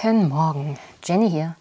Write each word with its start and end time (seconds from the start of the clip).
Guten 0.00 0.30
Morgen, 0.30 0.78
Jenny 1.04 1.28
hier. 1.28 1.56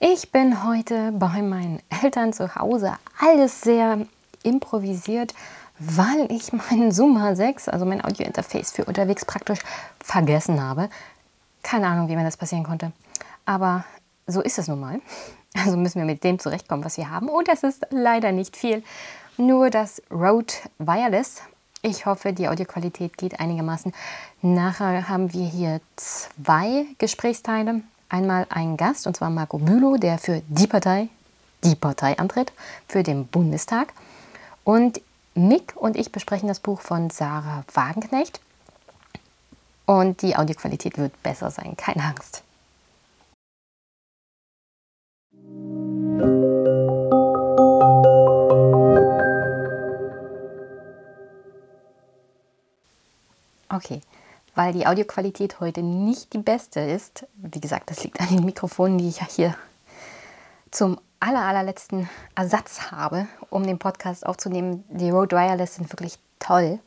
Ich 0.00 0.32
bin 0.32 0.64
heute 0.64 1.12
bei 1.12 1.40
meinen 1.40 1.80
Eltern 2.02 2.32
zu 2.32 2.56
Hause. 2.56 2.94
Alles 3.20 3.60
sehr 3.60 4.06
improvisiert, 4.42 5.34
weil 5.78 6.26
ich 6.32 6.52
meinen 6.52 6.90
Zoom 6.90 7.16
H6, 7.16 7.70
also 7.70 7.86
mein 7.86 8.04
Audio-Interface 8.04 8.72
für 8.72 8.84
unterwegs 8.86 9.24
praktisch 9.24 9.60
vergessen 10.00 10.60
habe. 10.60 10.88
Keine 11.62 11.86
Ahnung, 11.86 12.08
wie 12.08 12.16
mir 12.16 12.24
das 12.24 12.36
passieren 12.36 12.64
konnte. 12.64 12.90
Aber 13.44 13.84
so 14.26 14.40
ist 14.40 14.58
es 14.58 14.66
nun 14.66 14.80
mal. 14.80 15.00
Also 15.54 15.76
müssen 15.76 16.00
wir 16.00 16.06
mit 16.06 16.24
dem 16.24 16.40
zurechtkommen, 16.40 16.84
was 16.84 16.96
wir 16.96 17.08
haben. 17.08 17.28
Und 17.28 17.46
das 17.46 17.62
ist 17.62 17.86
leider 17.90 18.32
nicht 18.32 18.56
viel. 18.56 18.82
Nur 19.36 19.70
das 19.70 20.02
Rode 20.10 20.54
Wireless 20.78 21.40
ich 21.82 22.06
hoffe, 22.06 22.32
die 22.32 22.48
Audioqualität 22.48 23.16
geht 23.16 23.38
einigermaßen. 23.38 23.92
Nachher 24.42 25.08
haben 25.08 25.32
wir 25.32 25.46
hier 25.46 25.80
zwei 25.96 26.86
Gesprächsteile. 26.98 27.82
Einmal 28.08 28.46
einen 28.50 28.76
Gast, 28.76 29.06
und 29.06 29.16
zwar 29.16 29.30
Marco 29.30 29.58
Bülow, 29.58 29.96
der 29.96 30.18
für 30.18 30.42
die 30.48 30.66
Partei, 30.66 31.08
die 31.64 31.74
Partei 31.74 32.18
antritt, 32.18 32.52
für 32.88 33.02
den 33.02 33.26
Bundestag. 33.26 33.92
Und 34.64 35.00
Mick 35.34 35.74
und 35.76 35.96
ich 35.96 36.12
besprechen 36.12 36.48
das 36.48 36.60
Buch 36.60 36.80
von 36.80 37.10
Sarah 37.10 37.64
Wagenknecht. 37.72 38.40
Und 39.84 40.22
die 40.22 40.36
Audioqualität 40.36 40.98
wird 40.98 41.22
besser 41.22 41.50
sein, 41.50 41.76
keine 41.76 42.02
Angst. 42.02 42.42
Okay, 53.76 54.00
weil 54.54 54.72
die 54.72 54.86
Audioqualität 54.86 55.60
heute 55.60 55.82
nicht 55.82 56.32
die 56.32 56.38
beste 56.38 56.80
ist, 56.80 57.26
wie 57.36 57.60
gesagt, 57.60 57.90
das 57.90 58.02
liegt 58.02 58.18
an 58.20 58.28
den 58.28 58.46
Mikrofonen, 58.46 58.96
die 58.96 59.08
ich 59.10 59.20
ja 59.20 59.26
hier 59.28 59.54
zum 60.70 60.98
aller, 61.20 61.42
allerletzten 61.42 62.08
Ersatz 62.34 62.90
habe, 62.90 63.26
um 63.50 63.64
den 63.64 63.78
Podcast 63.78 64.24
aufzunehmen. 64.24 64.82
Die 64.88 65.10
Rode 65.10 65.36
Wireless 65.36 65.74
sind 65.74 65.92
wirklich 65.92 66.18
toll. 66.38 66.78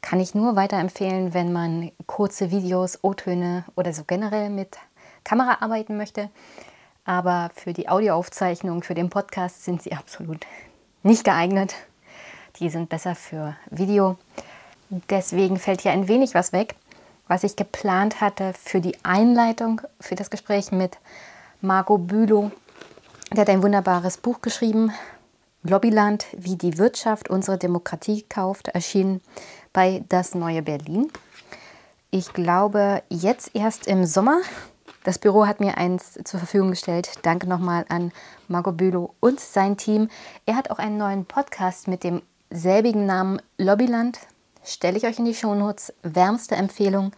Kann 0.00 0.20
ich 0.20 0.34
nur 0.34 0.56
weiterempfehlen, 0.56 1.34
wenn 1.34 1.52
man 1.52 1.92
kurze 2.06 2.50
Videos, 2.50 3.00
O-Töne 3.02 3.64
oder 3.76 3.92
so 3.92 4.04
generell 4.04 4.48
mit 4.48 4.78
Kamera 5.22 5.58
arbeiten 5.60 5.98
möchte. 5.98 6.30
Aber 7.04 7.50
für 7.54 7.74
die 7.74 7.90
Audioaufzeichnung, 7.90 8.82
für 8.82 8.94
den 8.94 9.10
Podcast 9.10 9.64
sind 9.64 9.82
sie 9.82 9.92
absolut 9.92 10.46
nicht 11.02 11.24
geeignet. 11.24 11.74
Die 12.56 12.70
sind 12.70 12.88
besser 12.88 13.14
für 13.14 13.54
Video. 13.70 14.16
Deswegen 15.08 15.56
fällt 15.56 15.80
hier 15.80 15.92
ein 15.92 16.06
wenig 16.06 16.34
was 16.34 16.52
weg, 16.52 16.74
was 17.26 17.44
ich 17.44 17.56
geplant 17.56 18.20
hatte 18.20 18.52
für 18.52 18.82
die 18.82 18.94
Einleitung, 19.02 19.80
für 19.98 20.16
das 20.16 20.28
Gespräch 20.28 20.70
mit 20.70 20.98
Marco 21.62 21.96
Bülow. 21.96 22.50
Der 23.30 23.40
hat 23.40 23.48
ein 23.48 23.62
wunderbares 23.62 24.18
Buch 24.18 24.42
geschrieben, 24.42 24.92
Lobbyland, 25.62 26.26
wie 26.36 26.56
die 26.56 26.76
Wirtschaft 26.76 27.30
unsere 27.30 27.56
Demokratie 27.56 28.26
kauft, 28.28 28.68
erschienen 28.68 29.22
bei 29.72 30.04
Das 30.10 30.34
Neue 30.34 30.60
Berlin. 30.60 31.10
Ich 32.10 32.34
glaube, 32.34 33.02
jetzt 33.08 33.52
erst 33.54 33.86
im 33.86 34.04
Sommer. 34.04 34.42
Das 35.04 35.18
Büro 35.18 35.46
hat 35.46 35.58
mir 35.58 35.78
eins 35.78 36.18
zur 36.24 36.38
Verfügung 36.38 36.68
gestellt. 36.68 37.12
Danke 37.22 37.48
nochmal 37.48 37.86
an 37.88 38.12
Marco 38.46 38.72
Bülow 38.72 39.14
und 39.20 39.40
sein 39.40 39.78
Team. 39.78 40.10
Er 40.44 40.56
hat 40.56 40.70
auch 40.70 40.78
einen 40.78 40.98
neuen 40.98 41.24
Podcast 41.24 41.88
mit 41.88 42.04
dem 42.04 42.20
selbigen 42.50 43.06
Namen 43.06 43.40
Lobbyland 43.56 44.18
stelle 44.64 44.96
ich 44.96 45.04
euch 45.04 45.18
in 45.18 45.24
die 45.24 45.34
Shownotes. 45.34 45.92
Wärmste 46.02 46.56
Empfehlung. 46.56 47.12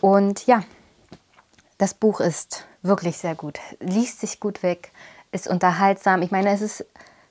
Und 0.00 0.46
ja, 0.46 0.62
das 1.78 1.94
Buch 1.94 2.20
ist 2.20 2.66
wirklich 2.82 3.18
sehr 3.18 3.34
gut. 3.34 3.58
Liest 3.80 4.20
sich 4.20 4.40
gut 4.40 4.62
weg, 4.62 4.92
ist 5.32 5.48
unterhaltsam. 5.48 6.22
Ich 6.22 6.30
meine, 6.30 6.50
es 6.50 6.60
ist 6.60 6.84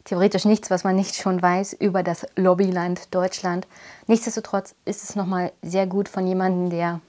theoretisch 0.04 0.46
nichts, 0.46 0.72
was 0.72 0.84
man 0.84 0.96
nicht 0.96 1.16
schon 1.16 1.42
weiß 1.42 1.74
über 1.74 2.04
das 2.04 2.28
Lobbyland 2.36 3.14
Deutschland. 3.14 3.68
Nichtsdestotrotz 4.08 4.76
ist 4.86 5.04
es 5.04 5.16
nochmal 5.16 5.52
sehr 5.62 5.88
gut 5.88 6.10
von 6.10 6.26
jemandem, 6.26 6.70
der 6.70 7.02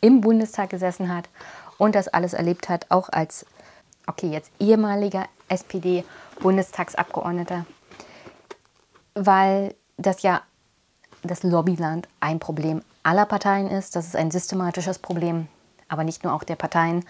im 0.00 0.20
Bundestag 0.20 0.70
gesessen 0.70 1.14
hat 1.14 1.28
und 1.78 1.94
das 1.94 2.08
alles 2.08 2.32
erlebt 2.32 2.68
hat, 2.68 2.86
auch 2.90 3.08
als, 3.08 3.46
okay, 4.06 4.28
jetzt 4.28 4.50
ehemaliger 4.58 5.26
SPD-Bundestagsabgeordneter, 5.48 7.66
weil 9.14 9.74
das 9.96 10.22
ja 10.22 10.42
das 11.26 11.42
Lobbyland 11.42 12.08
ein 12.20 12.38
Problem 12.38 12.82
aller 13.02 13.26
Parteien 13.26 13.68
ist. 13.70 13.96
Das 13.96 14.06
ist 14.06 14.16
ein 14.16 14.30
systematisches 14.30 14.98
Problem, 14.98 15.48
aber 15.88 16.04
nicht 16.04 16.24
nur 16.24 16.32
auch 16.32 16.44
der 16.44 16.56
Parteien, 16.56 17.04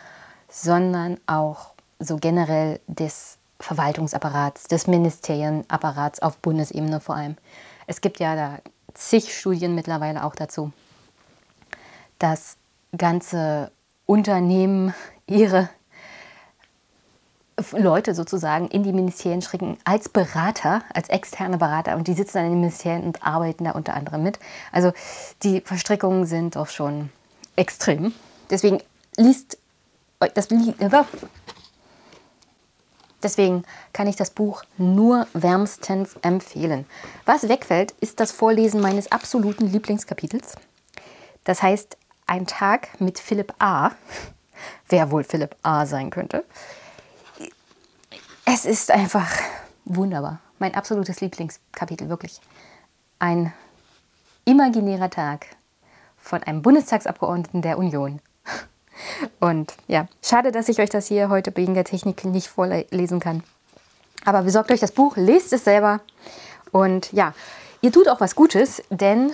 sondern 0.49 1.19
auch 1.27 1.73
so 1.99 2.17
generell 2.17 2.81
des 2.87 3.39
Verwaltungsapparats, 3.59 4.65
des 4.65 4.87
Ministerienapparats 4.87 6.21
auf 6.21 6.37
Bundesebene 6.39 7.01
vor 7.01 7.17
allem. 7.17 7.37
Es 7.87 8.01
gibt 8.01 8.21
ja 8.21 8.37
da 8.37 8.59
zig 8.95 9.37
Studien 9.37 9.75
mittlerweile 9.75 10.25
auch 10.25 10.35
dazu, 10.35 10.73
dass 12.19 12.57
ganze 12.97 13.71
Unternehmen 14.07 14.95
ihre 15.27 15.69
Leute 17.73 18.15
sozusagen 18.15 18.69
in 18.69 18.83
die 18.83 18.93
Ministerien 18.93 19.41
schicken 19.41 19.79
als 19.85 20.09
Berater, 20.09 20.83
als 20.93 21.09
externe 21.09 21.57
Berater 21.57 21.97
und 21.97 22.07
die 22.07 22.13
sitzen 22.13 22.39
dann 22.39 22.47
in 22.47 22.53
den 22.53 22.61
Ministerien 22.61 23.05
und 23.05 23.27
arbeiten 23.27 23.65
da 23.65 23.71
unter 23.71 23.95
anderem 23.95 24.23
mit. 24.23 24.39
Also 24.73 24.93
die 25.43 25.63
Verstrickungen 25.63 26.27
sind 26.27 26.57
doch 26.57 26.69
schon 26.69 27.11
extrem. 27.57 28.13
Deswegen 28.51 28.83
liest 29.17 29.59
das 30.35 30.49
Deswegen 33.23 33.65
kann 33.93 34.07
ich 34.07 34.17
das 34.17 34.31
Buch 34.31 34.63
nur 34.77 35.27
wärmstens 35.33 36.17
empfehlen. 36.23 36.87
Was 37.25 37.49
wegfällt, 37.49 37.93
ist 38.01 38.21
das 38.21 38.33
Vorlesen 38.33 38.81
meines 38.81 39.11
absoluten 39.11 39.67
Lieblingskapitels. 39.67 40.55
Das 41.45 41.63
heißt, 41.63 41.97
ein 42.27 42.47
Tag 42.47 43.01
mit 43.01 43.19
Philipp 43.19 43.55
A. 43.59 43.93
Wer 44.89 45.11
wohl 45.11 45.25
Philipp 45.25 45.57
A 45.63 45.87
sein 45.87 46.11
könnte. 46.11 46.45
Es 48.49 48.65
ist 48.65 48.93
einfach 48.93 49.29
wunderbar. 49.87 50.39
Mein 50.61 50.77
absolutes 50.77 51.21
Lieblingskapitel, 51.21 52.09
wirklich. 52.09 52.41
Ein 53.19 53.53
imaginärer 54.45 55.11
Tag 55.11 55.47
von 56.17 56.45
einem 56.45 56.63
Bundestagsabgeordneten 56.63 57.61
der 57.61 57.77
Union. 57.77 58.21
Und 59.41 59.75
ja, 59.89 60.07
schade, 60.23 60.53
dass 60.53 60.69
ich 60.69 60.79
euch 60.79 60.91
das 60.91 61.09
hier 61.09 61.29
heute 61.29 61.55
wegen 61.57 61.75
der 61.75 61.83
Technik 61.83 62.25
nicht 62.25 62.47
vorlesen 62.47 63.19
kann. 63.19 63.43
Aber 64.25 64.43
besorgt 64.43 64.71
euch 64.71 64.81
das 64.81 64.93
Buch, 64.93 65.17
lest 65.17 65.53
es 65.53 65.65
selber. 65.65 66.01
Und 66.71 67.13
ja, 67.13 67.35
ihr 67.81 67.91
tut 67.91 68.09
auch 68.09 68.21
was 68.21 68.37
Gutes, 68.37 68.81
denn 68.91 69.33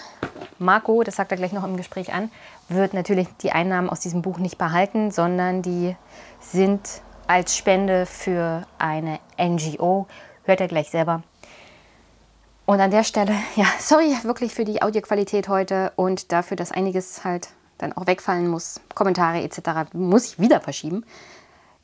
Marco, 0.59 1.03
das 1.03 1.17
sagt 1.17 1.33
er 1.33 1.37
gleich 1.37 1.53
noch 1.53 1.65
im 1.65 1.77
Gespräch 1.77 2.15
an, 2.15 2.31
wird 2.71 2.95
natürlich 2.95 3.29
die 3.43 3.53
Einnahmen 3.53 3.91
aus 3.91 4.01
diesem 4.01 4.23
Buch 4.23 4.39
nicht 4.39 4.57
behalten, 4.57 5.11
sondern 5.11 5.61
die 5.61 5.97
sind 6.41 7.03
als 7.27 7.57
Spende 7.57 8.07
für 8.07 8.67
eine 8.79 9.19
NGO. 9.39 10.07
Hört 10.45 10.61
ihr 10.61 10.69
gleich 10.69 10.91
selber. 10.91 11.23
Und 12.65 12.81
an 12.81 12.91
der 12.91 13.05
Stelle, 13.05 13.35
ja, 13.57 13.67
sorry 13.79 14.17
wirklich 14.23 14.55
für 14.55 14.65
die 14.65 14.83
Audioqualität 14.83 15.49
heute 15.49 15.93
und 15.97 16.33
dafür, 16.33 16.57
dass 16.57 16.73
einiges 16.73 17.25
halt 17.25 17.51
dann 17.79 17.93
auch 17.93 18.07
wegfallen 18.07 18.49
muss. 18.49 18.81
Kommentare 18.95 19.43
etc. 19.43 19.93
muss 19.93 20.27
ich 20.27 20.39
wieder 20.39 20.61
verschieben. 20.61 21.05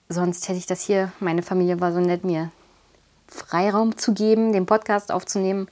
Sonst 0.09 0.49
hätte 0.49 0.59
ich 0.59 0.67
das 0.67 0.81
hier, 0.81 1.13
meine 1.21 1.43
Familie 1.43 1.81
war 1.81 1.93
so 1.93 2.01
nett, 2.01 2.25
mir 2.25 2.51
Freiraum 3.27 3.99
zu 3.99 4.15
geben, 4.15 4.53
den 4.53 4.67
Podcast 4.67 5.13
aufzunehmen. 5.13 5.69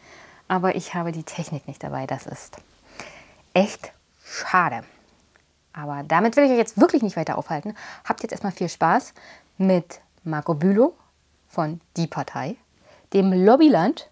Aber 0.49 0.75
ich 0.75 0.95
habe 0.95 1.13
die 1.13 1.25
Technik 1.25 1.67
nicht 1.67 1.83
dabei. 1.83 2.07
Das 2.07 2.27
ist 2.27 2.57
echt 3.55 3.93
schade. 4.23 4.85
Aber 5.73 6.03
damit 6.03 6.37
will 6.37 6.45
ich 6.45 6.51
euch 6.51 6.59
jetzt 6.59 6.81
wirklich 6.81 7.03
nicht 7.03 7.17
weiter 7.17 7.39
aufhalten. 7.39 7.75
Habt 8.05 8.23
jetzt 8.23 8.33
erstmal 8.33 8.53
viel 8.53 8.69
Spaß 8.69 9.13
mit 9.59 10.01
Marco 10.25 10.55
Bülow 10.55 10.95
von 11.49 11.81
Die 11.97 12.07
Partei, 12.07 12.57
dem 13.13 13.33
Lobbyland 13.33 14.11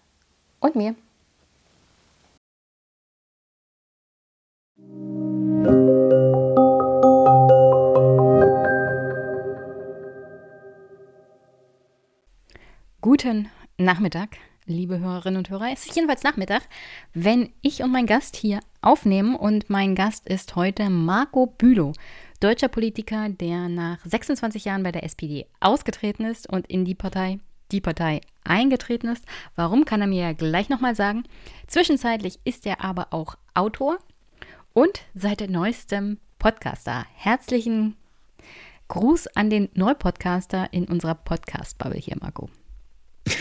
und 0.59 0.75
mir. 0.75 0.95
Guten 13.01 13.49
Nachmittag, 13.77 14.37
liebe 14.65 14.99
Hörerinnen 14.99 15.37
und 15.37 15.49
Hörer. 15.51 15.71
Es 15.71 15.85
ist 15.85 15.95
jedenfalls 15.95 16.23
Nachmittag, 16.23 16.63
wenn 17.13 17.53
ich 17.61 17.83
und 17.83 17.91
mein 17.91 18.07
Gast 18.07 18.35
hier 18.35 18.61
aufnehmen. 18.81 19.35
Und 19.35 19.69
mein 19.69 19.93
Gast 19.93 20.27
ist 20.27 20.55
heute 20.55 20.89
Marco 20.89 21.45
Bülow 21.45 21.93
deutscher 22.39 22.67
Politiker, 22.67 23.29
der 23.29 23.69
nach 23.69 23.99
26 24.05 24.65
Jahren 24.65 24.83
bei 24.83 24.91
der 24.91 25.03
SPD 25.03 25.47
ausgetreten 25.59 26.25
ist 26.25 26.49
und 26.49 26.67
in 26.67 26.85
die 26.85 26.95
Partei, 26.95 27.39
die 27.71 27.81
Partei 27.81 28.21
eingetreten 28.43 29.07
ist. 29.07 29.25
Warum 29.55 29.85
kann 29.85 30.01
er 30.01 30.07
mir 30.07 30.21
ja 30.21 30.33
gleich 30.33 30.69
nochmal 30.69 30.95
sagen. 30.95 31.23
Zwischenzeitlich 31.67 32.39
ist 32.43 32.65
er 32.65 32.83
aber 32.83 33.07
auch 33.11 33.37
Autor 33.53 33.97
und 34.73 35.01
seit 35.13 35.49
neuestem 35.49 36.17
Podcaster. 36.39 37.05
Herzlichen 37.15 37.95
Gruß 38.87 39.27
an 39.27 39.49
den 39.49 39.69
Neupodcaster 39.73 40.67
in 40.71 40.85
unserer 40.85 41.15
Podcast-Bubble 41.15 41.99
hier, 41.99 42.17
Marco. 42.21 42.49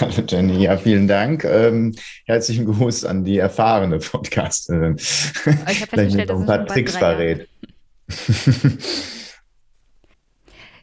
Hallo 0.00 0.22
Jenny, 0.28 0.64
ja, 0.64 0.76
vielen 0.76 1.08
Dank. 1.08 1.44
Ähm, 1.44 1.94
herzlichen 2.26 2.66
Gruß 2.66 3.06
an 3.06 3.24
die 3.24 3.38
erfahrene 3.38 3.98
Podcasterin. 3.98 4.96
Ich 4.96 5.34
habe 5.46 5.46
festgestellt, 5.66 6.28
dass 6.28 6.40
ein 6.40 6.46
paar 6.46 6.66
Tricks 6.66 6.96
verrät. 6.96 7.48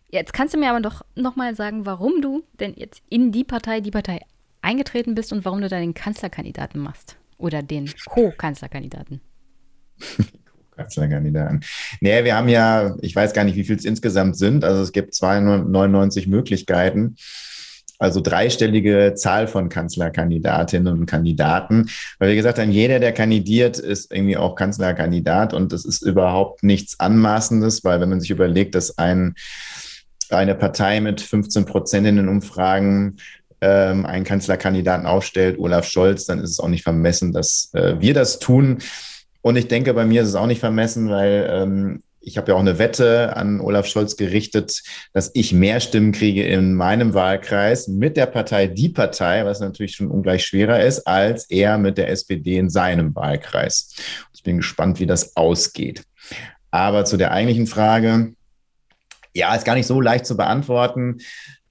Jetzt 0.10 0.34
kannst 0.34 0.54
du 0.54 0.60
mir 0.60 0.70
aber 0.70 0.81
doch 0.81 1.02
nochmal 1.16 1.56
sagen, 1.56 1.86
warum 1.86 2.22
du 2.22 2.44
denn 2.60 2.74
jetzt 2.75 3.02
in 3.10 3.31
die 3.31 3.44
Partei, 3.44 3.81
die 3.81 3.90
Partei 3.92 4.20
eingetreten 4.62 5.16
bist 5.16 5.34
und 5.34 5.44
warum 5.46 5.62
du 5.62 5.70
da 5.70 5.80
den 5.80 5.94
Kanzlerkandidaten 5.94 6.80
machst. 6.81 7.18
Oder 7.38 7.64
den 7.64 7.92
Co-Kanzlerkandidaten. 8.06 9.22
Kanzlerkandidaten. 10.75 11.64
Nee, 12.00 12.24
wir 12.24 12.36
haben 12.36 12.50
ja, 12.50 12.96
ich 13.02 13.16
weiß 13.16 13.34
gar 13.34 13.44
nicht, 13.44 13.56
wie 13.56 13.64
viel 13.64 13.76
es 13.76 13.86
insgesamt 13.86 14.38
sind. 14.38 14.64
Also 14.64 14.81
es 14.81 14.92
gibt 14.92 15.14
299 15.14 16.28
Möglichkeiten. 16.28 17.16
Also 18.04 18.20
dreistellige 18.20 19.14
Zahl 19.16 19.48
von 19.48 19.70
Kanzlerkandidatinnen 19.70 20.92
und 20.92 21.06
Kandidaten. 21.06 21.90
Weil 22.20 22.30
wir 22.30 22.36
gesagt 22.36 22.60
haben, 22.60 22.70
jeder, 22.70 23.00
der 23.00 23.14
kandidiert, 23.14 23.80
ist 23.80 24.12
irgendwie 24.12 24.36
auch 24.36 24.56
Kanzlerkandidat 24.56 25.54
und 25.54 25.72
das 25.72 25.86
ist 25.86 26.02
überhaupt 26.02 26.64
nichts 26.64 27.00
Anmaßendes, 27.00 27.86
weil 27.86 28.02
wenn 28.02 28.10
man 28.10 28.20
sich 28.20 28.30
überlegt, 28.30 28.76
dass 28.76 28.98
ein, 28.98 29.36
eine 30.30 30.54
Partei 30.54 31.00
mit 31.00 31.22
15 31.22 31.64
Prozent 31.64 32.06
in 32.06 32.18
den 32.18 32.28
Umfragen 32.28 33.18
ähm, 33.62 34.06
einen 34.06 34.26
Kanzlerkandidaten 34.26 35.06
aufstellt, 35.06 35.58
Olaf 35.58 35.88
Scholz, 35.88 36.26
dann 36.26 36.40
ist 36.40 36.50
es 36.50 36.60
auch 36.60 36.68
nicht 36.68 36.84
vermessen, 36.84 37.32
dass 37.32 37.70
äh, 37.74 38.02
wir 38.02 38.14
das 38.14 38.40
tun. 38.40 38.80
Und 39.42 39.56
ich 39.56 39.70
denke, 39.70 39.94
bei 39.94 40.06
mir 40.06 40.24
ist 40.24 40.28
es 40.28 40.36
auch 40.36 40.48
nicht 40.48 40.60
vermessen, 40.60 41.10
weil 41.10 41.48
ähm, 41.50 42.04
ich 42.24 42.38
habe 42.38 42.52
ja 42.52 42.56
auch 42.56 42.62
eine 42.62 42.80
Wette 42.80 43.36
an 43.36 43.60
Olaf 43.60 43.86
Scholz 43.86 44.16
gerichtet, 44.16 44.81
dass 45.12 45.31
ich 45.34 45.54
mehr 45.54 45.80
Stimmen 45.80 46.14
kriege 46.14 46.44
in 46.44 46.74
meinem 46.74 47.14
Wahlkreis 47.14 47.88
mit 47.88 48.18
der 48.18 48.28
Partei 48.28 48.68
Die 48.68 48.90
Partei, 48.90 49.46
was 49.46 49.60
natürlich 49.60 49.96
schon 49.96 50.08
ungleich 50.08 50.46
schwerer 50.46 50.81
ist, 50.81 51.06
als 51.06 51.50
er 51.50 51.78
mit 51.78 51.98
der 51.98 52.10
SPD 52.10 52.58
in 52.58 52.70
seinem 52.70 53.14
Wahlkreis. 53.14 53.94
Ich 54.34 54.44
bin 54.44 54.58
gespannt, 54.58 55.00
wie 55.00 55.06
das 55.06 55.36
ausgeht. 55.36 56.04
Aber 56.72 57.06
zu 57.06 57.18
der 57.18 57.31
eigentlichen 57.31 57.68
Frage, 57.68 58.34
ja, 59.34 59.54
ist 59.54 59.66
gar 59.66 59.76
nicht 59.76 59.88
so 59.88 60.00
leicht 60.00 60.26
zu 60.26 60.38
beantworten 60.38 61.19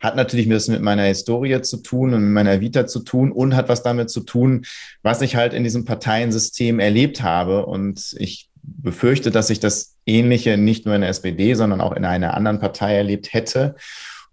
hat 0.03 0.17
natürlich 0.17 0.49
bisschen 0.49 0.75
mit 0.75 0.83
meiner 0.83 1.05
Historie 1.05 1.63
zu 1.63 1.77
tun 1.77 2.13
und 2.13 2.25
mit 2.25 2.33
meiner 2.33 2.61
Vita 2.61 2.89
zu 2.89 3.01
tun 3.01 3.31
und 3.31 3.55
hat 3.55 3.69
was 3.69 3.85
damit 3.85 4.11
zu 4.11 4.21
tun, 4.21 4.67
was 5.03 5.23
ich 5.23 5.37
halt 5.37 5.55
in 5.55 5.63
diesem 5.63 5.85
Parteiensystem 5.85 6.81
erlebt 6.81 7.23
habe. 7.23 7.67
Und 7.67 8.17
ich 8.19 8.51
befürchte, 8.63 9.31
dass 9.31 9.51
ich 9.51 9.61
das 9.61 9.97
Ähnliche 10.07 10.57
nicht 10.57 10.87
nur 10.87 10.95
in 10.95 11.01
der 11.01 11.11
SPD, 11.11 11.55
sondern 11.55 11.81
auch 11.81 11.93
in 11.93 12.05
einer 12.05 12.35
anderen 12.35 12.61
Partei 12.61 12.97
erlebt 12.97 13.33
hätte. 13.33 13.75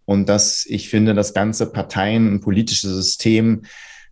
Und 0.05 0.27
dass 0.27 0.65
ich 0.65 0.89
finde, 0.89 1.13
das 1.13 1.33
ganze 1.33 1.71
Parteien- 1.71 2.29
und 2.29 2.41
politische 2.41 2.89
System 2.89 3.63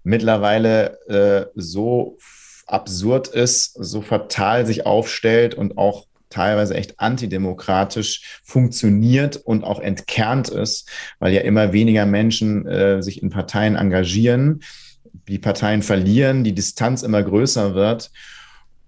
mittlerweile 0.03 0.99
äh, 1.07 1.45
so 1.55 2.17
absurd 2.65 3.29
ist, 3.29 3.73
so 3.73 4.01
fatal 4.01 4.65
sich 4.65 4.85
aufstellt 4.85 5.55
und 5.55 5.77
auch 5.77 6.05
teilweise 6.29 6.75
echt 6.75 6.99
antidemokratisch 6.99 8.41
funktioniert 8.43 9.37
und 9.37 9.63
auch 9.63 9.79
entkernt 9.79 10.49
ist, 10.49 10.89
weil 11.19 11.33
ja 11.33 11.41
immer 11.41 11.73
weniger 11.73 12.05
Menschen 12.05 12.65
äh, 12.67 13.01
sich 13.01 13.23
in 13.23 13.29
Parteien 13.29 13.75
engagieren, 13.75 14.61
die 15.27 15.39
Parteien 15.39 15.81
verlieren, 15.81 16.43
die 16.43 16.53
Distanz 16.53 17.03
immer 17.03 17.23
größer 17.23 17.75
wird. 17.75 18.11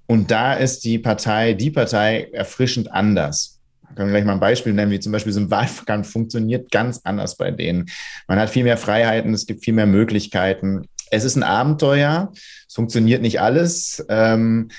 Und 0.10 0.32
da 0.32 0.56
ist 0.56 0.86
die 0.86 0.98
Partei, 0.98 1.54
die 1.54 1.70
Partei 1.70 2.30
erfrischend 2.34 2.92
anders. 2.92 3.60
Ich 3.92 3.96
kann 3.96 4.10
gleich 4.10 4.26
mal 4.26 4.34
ein 4.34 4.40
Beispiel 4.40 4.74
nennen, 4.74 4.92
wie 4.92 5.00
zum 5.00 5.12
Beispiel 5.12 5.32
so 5.32 5.40
ein 5.40 5.52
Wahlkampf 5.52 6.12
funktioniert 6.12 6.72
ganz 6.72 7.02
anders 7.04 7.38
bei 7.38 7.52
denen. 7.52 7.92
Man 8.28 8.40
hat 8.40 8.50
viel 8.50 8.64
mehr 8.64 8.78
Freiheiten, 8.78 9.36
es 9.36 9.46
gibt 9.46 9.64
viel 9.64 9.76
mehr 9.76 9.86
Möglichkeiten. 9.86 10.88
Es 11.12 11.26
ist 11.26 11.36
ein 11.36 11.44
Abenteuer, 11.44 12.32
es 12.68 12.74
funktioniert 12.74 13.22
nicht 13.22 13.40
alles, 13.40 14.04
ähm, 14.10 14.70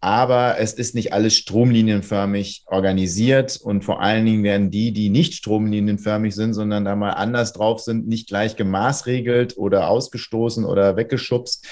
aber 0.00 0.58
es 0.58 0.72
ist 0.72 0.96
nicht 0.96 1.12
alles 1.12 1.36
stromlinienförmig 1.36 2.64
organisiert 2.66 3.60
und 3.62 3.84
vor 3.84 4.02
allen 4.02 4.26
Dingen 4.26 4.42
werden 4.42 4.72
die, 4.72 4.92
die 4.92 5.10
nicht 5.10 5.34
stromlinienförmig 5.34 6.34
sind, 6.34 6.54
sondern 6.54 6.84
da 6.84 6.96
mal 6.96 7.10
anders 7.10 7.52
drauf 7.52 7.78
sind, 7.82 8.08
nicht 8.08 8.26
gleich 8.26 8.56
gemaßregelt 8.56 9.56
oder 9.56 9.86
ausgestoßen 9.86 10.64
oder 10.64 10.96
weggeschubst, 10.96 11.68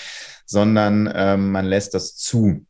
sondern 0.46 1.12
ähm, 1.12 1.50
man 1.50 1.66
lässt 1.66 1.94
das 1.94 2.14
zu. 2.14 2.66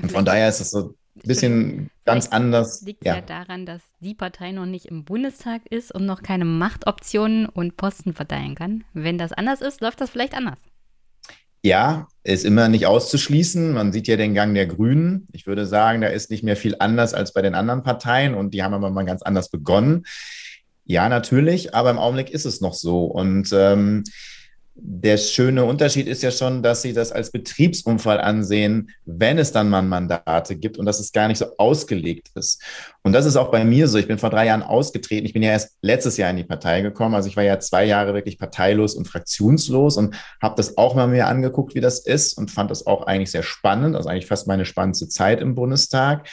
Und 0.00 0.12
von 0.12 0.24
daher 0.24 0.48
ist 0.48 0.60
es 0.60 0.70
so 0.70 0.94
ein 1.16 1.22
bisschen 1.24 1.90
ganz 2.04 2.28
anders. 2.28 2.82
Liegt 2.82 3.04
ja. 3.04 3.16
ja 3.16 3.20
daran, 3.20 3.66
dass 3.66 3.82
die 4.00 4.14
Partei 4.14 4.52
noch 4.52 4.66
nicht 4.66 4.86
im 4.86 5.04
Bundestag 5.04 5.62
ist 5.70 5.92
und 5.92 6.06
noch 6.06 6.22
keine 6.22 6.44
Machtoptionen 6.44 7.46
und 7.46 7.76
Posten 7.76 8.14
verteilen 8.14 8.54
kann. 8.54 8.84
Wenn 8.94 9.18
das 9.18 9.32
anders 9.32 9.60
ist, 9.60 9.80
läuft 9.80 10.00
das 10.00 10.10
vielleicht 10.10 10.34
anders. 10.34 10.58
Ja, 11.64 12.06
ist 12.22 12.44
immer 12.44 12.68
nicht 12.68 12.86
auszuschließen. 12.86 13.72
Man 13.72 13.92
sieht 13.92 14.06
ja 14.06 14.16
den 14.16 14.34
Gang 14.34 14.54
der 14.54 14.66
Grünen. 14.66 15.26
Ich 15.32 15.46
würde 15.46 15.66
sagen, 15.66 16.00
da 16.00 16.08
ist 16.08 16.30
nicht 16.30 16.44
mehr 16.44 16.56
viel 16.56 16.76
anders 16.78 17.14
als 17.14 17.32
bei 17.32 17.42
den 17.42 17.56
anderen 17.56 17.82
Parteien 17.82 18.34
und 18.34 18.54
die 18.54 18.62
haben 18.62 18.74
aber 18.74 18.90
mal 18.90 19.04
ganz 19.04 19.22
anders 19.22 19.50
begonnen. 19.50 20.04
Ja, 20.84 21.08
natürlich, 21.08 21.74
aber 21.74 21.90
im 21.90 21.98
Augenblick 21.98 22.30
ist 22.30 22.46
es 22.46 22.60
noch 22.60 22.74
so. 22.74 23.04
Und 23.04 23.50
ähm, 23.52 24.04
der 24.80 25.16
schöne 25.16 25.64
Unterschied 25.64 26.06
ist 26.06 26.22
ja 26.22 26.30
schon, 26.30 26.62
dass 26.62 26.82
sie 26.82 26.92
das 26.92 27.10
als 27.10 27.32
Betriebsunfall 27.32 28.20
ansehen, 28.20 28.90
wenn 29.04 29.38
es 29.38 29.50
dann 29.50 29.68
mal 29.68 29.82
Mandate 29.82 30.54
gibt 30.54 30.78
und 30.78 30.86
dass 30.86 31.00
es 31.00 31.10
gar 31.12 31.26
nicht 31.26 31.38
so 31.38 31.46
ausgelegt 31.58 32.28
ist. 32.36 32.62
Und 33.02 33.12
das 33.12 33.26
ist 33.26 33.36
auch 33.36 33.50
bei 33.50 33.64
mir 33.64 33.88
so. 33.88 33.98
Ich 33.98 34.06
bin 34.06 34.18
vor 34.18 34.30
drei 34.30 34.46
Jahren 34.46 34.62
ausgetreten. 34.62 35.26
Ich 35.26 35.32
bin 35.32 35.42
ja 35.42 35.50
erst 35.50 35.76
letztes 35.82 36.16
Jahr 36.16 36.30
in 36.30 36.36
die 36.36 36.44
Partei 36.44 36.80
gekommen. 36.82 37.16
Also 37.16 37.28
ich 37.28 37.36
war 37.36 37.42
ja 37.42 37.58
zwei 37.58 37.84
Jahre 37.84 38.14
wirklich 38.14 38.38
parteilos 38.38 38.94
und 38.94 39.08
fraktionslos 39.08 39.96
und 39.96 40.14
habe 40.40 40.54
das 40.56 40.78
auch 40.78 40.94
mal 40.94 41.08
mir 41.08 41.26
angeguckt, 41.26 41.74
wie 41.74 41.80
das 41.80 41.98
ist 41.98 42.34
und 42.34 42.50
fand 42.50 42.70
das 42.70 42.86
auch 42.86 43.06
eigentlich 43.06 43.32
sehr 43.32 43.42
spannend. 43.42 43.96
Also 43.96 44.08
eigentlich 44.08 44.26
fast 44.26 44.46
meine 44.46 44.64
spannendste 44.64 45.08
Zeit 45.08 45.40
im 45.40 45.56
Bundestag. 45.56 46.28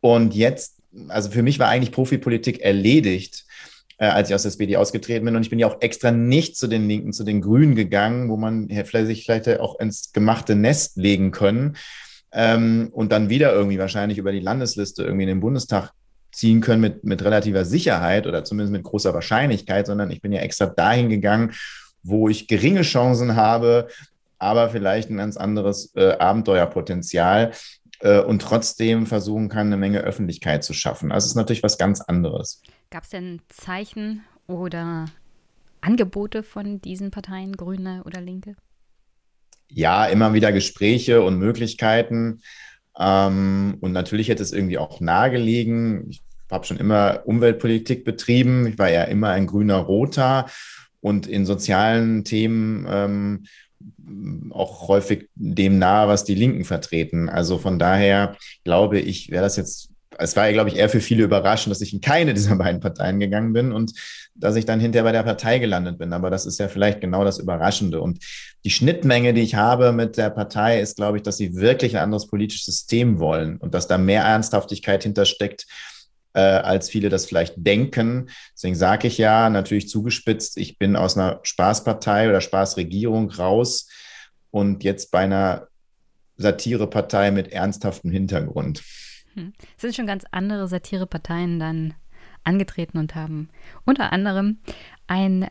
Und 0.00 0.34
jetzt, 0.34 0.76
also 1.08 1.30
für 1.30 1.42
mich 1.42 1.58
war 1.58 1.68
eigentlich 1.68 1.92
Profipolitik 1.92 2.60
erledigt 2.60 3.46
äh, 4.02 4.06
als 4.06 4.28
ich 4.28 4.34
aus 4.34 4.42
der 4.42 4.48
SPD 4.48 4.76
ausgetreten 4.76 5.24
bin. 5.24 5.36
Und 5.36 5.42
ich 5.42 5.50
bin 5.50 5.60
ja 5.60 5.68
auch 5.68 5.80
extra 5.80 6.10
nicht 6.10 6.56
zu 6.56 6.66
den 6.66 6.88
Linken, 6.88 7.12
zu 7.12 7.22
den 7.22 7.40
Grünen 7.40 7.76
gegangen, 7.76 8.28
wo 8.28 8.36
man 8.36 8.68
sich 8.68 9.24
vielleicht 9.24 9.48
auch 9.60 9.78
ins 9.78 10.12
gemachte 10.12 10.56
Nest 10.56 10.96
legen 10.96 11.30
können 11.30 11.76
ähm, 12.32 12.88
und 12.90 13.12
dann 13.12 13.30
wieder 13.30 13.52
irgendwie 13.52 13.78
wahrscheinlich 13.78 14.18
über 14.18 14.32
die 14.32 14.40
Landesliste 14.40 15.04
irgendwie 15.04 15.22
in 15.22 15.28
den 15.28 15.40
Bundestag 15.40 15.92
ziehen 16.32 16.60
können 16.60 16.80
mit, 16.80 17.04
mit 17.04 17.22
relativer 17.22 17.64
Sicherheit 17.64 18.26
oder 18.26 18.42
zumindest 18.42 18.72
mit 18.72 18.82
großer 18.82 19.14
Wahrscheinlichkeit, 19.14 19.86
sondern 19.86 20.10
ich 20.10 20.20
bin 20.20 20.32
ja 20.32 20.40
extra 20.40 20.66
dahin 20.66 21.08
gegangen, 21.08 21.52
wo 22.02 22.28
ich 22.28 22.48
geringe 22.48 22.82
Chancen 22.82 23.36
habe, 23.36 23.86
aber 24.40 24.70
vielleicht 24.70 25.10
ein 25.10 25.18
ganz 25.18 25.36
anderes 25.36 25.92
äh, 25.94 26.14
Abenteuerpotenzial 26.18 27.52
äh, 28.00 28.18
und 28.18 28.42
trotzdem 28.42 29.06
versuchen 29.06 29.48
kann, 29.48 29.68
eine 29.68 29.76
Menge 29.76 30.00
Öffentlichkeit 30.00 30.64
zu 30.64 30.72
schaffen. 30.72 31.10
Das 31.10 31.24
ist 31.24 31.36
natürlich 31.36 31.62
was 31.62 31.78
ganz 31.78 32.00
anderes. 32.00 32.62
Gab 32.92 33.04
es 33.04 33.08
denn 33.08 33.40
Zeichen 33.48 34.22
oder 34.46 35.06
Angebote 35.80 36.42
von 36.42 36.82
diesen 36.82 37.10
Parteien, 37.10 37.56
Grüne 37.56 38.02
oder 38.04 38.20
Linke? 38.20 38.54
Ja, 39.70 40.04
immer 40.04 40.34
wieder 40.34 40.52
Gespräche 40.52 41.22
und 41.22 41.38
Möglichkeiten. 41.38 42.42
Ähm, 42.98 43.78
und 43.80 43.92
natürlich 43.92 44.28
hätte 44.28 44.42
es 44.42 44.52
irgendwie 44.52 44.76
auch 44.76 45.00
nahegelegen. 45.00 46.10
Ich 46.10 46.20
habe 46.50 46.66
schon 46.66 46.76
immer 46.76 47.22
Umweltpolitik 47.24 48.04
betrieben. 48.04 48.66
Ich 48.66 48.78
war 48.78 48.90
ja 48.90 49.04
immer 49.04 49.30
ein 49.30 49.46
grüner 49.46 49.78
Roter 49.78 50.44
und 51.00 51.26
in 51.26 51.46
sozialen 51.46 52.24
Themen 52.24 52.86
ähm, 52.90 53.44
auch 54.50 54.88
häufig 54.88 55.30
dem 55.34 55.78
nahe, 55.78 56.08
was 56.08 56.24
die 56.24 56.34
Linken 56.34 56.66
vertreten. 56.66 57.30
Also 57.30 57.56
von 57.56 57.78
daher 57.78 58.36
glaube 58.64 59.00
ich, 59.00 59.30
wäre 59.30 59.44
das 59.44 59.56
jetzt, 59.56 59.91
es 60.18 60.36
war 60.36 60.46
ja, 60.46 60.52
glaube 60.52 60.70
ich, 60.70 60.76
eher 60.76 60.88
für 60.88 61.00
viele 61.00 61.24
überraschend, 61.24 61.70
dass 61.70 61.80
ich 61.80 61.92
in 61.92 62.00
keine 62.00 62.34
dieser 62.34 62.56
beiden 62.56 62.80
Parteien 62.80 63.20
gegangen 63.20 63.52
bin 63.52 63.72
und 63.72 63.92
dass 64.34 64.56
ich 64.56 64.64
dann 64.64 64.80
hinterher 64.80 65.04
bei 65.04 65.12
der 65.12 65.22
Partei 65.22 65.58
gelandet 65.58 65.98
bin. 65.98 66.12
Aber 66.12 66.30
das 66.30 66.46
ist 66.46 66.58
ja 66.58 66.68
vielleicht 66.68 67.00
genau 67.00 67.24
das 67.24 67.38
Überraschende. 67.38 68.00
Und 68.00 68.18
die 68.64 68.70
Schnittmenge, 68.70 69.34
die 69.34 69.42
ich 69.42 69.54
habe 69.54 69.92
mit 69.92 70.16
der 70.16 70.30
Partei, 70.30 70.80
ist, 70.80 70.96
glaube 70.96 71.18
ich, 71.18 71.22
dass 71.22 71.36
sie 71.36 71.56
wirklich 71.56 71.96
ein 71.96 72.04
anderes 72.04 72.26
politisches 72.26 72.66
System 72.66 73.18
wollen 73.18 73.56
und 73.58 73.74
dass 73.74 73.88
da 73.88 73.98
mehr 73.98 74.24
Ernsthaftigkeit 74.24 75.02
hintersteckt, 75.02 75.66
äh, 76.34 76.40
als 76.40 76.88
viele 76.88 77.08
das 77.08 77.26
vielleicht 77.26 77.54
denken. 77.56 78.30
Deswegen 78.54 78.74
sage 78.74 79.08
ich 79.08 79.18
ja, 79.18 79.50
natürlich 79.50 79.88
zugespitzt, 79.88 80.56
ich 80.56 80.78
bin 80.78 80.96
aus 80.96 81.16
einer 81.16 81.40
Spaßpartei 81.42 82.28
oder 82.28 82.40
Spaßregierung 82.40 83.30
raus 83.30 83.88
und 84.50 84.84
jetzt 84.84 85.10
bei 85.10 85.20
einer 85.20 85.68
Satirepartei 86.36 87.30
mit 87.30 87.52
ernsthaftem 87.52 88.10
Hintergrund. 88.10 88.82
Hm. 89.34 89.52
Sind 89.76 89.94
schon 89.94 90.06
ganz 90.06 90.24
andere 90.30 90.68
Satireparteien 90.68 91.58
dann 91.58 91.94
angetreten 92.44 92.98
und 92.98 93.14
haben 93.14 93.48
unter 93.84 94.12
anderem 94.12 94.58
einen 95.06 95.46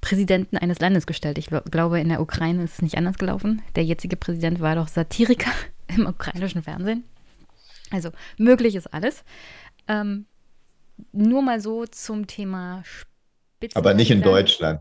Präsidenten 0.00 0.56
eines 0.56 0.78
Landes 0.78 1.06
gestellt. 1.06 1.38
Ich 1.38 1.48
glaube, 1.70 2.00
in 2.00 2.08
der 2.08 2.20
Ukraine 2.20 2.64
ist 2.64 2.74
es 2.74 2.82
nicht 2.82 2.96
anders 2.96 3.18
gelaufen. 3.18 3.62
Der 3.76 3.84
jetzige 3.84 4.16
Präsident 4.16 4.60
war 4.60 4.74
doch 4.74 4.88
Satiriker 4.88 5.50
im 5.88 6.06
ukrainischen 6.06 6.62
Fernsehen. 6.62 7.04
Also 7.90 8.10
möglich 8.38 8.76
ist 8.76 8.92
alles. 8.92 9.24
Ähm, 9.88 10.26
nur 11.12 11.42
mal 11.42 11.60
so 11.60 11.86
zum 11.86 12.26
Thema 12.26 12.82
Spitzen. 12.84 13.76
Aber 13.76 13.94
nicht 13.94 14.10
in 14.10 14.22
Deutschland. 14.22 14.80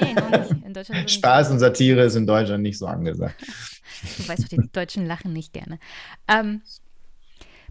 Nee, 0.00 0.14
noch 0.14 0.30
nicht. 0.30 0.64
In 0.64 0.74
Deutschland 0.74 1.10
Spaß 1.10 1.50
und 1.50 1.58
Satire 1.58 2.02
ist 2.02 2.14
in 2.14 2.26
Deutschland 2.26 2.62
nicht 2.62 2.78
so 2.78 2.86
angesagt. 2.86 3.42
Du 4.18 4.28
weißt 4.28 4.44
doch, 4.44 4.48
die 4.48 4.70
Deutschen 4.72 5.06
lachen 5.06 5.32
nicht 5.32 5.52
gerne. 5.52 5.78
Ähm, 6.28 6.62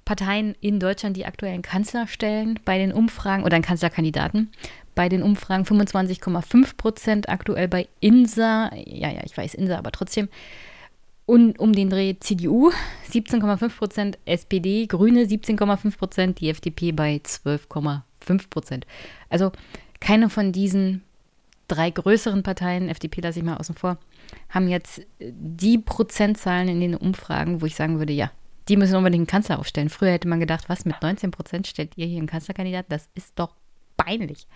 Parteien 0.09 0.55
in 0.59 0.79
Deutschland, 0.79 1.15
die 1.17 1.27
aktuellen 1.27 1.61
Kanzler 1.61 2.07
stellen, 2.07 2.59
bei 2.65 2.79
den 2.79 2.91
Umfragen 2.91 3.43
oder 3.43 3.53
einen 3.53 3.63
Kanzlerkandidaten, 3.63 4.49
bei 4.95 5.07
den 5.07 5.21
Umfragen 5.21 5.65
25,5 5.65 6.77
Prozent, 6.77 7.29
aktuell 7.29 7.67
bei 7.67 7.87
INSA, 7.99 8.71
ja, 8.73 9.11
ja, 9.11 9.21
ich 9.23 9.37
weiß 9.37 9.53
INSA, 9.53 9.77
aber 9.77 9.91
trotzdem, 9.91 10.27
und 11.27 11.59
um 11.59 11.73
den 11.73 11.91
Dreh 11.91 12.15
CDU 12.19 12.71
17,5 13.11 13.77
Prozent, 13.77 14.17
SPD, 14.25 14.87
Grüne 14.87 15.25
17,5 15.25 15.95
Prozent, 15.99 16.39
die 16.39 16.49
FDP 16.49 16.91
bei 16.91 17.21
12,5 17.23 18.49
Prozent. 18.49 18.87
Also 19.29 19.51
keine 19.99 20.31
von 20.31 20.51
diesen 20.51 21.03
drei 21.67 21.91
größeren 21.91 22.41
Parteien, 22.41 22.89
FDP 22.89 23.21
lasse 23.21 23.37
ich 23.37 23.45
mal 23.45 23.57
außen 23.57 23.75
vor, 23.75 23.99
haben 24.49 24.69
jetzt 24.69 25.03
die 25.19 25.77
Prozentzahlen 25.77 26.67
in 26.67 26.79
den 26.79 26.95
Umfragen, 26.95 27.61
wo 27.61 27.67
ich 27.67 27.75
sagen 27.75 27.99
würde, 27.99 28.13
ja, 28.13 28.31
die 28.67 28.77
müssen 28.77 28.95
unbedingt 28.95 29.21
einen 29.21 29.27
Kanzler 29.27 29.59
aufstellen. 29.59 29.89
Früher 29.89 30.11
hätte 30.11 30.27
man 30.27 30.39
gedacht, 30.39 30.69
was 30.69 30.85
mit 30.85 31.01
19 31.01 31.31
Prozent 31.31 31.67
stellt 31.67 31.97
ihr 31.97 32.05
hier 32.05 32.17
einen 32.17 32.27
Kanzlerkandidat? 32.27 32.85
Das 32.89 33.09
ist 33.15 33.33
doch 33.37 33.55
peinlich. 33.97 34.47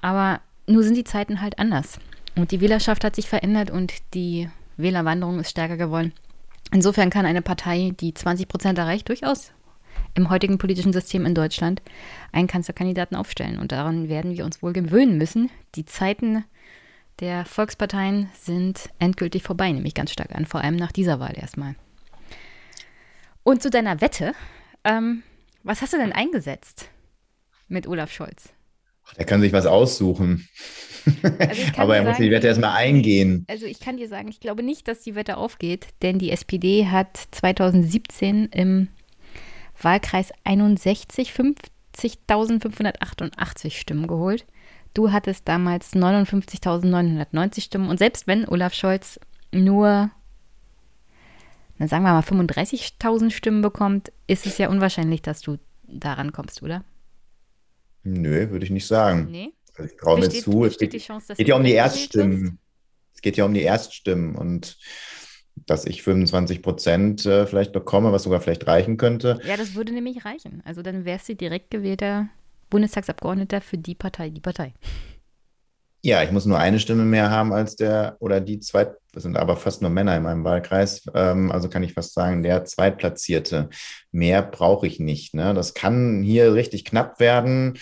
Aber 0.00 0.40
nur 0.66 0.82
sind 0.82 0.96
die 0.96 1.04
Zeiten 1.04 1.40
halt 1.40 1.58
anders. 1.58 1.98
Und 2.36 2.50
die 2.50 2.60
Wählerschaft 2.60 3.04
hat 3.04 3.16
sich 3.16 3.28
verändert 3.28 3.70
und 3.70 3.94
die 4.14 4.48
Wählerwanderung 4.76 5.40
ist 5.40 5.50
stärker 5.50 5.76
geworden. 5.76 6.12
Insofern 6.72 7.10
kann 7.10 7.26
eine 7.26 7.42
Partei, 7.42 7.92
die 7.98 8.12
20 8.12 8.46
Prozent 8.46 8.78
erreicht, 8.78 9.08
durchaus 9.08 9.52
im 10.14 10.30
heutigen 10.30 10.58
politischen 10.58 10.92
System 10.92 11.26
in 11.26 11.34
Deutschland 11.34 11.82
einen 12.32 12.46
Kanzlerkandidaten 12.46 13.16
aufstellen. 13.16 13.58
Und 13.58 13.72
daran 13.72 14.08
werden 14.08 14.36
wir 14.36 14.44
uns 14.44 14.62
wohl 14.62 14.72
gewöhnen 14.72 15.18
müssen. 15.18 15.50
Die 15.74 15.84
Zeiten 15.84 16.44
der 17.20 17.44
Volksparteien 17.44 18.28
sind 18.34 18.90
endgültig 18.98 19.42
vorbei, 19.42 19.72
nehme 19.72 19.86
ich 19.86 19.94
ganz 19.94 20.12
stark 20.12 20.34
an, 20.34 20.46
vor 20.46 20.60
allem 20.60 20.76
nach 20.76 20.92
dieser 20.92 21.18
Wahl 21.20 21.36
erstmal. 21.36 21.74
Und 23.48 23.62
zu 23.62 23.70
deiner 23.70 24.02
Wette, 24.02 24.34
ähm, 24.84 25.22
was 25.62 25.80
hast 25.80 25.94
du 25.94 25.96
denn 25.96 26.12
eingesetzt 26.12 26.90
mit 27.66 27.86
Olaf 27.86 28.12
Scholz? 28.12 28.50
Der 29.16 29.24
kann 29.24 29.40
sich 29.40 29.54
was 29.54 29.64
aussuchen. 29.64 30.46
Also 31.06 31.62
Aber 31.78 31.96
er 31.96 32.02
sagen, 32.02 32.10
muss 32.10 32.18
die 32.18 32.30
Wette 32.30 32.46
erstmal 32.46 32.76
eingehen. 32.76 33.46
Also 33.48 33.64
ich 33.64 33.80
kann 33.80 33.96
dir 33.96 34.06
sagen, 34.06 34.28
ich 34.28 34.40
glaube 34.40 34.62
nicht, 34.62 34.86
dass 34.86 35.00
die 35.00 35.14
Wette 35.14 35.38
aufgeht, 35.38 35.86
denn 36.02 36.18
die 36.18 36.30
SPD 36.30 36.88
hat 36.88 37.16
2017 37.30 38.50
im 38.52 38.88
Wahlkreis 39.80 40.30
61 40.44 41.32
50.588 41.32 43.70
Stimmen 43.70 44.08
geholt. 44.08 44.44
Du 44.92 45.10
hattest 45.10 45.48
damals 45.48 45.94
59.990 45.94 47.62
Stimmen 47.62 47.88
und 47.88 47.98
selbst 47.98 48.26
wenn 48.26 48.46
Olaf 48.46 48.74
Scholz 48.74 49.18
nur 49.52 50.10
dann 51.78 51.88
sagen 51.88 52.04
wir 52.04 52.12
mal 52.12 52.20
35.000 52.20 53.30
Stimmen 53.30 53.62
bekommt, 53.62 54.12
ist 54.26 54.46
es 54.46 54.58
ja 54.58 54.68
unwahrscheinlich, 54.68 55.22
dass 55.22 55.40
du 55.40 55.58
daran 55.86 56.32
kommst, 56.32 56.62
oder? 56.62 56.84
Nö, 58.02 58.50
würde 58.50 58.64
ich 58.64 58.70
nicht 58.70 58.86
sagen. 58.86 59.28
Nee. 59.30 59.52
Also 59.76 59.92
ich 59.92 59.96
traue 59.98 60.20
mir 60.20 60.28
zu. 60.28 60.64
Es 60.64 60.78
geht, 60.78 60.96
Chance, 61.00 61.34
geht 61.34 61.48
ja 61.48 61.56
um 61.56 61.64
die 61.64 61.72
Erststimmen. 61.72 62.58
Es 63.14 63.22
geht 63.22 63.36
ja 63.36 63.44
um 63.44 63.54
die 63.54 63.62
Erststimmen 63.62 64.34
und 64.34 64.76
dass 65.66 65.84
ich 65.84 66.02
25 66.02 66.62
Prozent 66.62 67.26
äh, 67.26 67.46
vielleicht 67.46 67.72
bekomme, 67.72 68.12
was 68.12 68.22
sogar 68.22 68.40
vielleicht 68.40 68.66
reichen 68.66 68.96
könnte. 68.96 69.40
Ja, 69.44 69.56
das 69.56 69.74
würde 69.74 69.92
nämlich 69.92 70.24
reichen. 70.24 70.62
Also 70.64 70.82
dann 70.82 71.04
wärst 71.04 71.28
du 71.28 71.34
direkt 71.34 71.70
gewählter 71.70 72.28
Bundestagsabgeordneter 72.70 73.60
für 73.60 73.78
die 73.78 73.94
Partei, 73.94 74.30
die 74.30 74.40
Partei. 74.40 74.74
Ja, 76.02 76.22
ich 76.22 76.30
muss 76.30 76.46
nur 76.46 76.58
eine 76.58 76.78
Stimme 76.78 77.04
mehr 77.04 77.30
haben 77.30 77.52
als 77.52 77.74
der 77.74 78.16
oder 78.20 78.40
die 78.40 78.60
zwei, 78.60 78.88
das 79.12 79.24
sind 79.24 79.36
aber 79.36 79.56
fast 79.56 79.82
nur 79.82 79.90
Männer 79.90 80.16
in 80.16 80.22
meinem 80.22 80.44
Wahlkreis, 80.44 81.04
ähm, 81.12 81.50
also 81.50 81.68
kann 81.68 81.82
ich 81.82 81.94
fast 81.94 82.14
sagen, 82.14 82.44
der 82.44 82.64
Zweitplatzierte. 82.64 83.68
Mehr 84.12 84.42
brauche 84.42 84.86
ich 84.86 85.00
nicht. 85.00 85.34
Ne? 85.34 85.54
Das 85.54 85.74
kann 85.74 86.22
hier 86.22 86.54
richtig 86.54 86.84
knapp 86.84 87.18
werden. 87.18 87.78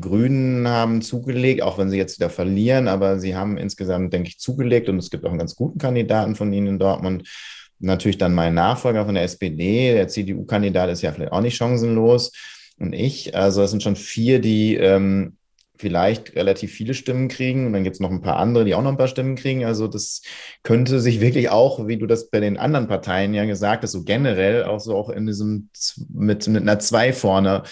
Grünen 0.00 0.68
haben 0.68 1.02
zugelegt, 1.02 1.62
auch 1.62 1.78
wenn 1.78 1.90
sie 1.90 1.98
jetzt 1.98 2.18
wieder 2.18 2.30
verlieren, 2.30 2.88
aber 2.88 3.18
sie 3.18 3.34
haben 3.34 3.58
insgesamt, 3.58 4.12
denke 4.12 4.28
ich, 4.28 4.38
zugelegt 4.38 4.88
und 4.88 4.98
es 4.98 5.10
gibt 5.10 5.24
auch 5.24 5.30
einen 5.30 5.38
ganz 5.38 5.56
guten 5.56 5.78
Kandidaten 5.78 6.36
von 6.36 6.52
ihnen 6.52 6.66
in 6.68 6.78
Dortmund. 6.78 7.28
Natürlich 7.78 8.18
dann 8.18 8.34
mein 8.34 8.54
Nachfolger 8.54 9.04
von 9.04 9.14
der 9.14 9.24
SPD, 9.24 9.92
der 9.92 10.08
CDU-Kandidat 10.08 10.90
ist 10.90 11.02
ja 11.02 11.12
vielleicht 11.12 11.32
auch 11.32 11.42
nicht 11.42 11.56
chancenlos. 11.56 12.32
Und 12.78 12.92
ich, 12.92 13.34
also 13.34 13.62
es 13.62 13.70
sind 13.70 13.82
schon 13.82 13.96
vier, 13.96 14.40
die 14.40 14.76
ähm, 14.76 15.36
vielleicht 15.78 16.34
relativ 16.34 16.72
viele 16.72 16.94
Stimmen 16.94 17.28
kriegen 17.28 17.66
und 17.66 17.72
dann 17.72 17.84
gibt 17.84 17.94
es 17.94 18.00
noch 18.00 18.10
ein 18.10 18.22
paar 18.22 18.36
andere, 18.36 18.64
die 18.64 18.74
auch 18.74 18.82
noch 18.82 18.90
ein 18.90 18.96
paar 18.96 19.08
Stimmen 19.08 19.36
kriegen. 19.36 19.64
Also 19.64 19.88
das 19.88 20.22
könnte 20.62 21.00
sich 21.00 21.20
wirklich 21.20 21.50
auch, 21.50 21.86
wie 21.86 21.96
du 21.96 22.06
das 22.06 22.30
bei 22.30 22.40
den 22.40 22.56
anderen 22.56 22.88
Parteien 22.88 23.34
ja 23.34 23.44
gesagt 23.44 23.82
hast, 23.82 23.92
so 23.92 24.04
generell 24.04 24.64
auch 24.64 24.80
so 24.80 24.96
auch 24.96 25.10
in 25.10 25.26
diesem 25.26 25.70
mit, 26.12 26.46
mit 26.48 26.62
einer 26.62 26.78
Zwei 26.78 27.12
vorne 27.12 27.62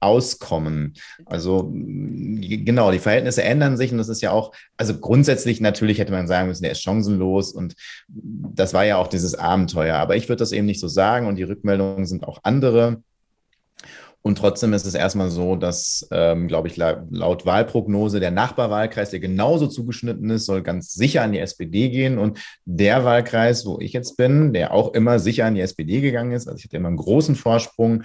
auskommen. 0.00 0.94
Also 1.24 1.70
genau, 1.72 2.92
die 2.92 2.98
Verhältnisse 2.98 3.42
ändern 3.42 3.76
sich 3.76 3.92
und 3.92 3.98
das 3.98 4.08
ist 4.08 4.20
ja 4.20 4.30
auch, 4.30 4.52
also 4.76 4.98
grundsätzlich 4.98 5.60
natürlich 5.60 5.98
hätte 5.98 6.12
man 6.12 6.28
sagen 6.28 6.48
müssen, 6.48 6.62
der 6.62 6.72
ist 6.72 6.82
chancenlos 6.82 7.52
und 7.52 7.74
das 8.08 8.74
war 8.74 8.84
ja 8.84 8.96
auch 8.98 9.08
dieses 9.08 9.34
Abenteuer. 9.34 9.96
Aber 9.96 10.16
ich 10.16 10.28
würde 10.28 10.40
das 10.40 10.52
eben 10.52 10.66
nicht 10.66 10.80
so 10.80 10.88
sagen 10.88 11.26
und 11.26 11.36
die 11.36 11.44
Rückmeldungen 11.44 12.06
sind 12.06 12.24
auch 12.24 12.40
andere. 12.42 13.02
Und 14.26 14.38
trotzdem 14.38 14.72
ist 14.72 14.86
es 14.86 14.94
erstmal 14.94 15.30
so, 15.30 15.54
dass, 15.54 16.08
ähm, 16.10 16.48
glaube 16.48 16.66
ich, 16.66 16.76
laut 16.76 17.46
Wahlprognose 17.46 18.18
der 18.18 18.32
Nachbarwahlkreis, 18.32 19.10
der 19.10 19.20
genauso 19.20 19.68
zugeschnitten 19.68 20.30
ist, 20.30 20.46
soll 20.46 20.64
ganz 20.64 20.92
sicher 20.94 21.22
an 21.22 21.30
die 21.30 21.38
SPD 21.38 21.90
gehen. 21.90 22.18
Und 22.18 22.40
der 22.64 23.04
Wahlkreis, 23.04 23.64
wo 23.66 23.78
ich 23.78 23.92
jetzt 23.92 24.16
bin, 24.16 24.52
der 24.52 24.74
auch 24.74 24.94
immer 24.94 25.20
sicher 25.20 25.46
an 25.46 25.54
die 25.54 25.60
SPD 25.60 26.00
gegangen 26.00 26.32
ist, 26.32 26.48
also 26.48 26.58
ich 26.58 26.64
hatte 26.64 26.76
immer 26.76 26.88
einen 26.88 26.96
großen 26.96 27.36
Vorsprung, 27.36 28.02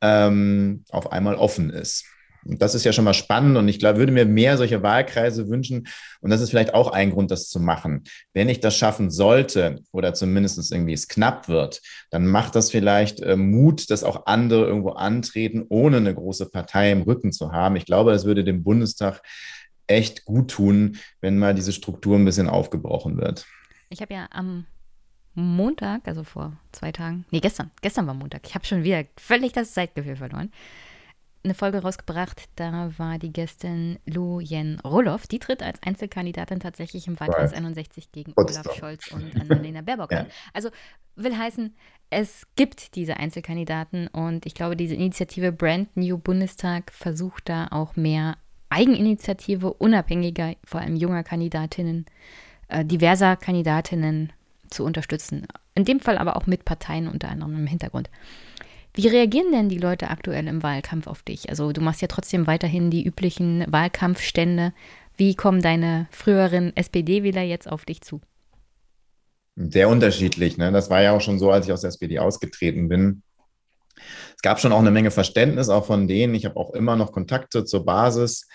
ähm, 0.00 0.82
auf 0.90 1.12
einmal 1.12 1.36
offen 1.36 1.70
ist. 1.70 2.06
Und 2.44 2.60
das 2.60 2.74
ist 2.74 2.84
ja 2.84 2.92
schon 2.92 3.04
mal 3.04 3.14
spannend 3.14 3.56
und 3.56 3.68
ich 3.68 3.78
glaube, 3.78 3.98
würde 3.98 4.12
mir 4.12 4.24
mehr 4.24 4.56
solche 4.56 4.82
Wahlkreise 4.82 5.48
wünschen. 5.48 5.86
Und 6.20 6.30
das 6.30 6.40
ist 6.40 6.50
vielleicht 6.50 6.74
auch 6.74 6.90
ein 6.90 7.10
Grund, 7.10 7.30
das 7.30 7.48
zu 7.48 7.60
machen. 7.60 8.04
Wenn 8.32 8.48
ich 8.48 8.60
das 8.60 8.76
schaffen 8.76 9.10
sollte 9.10 9.80
oder 9.92 10.14
zumindest 10.14 10.72
irgendwie 10.72 10.92
es 10.92 11.08
knapp 11.08 11.48
wird, 11.48 11.80
dann 12.10 12.26
macht 12.26 12.54
das 12.54 12.70
vielleicht 12.70 13.20
äh, 13.20 13.36
Mut, 13.36 13.90
dass 13.90 14.04
auch 14.04 14.26
andere 14.26 14.66
irgendwo 14.66 14.90
antreten, 14.90 15.64
ohne 15.68 15.98
eine 15.98 16.14
große 16.14 16.46
Partei 16.50 16.90
im 16.90 17.02
Rücken 17.02 17.32
zu 17.32 17.52
haben. 17.52 17.76
Ich 17.76 17.86
glaube, 17.86 18.12
das 18.12 18.24
würde 18.24 18.44
dem 18.44 18.64
Bundestag 18.64 19.22
echt 19.86 20.24
gut 20.24 20.50
tun, 20.50 20.96
wenn 21.20 21.38
mal 21.38 21.54
diese 21.54 21.72
Struktur 21.72 22.16
ein 22.16 22.24
bisschen 22.24 22.48
aufgebrochen 22.48 23.18
wird. 23.18 23.46
Ich 23.88 24.00
habe 24.00 24.14
ja 24.14 24.26
am 24.30 24.66
Montag, 25.34 26.06
also 26.08 26.24
vor 26.24 26.52
zwei 26.72 26.92
Tagen, 26.92 27.24
nee, 27.30 27.40
gestern, 27.40 27.70
gestern 27.80 28.06
war 28.06 28.14
Montag, 28.14 28.42
ich 28.46 28.54
habe 28.54 28.64
schon 28.64 28.84
wieder 28.84 29.04
völlig 29.16 29.52
das 29.52 29.72
Zeitgefühl 29.72 30.16
verloren 30.16 30.50
eine 31.44 31.54
Folge 31.54 31.82
rausgebracht. 31.82 32.48
Da 32.56 32.92
war 32.98 33.18
die 33.18 33.32
Gästin 33.32 33.98
Lu 34.06 34.40
Yen 34.40 34.80
Roloff. 34.80 35.26
Die 35.26 35.38
tritt 35.38 35.62
als 35.62 35.82
Einzelkandidatin 35.82 36.60
tatsächlich 36.60 37.06
im 37.06 37.18
Wahlkreis 37.18 37.52
right. 37.52 37.58
61 37.58 38.12
gegen 38.12 38.34
Potsdam. 38.34 38.64
Olaf 38.66 38.76
Scholz 38.76 39.12
und 39.12 39.40
Annalena 39.40 39.80
Baerbock 39.80 40.12
ja. 40.12 40.26
Also 40.52 40.70
will 41.16 41.36
heißen, 41.36 41.74
es 42.10 42.46
gibt 42.56 42.94
diese 42.94 43.16
Einzelkandidaten 43.16 44.06
und 44.08 44.46
ich 44.46 44.54
glaube, 44.54 44.76
diese 44.76 44.94
Initiative 44.94 45.52
Brand 45.52 45.96
New 45.96 46.18
Bundestag 46.18 46.92
versucht 46.92 47.48
da 47.48 47.68
auch 47.70 47.96
mehr 47.96 48.36
Eigeninitiative, 48.68 49.72
unabhängiger, 49.74 50.54
vor 50.64 50.80
allem 50.80 50.96
junger 50.96 51.22
Kandidatinnen, 51.22 52.06
äh, 52.68 52.84
diverser 52.84 53.36
Kandidatinnen 53.36 54.32
zu 54.70 54.84
unterstützen. 54.84 55.46
In 55.74 55.84
dem 55.84 56.00
Fall 56.00 56.18
aber 56.18 56.36
auch 56.36 56.46
mit 56.46 56.64
Parteien 56.64 57.08
unter 57.08 57.28
anderem 57.28 57.56
im 57.56 57.66
Hintergrund. 57.66 58.10
Wie 58.94 59.08
reagieren 59.08 59.52
denn 59.52 59.68
die 59.68 59.78
Leute 59.78 60.10
aktuell 60.10 60.46
im 60.46 60.62
Wahlkampf 60.62 61.06
auf 61.06 61.22
dich? 61.22 61.48
Also 61.48 61.72
du 61.72 61.80
machst 61.80 62.02
ja 62.02 62.08
trotzdem 62.08 62.46
weiterhin 62.46 62.90
die 62.90 63.04
üblichen 63.04 63.64
Wahlkampfstände. 63.66 64.74
Wie 65.16 65.34
kommen 65.34 65.62
deine 65.62 66.08
früheren 66.10 66.76
SPD-Wähler 66.76 67.42
jetzt 67.42 67.70
auf 67.70 67.84
dich 67.84 68.02
zu? 68.02 68.20
Sehr 69.56 69.88
unterschiedlich. 69.88 70.58
Ne? 70.58 70.72
Das 70.72 70.90
war 70.90 71.02
ja 71.02 71.12
auch 71.12 71.20
schon 71.20 71.38
so, 71.38 71.50
als 71.50 71.66
ich 71.66 71.72
aus 71.72 71.82
der 71.82 71.88
SPD 71.88 72.18
ausgetreten 72.18 72.88
bin. 72.88 73.22
Es 74.36 74.42
gab 74.42 74.60
schon 74.60 74.72
auch 74.72 74.80
eine 74.80 74.90
Menge 74.90 75.10
Verständnis 75.10 75.68
auch 75.68 75.86
von 75.86 76.08
denen. 76.08 76.34
Ich 76.34 76.44
habe 76.44 76.56
auch 76.56 76.72
immer 76.74 76.96
noch 76.96 77.12
Kontakte 77.12 77.64
zur 77.64 77.84
Basis. 77.84 78.48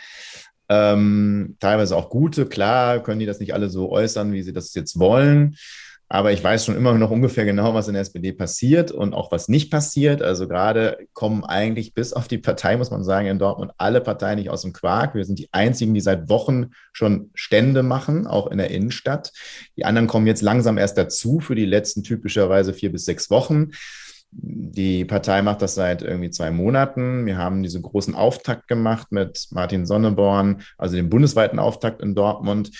Ähm, 0.69 1.55
teilweise 1.59 1.95
auch 1.95 2.09
gute. 2.09 2.45
Klar 2.45 3.01
können 3.01 3.19
die 3.19 3.25
das 3.25 3.39
nicht 3.39 3.53
alle 3.53 3.69
so 3.69 3.89
äußern, 3.89 4.33
wie 4.33 4.43
sie 4.43 4.53
das 4.53 4.73
jetzt 4.73 4.99
wollen. 4.99 5.55
Aber 6.09 6.31
ich 6.31 6.41
weiß 6.41 6.65
schon 6.65 6.77
immer 6.77 6.93
noch 6.93 7.11
ungefähr 7.11 7.43
genau, 7.43 7.73
was 7.73 7.89
in 7.89 7.93
der 7.93 8.01
SPD 8.01 8.31
passiert 8.31 8.91
und 8.91 9.13
auch 9.13 9.29
was 9.31 9.49
nicht 9.49 9.69
passiert. 9.69 10.21
Also 10.21 10.47
gerade 10.47 10.97
kommen 11.13 11.43
eigentlich 11.43 11.93
bis 11.93 12.13
auf 12.13 12.29
die 12.29 12.37
Partei, 12.37 12.77
muss 12.77 12.91
man 12.91 13.03
sagen, 13.03 13.27
in 13.27 13.39
Dortmund 13.39 13.73
alle 13.77 13.99
Parteien 13.99 14.39
nicht 14.39 14.49
aus 14.49 14.61
dem 14.61 14.71
Quark. 14.71 15.15
Wir 15.15 15.25
sind 15.25 15.37
die 15.37 15.49
einzigen, 15.51 15.93
die 15.93 15.99
seit 15.99 16.29
Wochen 16.29 16.67
schon 16.93 17.29
Stände 17.33 17.83
machen, 17.83 18.25
auch 18.25 18.47
in 18.47 18.57
der 18.57 18.71
Innenstadt. 18.71 19.33
Die 19.75 19.83
anderen 19.83 20.07
kommen 20.07 20.27
jetzt 20.27 20.41
langsam 20.41 20.77
erst 20.77 20.97
dazu 20.97 21.41
für 21.41 21.55
die 21.55 21.65
letzten 21.65 22.03
typischerweise 22.03 22.73
vier 22.73 22.91
bis 22.91 23.03
sechs 23.03 23.29
Wochen. 23.29 23.71
Die 24.31 25.03
Partei 25.03 25.41
macht 25.41 25.61
das 25.61 25.75
seit 25.75 26.01
irgendwie 26.01 26.29
zwei 26.29 26.51
Monaten. 26.51 27.25
Wir 27.25 27.37
haben 27.37 27.63
diesen 27.63 27.81
großen 27.81 28.15
Auftakt 28.15 28.67
gemacht 28.67 29.11
mit 29.11 29.47
Martin 29.51 29.85
Sonneborn, 29.85 30.61
also 30.77 30.95
den 30.95 31.09
bundesweiten 31.09 31.59
Auftakt 31.59 32.01
in 32.01 32.15
Dortmund. 32.15 32.71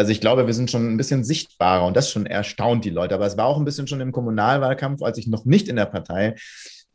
Also 0.00 0.12
ich 0.12 0.22
glaube, 0.22 0.46
wir 0.46 0.54
sind 0.54 0.70
schon 0.70 0.90
ein 0.90 0.96
bisschen 0.96 1.24
sichtbarer 1.24 1.84
und 1.86 1.94
das 1.94 2.10
schon 2.10 2.24
erstaunt 2.24 2.86
die 2.86 2.90
Leute. 2.90 3.14
Aber 3.14 3.26
es 3.26 3.36
war 3.36 3.44
auch 3.44 3.58
ein 3.58 3.66
bisschen 3.66 3.86
schon 3.86 4.00
im 4.00 4.12
Kommunalwahlkampf, 4.12 5.02
als 5.02 5.18
ich 5.18 5.26
noch 5.26 5.44
nicht 5.44 5.68
in 5.68 5.76
der 5.76 5.84
Partei 5.84 6.36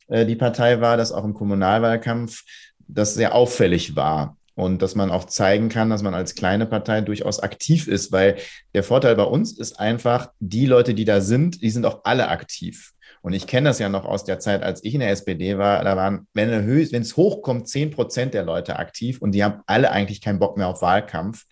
äh, 0.07 0.25
die 0.25 0.35
Partei 0.35 0.81
war, 0.81 0.97
dass 0.97 1.12
auch 1.12 1.24
im 1.24 1.35
Kommunalwahlkampf 1.35 2.41
das 2.88 3.13
sehr 3.13 3.35
auffällig 3.35 3.95
war 3.95 4.38
und 4.55 4.81
dass 4.81 4.95
man 4.95 5.12
auch 5.12 5.25
zeigen 5.25 5.69
kann, 5.69 5.91
dass 5.91 6.01
man 6.01 6.15
als 6.15 6.33
kleine 6.33 6.65
Partei 6.65 7.01
durchaus 7.01 7.39
aktiv 7.39 7.88
ist, 7.88 8.12
weil 8.12 8.38
der 8.74 8.81
Vorteil 8.81 9.15
bei 9.15 9.25
uns 9.25 9.55
ist 9.55 9.79
einfach, 9.79 10.31
die 10.39 10.65
Leute, 10.65 10.95
die 10.95 11.05
da 11.05 11.21
sind, 11.21 11.62
die 11.62 11.69
sind 11.69 11.85
auch 11.85 12.01
alle 12.05 12.29
aktiv. 12.29 12.93
Und 13.21 13.33
ich 13.33 13.45
kenne 13.45 13.69
das 13.69 13.77
ja 13.77 13.88
noch 13.88 14.05
aus 14.05 14.24
der 14.24 14.39
Zeit, 14.39 14.63
als 14.63 14.83
ich 14.83 14.95
in 14.95 15.01
der 15.01 15.12
SPD 15.12 15.59
war, 15.59 15.83
da 15.83 15.95
waren, 15.95 16.27
wenn 16.33 16.50
es 16.50 17.17
hochkommt, 17.17 17.67
10 17.67 17.91
Prozent 17.91 18.33
der 18.33 18.45
Leute 18.45 18.79
aktiv 18.79 19.21
und 19.21 19.33
die 19.33 19.43
haben 19.43 19.62
alle 19.67 19.91
eigentlich 19.91 20.21
keinen 20.21 20.39
Bock 20.39 20.57
mehr 20.57 20.69
auf 20.69 20.81
Wahlkampf. 20.81 21.45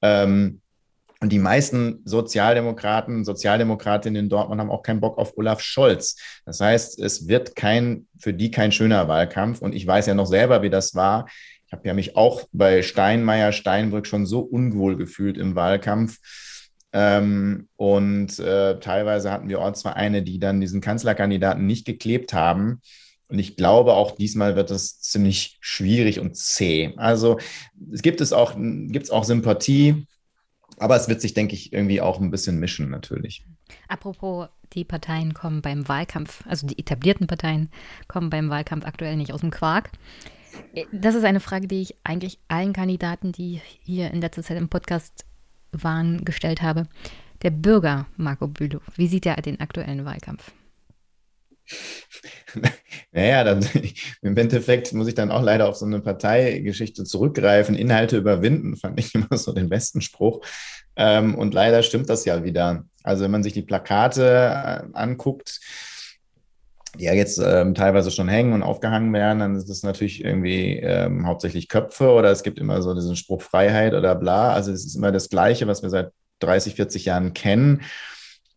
Ähm, 0.00 0.62
und 1.20 1.32
die 1.32 1.38
meisten 1.38 2.02
Sozialdemokraten, 2.04 3.24
Sozialdemokratinnen 3.24 4.24
in 4.24 4.28
Dortmund 4.28 4.60
haben 4.60 4.70
auch 4.70 4.82
keinen 4.82 5.00
Bock 5.00 5.16
auf 5.16 5.36
Olaf 5.36 5.60
Scholz. 5.60 6.16
Das 6.44 6.60
heißt, 6.60 6.98
es 6.98 7.26
wird 7.26 7.56
kein, 7.56 8.06
für 8.18 8.34
die 8.34 8.50
kein 8.50 8.70
schöner 8.70 9.08
Wahlkampf. 9.08 9.62
Und 9.62 9.74
ich 9.74 9.86
weiß 9.86 10.06
ja 10.06 10.14
noch 10.14 10.26
selber, 10.26 10.62
wie 10.62 10.70
das 10.70 10.94
war. 10.94 11.26
Ich 11.66 11.72
habe 11.72 11.88
ja 11.88 11.94
mich 11.94 12.16
auch 12.16 12.42
bei 12.52 12.82
Steinmeier, 12.82 13.52
Steinbrück 13.52 14.06
schon 14.06 14.26
so 14.26 14.40
unwohl 14.40 14.96
gefühlt 14.96 15.38
im 15.38 15.54
Wahlkampf. 15.54 16.18
Ähm, 16.92 17.68
und 17.76 18.38
äh, 18.38 18.78
teilweise 18.78 19.32
hatten 19.32 19.48
wir 19.48 19.60
Ortsvereine, 19.60 20.22
die 20.22 20.38
dann 20.38 20.60
diesen 20.60 20.82
Kanzlerkandidaten 20.82 21.66
nicht 21.66 21.86
geklebt 21.86 22.34
haben. 22.34 22.82
Und 23.28 23.38
ich 23.38 23.56
glaube, 23.56 23.94
auch 23.94 24.12
diesmal 24.12 24.54
wird 24.54 24.70
es 24.70 25.00
ziemlich 25.00 25.56
schwierig 25.60 26.20
und 26.20 26.36
zäh. 26.36 26.92
Also 26.96 27.38
es 27.92 28.02
gibt 28.02 28.20
es 28.20 28.32
auch, 28.32 28.54
gibt 28.54 29.06
es 29.06 29.10
auch 29.10 29.24
Sympathie, 29.24 30.06
aber 30.78 30.96
es 30.96 31.08
wird 31.08 31.20
sich, 31.20 31.34
denke 31.34 31.54
ich, 31.54 31.72
irgendwie 31.72 32.00
auch 32.00 32.20
ein 32.20 32.30
bisschen 32.30 32.58
mischen 32.58 32.90
natürlich. 32.90 33.44
Apropos, 33.88 34.48
die 34.72 34.84
Parteien 34.84 35.34
kommen 35.34 35.62
beim 35.62 35.88
Wahlkampf, 35.88 36.44
also 36.46 36.66
die 36.66 36.78
etablierten 36.78 37.26
Parteien 37.26 37.70
kommen 38.08 38.30
beim 38.30 38.50
Wahlkampf 38.50 38.84
aktuell 38.84 39.16
nicht 39.16 39.32
aus 39.32 39.40
dem 39.40 39.50
Quark. 39.50 39.90
Das 40.92 41.14
ist 41.14 41.24
eine 41.24 41.40
Frage, 41.40 41.66
die 41.66 41.82
ich 41.82 41.96
eigentlich 42.04 42.38
allen 42.48 42.72
Kandidaten, 42.72 43.32
die 43.32 43.60
hier 43.82 44.10
in 44.10 44.20
letzter 44.20 44.42
Zeit 44.42 44.56
im 44.56 44.68
Podcast 44.68 45.24
waren, 45.72 46.24
gestellt 46.24 46.62
habe. 46.62 46.84
Der 47.42 47.50
Bürger 47.50 48.06
Marco 48.16 48.48
Bülow, 48.48 48.80
wie 48.96 49.08
sieht 49.08 49.26
er 49.26 49.36
den 49.36 49.60
aktuellen 49.60 50.04
Wahlkampf? 50.04 50.52
Naja, 53.12 53.44
dann, 53.44 53.66
im 54.22 54.36
Endeffekt 54.36 54.92
muss 54.92 55.08
ich 55.08 55.14
dann 55.14 55.30
auch 55.30 55.42
leider 55.42 55.68
auf 55.68 55.76
so 55.76 55.86
eine 55.86 56.00
Parteigeschichte 56.00 57.04
zurückgreifen. 57.04 57.74
Inhalte 57.74 58.18
überwinden, 58.18 58.76
fand 58.76 59.00
ich 59.00 59.14
immer 59.14 59.38
so 59.38 59.52
den 59.52 59.70
besten 59.70 60.02
Spruch. 60.02 60.44
Ähm, 60.96 61.34
und 61.34 61.54
leider 61.54 61.82
stimmt 61.82 62.10
das 62.10 62.26
ja 62.26 62.44
wieder. 62.44 62.84
Also 63.02 63.24
wenn 63.24 63.30
man 63.30 63.42
sich 63.42 63.54
die 63.54 63.62
Plakate 63.62 64.22
äh, 64.22 64.82
anguckt, 64.92 65.60
die 66.98 67.04
ja 67.04 67.14
jetzt 67.14 67.38
ähm, 67.38 67.74
teilweise 67.74 68.10
schon 68.10 68.28
hängen 68.28 68.52
und 68.52 68.62
aufgehangen 68.62 69.12
werden, 69.12 69.38
dann 69.38 69.56
ist 69.56 69.68
das 69.68 69.82
natürlich 69.82 70.22
irgendwie 70.22 70.78
ähm, 70.78 71.26
hauptsächlich 71.26 71.68
Köpfe 71.68 72.10
oder 72.10 72.30
es 72.30 72.42
gibt 72.42 72.58
immer 72.58 72.82
so 72.82 72.94
diesen 72.94 73.16
Spruch 73.16 73.42
Freiheit 73.42 73.94
oder 73.94 74.14
bla. 74.14 74.52
Also 74.52 74.72
es 74.72 74.84
ist 74.84 74.94
immer 74.94 75.12
das 75.12 75.30
Gleiche, 75.30 75.66
was 75.66 75.82
wir 75.82 75.90
seit 75.90 76.12
30, 76.40 76.74
40 76.74 77.06
Jahren 77.06 77.32
kennen. 77.32 77.82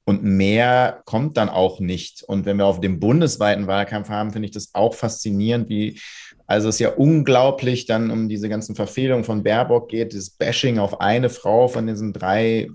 Und 0.09 0.23
mehr 0.23 1.03
kommt 1.05 1.37
dann 1.37 1.49
auch 1.49 1.79
nicht. 1.79 2.23
Und 2.23 2.47
wenn 2.47 2.57
wir 2.57 2.65
auf 2.65 2.81
dem 2.81 2.99
bundesweiten 2.99 3.67
Wahlkampf 3.67 4.09
haben, 4.09 4.31
finde 4.31 4.47
ich 4.47 4.51
das 4.51 4.71
auch 4.73 4.95
faszinierend, 4.95 5.69
wie, 5.69 5.99
also 6.47 6.67
es 6.67 6.79
ja 6.79 6.89
unglaublich 6.89 7.85
dann 7.85 8.09
um 8.09 8.27
diese 8.27 8.49
ganzen 8.49 8.73
Verfehlungen 8.73 9.23
von 9.23 9.43
Baerbock 9.43 9.87
geht, 9.87 10.15
das 10.15 10.31
Bashing 10.31 10.79
auf 10.79 10.99
eine 10.99 11.29
Frau 11.29 11.67
von 11.67 11.85
diesen 11.85 12.11
drei, 12.11 12.69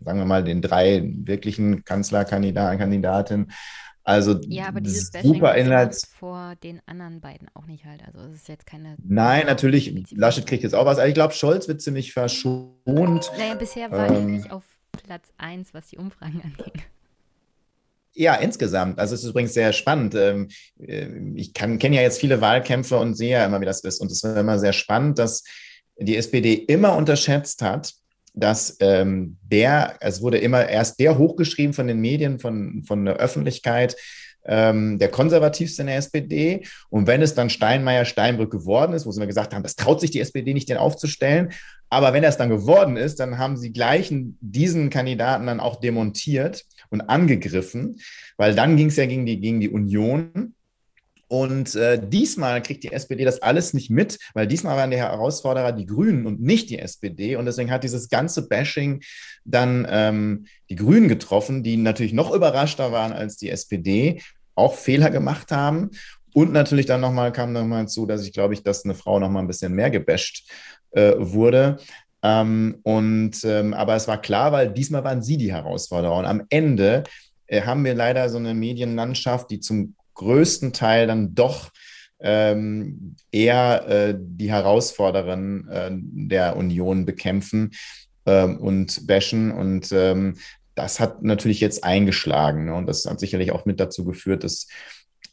sagen 0.00 0.18
wir 0.18 0.24
mal, 0.24 0.42
den 0.42 0.62
drei 0.62 1.02
wirklichen 1.14 1.84
Kanzlerkandidaten, 1.84 2.78
Kandidatinnen. 2.78 3.52
Also 4.02 4.40
ja, 4.48 4.68
aber 4.68 4.80
dieses 4.80 5.10
Bashing 5.10 5.34
super 5.34 5.54
Inhalts 5.56 6.06
vor 6.18 6.54
den 6.62 6.80
anderen 6.86 7.20
beiden 7.20 7.48
auch 7.52 7.66
nicht 7.66 7.84
halt. 7.84 8.00
Also 8.06 8.30
es 8.30 8.36
ist 8.36 8.48
jetzt 8.48 8.64
keine. 8.64 8.96
Nein, 9.02 9.44
natürlich. 9.44 10.10
Laschet 10.10 10.46
kriegt 10.46 10.62
jetzt 10.62 10.74
auch 10.74 10.86
was. 10.86 10.96
Aber 10.96 11.08
ich 11.08 11.14
glaube, 11.14 11.34
Scholz 11.34 11.68
wird 11.68 11.82
ziemlich 11.82 12.14
verschont. 12.14 12.80
Naja, 12.86 13.54
bisher 13.58 13.90
war 13.90 14.08
ähm, 14.08 14.14
er 14.14 14.20
nicht 14.20 14.50
auf 14.50 14.62
Platz 15.02 15.32
1, 15.38 15.74
was 15.74 15.88
die 15.88 15.98
Umfragen 15.98 16.42
angeht. 16.44 16.82
Ja, 18.16 18.36
insgesamt. 18.36 18.98
Also 18.98 19.14
es 19.14 19.24
ist 19.24 19.30
übrigens 19.30 19.54
sehr 19.54 19.72
spannend. 19.72 20.14
Ähm, 20.14 20.48
äh, 20.78 21.08
ich 21.34 21.52
kenne 21.52 21.78
ja 21.96 22.02
jetzt 22.02 22.20
viele 22.20 22.40
Wahlkämpfe 22.40 22.96
und 22.96 23.14
sehe 23.14 23.32
ja 23.32 23.44
immer, 23.44 23.60
wie 23.60 23.66
das 23.66 23.82
ist. 23.82 24.00
Und 24.00 24.10
es 24.12 24.22
ist 24.22 24.36
immer 24.36 24.58
sehr 24.58 24.72
spannend, 24.72 25.18
dass 25.18 25.42
die 25.98 26.16
SPD 26.16 26.54
immer 26.54 26.96
unterschätzt 26.96 27.62
hat, 27.62 27.92
dass 28.34 28.76
ähm, 28.80 29.36
der, 29.42 29.96
es 30.00 30.20
wurde 30.20 30.38
immer 30.38 30.68
erst 30.68 30.98
der 31.00 31.18
hochgeschrieben 31.18 31.72
von 31.72 31.86
den 31.86 32.00
Medien, 32.00 32.38
von, 32.38 32.82
von 32.84 33.04
der 33.04 33.16
Öffentlichkeit, 33.16 33.96
ähm, 34.44 34.98
der 34.98 35.08
konservativste 35.08 35.82
in 35.82 35.88
der 35.88 35.96
SPD. 35.96 36.66
Und 36.90 37.06
wenn 37.06 37.22
es 37.22 37.34
dann 37.34 37.50
Steinmeier 37.50 38.04
Steinbrück 38.04 38.50
geworden 38.50 38.92
ist, 38.92 39.06
wo 39.06 39.10
sie 39.10 39.20
mir 39.20 39.26
gesagt 39.26 39.54
haben, 39.54 39.62
das 39.62 39.76
traut 39.76 40.00
sich 40.00 40.10
die 40.10 40.20
SPD 40.20 40.54
nicht, 40.54 40.68
den 40.68 40.76
aufzustellen. 40.76 41.52
Aber 41.90 42.12
wenn 42.12 42.24
es 42.24 42.36
dann 42.36 42.48
geworden 42.48 42.96
ist, 42.96 43.20
dann 43.20 43.38
haben 43.38 43.56
sie 43.56 43.72
gleich 43.72 44.12
diesen 44.40 44.90
Kandidaten 44.90 45.46
dann 45.46 45.60
auch 45.60 45.80
demontiert 45.80 46.64
und 46.90 47.02
angegriffen, 47.02 48.00
weil 48.36 48.54
dann 48.54 48.76
ging 48.76 48.88
es 48.88 48.96
ja 48.96 49.06
gegen 49.06 49.26
die, 49.26 49.40
gegen 49.40 49.60
die 49.60 49.68
Union. 49.68 50.54
Und 51.28 51.74
äh, 51.74 52.00
diesmal 52.00 52.62
kriegt 52.62 52.84
die 52.84 52.92
SPD 52.92 53.24
das 53.24 53.42
alles 53.42 53.74
nicht 53.74 53.90
mit, 53.90 54.18
weil 54.34 54.46
diesmal 54.46 54.76
waren 54.76 54.90
die 54.90 54.98
Herausforderer 54.98 55.72
die 55.72 55.86
Grünen 55.86 56.26
und 56.26 56.40
nicht 56.40 56.68
die 56.70 56.78
SPD. 56.78 57.36
Und 57.36 57.46
deswegen 57.46 57.70
hat 57.70 57.82
dieses 57.82 58.08
ganze 58.08 58.46
Bashing 58.46 59.02
dann 59.44 59.86
ähm, 59.88 60.46
die 60.68 60.76
Grünen 60.76 61.08
getroffen, 61.08 61.62
die 61.62 61.76
natürlich 61.76 62.12
noch 62.12 62.32
überraschter 62.32 62.92
waren 62.92 63.12
als 63.12 63.36
die 63.36 63.50
SPD, 63.50 64.20
auch 64.54 64.74
Fehler 64.74 65.10
gemacht 65.10 65.50
haben. 65.52 65.90
Und 66.32 66.52
natürlich 66.52 66.86
dann 66.86 67.00
nochmal 67.00 67.32
kam 67.32 67.52
nochmal 67.52 67.86
zu, 67.88 68.06
dass 68.06 68.24
ich 68.24 68.32
glaube 68.32 68.54
ich, 68.54 68.62
dass 68.62 68.84
eine 68.84 68.94
Frau 68.94 69.18
nochmal 69.18 69.42
ein 69.42 69.48
bisschen 69.48 69.72
mehr 69.74 69.90
gebasht 69.90 70.50
äh, 70.90 71.14
wurde. 71.18 71.78
Ähm, 72.22 72.80
und 72.82 73.44
ähm, 73.44 73.74
aber 73.74 73.94
es 73.94 74.08
war 74.08 74.20
klar, 74.20 74.50
weil 74.50 74.72
diesmal 74.72 75.04
waren 75.04 75.22
sie 75.22 75.36
die 75.36 75.52
Herausforderer. 75.52 76.16
Und 76.16 76.24
am 76.24 76.42
Ende 76.48 77.04
äh, 77.46 77.62
haben 77.62 77.84
wir 77.84 77.94
leider 77.94 78.28
so 78.30 78.38
eine 78.38 78.54
Medienlandschaft, 78.54 79.50
die 79.50 79.60
zum 79.60 79.94
größten 80.14 80.72
Teil 80.72 81.06
dann 81.06 81.34
doch 81.34 81.70
ähm, 82.20 83.16
eher 83.30 83.86
äh, 83.88 84.14
die 84.18 84.50
Herausforderungen 84.50 85.68
äh, 85.68 85.90
der 85.92 86.56
Union 86.56 87.04
bekämpfen 87.04 87.72
ähm, 88.24 88.58
und 88.58 89.06
bashen. 89.06 89.52
Und 89.52 89.92
ähm, 89.92 90.36
das 90.74 91.00
hat 91.00 91.22
natürlich 91.22 91.60
jetzt 91.60 91.84
eingeschlagen. 91.84 92.66
Ne? 92.66 92.74
Und 92.74 92.86
das 92.86 93.04
hat 93.06 93.20
sicherlich 93.20 93.52
auch 93.52 93.64
mit 93.64 93.80
dazu 93.80 94.04
geführt, 94.04 94.44
dass 94.44 94.66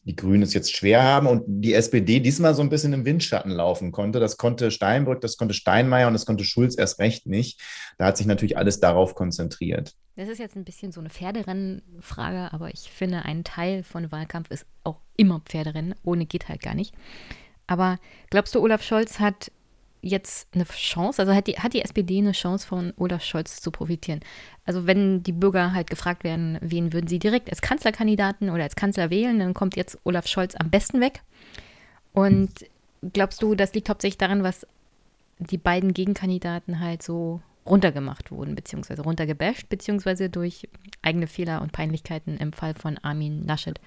die 0.03 0.15
Grünen 0.15 0.41
es 0.41 0.53
jetzt 0.53 0.75
schwer 0.75 1.03
haben 1.03 1.27
und 1.27 1.43
die 1.45 1.73
SPD 1.75 2.19
diesmal 2.19 2.55
so 2.55 2.63
ein 2.63 2.69
bisschen 2.69 2.93
im 2.93 3.05
Windschatten 3.05 3.51
laufen 3.51 3.91
konnte. 3.91 4.19
Das 4.19 4.37
konnte 4.37 4.71
Steinbrück, 4.71 5.21
das 5.21 5.37
konnte 5.37 5.53
Steinmeier 5.53 6.07
und 6.07 6.13
das 6.13 6.25
konnte 6.25 6.43
Schulz 6.43 6.75
erst 6.77 6.99
recht 6.99 7.27
nicht. 7.27 7.61
Da 7.99 8.05
hat 8.05 8.17
sich 8.17 8.25
natürlich 8.25 8.57
alles 8.57 8.79
darauf 8.79 9.13
konzentriert. 9.13 9.93
Das 10.15 10.27
ist 10.27 10.39
jetzt 10.39 10.55
ein 10.55 10.65
bisschen 10.65 10.91
so 10.91 10.99
eine 10.99 11.09
Pferderennenfrage, 11.09 12.51
aber 12.51 12.69
ich 12.69 12.91
finde, 12.91 13.25
ein 13.25 13.43
Teil 13.43 13.83
von 13.83 14.11
Wahlkampf 14.11 14.49
ist 14.49 14.65
auch 14.83 15.01
immer 15.17 15.41
Pferderennen. 15.45 15.93
Ohne 16.03 16.25
geht 16.25 16.49
halt 16.49 16.61
gar 16.61 16.73
nicht. 16.73 16.95
Aber 17.67 17.99
glaubst 18.31 18.55
du, 18.55 18.59
Olaf 18.59 18.83
Scholz 18.83 19.19
hat 19.19 19.51
jetzt 20.01 20.47
eine 20.53 20.65
Chance? 20.65 21.21
Also 21.21 21.33
hat 21.33 21.47
die, 21.47 21.53
hat 21.53 21.73
die 21.73 21.81
SPD 21.81 22.17
eine 22.17 22.31
Chance 22.31 22.67
von 22.67 22.93
Olaf 22.97 23.23
Scholz 23.23 23.61
zu 23.61 23.71
profitieren? 23.71 24.21
Also 24.65 24.87
wenn 24.87 25.23
die 25.23 25.31
Bürger 25.31 25.73
halt 25.73 25.89
gefragt 25.89 26.23
werden, 26.23 26.57
wen 26.61 26.93
würden 26.93 27.07
sie 27.07 27.19
direkt 27.19 27.49
als 27.49 27.61
Kanzlerkandidaten 27.61 28.49
oder 28.49 28.63
als 28.63 28.75
Kanzler 28.75 29.09
wählen, 29.09 29.39
dann 29.39 29.53
kommt 29.53 29.75
jetzt 29.75 29.99
Olaf 30.03 30.27
Scholz 30.27 30.55
am 30.55 30.69
besten 30.69 31.01
weg. 31.01 31.21
Und 32.13 32.65
glaubst 33.13 33.41
du, 33.41 33.55
das 33.55 33.73
liegt 33.73 33.89
hauptsächlich 33.89 34.17
daran, 34.17 34.43
was 34.43 34.65
die 35.39 35.57
beiden 35.57 35.93
Gegenkandidaten 35.93 36.79
halt 36.79 37.01
so 37.03 37.41
runtergemacht 37.65 38.31
wurden, 38.31 38.55
beziehungsweise 38.55 39.03
runtergebasht, 39.03 39.69
beziehungsweise 39.69 40.29
durch 40.29 40.67
eigene 41.01 41.27
Fehler 41.27 41.61
und 41.61 41.71
Peinlichkeiten 41.71 42.37
im 42.37 42.53
Fall 42.53 42.73
von 42.73 42.97
Armin 42.99 43.45
Laschet 43.45 43.79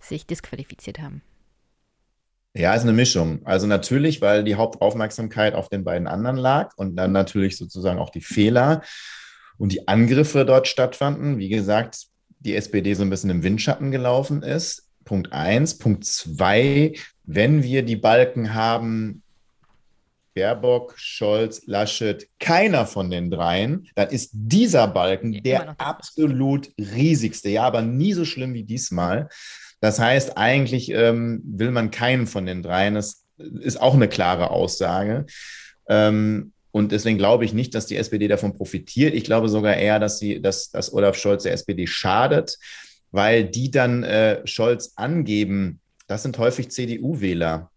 sich 0.00 0.26
disqualifiziert 0.26 1.00
haben? 1.00 1.22
Ja, 2.56 2.74
ist 2.74 2.82
eine 2.82 2.94
Mischung. 2.94 3.40
Also 3.44 3.66
natürlich, 3.66 4.22
weil 4.22 4.42
die 4.42 4.54
Hauptaufmerksamkeit 4.54 5.54
auf 5.54 5.68
den 5.68 5.84
beiden 5.84 6.06
anderen 6.06 6.38
lag 6.38 6.72
und 6.76 6.96
dann 6.96 7.12
natürlich 7.12 7.58
sozusagen 7.58 7.98
auch 7.98 8.08
die 8.08 8.22
Fehler 8.22 8.82
und 9.58 9.72
die 9.72 9.86
Angriffe 9.88 10.46
dort 10.46 10.66
stattfanden. 10.66 11.36
Wie 11.36 11.50
gesagt, 11.50 12.06
die 12.38 12.56
SPD 12.56 12.94
so 12.94 13.02
ein 13.02 13.10
bisschen 13.10 13.28
im 13.28 13.42
Windschatten 13.42 13.90
gelaufen 13.90 14.42
ist. 14.42 14.88
Punkt 15.04 15.32
eins. 15.32 15.76
Punkt 15.76 16.06
zwei, 16.06 16.94
wenn 17.24 17.62
wir 17.62 17.82
die 17.82 17.96
Balken 17.96 18.54
haben, 18.54 19.22
Baerbock, 20.34 20.94
Scholz, 20.96 21.62
Laschet, 21.66 22.26
keiner 22.38 22.86
von 22.86 23.10
den 23.10 23.30
dreien, 23.30 23.88
dann 23.94 24.08
ist 24.08 24.30
dieser 24.32 24.88
Balken 24.88 25.42
der 25.42 25.78
absolut 25.78 26.70
riesigste. 26.78 27.50
Ja, 27.50 27.64
aber 27.64 27.82
nie 27.82 28.14
so 28.14 28.24
schlimm 28.24 28.54
wie 28.54 28.64
diesmal. 28.64 29.28
Das 29.86 30.00
heißt, 30.00 30.36
eigentlich 30.36 30.90
ähm, 30.90 31.40
will 31.44 31.70
man 31.70 31.92
keinen 31.92 32.26
von 32.26 32.44
den 32.44 32.60
dreien. 32.60 32.96
Das 32.96 33.24
ist 33.38 33.80
auch 33.80 33.94
eine 33.94 34.08
klare 34.08 34.50
Aussage. 34.50 35.26
Ähm, 35.88 36.52
und 36.72 36.90
deswegen 36.90 37.18
glaube 37.18 37.44
ich 37.44 37.52
nicht, 37.52 37.72
dass 37.72 37.86
die 37.86 37.96
SPD 37.96 38.26
davon 38.26 38.52
profitiert. 38.52 39.14
Ich 39.14 39.22
glaube 39.22 39.48
sogar 39.48 39.76
eher, 39.76 40.00
dass, 40.00 40.18
sie, 40.18 40.42
dass, 40.42 40.72
dass 40.72 40.92
Olaf 40.92 41.16
Scholz 41.16 41.44
der 41.44 41.52
SPD 41.52 41.86
schadet, 41.86 42.58
weil 43.12 43.44
die 43.44 43.70
dann 43.70 44.02
äh, 44.02 44.44
Scholz 44.44 44.94
angeben, 44.96 45.78
das 46.08 46.24
sind 46.24 46.36
häufig 46.38 46.72
CDU-Wähler 46.72 47.70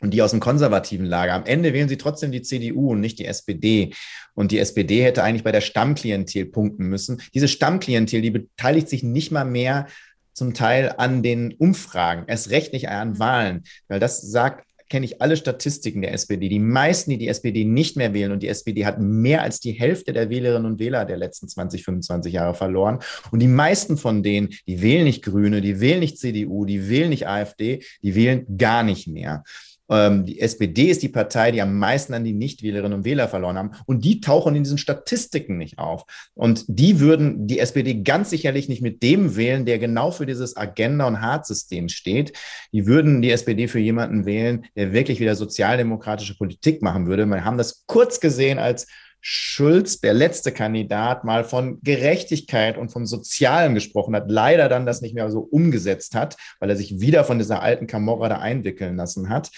und 0.00 0.14
die 0.14 0.22
aus 0.22 0.30
dem 0.30 0.40
konservativen 0.40 1.04
Lager. 1.04 1.34
Am 1.34 1.44
Ende 1.44 1.74
wählen 1.74 1.90
sie 1.90 1.98
trotzdem 1.98 2.32
die 2.32 2.40
CDU 2.40 2.92
und 2.92 3.00
nicht 3.00 3.18
die 3.18 3.26
SPD. 3.26 3.92
Und 4.32 4.52
die 4.52 4.58
SPD 4.58 5.02
hätte 5.02 5.22
eigentlich 5.22 5.44
bei 5.44 5.52
der 5.52 5.60
Stammklientel 5.60 6.46
punkten 6.46 6.88
müssen. 6.88 7.20
Diese 7.34 7.46
Stammklientel, 7.46 8.22
die 8.22 8.30
beteiligt 8.30 8.88
sich 8.88 9.02
nicht 9.02 9.32
mal 9.32 9.44
mehr 9.44 9.86
zum 10.32 10.54
Teil 10.54 10.94
an 10.96 11.22
den 11.22 11.54
Umfragen, 11.54 12.24
erst 12.26 12.50
recht 12.50 12.72
nicht 12.72 12.88
an 12.88 13.10
mhm. 13.10 13.18
Wahlen, 13.18 13.62
weil 13.88 14.00
das 14.00 14.22
sagt 14.22 14.64
kenne 14.92 15.06
ich 15.06 15.22
alle 15.22 15.38
Statistiken 15.38 16.02
der 16.02 16.12
SPD. 16.12 16.50
Die 16.50 16.58
meisten, 16.58 17.12
die 17.12 17.16
die 17.16 17.28
SPD 17.28 17.64
nicht 17.64 17.96
mehr 17.96 18.12
wählen 18.12 18.30
und 18.30 18.42
die 18.42 18.48
SPD 18.48 18.84
hat 18.84 19.00
mehr 19.00 19.40
als 19.40 19.58
die 19.58 19.72
Hälfte 19.72 20.12
der 20.12 20.28
Wählerinnen 20.28 20.70
und 20.70 20.80
Wähler 20.80 21.06
der 21.06 21.16
letzten 21.16 21.48
20, 21.48 21.82
25 21.82 22.34
Jahre 22.34 22.52
verloren. 22.52 22.98
Und 23.30 23.40
die 23.40 23.48
meisten 23.48 23.96
von 23.96 24.22
denen, 24.22 24.50
die 24.66 24.82
wählen 24.82 25.04
nicht 25.04 25.24
Grüne, 25.24 25.62
die 25.62 25.80
wählen 25.80 26.00
nicht 26.00 26.18
CDU, 26.18 26.66
die 26.66 26.90
wählen 26.90 27.08
nicht 27.08 27.26
AfD, 27.26 27.82
die 28.02 28.14
wählen 28.14 28.58
gar 28.58 28.82
nicht 28.82 29.08
mehr. 29.08 29.44
Ähm, 29.90 30.24
die 30.24 30.40
SPD 30.40 30.84
ist 30.84 31.02
die 31.02 31.08
Partei, 31.08 31.50
die 31.50 31.62
am 31.62 31.78
meisten 31.78 32.14
an 32.14 32.24
die 32.24 32.32
Nichtwählerinnen 32.32 32.98
und 32.98 33.04
Wähler 33.04 33.28
verloren 33.28 33.58
haben. 33.58 33.72
Und 33.86 34.04
die 34.04 34.20
tauchen 34.20 34.54
in 34.54 34.64
diesen 34.64 34.78
Statistiken 34.78 35.58
nicht 35.58 35.78
auf. 35.78 36.04
Und 36.34 36.64
die 36.68 37.00
würden 37.00 37.46
die 37.46 37.58
SPD 37.58 38.02
ganz 38.02 38.30
sicherlich 38.30 38.68
nicht 38.68 38.82
mit 38.82 39.02
dem 39.02 39.36
wählen, 39.36 39.66
der 39.66 39.78
genau 39.78 40.10
für 40.10 40.26
dieses 40.26 40.56
Agenda- 40.56 41.06
und 41.06 41.20
Hartsystem 41.20 41.88
steht. 41.88 42.32
Die 42.72 42.86
würden 42.86 43.22
die 43.22 43.30
SPD 43.30 43.68
für 43.68 43.80
jemanden 43.80 44.24
wählen, 44.24 44.66
der 44.76 44.92
wirklich 44.92 45.20
wieder 45.20 45.34
sozialdemokratische 45.34 46.36
Politik 46.36 46.82
machen 46.82 47.06
würde. 47.06 47.26
Wir 47.26 47.44
haben 47.44 47.58
das 47.58 47.84
kurz 47.86 48.20
gesehen, 48.20 48.58
als 48.58 48.86
Schulz, 49.24 50.00
der 50.00 50.14
letzte 50.14 50.50
Kandidat, 50.50 51.22
mal 51.22 51.44
von 51.44 51.80
Gerechtigkeit 51.82 52.76
und 52.76 52.90
vom 52.90 53.06
Sozialen 53.06 53.74
gesprochen 53.74 54.16
hat, 54.16 54.28
leider 54.28 54.68
dann 54.68 54.84
das 54.84 55.00
nicht 55.00 55.14
mehr 55.14 55.30
so 55.30 55.38
umgesetzt 55.40 56.16
hat, 56.16 56.36
weil 56.58 56.68
er 56.68 56.76
sich 56.76 57.00
wieder 57.00 57.22
von 57.22 57.38
dieser 57.38 57.62
alten 57.62 57.86
Kamorra 57.86 58.28
da 58.28 58.38
einwickeln 58.38 58.96
lassen 58.96 59.28
hat. 59.28 59.50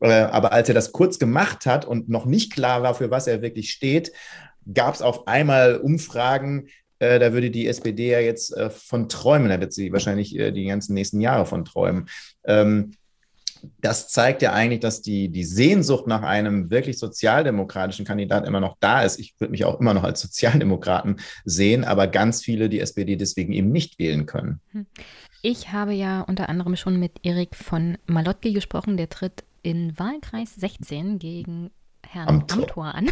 Äh, 0.00 0.12
aber 0.12 0.52
als 0.52 0.68
er 0.68 0.74
das 0.76 0.92
kurz 0.92 1.18
gemacht 1.18 1.66
hat 1.66 1.84
und 1.84 2.08
noch 2.08 2.26
nicht 2.26 2.52
klar 2.52 2.84
war, 2.84 2.94
für 2.94 3.10
was 3.10 3.26
er 3.26 3.42
wirklich 3.42 3.70
steht, 3.70 4.12
gab 4.72 4.94
es 4.94 5.02
auf 5.02 5.26
einmal 5.26 5.78
Umfragen, 5.78 6.68
äh, 7.00 7.18
da 7.18 7.32
würde 7.32 7.50
die 7.50 7.66
SPD 7.66 8.12
ja 8.12 8.20
jetzt 8.20 8.56
äh, 8.56 8.70
von 8.70 9.08
träumen, 9.08 9.48
da 9.48 9.60
wird 9.60 9.72
sie 9.72 9.92
wahrscheinlich 9.92 10.30
die 10.30 10.66
ganzen 10.66 10.94
nächsten 10.94 11.20
Jahre 11.20 11.44
von 11.44 11.64
träumen. 11.64 12.08
Das 13.80 14.08
zeigt 14.08 14.42
ja 14.42 14.52
eigentlich, 14.52 14.80
dass 14.80 15.02
die, 15.02 15.28
die 15.28 15.44
Sehnsucht 15.44 16.06
nach 16.06 16.22
einem 16.22 16.70
wirklich 16.70 16.98
sozialdemokratischen 16.98 18.04
Kandidat 18.04 18.46
immer 18.46 18.60
noch 18.60 18.76
da 18.80 19.02
ist. 19.02 19.18
Ich 19.18 19.34
würde 19.38 19.50
mich 19.50 19.64
auch 19.64 19.80
immer 19.80 19.94
noch 19.94 20.04
als 20.04 20.20
Sozialdemokraten 20.20 21.20
sehen, 21.44 21.84
aber 21.84 22.06
ganz 22.06 22.42
viele 22.42 22.68
die 22.68 22.80
SPD 22.80 23.16
deswegen 23.16 23.52
eben 23.52 23.70
nicht 23.70 23.98
wählen 23.98 24.26
können. 24.26 24.60
Hm. 24.72 24.86
Ich 25.42 25.72
habe 25.72 25.92
ja 25.92 26.22
unter 26.22 26.48
anderem 26.48 26.76
schon 26.76 26.98
mit 26.98 27.12
Erik 27.22 27.54
von 27.54 27.96
Malotki 28.06 28.52
gesprochen, 28.52 28.96
der 28.96 29.08
tritt 29.08 29.44
in 29.62 29.96
Wahlkreis 29.98 30.56
16 30.56 31.18
gegen 31.18 31.70
Herrn 32.06 32.28
Amtor, 32.28 32.62
Amtor 32.62 32.94
an. 32.94 33.10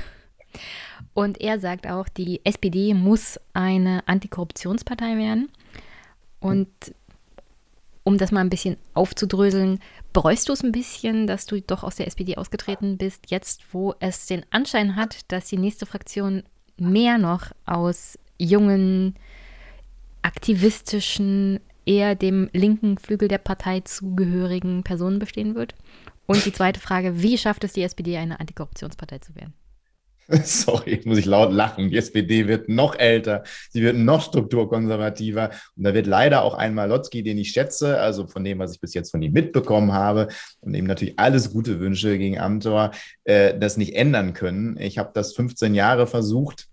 Und 1.14 1.40
er 1.40 1.60
sagt 1.60 1.86
auch, 1.86 2.08
die 2.08 2.40
SPD 2.44 2.94
muss 2.94 3.38
eine 3.52 4.06
Antikorruptionspartei 4.06 5.16
werden. 5.16 5.50
Und 6.40 6.68
um 8.06 8.18
das 8.18 8.30
mal 8.30 8.40
ein 8.40 8.50
bisschen 8.50 8.76
aufzudröseln, 8.94 9.80
bereust 10.12 10.48
du 10.48 10.52
es 10.52 10.62
ein 10.62 10.70
bisschen, 10.70 11.26
dass 11.26 11.44
du 11.44 11.60
doch 11.60 11.82
aus 11.82 11.96
der 11.96 12.06
SPD 12.06 12.36
ausgetreten 12.36 12.98
bist, 12.98 13.32
jetzt 13.32 13.64
wo 13.72 13.96
es 13.98 14.26
den 14.26 14.46
Anschein 14.50 14.94
hat, 14.94 15.30
dass 15.32 15.48
die 15.48 15.58
nächste 15.58 15.86
Fraktion 15.86 16.44
mehr 16.76 17.18
noch 17.18 17.50
aus 17.64 18.16
jungen, 18.38 19.16
aktivistischen, 20.22 21.58
eher 21.84 22.14
dem 22.14 22.48
linken 22.52 22.96
Flügel 22.96 23.26
der 23.26 23.38
Partei 23.38 23.80
zugehörigen 23.80 24.84
Personen 24.84 25.18
bestehen 25.18 25.56
wird? 25.56 25.74
Und 26.26 26.44
die 26.44 26.52
zweite 26.52 26.78
Frage, 26.78 27.22
wie 27.22 27.36
schafft 27.36 27.64
es 27.64 27.72
die 27.72 27.82
SPD, 27.82 28.16
eine 28.18 28.38
Antikorruptionspartei 28.38 29.18
zu 29.18 29.34
werden? 29.34 29.52
Sorry, 30.44 30.94
jetzt 30.94 31.06
muss 31.06 31.18
ich 31.18 31.24
laut 31.24 31.52
lachen. 31.52 31.90
Die 31.90 31.96
SPD 31.96 32.48
wird 32.48 32.68
noch 32.68 32.98
älter, 32.98 33.44
sie 33.70 33.82
wird 33.82 33.96
noch 33.96 34.22
strukturkonservativer. 34.22 35.50
Und 35.76 35.84
da 35.84 35.94
wird 35.94 36.06
leider 36.06 36.42
auch 36.42 36.54
ein 36.54 36.74
Malotzki, 36.74 37.22
den 37.22 37.38
ich 37.38 37.50
schätze, 37.50 38.00
also 38.00 38.26
von 38.26 38.42
dem, 38.42 38.58
was 38.58 38.74
ich 38.74 38.80
bis 38.80 38.94
jetzt 38.94 39.10
von 39.10 39.22
ihm 39.22 39.32
mitbekommen 39.32 39.92
habe 39.92 40.28
und 40.60 40.74
ihm 40.74 40.86
natürlich 40.86 41.18
alles 41.18 41.52
Gute 41.52 41.78
wünsche 41.78 42.18
gegen 42.18 42.38
Amtor, 42.38 42.90
äh, 43.24 43.56
das 43.58 43.76
nicht 43.76 43.94
ändern 43.94 44.32
können. 44.32 44.76
Ich 44.78 44.98
habe 44.98 45.10
das 45.14 45.34
15 45.34 45.74
Jahre 45.74 46.06
versucht 46.06 46.68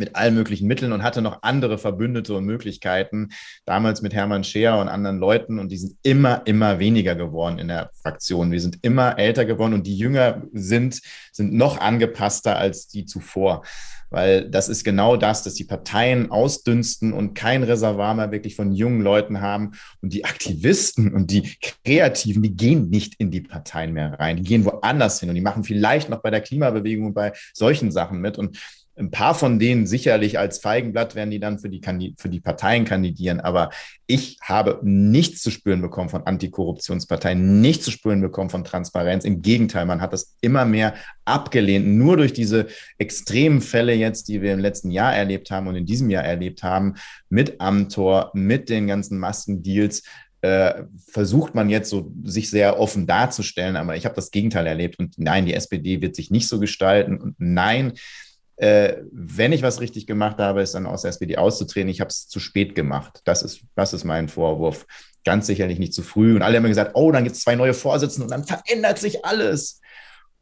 mit 0.00 0.16
allen 0.16 0.34
möglichen 0.34 0.66
Mitteln 0.66 0.92
und 0.92 1.04
hatte 1.04 1.22
noch 1.22 1.42
andere 1.42 1.78
Verbündete 1.78 2.34
und 2.34 2.44
Möglichkeiten, 2.44 3.28
damals 3.64 4.02
mit 4.02 4.14
Hermann 4.14 4.42
Scheer 4.42 4.78
und 4.78 4.88
anderen 4.88 5.18
Leuten. 5.18 5.60
Und 5.60 5.70
die 5.70 5.76
sind 5.76 5.96
immer, 6.02 6.42
immer 6.46 6.80
weniger 6.80 7.14
geworden 7.14 7.60
in 7.60 7.68
der 7.68 7.90
Fraktion. 8.02 8.50
Wir 8.50 8.60
sind 8.60 8.78
immer 8.82 9.18
älter 9.18 9.44
geworden 9.44 9.74
und 9.74 9.86
die 9.86 9.96
Jünger 9.96 10.42
sind, 10.52 11.00
sind 11.30 11.52
noch 11.52 11.78
angepasster 11.78 12.56
als 12.56 12.88
die 12.88 13.04
zuvor. 13.04 13.62
Weil 14.10 14.50
das 14.50 14.68
ist 14.68 14.82
genau 14.82 15.16
das, 15.16 15.44
dass 15.44 15.54
die 15.54 15.64
Parteien 15.64 16.32
ausdünsten 16.32 17.12
und 17.12 17.34
kein 17.34 17.62
Reservoir 17.62 18.14
mehr 18.14 18.32
wirklich 18.32 18.56
von 18.56 18.72
jungen 18.72 19.02
Leuten 19.02 19.40
haben. 19.40 19.72
Und 20.02 20.12
die 20.12 20.24
Aktivisten 20.24 21.14
und 21.14 21.30
die 21.30 21.56
Kreativen, 21.84 22.42
die 22.42 22.56
gehen 22.56 22.90
nicht 22.90 23.14
in 23.18 23.30
die 23.30 23.40
Parteien 23.40 23.92
mehr 23.92 24.18
rein. 24.18 24.36
Die 24.36 24.42
gehen 24.42 24.64
woanders 24.64 25.20
hin 25.20 25.28
und 25.28 25.36
die 25.36 25.40
machen 25.40 25.62
vielleicht 25.62 26.08
noch 26.08 26.22
bei 26.22 26.30
der 26.30 26.40
Klimabewegung 26.40 27.06
und 27.06 27.14
bei 27.14 27.32
solchen 27.54 27.92
Sachen 27.92 28.20
mit. 28.20 28.36
Und 28.36 28.58
ein 28.96 29.10
paar 29.10 29.34
von 29.34 29.58
denen 29.58 29.86
sicherlich 29.86 30.38
als 30.38 30.58
Feigenblatt 30.58 31.14
werden 31.14 31.30
die 31.30 31.40
dann 31.40 31.58
für 31.58 31.68
die, 31.68 31.80
für 32.18 32.28
die 32.28 32.40
Parteien 32.40 32.84
kandidieren. 32.84 33.40
Aber 33.40 33.70
ich 34.06 34.38
habe 34.42 34.78
nichts 34.82 35.42
zu 35.42 35.50
spüren 35.50 35.80
bekommen 35.80 36.10
von 36.10 36.26
Antikorruptionsparteien, 36.26 37.60
nichts 37.60 37.84
zu 37.86 37.90
spüren 37.90 38.20
bekommen 38.20 38.50
von 38.50 38.64
Transparenz. 38.64 39.24
Im 39.24 39.42
Gegenteil, 39.42 39.86
man 39.86 40.00
hat 40.00 40.12
das 40.12 40.36
immer 40.40 40.64
mehr 40.64 40.94
abgelehnt. 41.24 41.86
Nur 41.86 42.16
durch 42.16 42.32
diese 42.32 42.66
extremen 42.98 43.60
Fälle 43.60 43.94
jetzt, 43.94 44.28
die 44.28 44.42
wir 44.42 44.52
im 44.52 44.60
letzten 44.60 44.90
Jahr 44.90 45.14
erlebt 45.14 45.50
haben 45.50 45.66
und 45.66 45.76
in 45.76 45.86
diesem 45.86 46.10
Jahr 46.10 46.24
erlebt 46.24 46.62
haben, 46.62 46.94
mit 47.28 47.60
Amtor, 47.60 48.30
mit 48.34 48.68
den 48.68 48.86
ganzen 48.86 49.18
Maskendeals, 49.18 50.02
äh, 50.42 50.84
versucht 51.06 51.54
man 51.54 51.68
jetzt 51.68 51.90
so 51.90 52.12
sich 52.24 52.48
sehr 52.50 52.80
offen 52.80 53.06
darzustellen, 53.06 53.76
aber 53.76 53.96
ich 53.96 54.06
habe 54.06 54.14
das 54.14 54.30
Gegenteil 54.30 54.66
erlebt 54.66 54.98
und 54.98 55.18
nein, 55.18 55.44
die 55.44 55.52
SPD 55.52 56.00
wird 56.00 56.16
sich 56.16 56.30
nicht 56.30 56.48
so 56.48 56.58
gestalten 56.58 57.18
und 57.18 57.34
nein, 57.38 57.92
äh, 58.60 59.04
wenn 59.10 59.52
ich 59.52 59.62
was 59.62 59.80
richtig 59.80 60.06
gemacht 60.06 60.36
habe, 60.36 60.60
ist 60.60 60.74
dann 60.74 60.84
aus 60.84 61.00
der 61.00 61.08
SPD 61.08 61.38
auszutreten. 61.38 61.88
Ich 61.88 62.02
habe 62.02 62.08
es 62.08 62.28
zu 62.28 62.40
spät 62.40 62.74
gemacht. 62.74 63.22
Das 63.24 63.42
ist, 63.42 63.62
das 63.74 63.94
ist 63.94 64.04
mein 64.04 64.28
Vorwurf. 64.28 64.86
Ganz 65.24 65.46
sicherlich 65.46 65.78
nicht 65.78 65.94
zu 65.94 66.02
früh. 66.02 66.36
Und 66.36 66.42
alle 66.42 66.58
haben 66.58 66.64
gesagt, 66.64 66.90
oh, 66.92 67.10
dann 67.10 67.24
gibt 67.24 67.36
es 67.36 67.42
zwei 67.42 67.54
neue 67.56 67.72
Vorsitzende 67.72 68.24
und 68.24 68.30
dann 68.30 68.44
verändert 68.44 68.98
sich 68.98 69.24
alles. 69.24 69.80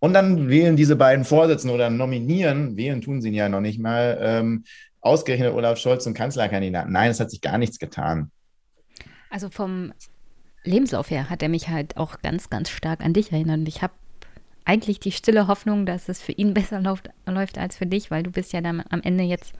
Und 0.00 0.14
dann 0.14 0.48
wählen 0.48 0.74
diese 0.74 0.96
beiden 0.96 1.24
Vorsitzenden 1.24 1.76
oder 1.76 1.90
nominieren, 1.90 2.76
wählen 2.76 3.00
tun 3.02 3.22
sie 3.22 3.30
ja 3.30 3.48
noch 3.48 3.60
nicht 3.60 3.78
mal, 3.78 4.18
ähm, 4.20 4.64
ausgerechnet 5.00 5.54
Olaf 5.54 5.78
Scholz 5.78 6.02
zum 6.02 6.14
Kanzlerkandidaten. 6.14 6.92
Nein, 6.92 7.12
es 7.12 7.20
hat 7.20 7.30
sich 7.30 7.40
gar 7.40 7.56
nichts 7.56 7.78
getan. 7.78 8.32
Also 9.30 9.48
vom 9.48 9.92
Lebenslauf 10.64 11.08
her 11.10 11.30
hat 11.30 11.40
er 11.40 11.48
mich 11.48 11.68
halt 11.68 11.96
auch 11.96 12.20
ganz, 12.20 12.50
ganz 12.50 12.68
stark 12.68 13.04
an 13.04 13.12
dich 13.12 13.30
erinnert. 13.30 13.58
Und 13.58 13.68
ich 13.68 13.80
habe 13.80 13.92
eigentlich 14.68 15.00
die 15.00 15.12
stille 15.12 15.46
Hoffnung, 15.46 15.86
dass 15.86 16.08
es 16.08 16.20
für 16.20 16.32
ihn 16.32 16.52
besser 16.52 16.80
läuft, 16.80 17.08
läuft 17.26 17.58
als 17.58 17.76
für 17.76 17.86
dich, 17.86 18.10
weil 18.10 18.22
du 18.22 18.30
bist 18.30 18.52
ja 18.52 18.60
dann 18.60 18.84
am 18.90 19.00
Ende 19.02 19.24
jetzt 19.24 19.54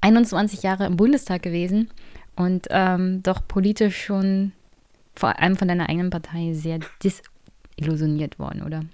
21 0.00 0.62
Jahre 0.62 0.86
im 0.86 0.96
Bundestag 0.96 1.42
gewesen 1.42 1.88
und 2.34 2.66
ähm, 2.70 3.22
doch 3.22 3.46
politisch 3.46 4.04
schon 4.04 4.52
vor 5.14 5.38
allem 5.38 5.56
von 5.56 5.68
deiner 5.68 5.88
eigenen 5.88 6.10
Partei 6.10 6.52
sehr 6.52 6.80
desillusioniert 7.02 8.40
worden, 8.40 8.62
oder? 8.62 8.84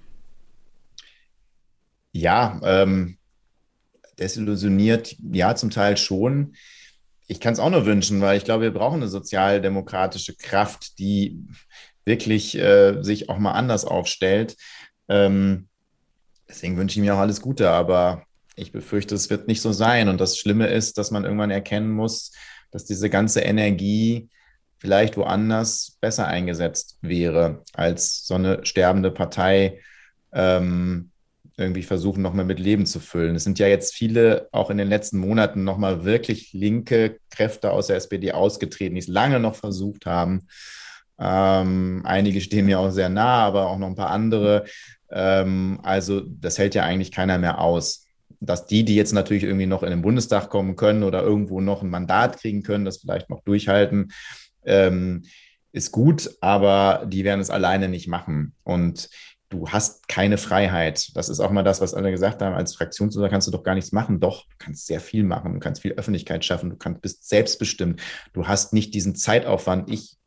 Ja, 2.11 2.61
ähm, 2.63 3.17
desillusioniert, 4.19 5.15
ja, 5.31 5.55
zum 5.55 5.71
Teil 5.71 5.97
schon. 5.97 6.55
Ich 7.25 7.39
kann 7.39 7.53
es 7.53 7.59
auch 7.59 7.71
nur 7.71 7.87
wünschen, 7.87 8.21
weil 8.21 8.37
ich 8.37 8.43
glaube, 8.43 8.65
wir 8.65 8.73
brauchen 8.73 8.97
eine 9.01 9.07
sozialdemokratische 9.07 10.35
Kraft, 10.35 10.99
die 10.99 11.39
wirklich 12.05 12.57
äh, 12.57 13.01
sich 13.01 13.29
auch 13.29 13.39
mal 13.39 13.53
anders 13.53 13.85
aufstellt. 13.85 14.55
Ähm, 15.11 15.67
deswegen 16.47 16.77
wünsche 16.77 16.97
ich 16.97 17.05
mir 17.05 17.13
auch 17.13 17.19
alles 17.19 17.41
Gute, 17.41 17.69
aber 17.69 18.23
ich 18.55 18.71
befürchte, 18.71 19.13
es 19.13 19.29
wird 19.29 19.47
nicht 19.47 19.61
so 19.61 19.73
sein. 19.73 20.07
Und 20.07 20.21
das 20.21 20.37
Schlimme 20.37 20.67
ist, 20.67 20.97
dass 20.97 21.11
man 21.11 21.25
irgendwann 21.25 21.51
erkennen 21.51 21.91
muss, 21.91 22.31
dass 22.71 22.85
diese 22.85 23.09
ganze 23.09 23.41
Energie 23.41 24.29
vielleicht 24.79 25.17
woanders 25.17 25.97
besser 25.99 26.27
eingesetzt 26.27 26.97
wäre, 27.01 27.63
als 27.73 28.25
so 28.25 28.35
eine 28.35 28.65
sterbende 28.65 29.11
Partei 29.11 29.81
ähm, 30.33 31.11
irgendwie 31.57 31.83
versuchen, 31.83 32.23
nochmal 32.23 32.45
mit 32.45 32.59
Leben 32.59 32.85
zu 32.85 32.99
füllen. 32.99 33.35
Es 33.35 33.43
sind 33.43 33.59
ja 33.59 33.67
jetzt 33.67 33.93
viele 33.93 34.47
auch 34.51 34.69
in 34.69 34.77
den 34.77 34.87
letzten 34.87 35.19
Monaten 35.19 35.63
nochmal 35.63 36.05
wirklich 36.05 36.53
linke 36.53 37.19
Kräfte 37.29 37.71
aus 37.71 37.87
der 37.87 37.97
SPD 37.97 38.31
ausgetreten, 38.31 38.95
die 38.95 39.01
es 39.01 39.07
lange 39.07 39.39
noch 39.39 39.55
versucht 39.55 40.05
haben. 40.05 40.47
Ähm, 41.19 42.01
einige 42.03 42.41
stehen 42.41 42.65
mir 42.65 42.79
auch 42.79 42.89
sehr 42.89 43.09
nah, 43.09 43.45
aber 43.45 43.67
auch 43.67 43.77
noch 43.77 43.87
ein 43.87 43.95
paar 43.95 44.09
andere. 44.09 44.65
Ähm, 45.11 45.79
also 45.83 46.21
das 46.21 46.57
hält 46.57 46.75
ja 46.75 46.83
eigentlich 46.83 47.11
keiner 47.11 47.37
mehr 47.37 47.59
aus. 47.59 48.05
Dass 48.39 48.65
die, 48.65 48.83
die 48.83 48.95
jetzt 48.95 49.13
natürlich 49.13 49.43
irgendwie 49.43 49.67
noch 49.67 49.83
in 49.83 49.91
den 49.91 50.01
Bundestag 50.01 50.49
kommen 50.49 50.75
können 50.75 51.03
oder 51.03 51.21
irgendwo 51.21 51.61
noch 51.61 51.83
ein 51.83 51.89
Mandat 51.89 52.39
kriegen 52.39 52.63
können, 52.63 52.85
das 52.85 52.97
vielleicht 52.97 53.29
noch 53.29 53.43
durchhalten, 53.43 54.11
ähm, 54.65 55.23
ist 55.73 55.91
gut, 55.91 56.29
aber 56.41 57.05
die 57.07 57.23
werden 57.23 57.39
es 57.39 57.49
alleine 57.49 57.87
nicht 57.87 58.07
machen. 58.07 58.55
Und 58.63 59.09
du 59.51 59.69
hast 59.69 60.07
keine 60.07 60.37
Freiheit. 60.37 61.15
Das 61.15 61.29
ist 61.29 61.39
auch 61.39 61.51
mal 61.51 61.63
das, 61.63 61.81
was 61.81 61.93
alle 61.93 62.11
gesagt 62.11 62.41
haben, 62.41 62.55
als 62.55 62.75
Fraktionsloser 62.75 63.29
kannst 63.29 63.47
du 63.47 63.51
doch 63.51 63.63
gar 63.63 63.75
nichts 63.75 63.91
machen. 63.91 64.19
Doch, 64.19 64.47
du 64.47 64.55
kannst 64.57 64.87
sehr 64.87 64.99
viel 64.99 65.23
machen, 65.23 65.53
du 65.53 65.59
kannst 65.59 65.81
viel 65.81 65.93
Öffentlichkeit 65.93 66.43
schaffen, 66.43 66.69
du 66.71 66.77
kannst, 66.77 67.01
bist 67.01 67.29
selbstbestimmt. 67.29 68.01
Du 68.33 68.47
hast 68.47 68.73
nicht 68.73 68.93
diesen 68.93 69.15
Zeitaufwand. 69.15 69.91
Ich 69.91 70.17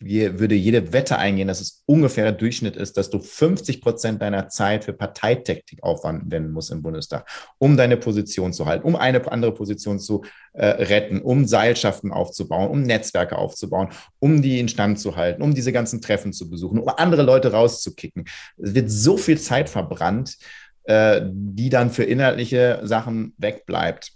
würde 0.00 0.54
jede 0.54 0.92
Wette 0.92 1.18
eingehen, 1.18 1.48
dass 1.48 1.60
es 1.60 1.82
ungefähr 1.86 2.32
Durchschnitt 2.32 2.76
ist, 2.76 2.96
dass 2.96 3.10
du 3.10 3.18
50 3.18 3.80
Prozent 3.80 4.22
deiner 4.22 4.48
Zeit 4.48 4.84
für 4.84 4.92
Parteitaktik 4.92 5.82
aufwenden 5.82 6.50
musst 6.50 6.70
im 6.70 6.82
Bundestag, 6.82 7.28
um 7.58 7.76
deine 7.76 7.96
Position 7.96 8.52
zu 8.52 8.66
halten, 8.66 8.86
um 8.86 8.96
eine 8.96 9.30
andere 9.30 9.52
Position 9.52 9.98
zu 9.98 10.24
äh, 10.52 10.66
retten, 10.66 11.20
um 11.20 11.46
Seilschaften 11.46 12.12
aufzubauen, 12.12 12.68
um 12.68 12.82
Netzwerke 12.82 13.36
aufzubauen, 13.36 13.88
um 14.18 14.42
die 14.42 14.60
instand 14.60 14.98
zu 14.98 15.16
halten, 15.16 15.42
um 15.42 15.54
diese 15.54 15.72
ganzen 15.72 16.00
Treffen 16.00 16.32
zu 16.32 16.50
besuchen, 16.50 16.78
um 16.78 16.88
andere 16.88 17.22
Leute 17.22 17.52
rauszukicken. 17.52 18.24
Es 18.58 18.74
wird 18.74 18.90
so 18.90 19.16
viel 19.16 19.38
Zeit 19.38 19.70
verbrannt, 19.70 20.36
äh, 20.84 21.22
die 21.24 21.68
dann 21.68 21.90
für 21.90 22.04
inhaltliche 22.04 22.80
Sachen 22.84 23.34
wegbleibt. 23.38 24.12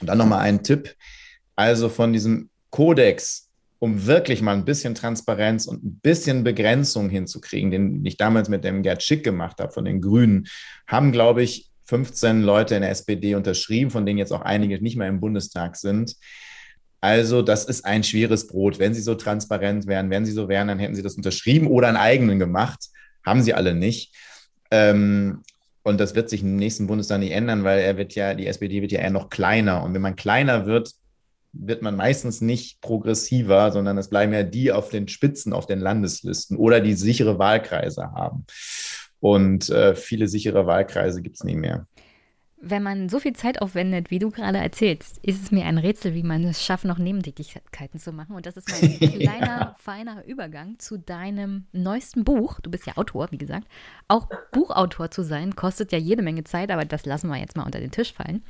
Und 0.00 0.08
dann 0.08 0.18
nochmal 0.18 0.40
ein 0.40 0.62
Tipp. 0.62 0.94
Also 1.54 1.88
von 1.88 2.12
diesem 2.12 2.50
Kodex, 2.70 3.45
um 3.78 4.06
wirklich 4.06 4.42
mal 4.42 4.54
ein 4.54 4.64
bisschen 4.64 4.94
Transparenz 4.94 5.66
und 5.66 5.84
ein 5.84 6.00
bisschen 6.00 6.44
Begrenzung 6.44 7.10
hinzukriegen, 7.10 7.70
den 7.70 8.04
ich 8.04 8.16
damals 8.16 8.48
mit 8.48 8.64
dem 8.64 8.82
Gerd 8.82 9.02
Schick 9.02 9.22
gemacht 9.22 9.60
habe 9.60 9.72
von 9.72 9.84
den 9.84 10.00
Grünen, 10.00 10.46
haben, 10.86 11.12
glaube 11.12 11.42
ich, 11.42 11.70
15 11.86 12.42
Leute 12.42 12.74
in 12.74 12.82
der 12.82 12.90
SPD 12.90 13.34
unterschrieben, 13.34 13.90
von 13.90 14.06
denen 14.06 14.18
jetzt 14.18 14.32
auch 14.32 14.42
einige 14.42 14.82
nicht 14.82 14.96
mehr 14.96 15.08
im 15.08 15.20
Bundestag 15.20 15.76
sind. 15.76 16.16
Also, 17.00 17.42
das 17.42 17.64
ist 17.64 17.84
ein 17.84 18.02
schweres 18.02 18.48
Brot. 18.48 18.78
Wenn 18.78 18.94
sie 18.94 19.02
so 19.02 19.14
transparent 19.14 19.86
wären, 19.86 20.10
wenn 20.10 20.24
sie 20.24 20.32
so 20.32 20.48
wären, 20.48 20.68
dann 20.68 20.78
hätten 20.78 20.94
sie 20.94 21.02
das 21.02 21.14
unterschrieben 21.14 21.68
oder 21.68 21.88
einen 21.88 21.96
eigenen 21.96 22.38
gemacht. 22.38 22.86
Haben 23.24 23.42
sie 23.42 23.54
alle 23.54 23.74
nicht. 23.74 24.14
Ähm, 24.70 25.42
und 25.82 26.00
das 26.00 26.16
wird 26.16 26.28
sich 26.28 26.42
im 26.42 26.56
nächsten 26.56 26.88
Bundestag 26.88 27.20
nicht 27.20 27.30
ändern, 27.30 27.62
weil 27.62 27.78
er 27.78 27.96
wird 27.96 28.16
ja, 28.16 28.34
die 28.34 28.48
SPD 28.48 28.82
wird 28.82 28.90
ja 28.90 29.00
eher 29.00 29.10
noch 29.10 29.30
kleiner. 29.30 29.84
Und 29.84 29.94
wenn 29.94 30.02
man 30.02 30.16
kleiner 30.16 30.66
wird, 30.66 30.90
wird 31.58 31.82
man 31.82 31.96
meistens 31.96 32.40
nicht 32.40 32.80
progressiver, 32.80 33.72
sondern 33.72 33.98
es 33.98 34.08
bleiben 34.08 34.32
ja 34.32 34.42
die 34.42 34.72
auf 34.72 34.90
den 34.90 35.08
Spitzen, 35.08 35.52
auf 35.52 35.66
den 35.66 35.80
Landeslisten 35.80 36.56
oder 36.56 36.80
die 36.80 36.94
sichere 36.94 37.38
Wahlkreise 37.38 38.12
haben. 38.12 38.46
Und 39.20 39.70
äh, 39.70 39.94
viele 39.94 40.28
sichere 40.28 40.66
Wahlkreise 40.66 41.22
gibt 41.22 41.36
es 41.36 41.44
nie 41.44 41.56
mehr 41.56 41.86
wenn 42.58 42.82
man 42.82 43.08
so 43.08 43.20
viel 43.20 43.34
Zeit 43.34 43.60
aufwendet, 43.60 44.10
wie 44.10 44.18
du 44.18 44.30
gerade 44.30 44.58
erzählst, 44.58 45.18
ist 45.22 45.42
es 45.42 45.50
mir 45.50 45.66
ein 45.66 45.76
Rätsel, 45.76 46.14
wie 46.14 46.22
man 46.22 46.42
es 46.44 46.64
schafft, 46.64 46.84
noch 46.84 46.96
Nebentätigkeiten 46.96 48.00
zu 48.00 48.12
machen. 48.12 48.34
Und 48.34 48.46
das 48.46 48.56
ist 48.56 48.68
mein 48.70 48.98
kleiner, 49.20 49.46
ja. 49.46 49.76
feiner 49.78 50.24
Übergang 50.24 50.78
zu 50.78 50.98
deinem 50.98 51.66
neuesten 51.72 52.24
Buch. 52.24 52.58
Du 52.60 52.70
bist 52.70 52.86
ja 52.86 52.96
Autor, 52.96 53.30
wie 53.30 53.38
gesagt. 53.38 53.68
Auch 54.08 54.28
Buchautor 54.52 55.10
zu 55.10 55.22
sein, 55.22 55.54
kostet 55.54 55.92
ja 55.92 55.98
jede 55.98 56.22
Menge 56.22 56.44
Zeit, 56.44 56.70
aber 56.70 56.86
das 56.86 57.04
lassen 57.04 57.28
wir 57.28 57.36
jetzt 57.36 57.56
mal 57.56 57.64
unter 57.64 57.80
den 57.80 57.90
Tisch 57.90 58.12
fallen. 58.12 58.42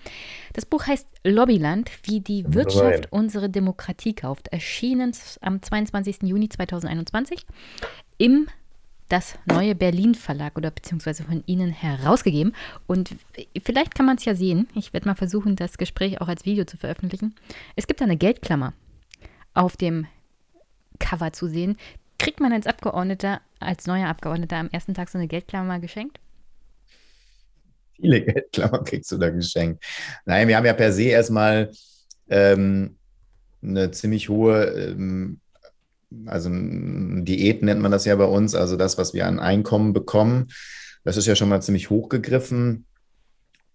Das 0.53 0.67
Buch 0.67 0.87
heißt 0.87 1.09
Lobbyland, 1.25 1.91
wie 2.05 2.21
die 2.21 2.45
Wirtschaft 2.55 3.09
unsere 3.11 3.51
Demokratie 3.51 4.15
kauft. 4.15 4.49
Erschienen 4.49 5.13
am 5.41 5.61
22. 5.63 6.23
Juni 6.23 6.49
2021 6.49 7.45
im 8.19 8.47
das 9.09 9.39
neue 9.47 9.75
Berlin 9.75 10.15
Verlag 10.15 10.57
oder 10.57 10.71
beziehungsweise 10.71 11.23
von 11.23 11.43
Ihnen 11.47 11.71
herausgegeben. 11.71 12.55
Und 12.87 13.15
vielleicht 13.65 13.95
kann 13.95 14.07
man 14.07 14.17
es 14.17 14.25
ja 14.25 14.35
sehen. 14.35 14.69
Ich 14.75 14.93
werde 14.93 15.09
mal 15.09 15.15
versuchen, 15.15 15.57
das 15.57 15.79
Gespräch 15.79 16.21
auch 16.21 16.29
als 16.29 16.45
Video 16.45 16.65
zu 16.65 16.77
veröffentlichen. 16.77 17.35
Es 17.77 17.87
gibt 17.87 18.03
eine 18.03 18.17
Geldklammer 18.17 18.73
auf 19.55 19.77
dem 19.77 20.07
Cover 20.99 21.33
zu 21.33 21.49
sehen. 21.49 21.77
Kriegt 22.19 22.41
man 22.41 22.53
als 22.53 22.67
Abgeordneter, 22.67 23.41
als 23.61 23.87
neuer 23.87 24.09
Abgeordneter 24.09 24.57
am 24.57 24.71
ersten 24.71 24.95
Tag 24.95 25.09
so 25.09 25.19
eine 25.19 25.29
Geldklammer 25.29 25.79
geschenkt? 25.79 26.19
Viele 27.95 28.23
Geldklammern 28.25 28.85
kriegst 28.85 29.13
du 29.13 29.19
da 29.19 29.31
geschenkt. 29.31 29.85
Nein, 30.25 30.49
wir 30.49 30.57
haben 30.57 30.67
ja 30.67 30.73
per 30.73 30.93
se 30.93 31.05
erstmal 31.05 31.71
ähm, 32.29 32.97
eine 33.63 33.91
ziemlich 33.91 34.29
hohe 34.29 34.65
ähm, 34.65 35.41
also 36.27 36.51
Diät 36.53 37.63
nennt 37.63 37.81
man 37.81 37.91
das 37.91 38.05
ja 38.05 38.15
bei 38.17 38.25
uns, 38.25 38.55
also 38.55 38.77
das, 38.77 38.99
was 38.99 39.15
wir 39.15 39.27
an 39.27 39.41
Einkommen 39.41 39.93
bekommen. 39.93 40.49
Das 41.05 41.17
ist 41.17 41.27
ja 41.27 41.37
schon 41.37 41.49
mal 41.49 41.63
ziemlich 41.63 41.91
hochgegriffen. 41.91 42.87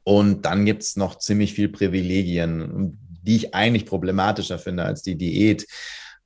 Und 0.03 0.45
dann 0.45 0.65
gibt 0.65 0.83
es 0.83 0.95
noch 0.95 1.19
ziemlich 1.19 1.53
viel 1.53 1.69
Privilegien, 1.69 2.97
die 3.21 3.35
ich 3.35 3.53
eigentlich 3.53 3.85
problematischer 3.85 4.57
finde 4.57 4.83
als 4.83 5.03
die 5.03 5.15
Diät. 5.15 5.67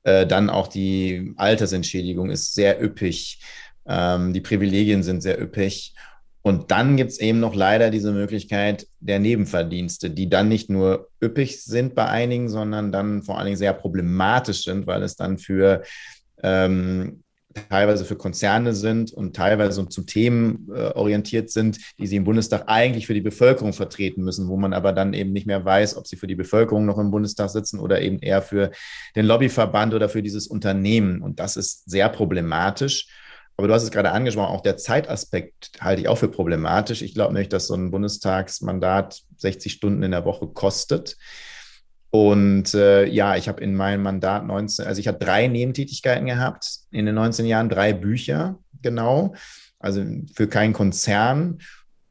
Äh, 0.03 0.25
dann 0.25 0.49
auch 0.49 0.67
die 0.67 1.33
Altersentschädigung 1.35 2.29
ist 2.29 2.53
sehr 2.53 2.81
üppig. 2.81 3.41
Ähm, 3.85 4.33
die 4.33 4.41
Privilegien 4.41 5.03
sind 5.03 5.21
sehr 5.21 5.41
üppig. 5.41 5.93
Und 6.45 6.69
dann 6.69 6.95
gibt 6.95 7.09
es 7.09 7.19
eben 7.19 7.39
noch 7.39 7.55
leider 7.55 7.89
diese 7.89 8.11
Möglichkeit 8.11 8.85
der 8.99 9.17
Nebenverdienste, 9.17 10.11
die 10.11 10.29
dann 10.29 10.47
nicht 10.47 10.69
nur 10.69 11.09
üppig 11.19 11.63
sind 11.63 11.95
bei 11.95 12.05
einigen, 12.05 12.49
sondern 12.49 12.91
dann 12.91 13.23
vor 13.23 13.39
allen 13.39 13.45
Dingen 13.45 13.57
sehr 13.57 13.73
problematisch 13.73 14.63
sind, 14.63 14.85
weil 14.85 15.01
es 15.01 15.15
dann 15.15 15.39
für 15.39 15.81
ähm, 16.43 17.23
teilweise 17.67 18.05
für 18.05 18.15
Konzerne 18.15 18.75
sind 18.75 19.11
und 19.11 19.35
teilweise 19.35 19.89
zu 19.89 20.03
Themen 20.03 20.69
äh, 20.71 20.91
orientiert 20.91 21.49
sind, 21.49 21.79
die 21.97 22.05
sie 22.05 22.17
im 22.17 22.25
Bundestag 22.25 22.65
eigentlich 22.67 23.07
für 23.07 23.15
die 23.15 23.21
Bevölkerung 23.21 23.73
vertreten 23.73 24.23
müssen, 24.23 24.47
wo 24.47 24.55
man 24.55 24.73
aber 24.73 24.93
dann 24.93 25.15
eben 25.15 25.33
nicht 25.33 25.47
mehr 25.47 25.65
weiß, 25.65 25.97
ob 25.97 26.05
sie 26.05 26.15
für 26.15 26.27
die 26.27 26.35
Bevölkerung 26.35 26.85
noch 26.85 26.99
im 26.99 27.09
Bundestag 27.09 27.49
sitzen 27.49 27.79
oder 27.79 28.03
eben 28.03 28.19
eher 28.19 28.43
für 28.43 28.69
den 29.15 29.25
Lobbyverband 29.25 29.95
oder 29.95 30.09
für 30.09 30.21
dieses 30.21 30.45
Unternehmen. 30.45 31.23
Und 31.23 31.39
das 31.39 31.57
ist 31.57 31.89
sehr 31.89 32.07
problematisch. 32.09 33.07
Aber 33.57 33.67
du 33.67 33.73
hast 33.73 33.83
es 33.83 33.91
gerade 33.91 34.11
angesprochen, 34.11 34.53
auch 34.53 34.61
der 34.61 34.77
Zeitaspekt 34.77 35.71
halte 35.79 36.01
ich 36.01 36.07
auch 36.07 36.17
für 36.17 36.27
problematisch. 36.27 37.01
Ich 37.01 37.13
glaube 37.13 37.33
nicht, 37.33 37.53
dass 37.53 37.67
so 37.67 37.73
ein 37.73 37.91
Bundestagsmandat 37.91 39.21
60 39.37 39.71
Stunden 39.71 40.03
in 40.03 40.11
der 40.11 40.25
Woche 40.25 40.47
kostet. 40.47 41.15
Und 42.09 42.73
äh, 42.73 43.05
ja, 43.05 43.35
ich 43.35 43.47
habe 43.47 43.61
in 43.61 43.75
meinem 43.75 44.03
Mandat 44.03 44.45
19, 44.45 44.85
also 44.85 44.99
ich 44.99 45.07
habe 45.07 45.17
drei 45.17 45.47
Nebentätigkeiten 45.47 46.25
gehabt 46.25 46.79
in 46.91 47.05
den 47.05 47.15
19 47.15 47.45
Jahren, 47.45 47.69
drei 47.69 47.93
Bücher, 47.93 48.59
genau. 48.81 49.35
Also 49.79 50.03
für 50.33 50.47
keinen 50.47 50.73
Konzern. 50.73 51.59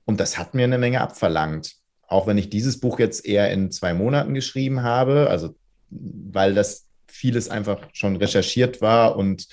Und 0.05 0.21
das 0.21 0.39
hat 0.39 0.55
mir 0.55 0.65
eine 0.65 0.79
Menge 0.79 1.01
abverlangt. 1.01 1.75
Auch 2.07 2.27
wenn 2.27 2.39
ich 2.39 2.51
dieses 2.51 2.81
Buch 2.81 2.99
jetzt 2.99 3.25
eher 3.25 3.51
in 3.51 3.71
zwei 3.71 3.95
Monaten 3.95 4.35
geschrieben 4.35 4.83
habe, 4.83 5.29
also 5.31 5.55
weil 5.91 6.55
das 6.55 6.87
vieles 7.07 7.49
einfach 7.49 7.79
schon 7.93 8.17
recherchiert 8.17 8.81
war 8.81 9.17
und 9.17 9.47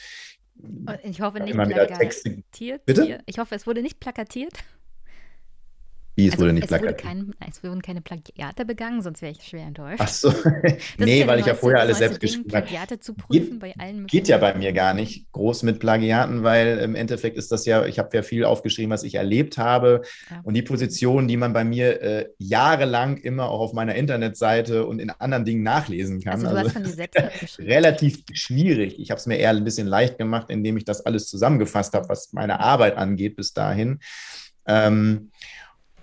ich 1.04 1.22
hoffe 1.22 1.40
nicht 1.40 1.56
plakatiert. 1.56 2.86
Bitte? 2.86 3.20
Ich 3.26 3.40
hoffe, 3.40 3.56
es 3.56 3.66
wurde 3.68 3.82
nicht 3.82 4.00
plakatiert. 4.00 4.54
Wie, 6.16 6.28
es 6.28 6.34
also, 6.34 6.44
wurde 6.44 6.54
nicht 6.54 6.70
wurde 6.70 6.94
kein, 6.94 7.34
es 7.50 7.64
wurden 7.64 7.82
keine 7.82 8.02
Plagiate 8.02 8.66
begangen, 8.66 9.02
sonst 9.02 9.22
wäre 9.22 9.32
ich 9.32 9.44
schwer 9.44 9.66
enttäuscht. 9.66 10.02
Ach 10.04 10.10
so. 10.10 10.34
nee, 10.98 11.22
ja 11.22 11.28
weil 11.28 11.40
ich 11.40 11.46
ja 11.46 11.56
vorher 11.56 11.80
alles 11.80 12.00
selbst 12.00 12.20
geschrieben 12.20 12.52
habe. 12.54 12.66
Plagiate 12.66 13.00
zu 13.00 13.14
prüfen 13.14 13.52
geht, 13.52 13.60
bei 13.60 13.74
allen 13.78 14.08
Geht 14.08 14.28
ja 14.28 14.38
bei 14.38 14.54
mir 14.54 14.74
gar 14.74 14.94
nicht 14.94 15.32
groß 15.32 15.64
mit 15.64 15.80
Plagiaten, 15.80 16.44
weil 16.44 16.80
im 16.80 16.96
Endeffekt 16.96 17.38
ist 17.38 17.52
das 17.54 17.66
ja, 17.66 17.86
ich 17.86 17.98
habe 17.98 18.10
ja 18.16 18.24
viel 18.24 18.44
aufgeschrieben, 18.44 18.92
was 18.92 19.04
ich 19.04 19.16
erlebt 19.16 19.58
habe. 19.58 20.02
Ja. 20.30 20.42
Und 20.44 20.54
die 20.56 20.62
Positionen, 20.62 21.30
die 21.30 21.38
man 21.38 21.54
bei 21.54 21.64
mir 21.64 22.02
äh, 22.02 22.30
jahrelang 22.40 23.16
immer 23.16 23.50
auch 23.50 23.62
auf 23.62 23.74
meiner 23.74 23.96
Internetseite 23.96 24.86
und 24.86 25.00
in 25.00 25.12
anderen 25.12 25.46
Dingen 25.46 25.64
nachlesen 25.64 26.22
kann. 26.22 26.46
Also, 26.46 26.48
du 26.48 26.56
also, 26.56 26.66
hast 26.66 26.74
von 26.74 26.84
dir 26.84 26.90
selbst 26.90 27.60
relativ 27.60 28.24
schwierig. 28.34 29.00
Ich 29.00 29.12
habe 29.12 29.20
es 29.20 29.28
mir 29.28 29.38
eher 29.38 29.52
ein 29.52 29.64
bisschen 29.64 29.88
leicht 29.88 30.18
gemacht, 30.18 30.50
indem 30.50 30.76
ich 30.76 30.84
das 30.84 31.06
alles 31.06 31.28
zusammengefasst 31.28 31.94
habe, 31.94 32.10
was 32.10 32.34
meine 32.34 32.60
Arbeit 32.60 32.98
angeht 32.98 33.38
bis 33.38 33.54
dahin. 33.54 34.00
Ähm, 34.66 35.32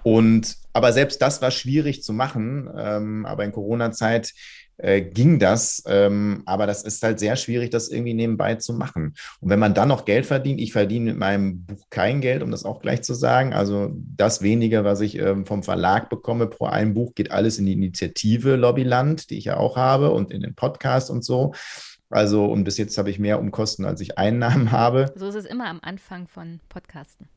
und 0.08 0.56
aber 0.72 0.94
selbst 0.94 1.20
das 1.20 1.42
war 1.42 1.50
schwierig 1.50 2.02
zu 2.02 2.14
machen. 2.14 2.70
Ähm, 2.74 3.26
aber 3.26 3.44
in 3.44 3.52
Corona-Zeit 3.52 4.32
äh, 4.78 5.02
ging 5.02 5.38
das. 5.38 5.82
Ähm, 5.86 6.44
aber 6.46 6.66
das 6.66 6.82
ist 6.82 7.02
halt 7.02 7.18
sehr 7.18 7.36
schwierig, 7.36 7.68
das 7.68 7.90
irgendwie 7.90 8.14
nebenbei 8.14 8.54
zu 8.54 8.72
machen. 8.72 9.14
Und 9.42 9.50
wenn 9.50 9.58
man 9.58 9.74
dann 9.74 9.88
noch 9.88 10.06
Geld 10.06 10.24
verdient, 10.24 10.62
ich 10.62 10.72
verdiene 10.72 11.10
mit 11.10 11.18
meinem 11.18 11.66
Buch 11.66 11.90
kein 11.90 12.22
Geld, 12.22 12.42
um 12.42 12.50
das 12.50 12.64
auch 12.64 12.80
gleich 12.80 13.02
zu 13.02 13.12
sagen. 13.12 13.52
Also 13.52 13.92
das 14.16 14.40
wenige, 14.40 14.82
was 14.82 15.02
ich 15.02 15.18
ähm, 15.18 15.44
vom 15.44 15.62
Verlag 15.62 16.08
bekomme 16.08 16.46
pro 16.46 16.64
ein 16.64 16.94
Buch, 16.94 17.14
geht 17.14 17.30
alles 17.30 17.58
in 17.58 17.66
die 17.66 17.74
Initiative 17.74 18.56
Lobbyland, 18.56 19.28
die 19.28 19.36
ich 19.36 19.44
ja 19.44 19.58
auch 19.58 19.76
habe 19.76 20.12
und 20.12 20.30
in 20.30 20.40
den 20.40 20.54
Podcast 20.54 21.10
und 21.10 21.22
so. 21.22 21.52
Also, 22.08 22.46
und 22.46 22.64
bis 22.64 22.78
jetzt 22.78 22.96
habe 22.96 23.10
ich 23.10 23.18
mehr 23.18 23.38
Umkosten, 23.38 23.84
als 23.84 24.00
ich 24.00 24.16
Einnahmen 24.16 24.72
habe. 24.72 25.12
So 25.16 25.26
ist 25.28 25.34
es 25.34 25.44
immer 25.44 25.66
am 25.66 25.80
Anfang 25.82 26.28
von 26.28 26.60
Podcasten. 26.70 27.28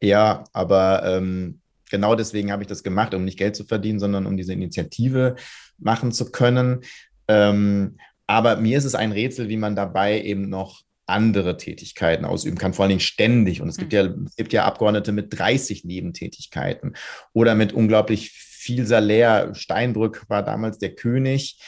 Ja, 0.00 0.44
aber 0.52 1.02
ähm, 1.04 1.60
genau 1.90 2.14
deswegen 2.14 2.52
habe 2.52 2.62
ich 2.62 2.68
das 2.68 2.82
gemacht, 2.82 3.14
um 3.14 3.24
nicht 3.24 3.38
Geld 3.38 3.56
zu 3.56 3.64
verdienen, 3.64 3.98
sondern 3.98 4.26
um 4.26 4.36
diese 4.36 4.52
Initiative 4.52 5.36
machen 5.78 6.12
zu 6.12 6.30
können. 6.30 6.80
Ähm, 7.28 7.98
Aber 8.26 8.56
mir 8.56 8.78
ist 8.78 8.84
es 8.84 8.94
ein 8.94 9.12
Rätsel, 9.12 9.48
wie 9.48 9.56
man 9.56 9.74
dabei 9.74 10.20
eben 10.22 10.48
noch 10.48 10.82
andere 11.06 11.56
Tätigkeiten 11.56 12.26
ausüben 12.26 12.58
kann, 12.58 12.74
vor 12.74 12.84
allen 12.84 12.90
Dingen 12.90 13.00
ständig. 13.00 13.62
Und 13.62 13.68
es 13.68 13.78
gibt 13.78 13.92
hm. 13.92 14.06
ja, 14.06 14.14
es 14.26 14.36
gibt 14.36 14.52
ja 14.52 14.64
Abgeordnete 14.64 15.12
mit 15.12 15.38
30 15.38 15.84
Nebentätigkeiten 15.84 16.94
oder 17.32 17.54
mit 17.54 17.72
unglaublich 17.72 18.30
viel 18.30 18.86
Salär. 18.86 19.54
Steinbrück 19.54 20.24
war 20.28 20.42
damals 20.42 20.78
der 20.78 20.94
König 20.94 21.60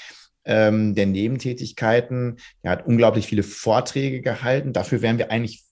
ähm, 0.45 0.95
der 0.95 1.07
Nebentätigkeiten. 1.07 2.37
Er 2.63 2.73
hat 2.73 2.87
unglaublich 2.87 3.27
viele 3.27 3.43
Vorträge 3.43 4.21
gehalten. 4.21 4.73
Dafür 4.73 5.01
wären 5.01 5.19
wir 5.19 5.31
eigentlich 5.31 5.63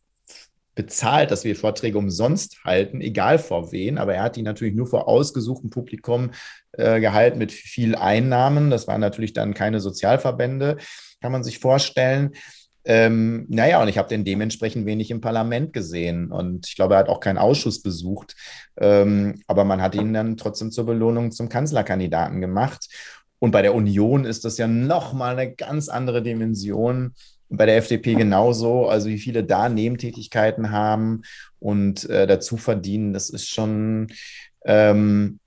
bezahlt, 0.79 1.33
dass 1.33 1.43
wir 1.43 1.57
Vorträge 1.57 1.99
umsonst 1.99 2.64
halten, 2.64 3.01
egal 3.01 3.41
vor 3.41 3.73
wen. 3.73 3.99
Aber 3.99 4.14
er 4.14 4.23
hat 4.23 4.37
die 4.37 4.43
natürlich 4.43 4.77
nur 4.77 4.87
vor 4.87 5.09
ausgesuchtem 5.09 5.71
Publikum 5.71 6.31
äh, 6.71 7.01
gehalten 7.01 7.38
mit 7.38 7.51
viel 7.51 7.97
Einnahmen. 7.97 8.71
Das 8.71 8.87
waren 8.87 9.01
natürlich 9.01 9.33
dann 9.33 9.55
keine 9.55 9.81
Sozialverbände, 9.81 10.77
kann 11.21 11.33
man 11.33 11.43
sich 11.43 11.59
vorstellen. 11.59 12.31
Ähm, 12.85 13.45
naja, 13.49 13.83
und 13.83 13.88
ich 13.88 13.99
habe 13.99 14.09
den 14.09 14.25
dementsprechend 14.25 14.87
wenig 14.87 15.11
im 15.11 15.21
Parlament 15.21 15.73
gesehen. 15.73 16.31
Und 16.31 16.69
ich 16.69 16.77
glaube, 16.77 16.95
er 16.95 17.01
hat 17.01 17.09
auch 17.09 17.19
keinen 17.19 17.38
Ausschuss 17.38 17.83
besucht. 17.83 18.37
Ähm, 18.81 19.43
aber 19.49 19.64
man 19.64 19.83
hat 19.83 19.97
ihn 19.97 20.12
dann 20.12 20.37
trotzdem 20.37 20.71
zur 20.71 20.87
Belohnung 20.87 21.33
zum 21.33 21.49
Kanzlerkandidaten 21.49 22.41
gemacht. 22.41 22.87
Und 23.41 23.51
bei 23.51 23.62
der 23.62 23.75
Union 23.75 24.25
ist 24.25 24.45
das 24.45 24.59
ja 24.59 24.69
nochmal 24.69 25.37
eine 25.37 25.57
ganz 25.57 25.88
andere 25.88 26.23
Dimension 26.23 27.14
bei 27.49 27.67
der 27.67 27.77
FDP 27.77 28.15
genauso. 28.15 28.89
Also 28.89 29.09
wie 29.09 29.19
viele 29.19 29.45
da 29.45 29.69
Nebentätigkeiten 29.69 30.71
haben 30.71 31.23
und 31.59 32.09
äh, 32.09 32.27
dazu 32.27 32.57
verdienen, 32.57 33.13
das 33.13 33.31
ist 33.31 33.49
schon 33.49 34.09
ähm, 34.65 35.41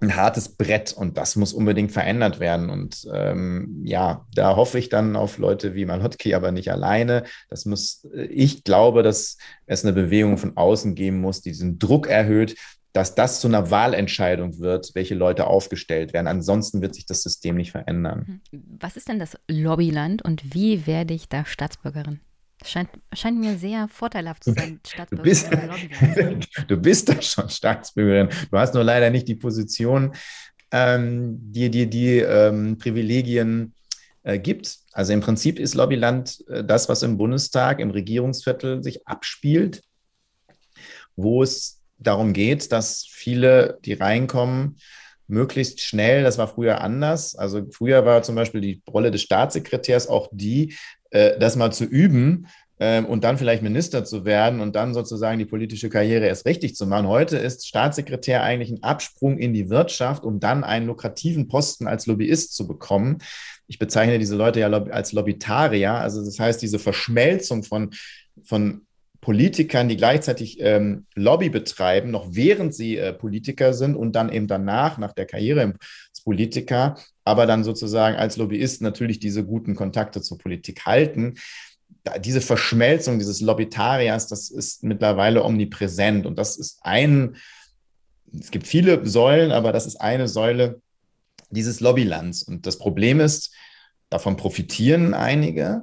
ein 0.00 0.16
hartes 0.16 0.48
Brett 0.48 0.92
und 0.94 1.18
das 1.18 1.36
muss 1.36 1.52
unbedingt 1.52 1.92
verändert 1.92 2.40
werden. 2.40 2.70
Und 2.70 3.06
ähm, 3.12 3.82
ja, 3.84 4.26
da 4.34 4.56
hoffe 4.56 4.78
ich 4.78 4.88
dann 4.88 5.14
auf 5.14 5.38
Leute 5.38 5.74
wie 5.74 5.84
Malotki, 5.84 6.34
aber 6.34 6.52
nicht 6.52 6.72
alleine. 6.72 7.24
Das 7.50 7.66
muss, 7.66 8.06
äh, 8.14 8.24
ich 8.24 8.64
glaube, 8.64 9.02
dass 9.02 9.36
es 9.66 9.84
eine 9.84 9.92
Bewegung 9.92 10.38
von 10.38 10.56
außen 10.56 10.94
geben 10.94 11.20
muss, 11.20 11.42
die 11.42 11.50
diesen 11.50 11.78
Druck 11.78 12.08
erhöht, 12.08 12.56
dass 12.92 13.14
das 13.14 13.40
zu 13.40 13.48
einer 13.48 13.70
Wahlentscheidung 13.70 14.58
wird, 14.58 14.94
welche 14.94 15.14
Leute 15.14 15.46
aufgestellt 15.46 16.12
werden. 16.12 16.26
Ansonsten 16.26 16.82
wird 16.82 16.94
sich 16.94 17.06
das 17.06 17.22
System 17.22 17.56
nicht 17.56 17.70
verändern. 17.70 18.40
Mhm. 18.50 18.78
Was 18.80 18.96
ist 18.96 19.08
denn 19.08 19.18
das 19.18 19.36
Lobbyland 19.48 20.22
und 20.22 20.54
wie 20.54 20.86
werde 20.86 21.14
ich 21.14 21.28
da 21.28 21.44
Staatsbürgerin? 21.44 22.20
Scheint, 22.62 22.90
scheint 23.14 23.40
mir 23.40 23.56
sehr 23.56 23.88
vorteilhaft 23.88 24.44
zu 24.44 24.52
sein, 24.52 24.80
Staatsbürgerin. 24.86 25.30
Du 25.50 26.36
bist, 26.36 26.48
du 26.68 26.76
bist 26.76 27.08
da 27.08 27.22
schon 27.22 27.48
Staatsbürgerin. 27.48 28.28
Du 28.50 28.58
hast 28.58 28.74
nur 28.74 28.84
leider 28.84 29.10
nicht 29.10 29.28
die 29.28 29.36
Position, 29.36 30.14
ähm, 30.70 31.38
die 31.40 31.70
dir 31.70 31.86
die, 31.86 31.90
die 31.90 32.18
ähm, 32.18 32.76
Privilegien 32.76 33.74
äh, 34.22 34.38
gibt. 34.38 34.78
Also 34.92 35.12
im 35.12 35.20
Prinzip 35.20 35.58
ist 35.58 35.74
Lobbyland 35.74 36.44
äh, 36.48 36.62
das, 36.62 36.88
was 36.88 37.02
im 37.02 37.16
Bundestag, 37.16 37.80
im 37.80 37.90
Regierungsviertel 37.90 38.82
sich 38.82 39.06
abspielt, 39.06 39.82
wo 41.16 41.42
es 41.42 41.79
darum 42.00 42.32
geht, 42.32 42.72
dass 42.72 43.06
viele, 43.08 43.78
die 43.84 43.92
reinkommen, 43.92 44.76
möglichst 45.30 45.80
schnell, 45.80 46.24
das 46.24 46.38
war 46.38 46.48
früher 46.48 46.80
anders. 46.80 47.36
Also 47.36 47.62
früher 47.70 48.04
war 48.04 48.22
zum 48.22 48.34
Beispiel 48.34 48.60
die 48.60 48.82
Rolle 48.90 49.10
des 49.10 49.22
Staatssekretärs 49.22 50.08
auch 50.08 50.28
die, 50.32 50.74
äh, 51.10 51.38
das 51.38 51.56
mal 51.56 51.72
zu 51.72 51.84
üben 51.84 52.48
äh, 52.78 53.02
und 53.02 53.22
dann 53.22 53.38
vielleicht 53.38 53.62
Minister 53.62 54.04
zu 54.04 54.24
werden 54.24 54.60
und 54.60 54.74
dann 54.74 54.92
sozusagen 54.92 55.38
die 55.38 55.44
politische 55.44 55.88
Karriere 55.88 56.26
erst 56.26 56.46
richtig 56.46 56.74
zu 56.74 56.86
machen. 56.86 57.06
Heute 57.06 57.38
ist 57.38 57.66
Staatssekretär 57.66 58.42
eigentlich 58.42 58.70
ein 58.70 58.82
Absprung 58.82 59.38
in 59.38 59.54
die 59.54 59.70
Wirtschaft, 59.70 60.24
um 60.24 60.40
dann 60.40 60.64
einen 60.64 60.86
lukrativen 60.86 61.46
Posten 61.46 61.86
als 61.86 62.06
Lobbyist 62.06 62.54
zu 62.54 62.66
bekommen. 62.66 63.18
Ich 63.68 63.78
bezeichne 63.78 64.18
diese 64.18 64.34
Leute 64.34 64.58
ja 64.58 64.68
als 64.68 65.12
Lobbytarier, 65.12 65.92
also 65.94 66.24
das 66.24 66.40
heißt 66.40 66.60
diese 66.60 66.80
Verschmelzung 66.80 67.62
von 67.62 67.90
von 68.42 68.86
Politikern, 69.20 69.88
die 69.88 69.96
gleichzeitig 69.96 70.58
ähm, 70.60 71.06
Lobby 71.14 71.50
betreiben, 71.50 72.10
noch 72.10 72.28
während 72.30 72.74
sie 72.74 72.96
äh, 72.96 73.12
Politiker 73.12 73.74
sind 73.74 73.94
und 73.94 74.12
dann 74.12 74.32
eben 74.32 74.46
danach, 74.46 74.96
nach 74.96 75.12
der 75.12 75.26
Karriere 75.26 75.74
als 76.08 76.24
Politiker, 76.24 76.96
aber 77.24 77.46
dann 77.46 77.62
sozusagen 77.62 78.16
als 78.16 78.38
Lobbyist 78.38 78.80
natürlich 78.80 79.18
diese 79.18 79.44
guten 79.44 79.74
Kontakte 79.74 80.22
zur 80.22 80.38
Politik 80.38 80.86
halten. 80.86 81.34
Da, 82.02 82.18
diese 82.18 82.40
Verschmelzung 82.40 83.18
dieses 83.18 83.42
Lobbytariers, 83.42 84.26
das 84.26 84.50
ist 84.50 84.84
mittlerweile 84.84 85.44
omnipräsent 85.44 86.24
und 86.24 86.38
das 86.38 86.56
ist 86.56 86.78
ein, 86.80 87.36
es 88.32 88.50
gibt 88.50 88.66
viele 88.66 89.06
Säulen, 89.06 89.52
aber 89.52 89.72
das 89.72 89.86
ist 89.86 90.00
eine 90.00 90.28
Säule 90.28 90.80
dieses 91.50 91.80
Lobbylands. 91.80 92.42
Und 92.42 92.64
das 92.66 92.78
Problem 92.78 93.20
ist, 93.20 93.52
davon 94.08 94.36
profitieren 94.36 95.12
einige, 95.12 95.82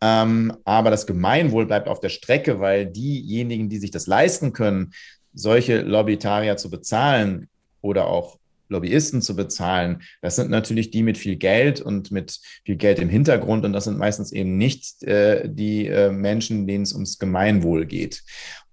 ähm, 0.00 0.56
aber 0.64 0.90
das 0.90 1.06
Gemeinwohl 1.06 1.66
bleibt 1.66 1.88
auf 1.88 2.00
der 2.00 2.08
Strecke, 2.08 2.60
weil 2.60 2.86
diejenigen, 2.86 3.68
die 3.68 3.78
sich 3.78 3.90
das 3.90 4.06
leisten 4.06 4.52
können, 4.52 4.92
solche 5.34 5.80
Lobbytarier 5.82 6.56
zu 6.56 6.70
bezahlen 6.70 7.48
oder 7.80 8.06
auch 8.06 8.38
Lobbyisten 8.68 9.22
zu 9.22 9.34
bezahlen, 9.34 10.02
das 10.20 10.36
sind 10.36 10.50
natürlich 10.50 10.90
die 10.90 11.02
mit 11.02 11.16
viel 11.16 11.36
Geld 11.36 11.80
und 11.80 12.10
mit 12.10 12.38
viel 12.64 12.76
Geld 12.76 12.98
im 12.98 13.08
Hintergrund 13.08 13.64
und 13.64 13.72
das 13.72 13.84
sind 13.84 13.98
meistens 13.98 14.30
eben 14.30 14.56
nicht 14.58 15.02
äh, 15.04 15.48
die 15.48 15.86
äh, 15.86 16.10
Menschen, 16.10 16.66
denen 16.66 16.84
es 16.84 16.92
ums 16.92 17.18
Gemeinwohl 17.18 17.86
geht. 17.86 18.22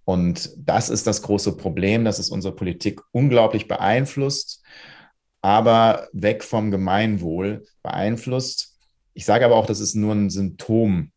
Und 0.03 0.51
das 0.57 0.89
ist 0.89 1.07
das 1.07 1.23
große 1.23 1.57
Problem, 1.57 2.05
dass 2.05 2.19
es 2.19 2.29
unsere 2.29 2.55
Politik 2.55 3.01
unglaublich 3.11 3.67
beeinflusst, 3.67 4.63
aber 5.41 6.07
weg 6.11 6.43
vom 6.43 6.71
Gemeinwohl 6.71 7.65
beeinflusst. 7.81 8.77
Ich 9.13 9.25
sage 9.25 9.45
aber 9.45 9.55
auch, 9.55 9.65
das 9.65 9.79
ist 9.79 9.95
nur 9.95 10.13
ein 10.13 10.29
Symptom 10.29 11.11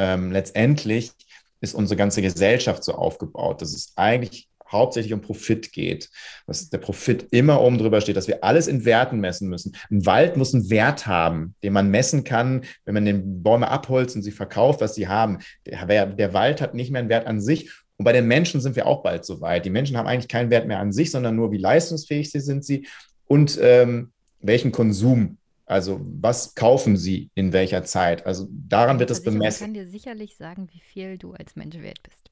ähm, 0.00 0.32
letztendlich 0.32 1.12
ist 1.60 1.74
unsere 1.74 1.98
ganze 1.98 2.22
Gesellschaft 2.22 2.82
so 2.82 2.94
aufgebaut, 2.94 3.60
dass 3.60 3.74
es 3.74 3.92
eigentlich 3.96 4.48
hauptsächlich 4.66 5.12
um 5.12 5.20
Profit 5.20 5.72
geht, 5.72 6.08
dass 6.46 6.70
der 6.70 6.78
Profit 6.78 7.26
immer 7.32 7.60
oben 7.60 7.76
drüber 7.76 8.00
steht, 8.00 8.16
dass 8.16 8.28
wir 8.28 8.42
alles 8.42 8.66
in 8.66 8.84
Werten 8.86 9.20
messen 9.20 9.48
müssen. 9.48 9.76
Ein 9.90 10.06
Wald 10.06 10.38
muss 10.38 10.54
einen 10.54 10.70
Wert 10.70 11.06
haben, 11.06 11.54
den 11.62 11.74
man 11.74 11.90
messen 11.90 12.24
kann, 12.24 12.64
wenn 12.86 12.94
man 12.94 13.04
den 13.04 13.42
Bäume 13.42 13.68
abholzt 13.68 14.16
und 14.16 14.22
sie 14.22 14.30
verkauft, 14.30 14.80
was 14.80 14.94
sie 14.94 15.08
haben. 15.08 15.38
Der, 15.66 16.06
der 16.06 16.32
Wald 16.32 16.62
hat 16.62 16.74
nicht 16.74 16.90
mehr 16.90 17.00
einen 17.00 17.10
Wert 17.10 17.26
an 17.26 17.40
sich. 17.40 17.70
Und 17.96 18.04
bei 18.04 18.12
den 18.12 18.26
Menschen 18.26 18.62
sind 18.62 18.76
wir 18.76 18.86
auch 18.86 19.02
bald 19.02 19.26
so 19.26 19.42
weit. 19.42 19.66
Die 19.66 19.70
Menschen 19.70 19.98
haben 19.98 20.06
eigentlich 20.06 20.28
keinen 20.28 20.50
Wert 20.50 20.66
mehr 20.66 20.78
an 20.78 20.92
sich, 20.92 21.10
sondern 21.10 21.36
nur, 21.36 21.52
wie 21.52 21.58
leistungsfähig 21.58 22.30
sie 22.30 22.40
sind 22.40 22.64
sie 22.64 22.86
und 23.26 23.58
ähm, 23.60 24.12
welchen 24.40 24.72
Konsum 24.72 25.36
also 25.70 26.00
was 26.02 26.56
kaufen 26.56 26.96
sie 26.96 27.30
in 27.36 27.52
welcher 27.52 27.84
Zeit? 27.84 28.26
Also 28.26 28.48
daran 28.50 28.98
wird 28.98 29.10
es 29.10 29.22
bemessen. 29.22 29.54
Ich 29.54 29.60
kann 29.60 29.74
dir 29.74 29.86
sicherlich 29.86 30.36
sagen, 30.36 30.68
wie 30.72 30.80
viel 30.80 31.16
du 31.16 31.32
als 31.32 31.54
Mensch 31.54 31.76
wert 31.78 32.02
bist. 32.02 32.30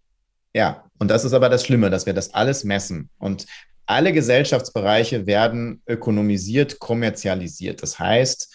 Ja, 0.54 0.90
und 0.98 1.08
das 1.08 1.24
ist 1.24 1.34
aber 1.34 1.48
das 1.48 1.64
Schlimme, 1.64 1.88
dass 1.88 2.04
wir 2.04 2.14
das 2.14 2.34
alles 2.34 2.64
messen. 2.64 3.10
Und 3.18 3.46
alle 3.86 4.12
Gesellschaftsbereiche 4.12 5.26
werden 5.26 5.82
ökonomisiert, 5.86 6.80
kommerzialisiert. 6.80 7.80
Das 7.80 8.00
heißt, 8.00 8.52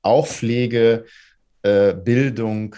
auch 0.00 0.26
Pflege, 0.26 1.04
äh, 1.60 1.92
Bildung, 1.92 2.74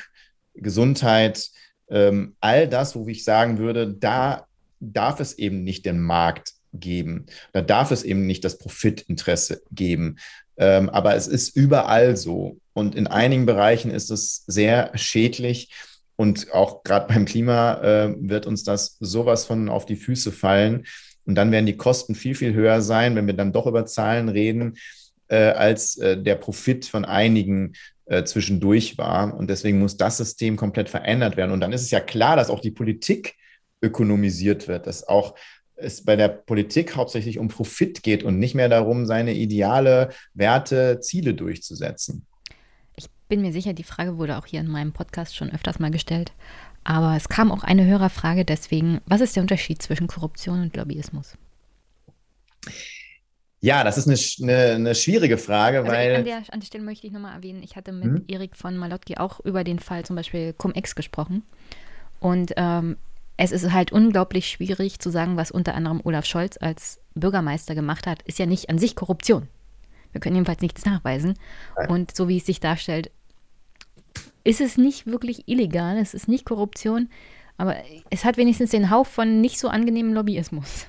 Gesundheit, 0.55 1.51
ähm, 1.88 2.35
all 2.40 2.69
das, 2.69 2.97
wo 2.97 3.07
ich 3.07 3.23
sagen 3.23 3.59
würde, 3.59 3.95
da 3.95 4.49
darf 4.81 5.21
es 5.21 5.38
eben 5.38 5.62
nicht 5.62 5.87
den 5.87 6.01
Markt 6.01 6.55
geben. 6.73 7.27
Da 7.53 7.62
darf 7.62 7.90
es 7.90 8.03
eben 8.03 8.27
nicht 8.27 8.45
das 8.45 8.59
Profitinteresse 8.59 9.62
geben. 9.71 10.17
Ähm, 10.57 10.88
aber 10.90 11.14
es 11.14 11.26
ist 11.26 11.57
überall 11.57 12.16
so. 12.16 12.59
Und 12.72 12.94
in 12.94 13.07
einigen 13.07 13.46
Bereichen 13.46 13.90
ist 13.90 14.11
es 14.11 14.44
sehr 14.46 14.90
schädlich. 14.94 15.72
Und 16.16 16.52
auch 16.52 16.84
gerade 16.84 17.12
beim 17.12 17.24
Klima 17.24 17.80
äh, 17.82 18.14
wird 18.18 18.46
uns 18.46 18.62
das 18.62 18.96
sowas 19.00 19.44
von 19.44 19.68
auf 19.68 19.86
die 19.86 19.96
Füße 19.96 20.32
fallen. 20.32 20.84
Und 21.24 21.34
dann 21.34 21.50
werden 21.50 21.66
die 21.66 21.76
Kosten 21.76 22.14
viel, 22.14 22.34
viel 22.34 22.55
höher 22.55 22.82
sein, 22.82 23.16
wenn 23.16 23.26
wir 23.26 23.34
dann 23.34 23.52
doch 23.52 23.66
über 23.66 23.86
Zahlen 23.86 24.28
reden, 24.28 24.74
äh, 25.28 25.36
als 25.36 25.96
äh, 25.96 26.20
der 26.20 26.36
Profit 26.36 26.84
von 26.84 27.05
einigen 27.05 27.72
äh, 28.07 28.24
zwischendurch 28.24 28.98
war. 28.98 29.34
Und 29.34 29.48
deswegen 29.48 29.78
muss 29.78 29.96
das 29.96 30.18
System 30.18 30.57
komplett 30.57 30.88
verändert 30.88 31.36
werden. 31.36 31.52
Und 31.52 31.61
dann 31.61 31.72
ist 31.72 31.82
es 31.82 31.90
ja 31.90 32.00
klar, 32.00 32.36
dass 32.36 32.50
auch 32.50 32.61
die 32.61 32.70
Politik 32.70 33.34
ökonomisiert 33.82 34.68
wird, 34.68 34.86
dass 34.86 35.07
auch 35.07 35.34
es 35.77 36.05
bei 36.05 36.16
der 36.16 36.29
Politik 36.29 36.97
hauptsächlich 36.97 37.39
um 37.39 37.49
Profit 37.49 38.03
geht 38.03 38.22
und 38.22 38.39
nicht 38.39 38.55
mehr 38.55 38.68
darum, 38.68 39.07
seine 39.07 39.35
Ideale, 39.35 40.11
Werte, 40.35 41.01
Ziele 41.01 41.35
durchzusetzen. 41.35 42.27
Ich 42.97 43.07
bin 43.29 43.43
mir 43.43 43.53
sicher, 43.53 43.72
die 43.72 43.83
Frage 43.83 44.18
wurde 44.18 44.39
auch 44.39 44.47
hier 44.47 44.61
in 44.61 44.68
meinem 44.68 44.93
Podcast 44.93 45.37
schon 45.37 45.51
öfters 45.51 45.79
mal 45.79 45.91
gestellt. 45.91 46.33
Aber 46.85 47.16
es 47.16 47.29
kam 47.29 47.51
auch 47.51 47.64
eine 47.64 47.87
Hörerfrage 47.87 48.45
deswegen, 48.45 49.01
was 49.07 49.20
ist 49.20 49.37
der 49.37 49.43
Unterschied 49.43 49.81
zwischen 49.81 50.07
Korruption 50.07 50.61
und 50.61 50.77
Lobbyismus? 50.77 51.37
Ja, 53.61 53.83
das 53.83 53.97
ist 53.97 54.07
eine, 54.07 54.53
eine, 54.53 54.75
eine 54.75 54.95
schwierige 54.95 55.39
Frage, 55.39 55.79
also 55.79 55.91
weil. 55.91 56.16
An 56.16 56.25
der, 56.25 56.43
an 56.51 56.61
der 56.61 56.66
Stelle 56.66 56.85
möchte 56.85 57.07
ich 57.07 57.14
nochmal 57.14 57.35
erwähnen, 57.35 57.62
ich 57.62 57.77
hatte 57.77 57.93
mit 57.93 58.05
hm? 58.05 58.25
Erik 58.29 58.57
von 58.57 58.77
Malotki 58.77 59.16
auch 59.16 59.41
über 59.41 59.64
den 59.64 59.79
Fall 59.79 60.05
zum 60.05 60.16
Beispiel 60.16 60.53
Cum-Ex 60.53 60.95
gesprochen. 60.95 61.43
Und 62.20 62.53
ähm, 62.57 62.99
es 63.37 63.53
ist 63.53 63.72
halt 63.72 63.93
unglaublich 63.93 64.49
schwierig 64.49 64.99
zu 65.01 65.11
sagen, 65.11 65.37
was 65.37 65.51
unter 65.51 65.74
anderem 65.74 66.01
Olaf 66.05 66.24
Scholz 66.24 66.57
als 66.61 67.01
Bürgermeister 67.14 67.74
gemacht 67.74 68.07
hat, 68.07 68.22
ist 68.22 68.39
ja 68.39 68.47
nicht 68.47 68.70
an 68.70 68.78
sich 68.78 68.95
Korruption. 68.95 69.49
Wir 70.12 70.20
können 70.20 70.37
jedenfalls 70.37 70.61
nichts 70.61 70.85
nachweisen. 70.85 71.35
Und 71.89 72.14
so 72.16 72.28
wie 72.28 72.37
es 72.37 72.47
sich 72.47 72.61
darstellt, 72.61 73.11
ist 74.45 74.61
es 74.61 74.76
nicht 74.76 75.07
wirklich 75.07 75.49
illegal, 75.49 75.99
es 75.99 76.14
ist 76.14 76.28
nicht 76.28 76.45
Korruption, 76.45 77.09
aber 77.57 77.76
es 78.11 78.24
hat 78.24 78.37
wenigstens 78.37 78.70
den 78.70 78.91
Hauch 78.91 79.07
von 79.07 79.41
nicht 79.41 79.59
so 79.59 79.68
angenehmem 79.68 80.12
Lobbyismus. 80.12 80.87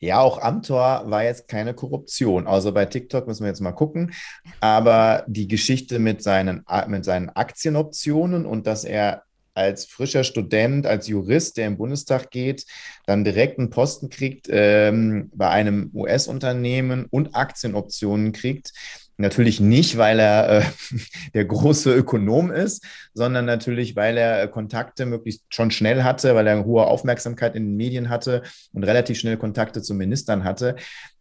Ja, 0.00 0.20
auch 0.20 0.38
Amtor 0.40 1.02
war 1.06 1.24
jetzt 1.24 1.48
keine 1.48 1.74
Korruption. 1.74 2.46
Also 2.46 2.72
bei 2.72 2.84
TikTok 2.84 3.26
müssen 3.26 3.42
wir 3.42 3.48
jetzt 3.48 3.60
mal 3.60 3.72
gucken. 3.72 4.12
Aber 4.60 5.24
die 5.26 5.48
Geschichte 5.48 5.98
mit 5.98 6.22
seinen, 6.22 6.64
mit 6.86 7.04
seinen 7.04 7.30
Aktienoptionen 7.30 8.46
und 8.46 8.68
dass 8.68 8.84
er 8.84 9.24
als 9.58 9.86
frischer 9.86 10.22
Student, 10.22 10.86
als 10.86 11.08
Jurist, 11.08 11.56
der 11.56 11.66
im 11.66 11.76
Bundestag 11.76 12.30
geht, 12.30 12.64
dann 13.06 13.24
direkt 13.24 13.58
einen 13.58 13.70
Posten 13.70 14.08
kriegt 14.08 14.46
ähm, 14.50 15.30
bei 15.34 15.48
einem 15.48 15.90
US-Unternehmen 15.92 17.06
und 17.10 17.34
Aktienoptionen 17.34 18.32
kriegt. 18.32 18.72
Natürlich 19.16 19.58
nicht, 19.58 19.98
weil 19.98 20.20
er 20.20 20.60
äh, 20.60 20.62
der 21.34 21.44
große 21.44 21.92
Ökonom 21.92 22.52
ist, 22.52 22.84
sondern 23.14 23.46
natürlich, 23.46 23.96
weil 23.96 24.16
er 24.16 24.46
Kontakte 24.46 25.06
möglichst 25.06 25.42
schon 25.48 25.72
schnell 25.72 26.04
hatte, 26.04 26.36
weil 26.36 26.46
er 26.46 26.54
eine 26.54 26.64
hohe 26.64 26.86
Aufmerksamkeit 26.86 27.56
in 27.56 27.64
den 27.64 27.76
Medien 27.76 28.08
hatte 28.10 28.42
und 28.72 28.84
relativ 28.84 29.18
schnell 29.18 29.36
Kontakte 29.36 29.82
zu 29.82 29.92
Ministern 29.92 30.44
hatte. 30.44 30.76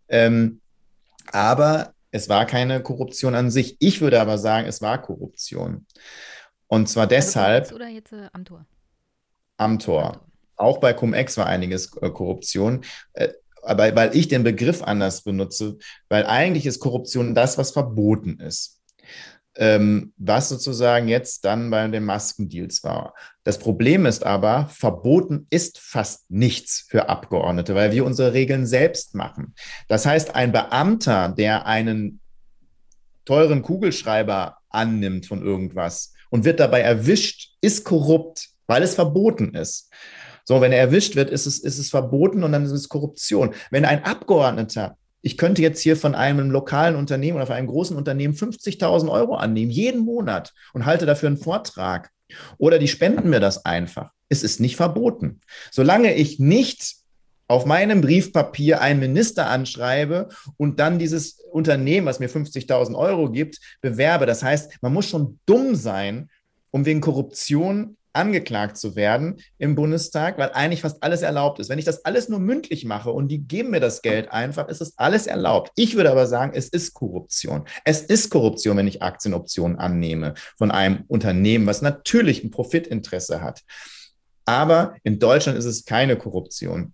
Ähm, 0.09 0.61
aber 1.31 1.93
es 2.11 2.29
war 2.29 2.45
keine 2.45 2.81
Korruption 2.83 3.33
an 3.33 3.49
sich. 3.49 3.77
Ich 3.79 3.99
würde 3.99 4.21
aber 4.21 4.37
sagen, 4.37 4.67
es 4.67 4.81
war 4.81 5.01
Korruption. 5.01 5.87
Und 6.67 6.87
zwar 6.89 7.07
deshalb. 7.07 7.63
Also 7.63 7.75
oder 7.75 7.87
jetzt 7.87 8.13
äh, 8.13 8.27
Amtor? 8.33 8.65
Amtor. 9.57 10.03
Amtor. 10.03 10.27
Auch 10.57 10.79
bei 10.79 10.93
Cum-Ex 10.93 11.37
war 11.37 11.45
einiges 11.45 11.95
äh, 12.01 12.09
Korruption. 12.09 12.83
Äh, 13.13 13.29
aber 13.61 13.95
weil 13.95 14.15
ich 14.15 14.27
den 14.27 14.43
Begriff 14.43 14.81
anders 14.81 15.23
benutze, 15.23 15.77
weil 16.09 16.25
eigentlich 16.25 16.65
ist 16.65 16.79
Korruption 16.79 17.35
das, 17.35 17.57
was 17.57 17.71
verboten 17.71 18.39
ist. 18.39 18.81
Ähm, 19.55 20.13
was 20.17 20.49
sozusagen 20.49 21.07
jetzt 21.07 21.43
dann 21.43 21.71
bei 21.71 21.87
den 21.87 22.05
Maskendeals 22.05 22.83
war. 22.83 23.15
Das 23.43 23.57
Problem 23.57 24.05
ist 24.05 24.23
aber, 24.23 24.67
verboten 24.67 25.47
ist 25.49 25.79
fast 25.79 26.29
nichts 26.29 26.85
für 26.87 27.09
Abgeordnete, 27.09 27.73
weil 27.73 27.91
wir 27.91 28.05
unsere 28.05 28.33
Regeln 28.33 28.67
selbst 28.67 29.15
machen. 29.15 29.55
Das 29.87 30.05
heißt, 30.05 30.35
ein 30.35 30.51
Beamter, 30.51 31.29
der 31.29 31.65
einen 31.65 32.19
teuren 33.25 33.63
Kugelschreiber 33.63 34.57
annimmt 34.69 35.25
von 35.25 35.41
irgendwas 35.41 36.13
und 36.29 36.45
wird 36.45 36.59
dabei 36.59 36.81
erwischt, 36.81 37.55
ist 37.61 37.83
korrupt, 37.83 38.49
weil 38.67 38.83
es 38.83 38.95
verboten 38.95 39.53
ist. 39.55 39.89
So, 40.45 40.61
wenn 40.61 40.71
er 40.71 40.79
erwischt 40.79 41.15
wird, 41.15 41.29
ist 41.29 41.45
es, 41.45 41.59
ist 41.59 41.77
es 41.77 41.89
verboten 41.89 42.43
und 42.43 42.53
dann 42.53 42.63
ist 42.63 42.71
es 42.71 42.87
Korruption. 42.87 43.53
Wenn 43.69 43.83
ein 43.83 44.05
Abgeordneter, 44.05 44.97
ich 45.21 45.37
könnte 45.37 45.61
jetzt 45.61 45.81
hier 45.81 45.97
von 45.97 46.15
einem 46.15 46.51
lokalen 46.51 46.95
Unternehmen 46.95 47.35
oder 47.35 47.47
von 47.47 47.55
einem 47.55 47.67
großen 47.67 47.97
Unternehmen 47.97 48.33
50.000 48.33 49.11
Euro 49.11 49.35
annehmen, 49.35 49.71
jeden 49.71 50.01
Monat 50.01 50.53
und 50.73 50.85
halte 50.85 51.05
dafür 51.05 51.27
einen 51.27 51.37
Vortrag. 51.37 52.11
Oder 52.57 52.79
die 52.79 52.87
spenden 52.87 53.29
mir 53.29 53.39
das 53.39 53.65
einfach. 53.65 54.11
Es 54.29 54.43
ist 54.43 54.59
nicht 54.59 54.75
verboten. 54.75 55.41
Solange 55.71 56.13
ich 56.13 56.39
nicht 56.39 56.96
auf 57.47 57.65
meinem 57.65 58.01
Briefpapier 58.01 58.81
einen 58.81 58.99
Minister 58.99 59.47
anschreibe 59.47 60.29
und 60.57 60.79
dann 60.79 60.99
dieses 60.99 61.39
Unternehmen, 61.51 62.07
was 62.07 62.19
mir 62.19 62.29
50.000 62.29 62.95
Euro 62.95 63.31
gibt, 63.31 63.59
bewerbe. 63.81 64.25
Das 64.25 64.43
heißt, 64.43 64.77
man 64.81 64.93
muss 64.93 65.07
schon 65.07 65.39
dumm 65.45 65.75
sein, 65.75 66.29
um 66.71 66.85
wegen 66.85 67.01
Korruption 67.01 67.97
angeklagt 68.17 68.77
zu 68.77 68.95
werden 68.95 69.37
im 69.59 69.75
Bundestag, 69.75 70.37
weil 70.37 70.51
eigentlich 70.51 70.81
fast 70.81 71.03
alles 71.03 71.21
erlaubt 71.21 71.59
ist. 71.59 71.69
Wenn 71.69 71.79
ich 71.79 71.85
das 71.85 72.03
alles 72.03 72.29
nur 72.29 72.39
mündlich 72.39 72.83
mache 72.83 73.11
und 73.11 73.29
die 73.29 73.39
geben 73.39 73.69
mir 73.69 73.79
das 73.79 74.01
Geld 74.01 74.31
einfach, 74.31 74.67
ist 74.67 74.81
es 74.81 74.97
alles 74.97 75.27
erlaubt. 75.27 75.71
Ich 75.75 75.95
würde 75.95 76.11
aber 76.11 76.25
sagen, 76.25 76.51
es 76.55 76.67
ist 76.67 76.93
Korruption. 76.93 77.65
Es 77.85 78.01
ist 78.01 78.29
Korruption, 78.29 78.75
wenn 78.77 78.87
ich 78.87 79.03
Aktienoptionen 79.03 79.77
annehme 79.77 80.33
von 80.57 80.71
einem 80.71 81.03
Unternehmen, 81.07 81.67
was 81.67 81.81
natürlich 81.81 82.43
ein 82.43 82.51
Profitinteresse 82.51 83.41
hat. 83.41 83.61
Aber 84.45 84.95
in 85.03 85.19
Deutschland 85.19 85.57
ist 85.57 85.65
es 85.65 85.85
keine 85.85 86.17
Korruption. 86.17 86.93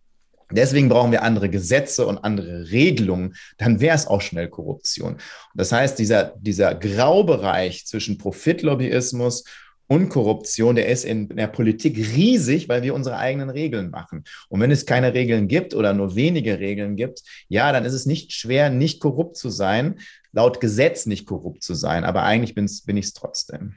Deswegen 0.52 0.90
brauchen 0.90 1.12
wir 1.12 1.24
andere 1.24 1.50
Gesetze 1.50 2.06
und 2.06 2.18
andere 2.20 2.72
Regelungen. 2.72 3.36
Dann 3.58 3.80
wäre 3.80 3.96
es 3.96 4.08
auch 4.08 4.22
schnell 4.22 4.50
Korruption. 4.50 5.18
Das 5.56 5.72
heißt, 5.72 5.98
dieser, 6.00 6.34
dieser 6.38 6.76
Graubereich 6.76 7.86
zwischen 7.86 8.18
Profitlobbyismus 8.18 9.44
und 9.88 10.10
Korruption, 10.10 10.76
der 10.76 10.88
ist 10.88 11.06
in 11.06 11.30
der 11.30 11.48
Politik 11.48 11.98
riesig, 11.98 12.70
weil 12.70 12.84
wir 12.84 12.96
unsere 12.96 13.18
eigenen 13.18 13.50
Regeln 13.50 13.90
machen. 13.90 14.24
Und 14.50 14.60
wenn 14.62 14.72
es 14.72 14.86
keine 14.86 15.14
Regeln 15.14 15.48
gibt 15.48 15.76
oder 15.76 15.94
nur 15.94 16.16
wenige 16.16 16.60
Regeln 16.60 16.96
gibt, 16.96 17.22
ja, 17.48 17.72
dann 17.72 17.86
ist 17.86 17.94
es 17.94 18.06
nicht 18.06 18.32
schwer, 18.32 18.70
nicht 18.70 19.00
korrupt 19.00 19.38
zu 19.38 19.50
sein, 19.50 20.00
laut 20.32 20.62
Gesetz 20.62 21.06
nicht 21.06 21.26
korrupt 21.26 21.64
zu 21.64 21.74
sein. 21.76 22.06
Aber 22.06 22.24
eigentlich 22.24 22.56
bin 22.56 22.98
ich 22.98 23.06
es 23.06 23.14
trotzdem. 23.14 23.76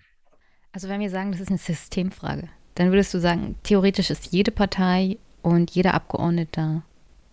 Also 0.73 0.89
wenn 0.89 1.01
wir 1.01 1.11
sagen, 1.11 1.33
das 1.33 1.41
ist 1.41 1.49
eine 1.49 1.59
Systemfrage, 1.59 2.49
dann 2.75 2.91
würdest 2.91 3.13
du 3.15 3.19
sagen, 3.19 3.57
theoretisch 3.63 4.11
ist 4.11 4.33
jede 4.33 4.51
Partei 4.51 5.17
und 5.47 5.71
jeder 5.71 5.95
Abgeordnete 5.95 6.83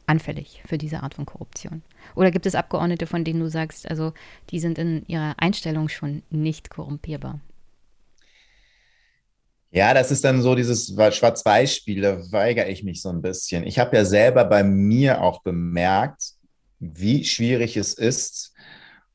anfällig 0.05 0.61
für 0.67 0.77
diese 0.77 1.01
Art 1.01 1.15
von 1.15 1.25
Korruption? 1.25 1.81
Oder 2.13 2.29
gibt 2.29 2.45
es 2.45 2.53
Abgeordnete, 2.53 3.07
von 3.07 3.23
denen 3.23 3.39
du 3.39 3.49
sagst, 3.49 3.89
also 3.89 4.13
die 4.51 4.59
sind 4.59 4.77
in 4.77 5.03
ihrer 5.07 5.33
Einstellung 5.37 5.89
schon 5.89 6.21
nicht 6.29 6.69
korrumpierbar? 6.69 7.39
Ja, 9.71 9.95
das 9.95 10.11
ist 10.11 10.23
dann 10.23 10.43
so 10.43 10.53
dieses 10.53 10.89
Schwarz-Weiß-Spiel, 10.89 12.01
da 12.01 12.31
weigere 12.31 12.69
ich 12.69 12.83
mich 12.83 13.01
so 13.01 13.09
ein 13.09 13.23
bisschen. 13.23 13.65
Ich 13.65 13.79
habe 13.79 13.97
ja 13.97 14.05
selber 14.05 14.45
bei 14.45 14.63
mir 14.63 15.19
auch 15.21 15.41
bemerkt, 15.41 16.33
wie 16.79 17.25
schwierig 17.25 17.77
es 17.77 17.95
ist 17.95 18.53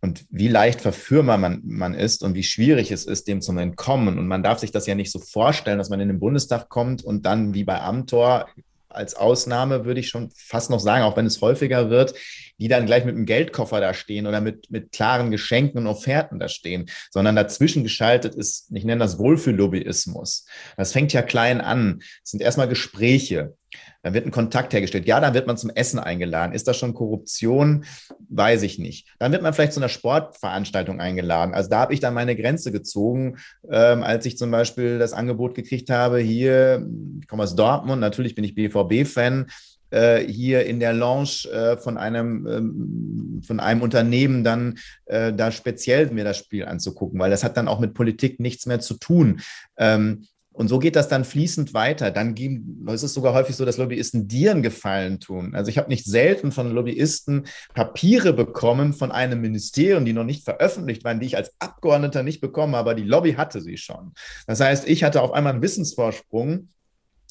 und 0.01 0.25
wie 0.31 0.49
leicht 0.49 0.81
verführbar 0.81 1.39
man, 1.39 1.61
man 1.63 1.95
ist 1.95 2.25
und 2.25 2.35
wie 2.35 2.43
schwierig 2.43 2.91
es 2.91 3.05
ist, 3.05 3.29
dem 3.29 3.43
zu 3.43 3.57
entkommen. 3.57 4.19
Und 4.19 4.27
man 4.27 4.43
darf 4.43 4.59
sich 4.59 4.73
das 4.73 4.89
ja 4.89 4.97
nicht 4.97 5.13
so 5.13 5.21
vorstellen, 5.21 5.79
dass 5.79 5.91
man 5.91 6.01
in 6.01 6.09
den 6.09 6.19
Bundestag 6.19 6.69
kommt 6.69 7.05
und 7.05 7.27
dann 7.27 7.55
wie 7.55 7.63
bei 7.63 7.81
Amtor 7.81 8.49
als 8.89 9.15
Ausnahme 9.15 9.85
würde 9.85 10.01
ich 10.01 10.09
schon 10.09 10.31
fast 10.35 10.71
noch 10.71 10.81
sagen, 10.81 11.05
auch 11.05 11.17
wenn 11.17 11.27
es 11.27 11.41
häufiger 11.41 11.91
wird, 11.91 12.15
die 12.59 12.69
dann 12.69 12.87
gleich 12.87 13.05
mit 13.05 13.15
einem 13.15 13.27
Geldkoffer 13.27 13.81
da 13.81 13.95
stehen 13.95 14.27
oder 14.27 14.41
mit, 14.41 14.71
mit 14.71 14.93
klaren 14.93 15.31
Geschenken 15.31 15.79
und 15.79 15.87
Offerten 15.87 16.39
da 16.39 16.49
stehen, 16.49 16.91
sondern 17.11 17.37
dazwischen 17.37 17.83
geschaltet 17.83 18.35
ist, 18.35 18.71
ich 18.73 18.85
nenne 18.85 19.01
das 19.01 19.19
Wohlfühllobbyismus. 19.19 20.47
Das 20.77 20.93
fängt 20.93 21.13
ja 21.13 21.23
klein 21.23 21.61
an. 21.61 22.01
Es 22.23 22.31
sind 22.31 22.43
erstmal 22.43 22.69
Gespräche. 22.69 23.55
Dann 24.03 24.15
wird 24.15 24.25
ein 24.25 24.31
Kontakt 24.31 24.73
hergestellt. 24.73 25.07
Ja, 25.07 25.21
dann 25.21 25.35
wird 25.35 25.47
man 25.47 25.57
zum 25.57 25.71
Essen 25.71 25.99
eingeladen. 25.99 26.53
Ist 26.53 26.69
das 26.69 26.79
schon 26.79 26.95
Korruption? 26.95 27.85
Weiß 28.29 28.63
ich 28.63 28.79
nicht. 28.79 29.09
Dann 29.19 29.33
wird 29.33 29.43
man 29.43 29.53
vielleicht 29.53 29.73
zu 29.73 29.81
einer 29.81 29.89
Sportveranstaltung 29.89 31.01
eingeladen. 31.01 31.55
Also 31.55 31.69
da 31.69 31.81
habe 31.81 31.95
ich 31.95 32.01
dann 32.01 32.15
meine 32.15 32.37
Grenze 32.37 32.73
gezogen, 32.73 33.37
ähm, 33.71 34.03
als 34.03 34.25
ich 34.25 34.39
zum 34.39 34.51
Beispiel 34.51 34.99
das 34.99 35.13
Angebot 35.13 35.55
gekriegt 35.55 35.91
habe, 35.91 36.19
hier, 36.19 36.87
ich 37.21 37.29
komme 37.29 37.43
aus 37.43 37.57
Dortmund, 37.57 38.01
natürlich 38.01 38.35
bin 38.35 38.45
ich 38.45 38.55
BVB-Fan, 38.55 39.51
äh, 39.91 40.19
hier 40.21 40.67
in 40.67 40.81
der 40.81 40.93
Lounge 40.93 41.49
äh, 41.53 41.77
von 41.77 41.97
einem 41.97 42.47
ähm, 42.47 43.43
von 43.47 43.61
einem 43.61 43.83
Unternehmen 43.83 44.45
dann 44.45 44.79
äh, 45.07 45.33
da 45.33 45.51
speziell 45.51 46.11
mir 46.11 46.25
das 46.25 46.39
Spiel 46.39 46.65
anzugucken, 46.65 47.19
weil 47.21 47.31
das 47.31 47.45
hat 47.45 47.57
dann 47.57 47.69
auch 47.69 47.81
mit 47.81 47.95
Politik 47.95 48.41
nichts 48.41 48.67
mehr 48.67 48.81
zu 48.81 48.95
tun. 48.95 49.41
Ähm, 49.77 50.25
und 50.59 50.67
so 50.67 50.81
geht 50.81 50.97
das 50.97 51.07
dann 51.07 51.25
fließend 51.25 51.73
weiter. 51.73 52.11
Dann 52.11 52.35
geben, 52.35 52.85
es 52.89 53.03
sogar 53.03 53.33
häufig 53.33 53.55
so, 53.55 53.65
dass 53.65 53.77
Lobbyisten 53.77 54.27
dir 54.27 54.51
einen 54.51 54.65
Gefallen 54.65 55.21
tun. 55.21 55.55
Also 55.55 55.71
ich 55.71 55.79
habe 55.79 55.89
nicht 55.89 56.05
selten 56.05 56.51
von 56.51 56.73
Lobbyisten 56.73 57.47
Papiere 57.75 58.33
bekommen 58.33 58.93
von 58.93 59.13
einem 59.13 59.41
Ministerium, 59.41 60.05
die 60.05 60.13
noch 60.13 60.25
nicht 60.25 60.43
veröffentlicht 60.43 61.05
waren, 61.05 61.21
die 61.21 61.27
ich 61.27 61.37
als 61.37 61.53
Abgeordneter 61.61 62.25
nicht 62.25 62.41
bekomme, 62.41 62.77
aber 62.77 62.97
die 62.97 63.05
Lobby 63.05 63.35
hatte 63.35 63.61
sie 63.61 63.77
schon. 63.77 64.11
Das 64.49 64.59
heißt, 64.59 64.89
ich 64.89 65.05
hatte 65.05 65.23
auf 65.23 65.31
einmal 65.31 65.53
einen 65.53 65.63
Wissensvorsprung 65.63 66.71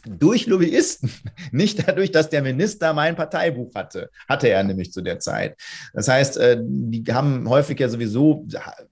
durch 0.08 0.47
Lobbyisten, 0.47 1.12
nicht 1.51 1.88
dadurch, 1.88 2.12
dass 2.12 2.30
der 2.30 2.41
Minister 2.41 2.93
mein 2.93 3.16
Parteibuch 3.16 3.74
hatte. 3.76 4.10
Hatte 4.28 4.49
er 4.49 4.64
nämlich 4.64 4.91
zu 4.91 5.01
der 5.01 5.20
Zeit. 5.20 5.55
Das 5.93 6.08
heißt, 6.08 6.38
äh, 6.38 6.58
die 6.62 7.03
haben 7.12 7.47
häufig 7.49 7.80
ja 7.80 7.89
sowieso, 7.89 8.45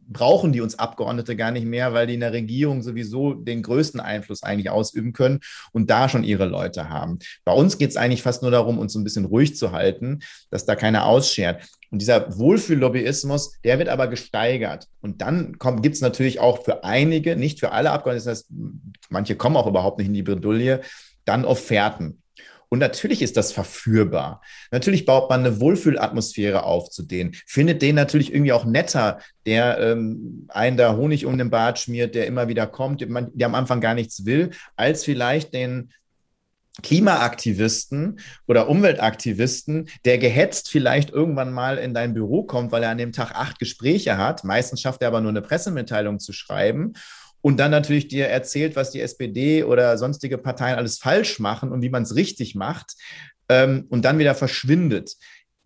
brauchen 0.08 0.52
die 0.52 0.62
uns 0.62 0.78
Abgeordnete 0.78 1.36
gar 1.36 1.52
nicht 1.52 1.66
mehr, 1.66 1.94
weil 1.94 2.08
die 2.08 2.16
in 2.16 2.20
der 2.20 2.34
Regierung 2.34 2.82
sowieso 2.82 3.34
den 3.34 3.64
größten 3.64 4.00
Einfluss 4.00 4.44
eigentlich 4.44 4.70
ausüben 4.70 5.14
können 5.14 5.40
und 5.72 5.90
da 5.90 6.10
schon 6.10 6.24
ihre 6.24 6.46
Leute 6.46 6.90
haben. 6.90 7.20
Bei 7.44 7.54
uns 7.54 7.78
geht 7.78 7.90
es 7.90 7.98
eigentlich 7.98 8.22
fast 8.22 8.42
nur 8.42 8.52
darum, 8.52 8.80
uns 8.80 8.94
so 8.94 9.00
ein 9.00 9.04
bisschen 9.04 9.26
ruhig 9.26 9.56
zu 9.56 9.72
halten, 9.72 10.20
dass 10.50 10.66
da 10.66 10.76
keiner 10.76 11.06
ausschert. 11.06 11.62
Und 11.92 12.00
dieser 12.00 12.38
Wohlfühllobbyismus, 12.38 13.54
der 13.64 13.80
wird 13.80 13.90
aber 13.90 14.08
gesteigert. 14.08 14.88
Und 15.02 15.22
dann 15.22 15.58
gibt 15.82 15.96
es 15.96 16.02
natürlich 16.02 16.40
auch 16.40 16.64
für 16.64 16.84
einige, 16.84 17.36
nicht 17.36 17.60
für 17.60 17.72
alle 17.72 17.92
Abgeordnete, 17.92 18.26
das 18.26 18.40
heißt, 18.40 18.52
manche 19.10 19.36
kommen 19.36 19.56
auch 19.56 19.68
überhaupt 19.68 20.00
nicht 20.00 20.08
in 20.08 20.14
die 20.14 20.24
Bredouille, 20.24 20.82
dann 21.26 21.46
Offerten. 21.46 22.22
Und 22.70 22.80
natürlich 22.80 23.22
ist 23.22 23.38
das 23.38 23.52
verführbar. 23.52 24.42
Natürlich 24.72 25.06
baut 25.06 25.30
man 25.30 25.42
eine 25.42 25.60
Wohlfühlatmosphäre 25.60 26.64
auf 26.64 26.90
zu 26.90 27.04
denen, 27.04 27.34
findet 27.46 27.82
den 27.82 27.96
natürlich 27.96 28.34
irgendwie 28.34 28.54
auch 28.54 28.66
netter, 28.66 29.20
der 29.46 29.80
ähm, 29.80 30.48
einen 30.50 30.78
da 30.78 30.96
Honig 30.96 31.26
um 31.26 31.38
den 31.38 31.50
Bart 31.50 31.80
schmiert, 31.80 32.16
der 32.16 32.28
immer 32.28 32.48
wieder 32.48 32.68
kommt, 32.68 33.02
der 33.02 33.48
am 33.48 33.56
Anfang 33.56 33.82
gar 33.82 33.94
nichts 33.94 34.26
will, 34.26 34.52
als 34.76 35.04
vielleicht 35.04 35.54
den 35.54 35.92
Klimaaktivisten 36.84 38.20
oder 38.48 38.68
Umweltaktivisten, 38.68 39.88
der 40.04 40.18
gehetzt 40.18 40.70
vielleicht 40.70 41.10
irgendwann 41.10 41.54
mal 41.54 41.78
in 41.78 41.94
dein 41.94 42.14
Büro 42.14 42.44
kommt, 42.44 42.74
weil 42.74 42.84
er 42.84 42.90
an 42.90 42.98
dem 42.98 43.14
Tag 43.14 43.32
acht 43.34 43.60
Gespräche 43.60 44.18
hat. 44.18 44.44
Meistens 44.44 44.82
schafft 44.82 45.02
er 45.02 45.08
aber 45.08 45.22
nur 45.22 45.30
eine 45.30 45.42
Pressemitteilung 45.42 46.20
zu 46.20 46.34
schreiben 46.34 46.94
und 47.46 47.58
dann 47.58 47.70
natürlich 47.70 48.08
dir 48.08 48.28
erzählt, 48.28 48.76
was 48.76 48.90
die 48.90 49.02
SPD 49.02 49.64
oder 49.64 50.00
sonstige 50.00 50.40
Parteien 50.40 50.80
alles 50.80 50.98
falsch 50.98 51.38
machen 51.38 51.72
und 51.72 51.84
wie 51.84 51.92
man 51.92 52.02
es 52.02 52.16
richtig 52.16 52.56
macht 52.56 52.96
ähm, 53.50 53.86
und 53.90 54.04
dann 54.04 54.18
wieder 54.18 54.34
verschwindet. 54.34 55.14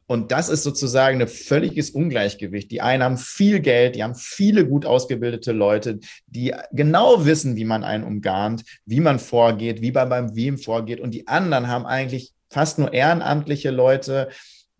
Und 0.05 0.33
das 0.33 0.49
ist 0.49 0.63
sozusagen 0.63 1.21
ein 1.21 1.29
völliges 1.29 1.91
Ungleichgewicht. 1.91 2.69
Die 2.69 2.81
einen 2.81 3.01
haben 3.01 3.17
viel 3.17 3.61
Geld, 3.61 3.95
die 3.95 4.03
haben 4.03 4.15
viele 4.15 4.67
gut 4.67 4.85
ausgebildete 4.85 5.53
Leute, 5.53 5.99
die 6.27 6.53
genau 6.73 7.23
wissen, 7.23 7.55
wie 7.55 7.63
man 7.63 7.85
einen 7.85 8.03
umgarnt, 8.03 8.65
wie 8.85 8.99
man 8.99 9.17
vorgeht, 9.17 9.81
wie 9.81 9.93
man 9.93 10.09
beim 10.09 10.35
Wem 10.35 10.57
vorgeht. 10.57 10.99
Und 10.99 11.13
die 11.13 11.29
anderen 11.29 11.69
haben 11.69 11.85
eigentlich 11.85 12.33
fast 12.49 12.77
nur 12.77 12.91
ehrenamtliche 12.91 13.71
Leute, 13.71 14.27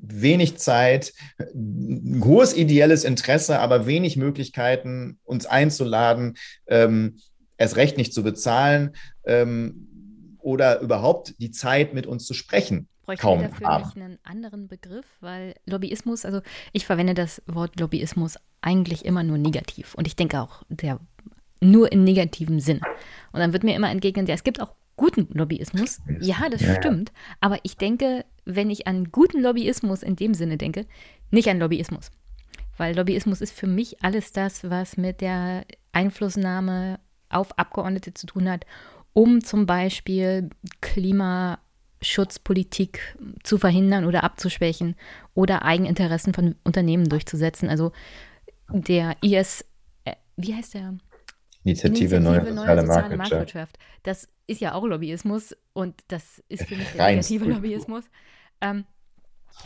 wenig 0.02 0.58
Zeit, 0.58 1.14
ein 1.54 2.22
hohes 2.24 2.56
ideelles 2.56 3.04
Interesse, 3.04 3.60
aber 3.60 3.86
wenig 3.86 4.18
Möglichkeiten, 4.18 5.20
uns 5.24 5.46
einzuladen, 5.46 6.38
ähm, 6.68 7.18
erst 7.58 7.76
recht 7.76 7.98
nicht 7.98 8.14
zu 8.14 8.24
bezahlen 8.24 8.96
ähm, 9.26 10.38
oder 10.40 10.80
überhaupt 10.80 11.36
die 11.40 11.52
Zeit 11.52 11.94
mit 11.94 12.08
uns 12.08 12.26
zu 12.26 12.34
sprechen 12.34 12.88
bräuchte 13.10 13.22
kaum 13.22 13.42
dafür 13.42 13.68
haben. 13.68 13.84
nicht 13.84 13.98
einen 13.98 14.20
anderen 14.24 14.68
Begriff, 14.68 15.06
weil 15.20 15.56
Lobbyismus, 15.66 16.26
also 16.26 16.42
ich 16.74 16.86
verwende 16.86 17.14
das 17.14 17.42
Wort 17.48 17.80
Lobbyismus 17.80 18.38
eigentlich 18.62 19.06
immer 19.06 19.24
nur 19.24 19.38
negativ 19.38 19.96
und 19.96 20.06
ich 20.06 20.16
denke 20.16 20.40
auch 20.42 20.64
der 20.70 21.00
nur 21.62 21.92
in 21.92 22.04
negativem 22.04 22.60
Sinn. 22.60 22.80
Und 23.34 23.40
dann 23.40 23.52
wird 23.52 23.64
mir 23.64 23.76
immer 23.76 23.90
entgegnen, 23.90 24.26
ja, 24.28 24.34
es 24.34 24.44
gibt 24.44 24.62
auch 24.62 24.76
guten 25.00 25.30
Lobbyismus. 25.32 26.02
Ja, 26.20 26.50
das 26.50 26.60
ja. 26.60 26.76
stimmt. 26.76 27.14
Aber 27.40 27.58
ich 27.64 27.78
denke, 27.78 28.26
wenn 28.44 28.70
ich 28.70 28.86
an 28.86 29.06
guten 29.14 29.42
Lobbyismus 29.42 30.04
in 30.04 30.18
dem 30.18 30.34
Sinne 30.34 30.58
denke, 30.58 30.86
nicht 31.32 31.48
an 31.48 31.58
Lobbyismus. 31.58 32.12
Weil 32.76 32.98
Lobbyismus 32.98 33.40
ist 33.40 33.54
für 33.54 33.66
mich 33.66 34.04
alles 34.04 34.34
das, 34.34 34.70
was 34.70 34.98
mit 34.98 35.22
der 35.22 35.64
Einflussnahme 35.94 37.00
auf 37.30 37.58
Abgeordnete 37.58 38.14
zu 38.14 38.28
tun 38.28 38.50
hat, 38.50 38.66
um 39.14 39.42
zum 39.42 39.66
Beispiel 39.66 40.50
Klima 40.82 41.60
Schutzpolitik 42.02 43.18
zu 43.44 43.58
verhindern 43.58 44.04
oder 44.04 44.26
abzuschwächen 44.26 44.96
oder 45.34 45.64
Eigeninteressen 45.64 46.34
von 46.34 46.56
Unternehmen 46.66 47.08
durchzusetzen. 47.08 47.70
Also 47.70 47.94
der 48.70 49.16
IS, 49.22 49.64
äh, 50.04 50.16
wie 50.36 50.54
heißt 50.54 50.74
der? 50.74 50.98
Initiative, 51.64 52.16
Initiative 52.16 52.54
Neue, 52.54 52.86
Soziale, 52.86 53.18
Marktwirtschaft. 53.18 53.78
Das 54.04 54.30
ist 54.48 54.62
ja 54.62 54.74
auch 54.74 54.86
Lobbyismus 54.86 55.56
und 55.74 55.96
das 56.08 56.42
ist 56.48 56.66
für 56.66 56.76
mich 56.76 56.88
der 56.94 57.08
negative 57.08 57.46
Lobbyismus. 57.46 58.06
Ähm, 58.62 58.86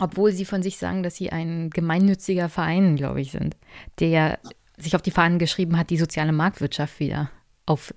obwohl 0.00 0.32
sie 0.32 0.44
von 0.44 0.62
sich 0.62 0.76
sagen, 0.76 1.02
dass 1.02 1.16
sie 1.16 1.30
ein 1.30 1.70
gemeinnütziger 1.70 2.48
Verein, 2.48 2.96
glaube 2.96 3.20
ich, 3.20 3.30
sind, 3.32 3.56
der 4.00 4.38
sich 4.76 4.96
auf 4.96 5.02
die 5.02 5.12
Fahnen 5.12 5.38
geschrieben 5.38 5.78
hat, 5.78 5.90
die 5.90 5.98
soziale 5.98 6.32
Marktwirtschaft 6.32 6.98
wieder 6.98 7.30
auf 7.66 7.94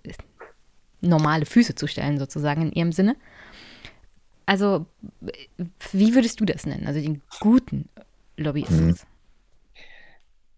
normale 1.01 1.45
Füße 1.45 1.75
zu 1.75 1.87
stellen, 1.87 2.19
sozusagen 2.19 2.61
in 2.61 2.71
ihrem 2.71 2.91
Sinne. 2.91 3.15
Also, 4.45 4.85
wie 5.91 6.15
würdest 6.15 6.39
du 6.39 6.45
das 6.45 6.65
nennen? 6.65 6.87
Also 6.87 7.01
den 7.01 7.21
guten 7.39 7.89
Lobbyismus? 8.37 9.01
Hm. 9.01 9.07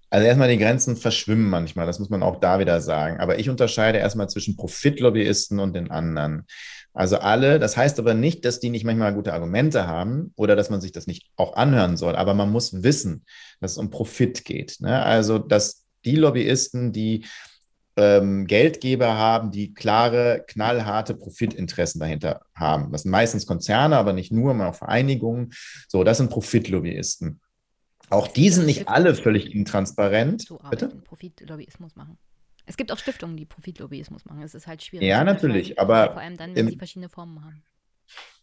Also 0.09 0.25
erstmal 0.25 0.49
die 0.49 0.57
Grenzen 0.57 0.97
verschwimmen 0.97 1.49
manchmal, 1.49 1.85
das 1.85 1.99
muss 1.99 2.09
man 2.09 2.23
auch 2.23 2.39
da 2.39 2.59
wieder 2.59 2.81
sagen. 2.81 3.19
Aber 3.19 3.39
ich 3.39 3.49
unterscheide 3.49 3.99
erstmal 3.99 4.29
zwischen 4.29 4.55
Profitlobbyisten 4.55 5.59
und 5.59 5.75
den 5.75 5.91
anderen. 5.91 6.45
Also 6.93 7.17
alle, 7.17 7.59
das 7.59 7.77
heißt 7.77 7.99
aber 7.99 8.13
nicht, 8.13 8.43
dass 8.45 8.59
die 8.59 8.71
nicht 8.71 8.83
manchmal 8.83 9.13
gute 9.13 9.33
Argumente 9.33 9.87
haben 9.87 10.33
oder 10.35 10.55
dass 10.55 10.69
man 10.69 10.81
sich 10.81 10.91
das 10.91 11.05
nicht 11.05 11.29
auch 11.35 11.55
anhören 11.55 11.97
soll. 11.97 12.15
Aber 12.15 12.33
man 12.33 12.51
muss 12.51 12.83
wissen, 12.83 13.25
dass 13.59 13.73
es 13.73 13.77
um 13.77 13.91
Profit 13.91 14.43
geht. 14.43 14.77
Ne? 14.79 15.03
Also, 15.03 15.37
dass 15.37 15.85
die 16.05 16.15
Lobbyisten, 16.15 16.91
die 16.91 17.25
ähm, 17.95 18.47
Geldgeber 18.47 19.15
haben, 19.17 19.51
die 19.51 19.73
klare, 19.73 20.43
knallharte 20.47 21.13
Profitinteressen 21.13 21.99
dahinter 21.99 22.41
haben. 22.55 22.91
Das 22.91 23.03
sind 23.03 23.11
meistens 23.11 23.45
Konzerne, 23.45 23.97
aber 23.97 24.13
nicht 24.13 24.31
nur, 24.31 24.53
mal 24.53 24.69
auch 24.69 24.75
Vereinigungen. 24.75 25.51
So, 25.87 26.03
das 26.03 26.17
sind 26.17 26.29
Profitlobbyisten. 26.29 27.41
Auch 28.09 28.27
die 28.27 28.49
sind 28.49 28.65
nicht 28.65 28.87
alle 28.87 29.15
völlig 29.15 29.53
intransparent. 29.53 30.47
Bitte? 30.69 30.89
Profitlobbyismus 30.89 31.95
machen. 31.95 32.17
Es 32.65 32.77
gibt 32.77 32.91
auch 32.91 32.99
Stiftungen, 32.99 33.35
die 33.35 33.45
Profitlobbyismus 33.45 34.25
machen. 34.25 34.43
Es 34.43 34.53
ist 34.53 34.67
halt 34.67 34.83
schwierig. 34.83 35.07
Ja, 35.07 35.23
natürlich, 35.23 35.79
aber 35.79 36.11
vor 36.11 36.21
allem 36.21 36.37
dann, 36.37 36.55
wenn 36.55 36.67
sie 36.67 36.77
verschiedene 36.77 37.09
Formen 37.09 37.43
haben. 37.43 37.63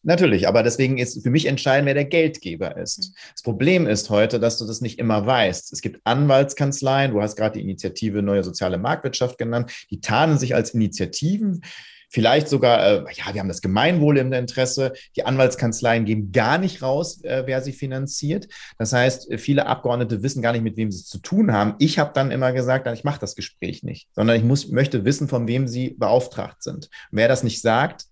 Natürlich, 0.03 0.47
aber 0.47 0.63
deswegen 0.63 0.99
ist 0.99 1.21
für 1.23 1.31
mich 1.31 1.47
entscheidend, 1.47 1.87
wer 1.87 1.95
der 1.95 2.05
Geldgeber 2.05 2.77
ist. 2.77 2.99
Mhm. 2.99 3.15
Das 3.33 3.43
Problem 3.43 3.87
ist 3.87 4.09
heute, 4.11 4.39
dass 4.39 4.59
du 4.59 4.65
das 4.65 4.81
nicht 4.81 4.99
immer 4.99 5.27
weißt. 5.27 5.73
Es 5.73 5.81
gibt 5.81 6.01
Anwaltskanzleien, 6.05 7.13
du 7.13 7.21
hast 7.21 7.35
gerade 7.37 7.59
die 7.59 7.63
Initiative 7.63 8.23
Neue 8.23 8.45
Soziale 8.45 8.79
Marktwirtschaft 8.79 9.37
genannt, 9.39 9.73
die 9.91 10.01
tarnen 10.01 10.39
sich 10.39 10.55
als 10.55 10.71
Initiativen. 10.75 11.63
Vielleicht 12.09 12.49
sogar, 12.49 12.87
äh, 12.87 13.05
ja, 13.13 13.35
wir 13.35 13.41
haben 13.41 13.49
das 13.49 13.61
Gemeinwohl 13.61 14.19
im 14.19 14.33
Interesse. 14.33 14.93
Die 15.17 15.27
Anwaltskanzleien 15.27 16.05
geben 16.05 16.31
gar 16.33 16.57
nicht 16.59 16.83
raus, 16.83 17.23
äh, 17.25 17.43
wer 17.47 17.63
sie 17.63 17.73
finanziert. 17.73 18.47
Das 18.79 18.93
heißt, 18.93 19.35
viele 19.39 19.67
Abgeordnete 19.67 20.23
wissen 20.23 20.41
gar 20.41 20.53
nicht, 20.53 20.63
mit 20.63 20.77
wem 20.77 20.91
sie 20.91 21.01
es 21.01 21.07
zu 21.07 21.19
tun 21.19 21.53
haben. 21.53 21.75
Ich 21.79 21.99
habe 21.99 22.13
dann 22.15 22.31
immer 22.31 22.53
gesagt, 22.53 22.87
ich 22.87 23.05
mache 23.05 23.21
das 23.21 23.35
Gespräch 23.35 23.83
nicht, 23.83 24.09
sondern 24.13 24.37
ich 24.37 24.45
muss, 24.45 24.69
möchte 24.69 25.05
wissen, 25.05 25.29
von 25.29 25.49
wem 25.49 25.67
sie 25.67 25.91
beauftragt 25.91 26.63
sind. 26.63 26.89
Wer 27.11 27.29
das 27.29 27.43
nicht 27.43 27.61
sagt, 27.61 28.07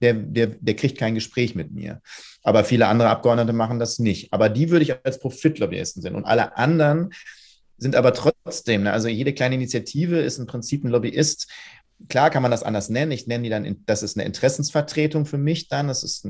der, 0.00 0.14
der, 0.14 0.48
der 0.48 0.76
kriegt 0.76 0.98
kein 0.98 1.14
Gespräch 1.14 1.54
mit 1.54 1.72
mir. 1.72 2.02
Aber 2.42 2.64
viele 2.64 2.86
andere 2.88 3.08
Abgeordnete 3.08 3.52
machen 3.52 3.78
das 3.78 3.98
nicht. 3.98 4.32
Aber 4.32 4.48
die 4.48 4.70
würde 4.70 4.82
ich 4.82 5.04
als 5.04 5.18
Profitlobbyisten 5.18 6.02
sehen. 6.02 6.14
Und 6.14 6.24
alle 6.24 6.56
anderen 6.56 7.10
sind 7.78 7.94
aber 7.94 8.12
trotzdem, 8.12 8.84
ne, 8.84 8.92
also 8.92 9.08
jede 9.08 9.34
kleine 9.34 9.54
Initiative 9.54 10.18
ist 10.18 10.38
im 10.38 10.46
Prinzip 10.46 10.84
ein 10.84 10.88
Lobbyist. 10.88 11.50
Klar 12.08 12.30
kann 12.30 12.42
man 12.42 12.50
das 12.50 12.62
anders 12.62 12.90
nennen. 12.90 13.12
Ich 13.12 13.26
nenne 13.26 13.44
die 13.44 13.50
dann, 13.50 13.82
das 13.86 14.02
ist 14.02 14.16
eine 14.16 14.26
Interessensvertretung 14.26 15.26
für 15.26 15.38
mich 15.38 15.68
dann. 15.68 15.88
Das 15.88 16.02
ist 16.02 16.26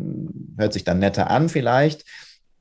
hört 0.57 0.73
sich 0.73 0.85
dann 0.85 0.99
netter 0.99 1.31
an 1.31 1.49
vielleicht. 1.49 2.05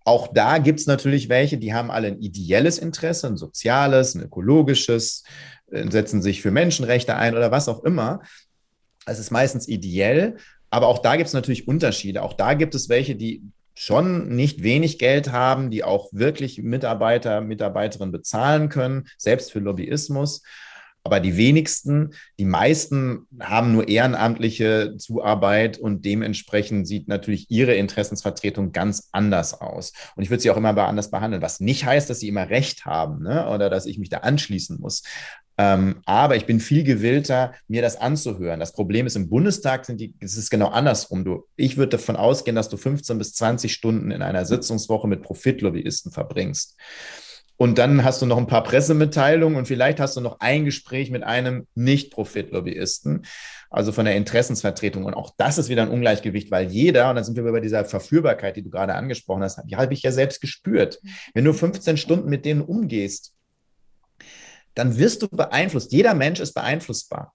Auch 0.03 0.27
da 0.27 0.59
gibt 0.59 0.79
es 0.79 0.87
natürlich 0.87 1.29
welche, 1.29 1.57
die 1.57 1.73
haben 1.73 1.89
alle 1.89 2.07
ein 2.07 2.19
ideelles 2.19 2.77
Interesse, 2.77 3.27
ein 3.27 3.37
soziales, 3.37 4.13
ein 4.13 4.21
ökologisches, 4.21 5.23
äh, 5.71 5.89
setzen 5.89 6.21
sich 6.21 6.41
für 6.41 6.51
Menschenrechte 6.51 7.15
ein 7.15 7.35
oder 7.35 7.51
was 7.51 7.67
auch 7.67 7.83
immer. 7.83 8.21
Es 9.07 9.19
ist 9.19 9.31
meistens 9.31 9.67
ideell, 9.67 10.37
aber 10.69 10.87
auch 10.87 10.99
da 10.99 11.15
gibt 11.15 11.27
es 11.27 11.33
natürlich 11.33 11.67
Unterschiede. 11.67 12.21
Auch 12.21 12.33
da 12.33 12.53
gibt 12.53 12.75
es 12.75 12.87
welche, 12.89 13.15
die 13.15 13.43
schon 13.73 14.29
nicht 14.29 14.63
wenig 14.63 14.99
Geld 14.99 15.31
haben, 15.31 15.69
die 15.69 15.83
auch 15.83 16.09
wirklich 16.11 16.61
Mitarbeiter, 16.61 17.41
Mitarbeiterinnen 17.41 18.11
bezahlen 18.11 18.69
können, 18.69 19.07
selbst 19.17 19.51
für 19.51 19.59
Lobbyismus. 19.59 20.43
Aber 21.05 21.19
die 21.19 21.37
wenigsten, 21.37 22.15
die 22.39 22.45
meisten 22.45 23.27
haben 23.39 23.73
nur 23.73 23.87
ehrenamtliche 23.87 24.95
Zuarbeit 24.97 25.77
und 25.77 26.03
dementsprechend 26.03 26.87
sieht 26.87 27.07
natürlich 27.07 27.51
ihre 27.51 27.75
Interessensvertretung 27.75 28.71
ganz 28.71 29.09
anders 29.11 29.61
aus. 29.61 29.93
Und 30.15 30.23
ich 30.23 30.31
würde 30.31 30.41
sie 30.41 30.49
auch 30.49 30.57
immer 30.57 30.75
anders 30.75 31.11
behandeln, 31.11 31.43
was 31.43 31.59
nicht 31.59 31.85
heißt, 31.85 32.09
dass 32.09 32.21
sie 32.21 32.27
immer 32.27 32.49
recht 32.49 32.85
haben 32.85 33.21
ne? 33.21 33.47
oder 33.49 33.69
dass 33.69 33.85
ich 33.85 33.99
mich 33.99 34.09
da 34.09 34.17
anschließen 34.17 34.79
muss. 34.81 35.03
Ähm, 35.57 36.01
aber 36.05 36.35
ich 36.37 36.47
bin 36.47 36.59
viel 36.59 36.83
gewillter, 36.83 37.53
mir 37.67 37.83
das 37.83 37.97
anzuhören. 37.97 38.59
Das 38.59 38.73
Problem 38.73 39.05
ist, 39.05 39.15
im 39.15 39.29
Bundestag 39.29 39.85
sind 39.85 40.01
die, 40.01 40.15
es 40.19 40.35
ist 40.37 40.49
genau 40.49 40.69
andersrum. 40.69 41.23
Du, 41.23 41.45
ich 41.55 41.77
würde 41.77 41.97
davon 41.97 42.15
ausgehen, 42.15 42.55
dass 42.55 42.67
du 42.67 42.77
15 42.77 43.17
bis 43.19 43.35
20 43.35 43.71
Stunden 43.71 44.09
in 44.09 44.23
einer 44.23 44.45
Sitzungswoche 44.45 45.07
mit 45.07 45.21
Profitlobbyisten 45.21 46.11
verbringst. 46.11 46.75
Und 47.57 47.77
dann 47.77 48.03
hast 48.03 48.21
du 48.21 48.25
noch 48.25 48.37
ein 48.37 48.47
paar 48.47 48.63
Pressemitteilungen 48.63 49.57
und 49.57 49.67
vielleicht 49.67 49.99
hast 49.99 50.17
du 50.17 50.21
noch 50.21 50.39
ein 50.39 50.65
Gespräch 50.65 51.09
mit 51.09 51.23
einem 51.23 51.67
Nicht-Profitlobbyisten, 51.75 53.25
also 53.69 53.91
von 53.91 54.05
der 54.05 54.15
Interessensvertretung. 54.15 55.05
Und 55.05 55.13
auch 55.13 55.33
das 55.37 55.57
ist 55.57 55.69
wieder 55.69 55.83
ein 55.83 55.89
Ungleichgewicht, 55.89 56.51
weil 56.51 56.69
jeder, 56.69 57.09
und 57.09 57.15
dann 57.15 57.23
sind 57.23 57.35
wir 57.37 57.43
bei 57.43 57.61
dieser 57.61 57.85
Verführbarkeit, 57.85 58.57
die 58.57 58.61
du 58.61 58.69
gerade 58.69 58.95
angesprochen 58.95 59.43
hast, 59.43 59.61
die 59.65 59.77
habe 59.77 59.93
ich 59.93 60.03
ja 60.03 60.11
selbst 60.11 60.41
gespürt. 60.41 60.99
Wenn 61.33 61.45
du 61.45 61.53
15 61.53 61.95
Stunden 61.97 62.29
mit 62.29 62.43
denen 62.43 62.61
umgehst, 62.61 63.33
dann 64.73 64.97
wirst 64.97 65.21
du 65.21 65.29
beeinflusst. 65.29 65.93
Jeder 65.93 66.13
Mensch 66.13 66.41
ist 66.41 66.53
beeinflussbar. 66.53 67.33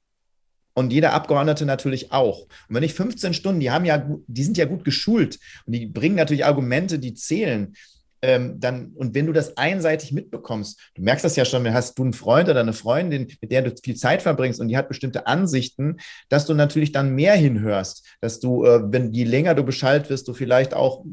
Und 0.75 0.93
jeder 0.93 1.15
Abgeordnete 1.15 1.65
natürlich 1.67 2.13
auch. 2.13 2.43
Und 2.43 2.75
wenn 2.75 2.83
ich 2.83 2.95
15 2.95 3.35
Stunden, 3.35 3.61
die 3.61 3.71
haben 3.71 3.85
ja, 3.85 4.09
die 4.27 4.45
sind 4.45 4.57
ja 4.57 4.67
gut 4.67 4.85
geschult 4.85 5.39
und 5.67 5.73
die 5.73 5.87
bringen 5.87 6.15
natürlich 6.15 6.45
Argumente, 6.45 6.99
die 6.99 7.15
zählen 7.15 7.75
ähm, 8.23 8.61
dann, 8.61 8.93
und 8.95 9.15
wenn 9.15 9.27
du 9.27 9.33
das 9.33 9.57
einseitig 9.57 10.13
mitbekommst, 10.13 10.79
du 10.95 11.03
merkst 11.03 11.25
das 11.25 11.37
ja 11.37 11.45
schon, 11.45 11.73
hast 11.73 11.99
du 11.99 12.03
einen 12.03 12.13
Freund 12.13 12.49
oder 12.49 12.61
eine 12.61 12.73
Freundin, 12.73 13.29
mit 13.41 13.51
der 13.51 13.63
du 13.63 13.75
viel 13.83 13.97
Zeit 13.97 14.23
verbringst 14.23 14.61
und 14.61 14.69
die 14.69 14.77
hat 14.77 14.89
bestimmte 14.89 15.27
Ansichten, 15.27 15.97
dass 16.29 16.47
du 16.47 16.55
natürlich 16.55 16.93
dann 16.93 17.15
mehr 17.15 17.35
hinhörst, 17.35 18.05
dass 18.21 18.41
du, 18.41 18.65
äh, 18.65 18.81
wenn 18.93 19.13
je 19.13 19.25
länger 19.25 19.55
du 19.55 19.65
Bescheid 19.65 20.11
wirst, 20.11 20.29
du 20.29 20.35
vielleicht 20.35 20.75
auch 20.75 21.05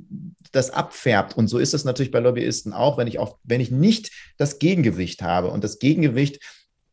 das 0.52 0.70
abfärbt. 0.70 1.38
Und 1.38 1.48
so 1.48 1.60
ist 1.60 1.74
es 1.74 1.86
natürlich 1.86 2.12
bei 2.12 2.20
Lobbyisten 2.20 2.74
auch, 2.74 2.98
wenn 2.98 3.08
ich 3.08 3.20
auf, 3.20 3.36
wenn 3.44 3.62
ich 3.62 3.72
nicht 3.72 4.12
das 4.38 4.60
Gegengewicht 4.60 5.22
habe. 5.22 5.50
Und 5.50 5.64
das 5.64 5.80
Gegengewicht, 5.80 6.40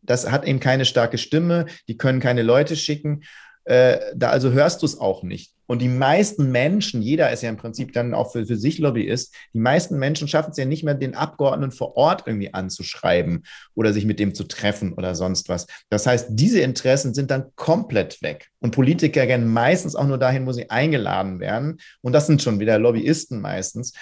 das 0.03 0.31
hat 0.31 0.47
eben 0.47 0.61
keine 0.61 0.85
starke 0.85 1.19
Stimme, 1.19 1.67
die 1.89 1.97
können 1.97 2.21
keine 2.21 2.43
Leute 2.43 2.77
schicken. 2.77 3.23
Äh, 3.65 3.99
da 4.15 4.31
also 4.31 4.53
hörst 4.53 4.83
du 4.83 4.87
es 4.87 4.99
auch 4.99 5.23
nicht. 5.23 5.55
Und 5.67 5.81
die 5.81 5.89
meisten 5.89 6.53
Menschen, 6.53 7.01
jeder 7.01 7.33
ist 7.33 7.43
ja 7.43 7.49
im 7.49 7.57
Prinzip 7.57 7.95
dann 7.95 8.13
auch 8.13 8.33
für, 8.33 8.45
für 8.45 8.57
sich 8.57 8.79
Lobbyist, 8.79 9.35
die 9.55 9.59
meisten 9.59 9.99
Menschen 9.99 10.29
schaffen 10.29 10.51
es 10.51 10.59
ja 10.59 10.67
nicht 10.67 10.85
mehr, 10.85 10.95
den 10.95 11.15
Abgeordneten 11.15 11.73
vor 11.73 11.97
Ort 11.97 12.25
irgendwie 12.27 12.53
anzuschreiben 12.53 13.45
oder 13.75 13.95
sich 13.95 14.05
mit 14.05 14.19
dem 14.21 14.35
zu 14.35 14.45
treffen 14.45 14.93
oder 14.93 15.15
sonst 15.15 15.49
was. 15.49 15.67
Das 15.89 16.07
heißt, 16.07 16.29
diese 16.31 16.61
Interessen 16.61 17.15
sind 17.15 17.31
dann 17.31 17.47
komplett 17.55 18.21
weg. 18.21 18.49
Und 18.61 18.73
Politiker 18.73 19.27
gehen 19.27 19.49
meistens 19.49 19.97
auch 19.97 20.07
nur 20.07 20.19
dahin, 20.19 20.47
wo 20.47 20.53
sie 20.53 20.69
eingeladen 20.69 21.41
werden. 21.41 21.79
Und 22.03 22.13
das 22.13 22.27
sind 22.27 22.43
schon 22.43 22.61
wieder 22.61 22.79
Lobbyisten 22.79 23.41
meistens. 23.41 23.95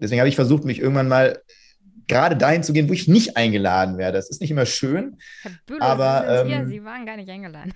Deswegen 0.00 0.20
habe 0.20 0.30
ich 0.30 0.36
versucht, 0.36 0.64
mich 0.64 0.80
irgendwann 0.80 1.08
mal 1.08 1.42
gerade 2.08 2.36
dahin 2.36 2.62
zu 2.62 2.72
gehen, 2.72 2.88
wo 2.88 2.92
ich 2.92 3.06
nicht 3.06 3.36
eingeladen 3.36 3.98
werde. 3.98 4.18
Das 4.18 4.30
ist 4.30 4.40
nicht 4.40 4.50
immer 4.50 4.66
schön. 4.66 5.18
Herr 5.42 5.52
Bülow, 5.66 5.82
aber 5.82 6.22
Sie, 6.22 6.40
ähm, 6.40 6.46
hier, 6.48 6.66
Sie 6.66 6.84
waren 6.84 7.06
gar 7.06 7.16
nicht 7.16 7.28
eingeladen. 7.28 7.72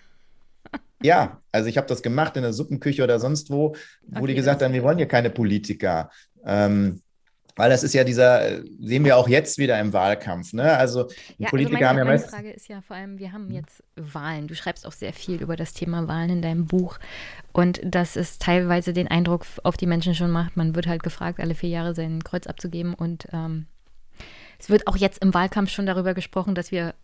Ja, 1.03 1.41
also 1.53 1.69
ich 1.69 1.77
habe 1.77 1.87
das 1.87 2.03
gemacht 2.03 2.37
in 2.37 2.43
der 2.43 2.53
Suppenküche 2.53 3.05
oder 3.05 3.19
sonst 3.19 3.51
wo, 3.51 3.77
wo 4.07 4.19
okay, 4.19 4.29
die 4.29 4.35
gesagt 4.35 4.63
haben, 4.63 4.73
wir 4.73 4.83
wollen 4.83 4.99
hier 4.99 5.09
keine 5.09 5.31
Politiker. 5.31 6.11
Ähm, 6.45 7.03
weil 7.57 7.71
das 7.71 7.83
ist 7.83 7.95
ja 7.95 8.05
dieser, 8.05 8.63
sehen 8.81 9.05
wir 9.05 9.17
auch 9.17 9.29
jetzt 9.29 9.57
wieder 9.57 9.81
im 9.81 9.95
Wahlkampf. 9.95 10.53
Ne? 10.53 10.77
Also 10.77 11.05
die 11.05 11.15
ja, 11.39 11.47
also 11.47 11.51
Politiker 11.51 11.77
also 11.77 11.85
meine, 11.85 11.89
haben 11.89 11.99
ja 11.99 12.05
meist. 12.05 12.31
Meine 12.31 12.43
Frage 12.43 12.55
ist 12.55 12.69
ja 12.69 12.83
vor 12.83 12.97
allem, 12.97 13.19
wir 13.19 13.33
haben 13.33 13.51
jetzt 13.51 13.83
Wahlen. 13.97 14.47
Du 14.47 14.55
schreibst 14.55 14.87
auch 14.87 14.93
sehr 14.93 15.15
viel 15.15 15.41
über 15.41 15.57
das 15.57 15.73
Thema 15.73 16.07
Wahlen 16.07 16.29
in 16.29 16.43
deinem 16.43 16.67
Buch. 16.67 16.99
Und 17.53 17.81
dass 17.83 18.17
es 18.17 18.39
teilweise 18.39 18.93
den 18.93 19.09
Eindruck 19.09 19.47
auf 19.63 19.79
die 19.79 19.87
Menschen 19.87 20.15
schon 20.15 20.31
macht, 20.31 20.59
man 20.59 20.75
wird 20.75 20.87
halt 20.87 21.03
gefragt, 21.03 21.41
alle 21.41 21.55
vier 21.55 21.71
Jahre 21.71 21.95
sein 21.95 22.23
Kreuz 22.23 22.47
abzugeben. 22.47 22.93
Und 22.93 23.27
ähm, 23.33 23.67
es 24.59 24.69
wird 24.69 24.87
auch 24.87 24.97
jetzt 24.99 25.23
im 25.23 25.33
Wahlkampf 25.33 25.71
schon 25.71 25.87
darüber 25.87 26.13
gesprochen, 26.13 26.55
dass 26.55 26.71
wir 26.71 26.95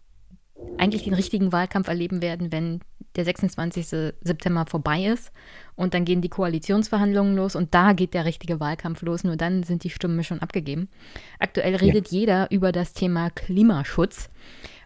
eigentlich 0.78 1.04
den 1.04 1.14
richtigen 1.14 1.52
Wahlkampf 1.52 1.88
erleben 1.88 2.22
werden, 2.22 2.52
wenn 2.52 2.80
der 3.16 3.24
26. 3.24 4.14
September 4.20 4.64
vorbei 4.68 5.04
ist. 5.04 5.32
Und 5.74 5.94
dann 5.94 6.04
gehen 6.04 6.20
die 6.20 6.28
Koalitionsverhandlungen 6.28 7.36
los 7.36 7.56
und 7.56 7.74
da 7.74 7.92
geht 7.92 8.14
der 8.14 8.24
richtige 8.24 8.60
Wahlkampf 8.60 9.02
los. 9.02 9.24
Nur 9.24 9.36
dann 9.36 9.62
sind 9.62 9.84
die 9.84 9.90
Stimmen 9.90 10.22
schon 10.24 10.40
abgegeben. 10.40 10.88
Aktuell 11.38 11.76
redet 11.76 12.10
ja. 12.10 12.18
jeder 12.18 12.50
über 12.50 12.72
das 12.72 12.92
Thema 12.92 13.30
Klimaschutz. 13.30 14.28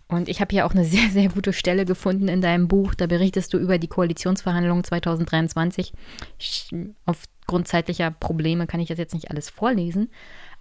Und 0.09 0.29
ich 0.29 0.41
habe 0.41 0.53
hier 0.53 0.66
auch 0.66 0.72
eine 0.72 0.85
sehr, 0.87 1.09
sehr 1.11 1.29
gute 1.29 1.53
Stelle 1.53 1.85
gefunden 1.85 2.29
in 2.29 2.41
deinem 2.41 2.68
Buch. 2.68 2.95
Da 2.95 3.07
berichtest 3.07 3.53
du 3.53 3.59
über 3.59 3.79
die 3.79 3.89
Koalitionsverhandlungen 3.89 4.85
2023. 4.85 5.93
Aufgrund 7.05 7.68
zeitlicher 7.68 8.11
Probleme 8.11 8.66
kann 8.66 8.81
ich 8.81 8.89
das 8.89 8.99
jetzt 8.99 9.14
nicht 9.14 9.31
alles 9.31 9.51
vorlesen. 9.51 10.11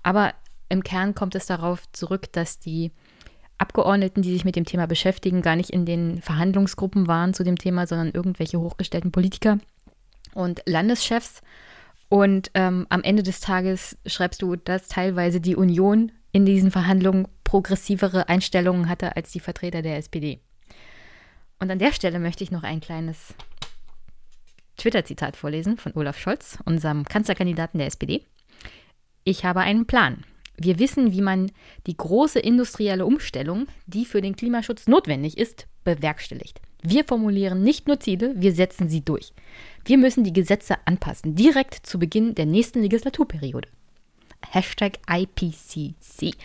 Aber 0.03 0.33
im 0.69 0.83
Kern 0.83 1.13
kommt 1.13 1.35
es 1.35 1.45
darauf 1.45 1.83
zurück, 1.91 2.31
dass 2.31 2.59
die 2.59 2.91
Abgeordneten, 3.57 4.21
die 4.21 4.33
sich 4.33 4.45
mit 4.45 4.55
dem 4.55 4.65
Thema 4.65 4.85
beschäftigen, 4.85 5.41
gar 5.41 5.55
nicht 5.55 5.69
in 5.69 5.85
den 5.85 6.21
Verhandlungsgruppen 6.21 7.07
waren 7.07 7.33
zu 7.33 7.43
dem 7.43 7.57
Thema, 7.57 7.87
sondern 7.87 8.11
irgendwelche 8.11 8.59
hochgestellten 8.59 9.11
Politiker 9.11 9.59
und 10.33 10.61
Landeschefs. 10.65 11.41
Und 12.09 12.51
ähm, 12.53 12.85
am 12.89 13.03
Ende 13.03 13.23
des 13.23 13.39
Tages 13.39 13.97
schreibst 14.05 14.41
du, 14.41 14.55
dass 14.55 14.87
teilweise 14.87 15.41
die 15.41 15.55
Union 15.55 16.11
in 16.31 16.45
diesen 16.45 16.69
Verhandlungen 16.69 17.27
progressivere 17.43 18.27
Einstellungen 18.27 18.89
hatte 18.89 19.15
als 19.15 19.31
die 19.31 19.39
Vertreter 19.39 19.81
der 19.81 19.97
SPD. 19.97 20.41
Und 21.59 21.71
an 21.71 21.79
der 21.79 21.93
Stelle 21.93 22.19
möchte 22.19 22.43
ich 22.43 22.51
noch 22.51 22.63
ein 22.63 22.81
kleines 22.81 23.33
Twitter-Zitat 24.77 25.37
vorlesen 25.37 25.77
von 25.77 25.93
Olaf 25.95 26.19
Scholz, 26.19 26.59
unserem 26.65 27.05
Kanzlerkandidaten 27.05 27.77
der 27.77 27.87
SPD. 27.87 28.25
Ich 29.23 29.45
habe 29.45 29.61
einen 29.61 29.85
Plan. 29.87 30.25
Wir 30.57 30.79
wissen, 30.79 31.11
wie 31.11 31.21
man 31.21 31.51
die 31.87 31.97
große 31.97 32.39
industrielle 32.39 33.05
Umstellung, 33.05 33.67
die 33.87 34.05
für 34.05 34.21
den 34.21 34.35
Klimaschutz 34.35 34.87
notwendig 34.87 35.37
ist, 35.37 35.67
bewerkstelligt. 35.83 36.61
Wir 36.81 37.03
formulieren 37.03 37.63
nicht 37.63 37.87
nur 37.87 37.99
Ziele, 37.99 38.33
wir 38.35 38.53
setzen 38.53 38.89
sie 38.89 39.01
durch. 39.01 39.33
Wir 39.85 39.97
müssen 39.97 40.23
die 40.23 40.33
Gesetze 40.33 40.75
anpassen, 40.85 41.35
direkt 41.35 41.85
zu 41.85 41.97
Beginn 41.99 42.35
der 42.35 42.45
nächsten 42.45 42.81
Legislaturperiode. 42.81 43.69
Hashtag 44.51 44.99
IPCC. 45.09 46.35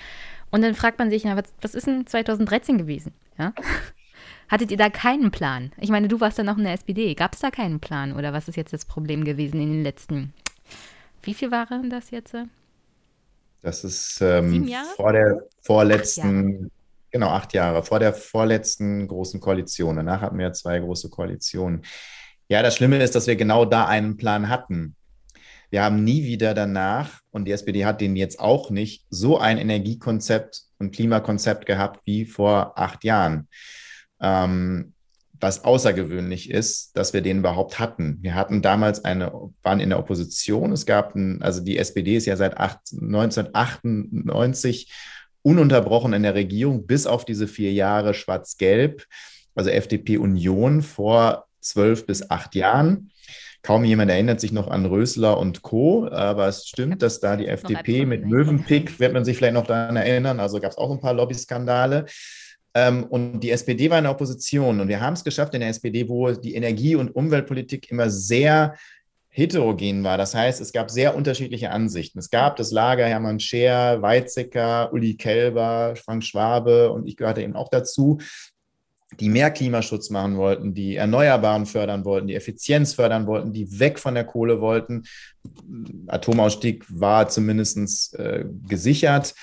Und 0.51 0.63
dann 0.63 0.75
fragt 0.75 0.99
man 0.99 1.11
sich, 1.11 1.25
na, 1.25 1.37
was, 1.37 1.53
was 1.61 1.75
ist 1.75 1.87
denn 1.87 2.07
2013 2.07 2.79
gewesen? 2.79 3.13
Ja? 3.39 3.53
Hattet 4.49 4.71
ihr 4.71 4.77
da 4.77 4.91
keinen 4.91 5.31
Plan? 5.31 5.73
Ich 5.79 5.91
meine, 5.91 6.09
du 6.09 6.21
warst 6.21 6.39
dann 6.39 6.47
noch 6.47 6.59
in 6.59 6.65
der 6.65 6.73
SPD. 6.73 7.15
Gab 7.15 7.35
es 7.35 7.41
da 7.41 7.51
keinen 7.51 7.79
Plan? 7.79 8.13
Oder 8.13 8.33
was 8.33 8.49
ist 8.49 8.57
jetzt 8.57 8.73
das 8.73 8.85
Problem 8.85 9.25
gewesen 9.25 9.61
in 9.61 9.71
den 9.71 9.83
letzten, 9.83 10.33
wie 11.23 11.35
viel 11.35 11.51
waren 11.51 11.89
das 11.89 12.11
jetzt? 12.11 12.35
Das 13.63 13.85
ist 13.85 14.21
ähm, 14.21 14.71
vor 14.97 15.13
der 15.13 15.43
vorletzten, 15.63 16.71
genau, 17.11 17.29
acht 17.29 17.53
Jahre, 17.53 17.83
vor 17.83 17.99
der 17.99 18.15
vorletzten 18.15 19.07
großen 19.07 19.41
Koalition. 19.41 19.97
Danach 19.97 20.23
hatten 20.23 20.39
wir 20.39 20.53
zwei 20.53 20.79
große 20.79 21.11
Koalitionen. 21.11 21.83
Ja, 22.49 22.63
das 22.63 22.77
Schlimme 22.77 23.03
ist, 23.03 23.15
dass 23.15 23.27
wir 23.27 23.37
genau 23.37 23.65
da 23.65 23.87
einen 23.87 24.17
Plan 24.17 24.49
hatten. 24.49 24.97
Wir 25.71 25.85
haben 25.85 26.03
nie 26.03 26.25
wieder 26.25 26.53
danach, 26.53 27.21
und 27.31 27.45
die 27.45 27.53
SPD 27.53 27.85
hat 27.85 28.01
den 28.01 28.17
jetzt 28.17 28.41
auch 28.41 28.71
nicht, 28.71 29.07
so 29.09 29.39
ein 29.39 29.57
Energiekonzept 29.57 30.63
und 30.79 30.93
Klimakonzept 30.93 31.65
gehabt 31.65 32.01
wie 32.07 32.25
vor 32.25 32.77
acht 32.77 33.05
Jahren. 33.05 33.49
Ähm, 34.21 34.95
was 35.41 35.65
außergewöhnlich 35.65 36.51
ist, 36.51 36.95
dass 36.97 37.15
wir 37.15 37.23
den 37.23 37.39
überhaupt 37.39 37.79
hatten. 37.79 38.19
Wir 38.21 38.35
hatten 38.35 38.63
damals 38.63 39.05
eine, 39.05 39.33
waren 39.63 39.81
in 39.81 39.89
der 39.89 39.99
Opposition. 39.99 40.73
Es 40.73 40.85
gab, 40.87 41.15
ein, 41.15 41.43
also 41.43 41.63
die 41.63 41.79
SPD 41.79 42.17
ist 42.17 42.27
ja 42.27 42.37
seit 42.37 42.59
1998 42.59 44.93
ununterbrochen 45.43 46.13
in 46.13 46.23
der 46.23 46.35
Regierung, 46.35 46.87
bis 46.87 47.07
auf 47.07 47.25
diese 47.25 47.49
vier 47.49 47.73
Jahre 47.73 48.13
Schwarz-Gelb, 48.13 49.07
also 49.55 49.71
FDP-Union 49.71 50.83
vor 50.83 51.47
zwölf 51.61 52.07
bis 52.07 52.31
acht 52.31 52.55
Jahren. 52.55 53.11
Kaum 53.63 53.85
jemand 53.85 54.11
erinnert 54.11 54.41
sich 54.41 54.53
noch 54.53 54.69
an 54.69 54.87
Rösler 54.87 55.39
und 55.39 55.61
Co., 55.61 56.09
aber 56.09 56.49
es 56.49 56.67
stimmt, 56.67 57.03
dass 57.03 57.21
da 57.21 57.37
die 57.37 57.47
FDP 57.47 58.07
mit 58.07 58.25
Mövenpick, 58.25 58.99
wird 58.99 59.13
man 59.13 59.25
sich 59.25 59.37
vielleicht 59.37 59.55
noch 59.55 59.67
daran 59.67 59.97
erinnern, 59.97 60.41
also 60.41 60.61
gab 60.61 60.71
es 60.71 60.79
auch 60.79 60.91
ein 60.91 61.01
paar 61.01 61.13
Lobbyskandale. 61.13 62.07
Ähm, 62.75 63.05
und 63.05 63.41
die 63.41 63.51
SPD 63.51 63.91
war 63.91 63.99
in 63.99 64.05
der 64.05 64.13
Opposition. 64.13 64.81
Und 64.81 64.89
wir 64.89 65.01
haben 65.01 65.15
es 65.15 65.25
geschafft 65.25 65.55
in 65.55 65.61
der 65.61 65.71
SPD, 65.71 66.09
wo 66.09 66.31
die 66.33 66.55
Energie- 66.55 66.95
und 66.95 67.15
Umweltpolitik 67.15 67.91
immer 67.91 68.11
sehr 68.11 68.77
heterogen 69.29 70.03
war. 70.03 70.19
Das 70.19 70.35
heißt, 70.35 70.61
es 70.61 70.73
gab 70.73 70.91
sehr 70.91 71.15
unterschiedliche 71.15 71.71
Ansichten. 71.71 72.19
Es 72.19 72.31
gab 72.31 72.57
das 72.57 72.73
Lager 72.73 73.07
Hermann 73.07 73.41
Scheer, 73.41 74.03
Weizsäcker, 74.03 74.93
Uli 74.93 75.17
Kelber, 75.17 75.95
Frank 75.97 76.25
Schwabe 76.25 76.91
und 76.91 77.07
ich 77.07 77.17
gehörte 77.17 77.43
eben 77.43 77.55
auch 77.55 77.69
dazu, 77.69 78.19
die 79.19 79.29
mehr 79.29 79.51
Klimaschutz 79.51 80.11
machen 80.11 80.37
wollten, 80.37 80.75
die 80.75 80.97
Erneuerbaren 80.97 81.67
fördern 81.67 82.05
wollten, 82.05 82.29
die 82.29 82.37
Effizienz 82.37 82.95
fördern 82.95 83.27
wollten, 83.27 83.53
die 83.53 83.81
weg 83.81 83.99
von 83.99 84.15
der 84.15 84.25
Kohle 84.25 84.61
wollten. 84.61 85.05
Atomausstieg 86.07 86.85
war 86.89 87.29
zumindest 87.29 88.15
äh, 88.19 88.45
gesichert 88.69 89.35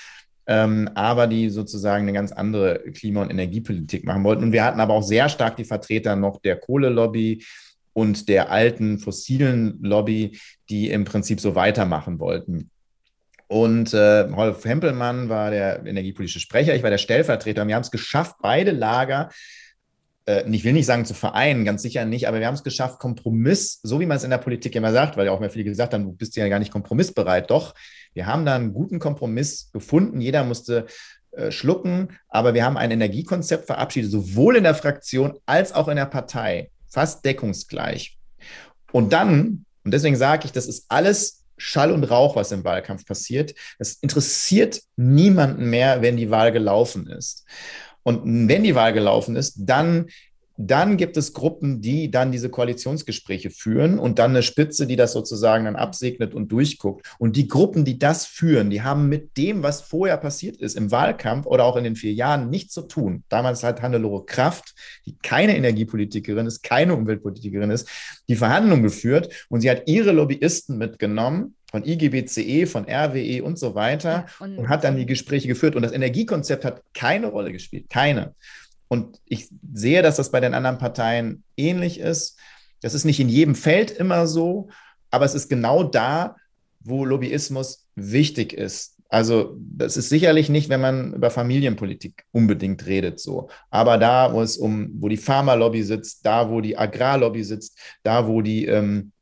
ähm, 0.48 0.90
aber 0.94 1.26
die 1.26 1.50
sozusagen 1.50 2.04
eine 2.04 2.14
ganz 2.14 2.32
andere 2.32 2.80
Klima- 2.92 3.22
und 3.22 3.30
Energiepolitik 3.30 4.04
machen 4.04 4.24
wollten. 4.24 4.44
Und 4.44 4.52
wir 4.52 4.64
hatten 4.64 4.80
aber 4.80 4.94
auch 4.94 5.02
sehr 5.02 5.28
stark 5.28 5.56
die 5.56 5.64
Vertreter 5.64 6.16
noch 6.16 6.40
der 6.40 6.56
Kohlelobby 6.56 7.44
und 7.92 8.28
der 8.28 8.50
alten 8.50 8.98
fossilen 8.98 9.78
Lobby, 9.82 10.38
die 10.70 10.90
im 10.90 11.04
Prinzip 11.04 11.38
so 11.38 11.54
weitermachen 11.54 12.18
wollten. 12.18 12.70
Und 13.46 13.92
äh, 13.92 14.20
Rolf 14.20 14.64
Hempelmann 14.64 15.28
war 15.28 15.50
der 15.50 15.84
energiepolitische 15.84 16.40
Sprecher, 16.40 16.74
ich 16.74 16.82
war 16.82 16.90
der 16.90 16.98
Stellvertreter. 16.98 17.62
Und 17.62 17.68
wir 17.68 17.74
haben 17.74 17.82
es 17.82 17.90
geschafft, 17.90 18.36
beide 18.40 18.70
Lager 18.70 19.28
äh, 20.28 20.44
ich 20.50 20.64
will 20.64 20.74
nicht 20.74 20.86
sagen 20.86 21.04
zu 21.04 21.14
vereinen, 21.14 21.64
ganz 21.64 21.82
sicher 21.82 22.04
nicht, 22.04 22.28
aber 22.28 22.38
wir 22.38 22.46
haben 22.46 22.54
es 22.54 22.62
geschafft, 22.62 22.98
Kompromiss, 22.98 23.80
so 23.82 23.98
wie 23.98 24.06
man 24.06 24.18
es 24.18 24.24
in 24.24 24.30
der 24.30 24.38
Politik 24.38 24.76
immer 24.76 24.92
sagt, 24.92 25.16
weil 25.16 25.26
ja 25.26 25.32
auch 25.32 25.40
mehr 25.40 25.50
viele 25.50 25.64
gesagt 25.64 25.94
haben, 25.94 26.04
du 26.04 26.12
bist 26.12 26.36
ja 26.36 26.48
gar 26.48 26.58
nicht 26.58 26.70
kompromissbereit. 26.70 27.50
Doch, 27.50 27.74
wir 28.18 28.26
haben 28.26 28.44
da 28.44 28.56
einen 28.56 28.74
guten 28.74 28.98
Kompromiss 28.98 29.70
gefunden. 29.72 30.20
Jeder 30.20 30.42
musste 30.42 30.86
äh, 31.30 31.52
schlucken, 31.52 32.18
aber 32.28 32.52
wir 32.52 32.64
haben 32.64 32.76
ein 32.76 32.90
Energiekonzept 32.90 33.66
verabschiedet, 33.66 34.10
sowohl 34.10 34.56
in 34.56 34.64
der 34.64 34.74
Fraktion 34.74 35.38
als 35.46 35.72
auch 35.72 35.86
in 35.86 35.94
der 35.94 36.06
Partei, 36.06 36.72
fast 36.88 37.24
deckungsgleich. 37.24 38.18
Und 38.90 39.12
dann, 39.12 39.66
und 39.84 39.94
deswegen 39.94 40.16
sage 40.16 40.46
ich, 40.46 40.52
das 40.52 40.66
ist 40.66 40.86
alles 40.88 41.44
Schall 41.56 41.92
und 41.92 42.02
Rauch, 42.02 42.34
was 42.34 42.50
im 42.50 42.64
Wahlkampf 42.64 43.06
passiert. 43.06 43.54
Es 43.78 43.94
interessiert 43.94 44.82
niemanden 44.96 45.70
mehr, 45.70 46.02
wenn 46.02 46.16
die 46.16 46.32
Wahl 46.32 46.50
gelaufen 46.50 47.06
ist. 47.06 47.46
Und 48.02 48.48
wenn 48.48 48.64
die 48.64 48.74
Wahl 48.74 48.92
gelaufen 48.92 49.36
ist, 49.36 49.54
dann 49.58 50.06
dann 50.60 50.96
gibt 50.96 51.16
es 51.16 51.32
Gruppen, 51.34 51.80
die 51.80 52.10
dann 52.10 52.32
diese 52.32 52.50
Koalitionsgespräche 52.50 53.50
führen 53.50 54.00
und 54.00 54.18
dann 54.18 54.32
eine 54.32 54.42
Spitze, 54.42 54.88
die 54.88 54.96
das 54.96 55.12
sozusagen 55.12 55.66
dann 55.66 55.76
absegnet 55.76 56.34
und 56.34 56.50
durchguckt. 56.50 57.06
Und 57.20 57.36
die 57.36 57.46
Gruppen, 57.46 57.84
die 57.84 57.96
das 57.96 58.26
führen, 58.26 58.68
die 58.68 58.82
haben 58.82 59.08
mit 59.08 59.36
dem, 59.36 59.62
was 59.62 59.82
vorher 59.82 60.16
passiert 60.16 60.56
ist 60.56 60.76
im 60.76 60.90
Wahlkampf 60.90 61.46
oder 61.46 61.64
auch 61.64 61.76
in 61.76 61.84
den 61.84 61.94
vier 61.94 62.12
Jahren, 62.12 62.50
nichts 62.50 62.74
zu 62.74 62.82
tun. 62.82 63.22
Damals 63.28 63.62
hat 63.62 63.82
Hannelore 63.82 64.26
Kraft, 64.26 64.74
die 65.06 65.16
keine 65.22 65.56
Energiepolitikerin 65.56 66.46
ist, 66.46 66.64
keine 66.64 66.96
Umweltpolitikerin 66.96 67.70
ist, 67.70 67.88
die 68.28 68.36
Verhandlungen 68.36 68.82
geführt 68.82 69.46
und 69.48 69.60
sie 69.60 69.70
hat 69.70 69.84
ihre 69.86 70.10
Lobbyisten 70.10 70.76
mitgenommen 70.76 71.54
von 71.70 71.84
IGBCE, 71.84 72.66
von 72.66 72.86
RWE 72.88 73.44
und 73.44 73.58
so 73.58 73.74
weiter 73.74 74.10
ja, 74.10 74.26
und, 74.40 74.58
und 74.58 74.68
hat 74.68 74.84
dann 74.84 74.96
die 74.96 75.06
Gespräche 75.06 75.48
geführt. 75.48 75.76
Und 75.76 75.82
das 75.82 75.92
Energiekonzept 75.92 76.64
hat 76.64 76.82
keine 76.94 77.28
Rolle 77.28 77.52
gespielt, 77.52 77.90
keine. 77.90 78.34
Und 78.88 79.20
ich 79.26 79.48
sehe, 79.72 80.02
dass 80.02 80.16
das 80.16 80.30
bei 80.30 80.40
den 80.40 80.54
anderen 80.54 80.78
Parteien 80.78 81.44
ähnlich 81.56 82.00
ist. 82.00 82.38
Das 82.80 82.94
ist 82.94 83.04
nicht 83.04 83.20
in 83.20 83.28
jedem 83.28 83.54
Feld 83.54 83.90
immer 83.90 84.26
so. 84.26 84.68
aber 85.10 85.24
es 85.24 85.34
ist 85.34 85.48
genau 85.48 85.84
da, 85.84 86.36
wo 86.80 87.04
Lobbyismus 87.04 87.86
wichtig 87.94 88.52
ist. 88.52 88.98
Also 89.08 89.56
das 89.58 89.96
ist 89.96 90.10
sicherlich 90.10 90.50
nicht, 90.50 90.68
wenn 90.68 90.82
man 90.82 91.14
über 91.14 91.30
Familienpolitik 91.30 92.24
unbedingt 92.30 92.84
redet 92.86 93.20
so. 93.20 93.48
Aber 93.70 93.96
da, 93.96 94.34
wo 94.34 94.42
es 94.42 94.58
um, 94.58 94.90
wo 95.00 95.08
die 95.08 95.16
Pharmalobby 95.16 95.82
sitzt, 95.82 96.26
da, 96.26 96.50
wo 96.50 96.60
die 96.60 96.76
Agrarlobby 96.76 97.42
sitzt, 97.42 97.78
da, 98.02 98.26
wo 98.28 98.42
die 98.42 98.66
ähm, 98.66 99.12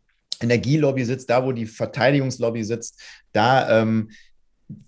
Energielobby 0.43 1.05
sitzt, 1.05 1.31
da, 1.31 1.45
wo 1.45 1.53
die 1.53 1.67
Verteidigungslobby 1.67 2.64
sitzt, 2.64 3.01
da 3.33 3.81
ähm, 3.81 4.11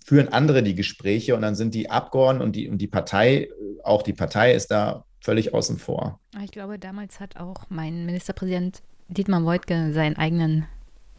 führen 0.05 0.29
andere 0.29 0.63
die 0.63 0.75
Gespräche 0.75 1.35
und 1.35 1.41
dann 1.41 1.55
sind 1.55 1.73
die 1.73 1.89
Abgeordneten 1.89 2.45
und 2.45 2.55
die, 2.55 2.67
und 2.69 2.79
die 2.79 2.87
Partei, 2.87 3.49
auch 3.83 4.01
die 4.01 4.13
Partei 4.13 4.53
ist 4.53 4.71
da 4.71 5.05
völlig 5.21 5.53
außen 5.53 5.77
vor. 5.77 6.19
Ich 6.43 6.51
glaube, 6.51 6.79
damals 6.79 7.19
hat 7.19 7.37
auch 7.37 7.63
mein 7.69 8.05
Ministerpräsident 8.05 8.81
Dietmar 9.07 9.43
Woidke 9.43 9.91
seinen 9.93 10.17
eigenen 10.17 10.65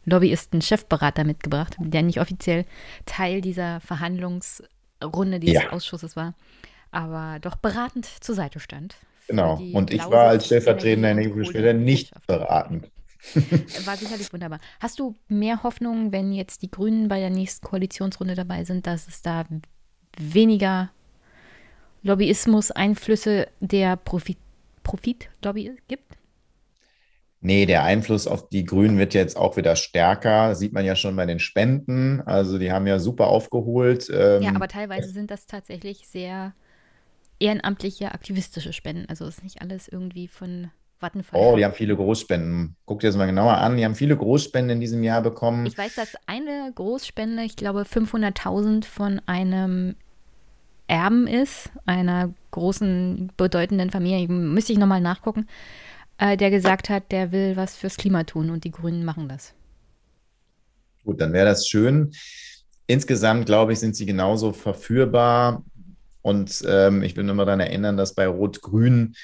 Lobbyisten, 0.04 0.62
Chefberater 0.62 1.24
mitgebracht, 1.24 1.76
der 1.78 2.02
nicht 2.02 2.20
offiziell 2.20 2.64
Teil 3.06 3.40
dieser 3.40 3.80
Verhandlungsrunde 3.80 5.40
dieses 5.40 5.64
ja. 5.64 5.70
Ausschusses 5.70 6.16
war, 6.16 6.34
aber 6.90 7.38
doch 7.40 7.56
beratend 7.56 8.06
zur 8.20 8.34
Seite 8.34 8.60
stand. 8.60 8.96
Genau. 9.28 9.60
Und 9.72 9.92
ich 9.92 10.04
war 10.10 10.28
als 10.28 10.46
stellvertretender 10.46 11.10
Energiebeschwerder 11.10 11.74
nicht 11.74 12.12
beratend. 12.26 12.90
War 13.84 13.96
sicherlich 13.96 14.32
wunderbar. 14.32 14.60
Hast 14.80 14.98
du 14.98 15.16
mehr 15.28 15.62
Hoffnung, 15.62 16.12
wenn 16.12 16.32
jetzt 16.32 16.62
die 16.62 16.70
Grünen 16.70 17.08
bei 17.08 17.20
der 17.20 17.30
nächsten 17.30 17.66
Koalitionsrunde 17.66 18.34
dabei 18.34 18.64
sind, 18.64 18.86
dass 18.86 19.08
es 19.08 19.22
da 19.22 19.44
weniger 20.18 20.90
Lobbyismus, 22.02 22.70
Einflüsse 22.70 23.48
der 23.60 23.96
Profit, 23.96 24.38
Profitlobby 24.82 25.76
gibt? 25.86 26.16
Nee, 27.42 27.64
der 27.64 27.84
Einfluss 27.84 28.26
auf 28.26 28.48
die 28.50 28.64
Grünen 28.64 28.98
wird 28.98 29.14
jetzt 29.14 29.36
auch 29.36 29.56
wieder 29.56 29.74
stärker. 29.74 30.54
Sieht 30.54 30.74
man 30.74 30.84
ja 30.84 30.94
schon 30.94 31.16
bei 31.16 31.24
den 31.24 31.38
Spenden. 31.38 32.20
Also 32.22 32.58
die 32.58 32.70
haben 32.70 32.86
ja 32.86 32.98
super 32.98 33.28
aufgeholt. 33.28 34.10
Ähm, 34.12 34.42
ja, 34.42 34.54
aber 34.54 34.68
teilweise 34.68 35.08
sind 35.10 35.30
das 35.30 35.46
tatsächlich 35.46 36.06
sehr 36.06 36.54
ehrenamtliche, 37.38 38.12
aktivistische 38.12 38.74
Spenden. 38.74 39.06
Also 39.08 39.26
ist 39.26 39.42
nicht 39.42 39.62
alles 39.62 39.88
irgendwie 39.88 40.28
von 40.28 40.70
Vattenfall. 41.00 41.40
Oh, 41.40 41.56
die 41.56 41.64
haben 41.64 41.74
viele 41.74 41.96
Großspenden. 41.96 42.76
Guck 42.84 43.00
dir 43.00 43.08
das 43.08 43.16
mal 43.16 43.26
genauer 43.26 43.58
an. 43.58 43.76
Die 43.76 43.84
haben 43.84 43.94
viele 43.94 44.16
Großspenden 44.16 44.76
in 44.76 44.80
diesem 44.80 45.02
Jahr 45.02 45.22
bekommen. 45.22 45.66
Ich 45.66 45.78
weiß, 45.78 45.94
dass 45.94 46.16
eine 46.26 46.70
Großspende, 46.74 47.42
ich 47.42 47.56
glaube 47.56 47.82
500.000 47.82 48.84
von 48.84 49.20
einem 49.26 49.96
Erben 50.86 51.26
ist, 51.26 51.70
einer 51.86 52.34
großen, 52.50 53.32
bedeutenden 53.36 53.90
Familie. 53.90 54.28
Müsste 54.28 54.72
ich 54.72 54.78
nochmal 54.78 55.00
nachgucken 55.00 55.46
äh, 56.20 56.36
der 56.36 56.50
gesagt 56.50 56.88
hat, 56.88 57.10
der 57.10 57.32
will 57.32 57.56
was 57.56 57.76
fürs 57.76 57.96
Klima 57.96 58.24
tun 58.24 58.50
und 58.50 58.64
die 58.64 58.70
Grünen 58.70 59.04
machen 59.04 59.28
das. 59.28 59.54
Gut, 61.04 61.20
dann 61.20 61.32
wäre 61.32 61.46
das 61.46 61.66
schön. 61.66 62.12
Insgesamt, 62.86 63.46
glaube 63.46 63.72
ich, 63.72 63.80
sind 63.80 63.96
sie 63.96 64.06
genauso 64.06 64.52
verführbar. 64.52 65.64
Und 66.22 66.62
ähm, 66.68 67.02
ich 67.02 67.16
will 67.16 67.24
nur 67.24 67.34
mal 67.34 67.46
daran 67.46 67.60
erinnern, 67.60 67.96
dass 67.96 68.14
bei 68.14 68.26
Rot-Grün 68.26 69.14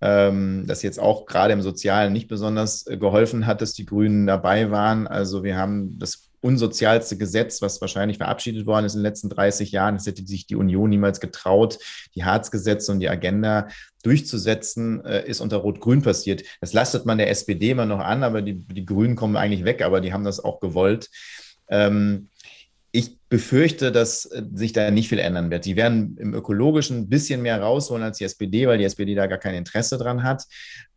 ähm, 0.00 0.64
das 0.66 0.82
jetzt 0.82 0.98
auch 0.98 1.26
gerade 1.26 1.52
im 1.52 1.62
Sozialen 1.62 2.12
nicht 2.12 2.28
besonders 2.28 2.86
äh, 2.86 2.96
geholfen 2.96 3.46
hat, 3.46 3.60
dass 3.60 3.72
die 3.72 3.86
Grünen 3.86 4.26
dabei 4.26 4.70
waren. 4.70 5.06
Also 5.06 5.44
wir 5.44 5.56
haben 5.56 5.98
das 5.98 6.30
unsozialste 6.40 7.18
Gesetz, 7.18 7.60
was 7.60 7.80
wahrscheinlich 7.80 8.16
verabschiedet 8.16 8.66
worden 8.66 8.86
ist 8.86 8.94
in 8.94 9.00
den 9.00 9.06
letzten 9.06 9.28
30 9.28 9.72
Jahren. 9.72 9.96
Es 9.96 10.06
hätte 10.06 10.26
sich 10.26 10.46
die 10.46 10.56
Union 10.56 10.88
niemals 10.88 11.20
getraut, 11.20 11.78
die 12.14 12.24
Harzgesetze 12.24 12.92
und 12.92 13.00
die 13.00 13.10
Agenda 13.10 13.68
durchzusetzen, 14.02 15.04
äh, 15.04 15.28
ist 15.28 15.40
unter 15.40 15.58
Rot-Grün 15.58 16.00
passiert. 16.00 16.42
Das 16.62 16.72
lastet 16.72 17.04
man 17.04 17.18
der 17.18 17.28
SPD 17.28 17.70
immer 17.70 17.84
noch 17.84 18.00
an, 18.00 18.22
aber 18.22 18.40
die, 18.40 18.54
die 18.54 18.86
Grünen 18.86 19.16
kommen 19.16 19.36
eigentlich 19.36 19.64
weg, 19.64 19.82
aber 19.82 20.00
die 20.00 20.14
haben 20.14 20.24
das 20.24 20.42
auch 20.42 20.60
gewollt. 20.60 21.10
Ähm, 21.68 22.29
ich 22.92 23.18
befürchte, 23.28 23.92
dass 23.92 24.26
äh, 24.26 24.42
sich 24.52 24.72
da 24.72 24.90
nicht 24.90 25.08
viel 25.08 25.18
ändern 25.18 25.50
wird. 25.50 25.64
Sie 25.64 25.76
werden 25.76 26.16
im 26.18 26.34
Ökologischen 26.34 26.98
ein 26.98 27.08
bisschen 27.08 27.42
mehr 27.42 27.60
rausholen 27.60 28.02
als 28.02 28.18
die 28.18 28.24
SPD, 28.24 28.66
weil 28.66 28.78
die 28.78 28.84
SPD 28.84 29.14
da 29.14 29.26
gar 29.26 29.38
kein 29.38 29.54
Interesse 29.54 29.98
dran 29.98 30.22
hat. 30.22 30.44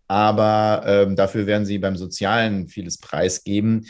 Aber 0.08 0.84
ähm, 0.86 1.16
dafür 1.16 1.48
werden 1.48 1.66
sie 1.66 1.78
beim 1.78 1.96
Sozialen 1.96 2.68
vieles 2.68 2.98
preisgeben 2.98 3.86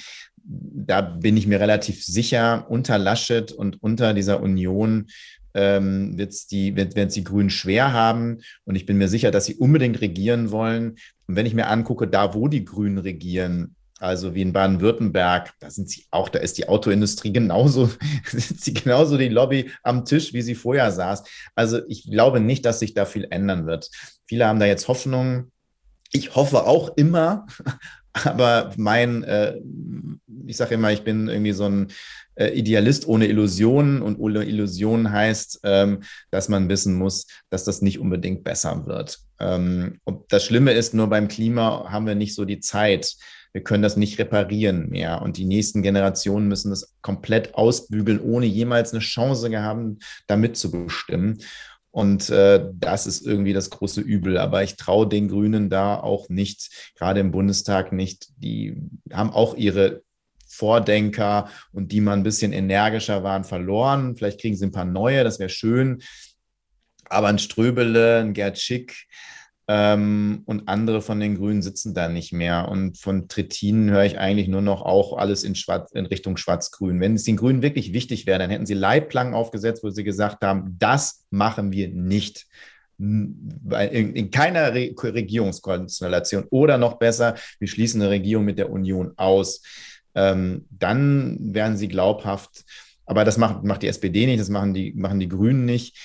da 0.45 1.01
bin 1.01 1.37
ich 1.37 1.47
mir 1.47 1.59
relativ 1.59 2.03
sicher, 2.03 2.65
unter 2.69 2.97
Laschet 2.97 3.51
und 3.51 3.81
unter 3.81 4.13
dieser 4.13 4.41
Union 4.41 5.07
ähm, 5.53 6.17
wird's 6.17 6.47
die, 6.47 6.75
wird 6.75 6.97
es 6.97 7.13
die 7.13 7.23
Grünen 7.23 7.49
schwer 7.49 7.93
haben. 7.93 8.39
Und 8.65 8.75
ich 8.75 8.85
bin 8.85 8.97
mir 8.97 9.07
sicher, 9.07 9.31
dass 9.31 9.45
sie 9.45 9.55
unbedingt 9.55 10.01
regieren 10.01 10.51
wollen. 10.51 10.95
Und 11.27 11.35
wenn 11.35 11.45
ich 11.45 11.53
mir 11.53 11.67
angucke, 11.67 12.07
da 12.07 12.33
wo 12.33 12.47
die 12.47 12.65
Grünen 12.65 12.97
regieren, 12.97 13.75
also 14.03 14.35
wie 14.35 14.41
in 14.41 14.53
Baden-Württemberg, 14.53 15.53
da 15.59 15.69
sind 15.69 15.89
sie 15.89 16.05
auch, 16.11 16.27
da 16.27 16.39
ist 16.39 16.57
die 16.57 16.67
Autoindustrie 16.67 17.31
genauso, 17.31 17.89
sind 18.31 18.59
sie 18.59 18.73
genauso 18.73 19.17
die 19.17 19.29
Lobby 19.29 19.71
am 19.81 20.03
Tisch, 20.03 20.33
wie 20.33 20.41
sie 20.41 20.55
vorher 20.55 20.91
saß. 20.91 21.23
Also 21.55 21.79
ich 21.87 22.09
glaube 22.11 22.39
nicht, 22.39 22.65
dass 22.65 22.79
sich 22.79 22.93
da 22.93 23.05
viel 23.05 23.27
ändern 23.29 23.65
wird. 23.65 23.89
Viele 24.27 24.45
haben 24.45 24.59
da 24.59 24.65
jetzt 24.65 24.87
Hoffnung. 24.89 25.51
Ich 26.11 26.35
hoffe 26.35 26.65
auch 26.65 26.97
immer, 26.97 27.47
aber 28.13 28.73
mein, 28.75 29.23
äh, 29.23 29.59
ich 30.45 30.57
sage 30.57 30.75
immer, 30.75 30.91
ich 30.91 31.03
bin 31.03 31.29
irgendwie 31.29 31.53
so 31.53 31.65
ein 31.65 31.87
äh, 32.35 32.47
Idealist 32.49 33.07
ohne 33.07 33.27
Illusionen 33.27 34.01
und 34.01 34.19
ohne 34.19 34.43
Illusionen 34.43 35.11
heißt, 35.11 35.61
ähm, 35.63 36.01
dass 36.29 36.49
man 36.49 36.67
wissen 36.67 36.95
muss, 36.95 37.27
dass 37.49 37.63
das 37.63 37.81
nicht 37.81 37.99
unbedingt 37.99 38.43
besser 38.43 38.85
wird. 38.85 39.19
Ähm, 39.39 39.99
und 40.03 40.31
das 40.31 40.43
Schlimme 40.43 40.73
ist, 40.73 40.93
nur 40.93 41.07
beim 41.07 41.29
Klima 41.29 41.89
haben 41.89 42.05
wir 42.05 42.15
nicht 42.15 42.35
so 42.35 42.43
die 42.43 42.59
Zeit. 42.59 43.15
Wir 43.53 43.63
können 43.63 43.83
das 43.83 43.97
nicht 43.97 44.19
reparieren 44.19 44.89
mehr. 44.89 45.21
Und 45.21 45.37
die 45.37 45.45
nächsten 45.45 45.83
Generationen 45.83 46.47
müssen 46.47 46.71
das 46.71 46.95
komplett 47.01 47.55
ausbügeln, 47.55 48.19
ohne 48.19 48.47
jemals 48.47 48.91
eine 48.91 48.99
Chance 48.99 49.49
gehabt, 49.49 50.03
damit 50.27 50.57
zu 50.57 50.71
bestimmen. 50.71 51.39
Und 51.91 52.31
äh, 52.31 52.71
das 52.73 53.05
ist 53.05 53.25
irgendwie 53.25 53.53
das 53.53 53.69
große 53.69 54.01
Übel. 54.01 54.39
Aber 54.39 54.63
ich 54.63 54.75
traue 54.75 55.07
den 55.07 55.27
Grünen 55.27 55.69
da 55.69 55.95
auch 55.99 56.27
nicht, 56.29 56.91
gerade 56.95 57.19
im 57.19 57.31
Bundestag 57.31 57.91
nicht. 57.91 58.29
Die 58.37 58.75
haben 59.11 59.29
auch 59.29 59.55
ihre 59.55 60.01
Vordenker 60.47 61.49
und 61.71 61.91
die 61.91 62.01
mal 62.01 62.13
ein 62.13 62.23
bisschen 62.23 62.53
energischer 62.53 63.23
waren, 63.23 63.43
verloren. 63.43 64.15
Vielleicht 64.15 64.41
kriegen 64.41 64.55
sie 64.55 64.65
ein 64.65 64.71
paar 64.71 64.85
neue, 64.85 65.23
das 65.23 65.37
wäre 65.37 65.49
schön. 65.49 66.01
Aber 67.05 67.27
ein 67.27 67.39
Ströbele, 67.39 68.21
ein 68.21 68.33
Gerd 68.33 68.57
Schick, 68.57 69.05
ähm, 69.67 70.41
und 70.45 70.67
andere 70.67 71.01
von 71.01 71.19
den 71.19 71.37
Grünen 71.37 71.61
sitzen 71.61 71.93
da 71.93 72.09
nicht 72.09 72.33
mehr. 72.33 72.67
Und 72.69 72.97
von 72.97 73.29
Trittin 73.29 73.89
höre 73.91 74.03
ich 74.03 74.19
eigentlich 74.19 74.49
nur 74.49 74.61
noch 74.61 74.81
auch 74.81 75.17
alles 75.17 75.43
in, 75.43 75.55
Schwarz, 75.55 75.91
in 75.93 76.05
Richtung 76.05 76.35
Schwarz-Grün. 76.35 76.99
Wenn 76.99 77.15
es 77.15 77.23
den 77.23 77.37
Grünen 77.37 77.61
wirklich 77.61 77.93
wichtig 77.93 78.25
wäre, 78.25 78.39
dann 78.39 78.49
hätten 78.49 78.65
sie 78.65 78.73
Leitplanken 78.73 79.35
aufgesetzt, 79.35 79.83
wo 79.83 79.89
sie 79.89 80.03
gesagt 80.03 80.43
haben, 80.43 80.75
das 80.79 81.25
machen 81.29 81.71
wir 81.71 81.87
nicht. 81.89 82.45
In, 82.99 84.29
keiner 84.31 84.73
Re 84.73 84.93
Regierungskonstellation 84.95 86.45
oder 86.51 86.77
noch 86.77 86.99
besser, 86.99 87.35
wir 87.59 87.67
schließen 87.67 88.01
eine 88.01 88.11
Regierung 88.11 88.45
mit 88.45 88.59
der 88.59 88.69
Union 88.69 89.13
aus. 89.15 89.61
Ähm, 90.13 90.65
dann 90.69 91.37
wären 91.39 91.77
sie 91.77 91.87
glaubhaft. 91.87 92.63
Aber 93.05 93.25
das 93.25 93.37
macht, 93.37 93.63
macht 93.63 93.81
die 93.81 93.87
SPD 93.87 94.25
nicht, 94.25 94.39
das 94.39 94.49
machen 94.49 94.73
die, 94.73 94.93
machen 94.93 95.19
die 95.19 95.27
Grünen 95.27 95.65
nicht. 95.65 95.97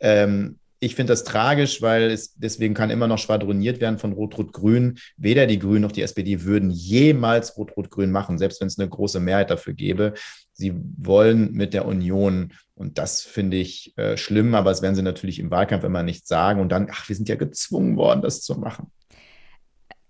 Ähm, 0.00 0.58
ich 0.82 0.96
finde 0.96 1.12
das 1.12 1.22
tragisch, 1.22 1.80
weil 1.80 2.10
es 2.10 2.34
deswegen 2.34 2.74
kann 2.74 2.90
immer 2.90 3.06
noch 3.06 3.18
schwadroniert 3.18 3.80
werden 3.80 3.98
von 3.98 4.12
Rot-Rot-Grün. 4.12 4.98
Weder 5.16 5.46
die 5.46 5.60
Grünen 5.60 5.82
noch 5.82 5.92
die 5.92 6.02
SPD 6.02 6.42
würden 6.42 6.70
jemals 6.70 7.56
Rot-Rot-Grün 7.56 8.10
machen, 8.10 8.36
selbst 8.36 8.60
wenn 8.60 8.66
es 8.66 8.80
eine 8.80 8.88
große 8.88 9.20
Mehrheit 9.20 9.50
dafür 9.50 9.74
gäbe. 9.74 10.14
Sie 10.52 10.74
wollen 10.98 11.52
mit 11.52 11.72
der 11.72 11.86
Union 11.86 12.52
und 12.74 12.98
das 12.98 13.22
finde 13.22 13.58
ich 13.58 13.96
äh, 13.96 14.16
schlimm, 14.16 14.56
aber 14.56 14.70
das 14.70 14.82
werden 14.82 14.96
sie 14.96 15.02
natürlich 15.02 15.38
im 15.38 15.52
Wahlkampf 15.52 15.84
immer 15.84 16.02
nicht 16.02 16.26
sagen 16.26 16.60
und 16.60 16.70
dann, 16.70 16.88
ach, 16.90 17.08
wir 17.08 17.14
sind 17.14 17.28
ja 17.28 17.36
gezwungen 17.36 17.96
worden, 17.96 18.20
das 18.20 18.42
zu 18.42 18.58
machen. 18.58 18.90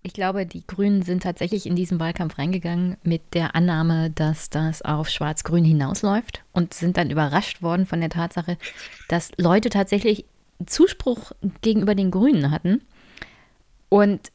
Ich 0.05 0.15
glaube, 0.15 0.47
die 0.47 0.67
Grünen 0.67 1.03
sind 1.03 1.23
tatsächlich 1.23 1.67
in 1.67 1.77
diesen 1.77 2.01
Wahlkampf 2.01 2.39
reingegangen 2.39 2.97
mit 3.05 3.35
der 3.35 3.55
Annahme, 3.55 4.11
dass 4.11 4.51
das 4.51 4.83
auf 4.83 5.09
Schwarz-Grün 5.09 5.65
hinausläuft 5.65 6.43
und 6.51 6.75
sind 6.75 6.97
dann 6.97 7.11
überrascht 7.11 7.63
worden 7.63 7.87
von 7.87 8.01
der 8.01 8.11
Tatsache, 8.11 8.57
dass 9.09 9.31
Leute 9.37 9.69
tatsächlich 9.69 10.25
Zuspruch 10.67 11.33
gegenüber 11.61 11.95
den 11.95 12.11
Grünen 12.11 12.51
hatten 12.51 12.83
und 13.89 14.33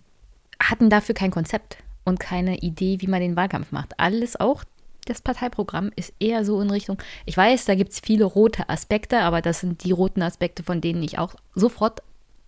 hatten 0.61 0.89
dafür 0.89 1.15
kein 1.15 1.31
Konzept 1.31 1.77
und 2.03 2.19
keine 2.19 2.57
Idee, 2.59 2.97
wie 3.01 3.07
man 3.07 3.21
den 3.21 3.35
Wahlkampf 3.35 3.71
macht. 3.71 3.99
Alles 3.99 4.39
auch 4.39 4.63
das 5.05 5.21
Parteiprogramm 5.21 5.91
ist 5.95 6.13
eher 6.19 6.43
so 6.43 6.61
in 6.61 6.69
Richtung, 6.69 6.97
ich 7.25 7.37
weiß, 7.37 7.65
da 7.65 7.75
gibt 7.75 7.93
es 7.93 8.01
viele 8.01 8.25
rote 8.25 8.69
Aspekte, 8.69 9.19
aber 9.19 9.41
das 9.41 9.61
sind 9.61 9.83
die 9.83 9.91
roten 9.91 10.21
Aspekte, 10.21 10.63
von 10.63 10.81
denen 10.81 11.01
ich 11.01 11.17
auch 11.17 11.35
sofort 11.55 12.01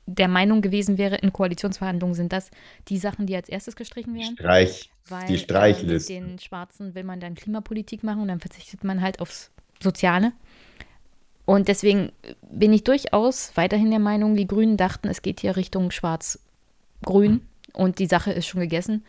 der 0.06 0.28
Meinung 0.28 0.62
gewesen 0.62 0.98
wäre, 0.98 1.18
in 1.18 1.32
Koalitionsverhandlungen 1.32 2.16
sind 2.16 2.34
das 2.34 2.50
die 2.88 2.98
Sachen, 2.98 3.28
die 3.28 3.36
als 3.36 3.48
erstes 3.48 3.76
gestrichen 3.76 4.16
werden. 4.16 4.36
Streich, 4.36 4.90
weil, 5.08 5.28
die 5.28 5.38
Streichliste. 5.38 6.14
Äh, 6.14 6.22
mit 6.22 6.30
den 6.30 6.40
Schwarzen 6.40 6.96
will 6.96 7.04
man 7.04 7.20
dann 7.20 7.36
Klimapolitik 7.36 8.04
machen 8.04 8.24
und 8.24 8.28
dann 8.28 8.40
verzichtet 8.40 8.84
man 8.84 9.02
halt 9.02 9.20
aufs 9.20 9.52
Soziale. 9.82 10.34
Und 11.50 11.68
deswegen 11.68 12.12
bin 12.44 12.72
ich 12.74 12.84
durchaus 12.84 13.58
weiterhin 13.58 13.90
der 13.90 14.00
Meinung, 14.00 14.36
die 14.36 14.46
Grünen 14.46 14.78
dachten, 14.78 15.08
es 15.08 15.24
geht 15.24 15.40
hier 15.40 15.56
Richtung 15.56 15.90
Schwarz-Grün 15.90 17.42
und 17.74 17.98
die 17.98 18.06
Sache 18.06 18.32
ist 18.32 18.46
schon 18.46 18.62
gegessen. 18.62 19.04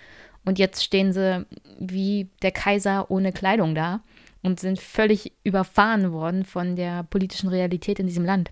Und 0.47 0.59
jetzt 0.59 0.83
stehen 0.83 1.13
sie 1.13 1.45
wie 1.79 2.31
der 2.41 2.51
Kaiser 2.51 3.11
ohne 3.11 3.33
Kleidung 3.33 3.75
da 3.75 4.01
und 4.43 4.59
sind 4.59 4.81
völlig 4.81 5.35
überfahren 5.45 6.13
worden 6.13 6.47
von 6.47 6.77
der 6.77 7.03
politischen 7.03 7.51
Realität 7.51 7.99
in 7.99 8.07
diesem 8.07 8.25
Land. 8.25 8.51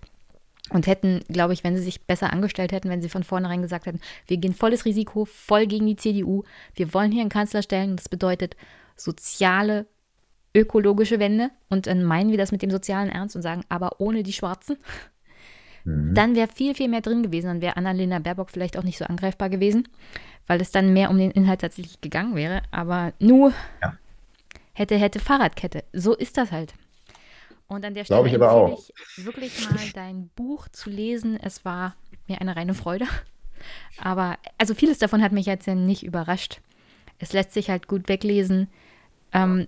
Und 0.68 0.86
hätten, 0.86 1.20
glaube 1.30 1.54
ich, 1.54 1.64
wenn 1.64 1.74
sie 1.74 1.82
sich 1.82 2.02
besser 2.02 2.30
angestellt 2.30 2.72
hätten, 2.72 2.90
wenn 2.90 3.00
sie 3.00 3.08
von 3.08 3.24
vornherein 3.24 3.62
gesagt 3.62 3.86
hätten, 3.86 4.00
wir 4.26 4.36
gehen 4.36 4.52
volles 4.52 4.84
Risiko, 4.84 5.24
voll 5.24 5.66
gegen 5.66 5.86
die 5.86 5.96
CDU, 5.96 6.42
wir 6.74 6.92
wollen 6.92 7.10
hier 7.10 7.22
einen 7.22 7.30
Kanzler 7.30 7.62
stellen, 7.62 7.96
das 7.96 8.10
bedeutet 8.10 8.54
soziale, 8.96 9.86
ökologische 10.58 11.18
Wende 11.18 11.50
und 11.68 11.86
dann 11.86 12.04
meinen 12.04 12.30
wir 12.30 12.38
das 12.38 12.52
mit 12.52 12.62
dem 12.62 12.70
sozialen 12.70 13.08
Ernst 13.08 13.36
und 13.36 13.42
sagen, 13.42 13.62
aber 13.68 14.00
ohne 14.00 14.22
die 14.22 14.32
Schwarzen, 14.32 14.76
mhm. 15.84 16.14
dann 16.14 16.34
wäre 16.34 16.48
viel, 16.48 16.74
viel 16.74 16.88
mehr 16.88 17.00
drin 17.00 17.22
gewesen. 17.22 17.46
Dann 17.46 17.60
wäre 17.60 17.76
Annalena 17.76 18.18
Baerbock 18.18 18.50
vielleicht 18.50 18.76
auch 18.76 18.82
nicht 18.82 18.98
so 18.98 19.04
angreifbar 19.04 19.48
gewesen, 19.48 19.88
weil 20.46 20.60
es 20.60 20.70
dann 20.70 20.92
mehr 20.92 21.10
um 21.10 21.18
den 21.18 21.30
Inhalt 21.30 21.60
tatsächlich 21.60 22.00
gegangen 22.00 22.34
wäre. 22.34 22.62
Aber 22.70 23.12
nur 23.18 23.52
ja. 23.82 23.96
hätte, 24.72 24.96
hätte 24.96 25.20
Fahrradkette. 25.20 25.84
So 25.92 26.14
ist 26.14 26.36
das 26.36 26.52
halt. 26.52 26.74
Und 27.68 27.84
an 27.84 27.94
der 27.94 28.04
Stelle 28.04 28.26
ich 28.26 28.34
aber 28.34 28.50
auch. 28.50 28.90
ich 29.16 29.26
wirklich 29.26 29.70
mal 29.70 29.78
dein 29.94 30.28
Buch 30.34 30.68
zu 30.68 30.88
lesen. 30.88 31.38
Es 31.40 31.64
war 31.66 31.94
mir 32.26 32.40
eine 32.40 32.56
reine 32.56 32.74
Freude. 32.74 33.06
Aber 34.00 34.38
also 34.56 34.74
vieles 34.74 34.98
davon 34.98 35.22
hat 35.22 35.32
mich 35.32 35.46
jetzt 35.46 35.66
ja 35.66 35.74
nicht 35.74 36.02
überrascht. 36.02 36.60
Es 37.18 37.32
lässt 37.32 37.52
sich 37.52 37.68
halt 37.68 37.88
gut 37.88 38.08
weglesen. 38.08 38.68
Ähm, 39.32 39.66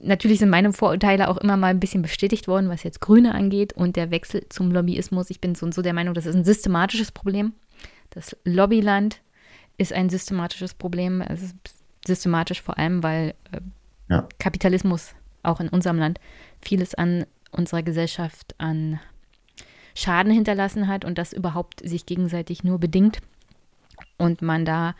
natürlich 0.00 0.38
sind 0.38 0.50
meine 0.50 0.72
Vorurteile 0.72 1.28
auch 1.28 1.36
immer 1.38 1.56
mal 1.56 1.68
ein 1.68 1.80
bisschen 1.80 2.02
bestätigt 2.02 2.48
worden, 2.48 2.68
was 2.68 2.82
jetzt 2.82 3.00
Grüne 3.00 3.34
angeht 3.34 3.72
und 3.72 3.96
der 3.96 4.10
Wechsel 4.10 4.46
zum 4.48 4.70
Lobbyismus. 4.70 5.30
Ich 5.30 5.40
bin 5.40 5.54
so 5.54 5.66
und 5.66 5.74
so 5.74 5.82
der 5.82 5.94
Meinung, 5.94 6.14
das 6.14 6.26
ist 6.26 6.34
ein 6.34 6.44
systematisches 6.44 7.12
Problem. 7.12 7.52
Das 8.10 8.36
Lobbyland 8.44 9.20
ist 9.76 9.92
ein 9.92 10.10
systematisches 10.10 10.74
Problem. 10.74 11.20
Es 11.20 11.42
ist 11.42 11.56
systematisch 12.06 12.62
vor 12.62 12.78
allem, 12.78 13.02
weil 13.02 13.34
äh, 13.52 13.60
ja. 14.08 14.28
Kapitalismus 14.38 15.14
auch 15.42 15.60
in 15.60 15.68
unserem 15.68 15.98
Land 15.98 16.20
vieles 16.60 16.94
an 16.94 17.26
unserer 17.50 17.82
Gesellschaft 17.82 18.54
an 18.58 19.00
Schaden 19.94 20.32
hinterlassen 20.32 20.86
hat 20.86 21.04
und 21.04 21.18
das 21.18 21.32
überhaupt 21.32 21.86
sich 21.86 22.06
gegenseitig 22.06 22.64
nur 22.64 22.78
bedingt. 22.78 23.18
Und 24.16 24.42
man 24.42 24.64
da 24.64 24.94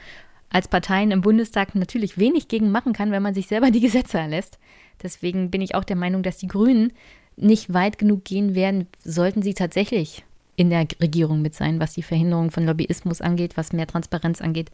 als 0.51 0.69
Parteien 0.69 1.11
im 1.11 1.21
Bundestag 1.21 1.75
natürlich 1.75 2.19
wenig 2.19 2.49
gegen 2.49 2.71
machen 2.71 2.93
kann, 2.93 3.11
wenn 3.11 3.23
man 3.23 3.35
sich 3.35 3.49
selber 3.49 3.71
die 3.71 3.81
Gesetze 3.81 4.19
erlässt. 4.19 4.59
Deswegen 5.03 5.51
bin 5.51 5.61
ich 5.61 5.75
auch 5.75 5.85
der 5.85 5.97
Meinung, 5.97 6.23
dass 6.23 6.39
die 6.39 6.49
Grünen 6.49 6.93
nicht 7.37 7.73
weit 7.73 7.99
genug 7.99 8.25
gehen 8.25 8.55
werden, 8.55 8.89
sollten 9.05 9.43
sie 9.43 9.55
tatsächlich 9.55 10.25
in 10.57 10.71
der 10.71 10.89
Regierung 11.01 11.41
mit 11.41 11.55
sein, 11.55 11.79
was 11.79 11.93
die 11.93 12.03
Verhinderung 12.03 12.51
von 12.51 12.67
Lobbyismus 12.67 13.21
angeht, 13.21 13.57
was 13.57 13.73
mehr 13.73 13.87
Transparenz 13.87 14.41
angeht, 14.41 14.73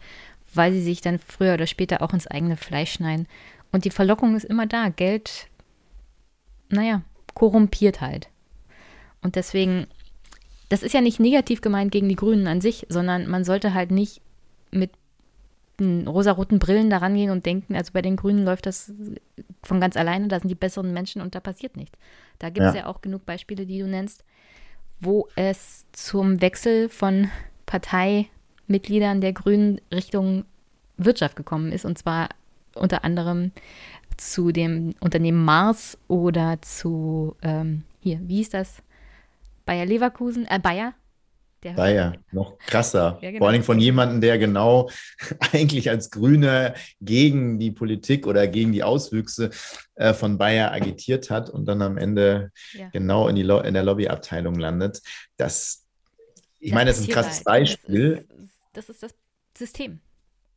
weil 0.54 0.72
sie 0.72 0.82
sich 0.82 1.02
dann 1.02 1.18
früher 1.18 1.54
oder 1.54 1.66
später 1.66 2.00
auch 2.00 2.14
ins 2.14 2.26
eigene 2.26 2.56
Fleisch 2.56 2.92
schneiden. 2.92 3.26
Und 3.70 3.84
die 3.84 3.90
Verlockung 3.90 4.34
ist 4.34 4.44
immer 4.44 4.66
da. 4.66 4.88
Geld, 4.88 5.48
naja, 6.70 7.02
korrumpiert 7.34 8.00
halt. 8.00 8.28
Und 9.20 9.36
deswegen, 9.36 9.86
das 10.70 10.82
ist 10.82 10.94
ja 10.94 11.02
nicht 11.02 11.20
negativ 11.20 11.60
gemeint 11.60 11.92
gegen 11.92 12.08
die 12.08 12.16
Grünen 12.16 12.46
an 12.46 12.62
sich, 12.62 12.86
sondern 12.88 13.28
man 13.28 13.44
sollte 13.44 13.74
halt 13.74 13.90
nicht 13.90 14.22
mit 14.70 14.90
rosaroten 15.80 16.58
Brillen 16.58 16.90
da 16.90 16.98
rangehen 16.98 17.30
und 17.30 17.46
denken, 17.46 17.74
also 17.74 17.92
bei 17.92 18.02
den 18.02 18.16
Grünen 18.16 18.44
läuft 18.44 18.66
das 18.66 18.92
von 19.62 19.80
ganz 19.80 19.96
alleine, 19.96 20.28
da 20.28 20.38
sind 20.38 20.48
die 20.48 20.54
besseren 20.54 20.92
Menschen 20.92 21.20
und 21.20 21.34
da 21.34 21.40
passiert 21.40 21.76
nichts. 21.76 21.98
Da 22.38 22.50
gibt 22.50 22.66
es 22.66 22.74
ja. 22.74 22.82
ja 22.82 22.86
auch 22.86 23.00
genug 23.00 23.26
Beispiele, 23.26 23.66
die 23.66 23.80
du 23.80 23.86
nennst, 23.86 24.24
wo 25.00 25.28
es 25.36 25.86
zum 25.92 26.40
Wechsel 26.40 26.88
von 26.88 27.28
Parteimitgliedern 27.66 29.20
der 29.20 29.32
Grünen 29.32 29.80
Richtung 29.92 30.44
Wirtschaft 30.96 31.36
gekommen 31.36 31.72
ist. 31.72 31.84
Und 31.84 31.98
zwar 31.98 32.28
unter 32.74 33.04
anderem 33.04 33.52
zu 34.16 34.52
dem 34.52 34.94
Unternehmen 35.00 35.44
Mars 35.44 35.98
oder 36.08 36.60
zu, 36.62 37.36
ähm, 37.42 37.82
hier, 38.00 38.20
wie 38.22 38.36
hieß 38.36 38.50
das? 38.50 38.82
Bayer 39.66 39.86
Leverkusen, 39.86 40.46
äh, 40.46 40.58
Bayer, 40.58 40.92
der 41.64 41.72
Bayer, 41.72 42.14
noch 42.30 42.58
krasser. 42.58 43.18
Ja, 43.22 43.30
genau. 43.30 43.38
Vor 43.38 43.48
allem 43.48 43.62
von 43.62 43.80
jemandem, 43.80 44.20
der 44.20 44.38
genau 44.38 44.90
eigentlich 45.52 45.88
als 45.90 46.10
Grüne 46.10 46.74
gegen 47.00 47.58
die 47.58 47.70
Politik 47.70 48.26
oder 48.26 48.46
gegen 48.46 48.72
die 48.72 48.82
Auswüchse 48.82 49.50
äh, 49.94 50.12
von 50.12 50.38
Bayer 50.38 50.72
agitiert 50.72 51.30
hat 51.30 51.50
und 51.50 51.64
dann 51.66 51.82
am 51.82 51.96
Ende 51.96 52.52
ja. 52.72 52.88
genau 52.90 53.28
in, 53.28 53.36
die 53.36 53.42
in 53.42 53.74
der 53.74 53.82
Lobbyabteilung 53.82 54.56
landet. 54.56 55.00
Das, 55.36 55.86
ich 56.60 56.70
das 56.70 56.74
meine, 56.74 56.90
das 56.90 57.00
ist 57.00 57.08
ein 57.08 57.12
krasses 57.12 57.36
halt. 57.36 57.44
Beispiel. 57.44 58.26
Das 58.28 58.44
ist, 58.44 58.52
das 58.74 58.88
ist, 58.88 59.02
das 59.02 59.14
System. 59.56 60.00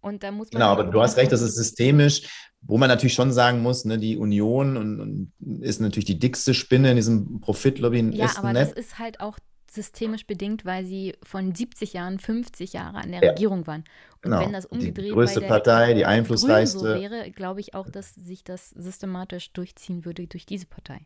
Und 0.02 0.24
da 0.24 0.32
muss 0.32 0.52
man 0.52 0.60
genau, 0.60 0.72
aber 0.72 0.84
du 0.84 1.02
hast 1.02 1.18
recht, 1.18 1.32
das 1.32 1.42
ist 1.42 1.56
systemisch, 1.56 2.22
wo 2.62 2.78
man 2.78 2.90
natürlich 2.90 3.14
schon 3.14 3.32
sagen 3.32 3.62
muss, 3.62 3.86
ne, 3.86 3.98
die 3.98 4.18
Union 4.18 4.78
und, 4.78 5.00
und 5.00 5.62
ist 5.62 5.80
natürlich 5.80 6.06
die 6.06 6.20
dickste 6.20 6.54
Spinne 6.54 6.92
in 6.92 6.96
diesem 6.96 7.40
Profitlobby. 7.40 8.12
Ja, 8.16 8.32
aber 8.38 8.54
das 8.54 8.72
ist 8.72 9.00
halt 9.00 9.20
auch 9.20 9.38
systemisch 9.78 10.26
bedingt, 10.26 10.66
weil 10.66 10.86
sie 10.86 11.16
von 11.24 11.56
70 11.56 11.94
Jahren 11.94 12.20
50 12.20 12.74
Jahre 12.74 12.98
an 12.98 13.12
der 13.12 13.24
ja. 13.24 13.30
Regierung 13.30 13.66
waren. 13.68 13.84
Und 14.16 14.24
genau. 14.24 14.42
wenn 14.42 14.52
das 14.52 14.66
umgedreht 14.66 15.06
die 15.06 15.12
größte 15.12 15.42
Partei, 15.42 15.94
die 15.94 16.06
einflussreichste, 16.06 16.80
so 16.80 16.86
wäre, 16.86 17.32
glaube 17.32 17.62
ich 17.62 17.74
auch, 17.74 17.90
dass 17.90 18.14
sich 18.16 18.44
das 18.44 18.72
systematisch 18.72 19.54
durchziehen 19.54 20.04
würde 20.04 20.28
durch 20.28 20.46
diese 20.46 20.66
Partei. 20.66 21.06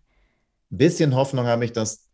Ein 0.71 0.77
bisschen 0.77 1.15
Hoffnung 1.15 1.45
habe 1.45 1.65
ich, 1.65 1.73
dass 1.73 2.07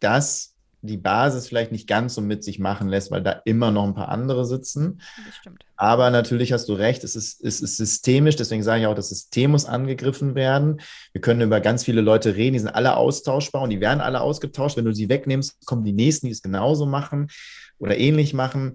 das 0.00 0.55
die 0.86 0.96
Basis 0.96 1.48
vielleicht 1.48 1.72
nicht 1.72 1.88
ganz 1.88 2.14
so 2.14 2.20
mit 2.20 2.44
sich 2.44 2.58
machen 2.58 2.88
lässt, 2.88 3.10
weil 3.10 3.22
da 3.22 3.42
immer 3.44 3.70
noch 3.70 3.84
ein 3.84 3.94
paar 3.94 4.08
andere 4.08 4.44
sitzen. 4.44 5.00
Das 5.26 5.36
stimmt. 5.36 5.64
Aber 5.76 6.10
natürlich 6.10 6.52
hast 6.52 6.68
du 6.68 6.72
recht, 6.72 7.04
es 7.04 7.16
ist, 7.16 7.44
es 7.44 7.60
ist 7.60 7.76
systemisch, 7.76 8.36
deswegen 8.36 8.62
sage 8.62 8.80
ich 8.80 8.86
auch, 8.86 8.94
das 8.94 9.10
System 9.10 9.50
muss 9.50 9.66
angegriffen 9.66 10.34
werden. 10.34 10.80
Wir 11.12 11.20
können 11.20 11.42
über 11.42 11.60
ganz 11.60 11.84
viele 11.84 12.00
Leute 12.00 12.34
reden, 12.34 12.54
die 12.54 12.60
sind 12.60 12.74
alle 12.74 12.96
austauschbar 12.96 13.62
und 13.62 13.70
die 13.70 13.80
werden 13.80 14.00
alle 14.00 14.22
ausgetauscht. 14.22 14.76
Wenn 14.76 14.86
du 14.86 14.94
sie 14.94 15.08
wegnimmst, 15.08 15.66
kommen 15.66 15.84
die 15.84 15.92
nächsten, 15.92 16.26
die 16.26 16.32
es 16.32 16.42
genauso 16.42 16.86
machen 16.86 17.28
oder 17.78 17.98
ähnlich 17.98 18.32
machen. 18.32 18.74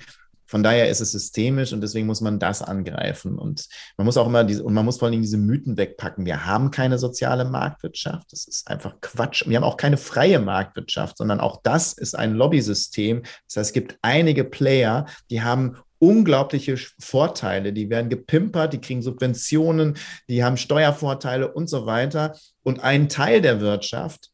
Von 0.52 0.64
daher 0.64 0.89
ist 0.89 0.99
es 0.99 1.14
systemisch 1.14 1.72
und 1.72 1.80
deswegen 1.80 2.08
muss 2.08 2.20
man 2.20 2.38
das 2.38 2.62
angreifen. 2.62 3.39
Und 3.39 3.70
man 3.95 4.04
muss 4.04 4.18
auch 4.18 4.28
immer 4.28 4.43
diese, 4.43 4.66
und 4.66 4.74
man 4.74 4.84
muss 4.84 4.99
vor 4.99 5.08
allem 5.08 5.22
diese 5.22 5.38
Mythen 5.38 5.78
wegpacken. 5.78 6.26
Wir 6.26 6.45
haben 6.45 6.72
keine 6.72 6.99
soziale 6.99 7.45
Marktwirtschaft. 7.45 8.34
Das 8.34 8.49
ist 8.49 8.68
einfach 8.68 8.99
Quatsch. 8.99 9.47
Wir 9.47 9.56
haben 9.56 9.64
auch 9.64 9.78
keine 9.78 9.95
freie 9.95 10.39
Marktwirtschaft, 10.39 11.18
sondern 11.18 11.39
auch 11.39 11.62
das 11.64 11.93
ist 11.93 12.18
ein 12.18 12.34
Lobbysystem. 12.34 13.22
Das 13.22 13.56
heißt, 13.56 13.70
es 13.70 13.74
gibt 13.74 13.97
einige 14.02 14.43
Player, 14.43 15.06
die 15.30 15.41
haben 15.41 15.78
unglaubliche 15.99 16.76
Vorteile. 16.99 17.72
Die 17.72 17.89
werden 17.89 18.10
gepimpert, 18.10 18.74
die 18.74 18.82
kriegen 18.82 19.02
Subventionen, 19.02 19.95
die 20.28 20.43
haben 20.43 20.58
Steuervorteile 20.58 21.54
und 21.54 21.70
so 21.70 21.86
weiter. 21.86 22.36
Und 22.64 22.82
ein 22.82 23.08
Teil 23.08 23.39
der 23.39 23.62
Wirtschaft, 23.62 24.30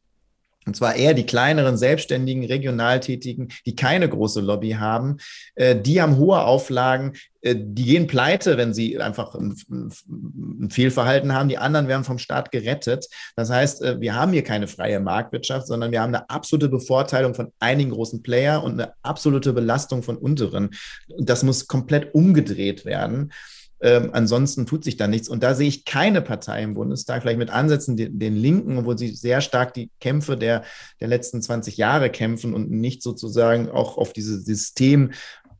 und 0.66 0.76
zwar 0.76 0.96
eher 0.96 1.14
die 1.14 1.24
kleineren, 1.24 1.78
selbstständigen, 1.78 2.44
regional 2.44 3.00
tätigen, 3.00 3.48
die 3.64 3.74
keine 3.74 4.06
große 4.06 4.42
Lobby 4.42 4.72
haben. 4.72 5.16
Äh, 5.54 5.74
die 5.80 6.02
haben 6.02 6.18
hohe 6.18 6.42
Auflagen. 6.42 7.14
Äh, 7.40 7.54
die 7.56 7.84
gehen 7.84 8.06
pleite, 8.06 8.58
wenn 8.58 8.74
sie 8.74 9.00
einfach 9.00 9.34
ein, 9.34 9.56
ein, 9.70 10.70
Fehlverhalten 10.70 11.32
haben. 11.32 11.48
Die 11.48 11.56
anderen 11.56 11.88
werden 11.88 12.04
vom 12.04 12.18
Staat 12.18 12.52
gerettet. 12.52 13.06
Das 13.34 13.48
heißt, 13.48 13.82
äh, 13.82 14.00
wir 14.00 14.14
haben 14.14 14.32
hier 14.32 14.44
keine 14.44 14.68
freie 14.68 15.00
Marktwirtschaft, 15.00 15.66
sondern 15.66 15.90
wir 15.90 16.02
haben 16.02 16.14
eine 16.14 16.28
absolute 16.28 16.68
Bevorteilung 16.68 17.34
von 17.34 17.50
einigen 17.60 17.90
großen 17.90 18.22
Player 18.22 18.62
und 18.62 18.72
eine 18.72 18.92
absolute 19.02 19.54
Belastung 19.54 20.02
von 20.02 20.18
unteren. 20.18 20.70
Das 21.18 21.42
muss 21.42 21.66
komplett 21.66 22.14
umgedreht 22.14 22.84
werden. 22.84 23.32
Ähm, 23.80 24.10
ansonsten 24.12 24.66
tut 24.66 24.84
sich 24.84 24.96
da 24.96 25.06
nichts. 25.06 25.28
Und 25.28 25.42
da 25.42 25.54
sehe 25.54 25.68
ich 25.68 25.84
keine 25.84 26.20
Partei 26.20 26.62
im 26.62 26.74
Bundestag, 26.74 27.22
vielleicht 27.22 27.38
mit 27.38 27.50
Ansätzen 27.50 27.96
den, 27.96 28.18
den 28.18 28.36
Linken, 28.36 28.78
obwohl 28.78 28.98
sie 28.98 29.14
sehr 29.14 29.40
stark 29.40 29.74
die 29.74 29.90
Kämpfe 30.00 30.36
der, 30.36 30.64
der 31.00 31.08
letzten 31.08 31.40
20 31.42 31.76
Jahre 31.76 32.10
kämpfen 32.10 32.54
und 32.54 32.70
nicht 32.70 33.02
sozusagen 33.02 33.70
auch 33.70 33.96
auf 33.96 34.12
dieses 34.12 34.44
System, 34.44 35.12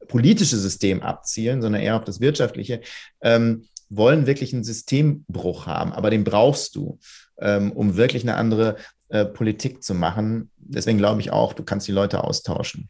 politische 0.08 0.56
System 0.56 1.02
abzielen, 1.02 1.62
sondern 1.62 1.82
eher 1.82 1.96
auf 1.96 2.04
das 2.04 2.20
wirtschaftliche, 2.20 2.80
ähm, 3.20 3.64
wollen 3.90 4.26
wirklich 4.26 4.52
einen 4.52 4.64
Systembruch 4.64 5.66
haben. 5.66 5.92
Aber 5.92 6.10
den 6.10 6.24
brauchst 6.24 6.74
du, 6.74 6.98
ähm, 7.38 7.72
um 7.72 7.96
wirklich 7.96 8.22
eine 8.22 8.36
andere 8.36 8.76
äh, 9.08 9.24
Politik 9.24 9.82
zu 9.82 9.94
machen. 9.94 10.50
Deswegen 10.58 10.98
glaube 10.98 11.20
ich 11.20 11.30
auch, 11.30 11.52
du 11.52 11.62
kannst 11.62 11.88
die 11.88 11.92
Leute 11.92 12.24
austauschen. 12.24 12.88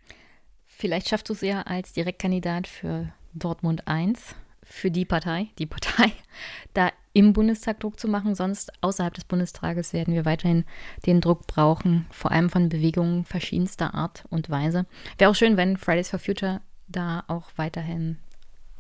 Vielleicht 0.66 1.09
schaffst 1.09 1.29
du 1.29 1.33
es 1.33 1.41
ja 1.41 1.62
als 1.62 1.93
Direktkandidat 1.93 2.66
für 2.66 3.12
Dortmund 3.35 3.87
1 3.87 4.35
für 4.69 4.91
die 4.91 5.05
Partei, 5.05 5.49
die 5.59 5.66
Partei, 5.66 6.12
da 6.75 6.93
im 7.12 7.33
Bundestag 7.33 7.81
Druck 7.81 7.99
zu 7.99 8.07
machen. 8.07 8.35
Sonst 8.35 8.71
außerhalb 8.83 9.14
des 9.14 9.25
Bundestages 9.25 9.93
werden 9.93 10.14
wir 10.14 10.25
weiterhin 10.25 10.64
den 11.07 11.21
Druck 11.21 11.47
brauchen, 11.47 12.07
vor 12.11 12.31
allem 12.31 12.51
von 12.51 12.69
Bewegungen 12.69 13.25
verschiedenster 13.25 13.95
Art 13.95 14.25
und 14.31 14.51
Weise. 14.51 14.87
Wäre 15.16 15.31
auch 15.31 15.35
schön, 15.35 15.57
wenn 15.57 15.77
Fridays 15.77 16.11
for 16.11 16.19
Future 16.19 16.61
da 16.87 17.25
auch 17.27 17.51
weiterhin 17.57 18.19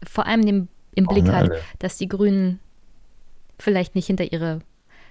vor 0.06 0.26
allem 0.26 0.44
den, 0.44 0.68
im 0.94 1.06
Blick 1.06 1.28
hat, 1.28 1.50
dass 1.78 1.98
die 1.98 2.08
Grünen 2.08 2.60
vielleicht 3.58 3.94
nicht 3.94 4.06
hinter 4.06 4.32
ihre 4.32 4.60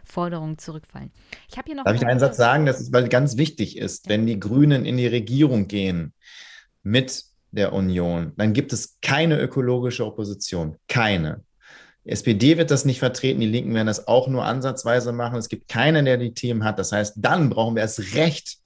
Forderungen 0.05 0.57
zurückfallen. 0.57 1.11
Ich 1.49 1.57
habe 1.57 1.65
hier 1.65 1.75
noch. 1.75 1.83
Darf 1.83 1.95
ich 1.95 2.05
einen 2.05 2.19
Satz 2.19 2.37
sagen, 2.37 2.65
dass 2.65 2.79
es 2.79 2.93
weil 2.93 3.09
ganz 3.09 3.37
wichtig 3.37 3.77
ist, 3.77 4.07
wenn 4.07 4.25
die 4.25 4.39
Grünen 4.39 4.85
in 4.85 4.95
die 4.97 5.07
Regierung 5.07 5.67
gehen 5.67 6.13
mit 6.83 7.25
der 7.51 7.73
Union, 7.73 8.33
dann 8.37 8.53
gibt 8.53 8.73
es 8.73 8.97
keine 9.01 9.39
ökologische 9.39 10.05
Opposition. 10.05 10.75
Keine. 10.87 11.43
Die 12.05 12.11
SPD 12.11 12.57
wird 12.57 12.71
das 12.71 12.85
nicht 12.85 12.99
vertreten, 12.99 13.41
die 13.41 13.47
Linken 13.47 13.73
werden 13.73 13.87
das 13.87 14.07
auch 14.07 14.27
nur 14.27 14.45
ansatzweise 14.45 15.11
machen. 15.11 15.37
Es 15.37 15.49
gibt 15.49 15.67
keinen, 15.67 16.05
der 16.05 16.17
die 16.17 16.33
Themen 16.33 16.63
hat. 16.63 16.79
Das 16.79 16.91
heißt, 16.91 17.15
dann 17.17 17.49
brauchen 17.49 17.75
wir 17.75 17.81
erst 17.81 18.15
recht 18.15 18.59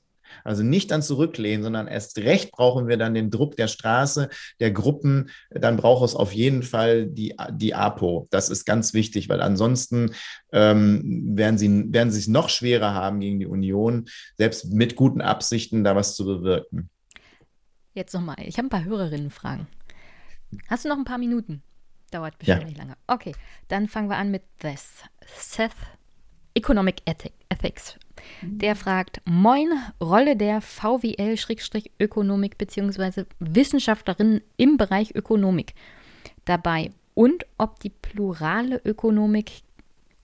also 0.44 0.64
nicht 0.64 0.92
dann 0.92 1.02
zurücklehnen, 1.02 1.64
sondern 1.64 1.88
erst 1.88 2.18
recht 2.20 2.52
brauchen 2.52 2.88
wir 2.88 2.98
dann 2.98 3.14
den 3.14 3.30
Druck 3.30 3.56
der 3.56 3.68
Straße, 3.68 4.30
der 4.60 4.72
Gruppen. 4.72 5.30
Dann 5.50 5.78
braucht 5.78 6.06
es 6.06 6.16
auf 6.16 6.34
jeden 6.34 6.64
Fall 6.64 7.08
die, 7.08 7.36
die 7.52 7.76
APO. 7.76 8.28
Das 8.32 8.50
ist 8.50 8.66
ganz 8.66 8.94
wichtig, 8.94 9.30
weil 9.30 9.42
ansonsten 9.42 10.12
ähm, 10.52 11.36
werden 11.36 11.58
sie 11.58 11.94
werden 11.94 12.12
sie 12.12 12.20
es 12.20 12.28
noch 12.28 12.50
schwerer 12.50 12.94
haben 12.94 13.20
gegen 13.20 13.40
die 13.40 13.46
Union, 13.46 14.08
selbst 14.38 14.72
mit 14.72 14.96
guten 14.96 15.22
Absichten 15.22 15.84
da 15.84 15.96
was 15.96 16.16
zu 16.16 16.26
bewirken. 16.26 16.90
Jetzt 17.94 18.14
nochmal, 18.14 18.38
ich 18.40 18.58
habe 18.58 18.68
ein 18.68 18.70
paar 18.70 18.86
Hörerinnenfragen. 18.86 19.68
Hast 20.68 20.86
du 20.86 20.90
noch 20.90 20.98
ein 20.98 21.06
paar 21.06 21.18
Minuten? 21.18 21.62
Dauert 22.12 22.38
bestimmt 22.38 22.62
ja. 22.62 22.68
nicht 22.68 22.78
lange. 22.78 22.96
Okay, 23.08 23.34
dann 23.68 23.88
fangen 23.88 24.10
wir 24.10 24.18
an 24.18 24.32
mit 24.32 24.44
this. 24.60 25.04
Seth 25.38 25.72
Economic 26.54 27.02
Ethics. 27.06 27.98
Der 28.42 28.76
fragt, 28.76 29.22
Moin, 29.26 29.70
Rolle 30.02 30.36
der 30.36 30.62
VWL-Ökonomik 30.62 32.58
bzw. 32.58 33.26
Wissenschaftlerin 33.40 34.42
im 34.58 34.78
Bereich 34.78 35.16
Ökonomik 35.16 35.74
dabei 36.46 36.92
und 37.14 37.46
ob 37.58 37.80
die 37.80 37.90
plurale 37.90 38.82
Ökonomik 38.84 39.62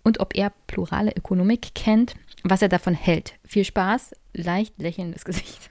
und 0.03 0.20
ob 0.20 0.36
er 0.36 0.51
plurale 0.68 1.11
Ökonomik 1.15 1.74
kennt, 1.76 2.15
was 2.43 2.61
er 2.61 2.70
davon 2.70 2.93
hält. 2.93 3.36
Viel 3.45 3.65
Spaß, 3.65 4.13
leicht 4.34 4.80
lächelndes 4.82 5.26
Gesicht. 5.26 5.70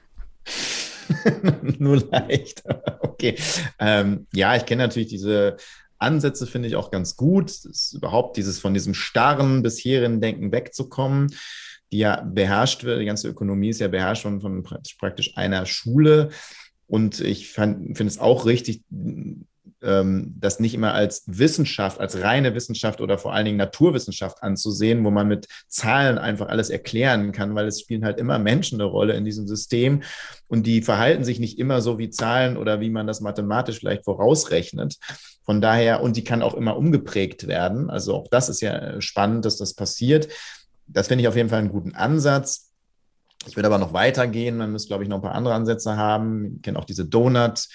Nur 1.79 1.97
leicht. 2.11 2.63
Okay. 3.17 3.35
Ähm, 3.79 4.27
ja, 4.35 4.57
ich 4.57 4.67
kenne 4.67 4.83
natürlich 4.83 5.09
diese 5.09 5.57
Ansätze, 5.99 6.47
finde 6.47 6.69
ich 6.69 6.77
auch 6.77 6.91
ganz 6.91 7.17
gut. 7.17 7.51
überhaupt 7.95 8.37
dieses 8.37 8.59
von 8.59 8.75
diesem 8.75 8.93
starren 8.93 9.63
bisherigen 9.63 10.21
Denken 10.21 10.53
wegzukommen 10.53 11.29
die 11.93 11.99
ja 11.99 12.21
beherrscht 12.21 12.85
wird, 12.85 13.01
die 13.01 13.07
ganze 13.07 13.29
Ökonomie 13.29 13.71
ist 13.71 13.81
ja 13.81 13.89
beherrscht 13.89 14.23
von, 14.23 14.41
von 14.41 14.65
praktisch 14.99 15.37
einer 15.37 15.67
Schule. 15.67 16.31
Und 16.89 17.21
ich 17.21 17.53
finde 17.53 17.95
es 17.99 18.19
auch 18.19 18.47
richtig, 18.47 18.83
ähm, 19.83 20.35
das 20.39 20.61
nicht 20.61 20.75
immer 20.75 20.95
als 20.95 21.25
Wissenschaft, 21.27 22.01
als 22.01 22.23
reine 22.23 22.55
Wissenschaft 22.55 23.01
oder 23.01 23.19
vor 23.19 23.35
allen 23.35 23.45
Dingen 23.45 23.57
Naturwissenschaft 23.57 24.43
anzusehen, 24.43 25.05
wo 25.05 25.11
man 25.11 25.29
mit 25.29 25.47
Zahlen 25.69 26.19
einfach 26.19 26.49
alles 26.49 26.71
erklären 26.71 27.33
kann, 27.33 27.55
weil 27.55 27.67
es 27.67 27.81
spielen 27.81 28.05
halt 28.05 28.19
immer 28.19 28.39
Menschen 28.39 28.81
eine 28.81 28.89
Rolle 28.91 29.15
in 29.15 29.25
diesem 29.25 29.47
System 29.47 30.03
und 30.49 30.67
die 30.67 30.83
verhalten 30.83 31.25
sich 31.25 31.41
nicht 31.41 31.59
immer 31.59 31.81
so 31.81 31.99
wie 31.99 32.11
Zahlen 32.11 32.57
oder 32.57 32.81
wie 32.81 32.91
man 32.91 33.07
das 33.07 33.21
mathematisch 33.21 33.79
vielleicht 33.79 34.05
vorausrechnet. 34.05 34.97
Von 35.45 35.61
daher, 35.61 36.03
und 36.03 36.17
die 36.17 36.25
kann 36.25 36.43
auch 36.43 36.55
immer 36.55 36.77
umgeprägt 36.77 37.47
werden. 37.47 37.89
Also 37.89 38.15
auch 38.15 38.29
das 38.29 38.49
ist 38.49 38.61
ja 38.63 39.01
spannend, 39.01 39.45
dass 39.45 39.57
das 39.57 39.75
passiert 39.75 40.29
das 40.87 41.09
finde 41.09 41.23
ich 41.23 41.29
auf 41.29 41.37
jeden 41.37 41.49
Fall 41.49 41.59
einen 41.61 41.71
guten 41.71 41.95
Ansatz. 41.95 42.73
Ich 43.47 43.57
würde 43.57 43.69
aber 43.69 43.79
noch 43.79 43.93
weitergehen. 43.93 44.57
Man 44.57 44.73
müsste, 44.73 44.89
glaube 44.89 45.05
ich, 45.05 45.09
noch 45.09 45.19
ein 45.19 45.23
paar 45.23 45.35
andere 45.35 45.55
Ansätze 45.55 45.97
haben. 45.97 46.57
Ich 46.57 46.63
kenne 46.63 46.79
auch 46.79 46.85
diese 46.85 47.05
Donut. 47.05 47.69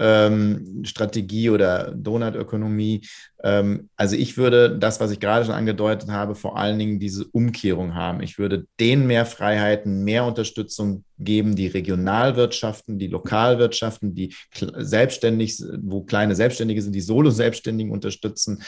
Ähm, 0.00 0.82
Strategie 0.84 1.50
oder 1.50 1.92
Donutökonomie. 1.94 3.02
Ähm, 3.42 3.88
also 3.96 4.16
ich 4.16 4.36
würde 4.36 4.78
das, 4.78 5.00
was 5.00 5.10
ich 5.10 5.20
gerade 5.20 5.44
schon 5.44 5.54
angedeutet 5.54 6.10
habe, 6.10 6.34
vor 6.34 6.58
allen 6.58 6.78
Dingen 6.78 7.00
diese 7.00 7.24
Umkehrung 7.26 7.94
haben. 7.94 8.22
Ich 8.22 8.38
würde 8.38 8.66
denen 8.78 9.06
mehr 9.06 9.26
Freiheiten, 9.26 10.04
mehr 10.04 10.24
Unterstützung 10.24 11.04
geben, 11.18 11.56
die 11.56 11.66
Regionalwirtschaften, 11.66 12.98
die 12.98 13.06
Lokalwirtschaften, 13.06 14.14
die 14.14 14.34
selbstständig, 14.76 15.62
wo 15.82 16.02
kleine 16.02 16.34
Selbstständige 16.34 16.82
sind, 16.82 16.94
die 16.94 17.00
Solo-Selbstständigen 17.00 17.92
unterstützen. 17.92 18.62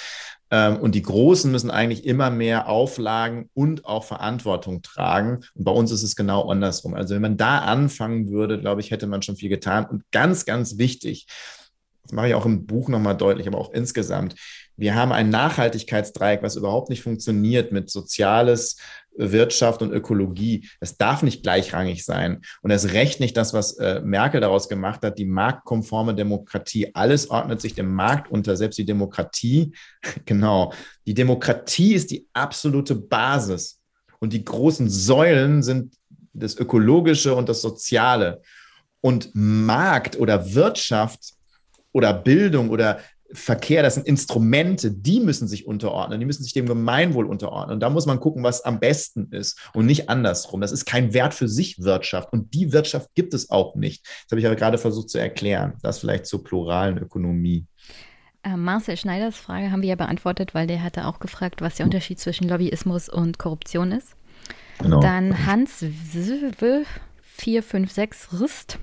Ähm, 0.50 0.76
und 0.78 0.94
die 0.94 1.02
Großen 1.02 1.50
müssen 1.50 1.70
eigentlich 1.70 2.04
immer 2.04 2.30
mehr 2.30 2.68
Auflagen 2.68 3.50
und 3.54 3.84
auch 3.84 4.04
Verantwortung 4.04 4.82
tragen. 4.82 5.40
Und 5.54 5.64
bei 5.64 5.72
uns 5.72 5.90
ist 5.90 6.02
es 6.02 6.16
genau 6.16 6.48
andersrum. 6.48 6.94
Also 6.94 7.14
wenn 7.14 7.22
man 7.22 7.36
da 7.36 7.58
anfangen 7.60 8.30
würde, 8.30 8.60
glaube 8.60 8.80
ich, 8.80 8.90
hätte 8.90 9.06
man 9.06 9.22
schon 9.22 9.36
viel 9.36 9.48
getan. 9.48 9.86
Und 9.86 10.04
ganz, 10.12 10.44
ganz 10.44 10.78
wichtig, 10.78 11.26
das 12.02 12.12
mache 12.12 12.28
ich 12.28 12.34
auch 12.34 12.46
im 12.46 12.66
Buch 12.66 12.88
nochmal 12.88 13.16
deutlich, 13.16 13.46
aber 13.46 13.58
auch 13.58 13.72
insgesamt, 13.72 14.34
wir 14.76 14.94
haben 14.94 15.12
ein 15.12 15.30
Nachhaltigkeitsdreieck, 15.30 16.42
was 16.42 16.56
überhaupt 16.56 16.90
nicht 16.90 17.02
funktioniert 17.02 17.72
mit 17.72 17.90
Soziales, 17.90 18.76
Wirtschaft 19.14 19.82
und 19.82 19.92
Ökologie. 19.92 20.68
Es 20.80 20.96
darf 20.96 21.22
nicht 21.22 21.42
gleichrangig 21.42 22.04
sein. 22.04 22.40
Und 22.62 22.70
erst 22.70 22.92
recht 22.92 23.20
nicht 23.20 23.36
das, 23.36 23.52
was 23.52 23.76
äh, 23.76 24.00
Merkel 24.00 24.40
daraus 24.40 24.68
gemacht 24.68 25.02
hat, 25.02 25.18
die 25.18 25.24
marktkonforme 25.24 26.14
Demokratie. 26.14 26.94
Alles 26.94 27.30
ordnet 27.30 27.60
sich 27.60 27.74
dem 27.74 27.94
Markt 27.94 28.30
unter, 28.30 28.56
selbst 28.56 28.78
die 28.78 28.86
Demokratie. 28.86 29.72
genau. 30.24 30.72
Die 31.06 31.14
Demokratie 31.14 31.94
ist 31.94 32.10
die 32.10 32.26
absolute 32.32 32.94
Basis. 32.94 33.80
Und 34.18 34.32
die 34.32 34.44
großen 34.44 34.88
Säulen 34.88 35.62
sind 35.62 35.94
das 36.32 36.56
Ökologische 36.56 37.34
und 37.34 37.48
das 37.48 37.60
Soziale. 37.60 38.40
Und 39.00 39.30
Markt 39.34 40.18
oder 40.18 40.54
Wirtschaft 40.54 41.34
oder 41.92 42.14
Bildung 42.14 42.70
oder 42.70 43.00
Verkehr, 43.34 43.82
das 43.82 43.94
sind 43.94 44.06
Instrumente, 44.06 44.90
die 44.90 45.20
müssen 45.20 45.48
sich 45.48 45.66
unterordnen, 45.66 46.20
die 46.20 46.26
müssen 46.26 46.42
sich 46.42 46.52
dem 46.52 46.66
Gemeinwohl 46.66 47.26
unterordnen. 47.26 47.74
Und 47.74 47.80
da 47.80 47.90
muss 47.90 48.06
man 48.06 48.20
gucken, 48.20 48.42
was 48.42 48.62
am 48.64 48.80
besten 48.80 49.28
ist 49.30 49.58
und 49.74 49.86
nicht 49.86 50.08
andersrum. 50.08 50.60
Das 50.60 50.72
ist 50.72 50.84
kein 50.84 51.14
Wert 51.14 51.34
für 51.34 51.48
sich 51.48 51.82
Wirtschaft 51.82 52.32
und 52.32 52.54
die 52.54 52.72
Wirtschaft 52.72 53.08
gibt 53.14 53.34
es 53.34 53.50
auch 53.50 53.74
nicht. 53.74 54.04
Das 54.04 54.32
habe 54.32 54.40
ich 54.40 54.46
aber 54.46 54.56
gerade 54.56 54.78
versucht 54.78 55.10
zu 55.10 55.18
erklären. 55.18 55.74
Das 55.82 55.98
vielleicht 55.98 56.26
zur 56.26 56.44
pluralen 56.44 56.98
Ökonomie. 56.98 57.66
Äh, 58.42 58.56
Marcel 58.56 58.96
Schneiders 58.96 59.36
Frage 59.36 59.70
haben 59.70 59.82
wir 59.82 59.90
ja 59.90 59.96
beantwortet, 59.96 60.54
weil 60.54 60.66
der 60.66 60.82
hatte 60.82 61.06
auch 61.06 61.20
gefragt, 61.20 61.60
was 61.60 61.76
der 61.76 61.86
Unterschied 61.86 62.18
zwischen 62.18 62.48
Lobbyismus 62.48 63.08
und 63.08 63.38
Korruption 63.38 63.92
ist. 63.92 64.16
Genau. 64.78 65.00
Dann 65.00 65.46
Hans 65.46 65.84
456 67.38 68.40
Rist 68.40 68.78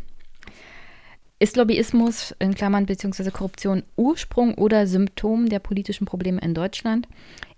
ist 1.39 1.55
Lobbyismus 1.55 2.35
in 2.39 2.53
Klammern 2.53 2.85
bzw. 2.85 3.31
Korruption 3.31 3.83
Ursprung 3.95 4.55
oder 4.55 4.87
Symptom 4.87 5.47
der 5.47 5.59
politischen 5.59 6.05
Probleme 6.05 6.41
in 6.41 6.53
Deutschland? 6.53 7.07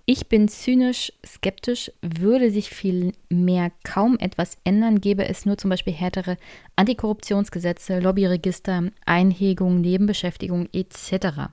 Ich 0.06 0.28
bin 0.28 0.48
zynisch 0.48 1.12
skeptisch, 1.26 1.92
würde 2.02 2.52
sich 2.52 2.70
viel 2.70 3.14
mehr 3.30 3.72
kaum 3.84 4.18
etwas 4.20 4.58
ändern, 4.64 5.02
gäbe 5.02 5.28
es 5.28 5.46
nur 5.46 5.58
zum 5.58 5.70
Beispiel 5.70 5.94
härtere 5.94 6.38
Antikorruptionsgesetze, 6.76 8.00
Lobbyregister, 8.00 8.92
Einhegung, 9.06 9.82
Nebenbeschäftigung 9.82 10.68
etc. 10.74 11.50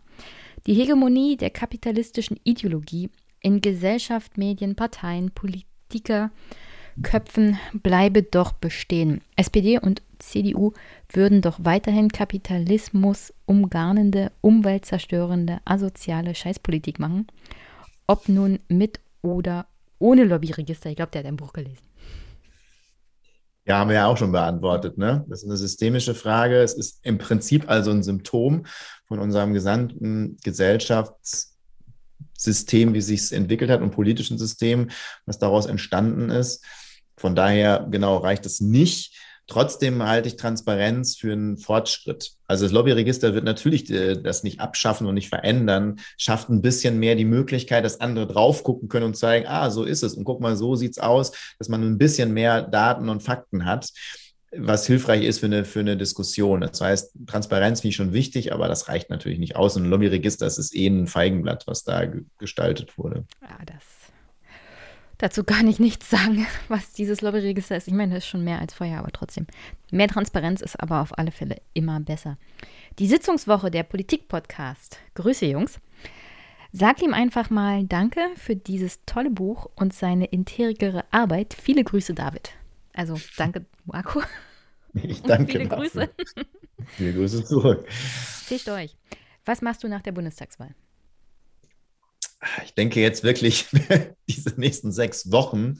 Die 0.66 0.74
Hegemonie 0.74 1.37
der 1.37 1.51
kapitalistischen 1.51 2.39
Ideologie 2.45 3.11
in 3.41 3.61
Gesellschaft, 3.61 4.37
Medien, 4.37 4.74
Parteien, 4.74 5.31
Politiker, 5.31 6.31
Köpfen 7.03 7.59
bleibe 7.72 8.22
doch 8.22 8.53
bestehen. 8.53 9.20
SPD 9.37 9.79
und 9.79 10.03
CDU 10.19 10.73
würden 11.12 11.43
doch 11.43 11.61
weiterhin 11.62 12.11
Kapitalismus 12.11 13.33
umgarnende, 13.47 14.33
umweltzerstörende, 14.41 15.61
asoziale 15.64 16.35
Scheißpolitik 16.35 16.99
machen. 16.99 17.29
Ob 18.07 18.29
nun 18.29 18.59
mit 18.69 18.99
oder 19.23 19.66
ohne 19.99 20.25
Lobbyregister. 20.25 20.91
Ich 20.91 20.97
glaube, 20.97 21.12
der 21.12 21.21
hat 21.21 21.27
ein 21.27 21.37
Buch 21.37 21.53
gelesen. 21.53 21.87
Ja, 23.66 23.79
haben 23.79 23.91
wir 23.91 23.97
ja 23.97 24.07
auch 24.07 24.16
schon 24.16 24.33
beantwortet. 24.33 24.97
Ne? 24.97 25.27
Das 25.29 25.41
ist 25.41 25.47
eine 25.47 25.59
systemische 25.59 26.14
Frage. 26.14 26.62
Es 26.62 26.73
ist 26.73 27.01
im 27.03 27.19
Prinzip 27.19 27.69
also 27.69 27.91
ein 27.91 28.03
Symptom 28.03 28.64
von 29.07 29.19
unserem 29.19 29.53
gesamten 29.53 30.39
Gesellschaftssystem, 30.43 32.95
wie 32.95 33.03
sich 33.03 33.21
es 33.21 33.33
entwickelt 33.33 33.71
hat 33.71 33.83
und 33.83 33.91
politischen 33.91 34.39
System, 34.39 34.89
was 35.27 35.39
daraus 35.39 35.66
entstanden 35.66 36.31
ist. 36.31 36.64
Von 37.19 37.35
daher, 37.35 37.87
genau, 37.91 38.16
reicht 38.16 38.47
es 38.47 38.61
nicht, 38.61 39.14
Trotzdem 39.49 40.03
halte 40.03 40.28
ich 40.28 40.36
Transparenz 40.36 41.16
für 41.16 41.32
einen 41.32 41.57
Fortschritt. 41.57 42.32
Also 42.46 42.66
das 42.66 42.72
Lobbyregister 42.72 43.34
wird 43.34 43.44
natürlich 43.44 43.90
äh, 43.90 44.14
das 44.14 44.42
nicht 44.42 44.61
abschaffen 44.61 45.07
und 45.07 45.14
nicht 45.14 45.30
verändern, 45.30 46.01
schafft 46.18 46.51
ein 46.51 46.61
bisschen 46.61 46.99
mehr 47.01 47.14
die 47.14 47.24
Möglichkeit, 47.24 47.84
dass 47.84 48.01
andere 48.01 48.26
drauf 48.26 48.62
gucken 48.62 48.88
können 48.88 49.07
und 49.07 49.16
zeigen, 49.16 49.46
ah, 49.49 49.70
so 49.70 49.84
ist 49.84 50.03
es 50.03 50.14
und 50.14 50.24
guck 50.24 50.40
mal, 50.40 50.55
so 50.55 50.76
sieht's 50.76 50.99
aus, 50.99 51.32
dass 51.59 51.70
man 51.70 51.82
ein 51.82 51.96
bisschen 51.96 52.34
mehr 52.34 52.61
Daten 52.61 53.09
und 53.09 53.22
Fakten 53.22 53.64
hat, 53.64 53.90
was 54.55 54.86
hilfreich 54.86 55.24
ist 55.24 55.38
für 55.40 55.46
eine, 55.46 55.64
für 55.64 55.80
eine 55.80 55.96
Diskussion. 55.96 56.61
Das 56.61 56.80
heißt, 56.80 57.12
Transparenz 57.26 57.80
finde 57.80 57.90
ich 57.90 57.96
schon 57.96 58.12
wichtig, 58.12 58.53
aber 58.53 58.68
das 58.68 58.88
reicht 58.88 59.09
natürlich 59.09 59.38
nicht 59.38 59.57
aus. 59.57 59.76
Und 59.76 59.84
ein 59.84 59.90
Lobbyregister, 59.90 60.44
das 60.44 60.59
ist 60.59 60.74
eh 60.76 60.88
ein 60.88 61.07
Feigenblatt, 61.07 61.66
was 61.66 61.84
da 61.84 62.03
gestaltet 62.38 62.99
wurde. 62.99 63.24
Ja, 63.42 63.57
das 63.64 63.97
dazu 65.19 65.45
gar 65.45 65.62
nicht 65.62 65.81
nichts 65.81 66.09
sagen, 66.09 66.47
was 66.69 66.93
dieses 66.93 67.21
Lobbyregister 67.21 67.77
ist. 67.77 67.89
Ich 67.89 67.95
meine, 67.95 68.14
das 68.14 68.25
ist 68.25 68.31
schon 68.31 68.45
mehr 68.45 68.61
als 68.61 68.75
vorher, 68.75 68.99
aber 69.01 69.11
trotzdem. 69.12 69.47
Mehr 69.91 70.09
Transparenz 70.09 70.61
ist 70.61 70.81
aber 70.81 71.01
auf 71.03 71.19
alle 71.19 71.33
Fälle 71.33 71.61
immer 71.75 72.01
besser. 72.01 72.39
Die 72.99 73.07
Sitzungswoche 73.07 73.71
der 73.71 73.83
Politik-Podcast. 73.83 74.99
Grüße, 75.14 75.47
Jungs. 75.47 75.81
Sag 76.73 77.03
ihm 77.03 77.14
einfach 77.14 77.51
mal 77.51 77.85
Danke 77.85 78.21
für 78.37 78.55
dieses 78.55 79.05
tolle 79.07 79.31
Buch 79.31 79.69
und 79.75 79.95
seine 79.95 80.27
integere 80.27 81.05
Arbeit. 81.11 81.55
Viele 81.55 81.83
Grüße, 81.83 82.14
David. 82.14 82.53
Also 82.93 83.19
danke, 83.37 83.64
Marco. 83.85 84.23
Ich 84.95 85.23
danke. 85.23 85.53
viele 85.53 85.64
Marco. 85.64 85.83
Grüße. 85.83 86.11
Viele 86.97 87.12
Grüße 87.14 87.45
zurück. 87.45 87.87
Zischt 88.47 88.69
euch. 88.69 88.97
Was 89.45 89.62
machst 89.62 89.83
du 89.83 89.89
nach 89.89 90.03
der 90.03 90.12
Bundestagswahl? 90.12 90.75
Ich 92.64 92.74
denke 92.74 93.01
jetzt 93.01 93.24
wirklich 93.24 93.66
diese 94.28 94.51
nächsten 94.59 94.93
sechs 94.93 95.32
Wochen. 95.32 95.78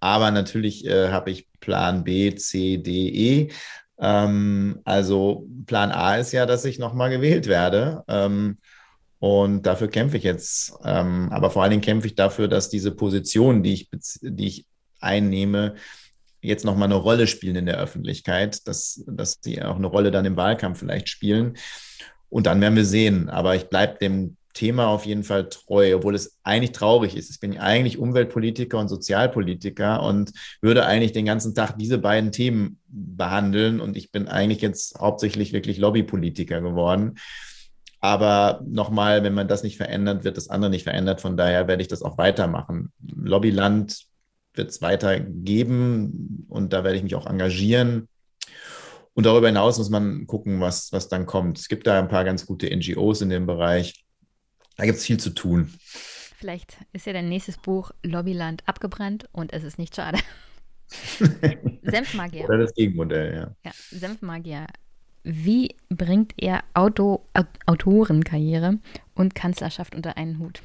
Aber 0.00 0.30
natürlich 0.30 0.84
äh, 0.84 1.10
habe 1.10 1.30
ich 1.30 1.48
Plan 1.60 2.02
B, 2.04 2.34
C, 2.34 2.78
D, 2.78 3.08
E. 3.08 3.52
Ähm, 4.00 4.80
also 4.84 5.46
Plan 5.66 5.92
A 5.92 6.16
ist 6.16 6.32
ja, 6.32 6.46
dass 6.46 6.64
ich 6.64 6.78
nochmal 6.78 7.10
gewählt 7.10 7.46
werde. 7.46 8.02
Ähm, 8.08 8.58
und 9.20 9.62
dafür 9.66 9.88
kämpfe 9.88 10.16
ich 10.16 10.24
jetzt. 10.24 10.72
Ähm, 10.82 11.28
aber 11.30 11.50
vor 11.50 11.62
allen 11.62 11.70
Dingen 11.70 11.82
kämpfe 11.82 12.08
ich 12.08 12.16
dafür, 12.16 12.48
dass 12.48 12.68
diese 12.68 12.90
Position, 12.90 13.62
die 13.62 13.74
ich, 13.74 13.90
die 14.20 14.46
ich 14.48 14.66
einnehme, 15.00 15.76
jetzt 16.40 16.64
nochmal 16.64 16.86
eine 16.86 16.96
Rolle 16.96 17.28
spielen 17.28 17.54
in 17.54 17.66
der 17.66 17.78
Öffentlichkeit, 17.78 18.66
dass, 18.66 19.04
dass 19.06 19.38
sie 19.40 19.62
auch 19.62 19.76
eine 19.76 19.86
Rolle 19.86 20.10
dann 20.10 20.24
im 20.24 20.36
Wahlkampf 20.36 20.80
vielleicht 20.80 21.08
spielen. 21.08 21.56
Und 22.28 22.46
dann 22.46 22.60
werden 22.60 22.74
wir 22.74 22.84
sehen. 22.84 23.28
Aber 23.28 23.54
ich 23.54 23.68
bleibe 23.68 23.98
dem 23.98 24.36
Thema 24.52 24.88
auf 24.88 25.06
jeden 25.06 25.24
Fall 25.24 25.48
treu, 25.48 25.94
obwohl 25.96 26.14
es 26.14 26.38
eigentlich 26.42 26.72
traurig 26.72 27.16
ist. 27.16 27.30
Ich 27.30 27.40
bin 27.40 27.58
eigentlich 27.58 27.98
Umweltpolitiker 27.98 28.78
und 28.78 28.88
Sozialpolitiker 28.88 30.02
und 30.02 30.32
würde 30.60 30.84
eigentlich 30.86 31.12
den 31.12 31.24
ganzen 31.24 31.54
Tag 31.54 31.78
diese 31.78 31.98
beiden 31.98 32.32
Themen 32.32 32.78
behandeln. 32.88 33.80
Und 33.80 33.96
ich 33.96 34.12
bin 34.12 34.28
eigentlich 34.28 34.60
jetzt 34.60 34.98
hauptsächlich 34.98 35.52
wirklich 35.52 35.78
Lobbypolitiker 35.78 36.60
geworden. 36.60 37.18
Aber 38.00 38.60
nochmal, 38.66 39.22
wenn 39.22 39.34
man 39.34 39.48
das 39.48 39.62
nicht 39.62 39.76
verändert, 39.76 40.24
wird 40.24 40.36
das 40.36 40.48
andere 40.48 40.70
nicht 40.70 40.84
verändert. 40.84 41.20
Von 41.20 41.36
daher 41.36 41.68
werde 41.68 41.82
ich 41.82 41.88
das 41.88 42.02
auch 42.02 42.18
weitermachen. 42.18 42.92
Lobbyland 43.14 44.06
wird 44.54 44.70
es 44.70 44.82
weiter 44.82 45.20
geben 45.20 46.46
und 46.48 46.72
da 46.72 46.84
werde 46.84 46.96
ich 46.96 47.02
mich 47.02 47.14
auch 47.14 47.26
engagieren. 47.26 48.08
Und 49.14 49.26
darüber 49.26 49.46
hinaus 49.46 49.78
muss 49.78 49.90
man 49.90 50.26
gucken, 50.26 50.60
was, 50.60 50.92
was 50.92 51.08
dann 51.08 51.26
kommt. 51.26 51.58
Es 51.58 51.68
gibt 51.68 51.86
da 51.86 51.98
ein 51.98 52.08
paar 52.08 52.24
ganz 52.24 52.46
gute 52.46 52.74
NGOs 52.74 53.20
in 53.20 53.28
dem 53.28 53.46
Bereich. 53.46 54.04
Da 54.76 54.84
gibt 54.84 54.98
es 54.98 55.04
viel 55.04 55.18
zu 55.18 55.30
tun. 55.30 55.72
Vielleicht 56.38 56.78
ist 56.92 57.06
ja 57.06 57.12
dein 57.12 57.28
nächstes 57.28 57.56
Buch 57.56 57.92
Lobbyland 58.02 58.62
abgebrannt 58.66 59.28
und 59.32 59.52
es 59.52 59.62
ist 59.64 59.78
nicht 59.78 59.94
schade. 59.94 60.18
Senfmagier. 61.82 62.44
Oder 62.44 62.58
das 62.58 62.74
Gegenmodell, 62.74 63.34
ja. 63.34 63.54
ja 63.64 63.72
Senfmagier. 63.90 64.66
Wie 65.22 65.76
bringt 65.88 66.34
er 66.36 66.64
Auto, 66.74 67.28
Autorenkarriere 67.66 68.80
und 69.14 69.34
Kanzlerschaft 69.34 69.94
unter 69.94 70.16
einen 70.16 70.38
Hut? 70.38 70.62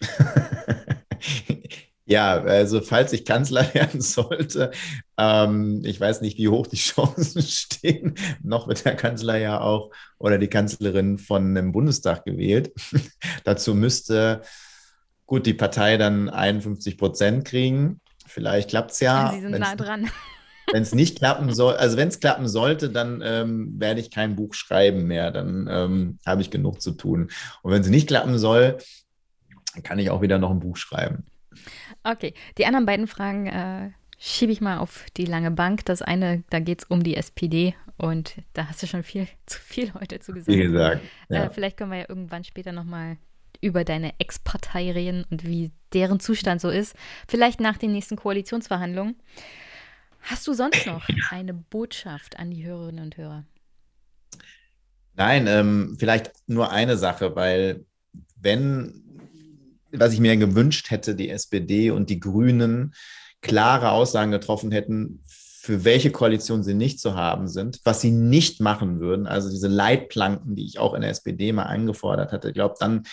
Ja, 2.06 2.42
also 2.42 2.82
falls 2.82 3.12
ich 3.14 3.24
Kanzler 3.24 3.72
werden 3.74 4.00
sollte, 4.00 4.70
ähm, 5.16 5.82
ich 5.84 5.98
weiß 5.98 6.20
nicht, 6.20 6.38
wie 6.38 6.48
hoch 6.48 6.66
die 6.66 6.76
Chancen 6.76 7.42
stehen. 7.42 8.14
Noch 8.42 8.68
wird 8.68 8.84
der 8.84 8.96
Kanzler 8.96 9.36
ja 9.38 9.60
auch 9.60 9.90
oder 10.18 10.38
die 10.38 10.48
Kanzlerin 10.48 11.18
von 11.18 11.56
einem 11.56 11.72
Bundestag 11.72 12.24
gewählt. 12.24 12.72
Dazu 13.44 13.74
müsste 13.74 14.42
gut 15.26 15.46
die 15.46 15.54
Partei 15.54 15.96
dann 15.96 16.28
51 16.28 16.98
Prozent 16.98 17.46
kriegen. 17.46 18.00
Vielleicht 18.26 18.70
klappt 18.70 18.92
es 18.92 19.00
ja. 19.00 19.32
Sie 19.32 19.40
sind 19.40 19.52
wenn's, 19.52 19.66
nah 19.66 19.76
dran. 19.76 20.10
Wenn 20.72 20.82
es 20.82 20.94
nicht 20.94 21.18
klappen 21.18 21.54
soll, 21.54 21.74
also 21.74 21.96
wenn 21.96 22.08
es 22.08 22.20
klappen 22.20 22.48
sollte, 22.48 22.90
dann 22.90 23.22
ähm, 23.24 23.78
werde 23.78 24.00
ich 24.00 24.10
kein 24.10 24.34
Buch 24.34 24.54
schreiben 24.54 25.06
mehr. 25.06 25.30
Dann 25.30 25.68
ähm, 25.70 26.18
habe 26.26 26.42
ich 26.42 26.50
genug 26.50 26.82
zu 26.82 26.92
tun. 26.92 27.30
Und 27.62 27.72
wenn 27.72 27.82
es 27.82 27.88
nicht 27.88 28.08
klappen 28.08 28.38
soll, 28.38 28.78
kann 29.82 29.98
ich 29.98 30.10
auch 30.10 30.22
wieder 30.22 30.38
noch 30.38 30.50
ein 30.50 30.60
Buch 30.60 30.76
schreiben. 30.76 31.24
Okay, 32.04 32.34
die 32.58 32.66
anderen 32.66 32.84
beiden 32.84 33.06
Fragen 33.06 33.46
äh, 33.46 33.90
schiebe 34.18 34.52
ich 34.52 34.60
mal 34.60 34.78
auf 34.78 35.06
die 35.16 35.24
lange 35.24 35.50
Bank. 35.50 35.84
Das 35.86 36.02
eine, 36.02 36.44
da 36.50 36.60
geht 36.60 36.82
es 36.82 36.84
um 36.84 37.02
die 37.02 37.16
SPD 37.16 37.74
und 37.96 38.36
da 38.52 38.68
hast 38.68 38.82
du 38.82 38.86
schon 38.86 39.02
viel 39.02 39.26
zu 39.46 39.58
viel 39.60 39.92
heute 39.94 40.20
zu 40.20 40.32
gesagt. 40.32 40.56
Wie 40.56 40.62
gesagt. 40.62 41.02
Äh, 41.30 41.34
ja. 41.34 41.44
Äh, 41.44 41.50
vielleicht 41.50 41.76
können 41.78 41.90
wir 41.90 41.98
ja 41.98 42.08
irgendwann 42.08 42.44
später 42.44 42.72
nochmal 42.72 43.16
über 43.60 43.84
deine 43.84 44.12
Ex-Partei 44.18 44.92
reden 44.92 45.24
und 45.30 45.46
wie 45.46 45.70
deren 45.94 46.20
Zustand 46.20 46.60
so 46.60 46.68
ist. 46.68 46.94
Vielleicht 47.26 47.60
nach 47.60 47.78
den 47.78 47.92
nächsten 47.92 48.16
Koalitionsverhandlungen. 48.16 49.16
Hast 50.20 50.46
du 50.46 50.52
sonst 50.52 50.86
noch 50.86 51.06
eine 51.30 51.54
Botschaft 51.54 52.38
an 52.38 52.50
die 52.50 52.64
Hörerinnen 52.64 53.04
und 53.04 53.16
Hörer? 53.16 53.44
Nein, 55.14 55.46
ähm, 55.46 55.96
vielleicht 55.98 56.32
nur 56.46 56.72
eine 56.72 56.96
Sache, 56.96 57.36
weil 57.36 57.86
wenn 58.36 59.13
was 59.96 60.12
ich 60.12 60.20
mir 60.20 60.36
gewünscht 60.36 60.90
hätte, 60.90 61.14
die 61.14 61.30
SPD 61.30 61.90
und 61.90 62.10
die 62.10 62.20
Grünen 62.20 62.94
klare 63.40 63.90
Aussagen 63.90 64.30
getroffen 64.30 64.72
hätten, 64.72 65.22
für 65.26 65.84
welche 65.84 66.10
Koalition 66.10 66.62
sie 66.62 66.74
nicht 66.74 67.00
zu 67.00 67.14
haben 67.14 67.48
sind, 67.48 67.80
was 67.84 68.00
sie 68.00 68.10
nicht 68.10 68.60
machen 68.60 69.00
würden, 69.00 69.26
also 69.26 69.50
diese 69.50 69.68
Leitplanken, 69.68 70.56
die 70.56 70.66
ich 70.66 70.78
auch 70.78 70.94
in 70.94 71.00
der 71.00 71.10
SPD 71.10 71.52
mal 71.52 71.64
eingefordert 71.64 72.32
hatte, 72.32 72.48
ich 72.48 72.54
glaube, 72.54 72.74
dann 72.78 73.04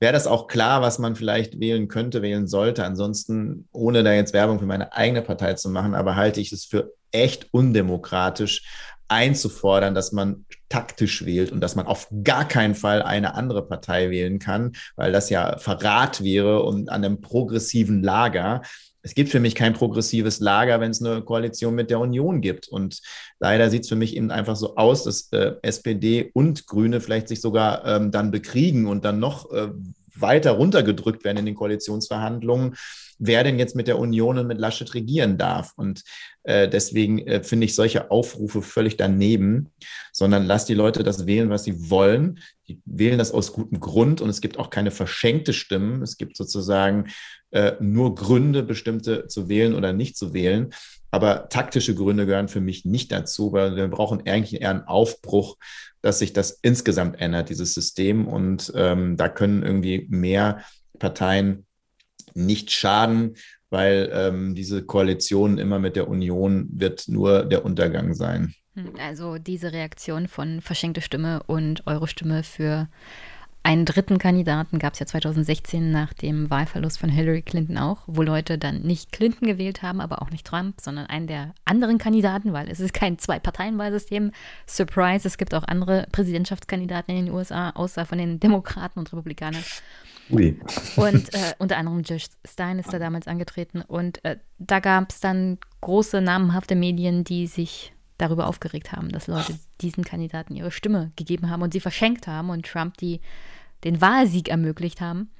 wäre 0.00 0.12
das 0.12 0.26
auch 0.26 0.46
klar, 0.46 0.80
was 0.80 0.98
man 0.98 1.16
vielleicht 1.16 1.58
wählen 1.58 1.88
könnte, 1.88 2.22
wählen 2.22 2.46
sollte. 2.46 2.84
Ansonsten, 2.84 3.68
ohne 3.72 4.04
da 4.04 4.12
jetzt 4.12 4.32
Werbung 4.32 4.60
für 4.60 4.66
meine 4.66 4.92
eigene 4.92 5.22
Partei 5.22 5.54
zu 5.54 5.70
machen, 5.70 5.94
aber 5.94 6.14
halte 6.14 6.40
ich 6.40 6.52
es 6.52 6.64
für 6.64 6.92
echt 7.10 7.52
undemokratisch, 7.52 8.62
einzufordern, 9.08 9.94
dass 9.94 10.12
man 10.12 10.44
taktisch 10.68 11.24
wählt 11.24 11.50
und 11.50 11.60
dass 11.60 11.74
man 11.74 11.86
auf 11.86 12.08
gar 12.22 12.46
keinen 12.46 12.74
Fall 12.74 13.02
eine 13.02 13.34
andere 13.34 13.66
Partei 13.66 14.10
wählen 14.10 14.38
kann, 14.38 14.72
weil 14.96 15.12
das 15.12 15.30
ja 15.30 15.58
Verrat 15.58 16.22
wäre 16.22 16.62
und 16.62 16.90
an 16.90 17.04
einem 17.04 17.20
progressiven 17.20 18.02
Lager. 18.02 18.62
Es 19.00 19.14
gibt 19.14 19.30
für 19.30 19.40
mich 19.40 19.54
kein 19.54 19.72
progressives 19.72 20.40
Lager, 20.40 20.80
wenn 20.80 20.90
es 20.90 21.02
eine 21.02 21.22
Koalition 21.22 21.74
mit 21.74 21.88
der 21.88 22.00
Union 22.00 22.42
gibt. 22.42 22.68
Und 22.68 23.00
leider 23.40 23.70
sieht 23.70 23.84
es 23.84 23.88
für 23.88 23.96
mich 23.96 24.14
eben 24.16 24.30
einfach 24.30 24.56
so 24.56 24.76
aus, 24.76 25.04
dass 25.04 25.32
äh, 25.32 25.54
SPD 25.62 26.30
und 26.34 26.66
Grüne 26.66 27.00
vielleicht 27.00 27.28
sich 27.28 27.40
sogar 27.40 27.86
ähm, 27.86 28.10
dann 28.10 28.30
bekriegen 28.30 28.86
und 28.86 29.04
dann 29.04 29.18
noch 29.18 29.50
äh, 29.52 29.68
weiter 30.14 30.52
runtergedrückt 30.52 31.24
werden 31.24 31.38
in 31.38 31.46
den 31.46 31.54
Koalitionsverhandlungen 31.54 32.74
wer 33.18 33.44
denn 33.44 33.58
jetzt 33.58 33.76
mit 33.76 33.88
der 33.88 33.98
Union 33.98 34.38
und 34.38 34.46
mit 34.46 34.58
Laschet 34.58 34.94
regieren 34.94 35.38
darf. 35.38 35.72
Und 35.76 36.02
äh, 36.44 36.68
deswegen 36.68 37.18
äh, 37.26 37.42
finde 37.42 37.66
ich 37.66 37.74
solche 37.74 38.10
Aufrufe 38.10 38.62
völlig 38.62 38.96
daneben, 38.96 39.70
sondern 40.12 40.46
lass 40.46 40.64
die 40.64 40.74
Leute 40.74 41.02
das 41.02 41.26
wählen, 41.26 41.50
was 41.50 41.64
sie 41.64 41.90
wollen. 41.90 42.40
Die 42.68 42.80
wählen 42.84 43.18
das 43.18 43.32
aus 43.32 43.52
gutem 43.52 43.80
Grund 43.80 44.20
und 44.20 44.30
es 44.30 44.40
gibt 44.40 44.58
auch 44.58 44.70
keine 44.70 44.90
verschenkte 44.90 45.52
Stimmen. 45.52 46.02
Es 46.02 46.16
gibt 46.16 46.36
sozusagen 46.36 47.06
äh, 47.50 47.72
nur 47.80 48.14
Gründe, 48.14 48.62
bestimmte 48.62 49.26
zu 49.26 49.48
wählen 49.48 49.74
oder 49.74 49.92
nicht 49.92 50.16
zu 50.16 50.32
wählen. 50.32 50.70
Aber 51.10 51.48
taktische 51.48 51.94
Gründe 51.94 52.26
gehören 52.26 52.48
für 52.48 52.60
mich 52.60 52.84
nicht 52.84 53.10
dazu, 53.12 53.52
weil 53.52 53.76
wir 53.76 53.88
brauchen 53.88 54.26
eigentlich 54.26 54.60
eher 54.60 54.70
einen 54.70 54.82
Aufbruch, 54.82 55.56
dass 56.02 56.18
sich 56.18 56.34
das 56.34 56.58
insgesamt 56.62 57.20
ändert, 57.20 57.48
dieses 57.48 57.74
System. 57.74 58.28
Und 58.28 58.72
ähm, 58.76 59.16
da 59.16 59.28
können 59.28 59.62
irgendwie 59.62 60.06
mehr 60.10 60.62
Parteien 60.98 61.66
nicht 62.38 62.70
schaden, 62.70 63.34
weil 63.70 64.10
ähm, 64.12 64.54
diese 64.54 64.82
Koalition 64.82 65.58
immer 65.58 65.78
mit 65.78 65.96
der 65.96 66.08
Union 66.08 66.68
wird 66.72 67.08
nur 67.08 67.44
der 67.44 67.64
Untergang 67.64 68.14
sein. 68.14 68.54
Hm, 68.74 68.92
also 69.00 69.38
diese 69.38 69.72
Reaktion 69.72 70.28
von 70.28 70.60
verschenkte 70.60 71.00
Stimme 71.00 71.42
und 71.46 71.86
eure 71.86 72.08
Stimme 72.08 72.42
für 72.42 72.88
einen 73.68 73.84
dritten 73.84 74.16
Kandidaten 74.16 74.78
gab 74.78 74.94
es 74.94 74.98
ja 74.98 75.04
2016 75.04 75.90
nach 75.90 76.14
dem 76.14 76.48
Wahlverlust 76.48 76.98
von 76.98 77.10
Hillary 77.10 77.42
Clinton 77.42 77.76
auch, 77.76 77.98
wo 78.06 78.22
Leute 78.22 78.56
dann 78.56 78.80
nicht 78.80 79.12
Clinton 79.12 79.46
gewählt 79.46 79.82
haben, 79.82 80.00
aber 80.00 80.22
auch 80.22 80.30
nicht 80.30 80.46
Trump, 80.46 80.80
sondern 80.80 81.06
einen 81.06 81.26
der 81.26 81.54
anderen 81.66 81.98
Kandidaten, 81.98 82.54
weil 82.54 82.70
es 82.70 82.80
ist 82.80 82.94
kein 82.94 83.18
Zwei-Parteien-Wahlsystem. 83.18 84.32
Surprise, 84.66 85.28
es 85.28 85.36
gibt 85.36 85.52
auch 85.52 85.64
andere 85.64 86.06
Präsidentschaftskandidaten 86.12 87.14
in 87.14 87.26
den 87.26 87.34
USA, 87.34 87.70
außer 87.70 88.06
von 88.06 88.16
den 88.16 88.40
Demokraten 88.40 89.00
und 89.00 89.12
Republikanern. 89.12 89.64
Ui. 90.30 90.58
Und 90.96 91.34
äh, 91.34 91.54
unter 91.58 91.76
anderem 91.76 92.02
Josh 92.02 92.26
Stein 92.46 92.78
ist 92.78 92.92
da 92.92 92.98
damals 92.98 93.26
angetreten. 93.26 93.82
Und 93.82 94.24
äh, 94.24 94.38
da 94.58 94.80
gab 94.80 95.10
es 95.10 95.20
dann 95.20 95.58
große, 95.80 96.20
namenhafte 96.20 96.74
Medien, 96.76 97.24
die 97.24 97.46
sich 97.46 97.92
darüber 98.18 98.48
aufgeregt 98.48 98.92
haben, 98.92 99.10
dass 99.10 99.28
Leute 99.28 99.58
diesen 99.80 100.04
Kandidaten 100.04 100.56
ihre 100.56 100.72
Stimme 100.72 101.12
gegeben 101.16 101.50
haben 101.50 101.62
und 101.62 101.72
sie 101.72 101.80
verschenkt 101.80 102.26
haben 102.26 102.50
und 102.50 102.66
Trump 102.66 102.96
die 102.96 103.20
den 103.84 104.00
Wahlsieg 104.00 104.48
ermöglicht 104.48 105.00
haben. 105.00 105.30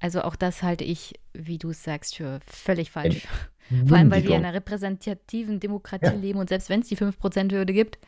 Also 0.00 0.22
auch 0.22 0.34
das 0.34 0.62
halte 0.62 0.82
ich, 0.82 1.14
wie 1.32 1.58
du 1.58 1.70
es 1.70 1.84
sagst, 1.84 2.16
für 2.16 2.40
völlig 2.44 2.90
falsch. 2.90 3.26
Vor 3.86 3.96
allem, 3.96 4.10
weil 4.10 4.24
wir 4.24 4.30
in 4.30 4.44
einer 4.44 4.52
repräsentativen 4.52 5.58
Demokratie 5.58 6.06
ja. 6.06 6.12
leben 6.12 6.38
und 6.38 6.50
selbst 6.50 6.68
wenn 6.68 6.80
es 6.80 6.88
die 6.88 6.98
5%-Hürde 6.98 7.72
gibt, 7.72 7.98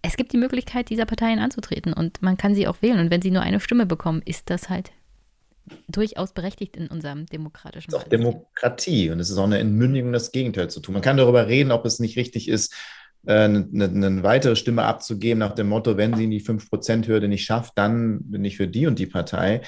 es 0.00 0.16
gibt 0.16 0.32
die 0.32 0.36
Möglichkeit, 0.36 0.90
dieser 0.90 1.06
Parteien 1.06 1.40
anzutreten 1.40 1.92
und 1.92 2.22
man 2.22 2.36
kann 2.36 2.54
sie 2.54 2.68
auch 2.68 2.80
wählen. 2.80 3.00
Und 3.00 3.10
wenn 3.10 3.20
sie 3.20 3.32
nur 3.32 3.42
eine 3.42 3.58
Stimme 3.58 3.84
bekommen, 3.84 4.22
ist 4.24 4.48
das 4.48 4.68
halt 4.68 4.92
durchaus 5.88 6.32
berechtigt 6.32 6.76
in 6.76 6.88
unserem 6.88 7.26
demokratischen 7.26 7.90
Es 7.90 7.96
ist 7.96 8.04
auch 8.04 8.08
Demokratie 8.08 9.10
und 9.10 9.20
es 9.20 9.30
ist 9.30 9.38
auch 9.38 9.44
eine 9.44 9.58
Entmündigung, 9.58 10.12
das 10.12 10.32
Gegenteil 10.32 10.70
zu 10.70 10.80
tun. 10.80 10.94
Man 10.94 11.02
kann 11.02 11.16
darüber 11.16 11.46
reden, 11.46 11.72
ob 11.72 11.84
es 11.84 12.00
nicht 12.00 12.16
richtig 12.16 12.48
ist, 12.48 12.74
eine, 13.26 13.68
äh, 13.74 13.84
eine, 13.84 14.22
weitere 14.22 14.56
Stimme 14.56 14.84
abzugeben 14.84 15.38
nach 15.38 15.54
dem 15.54 15.68
Motto, 15.68 15.96
wenn 15.96 16.14
sie 16.14 16.28
die 16.28 16.40
5%-Hürde 16.40 17.28
nicht 17.28 17.44
schafft, 17.44 17.76
dann 17.76 18.20
bin 18.22 18.44
ich 18.44 18.56
für 18.56 18.68
die 18.68 18.86
und 18.86 18.98
die 18.98 19.06
Partei. 19.06 19.62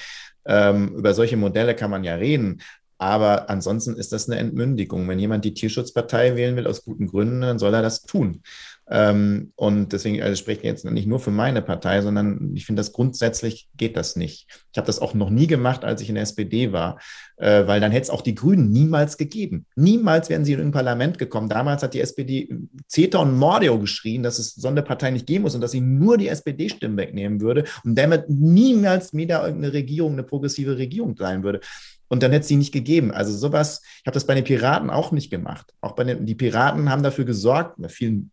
Ähm, 0.45 0.95
über 0.95 1.13
solche 1.13 1.37
Modelle 1.37 1.75
kann 1.75 1.91
man 1.91 2.03
ja 2.03 2.15
reden. 2.15 2.61
Aber 2.97 3.49
ansonsten 3.49 3.95
ist 3.95 4.13
das 4.13 4.29
eine 4.29 4.39
Entmündigung. 4.39 5.07
Wenn 5.07 5.17
jemand 5.17 5.43
die 5.43 5.55
Tierschutzpartei 5.55 6.35
wählen 6.35 6.55
will 6.55 6.67
aus 6.67 6.83
guten 6.83 7.07
Gründen, 7.07 7.41
dann 7.41 7.57
soll 7.57 7.73
er 7.73 7.81
das 7.81 8.03
tun. 8.03 8.43
Ähm, 8.91 9.53
und 9.55 9.93
deswegen 9.93 10.21
also 10.21 10.35
spreche 10.35 10.59
ich 10.59 10.65
jetzt 10.65 10.83
nicht 10.83 11.07
nur 11.07 11.21
für 11.21 11.31
meine 11.31 11.61
Partei, 11.61 12.01
sondern 12.01 12.51
ich 12.55 12.65
finde, 12.65 12.81
das 12.81 12.91
grundsätzlich 12.91 13.69
geht 13.77 13.95
das 13.95 14.17
nicht. 14.17 14.47
Ich 14.71 14.77
habe 14.77 14.85
das 14.85 14.99
auch 14.99 15.13
noch 15.13 15.29
nie 15.29 15.47
gemacht, 15.47 15.85
als 15.85 16.01
ich 16.01 16.09
in 16.09 16.15
der 16.15 16.23
SPD 16.23 16.73
war, 16.73 16.99
äh, 17.37 17.65
weil 17.67 17.79
dann 17.79 17.91
hätte 17.91 18.03
es 18.03 18.09
auch 18.09 18.21
die 18.21 18.35
Grünen 18.35 18.69
niemals 18.69 19.17
gegeben. 19.17 19.65
Niemals 19.75 20.29
wären 20.29 20.43
sie 20.43 20.51
in 20.53 20.59
ein 20.59 20.71
Parlament 20.71 21.17
gekommen. 21.17 21.47
Damals 21.47 21.83
hat 21.83 21.93
die 21.93 22.01
SPD 22.01 22.49
Zeta 22.87 23.19
und 23.19 23.37
Mordio 23.37 23.79
geschrien, 23.79 24.23
dass 24.23 24.39
es 24.39 24.55
so 24.55 24.67
eine 24.67 24.83
Partei 24.83 25.11
nicht 25.11 25.25
geben 25.25 25.43
muss 25.43 25.55
und 25.55 25.61
dass 25.61 25.71
sie 25.71 25.81
nur 25.81 26.17
die 26.17 26.27
SPD-Stimmen 26.27 26.97
wegnehmen 26.97 27.39
würde 27.39 27.63
und 27.85 27.97
damit 27.97 28.29
niemals 28.29 29.13
wieder 29.13 29.45
irgendeine 29.45 29.73
Regierung, 29.73 30.13
eine 30.13 30.23
progressive 30.23 30.77
Regierung 30.77 31.15
sein 31.15 31.43
würde 31.43 31.61
und 32.09 32.21
dann 32.23 32.31
hätte 32.31 32.41
es 32.41 32.49
sie 32.49 32.57
nicht 32.57 32.73
gegeben. 32.73 33.11
Also 33.11 33.31
sowas, 33.31 33.81
ich 33.83 34.05
habe 34.05 34.15
das 34.15 34.27
bei 34.27 34.35
den 34.35 34.43
Piraten 34.43 34.89
auch 34.89 35.13
nicht 35.13 35.29
gemacht. 35.29 35.73
Auch 35.79 35.93
bei 35.93 36.03
den 36.03 36.25
die 36.25 36.35
Piraten 36.35 36.89
haben 36.89 37.03
dafür 37.03 37.23
gesorgt, 37.23 37.75
bei 37.77 37.87
vielen 37.87 38.31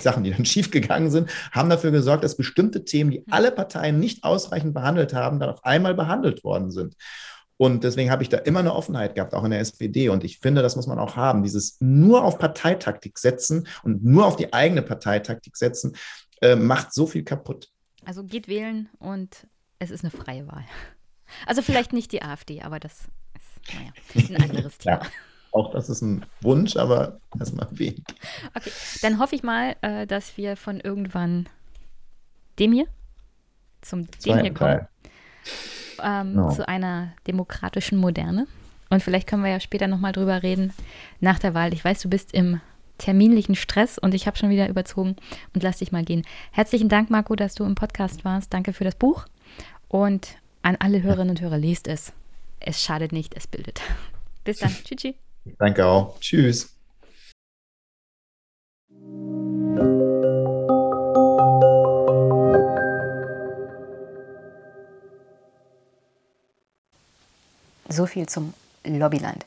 Sachen, 0.00 0.24
die 0.24 0.30
dann 0.30 0.44
schiefgegangen 0.44 1.10
sind, 1.10 1.30
haben 1.52 1.70
dafür 1.70 1.90
gesorgt, 1.90 2.24
dass 2.24 2.36
bestimmte 2.36 2.84
Themen, 2.84 3.10
die 3.10 3.24
alle 3.30 3.52
Parteien 3.52 3.98
nicht 3.98 4.24
ausreichend 4.24 4.74
behandelt 4.74 5.14
haben, 5.14 5.38
dann 5.38 5.50
auf 5.50 5.64
einmal 5.64 5.94
behandelt 5.94 6.44
worden 6.44 6.70
sind. 6.70 6.94
Und 7.58 7.84
deswegen 7.84 8.10
habe 8.10 8.22
ich 8.22 8.28
da 8.28 8.36
immer 8.38 8.60
eine 8.60 8.74
Offenheit 8.74 9.14
gehabt, 9.14 9.32
auch 9.32 9.44
in 9.44 9.50
der 9.50 9.60
SPD. 9.60 10.10
Und 10.10 10.24
ich 10.24 10.40
finde, 10.40 10.60
das 10.60 10.76
muss 10.76 10.86
man 10.86 10.98
auch 10.98 11.16
haben. 11.16 11.42
Dieses 11.42 11.78
nur 11.80 12.22
auf 12.22 12.38
Parteitaktik 12.38 13.18
setzen 13.18 13.66
und 13.82 14.04
nur 14.04 14.26
auf 14.26 14.36
die 14.36 14.52
eigene 14.52 14.82
Parteitaktik 14.82 15.56
setzen, 15.56 15.96
äh, 16.42 16.54
macht 16.54 16.92
so 16.92 17.06
viel 17.06 17.24
kaputt. 17.24 17.70
Also 18.04 18.24
geht 18.24 18.46
wählen 18.46 18.88
und 18.98 19.46
es 19.78 19.90
ist 19.90 20.04
eine 20.04 20.10
freie 20.10 20.46
Wahl. 20.46 20.64
Also 21.46 21.62
vielleicht 21.62 21.92
nicht 21.92 22.12
die 22.12 22.22
AfD, 22.22 22.62
aber 22.62 22.78
das 22.78 23.08
ist 23.34 23.74
naja, 23.74 24.36
ein 24.36 24.50
anderes 24.50 24.78
Thema. 24.78 25.00
ja. 25.02 25.10
Auch 25.56 25.70
das 25.70 25.88
ist 25.88 26.02
ein 26.02 26.26
Wunsch, 26.42 26.76
aber 26.76 27.18
erstmal 27.40 27.66
wenig. 27.70 28.04
Okay, 28.54 28.70
dann 29.00 29.18
hoffe 29.18 29.34
ich 29.34 29.42
mal, 29.42 29.74
äh, 29.80 30.06
dass 30.06 30.36
wir 30.36 30.54
von 30.54 30.80
irgendwann 30.80 31.48
dem 32.58 32.74
hier 32.74 32.86
zum 33.80 34.06
dem 34.26 34.40
hier 34.40 34.52
kommen. 34.52 34.86
Ähm, 36.02 36.34
no. 36.34 36.50
Zu 36.50 36.68
einer 36.68 37.12
demokratischen 37.26 37.96
Moderne. 37.96 38.46
Und 38.90 39.02
vielleicht 39.02 39.26
können 39.26 39.44
wir 39.44 39.50
ja 39.50 39.60
später 39.60 39.86
nochmal 39.86 40.12
drüber 40.12 40.42
reden 40.42 40.74
nach 41.20 41.38
der 41.38 41.54
Wahl. 41.54 41.72
Ich 41.72 41.82
weiß, 41.82 42.00
du 42.00 42.10
bist 42.10 42.34
im 42.34 42.60
terminlichen 42.98 43.54
Stress 43.54 43.96
und 43.96 44.12
ich 44.12 44.26
habe 44.26 44.36
schon 44.36 44.50
wieder 44.50 44.68
überzogen 44.68 45.16
und 45.54 45.62
lass 45.62 45.78
dich 45.78 45.90
mal 45.90 46.04
gehen. 46.04 46.26
Herzlichen 46.52 46.90
Dank, 46.90 47.08
Marco, 47.08 47.34
dass 47.34 47.54
du 47.54 47.64
im 47.64 47.76
Podcast 47.76 48.26
warst. 48.26 48.52
Danke 48.52 48.74
für 48.74 48.84
das 48.84 48.94
Buch 48.94 49.24
und 49.88 50.36
an 50.60 50.76
alle 50.80 51.02
Hörerinnen 51.02 51.30
und 51.30 51.40
Hörer, 51.40 51.56
lest 51.56 51.88
es. 51.88 52.12
Es 52.60 52.82
schadet 52.82 53.12
nicht, 53.12 53.34
es 53.34 53.46
bildet. 53.46 53.80
Bis 54.44 54.58
dann. 54.58 54.70
Tschüss. 54.84 55.14
Danke 55.58 55.86
auch. 55.86 56.18
Tschüss. 56.20 56.72
So 67.88 68.06
viel 68.06 68.28
zum 68.28 68.52
Lobbyland. 68.84 69.46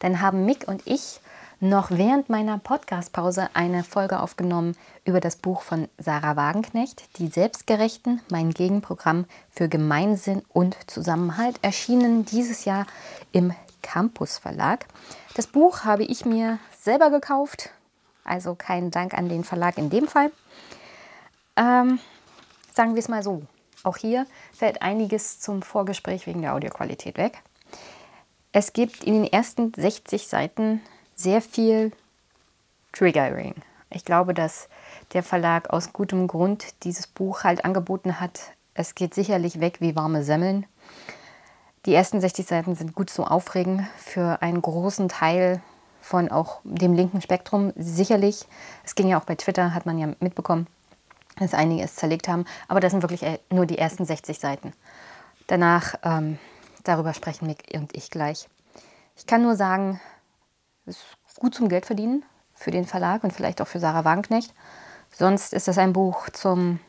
Dann 0.00 0.20
haben 0.20 0.44
Mick 0.44 0.66
und 0.66 0.82
ich 0.86 1.20
noch 1.60 1.90
während 1.90 2.28
meiner 2.28 2.58
Podcastpause 2.58 3.48
eine 3.54 3.84
Folge 3.84 4.20
aufgenommen 4.20 4.76
über 5.04 5.20
das 5.20 5.36
Buch 5.36 5.62
von 5.62 5.88
Sarah 5.98 6.36
Wagenknecht, 6.36 7.18
Die 7.18 7.28
Selbstgerechten, 7.28 8.20
mein 8.30 8.50
Gegenprogramm 8.50 9.26
für 9.50 9.68
Gemeinsinn 9.68 10.42
und 10.48 10.76
Zusammenhalt, 10.86 11.58
erschienen 11.62 12.24
dieses 12.24 12.64
Jahr 12.64 12.86
im 13.32 13.54
Campus 13.82 14.38
Verlag. 14.38 14.86
Das 15.34 15.48
Buch 15.48 15.84
habe 15.84 16.04
ich 16.04 16.24
mir 16.24 16.60
selber 16.80 17.10
gekauft, 17.10 17.70
also 18.22 18.54
kein 18.54 18.92
Dank 18.92 19.14
an 19.14 19.28
den 19.28 19.42
Verlag 19.42 19.78
in 19.78 19.90
dem 19.90 20.06
Fall. 20.06 20.30
Ähm, 21.56 21.98
sagen 22.72 22.94
wir 22.94 23.00
es 23.00 23.08
mal 23.08 23.22
so, 23.22 23.42
auch 23.82 23.96
hier 23.96 24.26
fällt 24.52 24.82
einiges 24.82 25.40
zum 25.40 25.62
Vorgespräch 25.62 26.26
wegen 26.28 26.42
der 26.42 26.54
Audioqualität 26.54 27.18
weg. 27.18 27.42
Es 28.52 28.72
gibt 28.72 29.02
in 29.02 29.14
den 29.14 29.32
ersten 29.32 29.72
60 29.74 30.28
Seiten 30.28 30.80
sehr 31.16 31.42
viel 31.42 31.90
Triggering. 32.92 33.54
Ich 33.90 34.04
glaube, 34.04 34.34
dass 34.34 34.68
der 35.12 35.24
Verlag 35.24 35.70
aus 35.70 35.92
gutem 35.92 36.28
Grund 36.28 36.84
dieses 36.84 37.08
Buch 37.08 37.42
halt 37.42 37.64
angeboten 37.64 38.20
hat. 38.20 38.52
Es 38.74 38.94
geht 38.94 39.14
sicherlich 39.14 39.60
weg 39.60 39.80
wie 39.80 39.96
warme 39.96 40.22
Semmeln. 40.22 40.66
Die 41.86 41.94
ersten 41.94 42.18
60 42.18 42.46
Seiten 42.46 42.74
sind 42.74 42.94
gut 42.94 43.10
zu 43.10 43.24
aufregen 43.24 43.86
für 43.98 44.40
einen 44.40 44.62
großen 44.62 45.10
Teil 45.10 45.60
von 46.00 46.30
auch 46.30 46.60
dem 46.64 46.94
linken 46.94 47.20
Spektrum. 47.20 47.74
Sicherlich, 47.76 48.46
es 48.84 48.94
ging 48.94 49.08
ja 49.08 49.20
auch 49.20 49.24
bei 49.24 49.34
Twitter, 49.34 49.74
hat 49.74 49.84
man 49.84 49.98
ja 49.98 50.08
mitbekommen, 50.20 50.66
dass 51.36 51.52
einige 51.52 51.82
es 51.82 51.94
zerlegt 51.94 52.26
haben. 52.26 52.46
Aber 52.68 52.80
das 52.80 52.92
sind 52.92 53.02
wirklich 53.02 53.22
äh, 53.22 53.38
nur 53.50 53.66
die 53.66 53.76
ersten 53.76 54.06
60 54.06 54.38
Seiten. 54.38 54.72
Danach, 55.46 55.94
ähm, 56.02 56.38
darüber 56.84 57.12
sprechen 57.12 57.46
Mick 57.46 57.64
und 57.74 57.94
ich 57.94 58.10
gleich. 58.10 58.48
Ich 59.16 59.26
kann 59.26 59.42
nur 59.42 59.54
sagen, 59.54 60.00
ist 60.86 61.04
gut 61.38 61.54
zum 61.54 61.68
Geld 61.68 61.84
verdienen 61.84 62.24
für 62.54 62.70
den 62.70 62.86
Verlag 62.86 63.24
und 63.24 63.32
vielleicht 63.32 63.60
auch 63.60 63.68
für 63.68 63.78
Sarah 63.78 64.06
Wagenknecht. 64.06 64.54
Sonst 65.10 65.52
ist 65.52 65.68
das 65.68 65.76
ein 65.76 65.92
Buch 65.92 66.30
zum, 66.30 66.80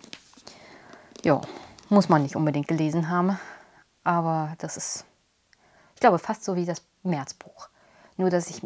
ja, 1.24 1.42
muss 1.90 2.08
man 2.08 2.24
nicht 2.24 2.38
unbedingt 2.38 2.70
gelesen 2.70 3.10
haben. 3.10 3.38
Aber 4.06 4.54
das 4.60 4.78
ist, 4.78 5.06
ich 5.96 6.00
glaube, 6.00 6.20
fast 6.20 6.46
so 6.46 6.56
wie 6.56 6.66
das 6.66 6.82
Märzbuch. 7.04 7.68
Nur, 8.16 8.30
dass 8.30 8.50
ich 8.50 8.62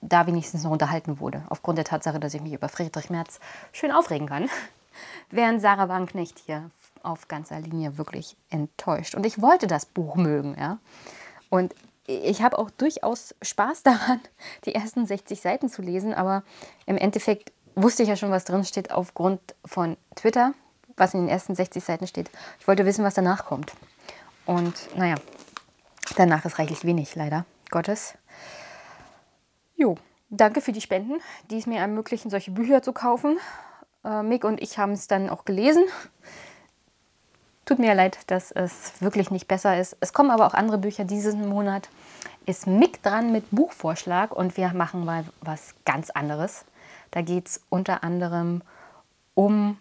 da 0.00 0.26
wenigstens 0.26 0.64
noch 0.64 0.70
unterhalten 0.70 1.20
wurde, 1.20 1.42
aufgrund 1.50 1.76
der 1.76 1.84
Tatsache, 1.84 2.20
dass 2.20 2.32
ich 2.32 2.40
mich 2.40 2.52
über 2.54 2.68
Friedrich 2.68 3.10
Merz 3.10 3.40
schön 3.72 3.92
aufregen 3.92 4.28
kann. 4.28 4.48
Während 5.30 5.60
Sarah 5.60 5.88
Wagenknecht 5.88 6.38
hier 6.38 6.70
auf 7.02 7.28
ganzer 7.28 7.60
Linie 7.60 7.98
wirklich 7.98 8.36
enttäuscht. 8.50 9.14
Und 9.14 9.26
ich 9.26 9.42
wollte 9.42 9.66
das 9.66 9.84
Buch 9.84 10.14
mögen, 10.14 10.56
ja. 10.58 10.78
Und 11.50 11.74
ich 12.06 12.42
habe 12.42 12.58
auch 12.58 12.70
durchaus 12.70 13.34
Spaß 13.42 13.82
daran, 13.82 14.20
die 14.64 14.74
ersten 14.74 15.06
60 15.06 15.40
Seiten 15.40 15.68
zu 15.68 15.82
lesen, 15.82 16.14
aber 16.14 16.44
im 16.86 16.96
Endeffekt 16.96 17.52
wusste 17.74 18.04
ich 18.04 18.08
ja 18.08 18.16
schon, 18.16 18.30
was 18.30 18.44
drin 18.44 18.64
steht 18.64 18.92
aufgrund 18.92 19.40
von 19.64 19.96
Twitter, 20.14 20.54
was 20.96 21.14
in 21.14 21.20
den 21.20 21.28
ersten 21.28 21.56
60 21.56 21.82
Seiten 21.82 22.06
steht. 22.06 22.30
Ich 22.60 22.68
wollte 22.68 22.86
wissen, 22.86 23.04
was 23.04 23.14
danach 23.14 23.46
kommt. 23.46 23.72
Und 24.46 24.96
naja, 24.96 25.16
danach 26.16 26.44
ist 26.44 26.58
reichlich 26.58 26.84
wenig, 26.84 27.14
leider 27.14 27.44
Gottes. 27.70 28.14
Jo, 29.76 29.96
danke 30.30 30.60
für 30.60 30.72
die 30.72 30.80
Spenden, 30.80 31.20
die 31.50 31.58
es 31.58 31.66
mir 31.66 31.78
ermöglichen, 31.78 32.30
solche 32.30 32.50
Bücher 32.50 32.82
zu 32.82 32.92
kaufen. 32.92 33.38
Äh, 34.04 34.22
Mick 34.22 34.44
und 34.44 34.60
ich 34.60 34.78
haben 34.78 34.92
es 34.92 35.08
dann 35.08 35.30
auch 35.30 35.44
gelesen. 35.44 35.84
Tut 37.64 37.78
mir 37.78 37.94
leid, 37.94 38.18
dass 38.26 38.52
es 38.52 39.00
wirklich 39.00 39.30
nicht 39.30 39.48
besser 39.48 39.78
ist. 39.78 39.96
Es 40.00 40.12
kommen 40.12 40.30
aber 40.30 40.46
auch 40.46 40.54
andere 40.54 40.76
Bücher 40.76 41.04
diesen 41.04 41.48
Monat. 41.48 41.88
Ist 42.44 42.66
Mick 42.66 43.02
dran 43.02 43.32
mit 43.32 43.50
Buchvorschlag 43.50 44.32
und 44.32 44.58
wir 44.58 44.74
machen 44.74 45.04
mal 45.06 45.24
was 45.40 45.74
ganz 45.86 46.10
anderes. 46.10 46.66
Da 47.10 47.22
geht 47.22 47.48
es 47.48 47.62
unter 47.70 48.04
anderem 48.04 48.60
um 49.32 49.78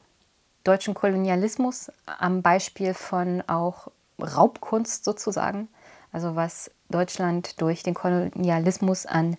deutschen 0.64 0.94
Kolonialismus 0.94 1.92
am 2.06 2.42
Beispiel 2.42 2.94
von 2.94 3.44
auch 3.48 3.90
Raubkunst 4.20 5.04
sozusagen. 5.04 5.68
Also 6.12 6.36
was 6.36 6.72
Deutschland 6.90 7.60
durch 7.62 7.84
den 7.84 7.94
Kolonialismus 7.94 9.06
an 9.06 9.38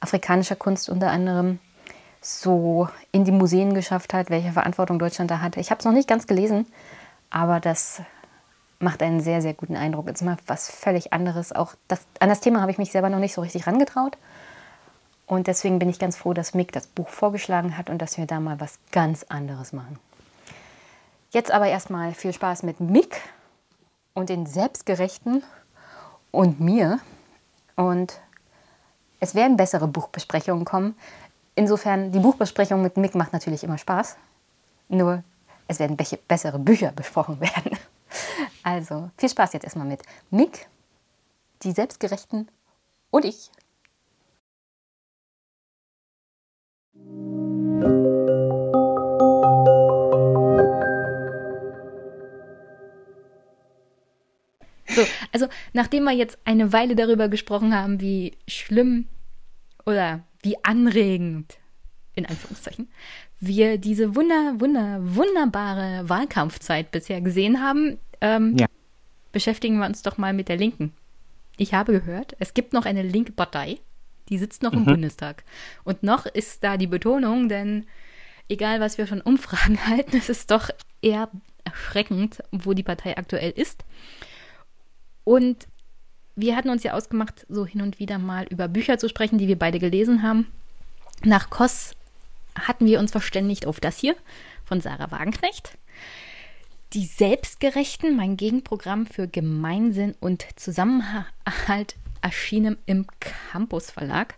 afrikanischer 0.00 0.56
Kunst 0.56 0.88
unter 0.88 1.10
anderem 1.10 1.58
so 2.20 2.88
in 3.12 3.24
die 3.24 3.32
Museen 3.32 3.74
geschafft 3.74 4.12
hat, 4.12 4.30
welche 4.30 4.52
Verantwortung 4.52 4.98
Deutschland 4.98 5.30
da 5.30 5.40
hatte. 5.40 5.60
Ich 5.60 5.70
habe 5.70 5.78
es 5.78 5.84
noch 5.84 5.92
nicht 5.92 6.08
ganz 6.08 6.26
gelesen, 6.26 6.66
aber 7.30 7.60
das 7.60 8.02
macht 8.78 9.02
einen 9.02 9.20
sehr, 9.20 9.40
sehr 9.40 9.54
guten 9.54 9.76
Eindruck. 9.76 10.08
Jetzt 10.08 10.22
mal 10.22 10.36
was 10.46 10.70
völlig 10.70 11.12
anderes. 11.12 11.52
Auch 11.52 11.74
das, 11.88 12.00
an 12.20 12.28
das 12.28 12.40
Thema 12.40 12.60
habe 12.60 12.72
ich 12.72 12.78
mich 12.78 12.92
selber 12.92 13.08
noch 13.08 13.20
nicht 13.20 13.34
so 13.34 13.40
richtig 13.40 13.66
rangetraut. 13.66 14.18
Und 15.26 15.46
deswegen 15.46 15.78
bin 15.78 15.88
ich 15.88 15.98
ganz 15.98 16.16
froh, 16.16 16.34
dass 16.34 16.54
Mick 16.54 16.72
das 16.72 16.86
Buch 16.86 17.08
vorgeschlagen 17.08 17.76
hat 17.76 17.90
und 17.90 17.98
dass 17.98 18.16
wir 18.18 18.26
da 18.26 18.38
mal 18.38 18.60
was 18.60 18.78
ganz 18.92 19.24
anderes 19.24 19.72
machen. 19.72 19.98
Jetzt 21.30 21.50
aber 21.50 21.66
erstmal 21.66 22.12
viel 22.14 22.32
Spaß 22.32 22.62
mit 22.62 22.80
Mick 22.80 23.20
und 24.16 24.30
den 24.30 24.46
Selbstgerechten 24.46 25.44
und 26.32 26.58
mir. 26.58 27.00
Und 27.76 28.18
es 29.20 29.34
werden 29.34 29.58
bessere 29.58 29.86
Buchbesprechungen 29.86 30.64
kommen. 30.64 30.96
Insofern, 31.54 32.12
die 32.12 32.18
Buchbesprechung 32.18 32.82
mit 32.82 32.96
Mick 32.96 33.14
macht 33.14 33.34
natürlich 33.34 33.62
immer 33.62 33.78
Spaß. 33.78 34.16
Nur 34.88 35.22
es 35.68 35.78
werden 35.78 35.98
bessere 36.26 36.58
Bücher 36.58 36.92
besprochen 36.96 37.40
werden. 37.40 37.78
Also 38.62 39.10
viel 39.18 39.28
Spaß 39.28 39.52
jetzt 39.52 39.64
erstmal 39.64 39.86
mit 39.86 40.02
Mick, 40.30 40.66
die 41.62 41.72
Selbstgerechten 41.72 42.48
und 43.10 43.24
ich. 43.26 43.50
Also 55.36 55.52
nachdem 55.74 56.04
wir 56.04 56.12
jetzt 56.12 56.38
eine 56.46 56.72
Weile 56.72 56.96
darüber 56.96 57.28
gesprochen 57.28 57.74
haben, 57.74 58.00
wie 58.00 58.32
schlimm 58.48 59.06
oder 59.84 60.24
wie 60.42 60.56
anregend, 60.64 61.58
in 62.14 62.24
Anführungszeichen, 62.24 62.88
wir 63.38 63.76
diese 63.76 64.16
wunder, 64.16 64.54
wunder, 64.58 64.98
wunderbare 65.02 66.08
Wahlkampfzeit 66.08 66.90
bisher 66.90 67.20
gesehen 67.20 67.60
haben, 67.60 67.98
ähm, 68.22 68.56
ja. 68.58 68.66
beschäftigen 69.30 69.76
wir 69.76 69.84
uns 69.84 70.00
doch 70.00 70.16
mal 70.16 70.32
mit 70.32 70.48
der 70.48 70.56
Linken. 70.56 70.94
Ich 71.58 71.74
habe 71.74 71.92
gehört, 71.92 72.34
es 72.38 72.54
gibt 72.54 72.72
noch 72.72 72.86
eine 72.86 73.02
linke 73.02 73.32
Partei, 73.32 73.78
die 74.30 74.38
sitzt 74.38 74.62
noch 74.62 74.72
mhm. 74.72 74.78
im 74.78 74.84
Bundestag. 74.86 75.44
Und 75.84 76.02
noch 76.02 76.24
ist 76.24 76.64
da 76.64 76.78
die 76.78 76.86
Betonung, 76.86 77.50
denn 77.50 77.84
egal 78.48 78.80
was 78.80 78.96
wir 78.96 79.06
von 79.06 79.20
Umfragen 79.20 79.86
halten, 79.86 80.16
es 80.16 80.30
ist 80.30 80.50
doch 80.50 80.70
eher 81.02 81.28
erschreckend, 81.64 82.42
wo 82.52 82.72
die 82.72 82.82
Partei 82.82 83.18
aktuell 83.18 83.50
ist. 83.50 83.84
Und 85.26 85.66
wir 86.36 86.54
hatten 86.54 86.70
uns 86.70 86.84
ja 86.84 86.92
ausgemacht, 86.92 87.46
so 87.48 87.66
hin 87.66 87.82
und 87.82 87.98
wieder 87.98 88.18
mal 88.18 88.46
über 88.48 88.68
Bücher 88.68 88.96
zu 88.96 89.08
sprechen, 89.08 89.38
die 89.38 89.48
wir 89.48 89.58
beide 89.58 89.80
gelesen 89.80 90.22
haben. 90.22 90.46
Nach 91.24 91.50
Koss 91.50 91.96
hatten 92.54 92.86
wir 92.86 93.00
uns 93.00 93.10
verständigt 93.10 93.66
auf 93.66 93.80
das 93.80 93.98
hier 93.98 94.14
von 94.64 94.80
Sarah 94.80 95.10
Wagenknecht. 95.10 95.76
Die 96.92 97.06
Selbstgerechten, 97.06 98.14
mein 98.14 98.36
Gegenprogramm 98.36 99.04
für 99.04 99.26
Gemeinsinn 99.26 100.14
und 100.20 100.46
Zusammenhalt, 100.54 101.96
erschienen 102.22 102.78
im 102.86 103.08
Campus 103.18 103.90
Verlag. 103.90 104.36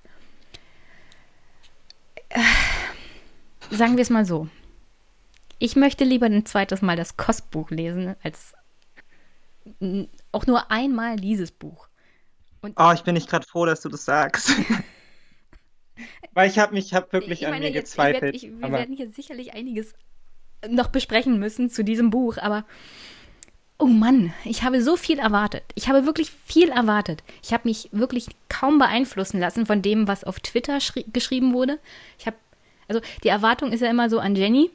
Äh, 2.31 2.41
sagen 3.71 3.97
wir 3.97 4.03
es 4.03 4.11
mal 4.11 4.25
so. 4.25 4.49
Ich 5.59 5.77
möchte 5.77 6.05
lieber 6.05 6.27
ein 6.27 6.47
zweites 6.47 6.81
Mal 6.81 6.97
das 6.97 7.19
Kostbuch 7.19 7.69
lesen, 7.69 8.17
als 8.23 8.55
auch 10.33 10.47
nur 10.47 10.71
einmal 10.71 11.17
dieses 11.17 11.51
Buch. 11.51 11.89
Und 12.61 12.75
oh, 12.79 12.93
ich 12.93 13.03
bin 13.03 13.15
nicht 13.15 13.29
gerade 13.29 13.47
froh, 13.47 13.67
dass 13.67 13.81
du 13.81 13.89
das 13.89 14.05
sagst. 14.05 14.53
Weil 16.35 16.49
ich 16.49 16.59
habe 16.59 16.75
mich 16.75 16.95
hab 16.95 17.13
wirklich 17.13 17.43
ich 17.43 17.49
meine, 17.49 17.57
an 17.57 17.63
mir 17.63 17.71
jetzt, 17.71 17.93
gezweifelt. 17.93 18.35
Ich 18.35 18.43
werd, 18.43 18.53
ich, 18.53 18.61
wir 18.61 18.73
werden 18.73 18.97
hier 18.97 19.11
sicherlich 19.11 19.55
einiges 19.55 19.95
noch 20.69 20.89
besprechen 20.89 21.39
müssen 21.39 21.71
zu 21.71 21.85
diesem 21.85 22.11
Buch, 22.11 22.37
aber 22.39 22.65
oh 23.79 23.87
Mann, 23.87 24.33
ich 24.45 24.65
habe 24.65 24.83
so 24.83 24.97
viel 24.97 25.19
erwartet. 25.19 25.63
Ich 25.75 25.89
habe 25.89 26.05
wirklich 26.05 26.33
viel 26.45 26.69
erwartet. 26.69 27.23
Ich 27.43 27.53
habe 27.53 27.69
mich 27.69 27.89
wirklich 27.93 28.27
kaum 28.49 28.79
beeinflussen 28.79 29.39
lassen 29.39 29.67
von 29.67 29.83
dem, 29.83 30.09
was 30.09 30.25
auf 30.25 30.41
Twitter 30.41 30.79
geschrieben 31.13 31.55
wurde. 31.55 31.79
Ich 32.19 32.27
habe, 32.27 32.37
also 32.89 33.01
die 33.23 33.29
Erwartung 33.29 33.73
ist 33.73 33.81
ja 33.81 33.91
immer 33.91 34.11
so 34.11 34.19
an 34.19 34.35
Jenny. 34.35 34.71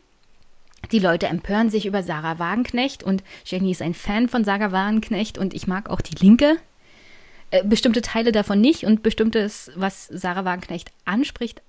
Die 0.91 0.99
Leute 0.99 1.27
empören 1.27 1.69
sich 1.69 1.85
über 1.85 2.03
Sarah 2.03 2.39
Wagenknecht 2.39 3.03
und 3.03 3.23
Jenny 3.45 3.71
ist 3.71 3.81
ein 3.81 3.93
Fan 3.93 4.27
von 4.27 4.43
Sarah 4.43 4.71
Wagenknecht 4.71 5.37
und 5.37 5.53
ich 5.53 5.67
mag 5.67 5.89
auch 5.89 6.01
die 6.01 6.15
Linke. 6.15 6.57
Äh, 7.51 7.63
bestimmte 7.63 8.01
Teile 8.01 8.31
davon 8.31 8.61
nicht 8.61 8.83
und 8.83 9.03
bestimmtes, 9.03 9.71
was 9.75 10.07
Sarah 10.07 10.45
Wagenknecht 10.45 10.91
anspricht, 11.05 11.61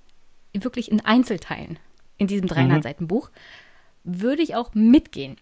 wirklich 0.53 0.91
in 0.91 1.01
Einzelteilen 1.01 1.79
in 2.17 2.27
diesem 2.27 2.47
300 2.47 2.79
mhm. 2.79 2.83
Seiten 2.83 3.07
Buch, 3.09 3.31
würde 4.05 4.43
ich 4.43 4.55
auch 4.55 4.75
mitgehen. 4.75 5.37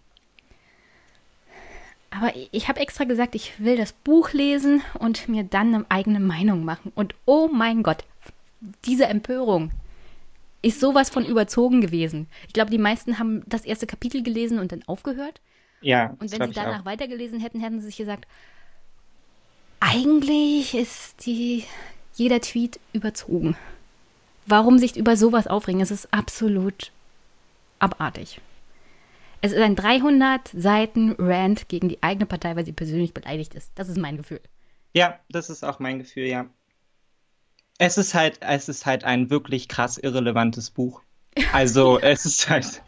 Aber 2.09 2.31
ich 2.51 2.67
habe 2.67 2.79
extra 2.79 3.05
gesagt, 3.05 3.35
ich 3.35 3.59
will 3.59 3.75
das 3.75 3.91
Buch 3.91 4.33
lesen 4.33 4.81
und 4.99 5.27
mir 5.27 5.43
dann 5.43 5.73
eine 5.73 5.85
eigene 5.89 6.19
Meinung 6.19 6.63
machen. 6.63 6.91
Und 6.93 7.15
oh 7.25 7.49
mein 7.51 7.81
Gott, 7.81 8.03
diese 8.85 9.05
Empörung 9.05 9.71
ist 10.63 10.79
sowas 10.79 11.11
von 11.11 11.25
überzogen 11.25 11.81
gewesen. 11.81 12.27
Ich 12.47 12.53
glaube, 12.53 12.71
die 12.71 12.79
meisten 12.79 13.19
haben 13.19 13.43
das 13.45 13.65
erste 13.65 13.85
Kapitel 13.85 14.23
gelesen 14.23 14.57
und 14.57 14.71
dann 14.71 14.81
aufgehört. 14.87 15.41
Ja. 15.81 16.15
Und 16.19 16.31
wenn 16.31 16.47
sie 16.47 16.55
danach 16.55 16.85
weitergelesen 16.85 17.39
hätten, 17.39 17.59
hätten 17.59 17.79
sie 17.81 17.87
sich 17.87 17.97
gesagt, 17.97 18.25
eigentlich 19.81 20.73
ist 20.73 21.25
die, 21.25 21.65
jeder 22.15 22.39
Tweet 22.39 22.79
überzogen. 22.93 23.57
Warum 24.45 24.79
sich 24.79 24.95
über 24.95 25.17
sowas 25.17 25.47
aufregen? 25.47 25.81
Es 25.81 25.91
ist 25.91 26.13
absolut 26.13 26.91
abartig. 27.79 28.39
Es 29.41 29.51
ist 29.51 29.61
ein 29.61 29.75
300 29.75 30.47
Seiten 30.47 31.15
Rant 31.19 31.67
gegen 31.67 31.89
die 31.89 32.01
eigene 32.01 32.25
Partei, 32.25 32.55
weil 32.55 32.63
sie 32.63 32.71
persönlich 32.71 33.13
beleidigt 33.13 33.53
ist. 33.53 33.71
Das 33.75 33.89
ist 33.89 33.97
mein 33.97 34.15
Gefühl. 34.15 34.39
Ja, 34.93 35.19
das 35.29 35.49
ist 35.49 35.65
auch 35.65 35.79
mein 35.79 35.99
Gefühl, 35.99 36.27
ja. 36.27 36.45
Es 37.77 37.97
ist 37.97 38.13
halt, 38.13 38.39
es 38.41 38.69
ist 38.69 38.85
halt 38.85 39.03
ein 39.03 39.29
wirklich 39.29 39.67
krass 39.67 39.97
irrelevantes 39.97 40.69
Buch. 40.69 41.01
Also, 41.51 41.99
es 41.99 42.25
ist 42.25 42.47
halt, 42.47 42.83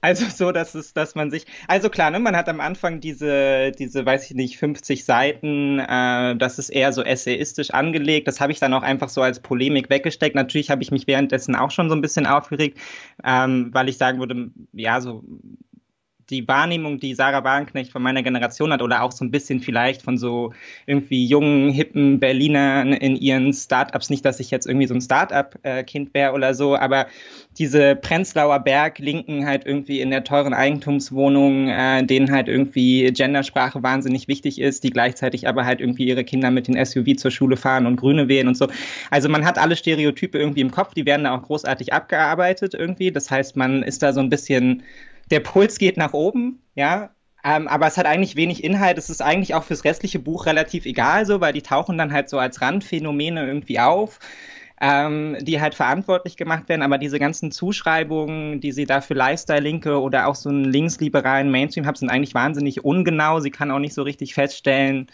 also 0.00 0.26
so, 0.26 0.52
dass 0.52 0.74
es, 0.74 0.92
dass 0.92 1.14
man 1.14 1.30
sich, 1.30 1.44
also 1.66 1.90
klar, 1.90 2.10
ne, 2.10 2.20
man 2.20 2.36
hat 2.36 2.48
am 2.48 2.60
Anfang 2.60 3.00
diese, 3.00 3.72
diese, 3.72 4.06
weiß 4.06 4.30
ich 4.30 4.36
nicht, 4.36 4.58
50 4.58 5.04
Seiten, 5.04 5.80
äh, 5.80 6.36
das 6.36 6.58
ist 6.58 6.68
eher 6.68 6.92
so 6.92 7.02
essayistisch 7.02 7.70
angelegt. 7.70 8.28
Das 8.28 8.40
habe 8.40 8.52
ich 8.52 8.60
dann 8.60 8.74
auch 8.74 8.82
einfach 8.82 9.08
so 9.08 9.22
als 9.22 9.40
Polemik 9.40 9.90
weggesteckt. 9.90 10.36
Natürlich 10.36 10.70
habe 10.70 10.82
ich 10.82 10.92
mich 10.92 11.06
währenddessen 11.08 11.56
auch 11.56 11.72
schon 11.72 11.88
so 11.88 11.96
ein 11.96 12.00
bisschen 12.00 12.26
aufgeregt, 12.26 12.78
ähm, 13.24 13.70
weil 13.72 13.88
ich 13.88 13.98
sagen 13.98 14.20
würde, 14.20 14.50
ja, 14.72 15.00
so 15.00 15.24
die 16.30 16.46
Wahrnehmung, 16.46 17.00
die 17.00 17.14
Sarah 17.14 17.44
Wagenknecht 17.44 17.90
von 17.90 18.02
meiner 18.02 18.22
Generation 18.22 18.72
hat 18.72 18.82
oder 18.82 19.02
auch 19.02 19.12
so 19.12 19.24
ein 19.24 19.30
bisschen 19.30 19.60
vielleicht 19.60 20.02
von 20.02 20.18
so 20.18 20.52
irgendwie 20.86 21.26
jungen, 21.26 21.70
hippen 21.70 22.20
Berlinern 22.20 22.92
in 22.92 23.16
ihren 23.16 23.52
Startups. 23.52 24.10
Nicht, 24.10 24.24
dass 24.24 24.40
ich 24.40 24.50
jetzt 24.50 24.66
irgendwie 24.66 24.86
so 24.86 24.94
ein 24.94 25.00
Startup-Kind 25.00 26.12
wäre 26.14 26.32
oder 26.32 26.54
so, 26.54 26.76
aber 26.76 27.06
diese 27.58 27.96
Prenzlauer 27.96 28.60
Berg-Linken 28.60 29.46
halt 29.46 29.66
irgendwie 29.66 30.00
in 30.00 30.10
der 30.10 30.24
teuren 30.24 30.54
Eigentumswohnung, 30.54 31.68
äh, 31.68 32.04
denen 32.04 32.30
halt 32.30 32.48
irgendwie 32.48 33.10
Gendersprache 33.12 33.82
wahnsinnig 33.82 34.28
wichtig 34.28 34.60
ist, 34.60 34.84
die 34.84 34.90
gleichzeitig 34.90 35.48
aber 35.48 35.64
halt 35.64 35.80
irgendwie 35.80 36.06
ihre 36.06 36.24
Kinder 36.24 36.50
mit 36.50 36.68
den 36.68 36.84
SUV 36.84 37.16
zur 37.16 37.30
Schule 37.30 37.56
fahren 37.56 37.86
und 37.86 37.96
Grüne 37.96 38.28
wählen 38.28 38.48
und 38.48 38.56
so. 38.56 38.68
Also 39.10 39.28
man 39.28 39.44
hat 39.44 39.58
alle 39.58 39.76
Stereotype 39.76 40.38
irgendwie 40.38 40.60
im 40.60 40.70
Kopf, 40.70 40.94
die 40.94 41.06
werden 41.06 41.24
da 41.24 41.34
auch 41.34 41.42
großartig 41.42 41.92
abgearbeitet 41.92 42.74
irgendwie. 42.74 43.10
Das 43.10 43.30
heißt, 43.30 43.56
man 43.56 43.82
ist 43.82 44.02
da 44.02 44.12
so 44.12 44.20
ein 44.20 44.30
bisschen 44.30 44.82
der 45.30 45.40
Puls 45.40 45.78
geht 45.78 45.96
nach 45.96 46.12
oben, 46.12 46.62
ja. 46.74 47.10
Ähm, 47.44 47.68
aber 47.68 47.86
es 47.86 47.96
hat 47.96 48.06
eigentlich 48.06 48.36
wenig 48.36 48.64
Inhalt. 48.64 48.98
Es 48.98 49.10
ist 49.10 49.22
eigentlich 49.22 49.54
auch 49.54 49.62
fürs 49.62 49.84
restliche 49.84 50.18
Buch 50.18 50.46
relativ 50.46 50.86
egal 50.86 51.24
so, 51.24 51.40
weil 51.40 51.52
die 51.52 51.62
tauchen 51.62 51.96
dann 51.96 52.12
halt 52.12 52.28
so 52.28 52.38
als 52.38 52.60
Randphänomene 52.60 53.46
irgendwie 53.46 53.78
auf. 53.80 54.18
Ähm, 54.80 55.36
die 55.40 55.60
halt 55.60 55.74
verantwortlich 55.74 56.36
gemacht 56.36 56.68
werden, 56.68 56.82
aber 56.82 56.98
diese 56.98 57.18
ganzen 57.18 57.50
Zuschreibungen, 57.50 58.60
die 58.60 58.70
sie 58.70 58.84
da 58.86 59.00
für 59.00 59.14
Lifestyle-Linke 59.14 60.00
oder 60.00 60.28
auch 60.28 60.36
so 60.36 60.50
einen 60.50 60.66
linksliberalen 60.66 61.50
Mainstream 61.50 61.84
haben, 61.84 61.96
sind 61.96 62.10
eigentlich 62.10 62.34
wahnsinnig 62.34 62.84
ungenau. 62.84 63.40
Sie 63.40 63.50
kann 63.50 63.72
auch 63.72 63.80
nicht 63.80 63.94
so 63.94 64.02
richtig 64.02 64.34
feststellen, 64.34 65.08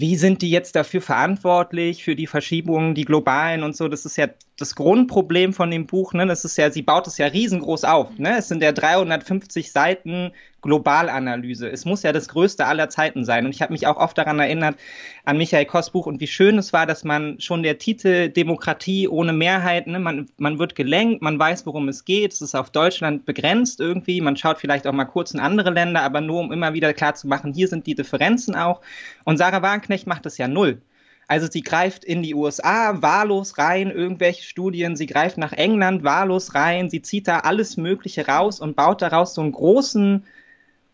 wie 0.00 0.16
sind 0.16 0.40
die 0.40 0.50
jetzt 0.50 0.76
dafür 0.76 1.02
verantwortlich, 1.02 2.02
für 2.04 2.16
die 2.16 2.26
Verschiebungen, 2.26 2.94
die 2.94 3.04
globalen 3.04 3.62
und 3.62 3.76
so. 3.76 3.86
Das 3.86 4.06
ist 4.06 4.16
ja 4.16 4.28
das 4.60 4.74
Grundproblem 4.74 5.52
von 5.52 5.70
dem 5.70 5.86
Buch. 5.86 6.12
Ne? 6.12 6.26
Das 6.26 6.44
ist 6.44 6.56
ja, 6.58 6.70
sie 6.70 6.82
baut 6.82 7.06
es 7.06 7.18
ja 7.18 7.26
riesengroß 7.26 7.84
auf. 7.84 8.18
Ne? 8.18 8.36
Es 8.38 8.48
sind 8.48 8.62
ja 8.62 8.72
350 8.72 9.72
Seiten 9.72 10.32
Globalanalyse. 10.62 11.70
Es 11.70 11.84
muss 11.86 12.02
ja 12.02 12.12
das 12.12 12.28
Größte 12.28 12.66
aller 12.66 12.90
Zeiten 12.90 13.24
sein. 13.24 13.46
Und 13.46 13.54
ich 13.54 13.62
habe 13.62 13.72
mich 13.72 13.86
auch 13.86 13.96
oft 13.96 14.18
daran 14.18 14.38
erinnert, 14.38 14.76
an 15.24 15.38
Michael 15.38 15.64
Koss 15.64 15.90
Buch 15.90 16.06
und 16.06 16.20
wie 16.20 16.26
schön 16.26 16.58
es 16.58 16.72
war, 16.72 16.86
dass 16.86 17.04
man 17.04 17.40
schon 17.40 17.62
der 17.62 17.78
Titel 17.78 18.28
Demokratie 18.28 19.08
ohne 19.08 19.32
Mehrheit, 19.32 19.86
ne? 19.86 19.98
man, 19.98 20.28
man 20.36 20.58
wird 20.58 20.74
gelenkt, 20.74 21.22
man 21.22 21.38
weiß, 21.38 21.64
worum 21.64 21.88
es 21.88 22.04
geht. 22.04 22.34
Es 22.34 22.42
ist 22.42 22.54
auf 22.54 22.70
Deutschland 22.70 23.24
begrenzt 23.24 23.80
irgendwie. 23.80 24.20
Man 24.20 24.36
schaut 24.36 24.58
vielleicht 24.58 24.86
auch 24.86 24.92
mal 24.92 25.06
kurz 25.06 25.32
in 25.32 25.40
andere 25.40 25.70
Länder, 25.70 26.02
aber 26.02 26.20
nur 26.20 26.40
um 26.40 26.52
immer 26.52 26.74
wieder 26.74 26.92
klar 26.92 27.14
zu 27.14 27.28
machen, 27.28 27.54
hier 27.54 27.68
sind 27.68 27.86
die 27.86 27.94
Differenzen 27.94 28.54
auch. 28.54 28.80
Und 29.24 29.38
Sarah 29.38 29.62
Wagenknecht 29.62 30.06
macht 30.06 30.26
das 30.26 30.36
ja 30.36 30.48
null. 30.48 30.82
Also 31.30 31.46
sie 31.48 31.62
greift 31.62 32.04
in 32.04 32.24
die 32.24 32.34
USA 32.34 33.02
wahllos 33.02 33.56
rein, 33.56 33.92
irgendwelche 33.92 34.42
Studien, 34.42 34.96
sie 34.96 35.06
greift 35.06 35.38
nach 35.38 35.52
England 35.52 36.02
wahllos 36.02 36.56
rein, 36.56 36.90
sie 36.90 37.02
zieht 37.02 37.28
da 37.28 37.38
alles 37.38 37.76
Mögliche 37.76 38.26
raus 38.26 38.58
und 38.58 38.74
baut 38.74 39.00
daraus 39.00 39.34
so 39.34 39.40
einen 39.40 39.52
großen 39.52 40.24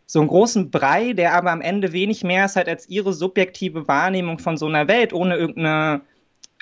so 0.04 0.18
einen 0.18 0.28
großen 0.28 0.70
Brei, 0.70 1.14
der 1.14 1.32
aber 1.32 1.52
am 1.52 1.62
Ende 1.62 1.92
wenig 1.92 2.22
mehr 2.22 2.44
ist 2.44 2.56
halt 2.56 2.68
als 2.68 2.86
ihre 2.86 3.14
subjektive 3.14 3.88
Wahrnehmung 3.88 4.38
von 4.38 4.58
so 4.58 4.66
einer 4.66 4.88
Welt, 4.88 5.14
ohne 5.14 5.36
irgendeine 5.36 6.02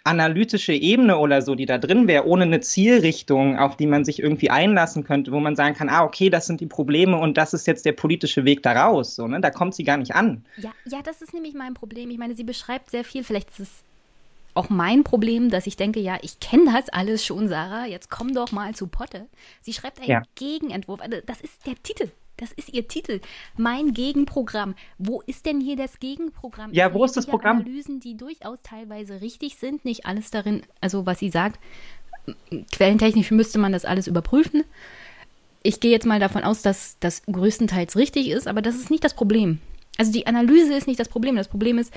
analytische 0.05 0.74
Ebene 0.74 1.16
oder 1.16 1.40
so, 1.40 1.55
die 1.55 1.64
da 1.64 1.78
drin 1.78 2.06
wäre, 2.06 2.26
ohne 2.26 2.44
eine 2.44 2.60
Zielrichtung, 2.60 3.59
auf 3.59 3.76
die 3.76 3.86
man 3.86 4.05
sich 4.05 4.22
irgendwie 4.22 4.51
einlassen 4.51 5.02
könnte, 5.02 5.32
wo 5.32 5.40
man 5.40 5.56
sagen 5.56 5.74
kann, 5.74 5.89
ah, 5.89 6.05
okay, 6.05 6.28
das 6.28 6.47
sind 6.47 6.60
die 6.60 6.66
Probleme 6.66 7.18
und 7.18 7.39
das 7.39 7.55
ist 7.55 7.66
jetzt 7.66 7.86
der 7.86 7.93
politische 7.93 8.44
Weg 8.44 8.62
daraus. 8.62 9.16
So, 9.16 9.26
ne? 9.26 9.40
Da 9.40 9.51
kommt 9.51 9.74
sie 9.74 9.82
gar 9.82 9.97
nicht 9.97 10.14
an. 10.14 10.44
Ja, 10.59 10.72
ja, 10.85 11.01
das 11.02 11.22
ist 11.22 11.32
nämlich 11.32 11.55
mein 11.55 11.72
Problem. 11.72 12.10
Ich 12.10 12.18
meine, 12.18 12.35
sie 12.35 12.44
beschreibt 12.44 12.90
sehr 12.90 13.02
viel, 13.02 13.24
vielleicht 13.24 13.48
ist 13.51 13.60
es 13.60 13.70
auch 14.52 14.70
mein 14.70 15.05
Problem, 15.05 15.51
dass 15.51 15.66
ich 15.66 15.76
denke, 15.76 16.01
ja, 16.01 16.18
ich 16.22 16.39
kenne 16.39 16.72
das 16.72 16.89
alles 16.90 17.24
schon, 17.24 17.48
Sarah, 17.48 17.86
jetzt 17.86 18.10
komm 18.10 18.35
doch 18.35 18.52
mal 18.52 18.74
zu 18.74 18.86
Potte. 18.86 19.26
Sie 19.62 19.72
schreibt 19.72 19.98
einen 19.98 20.10
ja. 20.10 20.22
Gegenentwurf. 20.36 21.01
Also, 21.01 21.16
das 21.26 21.40
ist 21.40 21.66
der 21.66 21.74
Titel. 21.82 22.10
Das 22.36 22.52
ist 22.52 22.73
ihr 22.73 22.89
Titel. 22.89 23.20
Mein 23.56 23.94
Gegenprogramm. 23.94 24.74
Wo 24.98 25.20
ist 25.23 25.47
denn 25.47 25.61
hier 25.61 25.77
das 25.77 26.01
Gegenprogramm? 26.01 26.73
Ja, 26.73 26.93
wo 26.93 27.05
ist 27.05 27.16
das 27.16 27.27
Programm? 27.27 27.59
Analysen, 27.61 28.01
die 28.01 28.16
durchaus 28.16 28.59
teilweise 28.62 29.20
richtig 29.20 29.56
sind, 29.56 29.85
nicht 29.85 30.06
alles 30.06 30.31
darin, 30.31 30.62
also 30.81 31.06
was 31.06 31.20
sie 31.20 31.31
sagt. 31.31 31.61
Quellentechnisch 32.73 33.31
müsste 33.31 33.59
man 33.59 33.73
das 33.73 33.85
alles 33.85 34.06
überprüfen. 34.06 34.65
Ich 35.62 35.81
gehe 35.81 35.93
jetzt 35.93 36.06
mal 36.06 36.20
davon 36.20 36.43
aus, 36.43 36.62
dass 36.62 36.97
das 37.01 37.23
größtenteils 37.24 37.97
richtig 37.97 38.28
ist, 38.28 38.48
aber 38.48 38.62
das 38.62 38.74
ist 38.74 38.90
nicht 38.90 39.05
das 39.05 39.15
Problem. 39.15 39.61
Also 39.97 40.12
die 40.12 40.27
Analyse 40.27 40.74
ist 40.74 40.86
nicht 40.86 41.01
das 41.01 41.09
Problem. 41.09 41.36
Das 41.36 41.48
Problem 41.48 41.78
ist, 41.78 41.93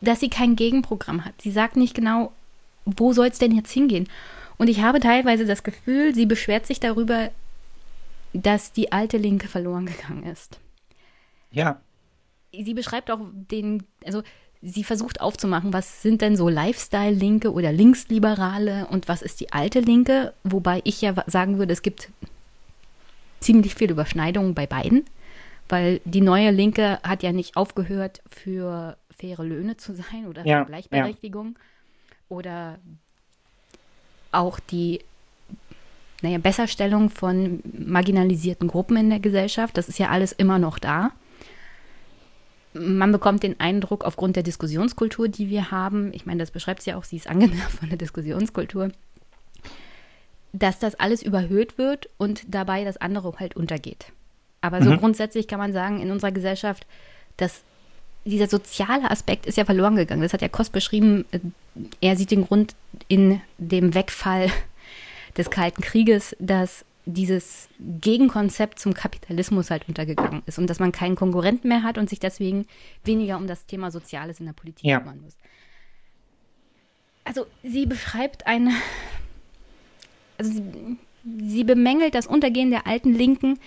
dass 0.00 0.20
sie 0.20 0.28
kein 0.28 0.56
Gegenprogramm 0.56 1.24
hat. 1.24 1.40
Sie 1.40 1.50
sagt 1.50 1.76
nicht 1.76 1.94
genau, 1.94 2.32
wo 2.84 3.12
soll 3.12 3.28
es 3.28 3.38
denn 3.38 3.54
jetzt 3.56 3.72
hingehen? 3.72 4.08
Und 4.58 4.68
ich 4.68 4.82
habe 4.82 5.00
teilweise 5.00 5.46
das 5.46 5.62
Gefühl, 5.62 6.14
sie 6.14 6.26
beschwert 6.26 6.66
sich 6.66 6.80
darüber, 6.80 7.30
dass 8.42 8.72
die 8.72 8.92
alte 8.92 9.16
Linke 9.16 9.48
verloren 9.48 9.86
gegangen 9.86 10.24
ist. 10.24 10.60
Ja. 11.50 11.80
Sie 12.52 12.74
beschreibt 12.74 13.10
auch 13.10 13.20
den, 13.32 13.84
also 14.04 14.22
sie 14.62 14.84
versucht 14.84 15.20
aufzumachen, 15.20 15.72
was 15.72 16.02
sind 16.02 16.22
denn 16.22 16.36
so 16.36 16.48
Lifestyle-Linke 16.48 17.52
oder 17.52 17.72
Linksliberale 17.72 18.86
und 18.88 19.08
was 19.08 19.22
ist 19.22 19.40
die 19.40 19.52
alte 19.52 19.80
Linke, 19.80 20.32
wobei 20.44 20.80
ich 20.84 21.00
ja 21.00 21.14
sagen 21.26 21.58
würde, 21.58 21.72
es 21.72 21.82
gibt 21.82 22.10
ziemlich 23.40 23.74
viel 23.74 23.90
Überschneidungen 23.90 24.54
bei 24.54 24.66
beiden, 24.66 25.04
weil 25.68 26.00
die 26.04 26.20
neue 26.20 26.50
Linke 26.50 26.98
hat 27.02 27.22
ja 27.22 27.32
nicht 27.32 27.56
aufgehört, 27.56 28.22
für 28.26 28.96
faire 29.10 29.44
Löhne 29.44 29.76
zu 29.76 29.94
sein 29.94 30.26
oder 30.26 30.46
ja, 30.46 30.60
für 30.60 30.70
Gleichberechtigung 30.70 31.56
ja. 31.56 32.16
oder 32.28 32.78
auch 34.32 34.58
die 34.58 35.00
naja, 36.26 36.38
Besserstellung 36.38 37.08
von 37.08 37.60
marginalisierten 37.78 38.66
Gruppen 38.66 38.96
in 38.96 39.10
der 39.10 39.20
Gesellschaft. 39.20 39.78
Das 39.78 39.88
ist 39.88 40.00
ja 40.00 40.08
alles 40.08 40.32
immer 40.32 40.58
noch 40.58 40.80
da. 40.80 41.12
Man 42.74 43.12
bekommt 43.12 43.44
den 43.44 43.60
Eindruck, 43.60 44.04
aufgrund 44.04 44.34
der 44.34 44.42
Diskussionskultur, 44.42 45.28
die 45.28 45.48
wir 45.48 45.70
haben, 45.70 46.12
ich 46.12 46.26
meine, 46.26 46.40
das 46.40 46.50
beschreibt 46.50 46.82
sie 46.82 46.90
ja 46.90 46.96
auch, 46.96 47.04
sie 47.04 47.16
ist 47.16 47.28
angenervt 47.28 47.78
von 47.78 47.88
der 47.88 47.96
Diskussionskultur, 47.96 48.90
dass 50.52 50.80
das 50.80 50.96
alles 50.96 51.22
überhöht 51.22 51.78
wird 51.78 52.08
und 52.18 52.42
dabei 52.52 52.82
das 52.82 52.96
andere 52.96 53.32
halt 53.38 53.54
untergeht. 53.54 54.06
Aber 54.60 54.82
so 54.82 54.90
mhm. 54.90 54.98
grundsätzlich 54.98 55.46
kann 55.46 55.60
man 55.60 55.72
sagen, 55.72 56.00
in 56.00 56.10
unserer 56.10 56.32
Gesellschaft, 56.32 56.86
dass 57.36 57.62
dieser 58.24 58.48
soziale 58.48 59.12
Aspekt 59.12 59.46
ist 59.46 59.58
ja 59.58 59.64
verloren 59.64 59.94
gegangen. 59.94 60.22
Das 60.22 60.32
hat 60.32 60.42
ja 60.42 60.48
Kost 60.48 60.72
beschrieben. 60.72 61.24
Er 62.00 62.16
sieht 62.16 62.32
den 62.32 62.44
Grund 62.44 62.74
in 63.06 63.40
dem 63.58 63.94
Wegfall 63.94 64.50
des 65.36 65.50
Kalten 65.50 65.82
Krieges, 65.82 66.36
dass 66.38 66.84
dieses 67.06 67.68
Gegenkonzept 67.78 68.80
zum 68.80 68.92
Kapitalismus 68.92 69.70
halt 69.70 69.88
untergegangen 69.88 70.42
ist 70.46 70.58
und 70.58 70.68
dass 70.68 70.80
man 70.80 70.90
keinen 70.90 71.14
Konkurrenten 71.14 71.68
mehr 71.68 71.84
hat 71.84 71.98
und 71.98 72.10
sich 72.10 72.18
deswegen 72.18 72.66
weniger 73.04 73.36
um 73.36 73.46
das 73.46 73.66
Thema 73.66 73.92
Soziales 73.92 74.40
in 74.40 74.46
der 74.46 74.52
Politik 74.52 74.84
ja. 74.84 74.98
kümmern 74.98 75.20
muss. 75.20 75.36
Also 77.24 77.46
sie 77.62 77.86
beschreibt 77.86 78.46
eine, 78.46 78.72
also 80.36 80.52
sie, 80.52 80.96
sie 81.44 81.64
bemängelt 81.64 82.14
das 82.14 82.26
Untergehen 82.26 82.70
der 82.70 82.88
alten 82.88 83.12
Linken 83.12 83.58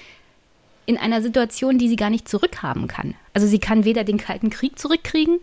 in 0.86 0.98
einer 0.98 1.22
Situation, 1.22 1.78
die 1.78 1.88
sie 1.88 1.96
gar 1.96 2.10
nicht 2.10 2.28
zurückhaben 2.28 2.88
kann. 2.88 3.16
Also 3.34 3.48
sie 3.48 3.60
kann 3.60 3.86
weder 3.86 4.04
den 4.04 4.18
Kalten 4.18 4.50
Krieg 4.50 4.78
zurückkriegen, 4.78 5.40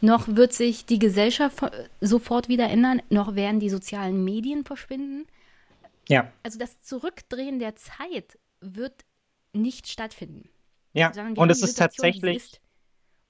noch 0.00 0.26
wird 0.26 0.52
sich 0.52 0.86
die 0.86 0.98
Gesellschaft 0.98 1.58
sofort 2.00 2.48
wieder 2.48 2.68
ändern, 2.68 3.00
noch 3.10 3.36
werden 3.36 3.60
die 3.60 3.70
sozialen 3.70 4.24
Medien 4.24 4.64
verschwinden. 4.64 5.26
Ja. 6.08 6.32
Also 6.42 6.58
das 6.58 6.80
Zurückdrehen 6.82 7.58
der 7.58 7.76
Zeit 7.76 8.38
wird 8.60 9.04
nicht 9.52 9.88
stattfinden. 9.88 10.48
Ja, 10.92 11.12
und 11.36 11.50
es 11.50 11.62
ist 11.62 11.78
tatsächlich. 11.78 12.36
Ist, 12.36 12.60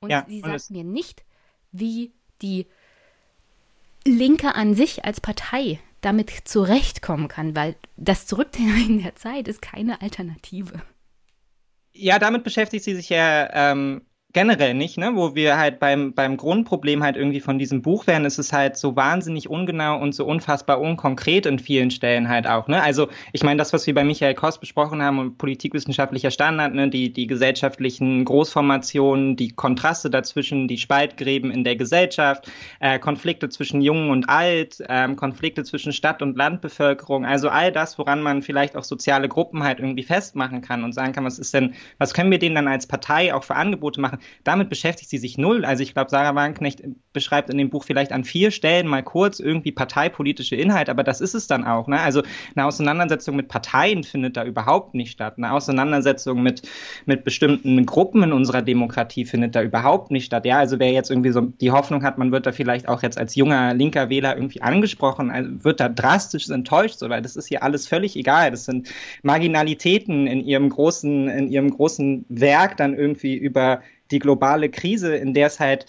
und 0.01 0.11
ja, 0.11 0.25
sie 0.29 0.41
sagt 0.41 0.71
mir 0.71 0.85
nicht, 0.85 1.25
wie 1.71 2.13
die 2.41 2.67
Linke 4.05 4.55
an 4.55 4.75
sich 4.75 5.05
als 5.05 5.21
Partei 5.21 5.79
damit 6.01 6.31
zurechtkommen 6.45 7.29
kann, 7.29 7.55
weil 7.55 7.77
das 7.97 8.27
Zurückdrehen 8.27 9.03
der 9.03 9.15
Zeit 9.15 9.47
ist 9.47 9.63
keine 9.63 10.03
Alternative. 10.03 10.83
Ja, 11.93 12.19
damit 12.19 12.43
beschäftigt 12.43 12.85
sie 12.85 12.97
sich 12.97 13.09
ja 13.11 13.49
ähm, 13.73 14.05
generell 14.33 14.75
nicht, 14.75 14.99
ne? 14.99 15.13
Wo 15.15 15.35
wir 15.35 15.59
halt 15.59 15.79
beim, 15.79 16.15
beim 16.15 16.37
Grundproblem 16.37 17.03
halt 17.03 17.17
irgendwie 17.17 17.41
von 17.41 17.59
diesem 17.59 17.83
Buch 17.83 18.07
wären, 18.07 18.25
ist 18.25 18.39
es 18.39 18.53
halt 18.53 18.77
so 18.77 18.97
wahnsinnig 18.97 19.49
ungenau 19.49 20.01
und 20.01 20.15
so 20.15 20.25
unfassbar 20.25 20.81
unkonkret 20.81 21.47
in 21.47 21.59
vielen 21.59 21.91
Stellen 21.91 22.29
halt 22.29 22.47
auch, 22.47 22.69
ne? 22.69 22.83
Also 22.83 23.09
ich 23.33 23.43
meine, 23.43 23.59
das, 23.59 23.73
was 23.73 23.87
wir 23.87 23.95
bei 23.95 24.05
Michael 24.05 24.35
Kost 24.35 24.61
besprochen 24.61 25.03
haben 25.03 25.19
und 25.19 25.39
politikwissenschaftlicher 25.39 26.31
Standard, 26.31 26.75
ne, 26.75 26.89
die, 26.89 27.13
die 27.13 27.27
gesellschaftlichen 27.27 28.25
Großformationen, 28.25 29.37
die 29.37 29.51
Kontraste 29.51 30.09
dazwischen, 30.09 30.69
die 30.69 30.79
Spaltgräben 30.79 31.51
in 31.51 31.65
der 31.65 31.77
Gesellschaft, 31.77 32.51
äh, 32.81 32.99
Konflikte 32.99 33.49
zwischen 33.51 33.83
Jung 33.83 34.11
und 34.11 34.29
Alt, 34.29 34.83
äh, 34.89 35.15
Konflikte 35.15 35.65
zwischen 35.65 35.93
Stadt- 35.93 36.23
und 36.23 36.37
Landbevölkerung, 36.37 37.27
also 37.27 37.49
all 37.51 37.71
das, 37.71 37.99
woran 37.99 38.23
man 38.23 38.43
vielleicht 38.43 38.77
auch 38.77 38.85
soziale 38.85 39.29
Gruppen 39.29 39.63
halt 39.63 39.79
irgendwie 39.79 40.03
festmachen 40.03 40.63
kann 40.63 40.85
und 40.85 40.93
sagen 40.93 41.13
kann, 41.13 41.25
was 41.25 41.39
ist 41.39 41.53
denn, 41.53 41.75
was 41.99 42.15
können 42.15 42.31
wir 42.31 42.39
denen 42.39 42.55
dann 42.55 42.69
als 42.69 42.87
Partei 42.87 43.35
auch 43.35 43.45
für 43.45 43.57
Angebote 43.57 44.01
machen? 44.01 44.19
Damit 44.45 44.69
beschäftigt 44.69 45.11
sie 45.11 45.19
sich 45.19 45.39
null. 45.39 45.65
Also 45.65 45.83
ich 45.83 45.95
glaube, 45.95 46.11
Sarah 46.11 46.35
Wagenknecht 46.35 46.83
beschreibt 47.13 47.51
in 47.51 47.59
dem 47.59 47.71
Buch 47.71 47.85
vielleicht 47.85 48.13
an 48.13 48.25
vier 48.25 48.51
Stellen 48.51 48.87
mal 48.87 49.03
kurz 49.03 49.41
irgendwie 49.41 49.73
parteipolitische 49.73 50.57
Inhalt, 50.57 50.89
aber 50.89 51.03
das 51.03 51.21
ist 51.21 51.35
es 51.35 51.47
dann 51.47 51.65
auch. 51.65 51.89
Ne? 51.89 52.01
Also 52.01 52.23
eine 52.55 52.67
Auseinandersetzung 52.67 53.37
mit 53.37 53.49
Parteien 53.49 54.05
findet 54.05 54.37
da 54.37 54.45
überhaupt 54.45 54.95
nicht 54.95 55.13
statt. 55.13 55.35
Eine 55.37 55.53
Auseinandersetzung 55.53 56.43
mit, 56.43 56.63
mit 57.07 57.25
bestimmten 57.25 57.85
Gruppen 57.87 58.23
in 58.23 58.33
unserer 58.33 58.63
Demokratie 58.63 59.25
findet 59.25 59.55
da 59.55 59.63
überhaupt 59.63 60.11
nicht 60.11 60.25
statt. 60.25 60.47
Ja, 60.47 60.59
also 60.59 60.79
wer 60.79 60.93
jetzt 60.93 61.11
irgendwie 61.11 61.33
so 61.33 61.41
die 61.41 61.71
Hoffnung 61.71 62.03
hat, 62.03 62.19
man 62.19 62.33
wird 62.33 62.47
da 62.47 62.53
vielleicht 62.53 62.89
auch 62.89 63.03
jetzt 63.03 63.19
als 63.19 63.35
junger 63.35 63.75
linker 63.75 64.09
Wähler 64.09 64.37
irgendwie 64.37 64.63
angesprochen, 64.63 65.31
also 65.31 65.65
wird 65.65 65.81
da 65.81 65.89
drastisch 65.89 66.49
enttäuscht, 66.49 66.99
so, 66.99 67.09
weil 67.09 67.23
das 67.23 67.37
ist 67.37 67.49
hier 67.49 67.63
alles 67.63 67.87
völlig 67.87 68.17
egal. 68.17 68.51
Das 68.51 68.65
sind 68.65 68.89
Marginalitäten 69.23 70.27
in 70.27 70.45
ihrem 70.45 70.69
großen, 70.69 71.29
in 71.29 71.49
ihrem 71.49 71.71
großen 71.71 72.25
Werk 72.29 72.77
dann 72.77 72.95
irgendwie 72.95 73.35
über 73.35 73.83
die 74.13 74.19
globale 74.19 74.69
Krise, 74.69 75.17
in 75.17 75.35
der 75.35 75.49
es 75.49 75.59
halt 75.59 75.87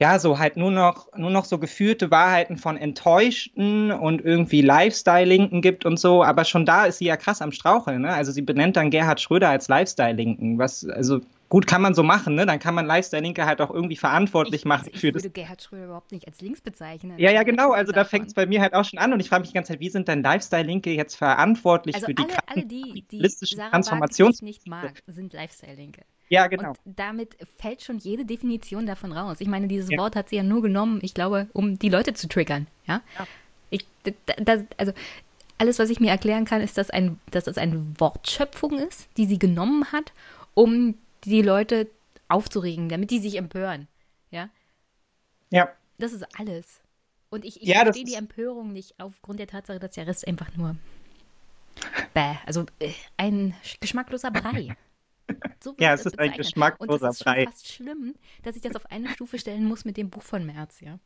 ja, 0.00 0.18
so 0.20 0.38
halt 0.38 0.56
nur 0.56 0.70
noch, 0.70 1.08
nur 1.16 1.30
noch 1.30 1.44
so 1.44 1.58
geführte 1.58 2.10
Wahrheiten 2.10 2.56
von 2.56 2.76
Enttäuschten 2.76 3.90
und 3.90 4.24
irgendwie 4.24 4.62
Lifestyle-Linken 4.62 5.60
gibt 5.60 5.84
und 5.84 5.98
so, 5.98 6.22
aber 6.22 6.44
schon 6.44 6.64
da 6.64 6.86
ist 6.86 6.98
sie 6.98 7.06
ja 7.06 7.16
krass 7.16 7.42
am 7.42 7.50
Straucheln, 7.50 8.02
ne? 8.02 8.12
Also 8.12 8.30
sie 8.30 8.42
benennt 8.42 8.76
dann 8.76 8.90
Gerhard 8.90 9.20
Schröder 9.20 9.48
als 9.48 9.66
Lifestyle-Linken, 9.66 10.56
was, 10.56 10.88
also 10.88 11.20
gut 11.48 11.66
kann 11.66 11.82
man 11.82 11.94
so 11.94 12.04
machen, 12.04 12.36
ne? 12.36 12.46
Dann 12.46 12.60
kann 12.60 12.76
man 12.76 12.86
Lifestyle-Linke 12.86 13.44
halt 13.44 13.60
auch 13.60 13.70
irgendwie 13.70 13.96
verantwortlich 13.96 14.60
ich, 14.60 14.66
machen 14.66 14.86
also 14.86 15.00
für 15.00 15.10
das. 15.10 15.22
Ich 15.22 15.30
würde 15.30 15.40
Gerhard 15.40 15.62
Schröder 15.62 15.86
überhaupt 15.86 16.12
nicht 16.12 16.28
als 16.28 16.40
links 16.40 16.60
bezeichnen. 16.60 17.18
Ja, 17.18 17.32
ja, 17.32 17.42
genau, 17.42 17.72
also 17.72 17.90
da 17.90 18.04
fängt 18.04 18.28
es 18.28 18.34
bei 18.34 18.46
mir 18.46 18.60
halt 18.60 18.74
auch 18.74 18.84
schon 18.84 19.00
an 19.00 19.12
und 19.12 19.18
ich 19.18 19.28
frage 19.28 19.40
mich 19.40 19.50
die 19.50 19.54
ganze 19.54 19.72
Zeit, 19.72 19.80
wie 19.80 19.90
sind 19.90 20.06
denn 20.06 20.22
Lifestyle-Linke 20.22 20.92
jetzt 20.92 21.16
verantwortlich 21.16 21.96
also 21.96 22.06
für 22.06 22.14
die 22.14 22.22
alle, 22.22 22.36
alle 22.46 22.66
die, 22.66 23.04
die 23.10 23.20
Transformations... 23.20 24.42
nicht 24.42 24.68
mag, 24.68 25.02
sind 25.08 25.32
Lifestyle-Linke. 25.32 26.02
Ja, 26.28 26.46
genau. 26.46 26.74
Und 26.84 26.98
damit 26.98 27.36
fällt 27.58 27.82
schon 27.82 27.98
jede 27.98 28.24
Definition 28.24 28.86
davon 28.86 29.12
raus. 29.12 29.38
Ich 29.40 29.48
meine, 29.48 29.68
dieses 29.68 29.90
ja. 29.90 29.98
Wort 29.98 30.16
hat 30.16 30.28
sie 30.28 30.36
ja 30.36 30.42
nur 30.42 30.62
genommen, 30.62 31.00
ich 31.02 31.14
glaube, 31.14 31.48
um 31.52 31.78
die 31.78 31.88
Leute 31.88 32.14
zu 32.14 32.28
triggern. 32.28 32.66
Ja. 32.86 33.02
ja. 33.18 33.26
Ich, 33.70 33.86
das, 34.36 34.64
also 34.76 34.92
alles, 35.58 35.78
was 35.78 35.90
ich 35.90 36.00
mir 36.00 36.10
erklären 36.10 36.44
kann, 36.44 36.60
ist, 36.60 36.78
dass, 36.78 36.90
ein, 36.90 37.18
dass 37.30 37.44
das 37.44 37.58
eine 37.58 37.84
Wortschöpfung 37.98 38.78
ist, 38.78 39.08
die 39.16 39.26
sie 39.26 39.38
genommen 39.38 39.90
hat, 39.92 40.12
um 40.54 40.96
die 41.24 41.42
Leute 41.42 41.88
aufzuregen, 42.28 42.88
damit 42.88 43.10
die 43.10 43.18
sich 43.18 43.36
empören. 43.36 43.88
Ja. 44.30 44.48
Ja. 45.50 45.70
Das 45.98 46.12
ist 46.12 46.24
alles. 46.38 46.80
Und 47.30 47.44
ich, 47.44 47.60
ich 47.60 47.68
ja, 47.68 47.82
verstehe 47.82 48.04
die 48.04 48.14
Empörung 48.14 48.72
nicht 48.72 48.94
aufgrund 48.98 49.40
der 49.40 49.46
Tatsache, 49.46 49.78
dass 49.78 49.92
der 49.92 50.06
Rest 50.06 50.26
einfach 50.26 50.54
nur 50.56 50.76
bäh, 52.14 52.36
also 52.46 52.66
äh, 52.78 52.92
ein 53.16 53.54
geschmackloser 53.80 54.30
Brei. 54.30 54.76
So 55.60 55.74
ja, 55.78 55.92
es 55.92 56.06
ist 56.06 56.18
ein 56.18 56.32
geschmackloser 56.32 57.08
Und 57.08 57.10
es 57.10 57.20
ist 57.20 57.24
fast 57.24 57.68
schlimm, 57.68 58.14
dass 58.42 58.54
ich 58.54 58.62
das 58.62 58.76
auf 58.76 58.86
eine 58.90 59.08
Stufe 59.08 59.38
stellen 59.38 59.64
muss 59.64 59.84
mit 59.84 59.96
dem 59.96 60.08
Buch 60.08 60.22
von 60.22 60.46
März, 60.46 60.80
ja. 60.80 60.98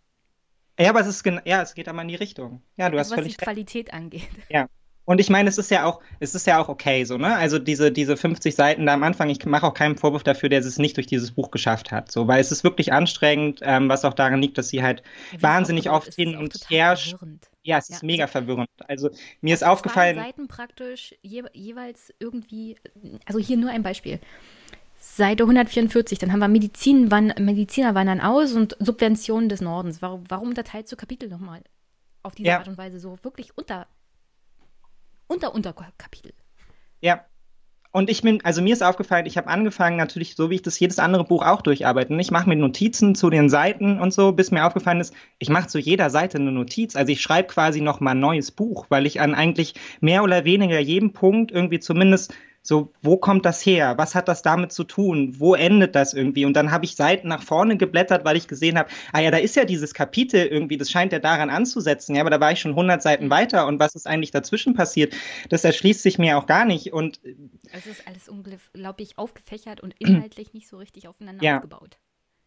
Ja, 0.79 0.91
aber 0.91 1.01
es 1.01 1.07
ist 1.07 1.25
ja, 1.45 1.63
es 1.63 1.75
geht 1.75 1.89
aber 1.89 2.03
in 2.03 2.09
die 2.09 2.15
Richtung. 2.15 2.63
Ja, 2.77 2.91
du 2.91 2.99
also 2.99 3.11
hast 3.11 3.19
völlig 3.19 3.33
was 3.33 3.39
die 3.39 3.45
Qualität 3.45 3.93
angeht. 3.93 4.29
Ja. 4.49 4.69
Und 5.05 5.21
ich 5.21 5.31
meine, 5.31 5.49
es 5.49 5.59
ist 5.59 5.71
ja 5.71 5.85
auch, 5.85 6.01
es 6.21 6.35
ist 6.35 6.47
ja 6.47 6.63
auch 6.63 6.69
okay 6.69 7.05
so, 7.05 7.19
ne? 7.19 7.35
Also 7.35 7.59
diese, 7.59 7.91
diese 7.91 8.17
50 8.17 8.55
Seiten 8.55 8.87
da 8.87 8.95
am 8.95 9.03
Anfang, 9.03 9.31
ich 9.31 9.45
mache 9.45 9.67
auch 9.67 9.75
keinen 9.75 9.97
Vorwurf 9.97 10.23
dafür, 10.23 10.49
der 10.49 10.61
es 10.61 10.79
nicht 10.79 10.97
durch 10.97 11.09
dieses 11.09 11.33
Buch 11.33 11.51
geschafft 11.51 11.91
hat. 11.91 12.13
So, 12.13 12.29
weil 12.29 12.41
es 12.41 12.53
ist 12.53 12.63
wirklich 12.63 12.93
anstrengend, 12.93 13.61
ähm, 13.63 13.89
was 13.89 14.05
auch 14.05 14.15
daran 14.15 14.41
liegt, 14.41 14.59
dass 14.59 14.69
sie 14.69 14.83
halt 14.83 15.03
ja, 15.33 15.43
wahnsinnig 15.43 15.91
oft 15.91 16.15
hin 16.15 16.37
und 16.37 16.55
her. 16.71 16.97
Ja, 17.63 17.79
es 17.79 17.91
ist 17.91 18.03
mega 18.03 18.27
verwirrend. 18.27 18.69
Also 18.89 19.11
mir 19.41 19.55
ist 19.55 19.65
aufgefallen. 19.65 20.17
Seiten 20.17 20.49
praktisch 20.49 21.15
je, 21.23 21.45
jeweils 21.53 22.13
irgendwie, 22.19 22.77
also 23.25 23.39
hier 23.39 23.57
nur 23.57 23.71
ein 23.71 23.83
Beispiel. 23.83 24.19
Seite 24.99 25.45
144, 25.45 26.19
dann 26.19 26.33
haben 26.33 26.41
wir 26.41 26.49
Medizin, 26.49 27.11
wann, 27.11 27.35
Mediziner 27.39 27.95
wandern 27.95 28.21
aus 28.21 28.53
und 28.53 28.77
Subventionen 28.79 29.49
des 29.49 29.61
Nordens. 29.61 30.01
Warum, 30.01 30.25
warum 30.29 30.49
unterteilt 30.49 30.89
so 30.89 30.97
Kapitel 30.97 31.29
nochmal 31.29 31.63
auf 32.23 32.35
diese 32.35 32.49
ja. 32.49 32.59
Art 32.59 32.69
und 32.69 32.79
Weise 32.79 33.01
so 33.01 33.19
wirklich 33.23 33.57
unter 33.57 33.87
unter 35.27 35.55
Unterkapitel. 35.55 36.35
Ja. 37.01 37.25
Und 37.93 38.09
ich 38.09 38.23
bin, 38.23 38.43
also 38.43 38.63
mir 38.63 38.73
ist 38.73 38.83
aufgefallen, 38.83 39.27
ich 39.27 39.37
habe 39.37 39.49
angefangen, 39.49 39.99
natürlich, 39.99 40.35
so 40.35 40.49
wie 40.49 40.55
ich 40.55 40.63
das 40.63 40.81
jedes 40.81 40.99
andere 40.99 41.25
Buch 41.25 41.45
auch 41.45 41.61
durcharbeite. 41.61 42.15
Ich 42.15 42.31
mache 42.31 42.49
mir 42.49 42.57
Notizen 42.57 43.15
zu 43.15 43.29
den 43.29 43.51
Seiten 43.51 44.01
und 44.01 44.15
so, 44.15 44.33
bis 44.33 44.51
mir 44.51 44.67
aufgefallen 44.67 45.01
ist, 45.01 45.15
ich 45.39 45.51
mache 45.51 45.69
zu 45.69 45.79
jeder 45.79 46.09
Seite 46.09 46.39
eine 46.39 46.53
Notiz. 46.53 46.97
Also 46.97 47.13
ich 47.13 47.21
schreibe 47.21 47.49
quasi 47.49 47.83
noch 47.83 48.01
mal 48.01 48.13
ein 48.13 48.21
neues 48.21 48.51
Buch, 48.51 48.87
weil 48.89 49.05
ich 49.05 49.21
an 49.21 49.35
eigentlich 49.35 49.75
mehr 50.01 50.25
oder 50.25 50.47
weniger 50.47 50.81
jedem 50.81 51.13
Punkt 51.13 51.53
irgendwie 51.53 51.81
zumindest 51.81 52.33
So, 52.63 52.93
wo 53.03 53.17
kommt 53.17 53.45
das 53.45 53.65
her? 53.67 53.99
Was 53.99 54.15
hat 54.15 54.29
das 54.29 54.43
damit 54.43 54.73
zu 54.73 54.85
tun? 54.85 55.35
Wo 55.39 55.55
endet 55.55 55.97
das 55.97 56.15
irgendwie? 56.15 56.45
Und 56.45 56.55
dann 56.55 56.71
habe 56.71 56.85
ich 56.85 56.95
Seiten 56.95 57.27
nach 57.27 57.43
vorne 57.43 57.77
geblättert, 57.77 58.25
weil 58.25 58.37
ich 58.37 58.47
gesehen 58.47 58.79
habe, 58.79 58.89
ah 59.13 59.21
ja, 59.21 59.33
da 59.33 59.39
ist 59.39 59.57
ja 59.57 59.65
dieses 59.65 59.95
Kapitel 59.95 60.47
irgendwie, 60.47 60.77
das 60.77 60.91
scheint 60.91 61.13
ja 61.13 61.19
daran 61.19 61.51
anzusetzen. 61.51 62.15
Ja, 62.15 62.21
aber 62.21 62.31
da 62.31 62.39
war 62.39 62.53
ich 62.53 62.61
schon 62.61 62.73
100 62.73 63.03
Seiten 63.03 63.31
weiter 63.31 63.67
und 63.67 63.81
was 63.81 63.97
ist 63.97 64.07
eigentlich 64.07 64.31
dazwischen 64.31 64.75
passiert? 64.75 65.13
Das 65.49 65.65
erschließt 65.65 66.03
sich 66.03 66.19
mir 66.19 66.39
auch 66.39 66.47
gar 66.47 66.65
nicht. 66.65 66.93
Und 66.93 67.21
es 67.73 67.87
ist 67.87 68.07
alles 68.07 68.29
unglaublich 68.29 69.19
aufgefächert 69.19 69.81
und 69.81 69.95
inhaltlich 69.99 70.55
nicht 70.55 70.69
so 70.69 70.77
richtig 70.77 71.09
aufeinander 71.09 71.45
ja. 71.45 71.57
aufgebaut. 71.57 71.99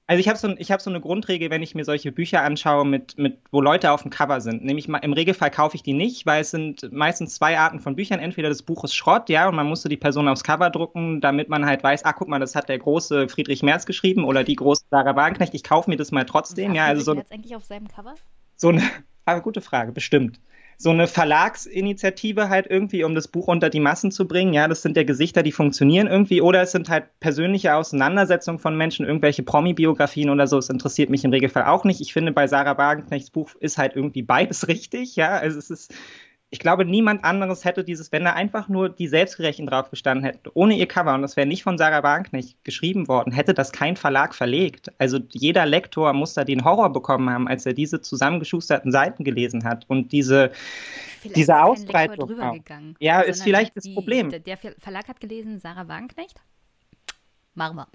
Also 0.07 0.19
ich 0.19 0.27
habe 0.29 0.37
so, 0.37 0.49
hab 0.49 0.81
so 0.81 0.91
eine 0.91 1.01
Grundregel, 1.01 1.49
wenn 1.49 1.63
ich 1.63 1.73
mir 1.73 1.83
solche 1.83 2.11
Bücher 2.11 2.43
anschaue, 2.43 2.85
mit, 2.85 3.17
mit, 3.17 3.39
wo 3.51 3.59
Leute 3.59 3.91
auf 3.91 4.03
dem 4.03 4.11
Cover 4.11 4.39
sind. 4.39 4.63
Nämlich 4.63 4.87
im 4.87 5.13
Regelfall 5.13 5.49
kaufe 5.49 5.75
ich 5.75 5.81
die 5.81 5.93
nicht, 5.93 6.27
weil 6.27 6.41
es 6.41 6.51
sind 6.51 6.91
meistens 6.93 7.33
zwei 7.33 7.57
Arten 7.57 7.79
von 7.79 7.95
Büchern. 7.95 8.19
Entweder 8.19 8.49
das 8.49 8.61
Buch 8.61 8.83
ist 8.83 8.93
Schrott, 8.93 9.29
ja, 9.29 9.49
und 9.49 9.55
man 9.55 9.65
musste 9.65 9.89
die 9.89 9.97
Person 9.97 10.27
aufs 10.27 10.43
Cover 10.43 10.69
drucken, 10.69 11.21
damit 11.21 11.49
man 11.49 11.65
halt 11.65 11.83
weiß, 11.83 12.05
ah, 12.05 12.13
guck 12.13 12.27
mal, 12.27 12.39
das 12.39 12.53
hat 12.53 12.69
der 12.69 12.77
große 12.77 13.29
Friedrich 13.29 13.63
Merz 13.63 13.87
geschrieben 13.87 14.25
oder 14.25 14.43
die 14.43 14.55
große 14.55 14.83
Sarah 14.91 15.15
Wagenknecht. 15.15 15.55
Ich 15.55 15.63
kaufe 15.63 15.89
mir 15.89 15.97
das 15.97 16.11
mal 16.11 16.25
trotzdem, 16.25 16.75
ja. 16.75 16.85
Also 16.85 17.01
so, 17.01 17.15
Merz 17.15 17.31
eigentlich 17.31 17.55
auf 17.55 17.63
seinem 17.63 17.87
Cover? 17.87 18.13
So 18.57 18.69
eine, 18.69 18.83
aber 19.25 19.41
gute 19.41 19.61
Frage, 19.61 19.91
bestimmt 19.91 20.39
so 20.77 20.89
eine 20.89 21.07
Verlagsinitiative 21.07 22.49
halt 22.49 22.67
irgendwie, 22.69 23.03
um 23.03 23.15
das 23.15 23.27
Buch 23.27 23.47
unter 23.47 23.69
die 23.69 23.79
Massen 23.79 24.11
zu 24.11 24.27
bringen. 24.27 24.53
Ja, 24.53 24.67
das 24.67 24.81
sind 24.81 24.97
ja 24.97 25.03
Gesichter, 25.03 25.43
die 25.43 25.51
funktionieren 25.51 26.07
irgendwie. 26.07 26.41
Oder 26.41 26.61
es 26.61 26.71
sind 26.71 26.89
halt 26.89 27.05
persönliche 27.19 27.75
Auseinandersetzungen 27.75 28.59
von 28.59 28.77
Menschen, 28.77 29.05
irgendwelche 29.05 29.43
Promi-Biografien 29.43 30.29
oder 30.29 30.47
so. 30.47 30.57
Es 30.57 30.69
interessiert 30.69 31.09
mich 31.09 31.23
im 31.23 31.31
Regelfall 31.31 31.65
auch 31.65 31.83
nicht. 31.83 32.01
Ich 32.01 32.13
finde, 32.13 32.31
bei 32.31 32.47
Sarah 32.47 32.77
Wagenknechts 32.77 33.29
Buch 33.29 33.51
ist 33.59 33.77
halt 33.77 33.95
irgendwie 33.95 34.23
beides 34.23 34.67
richtig. 34.67 35.15
Ja, 35.15 35.37
also 35.37 35.57
es 35.59 35.69
ist 35.69 35.93
ich 36.55 36.59
glaube, 36.59 36.85
niemand 36.85 37.25
anderes 37.25 37.65
hätte 37.65 37.83
dieses, 37.83 38.13
wenn 38.13 38.23
da 38.23 38.31
einfach 38.31 38.69
nur 38.69 38.87
die 38.87 39.09
Selbstgerechten 39.09 39.67
drauf 39.67 39.89
gestanden 39.89 40.23
hätten, 40.23 40.49
ohne 40.53 40.73
ihr 40.75 40.87
Cover, 40.87 41.13
und 41.13 41.21
das 41.21 41.35
wäre 41.35 41.45
nicht 41.45 41.63
von 41.63 41.77
Sarah 41.77 42.01
Wagenknecht 42.01 42.63
geschrieben 42.63 43.09
worden, 43.09 43.33
hätte 43.33 43.53
das 43.53 43.73
kein 43.73 43.97
Verlag 43.97 44.33
verlegt. 44.33 44.89
Also 44.97 45.19
jeder 45.31 45.65
Lektor 45.65 46.13
muss 46.13 46.33
da 46.33 46.45
den 46.45 46.63
Horror 46.63 46.93
bekommen 46.93 47.29
haben, 47.29 47.49
als 47.49 47.65
er 47.65 47.73
diese 47.73 47.99
zusammengeschusterten 47.99 48.89
Seiten 48.93 49.25
gelesen 49.25 49.65
hat 49.65 49.83
und 49.89 50.13
diese, 50.13 50.51
vielleicht 51.19 51.35
diese 51.35 51.61
Ausbreitung. 51.61 52.63
Ja, 52.99 53.19
ist 53.19 53.43
vielleicht 53.43 53.75
das 53.75 53.83
die, 53.83 53.93
Problem. 53.93 54.29
Der 54.29 54.55
Verlag 54.55 55.09
hat 55.09 55.19
gelesen, 55.19 55.59
Sarah 55.59 55.89
Wagenknecht? 55.89 56.39
Machen 57.53 57.75
wir. 57.75 57.87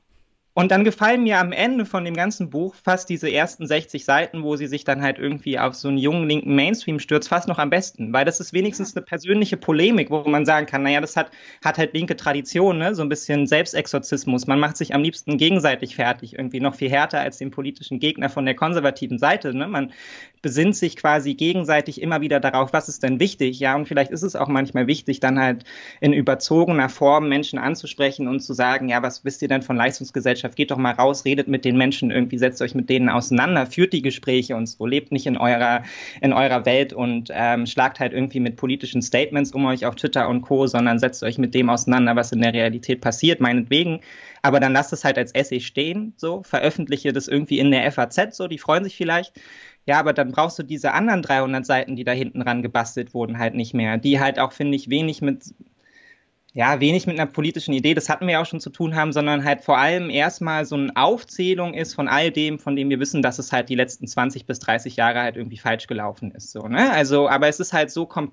Und 0.52 0.72
dann 0.72 0.82
gefallen 0.82 1.22
mir 1.22 1.38
am 1.38 1.52
Ende 1.52 1.86
von 1.86 2.04
dem 2.04 2.14
ganzen 2.14 2.50
Buch 2.50 2.74
fast 2.74 3.08
diese 3.08 3.30
ersten 3.30 3.68
60 3.68 4.04
Seiten, 4.04 4.42
wo 4.42 4.56
sie 4.56 4.66
sich 4.66 4.82
dann 4.82 5.00
halt 5.00 5.18
irgendwie 5.18 5.60
auf 5.60 5.74
so 5.74 5.86
einen 5.86 5.96
jungen 5.96 6.28
linken 6.28 6.56
Mainstream 6.56 6.98
stürzt, 6.98 7.28
fast 7.28 7.46
noch 7.46 7.58
am 7.58 7.70
besten, 7.70 8.12
weil 8.12 8.24
das 8.24 8.40
ist 8.40 8.52
wenigstens 8.52 8.96
eine 8.96 9.04
persönliche 9.04 9.56
Polemik, 9.56 10.10
wo 10.10 10.22
man 10.28 10.44
sagen 10.44 10.66
kann, 10.66 10.82
naja, 10.82 11.00
das 11.00 11.16
hat, 11.16 11.30
hat 11.64 11.78
halt 11.78 11.94
linke 11.94 12.16
Tradition, 12.16 12.78
ne? 12.78 12.96
so 12.96 13.02
ein 13.02 13.08
bisschen 13.08 13.46
Selbstexorzismus. 13.46 14.48
Man 14.48 14.58
macht 14.58 14.76
sich 14.76 14.92
am 14.92 15.04
liebsten 15.04 15.38
gegenseitig 15.38 15.94
fertig, 15.94 16.36
irgendwie 16.36 16.60
noch 16.60 16.74
viel 16.74 16.90
härter 16.90 17.20
als 17.20 17.38
den 17.38 17.52
politischen 17.52 18.00
Gegner 18.00 18.28
von 18.28 18.44
der 18.44 18.56
konservativen 18.56 19.18
Seite. 19.18 19.54
Ne? 19.54 19.68
Man 19.68 19.92
besinnt 20.42 20.76
sich 20.76 20.96
quasi 20.96 21.34
gegenseitig 21.34 22.00
immer 22.00 22.20
wieder 22.20 22.40
darauf, 22.40 22.72
was 22.72 22.88
ist 22.88 23.02
denn 23.02 23.20
wichtig, 23.20 23.60
ja, 23.60 23.74
und 23.76 23.86
vielleicht 23.86 24.10
ist 24.10 24.22
es 24.22 24.36
auch 24.36 24.48
manchmal 24.48 24.86
wichtig, 24.86 25.20
dann 25.20 25.38
halt 25.38 25.64
in 26.00 26.12
überzogener 26.12 26.88
Form 26.88 27.28
Menschen 27.28 27.58
anzusprechen 27.58 28.28
und 28.28 28.40
zu 28.40 28.54
sagen, 28.54 28.88
ja, 28.88 29.02
was 29.02 29.24
wisst 29.24 29.42
ihr 29.42 29.48
denn 29.48 29.62
von 29.62 29.76
Leistungsgesellschaft? 29.76 30.56
Geht 30.56 30.70
doch 30.70 30.76
mal 30.76 30.92
raus, 30.92 31.24
redet 31.24 31.48
mit 31.48 31.64
den 31.64 31.76
Menschen 31.76 32.10
irgendwie, 32.10 32.38
setzt 32.38 32.62
euch 32.62 32.74
mit 32.74 32.88
denen 32.88 33.08
auseinander, 33.08 33.66
führt 33.66 33.92
die 33.92 34.02
Gespräche 34.02 34.56
und 34.56 34.66
so, 34.66 34.86
lebt 34.86 35.12
nicht 35.12 35.26
in 35.26 35.36
eurer, 35.36 35.82
in 36.20 36.32
eurer 36.32 36.64
Welt 36.64 36.92
und 36.92 37.30
ähm, 37.32 37.66
schlagt 37.66 38.00
halt 38.00 38.12
irgendwie 38.12 38.40
mit 38.40 38.56
politischen 38.56 39.02
Statements 39.02 39.52
um 39.52 39.66
euch 39.66 39.86
auf 39.86 39.94
Twitter 39.96 40.28
und 40.28 40.42
Co., 40.42 40.66
sondern 40.66 40.98
setzt 40.98 41.22
euch 41.22 41.38
mit 41.38 41.54
dem 41.54 41.70
auseinander, 41.70 42.16
was 42.16 42.32
in 42.32 42.40
der 42.40 42.54
Realität 42.54 43.00
passiert, 43.00 43.40
meinetwegen. 43.40 44.00
Aber 44.42 44.60
dann 44.60 44.72
lasst 44.72 44.92
es 44.92 45.04
halt 45.04 45.18
als 45.18 45.32
Essay 45.32 45.60
stehen, 45.60 46.14
so, 46.16 46.42
veröffentliche 46.42 47.12
das 47.12 47.28
irgendwie 47.28 47.58
in 47.58 47.70
der 47.70 47.90
FAZ, 47.92 48.36
so, 48.36 48.48
die 48.48 48.58
freuen 48.58 48.84
sich 48.84 48.96
vielleicht. 48.96 49.38
Ja, 49.86 49.98
aber 49.98 50.12
dann 50.12 50.32
brauchst 50.32 50.58
du 50.58 50.62
diese 50.62 50.92
anderen 50.92 51.22
300 51.22 51.64
Seiten, 51.66 51.96
die 51.96 52.04
da 52.04 52.12
hinten 52.12 52.42
ran 52.42 52.62
gebastelt 52.62 53.14
wurden, 53.14 53.38
halt 53.38 53.54
nicht 53.54 53.74
mehr. 53.74 53.98
Die 53.98 54.20
halt 54.20 54.38
auch, 54.38 54.52
finde 54.52 54.76
ich, 54.76 54.90
wenig 54.90 55.22
mit, 55.22 55.54
ja, 56.52 56.80
wenig 56.80 57.06
mit 57.06 57.18
einer 57.18 57.30
politischen 57.30 57.72
Idee, 57.72 57.94
das 57.94 58.08
hatten 58.08 58.26
wir 58.26 58.34
ja 58.34 58.42
auch 58.42 58.46
schon 58.46 58.60
zu 58.60 58.70
tun 58.70 58.96
haben, 58.96 59.12
sondern 59.12 59.44
halt 59.44 59.62
vor 59.62 59.78
allem 59.78 60.10
erstmal 60.10 60.64
so 60.64 60.76
eine 60.76 60.94
Aufzählung 60.96 61.74
ist 61.74 61.94
von 61.94 62.08
all 62.08 62.30
dem, 62.30 62.58
von 62.58 62.76
dem 62.76 62.90
wir 62.90 63.00
wissen, 63.00 63.22
dass 63.22 63.38
es 63.38 63.52
halt 63.52 63.68
die 63.68 63.76
letzten 63.76 64.06
20 64.06 64.46
bis 64.46 64.58
30 64.58 64.96
Jahre 64.96 65.20
halt 65.20 65.36
irgendwie 65.36 65.58
falsch 65.58 65.86
gelaufen 65.86 66.32
ist, 66.32 66.50
so, 66.52 66.66
ne? 66.68 66.90
Also, 66.92 67.28
aber 67.28 67.48
es 67.48 67.60
ist 67.60 67.72
halt 67.72 67.90
so 67.90 68.06
kom 68.06 68.32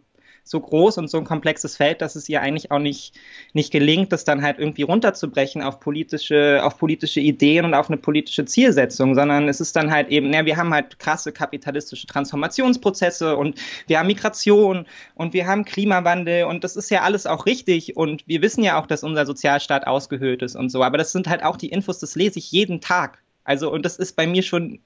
so 0.49 0.59
groß 0.59 0.97
und 0.97 1.09
so 1.09 1.17
ein 1.17 1.23
komplexes 1.23 1.77
Feld, 1.77 2.01
dass 2.01 2.15
es 2.15 2.27
ihr 2.29 2.41
eigentlich 2.41 2.71
auch 2.71 2.79
nicht, 2.79 3.13
nicht 3.53 3.71
gelingt, 3.71 4.11
das 4.11 4.23
dann 4.23 4.41
halt 4.41 4.59
irgendwie 4.59 4.83
runterzubrechen 4.83 5.61
auf 5.61 5.79
politische, 5.79 6.61
auf 6.63 6.77
politische 6.77 7.19
Ideen 7.19 7.65
und 7.65 7.73
auf 7.73 7.89
eine 7.89 7.97
politische 7.97 8.45
Zielsetzung, 8.45 9.15
sondern 9.15 9.47
es 9.49 9.61
ist 9.61 9.75
dann 9.75 9.91
halt 9.91 10.09
eben, 10.09 10.33
ja, 10.33 10.45
wir 10.45 10.57
haben 10.57 10.73
halt 10.73 10.99
krasse 10.99 11.31
kapitalistische 11.31 12.07
Transformationsprozesse 12.07 13.35
und 13.35 13.59
wir 13.87 13.99
haben 13.99 14.07
Migration 14.07 14.85
und 15.15 15.33
wir 15.33 15.47
haben 15.47 15.65
Klimawandel 15.65 16.45
und 16.45 16.63
das 16.63 16.75
ist 16.75 16.89
ja 16.89 17.01
alles 17.01 17.25
auch 17.25 17.45
richtig 17.45 17.97
und 17.97 18.23
wir 18.27 18.41
wissen 18.41 18.63
ja 18.63 18.79
auch, 18.79 18.87
dass 18.87 19.03
unser 19.03 19.25
Sozialstaat 19.25 19.87
ausgehöhlt 19.87 20.41
ist 20.41 20.55
und 20.55 20.69
so, 20.69 20.83
aber 20.83 20.97
das 20.97 21.11
sind 21.11 21.27
halt 21.27 21.43
auch 21.43 21.57
die 21.57 21.69
Infos, 21.69 21.99
das 21.99 22.15
lese 22.15 22.39
ich 22.39 22.51
jeden 22.51 22.81
Tag. 22.81 23.19
Also, 23.43 23.71
und 23.71 23.85
das 23.85 23.95
ist 23.95 24.17
bei 24.17 24.27
mir 24.27 24.43
schon 24.43 24.79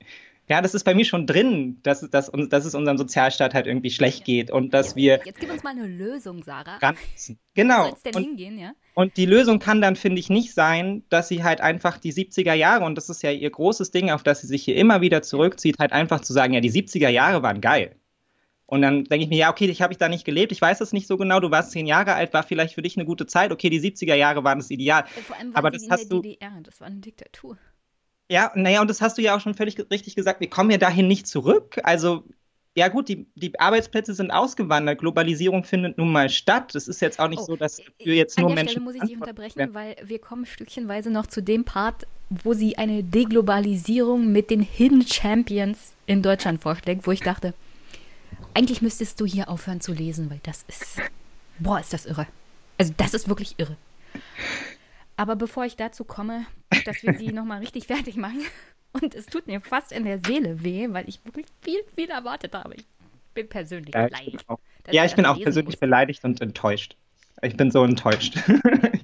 ja, 0.51 0.61
das 0.61 0.73
ist 0.73 0.83
bei 0.83 0.93
mir 0.93 1.05
schon 1.05 1.25
drin, 1.25 1.79
dass, 1.81 2.01
dass, 2.09 2.29
dass 2.29 2.65
es 2.65 2.75
unserem 2.75 2.97
Sozialstaat 2.97 3.53
halt 3.53 3.67
irgendwie 3.67 3.89
schlecht 3.89 4.25
geht 4.25 4.51
und 4.51 4.73
dass 4.73 4.87
jetzt, 4.87 4.95
wir. 4.97 5.21
Jetzt 5.23 5.39
gib 5.39 5.49
uns 5.49 5.63
mal 5.63 5.69
eine 5.69 5.87
Lösung, 5.87 6.43
Sarah. 6.43 6.77
Ganzen. 6.79 7.39
Genau. 7.53 7.89
Wo 7.89 7.97
denn 8.03 8.15
und, 8.15 8.23
hingehen, 8.23 8.59
ja? 8.59 8.73
Und 8.93 9.15
die 9.15 9.25
Lösung 9.25 9.59
kann 9.59 9.79
dann, 9.79 9.95
finde 9.95 10.19
ich, 10.19 10.29
nicht 10.29 10.53
sein, 10.53 11.03
dass 11.07 11.29
sie 11.29 11.45
halt 11.45 11.61
einfach 11.61 11.97
die 11.97 12.11
70er 12.11 12.53
Jahre, 12.53 12.83
und 12.83 12.95
das 12.95 13.07
ist 13.07 13.23
ja 13.23 13.31
ihr 13.31 13.49
großes 13.49 13.91
Ding, 13.91 14.11
auf 14.11 14.23
das 14.23 14.41
sie 14.41 14.47
sich 14.47 14.65
hier 14.65 14.75
immer 14.75 14.99
wieder 14.99 15.21
zurückzieht, 15.21 15.79
halt 15.79 15.93
einfach 15.93 16.19
zu 16.19 16.33
sagen, 16.33 16.53
ja, 16.53 16.59
die 16.59 16.69
70er 16.69 17.07
Jahre 17.07 17.41
waren 17.43 17.61
geil. 17.61 17.95
Und 18.65 18.81
dann 18.81 19.05
denke 19.05 19.23
ich 19.23 19.29
mir, 19.29 19.37
ja, 19.37 19.51
okay, 19.51 19.67
ich 19.67 19.81
habe 19.81 19.93
ich 19.93 19.99
da 19.99 20.09
nicht 20.09 20.25
gelebt, 20.25 20.51
ich 20.51 20.59
weiß 20.59 20.79
das 20.79 20.91
nicht 20.91 21.07
so 21.07 21.15
genau, 21.15 21.39
du 21.39 21.49
warst 21.49 21.71
zehn 21.71 21.85
Jahre 21.85 22.13
alt, 22.13 22.33
war 22.33 22.43
vielleicht 22.43 22.75
für 22.75 22.81
dich 22.81 22.97
eine 22.97 23.05
gute 23.05 23.25
Zeit, 23.25 23.53
okay, 23.53 23.69
die 23.69 23.79
70er 23.79 24.15
Jahre 24.15 24.43
waren 24.43 24.59
das 24.59 24.69
Ideal. 24.69 25.05
Vor 25.07 25.37
allem 25.37 25.53
war 25.53 25.59
Aber 25.59 25.71
das 25.71 25.83
in 25.83 25.91
hast 25.91 26.11
der 26.11 26.19
DDR, 26.19 26.51
das 26.61 26.81
war 26.81 26.87
eine 26.87 26.97
Diktatur. 26.97 27.57
Ja, 28.31 28.49
naja, 28.55 28.79
und 28.79 28.89
das 28.89 29.01
hast 29.01 29.17
du 29.17 29.21
ja 29.21 29.35
auch 29.35 29.41
schon 29.41 29.55
völlig 29.55 29.77
richtig 29.91 30.15
gesagt. 30.15 30.39
Wir 30.39 30.49
kommen 30.49 30.71
ja 30.71 30.77
dahin 30.77 31.05
nicht 31.05 31.27
zurück. 31.27 31.81
Also, 31.83 32.23
ja 32.75 32.87
gut, 32.87 33.09
die, 33.09 33.27
die 33.35 33.59
Arbeitsplätze 33.59 34.13
sind 34.13 34.31
ausgewandert. 34.31 34.99
Globalisierung 34.99 35.65
findet 35.65 35.97
nun 35.97 36.13
mal 36.13 36.29
statt. 36.29 36.73
Das 36.73 36.87
ist 36.87 37.01
jetzt 37.01 37.19
auch 37.19 37.27
nicht 37.27 37.41
oh, 37.41 37.47
so, 37.47 37.55
dass 37.57 37.79
äh, 37.79 37.83
wir 37.97 38.15
jetzt 38.15 38.39
nur 38.39 38.49
Menschen. 38.49 38.69
Stelle 38.69 38.85
muss 38.85 38.95
ich 38.95 39.01
dich 39.01 39.15
unterbrechen, 39.15 39.57
werden. 39.57 39.73
weil 39.73 39.97
wir 40.05 40.19
kommen 40.19 40.45
stückchenweise 40.45 41.11
noch 41.11 41.27
zu 41.27 41.43
dem 41.43 41.65
Part, 41.65 42.07
wo 42.29 42.53
sie 42.53 42.77
eine 42.77 43.03
Deglobalisierung 43.03 44.31
mit 44.31 44.49
den 44.49 44.61
Hidden 44.61 45.05
Champions 45.05 45.91
in 46.05 46.21
Deutschland 46.21 46.61
vorschlägt, 46.61 47.05
wo 47.05 47.11
ich 47.11 47.19
dachte, 47.19 47.53
eigentlich 48.53 48.81
müsstest 48.81 49.19
du 49.19 49.25
hier 49.25 49.49
aufhören 49.49 49.81
zu 49.81 49.91
lesen, 49.91 50.29
weil 50.29 50.39
das 50.43 50.63
ist. 50.69 51.01
Boah, 51.59 51.81
ist 51.81 51.91
das 51.91 52.05
irre. 52.05 52.27
Also, 52.77 52.93
das 52.95 53.13
ist 53.13 53.27
wirklich 53.27 53.55
irre. 53.57 53.75
Aber 55.21 55.35
bevor 55.35 55.65
ich 55.65 55.75
dazu 55.75 56.03
komme, 56.03 56.47
dass 56.83 57.03
wir 57.03 57.13
sie 57.13 57.27
nochmal 57.31 57.59
richtig 57.59 57.85
fertig 57.85 58.15
machen, 58.15 58.41
und 58.91 59.13
es 59.13 59.27
tut 59.27 59.45
mir 59.45 59.61
fast 59.61 59.91
in 59.91 60.03
der 60.03 60.17
Seele 60.17 60.63
weh, 60.63 60.87
weil 60.89 61.07
ich 61.07 61.23
wirklich 61.23 61.45
viel, 61.61 61.79
viel 61.93 62.09
erwartet 62.09 62.55
habe. 62.55 62.73
Ich 62.73 62.87
bin 63.35 63.47
persönlich 63.47 63.93
ja, 63.93 64.07
beleidigt. 64.07 64.37
Ich 64.41 64.47
bin 64.47 64.55
auch, 64.55 64.59
ja, 64.89 65.05
ich 65.05 65.15
bin 65.15 65.27
auch 65.27 65.39
persönlich 65.39 65.75
muss. 65.75 65.79
beleidigt 65.79 66.23
und 66.23 66.41
enttäuscht. 66.41 66.97
Ich 67.43 67.55
bin 67.55 67.69
so 67.69 67.83
enttäuscht. 67.83 68.35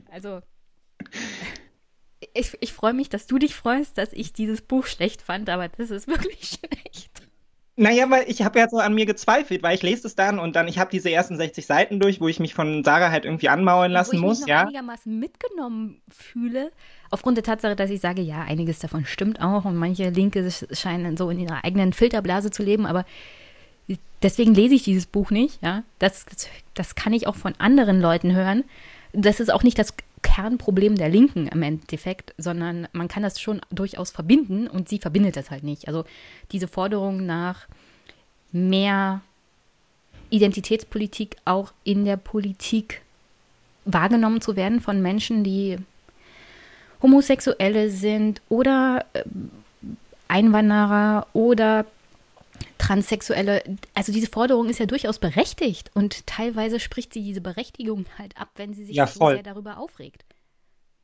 Also, 0.09 0.41
ich, 2.33 2.57
ich 2.59 2.73
freue 2.73 2.93
mich, 2.93 3.07
dass 3.07 3.27
du 3.27 3.37
dich 3.37 3.53
freust, 3.53 3.99
dass 3.99 4.13
ich 4.13 4.33
dieses 4.33 4.63
Buch 4.63 4.87
schlecht 4.87 5.21
fand, 5.21 5.47
aber 5.47 5.69
das 5.69 5.91
ist 5.91 6.07
wirklich 6.07 6.57
schlecht. 6.59 7.26
Naja, 7.79 8.09
weil 8.09 8.25
ich 8.27 8.41
habe 8.41 8.57
ja 8.57 8.67
so 8.67 8.79
an 8.79 8.95
mir 8.95 9.05
gezweifelt, 9.05 9.61
weil 9.61 9.75
ich 9.75 9.83
lese 9.83 10.07
es 10.07 10.15
dann 10.15 10.39
und 10.39 10.55
dann, 10.55 10.67
ich 10.67 10.79
habe 10.79 10.89
diese 10.89 11.11
ersten 11.11 11.37
60 11.37 11.63
Seiten 11.63 11.99
durch, 11.99 12.19
wo 12.19 12.27
ich 12.27 12.39
mich 12.39 12.55
von 12.55 12.83
Sarah 12.83 13.11
halt 13.11 13.23
irgendwie 13.23 13.49
anmauern 13.49 13.91
lassen 13.91 14.13
wo 14.13 14.15
ich 14.15 14.21
muss, 14.21 14.39
mich 14.39 14.47
noch 14.47 14.55
ja. 14.55 14.61
einigermaßen 14.61 15.19
mitgenommen 15.19 16.01
fühle, 16.09 16.71
aufgrund 17.11 17.37
der 17.37 17.43
Tatsache, 17.43 17.75
dass 17.75 17.91
ich 17.91 18.01
sage, 18.01 18.23
ja, 18.23 18.41
einiges 18.41 18.79
davon 18.79 19.05
stimmt 19.05 19.41
auch 19.41 19.65
und 19.65 19.75
manche 19.75 20.09
Linke 20.09 20.49
scheinen 20.71 21.17
so 21.17 21.29
in 21.29 21.39
ihrer 21.39 21.63
eigenen 21.63 21.93
Filterblase 21.93 22.49
zu 22.49 22.63
leben, 22.63 22.87
aber 22.87 23.05
deswegen 24.23 24.55
lese 24.55 24.73
ich 24.73 24.83
dieses 24.83 25.05
Buch 25.05 25.29
nicht, 25.29 25.61
ja. 25.61 25.83
Das, 25.99 26.25
das 26.73 26.95
kann 26.95 27.13
ich 27.13 27.27
auch 27.27 27.35
von 27.35 27.53
anderen 27.59 28.01
Leuten 28.01 28.33
hören. 28.33 28.63
Das 29.13 29.39
ist 29.39 29.53
auch 29.53 29.61
nicht 29.61 29.77
das 29.77 29.93
Kernproblem 30.21 30.95
der 30.95 31.09
Linken 31.09 31.47
im 31.47 31.61
Endeffekt, 31.63 32.33
sondern 32.37 32.87
man 32.91 33.07
kann 33.07 33.23
das 33.23 33.39
schon 33.39 33.61
durchaus 33.69 34.11
verbinden 34.11 34.67
und 34.67 34.89
sie 34.89 34.99
verbindet 34.99 35.35
das 35.35 35.51
halt 35.51 35.63
nicht. 35.63 35.87
Also 35.87 36.05
diese 36.51 36.67
Forderung 36.67 37.25
nach 37.25 37.67
mehr 38.51 39.21
Identitätspolitik 40.29 41.37
auch 41.45 41.71
in 41.83 42.05
der 42.05 42.17
Politik 42.17 43.01
wahrgenommen 43.85 44.41
zu 44.41 44.55
werden 44.55 44.81
von 44.81 45.01
Menschen, 45.01 45.43
die 45.43 45.77
Homosexuelle 47.01 47.89
sind 47.89 48.41
oder 48.49 49.05
äh, 49.13 49.23
Einwanderer 50.27 51.27
oder 51.33 51.85
Transsexuelle, 52.87 53.63
also 53.93 54.13
diese 54.13 54.27
Forderung 54.27 54.69
ist 54.69 54.79
ja 54.79 54.85
durchaus 54.85 55.19
berechtigt 55.19 55.91
und 55.93 56.25
teilweise 56.25 56.79
spricht 56.79 57.13
sie 57.13 57.21
diese 57.21 57.41
Berechtigung 57.41 58.05
halt 58.17 58.37
ab, 58.37 58.49
wenn 58.55 58.73
sie 58.73 58.85
sich 58.85 58.95
ja, 58.95 59.07
so 59.07 59.27
sehr 59.27 59.43
darüber 59.43 59.77
aufregt. 59.77 60.25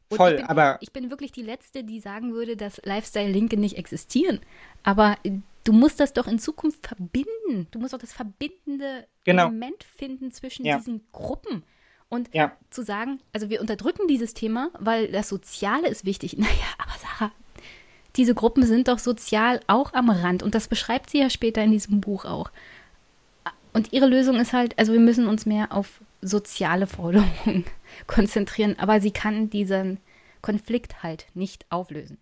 Und 0.09 0.17
voll, 0.17 0.31
ich 0.31 0.37
bin, 0.37 0.45
aber 0.45 0.77
ich 0.79 0.93
bin 0.93 1.09
wirklich 1.09 1.33
die 1.33 1.41
Letzte, 1.41 1.83
die 1.83 1.99
sagen 1.99 2.33
würde, 2.33 2.55
dass 2.55 2.79
Lifestyle-Linke 2.85 3.57
nicht 3.57 3.77
existieren. 3.77 4.39
Aber 4.83 5.17
du 5.65 5.73
musst 5.73 5.99
das 5.99 6.13
doch 6.13 6.27
in 6.27 6.39
Zukunft 6.39 6.87
verbinden. 6.87 7.67
Du 7.71 7.79
musst 7.79 7.93
doch 7.93 7.99
das 7.99 8.13
verbindende 8.13 9.05
genau. 9.25 9.47
Element 9.47 9.83
finden 9.83 10.31
zwischen 10.31 10.65
Ja. 10.65 10.77
diesen 10.77 11.01
Gruppen. 11.11 11.63
Und 12.09 12.29
Ja. 12.33 12.55
zu 12.69 12.83
sagen, 12.83 13.19
also 13.33 13.49
wir 13.49 13.59
unterdrücken 13.59 14.07
dieses 14.07 14.33
Thema, 14.33 14.69
weil 14.79 15.11
das 15.11 15.27
Soziale 15.29 15.87
ist 15.89 16.05
wichtig. 16.05 16.37
Naja, 16.37 16.67
aber 16.77 16.91
Sarah, 17.01 17.31
diese 18.15 18.35
Gruppen 18.35 18.65
sind 18.65 18.87
doch 18.87 18.99
sozial 18.99 19.59
auch 19.67 19.93
am 19.93 20.09
Rand. 20.09 20.43
Und 20.43 20.55
das 20.55 20.67
beschreibt 20.67 21.09
sie 21.09 21.19
ja 21.19 21.29
später 21.29 21.63
in 21.63 21.71
diesem 21.71 22.01
Buch 22.01 22.25
auch. 22.25 22.51
Und 23.73 23.91
ihre 23.91 24.05
Lösung 24.05 24.39
ist 24.39 24.53
halt, 24.53 24.77
also 24.77 24.93
wir 24.93 24.99
müssen 24.99 25.27
uns 25.27 25.45
mehr 25.45 25.71
auf 25.71 25.99
soziale 26.21 26.87
Forderungen 26.87 27.65
konzentrieren. 28.07 28.75
Aber 28.77 29.01
sie 29.01 29.11
kann 29.11 29.49
diesen 29.49 29.97
Konflikt 30.41 31.01
halt 31.01 31.25
nicht 31.33 31.65
auflösen. 31.69 32.17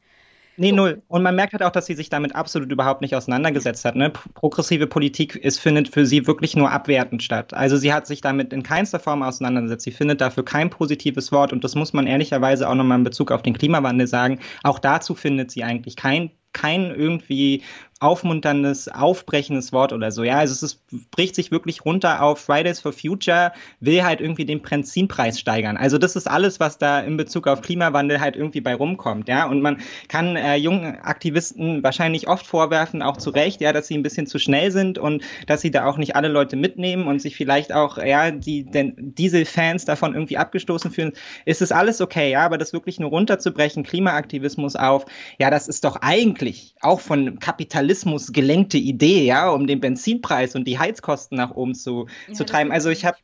Nee, 0.61 0.73
null. 0.73 1.01
Und 1.07 1.23
man 1.23 1.35
merkt 1.35 1.53
halt 1.53 1.63
auch, 1.63 1.71
dass 1.71 1.88
sie 1.88 1.95
sich 1.95 2.11
damit 2.11 2.35
absolut 2.35 2.71
überhaupt 2.71 3.01
nicht 3.01 3.15
auseinandergesetzt 3.15 3.83
hat. 3.83 3.95
Ne? 3.95 4.11
Progressive 4.35 4.85
Politik 4.85 5.35
ist, 5.35 5.57
findet 5.57 5.89
für 5.89 6.05
sie 6.05 6.27
wirklich 6.27 6.55
nur 6.55 6.69
abwertend 6.69 7.23
statt. 7.23 7.51
Also 7.55 7.77
sie 7.77 7.91
hat 7.91 8.05
sich 8.05 8.21
damit 8.21 8.53
in 8.53 8.61
keinster 8.61 8.99
Form 8.99 9.23
auseinandergesetzt. 9.23 9.85
Sie 9.85 9.91
findet 9.91 10.21
dafür 10.21 10.45
kein 10.45 10.69
positives 10.69 11.31
Wort. 11.31 11.51
Und 11.51 11.63
das 11.63 11.73
muss 11.73 11.93
man 11.93 12.05
ehrlicherweise 12.05 12.69
auch 12.69 12.75
nochmal 12.75 12.99
in 12.99 13.03
Bezug 13.03 13.31
auf 13.31 13.41
den 13.41 13.57
Klimawandel 13.57 14.05
sagen. 14.05 14.39
Auch 14.61 14.77
dazu 14.77 15.15
findet 15.15 15.49
sie 15.49 15.63
eigentlich 15.63 15.95
kein 15.95 16.29
kein 16.53 16.93
irgendwie 16.93 17.63
aufmunterndes, 18.02 18.88
aufbrechendes 18.88 19.72
Wort 19.72 19.94
oder 19.94 20.11
so. 20.11 20.23
Ja, 20.23 20.40
also 20.40 20.53
es 20.53 20.64
ist, 20.64 21.11
bricht 21.11 21.36
sich 21.36 21.52
wirklich 21.52 21.86
runter 21.86 22.23
auf 22.23 22.40
Fridays 22.40 22.80
for 22.80 22.94
Future, 22.94 23.53
will 23.80 24.03
halt 24.03 24.22
irgendwie 24.22 24.44
den 24.44 24.60
Benzinpreis 24.60 25.40
steigern. 25.40 25.78
Also 25.78 25.99
das 25.99 26.15
ist 26.15 26.28
alles, 26.28 26.60
was 26.60 26.80
da 26.80 26.99
in 26.99 27.15
Bezug 27.15 27.48
auf 27.48 27.61
Klimawandel 27.61 28.19
halt 28.19 28.36
irgendwie 28.36 28.60
bei 28.60 28.73
rumkommt. 28.73 29.28
Ja, 29.28 29.48
und 29.48 29.61
man 29.61 29.78
kann 30.07 30.36
äh, 30.36 30.56
jungen 30.56 30.99
Aktivisten 31.02 31.84
wahrscheinlich 31.84 32.28
oft 32.28 32.48
vorwerfen, 32.48 33.03
auch 33.03 33.18
zu 33.18 33.30
Recht, 33.30 33.61
ja, 33.61 33.72
dass 33.72 33.88
sie 33.88 33.98
ein 33.99 34.03
bisschen 34.03 34.26
zu 34.26 34.40
schnell 34.40 34.72
sind 34.72 34.98
und 34.98 35.23
dass 35.45 35.61
sie 35.61 35.69
da 35.69 35.86
auch 35.86 35.98
nicht 35.98 36.15
alle 36.15 36.28
Leute 36.28 36.56
mitnehmen 36.56 37.06
und 37.06 37.22
sich 37.22 37.36
vielleicht 37.36 37.72
auch, 37.72 37.99
ja, 37.99 38.32
die 38.32 38.64
denn 38.64 38.95
Dieselfans 38.98 39.86
davon 39.86 40.15
irgendwie 40.15 40.38
abgestoßen 40.38 40.90
fühlen. 40.90 41.11
Ist 41.45 41.61
es 41.61 41.72
alles 41.72 42.02
okay, 42.02 42.32
ja, 42.32 42.44
aber 42.44 42.57
das 42.57 42.73
wirklich 42.73 42.99
nur 42.99 43.11
runterzubrechen, 43.11 43.84
Klimaaktivismus 43.84 44.76
auf, 44.76 45.06
ja, 45.38 45.52
das 45.52 45.68
ist 45.68 45.84
doch 45.84 45.98
eigentlich 46.02 46.73
auch 46.82 46.99
von 46.99 47.38
Kapitalismus 47.38 47.90
gelenkte 48.31 48.77
Idee, 48.77 49.26
ja, 49.26 49.49
um 49.49 49.68
den 49.68 49.80
Benzinpreis 49.80 50.55
und 50.55 50.68
die 50.68 50.80
Heizkosten 50.80 51.38
nach 51.38 51.51
oben 51.51 51.76
zu, 51.76 52.07
Ja, 52.27 52.34
zu 52.34 52.45
treiben. 52.45 52.72
Also 52.72 52.89
ich 52.89 53.05
habe 53.05 53.18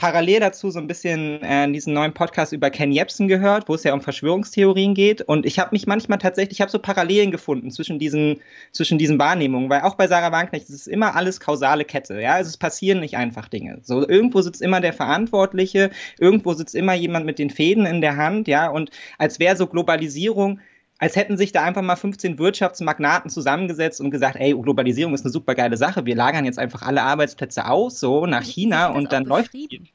parallel 0.00 0.40
dazu 0.40 0.70
so 0.70 0.78
ein 0.78 0.86
bisschen 0.86 1.42
äh, 1.42 1.70
diesen 1.70 1.92
neuen 1.92 2.14
Podcast 2.14 2.54
über 2.54 2.70
Ken 2.70 2.90
Jebsen 2.90 3.28
gehört, 3.28 3.68
wo 3.68 3.74
es 3.74 3.84
ja 3.84 3.92
um 3.92 4.00
Verschwörungstheorien 4.00 4.94
geht. 4.94 5.20
Und 5.20 5.44
ich 5.44 5.58
habe 5.58 5.70
mich 5.72 5.86
manchmal 5.86 6.16
tatsächlich, 6.16 6.56
ich 6.56 6.60
habe 6.62 6.70
so 6.70 6.78
Parallelen 6.78 7.30
gefunden 7.30 7.70
zwischen 7.70 7.98
diesen, 7.98 8.40
zwischen 8.72 8.96
diesen 8.96 9.18
Wahrnehmungen, 9.18 9.68
weil 9.68 9.82
auch 9.82 9.96
bei 9.96 10.08
Sarah 10.08 10.32
Wagenknecht 10.32 10.70
ist 10.70 10.74
es 10.74 10.86
immer 10.86 11.16
alles 11.16 11.38
kausale 11.38 11.84
Kette. 11.84 12.18
Ja, 12.18 12.32
also 12.36 12.48
es 12.48 12.56
passieren 12.56 13.00
nicht 13.00 13.18
einfach 13.18 13.48
Dinge. 13.48 13.80
So 13.82 14.08
irgendwo 14.08 14.40
sitzt 14.40 14.62
immer 14.62 14.80
der 14.80 14.94
Verantwortliche, 14.94 15.90
irgendwo 16.18 16.54
sitzt 16.54 16.74
immer 16.74 16.94
jemand 16.94 17.26
mit 17.26 17.38
den 17.38 17.50
Fäden 17.50 17.84
in 17.84 18.00
der 18.00 18.16
Hand, 18.16 18.48
ja, 18.48 18.68
und 18.70 18.90
als 19.18 19.38
wäre 19.38 19.56
so 19.56 19.66
Globalisierung 19.66 20.60
als 21.00 21.16
hätten 21.16 21.36
sich 21.38 21.50
da 21.50 21.64
einfach 21.64 21.82
mal 21.82 21.96
15 21.96 22.38
Wirtschaftsmagnaten 22.38 23.30
zusammengesetzt 23.30 24.00
und 24.00 24.10
gesagt, 24.10 24.36
ey, 24.38 24.52
Globalisierung 24.52 25.14
ist 25.14 25.24
eine 25.24 25.32
super 25.32 25.54
geile 25.54 25.76
Sache, 25.76 26.04
wir 26.04 26.14
lagern 26.14 26.44
jetzt 26.44 26.58
einfach 26.58 26.82
alle 26.82 27.02
Arbeitsplätze 27.02 27.66
aus, 27.68 27.98
so 27.98 28.26
nach 28.26 28.44
Sie- 28.44 28.52
China 28.52 28.88
und 28.88 29.10
dann 29.10 29.24
läuft 29.24 29.50
beschrieben. 29.52 29.88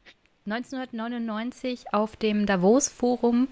1999 0.47 1.85
auf 1.93 2.15
dem 2.15 2.45
Davos-Forum, 2.45 3.47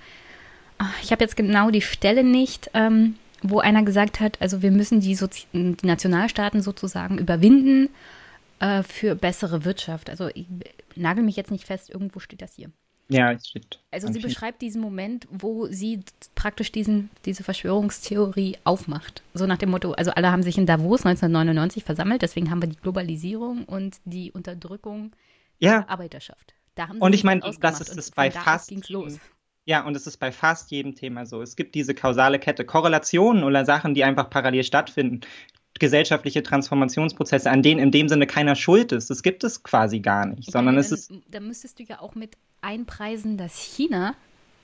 ah, 0.80 0.90
ich 1.02 1.12
habe 1.12 1.24
jetzt 1.24 1.36
genau 1.36 1.70
die 1.70 1.82
Stelle 1.82 2.24
nicht, 2.24 2.70
ähm, 2.74 3.16
wo 3.42 3.60
einer 3.60 3.84
gesagt 3.84 4.20
hat, 4.20 4.42
also 4.42 4.62
wir 4.62 4.72
müssen 4.72 5.00
die, 5.00 5.16
Sozi 5.16 5.46
die 5.54 5.76
Nationalstaaten 5.86 6.62
sozusagen 6.62 7.18
überwinden 7.18 7.90
äh, 8.60 8.84
für 8.84 9.16
bessere 9.16 9.66
Wirtschaft. 9.66 10.10
Also 10.10 10.30
ich 10.34 10.46
nagel 10.96 11.24
mich 11.24 11.36
jetzt 11.36 11.52
nicht 11.52 11.66
fest, 11.66 11.90
irgendwo 11.90 12.20
steht 12.20 12.42
das 12.42 12.54
hier. 12.56 12.70
Ja, 13.10 13.32
es 13.32 13.48
steht. 13.50 13.80
Also 13.92 14.12
sie 14.12 14.20
beschreibt 14.20 14.62
diesen 14.62 14.82
Moment, 14.82 15.28
wo 15.30 15.68
sie 15.68 16.00
praktisch 16.36 16.72
diesen, 16.72 17.10
diese 17.26 17.44
Verschwörungstheorie 17.44 18.58
aufmacht. 18.64 19.22
So 19.34 19.46
nach 19.46 19.58
dem 19.58 19.70
Motto, 19.72 19.92
also 19.92 20.12
alle 20.12 20.32
haben 20.32 20.44
sich 20.44 20.58
in 20.58 20.66
Davos 20.66 21.06
1999 21.06 21.84
versammelt, 21.84 22.22
deswegen 22.22 22.50
haben 22.50 22.62
wir 22.62 22.70
die 22.70 22.78
Globalisierung 22.78 23.66
und 23.66 23.98
die 24.06 24.32
Unterdrückung 24.32 25.12
Ja, 25.60 25.82
der 25.82 25.90
Arbeiterschaft. 25.90 26.56
Da 26.76 26.88
haben 26.88 26.96
sie 26.98 27.02
Und 27.02 27.14
ich 27.14 27.24
meine, 27.24 27.42
das 27.60 27.82
ist 27.82 27.98
es 27.98 28.12
bei 28.12 28.32
fast 28.32 28.70
ging's 28.70 28.90
los. 28.90 29.20
ja, 29.66 29.86
und 29.86 29.96
es 29.96 30.08
ist 30.08 30.18
bei 30.18 30.32
fast 30.32 30.72
jedem 30.72 30.96
Thema 30.96 31.26
so. 31.26 31.42
Es 31.42 31.56
gibt 31.56 31.76
diese 31.76 31.94
kausale 31.94 32.40
Kette, 32.40 32.66
Korrelationen 32.66 33.44
oder 33.44 33.66
Sachen, 33.66 33.94
die 33.94 34.04
einfach 34.04 34.30
parallel 34.30 34.64
stattfinden. 34.64 35.22
Gesellschaftliche 35.84 36.44
Transformationsprozesse, 36.44 37.52
an 37.52 37.62
denen 37.62 37.82
in 37.82 37.92
dem 37.92 38.08
Sinne 38.08 38.26
keiner 38.26 38.56
schuld 38.56 38.94
ist. 38.94 39.10
Das 39.10 39.22
gibt 39.22 39.44
es 39.44 39.64
quasi 39.64 40.00
gar 40.00 40.26
nicht, 40.26 40.48
Ich 40.48 40.54
sondern 40.54 40.76
meine, 40.76 40.80
es 40.80 40.92
ist 40.94 41.12
Da 41.30 41.42
müsstest 41.42 41.78
du 41.80 41.84
ja 41.84 42.00
auch 42.00 42.16
mit 42.16 42.38
einpreisen, 42.62 43.38
dass 43.38 43.58
China 43.60 44.16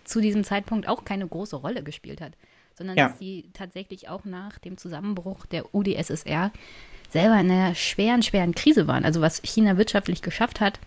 zu 0.05 0.21
diesem 0.21 0.45
Zeitpunkt 0.45 0.87
auch 0.87 1.03
keine 1.03 1.27
große 1.27 1.57
Rolle 1.57 1.83
gespielt 1.83 2.21
hat, 2.21 2.33
sondern 2.77 2.95
Ja. 2.97 3.09
dass 3.09 3.19
sie 3.19 3.49
tatsächlich 3.53 4.07
auch 4.07 4.23
nach 4.23 4.59
dem 4.59 4.77
Zusammenbruch 4.77 5.45
der 5.45 5.75
UdSSR 5.75 6.51
selber 7.09 7.37
in 7.39 7.51
einer 7.51 7.75
schweren, 7.75 8.23
schweren 8.23 8.55
Krise 8.55 8.87
waren. 8.87 9.03
Also 9.03 9.19
was 9.19 9.41
China 9.43 9.77
wirtschaftlich 9.77 10.21
geschafft 10.21 10.61
hat, 10.61 10.79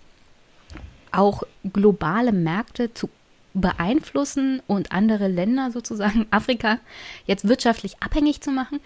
auch 1.10 1.42
globale 1.74 2.32
Märkte 2.32 2.94
zu 2.94 3.10
beeinflussen 3.52 4.62
und 4.66 4.92
andere 4.92 5.28
Länder 5.28 5.70
sozusagen, 5.70 6.26
Afrika, 6.30 6.78
jetzt 7.26 7.46
wirtschaftlich 7.46 7.96
abhängig 8.00 8.40
zu 8.40 8.50
machen. 8.50 8.80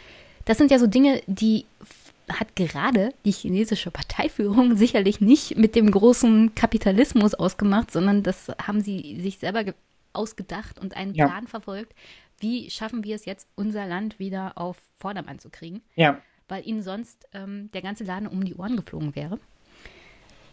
Das 0.47 0.56
sind 0.59 0.70
ja 0.70 0.78
so 0.78 0.86
Dinge, 0.86 1.20
die 1.27 1.66
hat 2.28 2.56
gerade 2.56 3.10
die 3.24 3.31
chinesische 3.32 3.90
Parteiführung 3.90 4.77
sicherlich 4.78 5.20
nicht 5.20 5.56
mit 5.59 5.74
dem 5.77 5.90
großen 5.90 6.55
Kapitalismus 6.55 7.35
ausgemacht, 7.35 7.90
sondern 7.93 8.23
das 8.23 8.48
haben 8.66 8.81
sie 8.81 9.20
sich 9.20 9.39
selber 9.39 9.62
ge- 9.64 9.74
ausgedacht 10.12 10.78
und 10.81 10.97
einen 10.97 11.14
Ja. 11.14 11.27
Plan 11.27 11.47
verfolgt. 11.47 11.93
Wie 12.40 12.68
schaffen 12.70 13.05
wir 13.05 13.14
es 13.16 13.24
jetzt, 13.27 13.47
unser 13.55 13.86
Land 13.86 14.18
wieder 14.18 14.52
auf 14.56 14.77
Vordermann 14.98 15.39
zu 15.39 15.51
kriegen? 15.51 15.82
ja, 15.94 16.18
weil 16.48 16.64
ihnen 16.66 16.82
sonst 16.82 17.27
ähm, 17.35 17.70
der 17.74 17.82
ganze 17.82 18.05
Laden 18.05 18.28
um 18.28 18.44
die 18.44 18.55
Ohren 18.55 18.77
geflogen 18.77 19.16
wäre. 19.16 19.40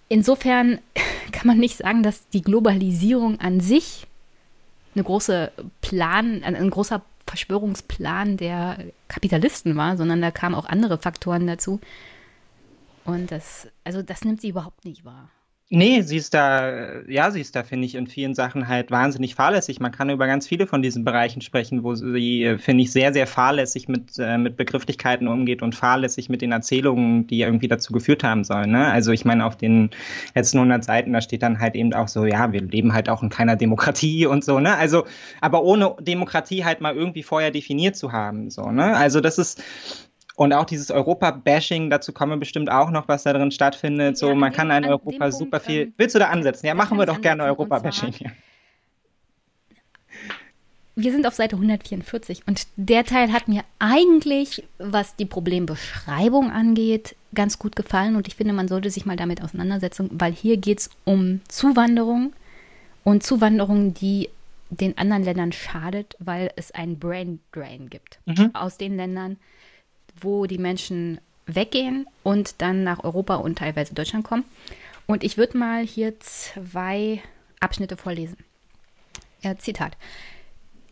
Insofern 0.09 0.79
kann 1.31 1.47
man 1.47 1.57
nicht 1.59 1.77
sagen, 1.77 2.03
dass 2.03 2.27
die 2.29 2.41
Globalisierung 2.41 3.39
an 3.39 3.59
sich 3.59 4.05
eine 4.95 5.03
große 5.03 5.51
Plan, 5.81 6.43
ein, 6.43 6.55
ein 6.55 6.69
großer 6.69 7.01
Verschwörungsplan 7.33 8.37
der 8.37 8.77
Kapitalisten 9.07 9.75
war, 9.75 9.97
sondern 9.97 10.21
da 10.21 10.29
kamen 10.29 10.53
auch 10.53 10.65
andere 10.65 10.99
Faktoren 10.99 11.47
dazu. 11.47 11.79
Und 13.05 13.31
das, 13.31 13.67
also 13.83 14.03
das 14.03 14.23
nimmt 14.23 14.39
sie 14.39 14.49
überhaupt 14.49 14.85
nicht 14.85 15.03
wahr. 15.03 15.31
Nee, 15.69 16.01
sie 16.01 16.17
ist 16.17 16.35
da, 16.35 17.01
ja, 17.07 17.31
sie 17.31 17.41
ist 17.41 17.55
da, 17.55 17.63
finde 17.63 17.85
ich, 17.87 17.95
in 17.95 18.05
vielen 18.05 18.35
Sachen 18.35 18.67
halt 18.67 18.91
wahnsinnig 18.91 19.33
fahrlässig. 19.33 19.79
Man 19.79 19.91
kann 19.91 20.11
über 20.11 20.27
ganz 20.27 20.47
viele 20.47 20.67
von 20.67 20.83
diesen 20.83 21.03
Bereichen 21.03 21.41
sprechen, 21.41 21.83
wo 21.83 21.95
sie, 21.95 22.43
äh, 22.43 22.57
finde 22.59 22.83
ich, 22.83 22.91
sehr, 22.91 23.11
sehr 23.11 23.25
fahrlässig 23.25 23.87
mit, 23.87 24.19
äh, 24.19 24.37
mit 24.37 24.55
Begrifflichkeiten 24.55 25.27
umgeht 25.27 25.63
und 25.63 25.73
fahrlässig 25.73 26.29
mit 26.29 26.41
den 26.43 26.51
Erzählungen, 26.51 27.25
die 27.25 27.41
irgendwie 27.41 27.67
dazu 27.67 27.91
geführt 27.91 28.23
haben 28.23 28.43
sollen. 28.43 28.69
Ne? 28.71 28.85
Also 28.91 29.11
ich 29.13 29.25
meine, 29.25 29.45
auf 29.45 29.57
den 29.57 29.89
letzten 30.35 30.59
100 30.59 30.83
Seiten, 30.83 31.11
da 31.11 31.21
steht 31.21 31.41
dann 31.41 31.59
halt 31.59 31.75
eben 31.75 31.93
auch 31.93 32.07
so, 32.07 32.25
ja, 32.25 32.51
wir 32.51 32.61
leben 32.61 32.93
halt 32.93 33.09
auch 33.09 33.23
in 33.23 33.29
keiner 33.29 33.55
Demokratie 33.55 34.25
und 34.27 34.43
so, 34.43 34.59
ne? 34.59 34.75
Also, 34.77 35.05
aber 35.41 35.63
ohne 35.63 35.95
Demokratie 35.99 36.65
halt 36.65 36.81
mal 36.81 36.93
irgendwie 36.95 37.23
vorher 37.23 37.49
definiert 37.49 37.95
zu 37.95 38.11
haben, 38.11 38.51
so, 38.51 38.69
ne? 38.69 38.95
Also 38.95 39.21
das 39.21 39.39
ist, 39.39 39.63
und 40.35 40.53
auch 40.53 40.65
dieses 40.65 40.89
Europa-Bashing, 40.91 41.89
dazu 41.89 42.11
kommen 42.13 42.39
bestimmt 42.39 42.71
auch 42.71 42.89
noch, 42.91 43.07
was 43.07 43.23
da 43.23 43.33
drin 43.33 43.51
stattfindet. 43.51 44.17
So, 44.17 44.27
Ja, 44.27 44.31
an 44.33 44.39
man 44.39 44.51
kann 44.53 44.67
in 44.67 44.71
an 44.71 44.85
Europa 44.85 45.11
Punkt, 45.19 45.33
super 45.33 45.59
viel. 45.59 45.81
ähm, 45.81 45.93
Willst 45.97 46.15
du 46.15 46.19
da 46.19 46.29
ansetzen? 46.29 46.65
Ja, 46.65 46.73
machen 46.73 46.97
wir 46.97 47.05
doch 47.05 47.21
gerne 47.21 47.43
Europa-Bashing. 47.43 48.13
Ja. 48.19 48.31
Wir 50.95 51.11
sind 51.11 51.25
auf 51.25 51.33
Seite 51.33 51.55
144 51.55 52.43
und 52.47 52.67
der 52.75 53.03
Teil 53.03 53.31
hat 53.33 53.47
mir 53.47 53.63
eigentlich, 53.79 54.63
was 54.77 55.15
die 55.15 55.25
Problembeschreibung 55.25 56.51
angeht, 56.51 57.15
ganz 57.33 57.57
gut 57.57 57.75
gefallen 57.75 58.15
und 58.15 58.27
ich 58.27 58.35
finde, 58.35 58.53
man 58.53 58.67
sollte 58.67 58.91
sich 58.91 59.03
mal 59.05 59.15
damit 59.15 59.41
auseinandersetzen, 59.43 60.09
weil 60.13 60.33
hier 60.33 60.57
geht 60.57 60.81
es 60.81 60.89
um 61.03 61.41
Zuwanderung 61.47 62.33
und 63.03 63.23
Zuwanderung, 63.23 63.95
die 63.95 64.29
den 64.69 64.95
anderen 64.99 65.23
Ländern 65.23 65.51
schadet, 65.51 66.15
weil 66.19 66.51
es 66.57 66.71
einen 66.71 66.99
Brain 66.99 67.39
Drain 67.51 67.89
gibt 67.89 68.19
Mhm. 68.25 68.51
aus 68.53 68.77
den 68.77 68.95
Ländern, 68.95 69.37
wo 70.19 70.45
die 70.45 70.57
Menschen 70.57 71.19
weggehen 71.45 72.07
und 72.23 72.61
dann 72.61 72.83
nach 72.83 73.03
Europa 73.03 73.35
und 73.35 73.57
teilweise 73.57 73.93
Deutschland 73.93 74.23
kommen. 74.23 74.45
Und 75.05 75.23
ich 75.23 75.37
würde 75.37 75.57
mal 75.57 75.83
hier 75.85 76.19
zwei 76.19 77.21
Abschnitte 77.59 77.97
vorlesen. 77.97 78.37
Ja, 79.41 79.57
Zitat. 79.57 79.97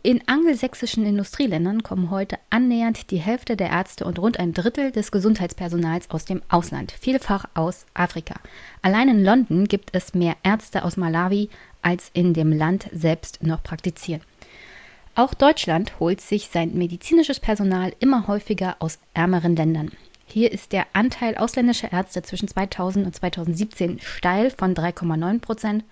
In 0.04 0.28
angelsächsischen 0.28 1.06
Industrieländern 1.06 1.84
kommen 1.84 2.10
heute 2.10 2.40
annähernd 2.50 3.12
die 3.12 3.20
Hälfte 3.20 3.56
der 3.56 3.70
Ärzte 3.70 4.04
und 4.04 4.18
rund 4.18 4.40
ein 4.40 4.52
Drittel 4.52 4.92
des 4.92 5.12
Gesundheitspersonals 5.12 6.10
aus 6.10 6.26
dem 6.26 6.42
Ausland, 6.50 6.92
vielfach 6.92 7.46
aus 7.54 7.86
Afrika. 7.94 8.34
Allein 8.82 9.10
in 9.10 9.24
London 9.24 9.68
gibt 9.68 9.92
es 9.94 10.16
mehr 10.16 10.36
Ärzte 10.42 10.84
aus 10.86 10.98
Malawi, 10.98 11.50
als 11.84 12.10
in 12.14 12.34
dem 12.34 12.52
Land 12.52 12.90
selbst 12.92 13.44
noch 13.44 13.62
praktizieren. 13.62 14.24
Auch 15.14 15.34
Deutschland 15.34 16.00
holt 16.00 16.22
sich 16.22 16.48
sein 16.48 16.74
medizinisches 16.74 17.42
Personal 17.42 17.94
immer 18.00 18.28
häufiger 18.28 18.78
aus 18.80 18.98
ärmeren 19.14 19.58
Ländern. 19.58 19.92
Hier 20.26 20.52
ist 20.54 20.72
der 20.72 20.88
Anteil 20.94 21.36
ausländischer 21.36 21.92
Ärzte 21.92 22.22
zwischen 22.22 22.48
2000 22.48 23.06
und 23.06 23.14
2017 23.14 24.00
steil 24.00 24.52
von 24.52 24.74
3,9 24.74 25.42
Prozent 25.42 25.84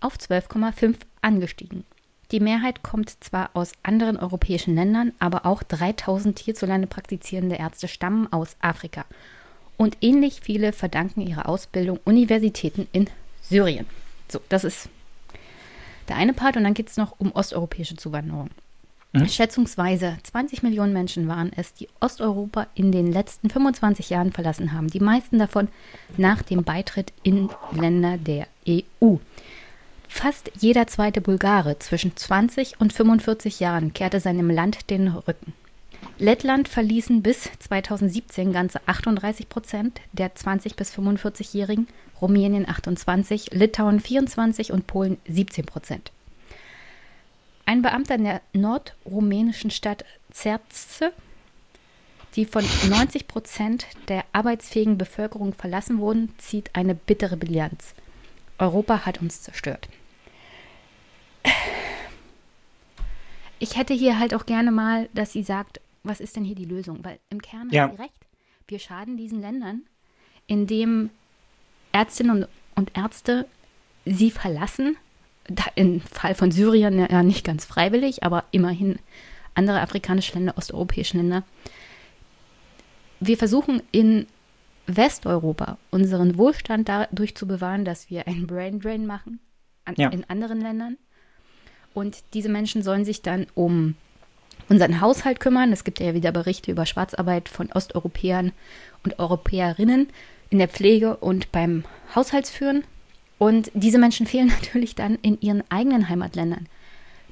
auf 0.00 0.16
12,5 0.16 0.94
angestiegen. 1.20 1.84
Die 2.30 2.38
Mehrheit 2.38 2.84
kommt 2.84 3.10
zwar 3.22 3.50
aus 3.54 3.72
anderen 3.82 4.16
europäischen 4.16 4.76
Ländern, 4.76 5.12
aber 5.18 5.44
auch 5.44 5.64
3000 5.64 6.38
hierzulande 6.38 6.86
praktizierende 6.86 7.56
Ärzte 7.56 7.88
stammen 7.88 8.32
aus 8.32 8.56
Afrika. 8.60 9.04
Und 9.76 9.96
ähnlich 10.00 10.40
viele 10.40 10.72
verdanken 10.72 11.20
ihre 11.20 11.46
Ausbildung 11.46 11.98
Universitäten 12.04 12.86
in 12.92 13.10
Syrien. 13.42 13.86
So, 14.28 14.40
das 14.48 14.62
ist 14.62 14.88
der 16.12 16.18
eine 16.18 16.34
Part. 16.34 16.56
Und 16.56 16.64
dann 16.64 16.74
geht 16.74 16.90
es 16.90 16.96
noch 16.96 17.18
um 17.18 17.32
osteuropäische 17.32 17.96
Zuwanderung. 17.96 18.50
Mhm. 19.12 19.28
Schätzungsweise 19.28 20.16
20 20.22 20.62
Millionen 20.62 20.92
Menschen 20.92 21.28
waren 21.28 21.52
es, 21.54 21.74
die 21.74 21.88
Osteuropa 22.00 22.66
in 22.74 22.92
den 22.92 23.10
letzten 23.10 23.50
25 23.50 24.10
Jahren 24.10 24.32
verlassen 24.32 24.72
haben. 24.72 24.88
Die 24.88 25.00
meisten 25.00 25.38
davon 25.38 25.68
nach 26.16 26.42
dem 26.42 26.64
Beitritt 26.64 27.12
in 27.22 27.50
Länder 27.72 28.16
der 28.18 28.46
EU. 28.68 29.16
Fast 30.08 30.50
jeder 30.58 30.86
zweite 30.86 31.22
Bulgare 31.22 31.78
zwischen 31.78 32.16
20 32.16 32.80
und 32.80 32.92
45 32.92 33.60
Jahren 33.60 33.94
kehrte 33.94 34.20
seinem 34.20 34.50
Land 34.50 34.90
den 34.90 35.08
Rücken. 35.08 35.54
Lettland 36.18 36.68
verließen 36.68 37.22
bis 37.22 37.50
2017 37.58 38.52
ganze 38.52 38.80
38 38.86 39.48
Prozent 39.48 40.00
der 40.12 40.34
20 40.34 40.76
bis 40.76 40.92
45-Jährigen, 40.96 41.88
Rumänien 42.20 42.68
28, 42.68 43.52
Litauen 43.52 44.00
24 44.00 44.72
und 44.72 44.86
Polen 44.86 45.18
17 45.26 45.66
Prozent. 45.66 46.12
Ein 47.66 47.82
Beamter 47.82 48.16
in 48.16 48.24
der 48.24 48.40
nordrumänischen 48.52 49.70
Stadt 49.70 50.04
Zerze, 50.30 51.12
die 52.36 52.44
von 52.44 52.64
90 52.88 53.28
Prozent 53.28 53.86
der 54.08 54.24
arbeitsfähigen 54.32 54.98
Bevölkerung 54.98 55.54
verlassen 55.54 55.98
wurden, 55.98 56.32
zieht 56.38 56.70
eine 56.74 56.94
bittere 56.94 57.36
Bilanz. 57.36 57.94
Europa 58.58 59.04
hat 59.04 59.20
uns 59.20 59.42
zerstört. 59.42 59.88
Ich 63.58 63.76
hätte 63.76 63.94
hier 63.94 64.18
halt 64.18 64.34
auch 64.34 64.46
gerne 64.46 64.72
mal, 64.72 65.08
dass 65.14 65.32
sie 65.32 65.44
sagt, 65.44 65.80
was 66.02 66.20
ist 66.20 66.36
denn 66.36 66.44
hier 66.44 66.54
die 66.54 66.64
Lösung? 66.64 67.04
Weil 67.04 67.18
im 67.30 67.40
Kern 67.40 67.68
ja. 67.70 67.84
hat 67.84 67.96
sie 67.96 68.02
recht. 68.02 68.26
Wir 68.68 68.78
schaden 68.78 69.16
diesen 69.16 69.40
Ländern, 69.40 69.82
indem 70.46 71.10
Ärztinnen 71.92 72.46
und 72.74 72.96
Ärzte 72.96 73.46
sie 74.04 74.30
verlassen. 74.30 74.96
Im 75.74 76.00
Fall 76.00 76.34
von 76.34 76.52
Syrien 76.52 76.98
ja 76.98 77.22
nicht 77.22 77.44
ganz 77.44 77.64
freiwillig, 77.64 78.22
aber 78.22 78.44
immerhin 78.52 78.98
andere 79.54 79.80
afrikanische 79.80 80.34
Länder, 80.34 80.56
osteuropäische 80.56 81.16
Länder. 81.16 81.42
Wir 83.20 83.36
versuchen 83.36 83.82
in 83.90 84.26
Westeuropa 84.86 85.78
unseren 85.90 86.38
Wohlstand 86.38 86.88
dadurch 86.88 87.36
zu 87.36 87.46
bewahren, 87.46 87.84
dass 87.84 88.10
wir 88.10 88.26
einen 88.26 88.46
Brain 88.46 88.80
Drain 88.80 89.06
machen 89.06 89.40
an, 89.84 89.94
ja. 89.96 90.08
in 90.08 90.28
anderen 90.28 90.60
Ländern. 90.60 90.96
Und 91.94 92.22
diese 92.34 92.48
Menschen 92.48 92.82
sollen 92.82 93.04
sich 93.04 93.22
dann 93.22 93.46
um 93.54 93.96
unseren 94.72 95.00
Haushalt 95.02 95.38
kümmern. 95.38 95.70
Es 95.70 95.84
gibt 95.84 96.00
ja 96.00 96.14
wieder 96.14 96.32
Berichte 96.32 96.70
über 96.70 96.86
Schwarzarbeit 96.86 97.50
von 97.50 97.70
Osteuropäern 97.70 98.52
und 99.04 99.18
Europäerinnen 99.18 100.08
in 100.48 100.58
der 100.58 100.68
Pflege 100.68 101.18
und 101.18 101.52
beim 101.52 101.84
Haushaltsführen. 102.14 102.82
Und 103.36 103.70
diese 103.74 103.98
Menschen 103.98 104.26
fehlen 104.26 104.48
natürlich 104.62 104.94
dann 104.94 105.18
in 105.20 105.38
ihren 105.42 105.62
eigenen 105.70 106.08
Heimatländern. 106.08 106.68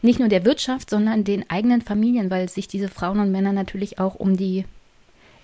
Nicht 0.02 0.18
nur 0.18 0.28
der 0.28 0.44
Wirtschaft, 0.44 0.90
sondern 0.90 1.24
den 1.24 1.48
eigenen 1.48 1.80
Familien, 1.80 2.30
weil 2.30 2.50
sich 2.50 2.68
diese 2.68 2.88
Frauen 2.88 3.20
und 3.20 3.32
Männer 3.32 3.52
natürlich 3.52 3.98
auch 3.98 4.16
um 4.16 4.36
die 4.36 4.66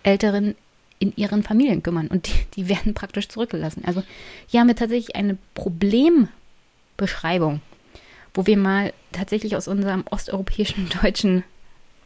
Älteren 0.02 0.54
in 0.98 1.16
ihren 1.16 1.42
Familien 1.42 1.82
kümmern 1.82 2.08
und 2.08 2.26
die, 2.26 2.44
die 2.56 2.68
werden 2.68 2.92
praktisch 2.92 3.30
zurückgelassen. 3.30 3.84
Also 3.86 4.02
hier 4.46 4.60
haben 4.60 4.68
wir 4.68 4.76
tatsächlich 4.76 5.16
eine 5.16 5.38
Problembeschreibung 5.54 7.62
wo 8.36 8.46
wir 8.46 8.58
mal 8.58 8.92
tatsächlich 9.12 9.56
aus 9.56 9.66
unserem 9.66 10.04
osteuropäischen 10.10 10.88
deutschen 11.02 11.42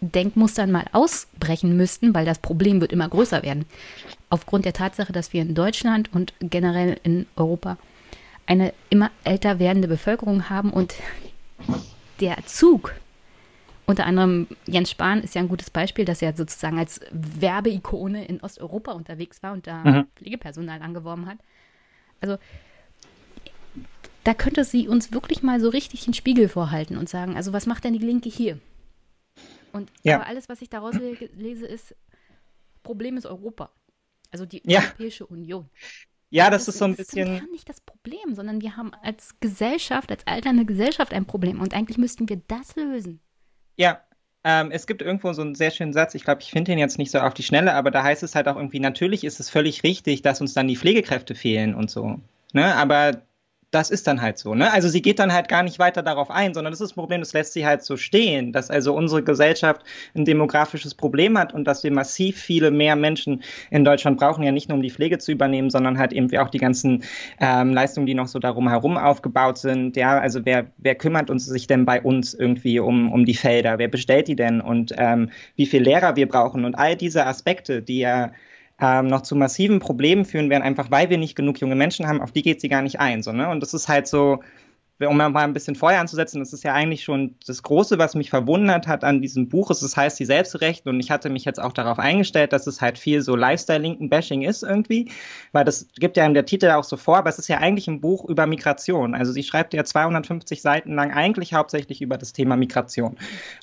Denkmustern 0.01 0.71
mal 0.71 0.87
ausbrechen 0.93 1.77
müssten, 1.77 2.15
weil 2.15 2.25
das 2.25 2.39
Problem 2.39 2.81
wird 2.81 2.93
immer 2.93 3.09
größer 3.09 3.43
werden. 3.43 3.67
Aufgrund 4.29 4.65
der 4.65 4.73
Tatsache, 4.73 5.13
dass 5.13 5.33
wir 5.33 5.43
in 5.43 5.55
Deutschland 5.55 6.13
und 6.13 6.33
generell 6.41 6.99
in 7.03 7.27
Europa 7.37 7.77
eine 8.47 8.73
immer 8.89 9.11
älter 9.25 9.59
werdende 9.59 9.89
Bevölkerung 9.89 10.49
haben 10.51 10.73
und 10.73 10.95
der 12.21 12.37
Zug, 12.47 12.95
unter 13.87 14.07
anderem 14.07 14.47
Jens 14.67 14.91
Spahn 14.91 15.23
ist 15.23 15.35
ja 15.35 15.41
ein 15.41 15.49
gutes 15.49 15.71
Beispiel, 15.71 16.05
dass 16.05 16.23
er 16.23 16.37
sozusagen 16.37 16.79
als 16.79 17.01
Werbeikone 17.11 18.25
in 18.25 18.41
Osteuropa 18.41 18.93
unterwegs 18.93 19.43
war 19.43 19.53
und 19.53 19.67
da 19.67 19.85
mhm. 19.85 20.07
Pflegepersonal 20.17 20.81
angeworben 20.81 21.27
hat. 21.27 21.39
Also 22.21 22.39
da 24.25 24.35
könnte 24.35 24.65
sie 24.65 24.87
uns 24.87 25.13
wirklich 25.13 25.43
mal 25.43 25.61
so 25.61 25.69
richtig 25.69 26.05
den 26.05 26.15
Spiegel 26.15 26.49
vorhalten 26.49 26.97
und 26.97 27.09
sagen, 27.09 27.37
also 27.37 27.53
was 27.53 27.67
macht 27.67 27.85
denn 27.85 27.95
die 27.95 27.99
Linke 27.99 28.29
hier? 28.29 28.59
Und 29.73 29.91
ja. 30.03 30.17
aber 30.17 30.27
alles, 30.27 30.49
was 30.49 30.63
ich 30.63 30.69
daraus 30.69 30.97
lese, 30.97 31.67
ist, 31.67 31.95
Problem 32.83 33.17
ist 33.17 33.27
Europa. 33.27 33.71
Also 34.31 34.47
die 34.47 34.63
ja. 34.65 34.81
Europäische 34.81 35.27
Union. 35.27 35.69
Ja, 36.31 36.49
das, 36.49 36.67
das 36.67 36.75
ist 36.75 36.79
so 36.79 36.85
ein 36.85 36.93
das 36.97 37.07
bisschen. 37.07 37.35
Das 37.35 37.43
ist 37.43 37.51
nicht 37.51 37.69
das 37.69 37.81
Problem, 37.81 38.35
sondern 38.35 38.61
wir 38.61 38.77
haben 38.77 38.93
als 39.03 39.35
Gesellschaft, 39.41 40.11
als 40.11 40.27
alternde 40.27 40.65
Gesellschaft 40.65 41.13
ein 41.13 41.27
Problem. 41.27 41.61
Und 41.61 41.75
eigentlich 41.75 41.99
müssten 41.99 42.29
wir 42.29 42.41
das 42.47 42.77
lösen. 42.77 43.21
Ja, 43.77 44.01
ähm, 44.45 44.71
es 44.71 44.87
gibt 44.87 45.03
irgendwo 45.03 45.33
so 45.33 45.43
einen 45.43 45.55
sehr 45.55 45.71
schönen 45.71 45.93
Satz, 45.93 46.15
ich 46.15 46.25
glaube, 46.25 46.41
ich 46.41 46.51
finde 46.51 46.73
den 46.73 46.79
jetzt 46.79 46.99
nicht 46.99 47.11
so 47.11 47.19
auf 47.19 47.35
die 47.35 47.43
Schnelle, 47.43 47.75
aber 47.75 47.91
da 47.91 48.03
heißt 48.03 48.23
es 48.23 48.35
halt 48.35 48.49
auch 48.49 48.57
irgendwie, 48.57 48.81
natürlich 48.81 49.25
ist 49.25 49.39
es 49.39 49.51
völlig 49.51 49.83
richtig, 49.83 50.23
dass 50.23 50.41
uns 50.41 50.55
dann 50.55 50.69
die 50.69 50.77
Pflegekräfte 50.77 51.35
fehlen 51.35 51.75
und 51.75 51.91
so. 51.91 52.21
Ne? 52.53 52.75
Aber 52.75 53.23
das 53.71 53.91
ist 53.91 54.07
dann 54.07 54.21
halt 54.21 54.39
so. 54.39 54.55
Ne? 54.55 54.73
Also 54.73 54.89
sie 54.89 55.01
geht 55.01 55.19
dann 55.19 55.33
halt 55.33 55.49
gar 55.49 55.63
nicht 55.63 55.79
weiter 55.79 56.03
darauf 56.03 56.31
ein, 56.31 56.55
sondern 56.55 56.73
das 56.73 56.81
ist 56.81 56.91
das 56.91 56.95
Problem, 56.95 57.21
das 57.21 57.33
lässt 57.33 57.53
sie 57.53 57.65
halt 57.65 57.83
so 57.85 57.97
stehen, 57.97 58.53
dass 58.53 58.71
also 58.71 58.95
unsere 58.95 59.23
Gesellschaft 59.23 59.83
ein 60.15 60.25
demografisches 60.25 60.95
Problem 60.95 61.39
hat 61.39 61.55
und 61.55 61.65
dass 61.65 61.85
wir 61.85 61.93
massiv 61.93 62.37
viele 62.37 62.71
mehr 62.71 62.97
Menschen 62.97 63.43
in 63.71 63.85
Deutschland 63.85 64.19
brauchen, 64.19 64.43
ja 64.43 64.51
nicht 64.51 64.69
nur 64.69 64.77
um 64.77 64.83
die 64.83 64.91
Pflege 64.91 65.19
zu 65.19 65.31
übernehmen, 65.31 65.71
sondern 65.71 65.99
halt 65.99 66.13
eben 66.13 66.37
auch 66.39 66.51
die 66.51 66.59
ganzen 66.59 67.05
ähm, 67.41 67.73
Leistungen, 67.73 68.07
die 68.07 68.15
noch 68.15 68.27
so 68.27 68.41
darum 68.41 68.69
herum 68.69 68.97
aufgebaut 68.97 69.59
sind. 69.59 69.97
Ja, 69.97 70.19
also 70.19 70.45
wer, 70.45 70.67
wer 70.79 70.97
kümmert 70.97 71.31
uns 71.31 71.47
sich 71.47 71.69
denn 71.69 71.85
bei 71.85 72.03
uns 72.03 72.35
irgendwie 72.35 72.81
um, 72.81 73.13
um 73.13 73.25
die 73.25 73.35
Felder? 73.35 73.79
Wer 73.79 73.89
bestellt 73.89 74.27
die 74.27 74.37
denn 74.37 74.61
und 74.61 74.93
ähm, 74.97 75.31
wie 75.55 75.67
viele 75.67 75.85
Lehrer 75.85 76.17
wir 76.17 76.29
brauchen 76.29 76.65
und 76.65 76.75
all 76.75 76.97
diese 76.97 77.25
Aspekte, 77.27 77.83
die 77.83 78.01
ja 78.01 78.33
ähm, 78.81 79.07
noch 79.07 79.23
zu 79.23 79.37
massiven 79.37 79.79
Problemen 79.79 80.25
führen 80.25 80.51
werden, 80.51 80.63
einfach 80.63 80.91
weil 80.91 81.11
wir 81.11 81.19
nicht 81.19 81.37
genug 81.37 81.61
junge 81.61 81.77
Menschen 81.77 82.07
haben, 82.07 82.21
auf 82.21 82.33
die 82.33 82.43
geht 82.43 82.61
sie 82.61 82.69
gar 82.69 82.83
nicht 82.83 83.01
ein. 83.01 83.23
So, 83.23 83.33
ne? 83.33 83.49
Und 83.49 83.61
das 83.61 83.75
ist 83.75 83.89
halt 83.89 84.07
so, 84.07 84.41
um 85.07 85.17
mal 85.17 85.35
ein 85.35 85.53
bisschen 85.53 85.77
Feuer 85.77 86.01
anzusetzen, 86.01 86.41
das 86.41 86.53
ist 86.53 86.63
ja 86.63 86.75
eigentlich 86.75 87.05
schon 87.05 87.35
das 87.47 87.63
Große, 87.63 87.99
was 87.99 88.15
mich 88.15 88.29
verwundert 88.29 88.87
hat 88.87 89.03
an 89.03 89.23
diesem 89.23 89.49
Buch. 89.49 89.71
Es 89.71 89.97
heißt 89.97 90.19
die 90.19 90.25
Selbstrechten 90.25 90.91
und 90.91 91.01
ich 91.01 91.11
hatte 91.11 91.31
mich 91.31 91.45
jetzt 91.45 91.61
auch 91.61 91.73
darauf 91.73 91.99
eingestellt, 91.99 92.53
dass 92.53 92.67
es 92.67 92.81
halt 92.81 92.99
viel 92.99 93.23
so 93.23 93.35
Lifestyle-Linken-Bashing 93.35 94.43
ist 94.43 94.63
irgendwie, 94.63 95.11
weil 95.53 95.65
das 95.65 95.89
gibt 95.99 96.17
ja 96.17 96.27
in 96.27 96.35
der 96.35 96.45
Titel 96.45 96.71
auch 96.71 96.85
so 96.85 96.97
vor, 96.97 97.19
aber 97.19 97.31
es 97.31 97.39
ist 97.39 97.49
ja 97.49 97.59
eigentlich 97.59 97.89
ein 97.89 98.01
Buch 98.01 98.29
über 98.29 98.47
Migration. 98.47 99.15
Also 99.15 99.33
sie 99.33 99.43
schreibt 99.43 99.73
ja 99.73 99.85
250 99.85 100.61
Seiten 100.61 100.95
lang 100.95 101.13
eigentlich 101.13 101.55
hauptsächlich 101.55 102.03
über 102.03 102.19
das 102.19 102.33
Thema 102.33 102.57
Migration. 102.57 103.17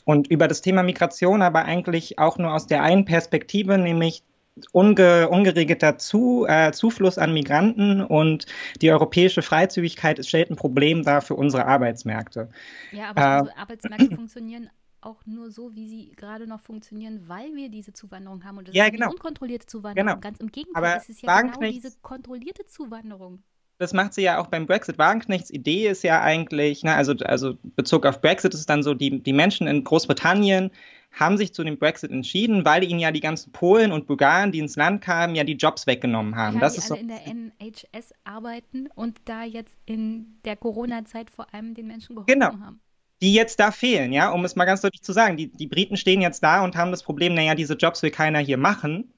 Und 0.05 0.27
über 0.27 0.47
das 0.47 0.61
Thema 0.61 0.81
Migration 0.81 1.41
aber 1.43 1.65
eigentlich 1.65 2.17
auch 2.17 2.37
nur 2.39 2.53
aus 2.53 2.65
der 2.65 2.81
einen 2.81 3.05
Perspektive, 3.05 3.77
nämlich 3.77 4.23
unge, 4.71 5.29
ungeregelter 5.29 5.97
Zu, 5.97 6.45
äh, 6.47 6.71
Zufluss 6.71 7.17
an 7.17 7.33
Migranten 7.33 8.01
und 8.01 8.45
die 8.81 8.91
europäische 8.91 9.41
Freizügigkeit 9.41 10.23
stellt 10.25 10.49
ein 10.49 10.55
Problem 10.55 11.03
dar 11.03 11.21
für 11.21 11.35
unsere 11.35 11.65
Arbeitsmärkte. 11.65 12.49
Ja, 12.91 13.09
aber 13.09 13.21
äh, 13.21 13.39
unsere 13.39 13.57
Arbeitsmärkte 13.57 14.15
funktionieren 14.15 14.69
auch 15.01 15.25
nur 15.25 15.51
so, 15.51 15.75
wie 15.75 15.87
sie 15.87 16.13
gerade 16.15 16.47
noch 16.47 16.59
funktionieren, 16.59 17.23
weil 17.27 17.55
wir 17.55 17.69
diese 17.69 17.93
Zuwanderung 17.93 18.43
haben. 18.43 18.57
Und 18.57 18.67
das 18.67 18.75
ja, 18.75 18.85
ist 18.85 18.91
genau. 18.91 19.07
die 19.07 19.13
unkontrollierte 19.13 19.65
Zuwanderung. 19.67 20.07
Genau. 20.07 20.19
Ganz 20.19 20.39
im 20.39 20.51
Gegenteil, 20.51 20.83
aber 20.83 20.97
es 20.97 21.09
ist 21.09 21.21
ja 21.21 21.41
genau 21.41 21.59
diese 21.59 21.91
kontrollierte 22.01 22.65
Zuwanderung 22.65 23.43
das 23.77 23.93
macht 23.93 24.13
sie 24.13 24.23
ja 24.23 24.39
auch 24.39 24.47
beim 24.47 24.65
Brexit. 24.65 24.97
Wagenknechts 24.97 25.51
Idee 25.51 25.87
ist 25.87 26.03
ja 26.03 26.21
eigentlich, 26.21 26.83
ne, 26.83 26.95
also, 26.95 27.13
also 27.23 27.57
Bezug 27.63 28.05
auf 28.05 28.21
Brexit 28.21 28.53
ist 28.53 28.69
dann 28.69 28.83
so, 28.83 28.93
die, 28.93 29.21
die 29.21 29.33
Menschen 29.33 29.67
in 29.67 29.83
Großbritannien 29.83 30.71
haben 31.11 31.37
sich 31.37 31.53
zu 31.53 31.63
dem 31.63 31.77
Brexit 31.77 32.11
entschieden, 32.11 32.65
weil 32.65 32.83
ihnen 32.83 32.99
ja 32.99 33.11
die 33.11 33.19
ganzen 33.19 33.51
Polen 33.51 33.91
und 33.91 34.07
Bulgaren, 34.07 34.51
die 34.51 34.59
ins 34.59 34.75
Land 34.75 35.01
kamen, 35.01 35.35
ja 35.35 35.43
die 35.43 35.53
Jobs 35.53 35.87
weggenommen 35.87 36.35
haben. 36.35 36.55
Ja, 36.55 36.61
das 36.61 36.73
die 36.73 36.79
ist 36.79 36.91
alle 36.91 36.99
so 36.99 37.01
in 37.01 37.07
der 37.07 37.27
NHS 37.27 38.13
arbeiten 38.23 38.87
und 38.93 39.19
da 39.25 39.43
jetzt 39.43 39.75
in 39.85 40.39
der 40.45 40.55
Corona-Zeit 40.55 41.29
vor 41.29 41.53
allem 41.53 41.73
den 41.73 41.87
Menschen 41.87 42.15
geholfen 42.15 42.33
genau. 42.33 42.59
haben. 42.59 42.81
die 43.21 43.33
jetzt 43.33 43.59
da 43.59 43.71
fehlen, 43.71 44.11
ja, 44.11 44.31
um 44.31 44.43
es 44.45 44.55
mal 44.55 44.65
ganz 44.65 44.81
deutlich 44.81 45.01
zu 45.01 45.13
sagen. 45.13 45.37
Die, 45.37 45.51
die 45.51 45.67
Briten 45.67 45.97
stehen 45.97 46.21
jetzt 46.21 46.43
da 46.43 46.63
und 46.63 46.75
haben 46.75 46.91
das 46.91 47.03
Problem, 47.03 47.33
naja, 47.33 47.55
diese 47.55 47.75
Jobs 47.75 48.03
will 48.03 48.11
keiner 48.11 48.39
hier 48.39 48.57
machen. 48.57 49.13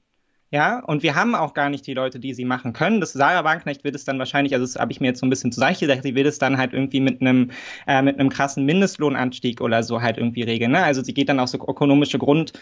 Ja, 0.52 0.80
und 0.80 1.04
wir 1.04 1.14
haben 1.14 1.36
auch 1.36 1.54
gar 1.54 1.70
nicht 1.70 1.86
die 1.86 1.94
Leute, 1.94 2.18
die 2.18 2.34
sie 2.34 2.44
machen 2.44 2.72
können. 2.72 3.00
Das 3.00 3.12
Sarah 3.12 3.44
Wagenknecht 3.44 3.84
wird 3.84 3.94
es 3.94 4.04
dann 4.04 4.18
wahrscheinlich, 4.18 4.52
also 4.52 4.66
das 4.66 4.74
habe 4.74 4.90
ich 4.90 5.00
mir 5.00 5.06
jetzt 5.06 5.20
so 5.20 5.26
ein 5.26 5.30
bisschen 5.30 5.52
zu 5.52 5.60
seicht 5.60 5.78
gesagt, 5.78 6.02
sie 6.02 6.16
wird 6.16 6.26
es 6.26 6.40
dann 6.40 6.58
halt 6.58 6.72
irgendwie 6.72 6.98
mit 6.98 7.20
einem 7.20 7.52
äh, 7.86 8.02
mit 8.02 8.18
einem 8.18 8.30
krassen 8.30 8.64
Mindestlohnanstieg 8.64 9.60
oder 9.60 9.84
so 9.84 10.02
halt 10.02 10.18
irgendwie 10.18 10.42
regeln. 10.42 10.72
Ne? 10.72 10.82
Also 10.82 11.04
sie 11.04 11.14
geht 11.14 11.28
dann 11.28 11.38
auch 11.38 11.46
so 11.46 11.56
ökonomische 11.56 12.18
Grunddinge 12.18 12.58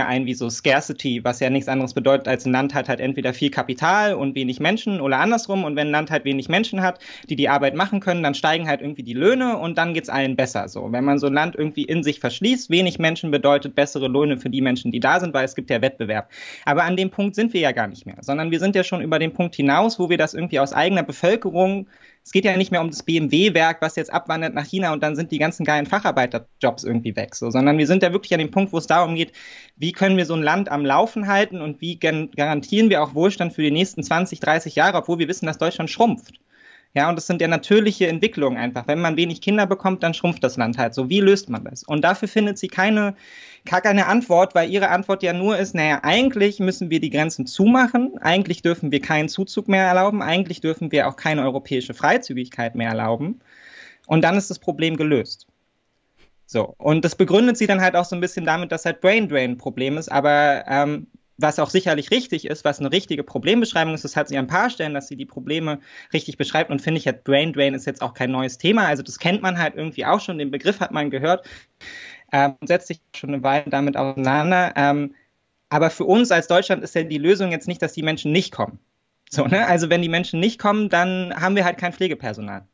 äh, 0.00 0.04
ein 0.04 0.26
wie 0.26 0.34
so 0.34 0.48
Scarcity, 0.48 1.24
was 1.24 1.40
ja 1.40 1.50
nichts 1.50 1.68
anderes 1.68 1.92
bedeutet, 1.92 2.28
als 2.28 2.46
ein 2.46 2.52
Land 2.52 2.72
hat 2.72 2.88
halt 2.88 3.00
entweder 3.00 3.34
viel 3.34 3.50
Kapital 3.50 4.14
und 4.14 4.36
wenig 4.36 4.60
Menschen 4.60 5.00
oder 5.00 5.18
andersrum. 5.18 5.64
Und 5.64 5.74
wenn 5.74 5.88
ein 5.88 5.92
Land 5.92 6.12
halt 6.12 6.24
wenig 6.24 6.48
Menschen 6.48 6.82
hat, 6.82 7.00
die 7.28 7.34
die 7.34 7.48
Arbeit 7.48 7.74
machen 7.74 7.98
können, 7.98 8.22
dann 8.22 8.34
steigen 8.34 8.68
halt 8.68 8.80
irgendwie 8.80 9.02
die 9.02 9.14
Löhne 9.14 9.58
und 9.58 9.76
dann 9.76 9.92
geht's 9.92 10.08
allen 10.08 10.36
besser. 10.36 10.68
So, 10.68 10.92
wenn 10.92 11.02
man 11.02 11.18
so 11.18 11.26
ein 11.26 11.34
Land 11.34 11.56
irgendwie 11.56 11.82
in 11.82 12.04
sich 12.04 12.20
verschließt, 12.20 12.70
wenig 12.70 13.00
Menschen 13.00 13.32
bedeutet 13.32 13.74
bessere 13.74 14.06
Löhne 14.06 14.38
für 14.38 14.50
die 14.50 14.60
Menschen, 14.60 14.92
die 14.92 15.00
da 15.00 15.18
sind, 15.18 15.34
weil 15.34 15.44
es 15.44 15.56
gibt 15.56 15.68
ja 15.68 15.82
Wettbewerb. 15.82 16.30
Aber 16.64 16.91
an 16.92 16.96
dem 16.96 17.10
Punkt 17.10 17.34
sind 17.34 17.52
wir 17.52 17.60
ja 17.60 17.72
gar 17.72 17.88
nicht 17.88 18.06
mehr, 18.06 18.18
sondern 18.20 18.50
wir 18.50 18.60
sind 18.60 18.76
ja 18.76 18.84
schon 18.84 19.00
über 19.00 19.18
den 19.18 19.32
Punkt 19.32 19.54
hinaus, 19.54 19.98
wo 19.98 20.10
wir 20.10 20.18
das 20.18 20.34
irgendwie 20.34 20.60
aus 20.60 20.72
eigener 20.72 21.02
Bevölkerung, 21.02 21.88
es 22.24 22.30
geht 22.30 22.44
ja 22.44 22.56
nicht 22.56 22.70
mehr 22.70 22.80
um 22.80 22.90
das 22.90 23.02
BMW-Werk, 23.02 23.82
was 23.82 23.96
jetzt 23.96 24.12
abwandert 24.12 24.54
nach 24.54 24.64
China 24.64 24.92
und 24.92 25.02
dann 25.02 25.16
sind 25.16 25.32
die 25.32 25.38
ganzen 25.38 25.64
geilen 25.64 25.86
Facharbeiterjobs 25.86 26.84
irgendwie 26.84 27.16
weg, 27.16 27.34
so, 27.34 27.50
sondern 27.50 27.78
wir 27.78 27.86
sind 27.86 28.02
ja 28.02 28.12
wirklich 28.12 28.32
an 28.32 28.38
dem 28.38 28.50
Punkt, 28.50 28.72
wo 28.72 28.78
es 28.78 28.86
darum 28.86 29.16
geht, 29.16 29.32
wie 29.76 29.92
können 29.92 30.16
wir 30.16 30.26
so 30.26 30.34
ein 30.34 30.42
Land 30.42 30.70
am 30.70 30.84
Laufen 30.84 31.26
halten 31.26 31.60
und 31.60 31.80
wie 31.80 31.98
garantieren 31.98 32.90
wir 32.90 33.02
auch 33.02 33.14
Wohlstand 33.14 33.52
für 33.52 33.62
die 33.62 33.70
nächsten 33.70 34.02
20, 34.02 34.38
30 34.40 34.76
Jahre, 34.76 34.98
obwohl 34.98 35.18
wir 35.18 35.28
wissen, 35.28 35.46
dass 35.46 35.58
Deutschland 35.58 35.90
schrumpft. 35.90 36.38
Ja, 36.94 37.08
und 37.08 37.16
das 37.16 37.26
sind 37.26 37.40
ja 37.40 37.48
natürliche 37.48 38.06
Entwicklungen 38.06 38.58
einfach. 38.58 38.86
Wenn 38.86 39.00
man 39.00 39.16
wenig 39.16 39.40
Kinder 39.40 39.66
bekommt, 39.66 40.02
dann 40.02 40.12
schrumpft 40.12 40.44
das 40.44 40.58
Land 40.58 40.76
halt 40.76 40.92
so. 40.92 41.08
Wie 41.08 41.20
löst 41.20 41.48
man 41.48 41.64
das? 41.64 41.84
Und 41.84 42.02
dafür 42.02 42.28
findet 42.28 42.58
sie 42.58 42.68
keine, 42.68 43.14
gar 43.64 43.80
keine 43.80 44.06
Antwort, 44.06 44.54
weil 44.54 44.70
ihre 44.70 44.88
Antwort 44.88 45.22
ja 45.22 45.32
nur 45.32 45.56
ist, 45.56 45.74
naja, 45.74 46.00
eigentlich 46.02 46.58
müssen 46.58 46.90
wir 46.90 47.00
die 47.00 47.10
Grenzen 47.10 47.46
zumachen, 47.46 48.18
eigentlich 48.18 48.62
dürfen 48.62 48.90
wir 48.90 49.00
keinen 49.00 49.28
Zuzug 49.28 49.68
mehr 49.68 49.86
erlauben, 49.86 50.22
eigentlich 50.22 50.60
dürfen 50.60 50.90
wir 50.90 51.08
auch 51.08 51.16
keine 51.16 51.42
europäische 51.42 51.94
Freizügigkeit 51.94 52.74
mehr 52.74 52.88
erlauben. 52.90 53.40
Und 54.06 54.22
dann 54.22 54.36
ist 54.36 54.50
das 54.50 54.58
Problem 54.58 54.96
gelöst. 54.96 55.46
So, 56.46 56.74
und 56.78 57.04
das 57.04 57.14
begründet 57.14 57.56
sie 57.56 57.66
dann 57.66 57.80
halt 57.80 57.96
auch 57.96 58.04
so 58.04 58.16
ein 58.16 58.20
bisschen 58.20 58.44
damit, 58.44 58.72
dass 58.72 58.84
halt 58.84 59.00
Brain 59.00 59.28
Drain 59.28 59.52
ein 59.52 59.58
Problem 59.58 59.96
ist, 59.96 60.10
aber 60.10 60.64
ähm, 60.66 61.06
was 61.38 61.58
auch 61.58 61.70
sicherlich 61.70 62.10
richtig 62.10 62.44
ist, 62.46 62.64
was 62.64 62.78
eine 62.78 62.92
richtige 62.92 63.24
Problembeschreibung 63.24 63.94
ist, 63.94 64.04
das 64.04 64.16
hat 64.16 64.28
sie 64.28 64.36
an 64.36 64.44
ein 64.44 64.48
paar 64.48 64.68
Stellen, 64.68 64.92
dass 64.92 65.08
sie 65.08 65.16
die 65.16 65.24
Probleme 65.24 65.80
richtig 66.12 66.36
beschreibt 66.36 66.70
und 66.70 66.82
finde 66.82 66.98
ich, 66.98 67.06
halt 67.06 67.24
Brain 67.24 67.52
Drain 67.52 67.74
ist 67.74 67.86
jetzt 67.86 68.02
auch 68.02 68.12
kein 68.12 68.30
neues 68.30 68.58
Thema, 68.58 68.86
also 68.86 69.02
das 69.02 69.18
kennt 69.18 69.40
man 69.40 69.58
halt 69.58 69.76
irgendwie 69.76 70.04
auch 70.04 70.20
schon, 70.20 70.36
den 70.36 70.50
Begriff 70.50 70.80
hat 70.80 70.90
man 70.90 71.10
gehört 71.10 71.46
ähm, 72.32 72.56
und 72.60 72.66
setzt 72.66 72.88
sich 72.88 73.00
schon 73.14 73.30
eine 73.30 73.42
Weile 73.42 73.68
damit 73.68 73.96
auseinander, 73.96 74.72
ähm, 74.76 75.14
aber 75.68 75.88
für 75.88 76.04
uns 76.04 76.30
als 76.30 76.48
Deutschland 76.48 76.82
ist 76.82 76.94
ja 76.94 77.02
die 77.02 77.18
Lösung 77.18 77.50
jetzt 77.50 77.66
nicht, 77.66 77.80
dass 77.80 77.94
die 77.94 78.02
Menschen 78.02 78.30
nicht 78.30 78.52
kommen. 78.52 78.78
So, 79.30 79.46
ne? 79.46 79.66
Also 79.66 79.88
wenn 79.88 80.02
die 80.02 80.10
Menschen 80.10 80.38
nicht 80.38 80.58
kommen, 80.58 80.90
dann 80.90 81.34
haben 81.34 81.56
wir 81.56 81.64
halt 81.64 81.78
kein 81.78 81.94
Pflegepersonal. 81.94 82.66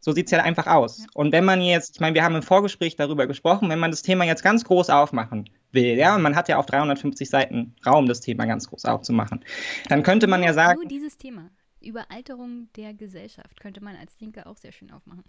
So 0.00 0.12
sieht 0.12 0.26
es 0.26 0.32
ja 0.32 0.42
einfach 0.42 0.66
aus. 0.66 0.98
Ja. 0.98 1.04
Und 1.14 1.32
wenn 1.32 1.46
man 1.46 1.62
jetzt, 1.62 1.94
ich 1.94 2.00
meine, 2.00 2.14
wir 2.14 2.22
haben 2.22 2.34
im 2.34 2.42
Vorgespräch 2.42 2.96
darüber 2.96 3.26
gesprochen, 3.26 3.70
wenn 3.70 3.78
man 3.78 3.90
das 3.90 4.02
Thema 4.02 4.26
jetzt 4.26 4.42
ganz 4.42 4.64
groß 4.64 4.90
aufmachen 4.90 5.48
will, 5.72 5.96
ja, 5.96 6.14
und 6.14 6.20
man 6.20 6.36
hat 6.36 6.50
ja 6.50 6.58
auf 6.58 6.66
350 6.66 7.30
Seiten 7.30 7.74
Raum, 7.86 8.06
das 8.06 8.20
Thema 8.20 8.44
ganz 8.44 8.68
groß 8.68 8.84
aufzumachen, 8.84 9.42
dann 9.88 10.02
könnte 10.02 10.26
man 10.26 10.42
ja 10.42 10.52
sagen. 10.52 10.80
Nur 10.80 10.88
dieses 10.88 11.16
Thema, 11.16 11.48
Überalterung 11.80 12.68
der 12.76 12.92
Gesellschaft, 12.92 13.58
könnte 13.60 13.82
man 13.82 13.96
als 13.96 14.20
Linke 14.20 14.44
auch 14.44 14.58
sehr 14.58 14.72
schön 14.72 14.90
aufmachen. 14.90 15.24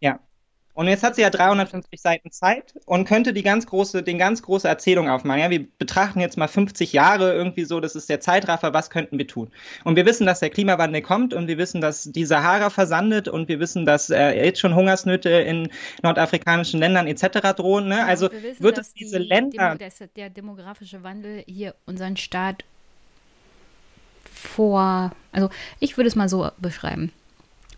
Ja, 0.00 0.18
und 0.76 0.88
jetzt 0.88 1.02
hat 1.02 1.14
sie 1.14 1.22
ja 1.22 1.30
350 1.30 1.98
Seiten 1.98 2.30
Zeit 2.30 2.74
und 2.84 3.06
könnte 3.06 3.32
die 3.32 3.42
ganz 3.42 3.66
große, 3.66 4.02
den 4.02 4.18
ganz 4.18 4.42
große 4.42 4.68
Erzählung 4.68 5.08
aufmachen. 5.08 5.40
Ja, 5.40 5.48
wir 5.48 5.66
betrachten 5.78 6.20
jetzt 6.20 6.36
mal 6.36 6.48
50 6.48 6.92
Jahre 6.92 7.32
irgendwie 7.32 7.64
so, 7.64 7.80
das 7.80 7.96
ist 7.96 8.10
der 8.10 8.20
Zeitraffer, 8.20 8.74
was 8.74 8.90
könnten 8.90 9.16
wir 9.16 9.26
tun? 9.26 9.50
Und 9.84 9.96
wir 9.96 10.04
wissen, 10.04 10.26
dass 10.26 10.40
der 10.40 10.50
Klimawandel 10.50 11.00
kommt 11.00 11.32
und 11.32 11.48
wir 11.48 11.56
wissen, 11.56 11.80
dass 11.80 12.02
die 12.02 12.26
Sahara 12.26 12.68
versandet 12.68 13.26
und 13.26 13.48
wir 13.48 13.58
wissen, 13.58 13.86
dass 13.86 14.10
äh, 14.10 14.32
jetzt 14.32 14.60
schon 14.60 14.74
Hungersnöte 14.74 15.30
in 15.30 15.70
nordafrikanischen 16.02 16.78
Ländern 16.78 17.06
etc. 17.06 17.54
drohen. 17.56 17.88
Ne? 17.88 18.04
Also 18.04 18.30
wissen, 18.30 18.62
wird 18.62 18.76
es 18.76 18.92
diese 18.92 19.18
die 19.18 19.28
Länder. 19.28 19.76
Demo, 19.76 20.10
der 20.14 20.28
demografische 20.28 21.02
Wandel 21.02 21.42
hier 21.46 21.74
unseren 21.86 22.18
Staat 22.18 22.66
vor, 24.30 25.10
also 25.32 25.48
ich 25.80 25.96
würde 25.96 26.08
es 26.08 26.16
mal 26.16 26.28
so 26.28 26.50
beschreiben. 26.58 27.12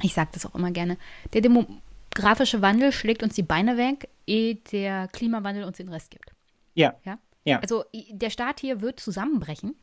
Ich 0.03 0.15
sage 0.15 0.31
das 0.33 0.47
auch 0.47 0.57
immer 0.57 0.73
gerne. 0.73 0.97
Der 1.33 1.43
Demo 1.43 1.65
grafische 2.15 2.63
Wandel 2.63 2.93
schlägt 2.93 3.23
uns 3.23 3.35
die 3.35 3.43
Beine 3.43 3.77
weg, 3.77 4.09
ehe 4.27 4.57
der 4.57 5.09
Klimawandel 5.09 5.65
uns 5.65 5.77
den 5.77 5.89
Rest 5.89 6.11
gibt. 6.11 6.33
Ja. 6.75 6.95
ja. 7.05 7.19
ja. 7.45 7.61
Also 7.61 7.85
der 8.11 8.31
Staat 8.31 8.61
hier 8.61 8.81
wird 8.81 9.01
zusammenbrechen 9.01 9.75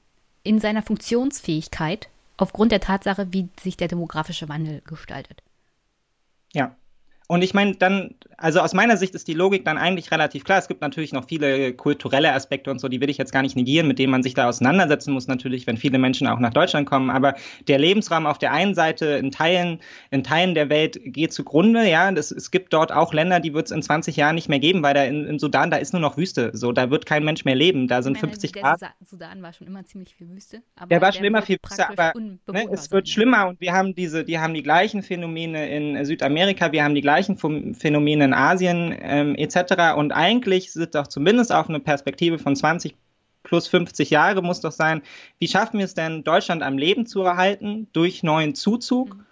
in 0.44 0.60
seiner 0.60 0.84
Funktionsfähigkeit 0.84 2.10
aufgrund 2.38 2.72
der 2.72 2.80
Tatsache, 2.80 3.34
wie 3.34 3.50
sich 3.60 3.78
der 3.78 3.88
demografische 3.88 4.50
Wandel 4.50 4.82
gestaltet. 4.82 5.42
Ja. 6.54 6.76
Und 7.28 7.42
ich 7.42 7.56
meine, 7.56 7.76
dann, 7.76 8.14
also 8.38 8.60
aus 8.60 8.74
meiner 8.76 8.98
Sicht 8.98 9.16
ist 9.16 9.28
die 9.28 9.34
Logik 9.34 9.66
dann 9.66 9.80
eigentlich 9.80 10.12
relativ 10.12 10.44
klar. 10.44 10.60
Es 10.60 10.68
gibt 10.68 10.82
natürlich 10.82 11.12
noch 11.12 11.28
viele 11.28 11.74
kulturelle 11.74 12.32
Aspekte 12.34 12.70
und 12.70 12.80
so, 12.80 12.88
die 12.88 13.02
will 13.02 13.10
ich 13.10 13.18
jetzt 13.18 13.32
gar 13.32 13.42
nicht 13.42 13.56
negieren, 13.56 13.88
mit 13.88 13.98
denen 13.98 14.12
man 14.12 14.22
sich 14.22 14.36
da 14.36 14.48
auseinandersetzen 14.48 15.12
muss, 15.12 15.26
natürlich, 15.28 15.66
wenn 15.66 15.78
viele 15.78 15.98
Menschen 15.98 16.28
auch 16.28 16.38
nach 16.38 16.54
Deutschland 16.54 16.88
kommen. 16.88 17.10
Aber 17.10 17.34
der 17.68 17.80
Lebensraum 17.80 18.28
auf 18.28 18.38
der 18.38 18.52
einen 18.52 18.76
Seite 18.76 19.06
in 19.06 19.32
Teilen, 19.32 19.80
in 20.12 20.24
Teilen 20.24 20.54
der 20.54 20.70
Welt 20.70 21.00
geht 21.04 21.34
zugrunde, 21.34 21.90
ja. 21.90 22.12
Das, 22.12 22.30
es 22.30 22.52
gibt 22.52 22.74
dort 22.74 22.92
auch 22.92 23.12
Länder, 23.12 23.40
die 23.40 23.56
wird 23.56 23.66
es 23.66 23.72
in 23.72 23.82
20 23.82 24.16
Jahren 24.16 24.36
nicht 24.36 24.50
mehr 24.50 24.60
geben, 24.60 24.84
weil 24.84 24.94
da 24.94 25.04
in, 25.04 25.26
in, 25.26 25.40
Sudan, 25.40 25.72
da 25.72 25.78
ist 25.78 25.94
nur 25.94 26.02
noch 26.02 26.18
Wüste. 26.18 26.52
So, 26.54 26.72
da 26.74 26.92
wird 26.92 27.08
kein 27.08 27.26
Mensch 27.26 27.44
mehr 27.44 27.56
leben. 27.56 27.88
Da 27.88 28.04
sind 28.04 28.22
meine, 28.22 28.28
50 28.28 28.52
der 28.52 28.62
Grad. 28.62 28.82
Sudan 29.02 29.42
war 29.42 29.52
schon 29.52 29.66
immer 29.66 29.84
ziemlich 29.84 30.14
viel 30.14 30.30
Wüste. 30.30 30.62
der 30.92 31.02
war 31.02 31.12
schon 31.12 31.26
immer 31.26 31.42
viel 31.42 31.58
Wüste, 31.64 31.90
aber 31.90 32.14
ne, 32.20 32.68
es 32.72 32.92
wird 32.92 33.10
schlimmer 33.10 33.48
und 33.48 33.60
wir 33.62 33.74
haben 33.74 33.96
diese, 33.96 34.24
die 34.24 34.38
haben 34.38 34.54
die 34.54 34.64
gleichen 34.64 35.02
Phänomene 35.02 35.68
in 35.70 36.06
Südamerika, 36.06 36.72
wir 36.72 36.84
haben 36.84 36.94
die 36.94 37.02
gleichen 37.02 37.15
Phänomene 37.24 37.74
Phänomene 37.74 38.26
in 38.26 38.34
Asien 38.34 38.96
ähm, 39.00 39.36
etc. 39.36 39.96
Und 39.96 40.12
eigentlich 40.12 40.72
sind 40.74 40.96
doch 40.96 41.08
zumindest 41.08 41.52
auf 41.52 41.70
eine 41.70 41.80
Perspektive 41.80 42.40
von 42.40 42.56
20 42.56 42.96
plus 43.44 43.68
50 43.68 44.10
Jahre 44.10 44.42
muss 44.42 44.62
doch 44.62 44.72
sein, 44.72 45.02
wie 45.38 45.48
schaffen 45.48 45.78
wir 45.78 45.86
es 45.86 45.94
denn, 45.94 46.24
Deutschland 46.24 46.64
am 46.64 46.78
Leben 46.78 47.06
zu 47.06 47.22
erhalten 47.22 47.88
durch 47.94 48.24
neuen 48.24 48.56
Zuzug? 48.56 49.16
Mhm 49.16 49.26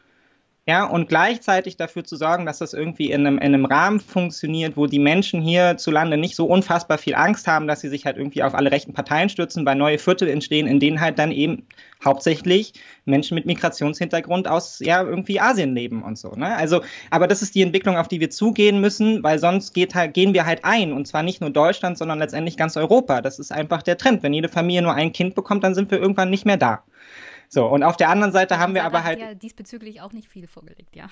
ja, 0.65 0.85
und 0.85 1.10
gleichzeitig 1.10 1.76
dafür 1.76 2.06
zu 2.06 2.15
sorgen, 2.15 2.45
dass 2.45 2.60
das 2.60 2.73
irgendwie 2.73 3.11
in 3.11 3.27
einem, 3.27 3.38
in 3.38 3.53
einem 3.53 3.65
Rahmen 3.65 3.99
funktioniert, 3.99 4.77
wo 4.77 4.88
die 4.88 4.99
Menschen 4.99 5.41
hierzulande 5.41 6.15
nicht 6.15 6.38
so 6.38 6.45
unfassbar 6.45 6.98
viel 6.98 7.15
Angst 7.15 7.48
haben, 7.48 7.68
dass 7.68 7.81
sie 7.81 7.90
sich 7.90 8.06
halt 8.06 8.15
irgendwie 8.15 8.44
auf 8.44 8.56
alle 8.56 8.72
rechten 8.72 8.94
Parteien 8.94 9.27
stürzen, 9.27 9.65
weil 9.65 9.76
neue 9.76 9.98
Viertel 9.98 10.30
entstehen, 10.30 10.65
in 10.65 10.80
denen 10.80 11.02
halt 11.02 11.19
dann 11.19 11.34
eben 11.34 11.68
hauptsächlich 12.02 12.72
Menschen 13.03 13.35
mit 13.35 13.45
Migrationshintergrund 13.45 14.48
aus 14.48 14.80
ja 14.80 15.03
irgendwie 15.03 15.41
Asien 15.41 15.76
leben 15.76 16.02
und 16.02 16.18
so. 16.18 16.31
Ne? 16.31 16.56
Also, 16.56 16.81
aber 17.10 17.27
das 17.27 17.41
ist 17.41 17.56
die 17.56 17.61
Entwicklung, 17.61 17.98
auf 17.98 18.07
die 18.07 18.22
wir 18.22 18.30
zugehen 18.30 18.80
müssen, 18.80 19.22
weil 19.22 19.40
sonst 19.40 19.73
geht 19.73 19.95
halt, 19.95 20.14
gehen 20.14 20.34
wir 20.34 20.45
halt 20.45 20.64
ein 20.64 20.94
und 20.94 21.10
zwar 21.10 21.23
nicht 21.23 21.41
nur 21.41 21.49
Deutschland, 21.49 21.98
sondern 21.98 22.19
letztendlich 22.19 22.56
ganz 22.56 22.77
Europa. 22.77 23.19
Das 23.19 23.38
ist 23.38 23.52
einfach 23.52 23.84
der 23.84 23.98
Trend. 23.98 24.23
Wenn 24.23 24.34
jede 24.34 24.48
Familie 24.48 24.81
nur 24.81 24.94
ein 24.94 25.11
Kind 25.11 25.35
bekommt, 25.35 25.65
dann 25.65 25.76
sind 25.76 25.91
wir 25.91 25.99
irgendwann 25.99 26.30
nicht 26.30 26.45
mehr 26.45 26.56
da. 26.56 26.84
So, 27.53 27.67
und 27.67 27.84
auf 27.84 27.97
der 27.97 28.09
anderen 28.09 28.34
Seite 28.34 28.57
haben 28.57 28.73
wir 28.73 28.84
aber 28.84 29.03
halt. 29.03 29.19
Ja, 29.19 29.35
diesbezüglich 29.35 30.01
auch 30.01 30.11
nicht 30.11 30.27
viel 30.27 30.47
vorgelegt, 30.47 30.95
ja. 30.95 31.05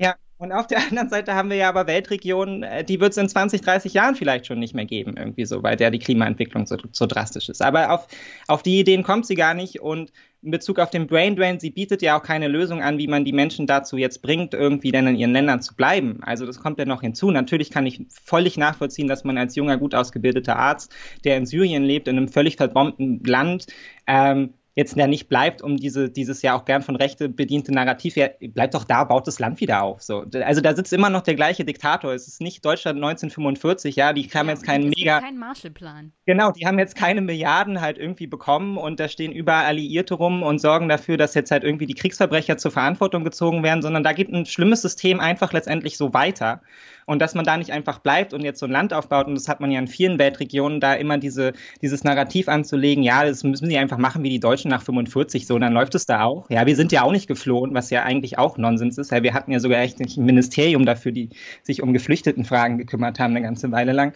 Ja, 0.00 0.14
und 0.36 0.52
auf 0.52 0.68
der 0.68 0.78
anderen 0.90 1.08
Seite 1.08 1.34
haben 1.34 1.50
wir 1.50 1.56
ja 1.56 1.68
aber 1.68 1.88
Weltregionen, 1.88 2.62
äh, 2.62 2.84
die 2.84 3.00
wird 3.00 3.10
es 3.10 3.16
in 3.16 3.28
20, 3.28 3.62
30 3.62 3.94
Jahren 3.94 4.14
vielleicht 4.14 4.46
schon 4.46 4.60
nicht 4.60 4.74
mehr 4.74 4.84
geben, 4.84 5.16
irgendwie 5.16 5.44
so, 5.44 5.64
weil 5.64 5.74
der 5.74 5.90
die 5.90 5.98
Klimaentwicklung 5.98 6.66
so, 6.66 6.76
so 6.92 7.06
drastisch 7.06 7.48
ist. 7.48 7.62
Aber 7.62 7.90
auf, 7.90 8.06
auf 8.46 8.62
die 8.62 8.78
Ideen 8.78 9.02
kommt 9.02 9.26
sie 9.26 9.34
gar 9.34 9.54
nicht 9.54 9.80
und 9.80 10.12
in 10.40 10.52
Bezug 10.52 10.78
auf 10.78 10.90
den 10.90 11.08
Brain 11.08 11.34
Drain, 11.34 11.58
sie 11.58 11.70
bietet 11.70 12.00
ja 12.00 12.16
auch 12.16 12.22
keine 12.22 12.46
Lösung 12.46 12.80
an, 12.80 12.98
wie 12.98 13.08
man 13.08 13.24
die 13.24 13.32
Menschen 13.32 13.66
dazu 13.66 13.96
jetzt 13.96 14.22
bringt, 14.22 14.54
irgendwie 14.54 14.92
dann 14.92 15.08
in 15.08 15.16
ihren 15.16 15.32
Ländern 15.32 15.60
zu 15.62 15.74
bleiben. 15.74 16.20
Also 16.22 16.46
das 16.46 16.60
kommt 16.60 16.78
ja 16.78 16.84
noch 16.84 17.00
hinzu. 17.00 17.32
Natürlich 17.32 17.70
kann 17.70 17.86
ich 17.86 18.06
völlig 18.08 18.56
nachvollziehen, 18.56 19.08
dass 19.08 19.24
man 19.24 19.36
als 19.36 19.56
junger, 19.56 19.78
gut 19.78 19.96
ausgebildeter 19.96 20.54
Arzt, 20.54 20.94
der 21.24 21.38
in 21.38 21.44
Syrien 21.46 21.82
lebt, 21.82 22.06
in 22.06 22.16
einem 22.16 22.28
völlig 22.28 22.54
verbombten 22.54 23.24
Land, 23.24 23.66
ähm, 24.06 24.54
jetzt 24.74 24.96
ja 24.96 25.06
nicht 25.06 25.28
bleibt, 25.28 25.60
um 25.60 25.76
diese, 25.76 26.08
dieses 26.08 26.42
ja 26.42 26.54
auch 26.54 26.64
gern 26.64 26.82
von 26.82 26.94
Rechte 26.94 27.28
bediente 27.28 27.72
Narrativ, 27.72 28.16
ja, 28.16 28.28
bleibt 28.40 28.74
doch 28.74 28.84
da, 28.84 29.04
baut 29.04 29.26
das 29.26 29.40
Land 29.40 29.60
wieder 29.60 29.82
auf. 29.82 30.02
So. 30.02 30.24
Also 30.44 30.60
da 30.60 30.76
sitzt 30.76 30.92
immer 30.92 31.10
noch 31.10 31.22
der 31.22 31.34
gleiche 31.34 31.64
Diktator. 31.64 32.12
Es 32.12 32.28
ist 32.28 32.40
nicht 32.40 32.64
Deutschland 32.64 32.96
1945, 32.96 33.96
ja, 33.96 34.12
die 34.12 34.28
haben 34.28 34.46
ja, 34.46 34.52
jetzt 34.52 34.64
keinen 34.64 34.88
mega. 34.96 35.20
Kein 35.20 35.36
Marshallplan. 35.36 36.12
Genau, 36.26 36.52
die 36.52 36.66
haben 36.66 36.78
jetzt 36.78 36.94
keine 36.94 37.20
Milliarden 37.20 37.80
halt 37.80 37.98
irgendwie 37.98 38.28
bekommen 38.28 38.78
und 38.78 39.00
da 39.00 39.08
stehen 39.08 39.32
überall 39.32 39.64
Alliierte 39.64 40.14
rum 40.14 40.42
und 40.42 40.60
sorgen 40.60 40.88
dafür, 40.88 41.16
dass 41.16 41.34
jetzt 41.34 41.50
halt 41.50 41.64
irgendwie 41.64 41.86
die 41.86 41.94
Kriegsverbrecher 41.94 42.56
zur 42.56 42.70
Verantwortung 42.70 43.24
gezogen 43.24 43.62
werden, 43.62 43.82
sondern 43.82 44.04
da 44.04 44.12
geht 44.12 44.32
ein 44.32 44.46
schlimmes 44.46 44.82
System 44.82 45.18
einfach 45.18 45.52
letztendlich 45.52 45.96
so 45.96 46.14
weiter. 46.14 46.62
Und 47.08 47.20
dass 47.20 47.34
man 47.34 47.46
da 47.46 47.56
nicht 47.56 47.72
einfach 47.72 48.00
bleibt 48.00 48.34
und 48.34 48.42
jetzt 48.42 48.60
so 48.60 48.66
ein 48.66 48.70
Land 48.70 48.92
aufbaut. 48.92 49.28
Und 49.28 49.34
das 49.34 49.48
hat 49.48 49.60
man 49.60 49.70
ja 49.70 49.78
in 49.78 49.88
vielen 49.88 50.18
Weltregionen, 50.18 50.78
da 50.78 50.92
immer 50.92 51.16
diese, 51.16 51.54
dieses 51.80 52.04
Narrativ 52.04 52.48
anzulegen, 52.48 53.02
ja, 53.02 53.24
das 53.24 53.42
müssen 53.44 53.70
die 53.70 53.78
einfach 53.78 53.96
machen 53.96 54.22
wie 54.22 54.28
die 54.28 54.40
Deutschen 54.40 54.70
nach 54.70 54.82
45, 54.82 55.46
so, 55.46 55.58
dann 55.58 55.72
läuft 55.72 55.94
es 55.94 56.04
da 56.04 56.24
auch. 56.24 56.50
Ja, 56.50 56.66
wir 56.66 56.76
sind 56.76 56.92
ja 56.92 57.02
auch 57.02 57.12
nicht 57.12 57.26
geflohen, 57.26 57.72
was 57.72 57.88
ja 57.88 58.02
eigentlich 58.02 58.36
auch 58.36 58.58
Nonsens 58.58 58.98
ist. 58.98 59.10
Ja, 59.10 59.22
wir 59.22 59.32
hatten 59.32 59.50
ja 59.50 59.58
sogar 59.58 59.80
echt 59.80 59.98
ein 60.00 60.24
Ministerium 60.24 60.84
dafür, 60.84 61.12
die 61.12 61.30
sich 61.62 61.82
um 61.82 61.94
Geflüchtetenfragen 61.94 62.76
gekümmert 62.76 63.18
haben, 63.18 63.34
eine 63.34 63.42
ganze 63.42 63.72
Weile 63.72 63.92
lang. 63.92 64.12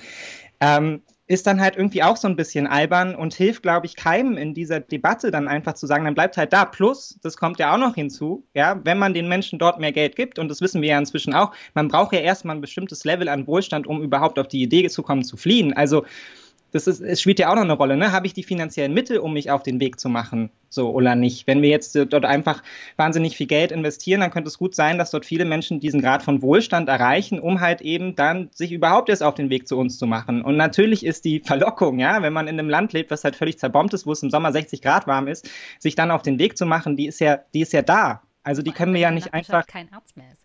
Ähm, 0.60 1.01
ist 1.32 1.46
dann 1.46 1.62
halt 1.62 1.76
irgendwie 1.76 2.02
auch 2.02 2.18
so 2.18 2.28
ein 2.28 2.36
bisschen 2.36 2.66
albern 2.66 3.14
und 3.14 3.32
hilft, 3.32 3.62
glaube 3.62 3.86
ich, 3.86 3.96
keinem 3.96 4.36
in 4.36 4.52
dieser 4.52 4.80
Debatte 4.80 5.30
dann 5.30 5.48
einfach 5.48 5.72
zu 5.72 5.86
sagen, 5.86 6.04
dann 6.04 6.14
bleibt 6.14 6.36
halt 6.36 6.52
da. 6.52 6.66
Plus, 6.66 7.18
das 7.22 7.38
kommt 7.38 7.59
ja 7.59 7.72
auch 7.72 7.78
noch 7.78 7.94
hinzu, 7.94 8.46
ja, 8.52 8.78
wenn 8.84 8.98
man 8.98 9.14
den 9.14 9.28
Menschen 9.28 9.59
dort 9.59 9.80
mehr 9.80 9.92
Geld 9.92 10.14
gibt, 10.14 10.38
und 10.38 10.50
das 10.50 10.60
wissen 10.60 10.82
wir 10.82 10.90
ja 10.90 10.98
inzwischen 10.98 11.32
auch, 11.32 11.52
man 11.72 11.88
braucht 11.88 12.12
ja 12.12 12.20
erstmal 12.20 12.56
ein 12.56 12.60
bestimmtes 12.60 13.04
Level 13.04 13.30
an 13.30 13.46
Wohlstand, 13.46 13.86
um 13.86 14.02
überhaupt 14.02 14.38
auf 14.38 14.46
die 14.46 14.62
Idee 14.62 14.86
zu 14.90 15.02
kommen, 15.02 15.24
zu 15.24 15.38
fliehen. 15.38 15.72
Also 15.72 16.04
das 16.72 16.86
ist, 16.86 17.00
es 17.00 17.20
spielt 17.20 17.38
ja 17.38 17.50
auch 17.50 17.54
noch 17.54 17.62
eine 17.62 17.74
Rolle, 17.74 17.96
ne? 17.96 18.12
Habe 18.12 18.26
ich 18.26 18.32
die 18.32 18.42
finanziellen 18.42 18.94
Mittel, 18.94 19.18
um 19.18 19.34
mich 19.34 19.50
auf 19.50 19.62
den 19.62 19.78
Weg 19.78 20.00
zu 20.00 20.08
machen, 20.08 20.50
so 20.70 20.90
oder 20.90 21.14
nicht? 21.14 21.46
Wenn 21.46 21.60
wir 21.62 21.68
jetzt 21.68 21.94
äh, 21.94 22.06
dort 22.06 22.24
einfach 22.24 22.62
wahnsinnig 22.96 23.36
viel 23.36 23.46
Geld 23.46 23.72
investieren, 23.72 24.20
dann 24.20 24.30
könnte 24.30 24.48
es 24.48 24.58
gut 24.58 24.74
sein, 24.74 24.98
dass 24.98 25.10
dort 25.10 25.26
viele 25.26 25.44
Menschen 25.44 25.80
diesen 25.80 26.00
Grad 26.00 26.22
von 26.22 26.40
Wohlstand 26.40 26.88
erreichen, 26.88 27.38
um 27.38 27.60
halt 27.60 27.82
eben 27.82 28.16
dann 28.16 28.48
sich 28.52 28.72
überhaupt 28.72 29.10
erst 29.10 29.22
auf 29.22 29.34
den 29.34 29.50
Weg 29.50 29.68
zu 29.68 29.76
uns 29.76 29.98
zu 29.98 30.06
machen. 30.06 30.42
Und 30.42 30.56
natürlich 30.56 31.04
ist 31.04 31.26
die 31.26 31.40
Verlockung, 31.40 31.98
ja, 31.98 32.22
wenn 32.22 32.32
man 32.32 32.48
in 32.48 32.58
einem 32.58 32.70
Land 32.70 32.94
lebt, 32.94 33.10
was 33.10 33.22
halt 33.22 33.36
völlig 33.36 33.58
zerbombt 33.58 33.92
ist, 33.92 34.06
wo 34.06 34.12
es 34.12 34.22
im 34.22 34.30
Sommer 34.30 34.50
60 34.50 34.80
Grad 34.80 35.06
warm 35.06 35.28
ist, 35.28 35.48
sich 35.78 35.94
dann 35.94 36.10
auf 36.10 36.22
den 36.22 36.38
Weg 36.38 36.56
zu 36.56 36.64
machen, 36.64 36.96
die 36.96 37.06
ist 37.06 37.20
ja, 37.20 37.40
die 37.52 37.60
ist 37.60 37.74
ja 37.74 37.82
da. 37.82 38.22
Also 38.42 38.62
die 38.62 38.72
können 38.72 38.94
wir 38.94 39.00
ja 39.00 39.10
nicht 39.10 39.34
einfach. 39.34 39.66
Kein 39.66 39.92
Arzt 39.92 40.16
mehr 40.16 40.32
ist 40.32 40.41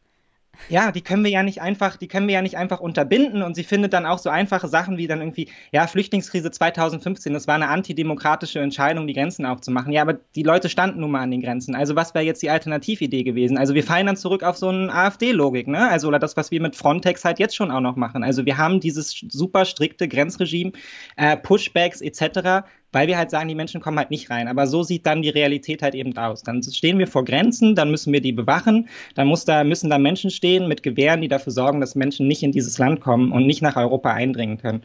ja, 0.70 0.92
die 0.92 1.02
können 1.02 1.24
wir 1.24 1.32
ja 1.32 1.44
nicht 1.44 1.62
einfach, 1.62 1.98
die 1.98 2.08
können 2.08 2.28
wir 2.28 2.36
ja 2.36 2.42
nicht 2.42 2.58
einfach 2.58 2.80
unterbinden 2.80 3.42
und 3.42 3.56
sie 3.56 3.64
findet 3.64 3.94
dann 3.94 4.06
auch 4.06 4.20
so 4.20 4.30
einfache 4.30 4.68
Sachen 4.68 4.98
wie 4.98 5.08
dann 5.08 5.20
irgendwie, 5.20 5.50
ja, 5.72 5.88
Flüchtlingskrise 5.88 6.52
2015, 6.52 7.34
das 7.34 7.48
war 7.48 7.56
eine 7.56 7.70
antidemokratische 7.70 8.60
Entscheidung, 8.60 9.08
die 9.08 9.14
Grenzen 9.14 9.46
aufzumachen. 9.46 9.92
Ja, 9.92 10.02
aber 10.02 10.14
die 10.14 10.44
Leute 10.44 10.70
standen 10.70 11.02
nun 11.02 11.12
mal 11.12 11.22
an 11.22 11.32
den 11.32 11.42
Grenzen. 11.42 11.76
Also 11.76 11.96
was 11.96 12.14
wäre 12.14 12.26
jetzt 12.26 12.42
die 12.42 12.50
Alternatividee 12.50 13.24
gewesen? 13.24 13.58
Also 13.58 13.74
wir 13.74 13.84
fallen 13.84 14.06
dann 14.06 14.18
zurück 14.18 14.44
auf 14.44 14.58
so 14.58 14.70
eine 14.70 14.94
AfD-Logik, 14.94 15.68
ne? 15.68 15.90
Also 15.90 16.08
oder 16.08 16.20
das, 16.20 16.38
was 16.38 16.52
wir 16.52 16.62
mit 16.62 16.76
Frontex 16.76 17.26
halt 17.26 17.40
jetzt 17.40 17.56
schon 17.56 17.72
auch 17.72 17.82
noch 17.82 17.96
machen. 17.96 18.24
Also 18.24 18.46
wir 18.46 18.58
haben 18.58 18.80
dieses 18.80 19.26
super 19.30 19.66
strikte 19.66 20.08
Grenzregime, 20.08 20.72
äh, 21.16 21.38
Pushbacks 21.38 22.02
etc 22.02 22.66
weil 22.92 23.08
wir 23.08 23.18
halt 23.18 23.30
sagen, 23.30 23.48
die 23.48 23.56
Menschen 23.56 23.82
kommen 23.82 23.98
halt 23.98 24.12
nicht 24.12 24.30
rein. 24.30 24.48
Aber 24.48 24.68
so 24.68 24.84
sieht 24.84 25.06
dann 25.06 25.22
die 25.22 25.30
Realität 25.30 25.82
halt 25.82 25.96
eben 25.96 26.16
aus. 26.18 26.44
Dann 26.44 26.64
stehen 26.64 27.00
wir 27.00 27.08
vor 27.08 27.26
Grenzen, 27.26 27.76
dann 27.76 27.92
müssen 27.92 28.14
wir 28.14 28.22
die 28.22 28.32
bewachen, 28.32 28.88
dann 29.16 29.28
muss 29.28 29.46
da, 29.46 29.64
müssen 29.64 29.90
da 29.90 29.98
Menschen 29.98 30.30
stehen 30.30 30.68
mit 30.68 30.84
Gewehren, 30.84 31.22
die 31.22 31.28
dafür 31.28 31.52
sorgen, 31.52 31.82
dass 31.82 31.96
Menschen 31.96 32.28
nicht 32.28 32.44
in 32.44 32.52
dieses 32.52 32.78
Land 32.78 33.02
kommen 33.02 33.32
und 33.32 33.46
nicht 33.46 33.62
nach 33.62 33.76
Europa 33.76 34.14
eindringen 34.14 34.58
können. 34.58 34.84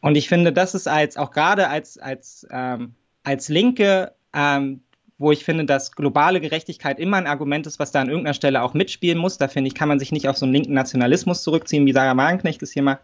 Und 0.00 0.16
ich 0.16 0.28
finde, 0.28 0.52
das 0.52 0.74
ist 0.74 0.88
als, 0.88 1.16
auch 1.16 1.30
gerade 1.30 1.68
als, 1.68 1.98
als, 1.98 2.46
ähm, 2.50 2.94
als 3.24 3.48
Linke, 3.48 4.12
ähm, 4.34 4.82
wo 5.18 5.32
ich 5.32 5.44
finde, 5.44 5.64
dass 5.64 5.92
globale 5.92 6.40
Gerechtigkeit 6.40 7.00
immer 7.00 7.16
ein 7.16 7.26
Argument 7.26 7.66
ist, 7.66 7.80
was 7.80 7.90
da 7.90 8.00
an 8.00 8.08
irgendeiner 8.08 8.34
Stelle 8.34 8.62
auch 8.62 8.72
mitspielen 8.72 9.18
muss. 9.18 9.36
Da 9.36 9.48
finde 9.48 9.66
ich, 9.68 9.74
kann 9.74 9.88
man 9.88 9.98
sich 9.98 10.12
nicht 10.12 10.28
auf 10.28 10.36
so 10.36 10.46
einen 10.46 10.52
linken 10.52 10.74
Nationalismus 10.74 11.42
zurückziehen, 11.42 11.86
wie 11.86 11.92
Sarah 11.92 12.16
Wagenknecht 12.16 12.62
es 12.62 12.72
hier 12.72 12.84
macht. 12.84 13.00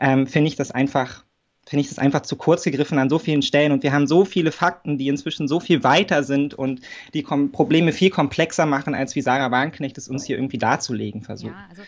Ähm, 0.00 0.26
finde 0.26 0.48
ich 0.48 0.56
das 0.56 0.72
einfach 0.72 1.24
finde 1.66 1.82
ich 1.82 1.88
das 1.88 1.98
einfach 1.98 2.22
zu 2.22 2.36
kurz 2.36 2.64
gegriffen 2.64 2.98
an 2.98 3.08
so 3.08 3.18
vielen 3.18 3.42
Stellen. 3.42 3.72
Und 3.72 3.82
wir 3.82 3.92
haben 3.92 4.06
so 4.06 4.24
viele 4.24 4.52
Fakten, 4.52 4.98
die 4.98 5.08
inzwischen 5.08 5.48
so 5.48 5.60
viel 5.60 5.84
weiter 5.84 6.24
sind 6.24 6.54
und 6.54 6.80
die 7.14 7.22
Probleme 7.22 7.92
viel 7.92 8.10
komplexer 8.10 8.66
machen, 8.66 8.94
als 8.94 9.14
wie 9.14 9.22
Sarah 9.22 9.50
Wagenknecht 9.50 9.96
es 9.98 10.08
uns 10.08 10.24
hier 10.24 10.36
irgendwie 10.36 10.58
darzulegen 10.58 11.22
versucht. 11.22 11.52
Ja, 11.52 11.66
also 11.70 11.82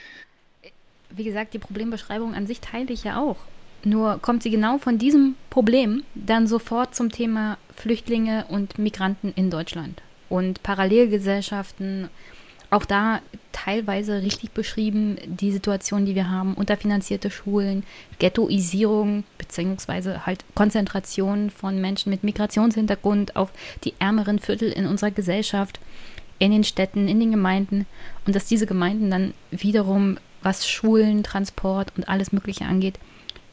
wie 1.11 1.25
gesagt, 1.25 1.55
die 1.55 1.59
Problembeschreibung 1.59 2.35
an 2.35 2.47
sich 2.47 2.61
teile 2.61 2.93
ich 2.93 3.05
ja 3.05 3.21
auch. 3.21 3.37
Nur 3.85 4.19
kommt 4.21 4.43
sie 4.43 4.51
genau 4.51 4.79
von 4.79 4.99
diesem 4.99 5.37
Problem 5.51 6.03
dann 6.15 6.47
sofort 6.47 6.95
zum 6.95 7.11
Thema 7.11 7.59
Flüchtlinge 7.77 8.47
und 8.49 8.79
Migranten 8.79 9.33
in 9.37 9.51
Deutschland 9.51 10.03
und 10.29 10.63
Parallelgesellschaften 10.63 12.09
auch 12.75 12.85
da 12.85 13.21
teilweise 13.53 14.23
richtig 14.23 14.51
beschrieben, 14.51 15.17
die 15.27 15.53
Situation, 15.53 16.07
die 16.07 16.17
wir 16.17 16.29
haben, 16.29 16.55
unterfinanzierte 16.55 17.31
Schulen, 17.31 17.85
Ghettoisierung, 18.19 19.23
beziehungsweise 19.39 20.27
halt 20.27 20.45
Konzentration 20.55 21.51
von 21.51 21.81
Menschen 21.81 22.11
mit 22.11 22.25
Migrationshintergrund 22.25 23.37
auf 23.37 23.51
die 23.85 23.95
ärmeren 24.01 24.41
Viertel 24.41 24.73
in 24.73 24.87
unserer 24.87 25.13
Gesellschaft, 25.13 25.79
in 26.41 26.51
den 26.51 26.65
Städten, 26.65 27.07
in 27.07 27.21
den 27.21 27.31
Gemeinden 27.31 27.87
und 28.27 28.35
dass 28.35 28.47
diese 28.47 28.67
Gemeinden 28.67 29.09
dann 29.09 29.35
wiederum, 29.53 30.19
was 30.43 30.69
Schulen, 30.69 31.23
Transport 31.23 31.93
und 31.97 32.09
alles 32.09 32.33
Mögliche 32.33 32.65
angeht, 32.65 32.99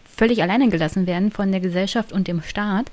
völlig 0.04 0.42
alleine 0.42 0.70
gelassen 0.70 1.06
werden 1.06 1.32
von 1.32 1.52
der 1.52 1.62
Gesellschaft 1.62 2.12
und 2.12 2.28
dem 2.28 2.42
Staat. 2.42 2.92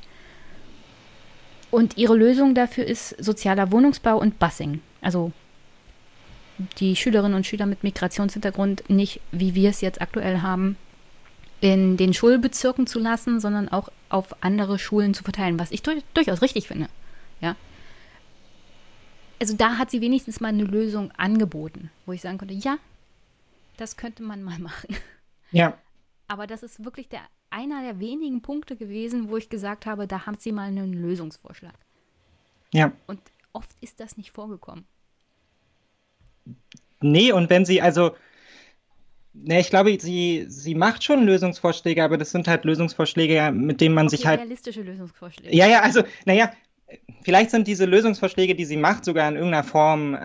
Und 1.71 1.97
ihre 1.97 2.17
Lösung 2.17 2.55
dafür 2.55 2.85
ist 2.85 3.11
sozialer 3.23 3.73
Wohnungsbau 3.73 4.19
und 4.19 4.39
Bussing. 4.39 4.81
Also 5.01 5.33
die 6.79 6.97
Schülerinnen 6.97 7.35
und 7.35 7.47
Schüler 7.47 7.67
mit 7.67 7.85
Migrationshintergrund 7.85 8.89
nicht, 8.91 9.21
wie 9.33 9.55
wir 9.55 9.71
es 9.71 9.81
jetzt 9.81 10.01
aktuell 10.01 10.43
haben, 10.43 10.77
in 11.61 11.97
den 11.97 12.15
Schulbezirken 12.15 12.87
zu 12.87 12.99
lassen, 12.99 13.41
sondern 13.41 13.69
auch 13.69 13.89
auf 14.09 14.43
andere 14.43 14.79
Schulen 14.79 15.15
zu 15.15 15.25
verteilen, 15.25 15.59
was 15.59 15.71
ich 15.71 15.83
durch, 15.83 16.03
durchaus 16.15 16.43
richtig 16.43 16.69
finde. 16.69 16.89
Ja. 17.41 17.57
Also 19.41 19.55
da 19.55 19.79
hat 19.79 19.91
sie 19.91 20.01
wenigstens 20.01 20.41
mal 20.41 20.49
eine 20.49 20.65
Lösung 20.65 21.13
angeboten, 21.13 21.91
wo 22.07 22.13
ich 22.13 22.21
sagen 22.21 22.39
konnte, 22.39 22.55
ja, 22.55 22.79
das 23.77 23.97
könnte 23.97 24.23
man 24.23 24.43
mal 24.43 24.59
machen. 24.61 24.97
Ja. 25.51 25.79
Aber 26.27 26.47
das 26.47 26.63
ist 26.63 26.85
wirklich 26.85 27.09
der, 27.09 27.23
einer 27.51 27.83
der 27.83 28.01
wenigen 28.01 28.43
Punkte 28.43 28.77
gewesen, 28.77 29.31
wo 29.31 29.37
ich 29.37 29.49
gesagt 29.49 29.87
habe, 29.87 30.07
da 30.07 30.27
haben 30.27 30.37
sie 30.39 30.53
mal 30.53 30.69
einen 30.69 30.93
Lösungsvorschlag. 30.93 31.75
Ja. 32.73 32.93
Und 33.07 33.21
oft 33.53 33.71
ist 33.81 34.01
das 34.01 34.17
nicht 34.17 34.33
vorgekommen. 34.33 34.85
Nee, 37.01 37.33
und 37.33 37.51
wenn 37.51 37.65
sie, 37.65 37.81
also, 37.81 38.13
ne, 39.33 39.61
ich 39.61 39.71
glaube, 39.71 39.97
sie, 40.01 40.47
sie 40.49 40.75
macht 40.75 41.05
schon 41.05 41.25
Lösungsvorschläge, 41.25 42.03
aber 42.03 42.19
das 42.19 42.31
sind 42.31 42.49
halt 42.49 42.65
Lösungsvorschläge, 42.65 43.53
mit 43.53 43.81
denen 43.81 43.95
man 43.95 44.07
okay, 44.07 44.17
sich 44.17 44.27
halt. 44.27 44.41
Realistische 44.41 44.83
Lösungsvorschläge. 44.83 45.55
Ja, 45.55 45.67
ja, 45.67 45.83
also, 45.83 46.03
naja, 46.25 46.51
vielleicht 47.23 47.51
sind 47.51 47.67
diese 47.67 47.85
Lösungsvorschläge, 47.85 48.55
die 48.55 48.65
sie 48.65 48.77
macht, 48.77 49.05
sogar 49.05 49.29
in 49.29 49.37
irgendeiner 49.37 49.65
Form 49.65 50.15
äh, 50.15 50.19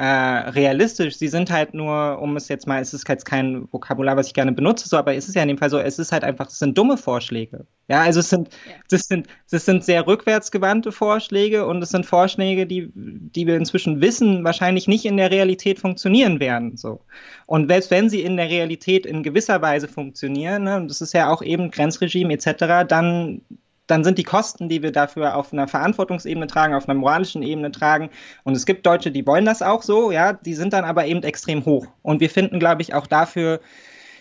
realistisch. 0.51 1.17
Sie 1.17 1.27
sind 1.27 1.51
halt 1.51 1.73
nur, 1.73 2.19
um 2.21 2.37
es 2.37 2.47
jetzt 2.47 2.67
mal, 2.67 2.81
es 2.81 2.93
ist 2.93 3.07
jetzt 3.09 3.25
kein 3.25 3.67
Vokabular, 3.71 4.15
was 4.15 4.27
ich 4.27 4.33
gerne 4.33 4.51
benutze, 4.51 4.87
so, 4.87 4.97
aber 4.97 5.13
es 5.13 5.27
ist 5.27 5.35
ja 5.35 5.41
in 5.41 5.49
dem 5.49 5.57
Fall 5.57 5.69
so, 5.69 5.79
es 5.79 5.99
ist 5.99 6.11
halt 6.11 6.23
einfach, 6.23 6.47
es 6.47 6.59
sind 6.59 6.77
dumme 6.77 6.97
Vorschläge. 6.97 7.65
Ja, 7.89 8.01
also 8.01 8.21
es 8.21 8.29
sind, 8.29 8.49
ja. 8.65 8.75
das 8.89 9.01
sind, 9.01 9.27
das 9.51 9.65
sind 9.65 9.83
sehr 9.83 10.07
rückwärtsgewandte 10.07 10.91
Vorschläge 10.91 11.65
und 11.65 11.81
es 11.81 11.89
sind 11.89 12.05
Vorschläge, 12.05 12.65
die, 12.65 12.89
die 12.95 13.47
wir 13.47 13.57
inzwischen 13.57 13.99
wissen, 13.99 14.43
wahrscheinlich 14.45 14.87
nicht 14.87 15.05
in 15.05 15.17
der 15.17 15.31
Realität 15.31 15.79
funktionieren 15.79 16.39
werden. 16.39 16.77
So. 16.77 17.01
Und 17.45 17.67
selbst 17.67 17.91
wenn 17.91 18.09
sie 18.09 18.21
in 18.21 18.37
der 18.37 18.49
Realität 18.49 19.05
in 19.05 19.23
gewisser 19.23 19.61
Weise 19.61 19.89
funktionieren, 19.89 20.63
ne, 20.63 20.77
und 20.77 20.87
das 20.89 21.01
ist 21.01 21.13
ja 21.13 21.29
auch 21.29 21.41
eben 21.41 21.71
Grenzregime 21.71 22.33
etc., 22.33 22.87
dann 22.87 23.41
dann 23.87 24.03
sind 24.03 24.17
die 24.17 24.23
Kosten, 24.23 24.69
die 24.69 24.81
wir 24.81 24.91
dafür 24.91 25.35
auf 25.35 25.51
einer 25.51 25.67
Verantwortungsebene 25.67 26.47
tragen, 26.47 26.73
auf 26.73 26.87
einer 26.87 26.97
moralischen 26.97 27.43
Ebene 27.43 27.71
tragen. 27.71 28.09
Und 28.43 28.55
es 28.55 28.65
gibt 28.65 28.85
Deutsche, 28.85 29.11
die 29.11 29.27
wollen 29.27 29.45
das 29.45 29.61
auch 29.61 29.81
so, 29.81 30.11
ja, 30.11 30.33
die 30.33 30.53
sind 30.53 30.73
dann 30.73 30.85
aber 30.85 31.05
eben 31.05 31.21
extrem 31.23 31.65
hoch. 31.65 31.87
Und 32.01 32.21
wir 32.21 32.29
finden, 32.29 32.59
glaube 32.59 32.81
ich, 32.81 32.93
auch 32.93 33.07
dafür 33.07 33.59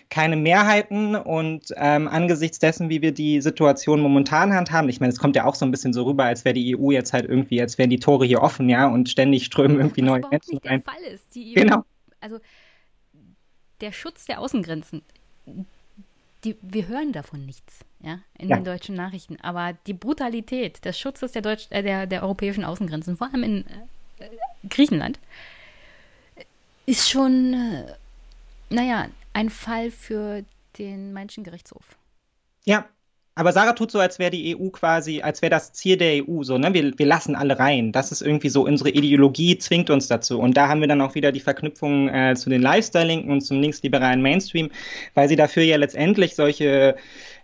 keine 0.09 0.35
Mehrheiten 0.35 1.15
und 1.15 1.73
ähm, 1.75 2.07
angesichts 2.07 2.59
dessen, 2.59 2.89
wie 2.89 3.01
wir 3.01 3.13
die 3.13 3.41
Situation 3.41 3.99
momentan 3.99 4.53
handhaben, 4.53 4.89
ich 4.89 4.99
meine, 4.99 5.11
es 5.11 5.17
kommt 5.17 5.35
ja 5.35 5.45
auch 5.45 5.55
so 5.55 5.65
ein 5.65 5.71
bisschen 5.71 5.91
so 5.91 6.03
rüber, 6.03 6.25
als 6.25 6.45
wäre 6.45 6.53
die 6.53 6.77
EU 6.77 6.91
jetzt 6.91 7.13
halt 7.13 7.25
irgendwie, 7.25 7.59
als 7.59 7.79
wären 7.79 7.89
die 7.89 7.99
Tore 7.99 8.25
hier 8.25 8.41
offen, 8.41 8.69
ja, 8.69 8.87
und 8.87 9.09
ständig 9.09 9.45
strömen 9.45 9.77
irgendwie 9.77 10.03
neue 10.03 10.21
Menschen 10.29 10.59
rein. 10.59 10.83
Der 10.85 10.93
Fall 10.93 11.03
ist. 11.11 11.33
Die 11.33 11.53
EU, 11.53 11.61
genau. 11.61 11.83
Also 12.19 12.37
der 13.81 13.91
Schutz 13.91 14.25
der 14.25 14.39
Außengrenzen, 14.39 15.01
die, 16.43 16.57
wir 16.61 16.87
hören 16.87 17.11
davon 17.11 17.45
nichts, 17.45 17.79
ja, 18.01 18.19
in 18.37 18.49
ja. 18.49 18.57
den 18.57 18.65
deutschen 18.65 18.95
Nachrichten. 18.95 19.37
Aber 19.41 19.73
die 19.87 19.93
Brutalität 19.93 20.83
des 20.85 20.99
Schutzes 20.99 21.31
der, 21.31 21.41
Deutsch, 21.41 21.67
äh, 21.69 21.83
der, 21.83 22.05
der 22.07 22.23
europäischen 22.23 22.63
Außengrenzen, 22.63 23.17
vor 23.17 23.27
allem 23.31 23.43
in 23.43 23.65
äh, 24.19 24.29
Griechenland, 24.69 25.19
ist 26.85 27.09
schon, 27.09 27.53
äh, 27.53 27.93
naja, 28.69 29.07
ein 29.33 29.49
Fall 29.49 29.91
für 29.91 30.43
den 30.77 31.13
Menschengerichtshof. 31.13 31.97
Ja, 32.65 32.87
aber 33.35 33.51
Sarah 33.51 33.73
tut 33.73 33.89
so, 33.89 33.99
als 33.99 34.19
wäre 34.19 34.29
die 34.29 34.55
EU 34.55 34.69
quasi, 34.69 35.21
als 35.21 35.41
wäre 35.41 35.49
das 35.49 35.73
Ziel 35.73 35.97
der 35.97 36.23
EU 36.23 36.43
so, 36.43 36.59
ne? 36.59 36.73
Wir, 36.73 36.97
wir 36.97 37.05
lassen 37.07 37.35
alle 37.35 37.57
rein. 37.57 37.91
Das 37.91 38.11
ist 38.11 38.21
irgendwie 38.21 38.49
so, 38.49 38.63
unsere 38.65 38.91
Ideologie 38.91 39.57
zwingt 39.57 39.89
uns 39.89 40.07
dazu. 40.07 40.39
Und 40.39 40.55
da 40.55 40.67
haben 40.67 40.81
wir 40.81 40.87
dann 40.87 41.01
auch 41.01 41.15
wieder 41.15 41.31
die 41.31 41.39
Verknüpfung 41.39 42.09
äh, 42.09 42.35
zu 42.35 42.51
den 42.51 42.61
Lifestyle-Linken 42.61 43.31
und 43.31 43.41
zum 43.41 43.59
linksliberalen 43.59 44.21
Mainstream, 44.21 44.69
weil 45.15 45.29
sie 45.29 45.35
dafür 45.35 45.63
ja 45.63 45.77
letztendlich 45.77 46.35
solche 46.35 46.95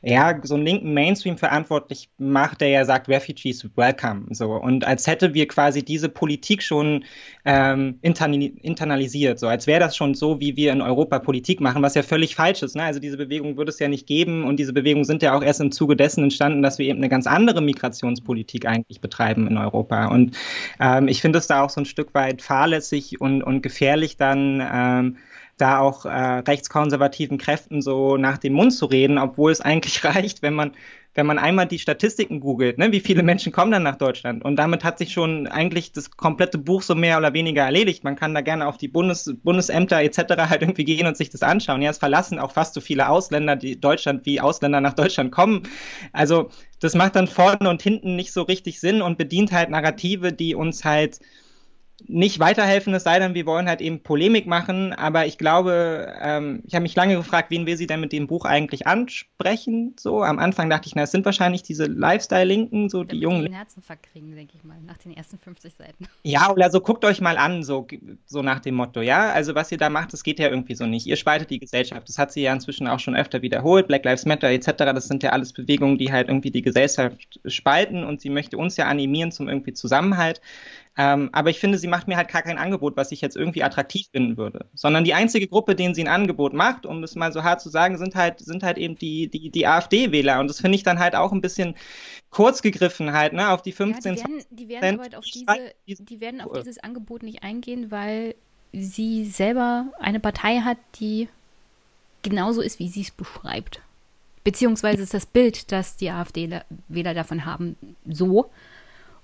ja, 0.02 0.40
so 0.44 0.56
einen 0.56 0.66
linken 0.66 0.94
Mainstream 0.94 1.38
verantwortlich 1.38 2.10
macht, 2.18 2.62
der 2.62 2.70
ja 2.70 2.86
sagt, 2.86 3.10
Refugees 3.10 3.68
welcome. 3.76 4.28
So. 4.32 4.54
Und 4.54 4.86
als 4.86 5.08
hätte 5.08 5.34
wir 5.34 5.48
quasi 5.48 5.84
diese 5.84 6.08
Politik 6.08 6.64
schon 6.64 7.04
ähm, 7.44 8.00
internalisiert, 8.02 9.40
so 9.40 9.48
als 9.48 9.68
wäre 9.68 9.82
das 9.82 9.98
schon 9.98 10.14
so, 10.14 10.40
wie 10.40 10.56
wir 10.56 10.72
in 10.72 10.82
Europa 10.82 11.20
Politik 11.20 11.60
machen, 11.60 11.82
was 11.82 11.96
ja 11.96 12.04
völlig 12.04 12.36
falsch 12.36 12.64
ist. 12.64 12.76
Ne? 12.76 12.84
Also 12.84 13.00
diese 13.00 13.18
Bewegung 13.18 13.58
würde 13.58 13.72
es 13.72 13.80
ja 13.80 13.90
nicht 13.90 14.08
geben 14.08 14.46
und 14.46 14.58
diese 14.58 14.72
Bewegungen 14.72 15.06
sind 15.06 15.22
ja 15.22 15.36
auch 15.36 15.44
erst 15.44 15.60
im 15.60 15.72
Zuge 15.72 15.98
dessen 15.98 16.24
entstanden, 16.24 16.62
dass 16.62 16.80
wir 16.80 16.86
eben 16.86 17.00
eine 17.00 17.10
ganz 17.10 17.28
andere 17.28 17.62
Migrationspolitik 17.62 18.66
eigentlich 18.66 19.02
betreiben 19.02 19.48
in 19.48 19.58
Europa. 19.58 20.08
Und 20.08 20.38
ähm, 20.80 21.10
ich 21.10 21.22
finde 21.22 21.40
es 21.40 21.48
da 21.48 21.62
auch 21.62 21.70
so 21.70 21.82
ein 21.82 21.86
Stück 21.86 22.14
weit 22.14 22.42
fahrlässig 22.42 23.20
und, 23.20 23.44
und 23.44 23.62
gefährlich 23.62 24.16
dann, 24.16 24.66
ähm, 24.74 25.18
da 25.62 25.80
auch 25.80 26.06
äh, 26.06 26.10
rechtskonservativen 26.10 27.38
Kräften 27.38 27.82
so 27.82 28.18
nach 28.18 28.38
dem 28.38 28.54
Mund 28.54 28.74
zu 28.74 28.86
reden, 28.86 29.18
obwohl 29.18 29.52
es 29.52 29.62
eigentlich 29.62 30.04
reicht, 30.04 30.42
wenn 30.42 30.54
man 30.54 30.74
wenn 31.16 31.26
man 31.26 31.40
einmal 31.40 31.66
die 31.66 31.80
Statistiken 31.80 32.40
googelt, 32.40 32.78
ne, 32.78 32.92
wie 32.92 33.00
viele 33.00 33.24
Menschen 33.24 33.52
kommen 33.52 33.72
dann 33.72 33.84
nach 33.84 33.98
Deutschland? 33.98 34.46
Und 34.46 34.58
damit 34.58 34.84
hat 34.84 35.00
sich 35.00 35.12
schon 35.12 35.48
eigentlich 35.48 35.92
das 35.92 36.12
komplette 36.12 36.58
Buch 36.58 36.84
so 36.84 36.96
mehr 36.96 37.18
oder 37.18 37.34
weniger 37.34 37.64
erledigt. 37.64 38.04
Man 38.04 38.16
kann 38.16 38.34
da 38.34 38.42
gerne 38.42 38.68
auf 38.68 38.78
die 38.78 38.88
Bundes 38.88 39.34
Bundesämter 39.44 40.02
etc. 40.02 40.20
halt 40.50 40.62
irgendwie 40.62 40.86
gehen 40.86 41.08
und 41.08 41.18
sich 41.18 41.30
das 41.30 41.42
anschauen. 41.42 41.82
Ja, 41.82 41.90
es 41.90 41.98
verlassen 41.98 42.40
auch 42.40 42.52
fast 42.52 42.74
so 42.74 42.82
viele 42.82 43.10
Ausländer, 43.10 43.56
die 43.56 43.80
Deutschland 43.80 44.26
wie 44.26 44.40
Ausländer 44.40 44.82
nach 44.82 44.94
Deutschland 44.94 45.32
kommen. 45.32 45.64
Also 46.14 46.52
das 46.80 46.96
macht 46.96 47.16
dann 47.16 47.28
vorne 47.28 47.70
und 47.70 47.82
hinten 47.82 48.16
nicht 48.16 48.32
so 48.32 48.44
richtig 48.44 48.80
Sinn 48.80 49.02
und 49.02 49.18
bedient 49.18 49.52
halt 49.52 49.70
Narrative, 49.70 50.32
die 50.32 50.56
uns 50.56 50.86
halt 50.86 51.20
nicht 52.08 52.40
weiterhelfen, 52.40 52.94
es 52.94 53.04
sei 53.04 53.20
denn, 53.20 53.34
wir 53.34 53.46
wollen 53.46 53.68
halt 53.68 53.82
eben 53.82 54.02
Polemik 54.02 54.48
machen. 54.48 54.94
Aber 54.94 55.26
ich 55.26 55.38
glaube, 55.38 56.14
ähm, 56.22 56.64
ich 56.66 56.76
habe 56.76 56.84
mich 56.84 56.96
lange 56.96 57.16
gefragt, 57.16 57.52
wen 57.52 57.66
will 57.66 57.78
sie 57.78 57.88
denn 57.88 58.00
mit 58.00 58.12
dem 58.12 58.28
Buch 58.28 58.46
eigentlich 58.46 58.88
ansprechen? 58.88 59.96
So 60.00 60.24
am 60.24 60.40
Anfang 60.40 60.70
dachte 60.70 60.88
ich, 60.88 60.96
na, 60.96 61.04
es 61.04 61.12
sind 61.12 61.26
wahrscheinlich 61.26 61.64
diese 61.64 61.86
Lifestyle-Linken, 61.86 62.90
so 62.90 63.00
Damit 63.00 63.12
die 63.12 63.20
jungen. 63.20 63.46
Die 63.46 63.54
Herzen 63.54 63.82
verkriegen, 63.82 64.36
denke 64.36 64.54
ich 64.56 64.64
mal, 64.64 64.78
nach 64.86 64.98
den 64.98 65.16
ersten 65.16 65.38
50 65.38 65.74
Seiten. 65.74 66.08
Ja, 66.24 66.52
oder 66.52 66.70
so 66.70 66.82
guckt 66.82 67.04
euch 67.06 67.22
mal 67.22 67.38
an, 67.38 67.64
so, 67.64 67.88
so 68.26 68.42
nach 68.42 68.60
dem 68.60 68.76
Motto, 68.76 69.02
ja. 69.02 69.32
Also 69.32 69.56
was 69.56 69.72
ihr 69.72 69.78
da 69.78 69.90
macht, 69.90 70.14
das 70.14 70.24
geht 70.24 70.40
ja 70.40 70.50
irgendwie 70.50 70.76
so 70.76 70.86
nicht. 70.86 71.06
Ihr 71.08 71.16
spaltet 71.16 71.50
die 71.50 71.60
Gesellschaft. 71.60 72.08
Das 72.08 72.18
hat 72.18 72.32
sie 72.32 72.42
ja 72.42 72.54
inzwischen 72.54 72.88
auch 72.88 73.00
schon 73.00 73.16
öfter 73.16 73.42
wiederholt. 73.42 73.88
Black 73.88 74.06
Lives 74.06 74.26
Matter 74.26 74.50
etc. 74.50 74.72
Das 74.78 75.08
sind 75.08 75.24
ja 75.24 75.32
alles 75.32 75.54
Bewegungen, 75.54 75.98
die 75.98 76.12
halt 76.12 76.28
irgendwie 76.28 76.52
die 76.52 76.62
Gesellschaft 76.62 77.40
spalten 77.46 78.04
und 78.04 78.22
sie 78.22 78.30
möchte 78.30 78.58
uns 78.58 78.78
ja 78.78 78.86
animieren 78.88 79.32
zum 79.32 79.50
irgendwie 79.50 79.74
Zusammenhalt. 79.74 80.42
Ähm, 81.02 81.30
aber 81.32 81.50
ich 81.50 81.60
finde, 81.60 81.78
sie 81.78 81.88
macht 81.88 82.10
mir 82.10 82.18
halt 82.18 82.28
gar 82.28 82.42
kein 82.42 82.58
Angebot, 82.58 82.98
was 82.98 83.14
ich 83.14 83.22
jetzt 83.22 83.38
irgendwie 83.38 83.64
attraktiv 83.64 84.08
finden 84.12 84.36
würde. 84.36 84.66
Sondern 84.74 85.06
die 85.06 85.14
einzige 85.14 85.48
Gruppe, 85.48 85.74
denen 85.74 85.96
sie 85.96 86.04
ein 86.04 86.10
Angebot 86.10 86.52
macht, 86.52 86.86
um 86.86 87.02
es 87.04 87.16
mal 87.16 87.32
so 87.32 87.42
hart 87.42 87.62
zu 87.62 87.70
sagen, 87.70 87.98
sind 87.98 88.16
halt, 88.16 88.42
sind 88.42 88.64
halt 88.64 88.78
eben 88.78 88.98
die, 88.98 89.30
die, 89.30 89.50
die 89.50 89.66
AfD-Wähler. 89.66 90.42
Und 90.42 90.50
das 90.50 90.60
finde 90.60 90.76
ich 90.76 90.84
dann 90.84 91.00
halt 91.00 91.16
auch 91.16 91.32
ein 91.32 91.40
bisschen 91.40 91.76
kurz 92.32 92.62
gegriffen 92.62 93.14
halt, 93.14 93.32
ne, 93.32 93.50
auf 93.50 93.62
die 93.62 93.72
15. 93.72 94.18
Ja, 94.18 94.24
die 94.24 94.30
werden, 94.30 94.46
die 94.50 94.70
werden 94.70 95.00
aber 95.00 95.18
auf 95.20 95.24
diese, 95.24 96.04
die 96.04 96.20
werden 96.20 96.42
auf 96.42 96.52
dieses 96.58 96.80
Angebot 96.80 97.24
nicht 97.24 97.44
eingehen, 97.44 97.92
weil 97.92 98.36
sie 98.74 99.24
selber 99.24 99.86
eine 100.00 100.20
Partei 100.20 100.60
hat, 100.60 100.78
die 101.00 101.30
genauso 102.24 102.60
ist, 102.60 102.78
wie 102.80 102.90
sie 102.90 103.04
es 103.04 103.12
beschreibt. 103.12 103.80
Beziehungsweise 104.44 105.04
ist 105.04 105.14
das 105.14 105.26
Bild, 105.26 105.72
das 105.72 105.96
die 105.96 106.10
AfD-Wähler 106.10 107.14
davon 107.14 107.46
haben, 107.46 107.78
so. 108.06 108.50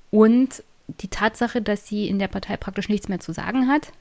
Und 0.09 0.63
die 0.87 1.07
Tatsache, 1.07 1.61
dass 1.61 1.87
sie 1.87 2.07
in 2.07 2.19
der 2.19 2.27
Partei 2.27 2.57
praktisch 2.57 2.89
nichts 2.89 3.07
mehr 3.07 3.19
zu 3.19 3.33
sagen 3.33 3.67
hat, 3.67 3.91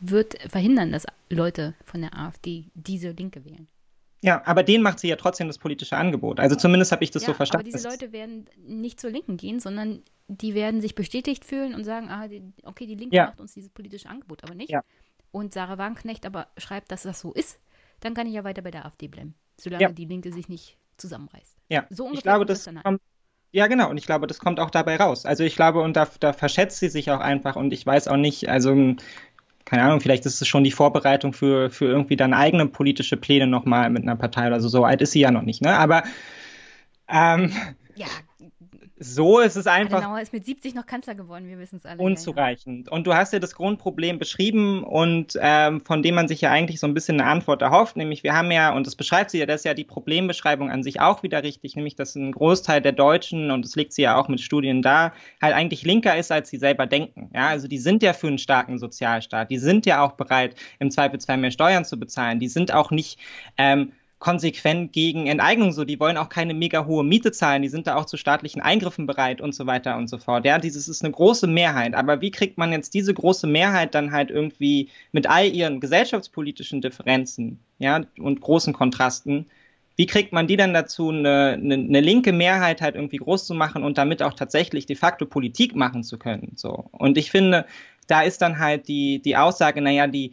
wird 0.00 0.40
verhindern, 0.50 0.92
dass 0.92 1.06
Leute 1.28 1.74
von 1.84 2.00
der 2.00 2.16
AfD 2.18 2.66
diese 2.74 3.10
Linke 3.10 3.44
wählen. 3.44 3.68
Ja, 4.22 4.42
aber 4.44 4.62
denen 4.62 4.82
macht 4.82 4.98
sie 4.98 5.08
ja 5.08 5.16
trotzdem 5.16 5.46
das 5.46 5.58
politische 5.58 5.96
Angebot. 5.96 6.40
Also 6.40 6.54
zumindest 6.54 6.92
habe 6.92 7.04
ich 7.04 7.10
das 7.10 7.22
ja, 7.22 7.28
so 7.28 7.34
verstanden. 7.34 7.68
Aber 7.68 7.76
diese 7.76 7.88
Leute 7.88 8.12
werden 8.12 8.46
nicht 8.66 9.00
zur 9.00 9.10
Linken 9.10 9.36
gehen, 9.36 9.60
sondern 9.60 10.02
die 10.28 10.54
werden 10.54 10.80
sich 10.80 10.94
bestätigt 10.94 11.44
fühlen 11.44 11.74
und 11.74 11.84
sagen, 11.84 12.08
ah, 12.10 12.28
okay, 12.64 12.86
die 12.86 12.94
Linke 12.94 13.16
ja. 13.16 13.26
macht 13.26 13.40
uns 13.40 13.54
dieses 13.54 13.70
politische 13.70 14.08
Angebot, 14.08 14.44
aber 14.44 14.54
nicht. 14.54 14.70
Ja. 14.70 14.82
Und 15.32 15.54
Sarah 15.54 15.78
Wagenknecht 15.78 16.26
aber 16.26 16.48
schreibt, 16.58 16.92
dass 16.92 17.02
das 17.02 17.20
so 17.20 17.32
ist, 17.32 17.58
dann 18.00 18.14
kann 18.14 18.26
ich 18.26 18.34
ja 18.34 18.44
weiter 18.44 18.62
bei 18.62 18.70
der 18.70 18.84
AfD 18.84 19.08
bleiben, 19.08 19.34
solange 19.58 19.92
die 19.94 20.04
Linke 20.04 20.32
sich 20.32 20.48
nicht 20.48 20.76
zusammenreißt. 20.98 21.56
Ja, 21.68 21.86
so 21.88 22.12
ich 22.12 22.22
glaube, 22.22 22.44
das, 22.44 22.64
das 22.64 22.74
kommt, 22.82 23.00
ja, 23.52 23.66
genau. 23.66 23.90
Und 23.90 23.96
ich 23.96 24.06
glaube, 24.06 24.26
das 24.26 24.38
kommt 24.38 24.60
auch 24.60 24.70
dabei 24.70 24.96
raus. 24.96 25.26
Also 25.26 25.44
ich 25.44 25.56
glaube, 25.56 25.80
und 25.80 25.96
da, 25.96 26.06
da 26.20 26.32
verschätzt 26.32 26.78
sie 26.78 26.88
sich 26.88 27.10
auch 27.10 27.20
einfach. 27.20 27.56
Und 27.56 27.72
ich 27.72 27.84
weiß 27.84 28.08
auch 28.08 28.16
nicht, 28.16 28.48
also 28.48 28.94
keine 29.64 29.82
Ahnung, 29.82 30.00
vielleicht 30.00 30.26
ist 30.26 30.40
es 30.40 30.48
schon 30.48 30.64
die 30.64 30.72
Vorbereitung 30.72 31.32
für, 31.32 31.70
für 31.70 31.86
irgendwie 31.86 32.16
dann 32.16 32.34
eigene 32.34 32.66
politische 32.66 33.16
Pläne 33.16 33.46
nochmal 33.46 33.90
mit 33.90 34.02
einer 34.02 34.16
Partei 34.16 34.48
oder 34.48 34.60
so. 34.60 34.68
So 34.68 34.84
alt 34.84 35.02
ist 35.02 35.12
sie 35.12 35.20
ja 35.20 35.30
noch 35.30 35.42
nicht, 35.42 35.62
ne? 35.62 35.76
Aber 35.76 36.02
ähm, 37.08 37.52
ja, 37.94 38.06
so 39.02 39.40
ist 39.40 39.56
es 39.56 39.66
einfach. 39.66 39.98
Adenauer 39.98 40.20
ist 40.20 40.32
mit 40.34 40.44
70 40.44 40.74
noch 40.74 40.84
Kanzler 40.84 41.14
geworden, 41.14 41.48
wir 41.48 41.58
wissen 41.58 41.76
es 41.76 41.86
alle. 41.86 41.98
Unzureichend. 41.98 42.86
Ja. 42.86 42.92
Und 42.92 43.06
du 43.06 43.14
hast 43.14 43.32
ja 43.32 43.38
das 43.38 43.54
Grundproblem 43.54 44.18
beschrieben 44.18 44.84
und 44.84 45.38
ähm, 45.40 45.80
von 45.80 46.02
dem 46.02 46.14
man 46.14 46.28
sich 46.28 46.42
ja 46.42 46.50
eigentlich 46.50 46.80
so 46.80 46.86
ein 46.86 46.92
bisschen 46.92 47.18
eine 47.18 47.30
Antwort 47.30 47.62
erhofft, 47.62 47.96
nämlich 47.96 48.22
wir 48.24 48.34
haben 48.34 48.50
ja, 48.50 48.74
und 48.74 48.86
das 48.86 48.96
beschreibt 48.96 49.30
sie 49.30 49.38
ja, 49.38 49.46
das 49.46 49.62
ist 49.62 49.64
ja 49.64 49.72
die 49.72 49.84
Problembeschreibung 49.84 50.70
an 50.70 50.82
sich 50.82 51.00
auch 51.00 51.22
wieder 51.22 51.42
richtig, 51.42 51.76
nämlich 51.76 51.96
dass 51.96 52.14
ein 52.14 52.32
Großteil 52.32 52.82
der 52.82 52.92
Deutschen, 52.92 53.50
und 53.50 53.64
das 53.64 53.74
legt 53.74 53.94
sie 53.94 54.02
ja 54.02 54.16
auch 54.16 54.28
mit 54.28 54.42
Studien 54.42 54.82
da, 54.82 55.14
halt 55.40 55.54
eigentlich 55.54 55.82
linker 55.82 56.18
ist, 56.18 56.30
als 56.30 56.50
sie 56.50 56.58
selber 56.58 56.86
denken. 56.86 57.30
Ja, 57.34 57.48
also 57.48 57.68
die 57.68 57.78
sind 57.78 58.02
ja 58.02 58.12
für 58.12 58.28
einen 58.28 58.38
starken 58.38 58.78
Sozialstaat, 58.78 59.50
die 59.50 59.58
sind 59.58 59.86
ja 59.86 60.04
auch 60.04 60.12
bereit, 60.12 60.56
im 60.78 60.90
Zweifelsfall 60.90 61.38
mehr 61.38 61.52
Steuern 61.52 61.86
zu 61.86 61.98
bezahlen, 61.98 62.38
die 62.38 62.48
sind 62.48 62.74
auch 62.74 62.90
nicht 62.90 63.18
ähm, 63.56 63.92
konsequent 64.20 64.92
gegen 64.92 65.26
Enteignung 65.26 65.72
so. 65.72 65.84
Die 65.84 65.98
wollen 65.98 66.18
auch 66.18 66.28
keine 66.28 66.54
mega 66.54 66.84
hohe 66.84 67.02
Miete 67.02 67.32
zahlen. 67.32 67.62
Die 67.62 67.68
sind 67.68 67.86
da 67.86 67.96
auch 67.96 68.04
zu 68.04 68.18
staatlichen 68.18 68.60
Eingriffen 68.60 69.06
bereit 69.06 69.40
und 69.40 69.54
so 69.54 69.66
weiter 69.66 69.96
und 69.96 70.08
so 70.08 70.18
fort. 70.18 70.44
Ja, 70.44 70.58
dieses 70.58 70.88
ist 70.88 71.02
eine 71.02 71.12
große 71.12 71.46
Mehrheit. 71.46 71.94
Aber 71.94 72.20
wie 72.20 72.30
kriegt 72.30 72.58
man 72.58 72.70
jetzt 72.70 72.94
diese 72.94 73.14
große 73.14 73.46
Mehrheit 73.46 73.94
dann 73.94 74.12
halt 74.12 74.30
irgendwie 74.30 74.90
mit 75.10 75.28
all 75.28 75.48
ihren 75.48 75.80
gesellschaftspolitischen 75.80 76.82
Differenzen, 76.82 77.58
ja, 77.78 78.02
und 78.18 78.42
großen 78.42 78.74
Kontrasten, 78.74 79.46
wie 79.96 80.06
kriegt 80.06 80.32
man 80.32 80.46
die 80.46 80.56
dann 80.56 80.74
dazu, 80.74 81.10
eine, 81.10 81.58
eine, 81.60 81.74
eine, 81.74 82.00
linke 82.00 82.32
Mehrheit 82.32 82.80
halt 82.80 82.94
irgendwie 82.94 83.18
groß 83.18 83.46
zu 83.46 83.54
machen 83.54 83.82
und 83.82 83.98
damit 83.98 84.22
auch 84.22 84.34
tatsächlich 84.34 84.86
de 84.86 84.96
facto 84.96 85.26
Politik 85.26 85.74
machen 85.74 86.04
zu 86.04 86.18
können? 86.18 86.52
So. 86.56 86.88
Und 86.92 87.18
ich 87.18 87.30
finde, 87.30 87.66
da 88.06 88.22
ist 88.22 88.42
dann 88.42 88.58
halt 88.58 88.88
die, 88.88 89.20
die 89.20 89.36
Aussage, 89.36 89.80
naja, 89.80 90.06
die, 90.06 90.32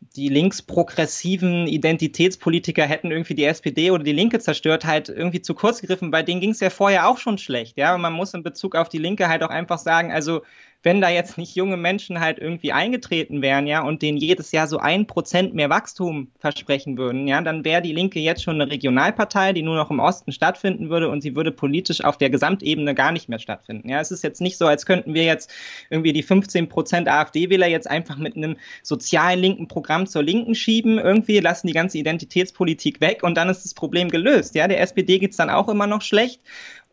die 0.00 0.28
linksprogressiven 0.28 1.66
Identitätspolitiker 1.66 2.84
hätten 2.84 3.10
irgendwie 3.10 3.34
die 3.34 3.44
SPD 3.44 3.90
oder 3.90 4.02
die 4.02 4.12
Linke 4.12 4.38
zerstört, 4.40 4.84
halt 4.86 5.08
irgendwie 5.08 5.42
zu 5.42 5.54
kurz 5.54 5.80
gegriffen. 5.80 6.10
Bei 6.10 6.22
denen 6.22 6.40
ging 6.40 6.50
es 6.50 6.60
ja 6.60 6.70
vorher 6.70 7.08
auch 7.08 7.18
schon 7.18 7.38
schlecht, 7.38 7.76
ja. 7.76 7.94
Und 7.94 8.00
man 8.00 8.14
muss 8.14 8.34
in 8.34 8.42
Bezug 8.42 8.74
auf 8.76 8.88
die 8.88 8.98
Linke 8.98 9.28
halt 9.28 9.42
auch 9.42 9.50
einfach 9.50 9.78
sagen, 9.78 10.10
also 10.10 10.42
wenn 10.82 11.00
da 11.00 11.10
jetzt 11.10 11.36
nicht 11.36 11.54
junge 11.56 11.76
Menschen 11.76 12.20
halt 12.20 12.38
irgendwie 12.38 12.72
eingetreten 12.72 13.42
wären, 13.42 13.66
ja, 13.66 13.82
und 13.82 14.00
denen 14.00 14.16
jedes 14.16 14.50
Jahr 14.52 14.66
so 14.66 14.78
ein 14.78 15.06
Prozent 15.06 15.54
mehr 15.54 15.68
Wachstum 15.68 16.28
versprechen 16.38 16.96
würden, 16.96 17.26
ja, 17.26 17.40
dann 17.42 17.64
wäre 17.64 17.82
die 17.82 17.92
Linke 17.92 18.18
jetzt 18.18 18.42
schon 18.42 18.60
eine 18.60 18.70
Regionalpartei, 18.70 19.52
die 19.52 19.62
nur 19.62 19.76
noch 19.76 19.90
im 19.90 20.00
Osten 20.00 20.32
stattfinden 20.32 20.88
würde 20.88 21.10
und 21.10 21.20
sie 21.20 21.36
würde 21.36 21.52
politisch 21.52 22.02
auf 22.02 22.16
der 22.16 22.30
Gesamtebene 22.30 22.94
gar 22.94 23.12
nicht 23.12 23.28
mehr 23.28 23.38
stattfinden. 23.38 23.90
Ja, 23.90 24.00
es 24.00 24.10
ist 24.10 24.24
jetzt 24.24 24.40
nicht 24.40 24.56
so, 24.56 24.66
als 24.66 24.86
könnten 24.86 25.12
wir 25.12 25.24
jetzt 25.24 25.50
irgendwie 25.90 26.14
die 26.14 26.22
15 26.22 26.68
Prozent 26.68 27.08
AfD-Wähler 27.08 27.66
jetzt 27.66 27.90
einfach 27.90 28.16
mit 28.16 28.36
einem 28.36 28.56
sozialen 28.82 29.40
linken 29.40 29.68
Programm 29.68 30.06
zur 30.06 30.22
Linken 30.22 30.54
schieben, 30.54 30.98
irgendwie 30.98 31.40
lassen 31.40 31.66
die 31.66 31.74
ganze 31.74 31.98
Identitätspolitik 31.98 33.02
weg 33.02 33.22
und 33.22 33.34
dann 33.34 33.50
ist 33.50 33.64
das 33.64 33.74
Problem 33.74 34.08
gelöst. 34.08 34.54
Ja, 34.54 34.66
der 34.66 34.80
SPD 34.80 35.18
geht's 35.18 35.36
dann 35.36 35.50
auch 35.50 35.68
immer 35.68 35.86
noch 35.86 36.00
schlecht 36.00 36.40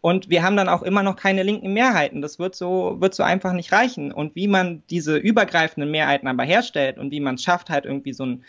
und 0.07 0.29
wir 0.29 0.41
haben 0.41 0.55
dann 0.55 0.69
auch 0.69 0.83
immer 0.83 1.03
noch 1.03 1.17
keine 1.17 1.43
linken 1.43 1.73
Mehrheiten. 1.73 2.21
Das 2.21 2.39
wird 2.39 2.55
so, 2.55 2.95
wird 3.01 3.13
so 3.13 3.23
einfach 3.23 3.51
nicht 3.51 3.73
reichen. 3.73 4.13
Und 4.13 4.37
wie 4.37 4.47
man 4.47 4.81
diese 4.89 5.17
übergreifenden 5.17 5.91
Mehrheiten 5.91 6.29
aber 6.29 6.45
herstellt 6.45 6.97
und 6.97 7.11
wie 7.11 7.19
man 7.19 7.35
es 7.35 7.43
schafft, 7.43 7.69
halt 7.69 7.83
irgendwie 7.83 8.13
so 8.13 8.25
ein, 8.25 8.45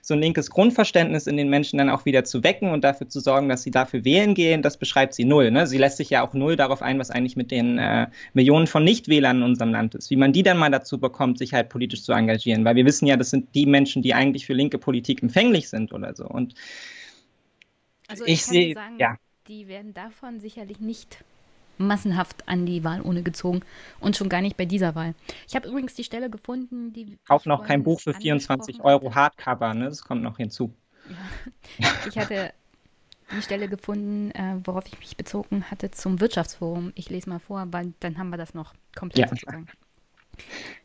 so 0.00 0.14
ein 0.14 0.20
linkes 0.20 0.48
Grundverständnis 0.48 1.26
in 1.26 1.36
den 1.36 1.50
Menschen 1.50 1.76
dann 1.76 1.90
auch 1.90 2.06
wieder 2.06 2.24
zu 2.24 2.42
wecken 2.42 2.70
und 2.70 2.82
dafür 2.82 3.10
zu 3.10 3.20
sorgen, 3.20 3.50
dass 3.50 3.62
sie 3.62 3.70
dafür 3.70 4.06
wählen 4.06 4.32
gehen, 4.32 4.62
das 4.62 4.78
beschreibt 4.78 5.12
sie 5.12 5.26
null. 5.26 5.50
Ne? 5.50 5.66
Sie 5.66 5.76
lässt 5.76 5.98
sich 5.98 6.08
ja 6.08 6.26
auch 6.26 6.32
null 6.32 6.56
darauf 6.56 6.80
ein, 6.80 6.98
was 6.98 7.10
eigentlich 7.10 7.36
mit 7.36 7.50
den 7.50 7.76
äh, 7.76 8.06
Millionen 8.32 8.66
von 8.66 8.82
Nichtwählern 8.82 9.36
in 9.36 9.42
unserem 9.42 9.72
Land 9.72 9.94
ist. 9.94 10.08
Wie 10.08 10.16
man 10.16 10.32
die 10.32 10.42
dann 10.42 10.56
mal 10.56 10.70
dazu 10.70 10.98
bekommt, 10.98 11.36
sich 11.36 11.52
halt 11.52 11.68
politisch 11.68 12.04
zu 12.04 12.12
engagieren. 12.12 12.64
Weil 12.64 12.76
wir 12.76 12.86
wissen 12.86 13.06
ja, 13.06 13.18
das 13.18 13.28
sind 13.28 13.54
die 13.54 13.66
Menschen, 13.66 14.00
die 14.00 14.14
eigentlich 14.14 14.46
für 14.46 14.54
linke 14.54 14.78
Politik 14.78 15.22
empfänglich 15.22 15.68
sind 15.68 15.92
oder 15.92 16.14
so. 16.14 16.24
Und 16.24 16.54
also 18.08 18.24
ich, 18.24 18.32
ich 18.32 18.44
sehe, 18.46 18.74
ja 18.98 19.18
die 19.48 19.68
werden 19.68 19.94
davon 19.94 20.40
sicherlich 20.40 20.80
nicht 20.80 21.24
massenhaft 21.78 22.48
an 22.48 22.66
die 22.66 22.84
Wahlurne 22.84 23.22
gezogen 23.22 23.60
und 24.00 24.16
schon 24.16 24.28
gar 24.28 24.40
nicht 24.40 24.56
bei 24.56 24.64
dieser 24.64 24.94
Wahl. 24.94 25.14
Ich 25.48 25.56
habe 25.56 25.68
übrigens 25.68 25.94
die 25.94 26.04
Stelle 26.04 26.30
gefunden, 26.30 26.92
die. 26.92 27.18
Kauf 27.26 27.46
noch 27.46 27.64
kein 27.64 27.82
Buch 27.82 28.00
für 28.00 28.14
24 28.14 28.82
Euro 28.82 29.14
hatte. 29.14 29.44
Hardcover, 29.44 29.74
ne? 29.74 29.86
Das 29.86 30.02
kommt 30.02 30.22
noch 30.22 30.36
hinzu. 30.36 30.74
Ja. 31.78 31.88
Ich 32.08 32.18
hatte 32.18 32.52
die 33.32 33.42
Stelle 33.42 33.68
gefunden, 33.68 34.30
äh, 34.32 34.56
worauf 34.64 34.86
ich 34.86 34.98
mich 34.98 35.16
bezogen 35.16 35.64
hatte 35.70 35.90
zum 35.90 36.20
Wirtschaftsforum. 36.20 36.92
Ich 36.94 37.10
lese 37.10 37.28
mal 37.28 37.38
vor, 37.38 37.66
weil 37.70 37.94
dann 38.00 38.18
haben 38.18 38.30
wir 38.30 38.36
das 38.36 38.54
noch 38.54 38.74
komplett 38.94 39.30
ja. 39.42 39.62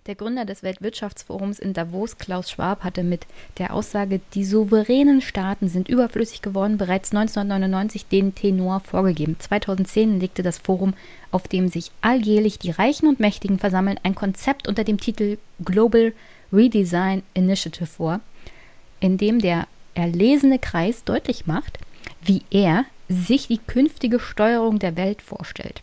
Der 0.08 0.16
Gründer 0.16 0.46
des 0.46 0.64
Weltwirtschaftsforums 0.64 1.60
in 1.60 1.74
Davos, 1.74 2.18
Klaus 2.18 2.50
Schwab, 2.50 2.86
hatte 2.86 3.04
mit 3.04 3.28
der 3.58 3.74
Aussage, 3.74 4.22
die 4.34 4.46
souveränen 4.46 5.20
Staaten 5.20 5.68
sind 5.68 5.90
überflüssig 5.90 6.42
geworden, 6.42 6.78
bereits 6.78 7.12
1999 7.12 8.06
den 8.08 8.34
Tenor 8.34 8.80
vorgegeben. 8.80 9.36
2010 9.38 10.22
legte 10.22 10.44
das 10.44 10.60
Forum, 10.60 10.94
auf 11.30 11.50
dem 11.50 11.68
sich 11.68 11.92
alljährlich 12.00 12.58
die 12.58 12.72
Reichen 12.72 13.08
und 13.08 13.20
Mächtigen 13.20 13.60
versammeln, 13.60 14.00
ein 14.04 14.16
Konzept 14.16 14.70
unter 14.70 14.86
dem 14.86 14.98
Titel 14.98 15.38
Global 15.66 16.14
Redesign 16.54 17.22
Initiative 17.34 17.86
vor, 17.86 18.22
in 19.02 19.18
dem 19.18 19.40
der 19.40 19.68
erlesene 19.94 20.58
Kreis 20.58 21.04
deutlich 21.04 21.48
macht, 21.48 21.80
wie 22.22 22.44
er 22.50 22.86
sich 23.10 23.48
die 23.48 23.58
künftige 23.58 24.22
Steuerung 24.22 24.80
der 24.80 24.96
Welt 24.96 25.22
vorstellt. 25.22 25.82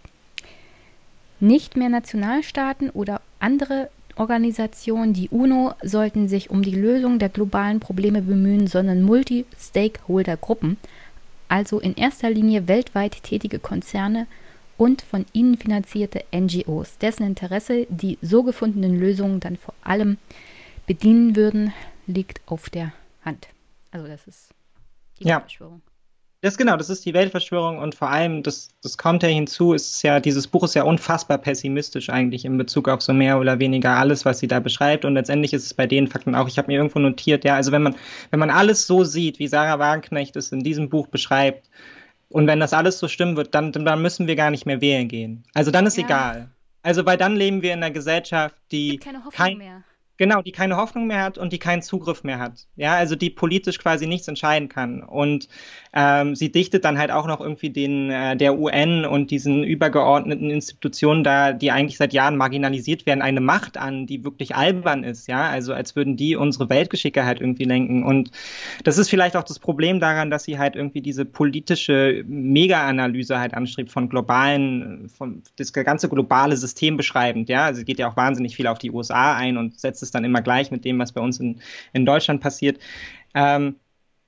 Nicht 1.40 1.76
mehr 1.76 1.88
Nationalstaaten 1.88 2.90
oder 2.90 3.20
andere 3.38 3.90
Organisationen, 4.16 5.12
die 5.12 5.28
UNO, 5.28 5.74
sollten 5.82 6.28
sich 6.28 6.50
um 6.50 6.62
die 6.62 6.74
Lösung 6.74 7.18
der 7.18 7.28
globalen 7.28 7.80
Probleme 7.80 8.22
bemühen, 8.22 8.66
sondern 8.66 9.02
Multi-Stakeholder-Gruppen, 9.02 10.76
also 11.48 11.80
in 11.80 11.94
erster 11.94 12.30
Linie 12.30 12.68
weltweit 12.68 13.22
tätige 13.22 13.58
Konzerne 13.58 14.26
und 14.76 15.02
von 15.02 15.26
ihnen 15.32 15.56
finanzierte 15.56 16.24
NGOs, 16.34 16.98
dessen 16.98 17.26
Interesse 17.26 17.86
die 17.90 18.18
so 18.22 18.42
gefundenen 18.42 18.98
Lösungen 18.98 19.40
dann 19.40 19.56
vor 19.56 19.74
allem 19.82 20.18
bedienen 20.86 21.36
würden, 21.36 21.72
liegt 22.06 22.40
auf 22.46 22.70
der 22.70 22.92
Hand. 23.24 23.48
Also 23.90 24.06
das 24.06 24.26
ist 24.26 24.50
die 25.18 25.28
ja. 25.28 25.40
Verschwörung. 25.40 25.82
Das 26.44 26.58
genau, 26.58 26.76
das 26.76 26.90
ist 26.90 27.06
die 27.06 27.14
Weltverschwörung 27.14 27.78
und 27.78 27.94
vor 27.94 28.10
allem, 28.10 28.42
das, 28.42 28.68
das 28.82 28.98
kommt 28.98 29.22
ja 29.22 29.30
hinzu, 29.30 29.72
ist 29.72 30.02
ja, 30.02 30.20
dieses 30.20 30.46
Buch 30.46 30.64
ist 30.64 30.74
ja 30.74 30.82
unfassbar 30.82 31.38
pessimistisch 31.38 32.10
eigentlich 32.10 32.44
in 32.44 32.58
Bezug 32.58 32.86
auf 32.90 33.00
so 33.00 33.14
mehr 33.14 33.40
oder 33.40 33.60
weniger 33.60 33.96
alles, 33.96 34.26
was 34.26 34.40
sie 34.40 34.46
da 34.46 34.60
beschreibt. 34.60 35.06
Und 35.06 35.14
letztendlich 35.14 35.54
ist 35.54 35.64
es 35.64 35.72
bei 35.72 35.86
den 35.86 36.06
Fakten 36.06 36.34
auch, 36.34 36.46
ich 36.46 36.58
habe 36.58 36.66
mir 36.68 36.76
irgendwo 36.76 36.98
notiert, 36.98 37.44
ja, 37.44 37.54
also 37.54 37.72
wenn 37.72 37.82
man, 37.82 37.94
wenn 38.30 38.40
man 38.40 38.50
alles 38.50 38.86
so 38.86 39.04
sieht, 39.04 39.38
wie 39.38 39.48
Sarah 39.48 39.78
Wagenknecht 39.78 40.36
es 40.36 40.52
in 40.52 40.60
diesem 40.60 40.90
Buch 40.90 41.06
beschreibt, 41.06 41.70
und 42.28 42.46
wenn 42.46 42.60
das 42.60 42.74
alles 42.74 42.98
so 42.98 43.08
stimmen 43.08 43.38
wird, 43.38 43.54
dann, 43.54 43.72
dann 43.72 44.02
müssen 44.02 44.26
wir 44.26 44.36
gar 44.36 44.50
nicht 44.50 44.66
mehr 44.66 44.82
wählen 44.82 45.08
gehen. 45.08 45.44
Also 45.54 45.70
dann 45.70 45.86
ist 45.86 45.96
ja. 45.96 46.04
egal. 46.04 46.50
Also 46.82 47.06
weil 47.06 47.16
dann 47.16 47.36
leben 47.36 47.62
wir 47.62 47.72
in 47.72 47.82
einer 47.82 47.90
Gesellschaft, 47.90 48.56
die 48.70 48.98
keine 48.98 49.24
Hoffnung 49.24 49.32
kein, 49.32 49.56
mehr. 49.56 49.82
Genau, 50.16 50.42
die 50.42 50.52
keine 50.52 50.76
Hoffnung 50.76 51.08
mehr 51.08 51.22
hat 51.22 51.38
und 51.38 51.52
die 51.52 51.58
keinen 51.58 51.82
Zugriff 51.82 52.22
mehr 52.22 52.38
hat. 52.38 52.68
Ja, 52.76 52.94
also 52.94 53.16
die 53.16 53.30
politisch 53.30 53.78
quasi 53.80 54.06
nichts 54.06 54.28
entscheiden 54.28 54.68
kann. 54.68 55.02
Und 55.02 55.48
ähm, 55.92 56.36
sie 56.36 56.52
dichtet 56.52 56.84
dann 56.84 56.98
halt 56.98 57.10
auch 57.10 57.26
noch 57.26 57.40
irgendwie 57.40 57.70
den 57.70 58.10
äh, 58.10 58.36
der 58.36 58.56
UN 58.56 59.04
und 59.06 59.32
diesen 59.32 59.64
übergeordneten 59.64 60.50
Institutionen 60.50 61.24
da, 61.24 61.52
die 61.52 61.72
eigentlich 61.72 61.96
seit 61.96 62.12
Jahren 62.12 62.36
marginalisiert 62.36 63.06
werden, 63.06 63.22
eine 63.22 63.40
Macht 63.40 63.76
an, 63.76 64.06
die 64.06 64.22
wirklich 64.22 64.54
albern 64.54 65.02
ist. 65.02 65.26
Ja, 65.26 65.48
also 65.48 65.72
als 65.74 65.96
würden 65.96 66.16
die 66.16 66.36
unsere 66.36 66.68
Weltgeschicke 66.70 67.24
halt 67.24 67.40
irgendwie 67.40 67.64
lenken. 67.64 68.04
Und 68.04 68.30
das 68.84 68.98
ist 68.98 69.10
vielleicht 69.10 69.36
auch 69.36 69.42
das 69.42 69.58
Problem 69.58 69.98
daran, 69.98 70.30
dass 70.30 70.44
sie 70.44 70.60
halt 70.60 70.76
irgendwie 70.76 71.00
diese 71.00 71.24
politische 71.24 72.22
Mega-Analyse 72.28 73.40
halt 73.40 73.54
anstrebt 73.54 73.90
von 73.90 74.08
globalen, 74.08 75.08
von 75.08 75.42
das 75.56 75.72
ganze 75.72 76.08
globale 76.08 76.56
System 76.56 76.96
beschreibend. 76.96 77.48
Ja, 77.48 77.64
also 77.64 77.82
geht 77.82 77.98
ja 77.98 78.08
auch 78.08 78.16
wahnsinnig 78.16 78.54
viel 78.54 78.68
auf 78.68 78.78
die 78.78 78.92
USA 78.92 79.34
ein 79.34 79.56
und 79.56 79.80
setzt 79.80 80.03
es 80.04 80.12
dann 80.12 80.24
immer 80.24 80.42
gleich 80.42 80.70
mit 80.70 80.84
dem, 80.84 80.98
was 80.98 81.12
bei 81.12 81.20
uns 81.20 81.40
in, 81.40 81.60
in 81.92 82.06
Deutschland 82.06 82.40
passiert. 82.40 82.78
Ähm, 83.34 83.76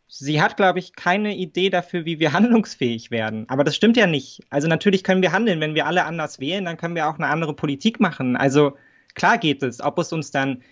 sie 0.08 0.40
hat, 0.40 0.56
glaube 0.56 0.78
ich, 0.78 0.94
keine 0.94 1.36
Idee 1.36 1.70
dafür, 1.70 2.04
wie 2.04 2.18
wir 2.18 2.32
handlungsfähig 2.32 3.10
werden. 3.10 3.48
Aber 3.48 3.64
das 3.64 3.76
stimmt 3.76 3.96
ja 3.96 4.06
nicht. 4.06 4.42
Also 4.50 4.68
natürlich 4.68 5.04
können 5.04 5.22
wir 5.22 5.32
handeln. 5.32 5.60
Wenn 5.60 5.74
wir 5.74 5.86
alle 5.86 6.04
anders 6.04 6.40
wählen, 6.40 6.64
dann 6.64 6.76
können 6.76 6.94
wir 6.94 7.08
auch 7.08 7.16
eine 7.16 7.28
andere 7.28 7.54
Politik 7.54 8.00
machen. 8.00 8.36
Also 8.36 8.76
klar 9.14 9.38
geht 9.38 9.62
es. 9.62 9.80
Ob 9.80 9.98
es 9.98 10.12
uns 10.12 10.30
dann, 10.30 10.62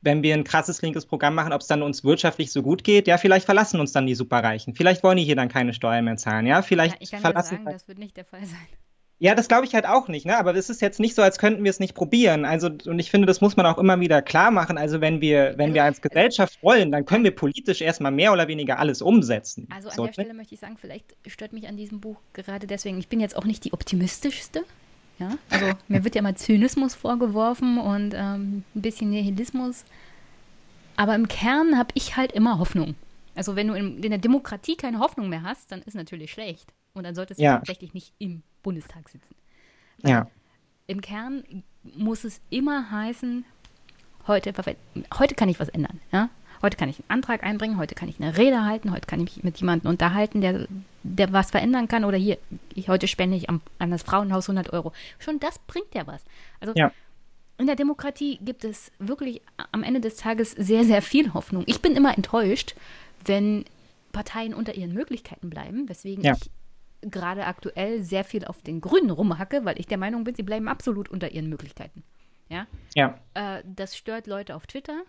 wenn 0.00 0.22
wir 0.22 0.34
ein 0.34 0.44
krasses 0.44 0.82
linkes 0.82 1.06
Programm 1.06 1.34
machen, 1.34 1.52
ob 1.52 1.62
es 1.62 1.66
dann 1.66 1.82
uns 1.82 2.04
wirtschaftlich 2.04 2.52
so 2.52 2.62
gut 2.62 2.84
geht, 2.84 3.06
ja, 3.06 3.16
vielleicht 3.16 3.46
verlassen 3.46 3.80
uns 3.80 3.92
dann 3.92 4.06
die 4.06 4.14
Superreichen. 4.14 4.74
Vielleicht 4.74 5.02
wollen 5.02 5.16
die 5.16 5.24
hier 5.24 5.36
dann 5.36 5.48
keine 5.48 5.72
Steuern 5.72 6.04
mehr 6.04 6.16
zahlen, 6.16 6.46
ja. 6.46 6.62
Vielleicht 6.62 6.96
ja, 6.96 7.00
ich 7.00 7.10
kann 7.10 7.20
verlassen. 7.20 7.58
Sagen, 7.58 7.72
das 7.72 7.88
wird 7.88 7.98
nicht 7.98 8.16
der 8.16 8.24
Fall 8.24 8.44
sein. 8.44 8.83
Ja, 9.24 9.34
das 9.34 9.48
glaube 9.48 9.64
ich 9.64 9.74
halt 9.74 9.86
auch 9.86 10.08
nicht, 10.08 10.26
ne? 10.26 10.36
Aber 10.36 10.54
es 10.54 10.68
ist 10.68 10.82
jetzt 10.82 11.00
nicht 11.00 11.14
so, 11.14 11.22
als 11.22 11.38
könnten 11.38 11.64
wir 11.64 11.70
es 11.70 11.80
nicht 11.80 11.94
probieren. 11.94 12.44
Also, 12.44 12.66
und 12.66 12.98
ich 12.98 13.10
finde, 13.10 13.26
das 13.26 13.40
muss 13.40 13.56
man 13.56 13.64
auch 13.64 13.78
immer 13.78 13.98
wieder 13.98 14.20
klar 14.20 14.50
machen. 14.50 14.76
Also, 14.76 15.00
wenn 15.00 15.22
wir, 15.22 15.54
wenn 15.56 15.72
wir 15.72 15.82
als 15.82 16.02
Gesellschaft 16.02 16.62
wollen, 16.62 16.92
dann 16.92 17.06
können 17.06 17.24
wir 17.24 17.34
politisch 17.34 17.80
erstmal 17.80 18.12
mehr 18.12 18.34
oder 18.34 18.48
weniger 18.48 18.78
alles 18.78 19.00
umsetzen. 19.00 19.66
Also 19.74 19.88
an 19.88 19.94
so, 19.94 20.04
der 20.04 20.12
Stelle 20.12 20.34
möchte 20.34 20.52
ich 20.52 20.60
sagen, 20.60 20.76
vielleicht 20.78 21.16
stört 21.26 21.54
mich 21.54 21.66
an 21.66 21.78
diesem 21.78 22.00
Buch 22.00 22.18
gerade 22.34 22.66
deswegen, 22.66 22.98
ich 22.98 23.08
bin 23.08 23.18
jetzt 23.18 23.34
auch 23.34 23.46
nicht 23.46 23.64
die 23.64 23.72
optimistischste. 23.72 24.62
Ja, 25.18 25.38
also 25.48 25.70
mir 25.88 26.04
wird 26.04 26.16
ja 26.16 26.20
mal 26.20 26.34
Zynismus 26.34 26.94
vorgeworfen 26.94 27.78
und 27.78 28.12
ähm, 28.12 28.62
ein 28.74 28.82
bisschen 28.82 29.08
Nihilismus. 29.08 29.86
Aber 30.96 31.14
im 31.14 31.28
Kern 31.28 31.78
habe 31.78 31.88
ich 31.94 32.18
halt 32.18 32.32
immer 32.32 32.58
Hoffnung. 32.58 32.94
Also 33.34 33.56
wenn 33.56 33.68
du 33.68 33.74
in, 33.74 34.02
in, 34.02 34.10
der 34.10 34.18
Demokratie 34.18 34.76
keine 34.76 34.98
Hoffnung 34.98 35.30
mehr 35.30 35.44
hast, 35.44 35.72
dann 35.72 35.80
ist 35.80 35.94
natürlich 35.94 36.30
schlecht. 36.30 36.74
Und 36.92 37.04
dann 37.04 37.14
solltest 37.14 37.40
du 37.40 37.44
ja. 37.44 37.56
tatsächlich 37.56 37.94
nicht 37.94 38.12
im 38.18 38.42
Bundestag 38.64 39.08
sitzen. 39.08 39.36
Weil 40.02 40.10
ja. 40.10 40.30
Im 40.88 41.00
Kern 41.00 41.44
muss 41.82 42.24
es 42.24 42.40
immer 42.50 42.90
heißen, 42.90 43.44
heute, 44.26 44.52
heute 45.18 45.34
kann 45.36 45.48
ich 45.48 45.60
was 45.60 45.68
ändern. 45.68 46.00
Ja? 46.10 46.30
Heute 46.62 46.76
kann 46.76 46.88
ich 46.88 46.98
einen 46.98 47.10
Antrag 47.10 47.44
einbringen, 47.44 47.78
heute 47.78 47.94
kann 47.94 48.08
ich 48.08 48.20
eine 48.20 48.36
Rede 48.36 48.64
halten, 48.64 48.90
heute 48.90 49.06
kann 49.06 49.20
ich 49.20 49.36
mich 49.36 49.44
mit 49.44 49.58
jemandem 49.58 49.90
unterhalten, 49.90 50.40
der, 50.40 50.66
der 51.02 51.32
was 51.32 51.50
verändern 51.50 51.88
kann. 51.88 52.04
Oder 52.04 52.16
hier, 52.16 52.38
ich, 52.74 52.88
heute 52.88 53.06
spende 53.06 53.36
ich 53.36 53.48
am, 53.48 53.60
an 53.78 53.90
das 53.90 54.02
Frauenhaus 54.02 54.48
100 54.48 54.72
Euro. 54.72 54.92
Schon 55.18 55.40
das 55.40 55.58
bringt 55.58 55.94
ja 55.94 56.06
was. 56.06 56.24
Also 56.60 56.72
ja. 56.74 56.90
in 57.58 57.66
der 57.66 57.76
Demokratie 57.76 58.38
gibt 58.42 58.64
es 58.64 58.90
wirklich 58.98 59.42
am 59.72 59.82
Ende 59.82 60.00
des 60.00 60.16
Tages 60.16 60.52
sehr, 60.52 60.84
sehr 60.84 61.02
viel 61.02 61.34
Hoffnung. 61.34 61.64
Ich 61.66 61.82
bin 61.82 61.96
immer 61.96 62.16
enttäuscht, 62.16 62.74
wenn 63.24 63.64
Parteien 64.12 64.54
unter 64.54 64.74
ihren 64.74 64.94
Möglichkeiten 64.94 65.50
bleiben, 65.50 65.88
weswegen 65.88 66.24
ja. 66.24 66.32
ich 66.32 66.50
gerade 67.10 67.46
aktuell 67.46 68.02
sehr 68.02 68.24
viel 68.24 68.44
auf 68.44 68.62
den 68.62 68.80
Grünen 68.80 69.10
rumhacke, 69.10 69.64
weil 69.64 69.78
ich 69.78 69.86
der 69.86 69.98
Meinung 69.98 70.24
bin, 70.24 70.34
sie 70.34 70.42
bleiben 70.42 70.68
absolut 70.68 71.08
unter 71.08 71.30
ihren 71.30 71.48
Möglichkeiten. 71.48 72.02
Ja. 72.48 72.66
ja. 72.94 73.18
Äh, 73.34 73.62
das 73.64 73.96
stört 73.96 74.26
Leute 74.26 74.54
auf 74.54 74.66
Twitter 74.66 75.02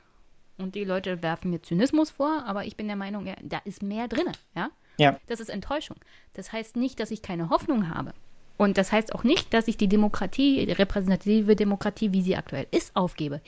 und 0.57 0.75
die 0.75 0.83
Leute 0.83 1.21
werfen 1.21 1.51
mir 1.51 1.61
Zynismus 1.61 2.11
vor, 2.11 2.43
aber 2.45 2.65
ich 2.65 2.77
bin 2.77 2.87
der 2.87 2.95
Meinung, 2.95 3.25
ja, 3.25 3.35
da 3.41 3.59
ist 3.65 3.83
mehr 3.83 4.07
drin. 4.07 4.31
Ja. 4.55 4.69
Ja. 4.97 5.19
Das 5.27 5.39
ist 5.39 5.49
Enttäuschung. 5.49 5.97
Das 6.33 6.53
heißt 6.53 6.75
nicht, 6.77 6.99
dass 6.99 7.11
ich 7.11 7.21
keine 7.21 7.49
Hoffnung 7.49 7.89
habe. 7.89 8.13
Und 8.57 8.77
das 8.77 8.91
heißt 8.91 9.13
auch 9.13 9.23
nicht, 9.23 9.53
dass 9.53 9.67
ich 9.67 9.75
die 9.75 9.89
Demokratie, 9.89 10.65
die 10.65 10.71
repräsentative 10.71 11.55
Demokratie, 11.57 12.13
wie 12.13 12.21
sie 12.21 12.37
aktuell 12.37 12.67
ist, 12.71 12.95
aufgebe. 12.95 13.41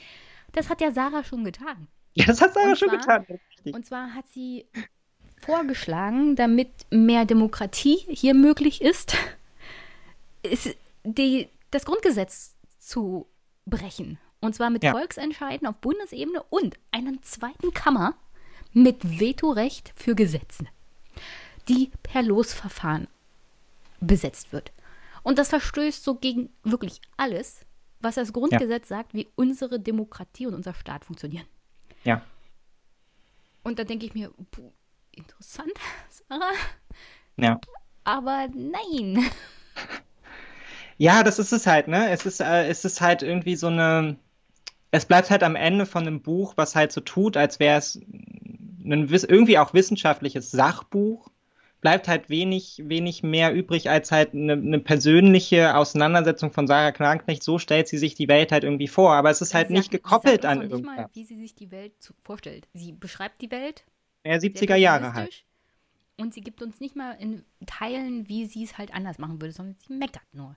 Das 0.52 0.68
hat 0.68 0.82
ja 0.82 0.92
Sarah 0.92 1.24
schon 1.24 1.44
getan. 1.44 1.88
Ja, 2.12 2.26
das 2.26 2.42
hat 2.42 2.52
Sarah 2.52 2.76
schon 2.76 2.90
getan. 2.90 3.26
Und 3.64 3.86
zwar 3.86 4.14
hat 4.14 4.28
sie 4.28 4.66
vorgeschlagen, 5.40 6.36
damit 6.36 6.70
mehr 6.90 7.24
Demokratie 7.24 7.98
hier 8.08 8.34
möglich 8.34 8.80
ist, 8.80 9.16
ist 10.42 10.76
die, 11.04 11.48
das 11.70 11.84
Grundgesetz 11.84 12.54
zu 12.78 13.26
brechen. 13.66 14.18
Und 14.40 14.54
zwar 14.54 14.70
mit 14.70 14.84
ja. 14.84 14.92
Volksentscheiden 14.92 15.66
auf 15.66 15.76
Bundesebene 15.76 16.42
und 16.50 16.76
einer 16.92 17.20
zweiten 17.22 17.72
Kammer 17.74 18.14
mit 18.72 19.18
Vetorecht 19.18 19.92
für 19.96 20.14
Gesetze, 20.14 20.66
die 21.68 21.90
per 22.02 22.22
Losverfahren 22.22 23.08
besetzt 24.00 24.52
wird. 24.52 24.72
Und 25.22 25.38
das 25.38 25.48
verstößt 25.48 26.04
so 26.04 26.14
gegen 26.14 26.50
wirklich 26.62 27.00
alles, 27.16 27.66
was 28.00 28.14
das 28.14 28.32
Grundgesetz 28.32 28.88
ja. 28.88 28.98
sagt, 28.98 29.14
wie 29.14 29.28
unsere 29.34 29.80
Demokratie 29.80 30.46
und 30.46 30.54
unser 30.54 30.74
Staat 30.74 31.04
funktionieren. 31.04 31.46
Ja. 32.04 32.22
Und 33.64 33.78
da 33.78 33.84
denke 33.84 34.06
ich 34.06 34.14
mir, 34.14 34.32
interessant, 35.18 35.72
Sarah. 36.08 36.52
Ja. 37.36 37.60
Aber 38.04 38.48
nein. 38.54 39.24
Ja, 41.00 41.22
das 41.22 41.38
ist 41.38 41.52
es 41.52 41.66
halt, 41.68 41.86
ne? 41.86 42.10
Es 42.10 42.26
ist, 42.26 42.40
äh, 42.40 42.66
es 42.66 42.84
ist 42.84 43.00
halt 43.00 43.22
irgendwie 43.22 43.54
so 43.54 43.68
eine. 43.68 44.16
Es 44.90 45.06
bleibt 45.06 45.30
halt 45.30 45.44
am 45.44 45.54
Ende 45.54 45.86
von 45.86 46.04
einem 46.04 46.22
Buch, 46.22 46.54
was 46.56 46.74
halt 46.74 46.90
so 46.90 47.00
tut, 47.00 47.36
als 47.36 47.60
wäre 47.60 47.78
es 47.78 47.94
ein 47.94 49.08
irgendwie 49.08 49.58
auch 49.58 49.74
wissenschaftliches 49.74 50.50
Sachbuch. 50.50 51.28
Bleibt 51.80 52.08
halt 52.08 52.28
wenig, 52.28 52.82
wenig 52.84 53.22
mehr 53.22 53.54
übrig 53.54 53.88
als 53.88 54.10
halt 54.10 54.34
eine, 54.34 54.54
eine 54.54 54.80
persönliche 54.80 55.76
Auseinandersetzung 55.76 56.50
von 56.50 56.66
Sarah 56.66 56.90
Knanknecht. 56.90 57.44
So 57.44 57.60
stellt 57.60 57.86
sie 57.86 57.98
sich 57.98 58.16
die 58.16 58.26
Welt 58.26 58.50
halt 58.50 58.64
irgendwie 58.64 58.88
vor. 58.88 59.12
Aber 59.12 59.30
es 59.30 59.40
ist 59.40 59.54
halt 59.54 59.70
nicht 59.70 59.92
gekoppelt 59.92 60.44
an 60.44 60.62
irgendwas. 60.62 60.96
Mal, 60.96 61.06
wie 61.12 61.24
sie 61.24 61.36
sich 61.36 61.54
die 61.54 61.70
Welt 61.70 61.92
vorstellt. 62.24 62.66
Sie 62.74 62.90
beschreibt 62.90 63.40
die 63.40 63.52
Welt 63.52 63.84
ja, 64.24 64.34
70er 64.34 64.76
Jahre 64.76 65.14
halt. 65.14 65.44
Und 66.16 66.34
sie 66.34 66.40
gibt 66.40 66.62
uns 66.62 66.80
nicht 66.80 66.96
mal 66.96 67.12
in 67.12 67.44
Teilen, 67.66 68.28
wie 68.28 68.46
sie 68.46 68.64
es 68.64 68.76
halt 68.76 68.92
anders 68.92 69.18
machen 69.18 69.40
würde, 69.40 69.52
sondern 69.52 69.76
sie 69.86 69.92
meckert 69.92 70.26
nur. 70.32 70.56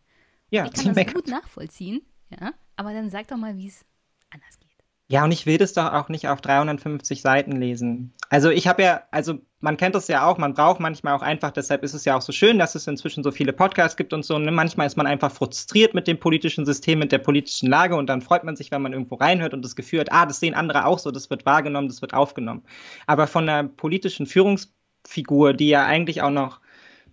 Ja, 0.50 0.66
ich 0.66 0.74
kann 0.74 0.86
das 0.86 0.96
meckert. 0.96 1.16
gut 1.16 1.28
nachvollziehen, 1.28 2.02
ja, 2.30 2.54
aber 2.76 2.94
dann 2.94 3.10
sag 3.10 3.28
doch 3.28 3.38
mal, 3.38 3.58
wie 3.58 3.68
es 3.68 3.86
anders 4.32 4.60
geht. 4.60 4.71
Ja, 5.12 5.26
und 5.26 5.32
ich 5.34 5.46
will 5.46 5.58
das 5.58 5.74
doch 5.74 5.92
auch 5.92 6.08
nicht 6.08 6.30
auf 6.30 6.40
350 6.40 7.22
Seiten 7.22 7.52
lesen. 7.52 8.14
Also 8.30 8.50
ich 8.50 8.66
habe 8.66 8.82
ja, 8.82 9.02
also 9.12 9.40
man 9.60 9.76
kennt 9.76 9.94
das 9.94 10.08
ja 10.08 10.26
auch, 10.26 10.38
man 10.38 10.54
braucht 10.54 10.80
manchmal 10.80 11.14
auch 11.14 11.22
einfach, 11.22 11.52
deshalb 11.52 11.84
ist 11.84 11.94
es 11.94 12.06
ja 12.06 12.16
auch 12.16 12.22
so 12.22 12.32
schön, 12.32 12.58
dass 12.58 12.76
es 12.76 12.88
inzwischen 12.88 13.22
so 13.22 13.30
viele 13.30 13.52
Podcasts 13.52 13.98
gibt 13.98 14.14
und 14.14 14.24
so. 14.24 14.40
Ne? 14.40 14.54
manchmal 14.54 14.88
ist 14.88 14.96
man 14.96 15.08
einfach 15.08 15.30
frustriert 15.30 15.94
mit 15.94 16.08
dem 16.08 16.18
politischen 16.18 16.66
System, 16.66 17.00
mit 17.00 17.12
der 17.12 17.18
politischen 17.18 17.68
Lage 17.68 17.98
und 17.98 18.08
dann 18.08 18.22
freut 18.22 18.46
man 18.46 18.56
sich, 18.56 18.72
wenn 18.72 18.82
man 18.82 18.94
irgendwo 18.94 19.16
reinhört 19.16 19.54
und 19.54 19.66
das 19.66 19.76
Gefühl 19.76 20.00
hat, 20.00 20.14
ah, 20.14 20.26
das 20.26 20.40
sehen 20.40 20.54
andere 20.54 20.86
auch 20.86 20.98
so, 20.98 21.12
das 21.12 21.30
wird 21.30 21.46
wahrgenommen, 21.46 21.90
das 21.90 22.02
wird 22.02 22.14
aufgenommen. 22.14 22.64
Aber 23.06 23.28
von 23.28 23.50
einer 23.50 23.68
politischen 23.68 24.28
Führungsfigur, 24.28 25.54
die 25.54 25.68
ja 25.68 25.86
eigentlich 25.86 26.22
auch 26.22 26.32
noch 26.32 26.62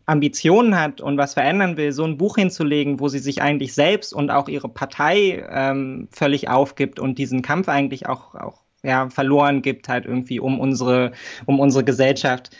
Ambitionen 0.08 0.74
hat 0.80 1.02
und 1.02 1.18
was 1.18 1.34
verändern 1.34 1.76
will, 1.76 1.92
so 1.92 2.02
ein 2.02 2.16
Buch 2.16 2.36
hinzulegen, 2.36 2.98
wo 2.98 3.08
sie 3.08 3.18
sich 3.18 3.42
eigentlich 3.42 3.74
selbst 3.74 4.14
und 4.14 4.30
auch 4.30 4.48
ihre 4.48 4.70
Partei 4.70 5.46
ähm, 5.50 6.08
völlig 6.10 6.48
aufgibt 6.48 6.98
und 6.98 7.18
diesen 7.18 7.42
Kampf 7.42 7.68
eigentlich 7.68 8.08
auch, 8.08 8.34
auch 8.34 8.62
ja, 8.82 9.10
verloren 9.10 9.60
gibt, 9.60 9.88
halt 9.88 10.06
irgendwie 10.06 10.40
um 10.40 10.60
unsere, 10.60 11.12
um 11.44 11.60
unsere 11.60 11.84
Gesellschaft 11.84 12.56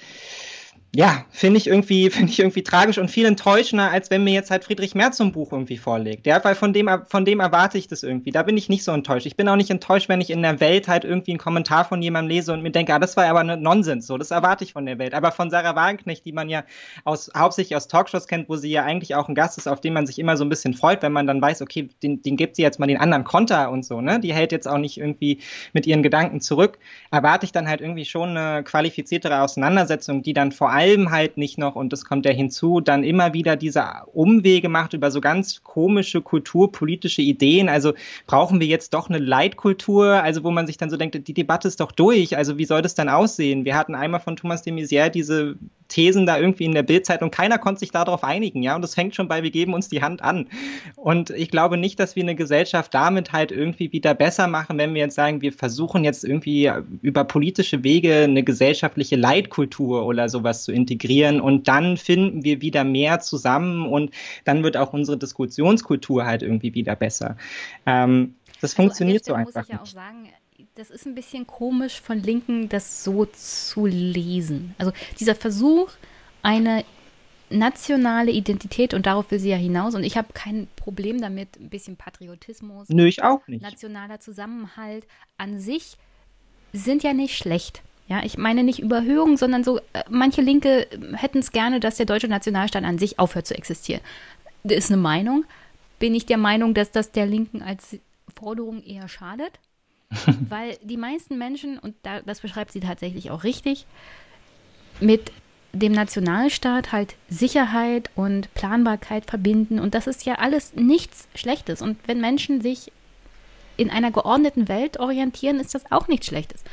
ja, 0.96 1.26
finde 1.30 1.58
ich 1.58 1.66
irgendwie, 1.66 2.08
finde 2.10 2.32
ich 2.32 2.38
irgendwie 2.38 2.62
tragisch 2.62 2.98
und 2.98 3.10
viel 3.10 3.26
enttäuschender, 3.26 3.90
als 3.90 4.10
wenn 4.10 4.24
mir 4.24 4.32
jetzt 4.32 4.50
halt 4.50 4.64
Friedrich 4.64 4.94
Merz 4.94 5.18
so 5.18 5.24
ein 5.24 5.32
Buch 5.32 5.52
irgendwie 5.52 5.76
vorlegt. 5.76 6.26
Ja, 6.26 6.42
weil 6.42 6.54
von 6.54 6.72
dem, 6.72 6.88
von 7.06 7.24
dem 7.24 7.40
erwarte 7.40 7.76
ich 7.76 7.88
das 7.88 8.02
irgendwie. 8.02 8.30
Da 8.30 8.42
bin 8.42 8.56
ich 8.56 8.68
nicht 8.68 8.84
so 8.84 8.92
enttäuscht. 8.92 9.26
Ich 9.26 9.36
bin 9.36 9.48
auch 9.48 9.56
nicht 9.56 9.70
enttäuscht, 9.70 10.08
wenn 10.08 10.20
ich 10.20 10.30
in 10.30 10.42
der 10.42 10.60
Welt 10.60 10.88
halt 10.88 11.04
irgendwie 11.04 11.32
einen 11.32 11.38
Kommentar 11.38 11.84
von 11.84 12.00
jemandem 12.00 12.30
lese 12.30 12.52
und 12.52 12.62
mir 12.62 12.70
denke, 12.70 12.94
ah, 12.94 12.98
das 12.98 13.16
war 13.16 13.26
aber 13.26 13.44
Nonsens, 13.44 14.06
so. 14.06 14.16
Das 14.16 14.30
erwarte 14.30 14.64
ich 14.64 14.72
von 14.72 14.86
der 14.86 14.98
Welt. 14.98 15.14
Aber 15.14 15.30
von 15.30 15.50
Sarah 15.50 15.76
Wagenknecht, 15.76 16.24
die 16.24 16.32
man 16.32 16.48
ja 16.48 16.64
aus, 17.04 17.30
hauptsächlich 17.36 17.76
aus 17.76 17.88
Talkshows 17.88 18.26
kennt, 18.26 18.48
wo 18.48 18.56
sie 18.56 18.70
ja 18.70 18.84
eigentlich 18.84 19.14
auch 19.14 19.28
ein 19.28 19.34
Gast 19.34 19.58
ist, 19.58 19.66
auf 19.66 19.80
den 19.80 19.92
man 19.92 20.06
sich 20.06 20.18
immer 20.18 20.36
so 20.36 20.44
ein 20.44 20.48
bisschen 20.48 20.72
freut, 20.72 21.02
wenn 21.02 21.12
man 21.12 21.26
dann 21.26 21.42
weiß, 21.42 21.60
okay, 21.60 21.90
den, 22.02 22.22
den 22.22 22.36
gibt 22.36 22.56
sie 22.56 22.62
jetzt 22.62 22.80
mal 22.80 22.86
den 22.86 22.98
anderen 22.98 23.24
Konter 23.24 23.70
und 23.70 23.84
so, 23.84 24.00
ne? 24.00 24.20
Die 24.20 24.32
hält 24.32 24.52
jetzt 24.52 24.66
auch 24.66 24.78
nicht 24.78 24.96
irgendwie 24.96 25.40
mit 25.74 25.86
ihren 25.86 26.02
Gedanken 26.02 26.40
zurück. 26.40 26.78
Erwarte 27.10 27.44
ich 27.44 27.52
dann 27.52 27.68
halt 27.68 27.82
irgendwie 27.82 28.06
schon 28.06 28.36
eine 28.36 28.64
qualifiziertere 28.64 29.42
Auseinandersetzung, 29.42 30.22
die 30.22 30.32
dann 30.32 30.50
vor 30.50 30.70
allem 30.70 30.77
allem 30.78 31.10
halt 31.10 31.36
nicht 31.36 31.58
noch, 31.58 31.74
und 31.74 31.92
das 31.92 32.04
kommt 32.04 32.24
ja 32.24 32.32
hinzu, 32.32 32.80
dann 32.80 33.02
immer 33.02 33.34
wieder 33.34 33.56
diese 33.56 33.84
Umwege 34.12 34.68
macht 34.68 34.94
über 34.94 35.10
so 35.10 35.20
ganz 35.20 35.62
komische 35.62 36.22
kulturpolitische 36.22 37.22
Ideen. 37.22 37.68
Also 37.68 37.94
brauchen 38.26 38.60
wir 38.60 38.66
jetzt 38.68 38.94
doch 38.94 39.08
eine 39.08 39.18
Leitkultur, 39.18 40.22
also 40.22 40.44
wo 40.44 40.50
man 40.50 40.66
sich 40.66 40.76
dann 40.76 40.90
so 40.90 40.96
denkt, 40.96 41.26
die 41.26 41.34
Debatte 41.34 41.68
ist 41.68 41.80
doch 41.80 41.92
durch, 41.92 42.36
also 42.36 42.58
wie 42.58 42.64
soll 42.64 42.82
das 42.82 42.94
dann 42.94 43.08
aussehen? 43.08 43.64
Wir 43.64 43.76
hatten 43.76 43.94
einmal 43.94 44.20
von 44.20 44.36
Thomas 44.36 44.62
de 44.62 44.72
Maizière 44.72 45.08
diese 45.08 45.56
Thesen 45.88 46.26
da 46.26 46.38
irgendwie 46.38 46.64
in 46.64 46.72
der 46.72 46.82
Bildzeit 46.82 47.22
und 47.22 47.30
keiner 47.30 47.58
konnte 47.58 47.80
sich 47.80 47.90
darauf 47.90 48.22
einigen, 48.22 48.62
ja, 48.62 48.76
und 48.76 48.82
das 48.82 48.94
fängt 48.94 49.14
schon 49.14 49.26
bei, 49.26 49.42
wir 49.42 49.50
geben 49.50 49.72
uns 49.72 49.88
die 49.88 50.02
Hand 50.02 50.22
an. 50.22 50.48
Und 50.96 51.30
ich 51.30 51.50
glaube 51.50 51.78
nicht, 51.78 51.98
dass 51.98 52.14
wir 52.14 52.22
eine 52.22 52.34
Gesellschaft 52.34 52.92
damit 52.92 53.32
halt 53.32 53.52
irgendwie 53.52 53.90
wieder 53.90 54.14
besser 54.14 54.48
machen, 54.48 54.76
wenn 54.76 54.92
wir 54.94 55.00
jetzt 55.00 55.14
sagen, 55.14 55.40
wir 55.40 55.52
versuchen 55.52 56.04
jetzt 56.04 56.24
irgendwie 56.24 56.70
über 57.00 57.24
politische 57.24 57.82
Wege 57.84 58.24
eine 58.24 58.42
gesellschaftliche 58.42 59.16
Leitkultur 59.16 60.04
oder 60.04 60.28
sowas 60.28 60.67
zu 60.68 60.72
integrieren 60.72 61.40
und 61.40 61.66
dann 61.66 61.96
finden 61.96 62.44
wir 62.44 62.60
wieder 62.60 62.84
mehr 62.84 63.20
zusammen 63.20 63.86
und 63.86 64.10
dann 64.44 64.62
wird 64.62 64.76
auch 64.76 64.92
unsere 64.92 65.16
Diskussionskultur 65.16 66.26
halt 66.26 66.42
irgendwie 66.42 66.74
wieder 66.74 66.94
besser. 66.94 67.38
Ähm, 67.86 68.34
das 68.60 68.72
also 68.72 68.82
funktioniert 68.82 69.24
so 69.24 69.32
einfach. 69.32 69.62
Muss 69.62 69.68
ich 69.68 69.72
ja 69.72 69.80
auch 69.80 69.86
sagen, 69.86 70.28
das 70.74 70.90
ist 70.90 71.06
ein 71.06 71.14
bisschen 71.14 71.46
komisch 71.46 72.02
von 72.02 72.22
Linken, 72.22 72.68
das 72.68 73.02
so 73.02 73.24
zu 73.24 73.86
lesen. 73.86 74.74
Also 74.76 74.92
dieser 75.18 75.34
Versuch, 75.34 75.88
eine 76.42 76.84
nationale 77.48 78.30
Identität 78.30 78.92
und 78.92 79.06
darauf 79.06 79.30
will 79.30 79.38
sie 79.38 79.48
ja 79.48 79.56
hinaus 79.56 79.94
und 79.94 80.04
ich 80.04 80.18
habe 80.18 80.34
kein 80.34 80.68
Problem 80.76 81.18
damit, 81.18 81.58
ein 81.58 81.70
bisschen 81.70 81.96
Patriotismus. 81.96 82.90
Nö, 82.90 83.06
ich 83.06 83.22
auch 83.22 83.48
nicht. 83.48 83.62
Nationaler 83.62 84.20
Zusammenhalt 84.20 85.06
an 85.38 85.60
sich 85.60 85.96
sind 86.74 87.02
ja 87.02 87.14
nicht 87.14 87.38
schlecht. 87.38 87.80
Ja, 88.08 88.22
ich 88.24 88.38
meine 88.38 88.64
nicht 88.64 88.78
Überhöhung, 88.78 89.36
sondern 89.36 89.64
so, 89.64 89.78
äh, 89.92 90.02
manche 90.08 90.40
Linke 90.40 90.86
hätten 91.14 91.38
es 91.38 91.52
gerne, 91.52 91.78
dass 91.78 91.96
der 91.96 92.06
deutsche 92.06 92.28
Nationalstaat 92.28 92.84
an 92.84 92.98
sich 92.98 93.18
aufhört 93.18 93.46
zu 93.46 93.54
existieren. 93.54 94.00
Das 94.64 94.78
ist 94.78 94.90
eine 94.90 95.00
Meinung. 95.00 95.44
Bin 95.98 96.14
ich 96.14 96.24
der 96.24 96.38
Meinung, 96.38 96.72
dass 96.72 96.90
das 96.90 97.12
der 97.12 97.26
Linken 97.26 97.62
als 97.62 97.98
Forderung 98.34 98.82
eher 98.82 99.08
schadet? 99.08 99.52
Weil 100.48 100.78
die 100.82 100.96
meisten 100.96 101.36
Menschen, 101.36 101.78
und 101.78 101.94
da, 102.02 102.22
das 102.22 102.40
beschreibt 102.40 102.72
sie 102.72 102.80
tatsächlich 102.80 103.30
auch 103.30 103.44
richtig, 103.44 103.86
mit 105.00 105.30
dem 105.74 105.92
Nationalstaat 105.92 106.92
halt 106.92 107.16
Sicherheit 107.28 108.10
und 108.14 108.52
Planbarkeit 108.54 109.26
verbinden. 109.26 109.78
Und 109.78 109.94
das 109.94 110.06
ist 110.06 110.24
ja 110.24 110.36
alles 110.36 110.74
nichts 110.74 111.28
Schlechtes. 111.34 111.82
Und 111.82 111.98
wenn 112.06 112.22
Menschen 112.22 112.62
sich 112.62 112.90
in 113.76 113.90
einer 113.90 114.10
geordneten 114.10 114.68
Welt 114.68 114.98
orientieren, 114.98 115.60
ist 115.60 115.74
das 115.74 115.92
auch 115.92 116.08
nichts 116.08 116.26
Schlechtes. 116.26 116.64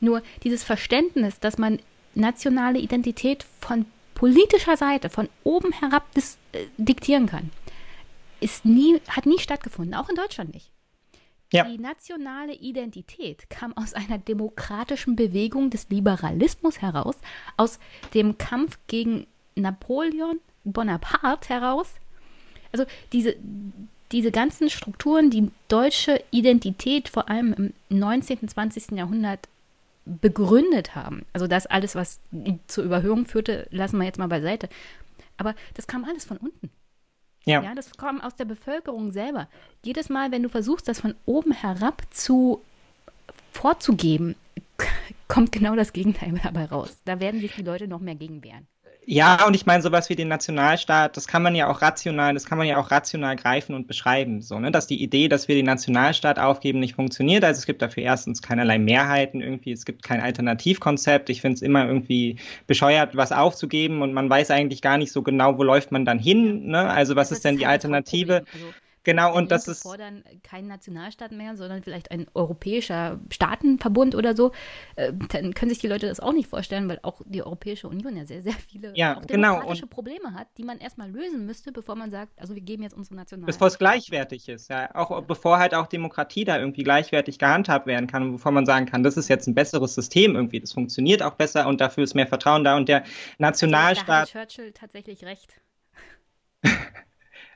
Nur 0.00 0.22
dieses 0.42 0.64
Verständnis, 0.64 1.38
dass 1.40 1.58
man 1.58 1.78
nationale 2.14 2.78
Identität 2.78 3.44
von 3.60 3.86
politischer 4.14 4.76
Seite, 4.76 5.08
von 5.08 5.28
oben 5.44 5.72
herab 5.72 6.12
dis, 6.14 6.38
äh, 6.52 6.66
diktieren 6.76 7.26
kann, 7.26 7.50
ist 8.40 8.64
nie, 8.64 9.00
hat 9.08 9.26
nie 9.26 9.38
stattgefunden, 9.38 9.94
auch 9.94 10.08
in 10.08 10.16
Deutschland 10.16 10.52
nicht. 10.54 10.70
Ja. 11.52 11.64
Die 11.64 11.78
nationale 11.78 12.54
Identität 12.54 13.50
kam 13.50 13.76
aus 13.76 13.94
einer 13.94 14.18
demokratischen 14.18 15.16
Bewegung 15.16 15.70
des 15.70 15.88
Liberalismus 15.88 16.80
heraus, 16.80 17.16
aus 17.56 17.80
dem 18.14 18.38
Kampf 18.38 18.78
gegen 18.86 19.26
Napoleon 19.56 20.38
Bonaparte 20.64 21.48
heraus. 21.48 21.94
Also 22.72 22.84
diese, 23.12 23.34
diese 24.12 24.30
ganzen 24.30 24.70
Strukturen, 24.70 25.30
die 25.30 25.50
deutsche 25.66 26.22
Identität 26.30 27.08
vor 27.08 27.28
allem 27.28 27.52
im 27.54 27.72
19. 27.98 28.38
und 28.42 28.50
20. 28.50 28.92
Jahrhundert 28.92 29.48
begründet 30.04 30.94
haben. 30.94 31.24
Also 31.32 31.46
das 31.46 31.66
alles, 31.66 31.94
was 31.94 32.20
zur 32.66 32.84
Überhöhung 32.84 33.26
führte, 33.26 33.66
lassen 33.70 33.98
wir 33.98 34.06
jetzt 34.06 34.18
mal 34.18 34.28
beiseite. 34.28 34.68
Aber 35.36 35.54
das 35.74 35.86
kam 35.86 36.04
alles 36.04 36.24
von 36.24 36.36
unten. 36.38 36.70
Ja. 37.44 37.62
ja, 37.62 37.74
das 37.74 37.96
kommt 37.96 38.22
aus 38.22 38.36
der 38.36 38.44
Bevölkerung 38.44 39.12
selber. 39.12 39.48
Jedes 39.82 40.10
Mal, 40.10 40.30
wenn 40.30 40.42
du 40.42 40.48
versuchst, 40.48 40.88
das 40.88 41.00
von 41.00 41.14
oben 41.24 41.52
herab 41.52 42.02
zu 42.10 42.62
vorzugeben, 43.52 44.36
kommt 45.28 45.52
genau 45.52 45.74
das 45.74 45.92
Gegenteil 45.92 46.38
dabei 46.42 46.66
raus. 46.66 47.00
Da 47.04 47.18
werden 47.20 47.40
sich 47.40 47.54
die 47.54 47.62
Leute 47.62 47.88
noch 47.88 48.00
mehr 48.00 48.14
gegen 48.14 48.44
wehren. 48.44 48.66
Ja, 49.12 49.44
und 49.44 49.56
ich 49.56 49.66
meine, 49.66 49.82
sowas 49.82 50.08
wie 50.08 50.14
den 50.14 50.28
Nationalstaat, 50.28 51.16
das 51.16 51.26
kann 51.26 51.42
man 51.42 51.56
ja 51.56 51.66
auch 51.66 51.82
rational, 51.82 52.32
das 52.32 52.46
kann 52.46 52.58
man 52.58 52.68
ja 52.68 52.76
auch 52.76 52.92
rational 52.92 53.34
greifen 53.34 53.74
und 53.74 53.88
beschreiben. 53.88 54.40
So, 54.40 54.60
ne? 54.60 54.70
Dass 54.70 54.86
die 54.86 55.02
Idee, 55.02 55.26
dass 55.26 55.48
wir 55.48 55.56
den 55.56 55.66
Nationalstaat 55.66 56.38
aufgeben, 56.38 56.78
nicht 56.78 56.94
funktioniert. 56.94 57.42
Also 57.42 57.58
es 57.58 57.66
gibt 57.66 57.82
dafür 57.82 58.04
erstens 58.04 58.40
keinerlei 58.40 58.78
Mehrheiten 58.78 59.40
irgendwie, 59.40 59.72
es 59.72 59.84
gibt 59.84 60.04
kein 60.04 60.20
Alternativkonzept. 60.20 61.28
Ich 61.28 61.40
finde 61.40 61.56
es 61.56 61.62
immer 61.62 61.86
irgendwie 61.86 62.36
bescheuert, 62.68 63.16
was 63.16 63.32
aufzugeben 63.32 64.00
und 64.00 64.12
man 64.12 64.30
weiß 64.30 64.52
eigentlich 64.52 64.80
gar 64.80 64.96
nicht 64.96 65.10
so 65.10 65.22
genau, 65.22 65.58
wo 65.58 65.64
läuft 65.64 65.90
man 65.90 66.04
dann 66.04 66.20
hin. 66.20 66.68
Ne? 66.68 66.88
Also 66.88 67.16
was 67.16 67.32
ist 67.32 67.44
denn 67.44 67.56
die 67.56 67.66
halt 67.66 67.84
Alternative? 67.84 68.44
Also 68.52 68.74
Genau, 69.02 69.34
und 69.34 69.50
das 69.50 69.66
ist. 69.66 69.82
fordern 69.82 70.24
keinen 70.42 70.68
Nationalstaat 70.68 71.32
mehr, 71.32 71.56
sondern 71.56 71.82
vielleicht 71.82 72.10
ein 72.10 72.26
europäischer 72.34 73.18
Staatenverbund 73.30 74.14
oder 74.14 74.36
so. 74.36 74.52
Äh, 74.96 75.12
dann 75.30 75.54
können 75.54 75.70
sich 75.70 75.78
die 75.78 75.86
Leute 75.86 76.06
das 76.06 76.20
auch 76.20 76.32
nicht 76.32 76.48
vorstellen, 76.48 76.88
weil 76.88 77.00
auch 77.02 77.22
die 77.24 77.42
Europäische 77.42 77.88
Union 77.88 78.16
ja 78.16 78.26
sehr, 78.26 78.42
sehr 78.42 78.52
viele 78.52 78.92
ja, 78.94 79.14
genau. 79.26 79.66
und 79.66 79.88
Probleme 79.88 80.34
hat, 80.34 80.48
die 80.58 80.64
man 80.64 80.78
erstmal 80.78 81.10
lösen 81.10 81.46
müsste, 81.46 81.72
bevor 81.72 81.94
man 81.94 82.10
sagt, 82.10 82.38
also 82.38 82.54
wir 82.54 82.62
geben 82.62 82.82
jetzt 82.82 82.94
unsere 82.94 83.16
Nationalstaat. 83.16 83.54
Bevor 83.54 83.68
es 83.68 83.78
gleichwertig 83.78 84.48
ist, 84.48 84.68
ja. 84.68 84.94
Auch 84.94 85.22
bevor 85.22 85.58
halt 85.58 85.74
auch 85.74 85.86
Demokratie 85.86 86.44
da 86.44 86.58
irgendwie 86.58 86.82
gleichwertig 86.82 87.38
gehandhabt 87.38 87.86
werden 87.86 88.06
kann 88.06 88.22
und 88.22 88.32
bevor 88.32 88.52
man 88.52 88.66
sagen 88.66 88.84
kann, 88.84 89.02
das 89.02 89.16
ist 89.16 89.28
jetzt 89.28 89.46
ein 89.46 89.54
besseres 89.54 89.94
System 89.94 90.36
irgendwie, 90.36 90.60
das 90.60 90.72
funktioniert 90.72 91.22
auch 91.22 91.34
besser 91.34 91.66
und 91.66 91.80
dafür 91.80 92.04
ist 92.04 92.14
mehr 92.14 92.26
Vertrauen 92.26 92.64
da 92.64 92.76
und 92.76 92.88
der 92.88 93.04
Nationalstaat. 93.38 94.08
Also, 94.08 94.32
da 94.34 94.40
hat 94.40 94.48
Churchill 94.48 94.72
tatsächlich 94.72 95.24
recht. 95.24 95.54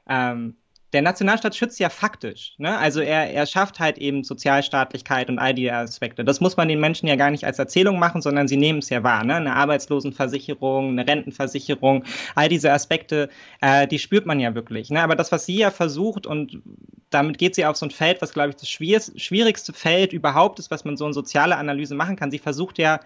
ähm, 0.08 0.56
der 0.94 1.02
Nationalstaat 1.02 1.56
schützt 1.56 1.80
ja 1.80 1.90
faktisch. 1.90 2.54
Ne? 2.56 2.78
Also 2.78 3.00
er, 3.00 3.30
er 3.30 3.46
schafft 3.46 3.80
halt 3.80 3.98
eben 3.98 4.22
Sozialstaatlichkeit 4.22 5.28
und 5.28 5.40
all 5.40 5.52
die 5.52 5.70
Aspekte. 5.70 6.24
Das 6.24 6.40
muss 6.40 6.56
man 6.56 6.68
den 6.68 6.78
Menschen 6.78 7.08
ja 7.08 7.16
gar 7.16 7.30
nicht 7.32 7.44
als 7.44 7.58
Erzählung 7.58 7.98
machen, 7.98 8.22
sondern 8.22 8.46
sie 8.46 8.56
nehmen 8.56 8.78
es 8.78 8.90
ja 8.90 9.02
wahr. 9.02 9.24
Ne? 9.24 9.34
Eine 9.34 9.56
Arbeitslosenversicherung, 9.56 10.90
eine 10.90 11.06
Rentenversicherung, 11.06 12.04
all 12.36 12.48
diese 12.48 12.72
Aspekte, 12.72 13.28
äh, 13.60 13.88
die 13.88 13.98
spürt 13.98 14.24
man 14.24 14.38
ja 14.38 14.54
wirklich. 14.54 14.88
Ne? 14.90 15.02
Aber 15.02 15.16
das, 15.16 15.32
was 15.32 15.44
sie 15.46 15.58
ja 15.58 15.72
versucht, 15.72 16.26
und 16.26 16.62
damit 17.10 17.38
geht 17.38 17.56
sie 17.56 17.66
auf 17.66 17.76
so 17.76 17.86
ein 17.86 17.90
Feld, 17.90 18.22
was, 18.22 18.32
glaube 18.32 18.50
ich, 18.50 18.56
das 18.56 18.68
schwierigste 18.68 19.72
Feld 19.72 20.12
überhaupt 20.12 20.60
ist, 20.60 20.70
was 20.70 20.84
man 20.84 20.96
so 20.96 21.06
in 21.06 21.12
soziale 21.12 21.56
Analyse 21.56 21.96
machen 21.96 22.14
kann. 22.14 22.30
Sie 22.30 22.38
versucht 22.38 22.78
ja 22.78 23.00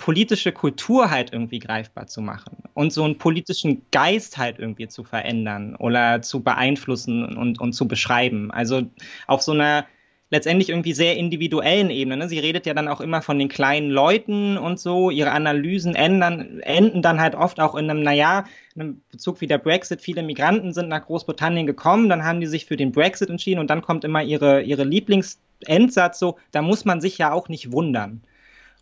politische 0.00 0.50
Kultur 0.50 1.10
halt 1.10 1.32
irgendwie 1.32 1.58
greifbar 1.58 2.06
zu 2.06 2.22
machen 2.22 2.64
und 2.72 2.90
so 2.90 3.04
einen 3.04 3.18
politischen 3.18 3.82
Geist 3.92 4.38
halt 4.38 4.58
irgendwie 4.58 4.88
zu 4.88 5.04
verändern 5.04 5.76
oder 5.76 6.22
zu 6.22 6.42
beeinflussen 6.42 7.36
und, 7.36 7.60
und 7.60 7.74
zu 7.74 7.86
beschreiben. 7.86 8.50
Also 8.50 8.82
auf 9.26 9.42
so 9.42 9.52
einer 9.52 9.84
letztendlich 10.30 10.70
irgendwie 10.70 10.94
sehr 10.94 11.16
individuellen 11.16 11.90
Ebene. 11.90 12.16
Ne? 12.16 12.28
Sie 12.28 12.38
redet 12.38 12.64
ja 12.64 12.72
dann 12.72 12.88
auch 12.88 13.02
immer 13.02 13.20
von 13.20 13.38
den 13.38 13.48
kleinen 13.48 13.90
Leuten 13.90 14.56
und 14.56 14.80
so. 14.80 15.10
Ihre 15.10 15.32
Analysen 15.32 15.94
ändern, 15.94 16.60
enden 16.60 17.02
dann 17.02 17.20
halt 17.20 17.34
oft 17.34 17.60
auch 17.60 17.74
in 17.74 17.90
einem, 17.90 18.02
naja, 18.02 18.44
in 18.74 18.80
einem 18.80 19.02
Bezug 19.10 19.42
wie 19.42 19.48
der 19.48 19.58
Brexit. 19.58 20.00
Viele 20.00 20.22
Migranten 20.22 20.72
sind 20.72 20.88
nach 20.88 21.04
Großbritannien 21.04 21.66
gekommen, 21.66 22.08
dann 22.08 22.24
haben 22.24 22.40
die 22.40 22.46
sich 22.46 22.64
für 22.64 22.78
den 22.78 22.92
Brexit 22.92 23.28
entschieden 23.28 23.60
und 23.60 23.68
dann 23.68 23.82
kommt 23.82 24.04
immer 24.04 24.22
ihre, 24.22 24.62
ihre 24.62 24.84
Lieblings 24.84 25.40
Endsatz 25.66 26.18
so, 26.18 26.38
da 26.52 26.62
muss 26.62 26.86
man 26.86 27.02
sich 27.02 27.18
ja 27.18 27.32
auch 27.32 27.50
nicht 27.50 27.70
wundern. 27.70 28.22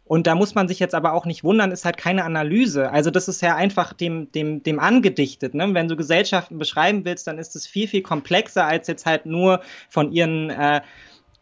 Und 0.08 0.26
da 0.26 0.34
muss 0.34 0.54
man 0.54 0.68
sich 0.68 0.78
jetzt 0.78 0.94
aber 0.94 1.12
auch 1.12 1.26
nicht 1.26 1.44
wundern, 1.44 1.70
ist 1.70 1.84
halt 1.84 1.98
keine 1.98 2.24
Analyse. 2.24 2.90
Also 2.90 3.10
das 3.10 3.28
ist 3.28 3.42
ja 3.42 3.54
einfach 3.54 3.92
dem, 3.92 4.32
dem, 4.32 4.62
dem 4.62 4.80
angedichtet. 4.80 5.54
Ne? 5.54 5.74
Wenn 5.74 5.86
du 5.86 5.96
Gesellschaften 5.96 6.58
beschreiben 6.58 7.04
willst, 7.04 7.26
dann 7.26 7.38
ist 7.38 7.54
es 7.54 7.66
viel, 7.66 7.86
viel 7.86 8.02
komplexer 8.02 8.66
als 8.66 8.88
jetzt 8.88 9.04
halt 9.04 9.26
nur 9.26 9.60
von 9.90 10.10
ihren 10.10 10.50
äh, 10.50 10.80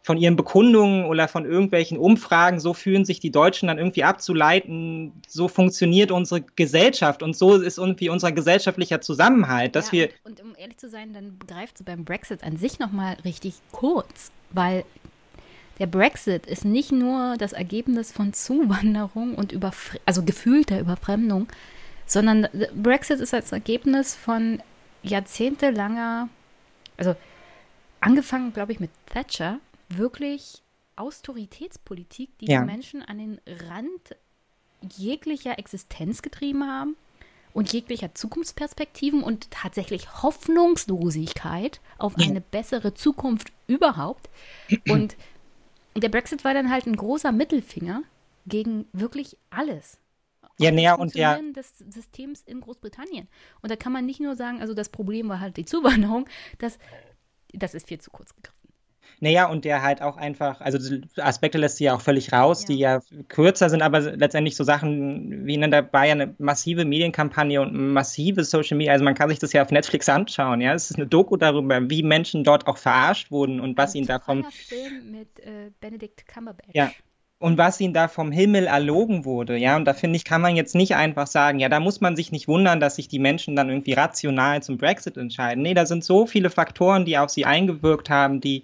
von 0.07 0.17
ihren 0.17 0.37
Bekundungen 0.37 1.03
oder 1.03 1.27
von 1.27 1.43
irgendwelchen 1.43 1.97
Umfragen, 1.97 2.61
so 2.61 2.73
fühlen 2.73 3.03
sich 3.03 3.19
die 3.19 3.29
Deutschen 3.29 3.67
dann 3.67 3.77
irgendwie 3.77 4.05
abzuleiten, 4.05 5.11
so 5.27 5.49
funktioniert 5.49 6.11
unsere 6.11 6.43
Gesellschaft 6.55 7.21
und 7.21 7.35
so 7.35 7.55
ist 7.55 7.77
irgendwie 7.77 8.07
unser 8.07 8.31
gesellschaftlicher 8.31 9.01
Zusammenhalt, 9.01 9.75
dass 9.75 9.87
ja, 9.87 9.91
wir. 9.91 10.09
Und, 10.23 10.39
und, 10.39 10.51
um 10.51 10.55
ehrlich 10.57 10.77
zu 10.77 10.89
sein, 10.89 11.11
dann 11.11 11.37
begreift 11.37 11.81
es 11.81 11.83
beim 11.85 12.05
Brexit 12.05 12.41
an 12.41 12.55
sich 12.55 12.79
nochmal 12.79 13.17
richtig 13.25 13.55
kurz, 13.73 14.31
weil 14.51 14.85
der 15.79 15.87
Brexit 15.87 16.45
ist 16.45 16.65
nicht 16.65 16.91
nur 16.91 17.35
das 17.37 17.53
Ergebnis 17.53 18.11
von 18.11 18.33
Zuwanderung 18.33 19.35
und 19.35 19.51
Überfre 19.51 19.99
also 20.05 20.23
gefühlter 20.23 20.79
Überfremdung, 20.79 21.47
sondern 22.05 22.47
Brexit 22.75 23.19
ist 23.19 23.33
das 23.33 23.51
Ergebnis 23.51 24.15
von 24.15 24.61
jahrzehntelanger, 25.03 26.29
also 26.97 27.15
angefangen, 27.99 28.53
glaube 28.53 28.71
ich, 28.71 28.79
mit 28.79 28.91
Thatcher, 29.07 29.59
wirklich 29.89 30.63
Austeritätspolitik, 30.95 32.37
die 32.39 32.47
ja. 32.47 32.61
die 32.61 32.65
Menschen 32.65 33.03
an 33.03 33.19
den 33.19 33.41
Rand 33.45 34.15
jeglicher 34.95 35.59
Existenz 35.59 36.21
getrieben 36.21 36.63
haben 36.65 36.95
und 37.53 37.71
jeglicher 37.73 38.13
Zukunftsperspektiven 38.13 39.23
und 39.23 39.49
tatsächlich 39.51 40.21
Hoffnungslosigkeit 40.21 41.81
auf 41.97 42.15
eine 42.17 42.41
bessere 42.41 42.93
Zukunft 42.93 43.51
überhaupt. 43.67 44.29
Und 44.89 45.15
der 46.03 46.09
Brexit 46.09 46.43
war 46.43 46.53
dann 46.53 46.69
halt 46.71 46.85
ein 46.85 46.95
großer 46.95 47.31
Mittelfinger 47.31 48.03
gegen 48.45 48.85
wirklich 48.93 49.37
alles. 49.49 49.99
Ja, 50.59 50.71
näher 50.71 50.99
und 50.99 51.13
ja. 51.13 51.39
des 51.39 51.77
Systems 51.77 52.41
in 52.41 52.61
Großbritannien. 52.61 53.27
Und 53.61 53.71
da 53.71 53.75
kann 53.75 53.91
man 53.91 54.05
nicht 54.05 54.19
nur 54.19 54.35
sagen, 54.35 54.59
also 54.59 54.73
das 54.73 54.89
Problem 54.89 55.29
war 55.29 55.39
halt 55.39 55.57
die 55.57 55.65
Zuwanderung, 55.65 56.27
das, 56.57 56.79
das 57.53 57.73
ist 57.73 57.87
viel 57.87 57.99
zu 57.99 58.09
kurz 58.09 58.35
gegriffen. 58.35 58.66
Naja, 59.19 59.47
und 59.47 59.65
der 59.65 59.81
halt 59.81 60.01
auch 60.01 60.17
einfach, 60.17 60.61
also 60.61 60.77
Aspekte 61.17 61.57
lässt 61.57 61.77
sie 61.77 61.85
ja 61.85 61.95
auch 61.95 62.01
völlig 62.01 62.31
raus, 62.31 62.61
ja. 62.61 62.67
die 62.67 62.77
ja 62.77 62.99
kürzer 63.27 63.69
sind, 63.69 63.81
aber 63.81 63.99
letztendlich 63.99 64.55
so 64.55 64.63
Sachen 64.63 65.45
wie 65.45 65.57
ne, 65.57 65.69
da 65.69 65.91
war 65.91 66.05
ja 66.05 66.11
eine 66.11 66.35
massive 66.37 66.85
Medienkampagne 66.85 67.61
und 67.61 67.73
massive 67.73 68.43
Social 68.43 68.77
Media. 68.77 68.93
Also 68.93 69.03
man 69.03 69.15
kann 69.15 69.29
sich 69.29 69.39
das 69.39 69.53
ja 69.53 69.63
auf 69.63 69.71
Netflix 69.71 70.07
anschauen, 70.07 70.61
ja. 70.61 70.73
Es 70.73 70.91
ist 70.91 70.97
eine 70.97 71.07
Doku 71.07 71.35
darüber, 71.35 71.89
wie 71.89 72.03
Menschen 72.03 72.43
dort 72.43 72.67
auch 72.67 72.77
verarscht 72.77 73.31
wurden 73.31 73.59
und 73.59 73.75
was 73.77 73.93
Ein 73.93 73.99
ihnen 73.99 74.07
davon. 74.07 74.45
Film 74.51 75.11
mit 75.11 75.39
äh, 75.39 75.71
Benedict 75.79 76.27
Cumberbatch. 76.27 76.69
Ja, 76.73 76.91
und 77.39 77.59
was 77.59 77.79
ihnen 77.79 77.93
da 77.93 78.07
vom 78.07 78.31
Himmel 78.31 78.65
erlogen 78.65 79.23
wurde, 79.23 79.57
ja, 79.57 79.75
und 79.75 79.85
da 79.85 79.93
finde 79.93 80.17
ich, 80.17 80.25
kann 80.25 80.41
man 80.41 80.55
jetzt 80.55 80.73
nicht 80.73 80.95
einfach 80.95 81.27
sagen, 81.27 81.59
ja, 81.59 81.69
da 81.69 81.79
muss 81.79 82.01
man 82.01 82.15
sich 82.15 82.31
nicht 82.31 82.47
wundern, 82.47 82.79
dass 82.79 82.95
sich 82.95 83.07
die 83.07 83.19
Menschen 83.19 83.55
dann 83.55 83.69
irgendwie 83.69 83.93
rational 83.93 84.63
zum 84.63 84.77
Brexit 84.77 85.17
entscheiden. 85.17 85.61
Nee, 85.61 85.75
da 85.75 85.85
sind 85.85 86.03
so 86.03 86.25
viele 86.25 86.49
Faktoren, 86.49 87.05
die 87.05 87.15
auf 87.17 87.29
sie 87.29 87.45
eingewirkt 87.45 88.09
haben, 88.09 88.41
die, 88.41 88.63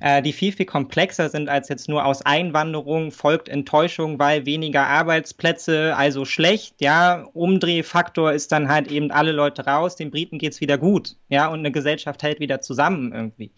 äh, 0.00 0.22
die 0.22 0.32
viel, 0.32 0.52
viel 0.52 0.64
komplexer 0.64 1.28
sind 1.28 1.50
als 1.50 1.68
jetzt 1.68 1.86
nur 1.86 2.06
aus 2.06 2.22
Einwanderung 2.22 3.10
folgt 3.10 3.50
Enttäuschung, 3.50 4.18
weil 4.18 4.46
weniger 4.46 4.86
Arbeitsplätze, 4.86 5.94
also 5.94 6.24
schlecht, 6.24 6.80
ja, 6.80 7.26
Umdrehfaktor 7.34 8.32
ist 8.32 8.52
dann 8.52 8.68
halt 8.68 8.90
eben 8.90 9.10
alle 9.10 9.32
Leute 9.32 9.66
raus, 9.66 9.96
den 9.96 10.10
Briten 10.10 10.38
geht's 10.38 10.62
wieder 10.62 10.78
gut, 10.78 11.16
ja, 11.28 11.48
und 11.48 11.58
eine 11.58 11.72
Gesellschaft 11.72 12.22
hält 12.22 12.40
wieder 12.40 12.62
zusammen 12.62 13.12
irgendwie. 13.12 13.52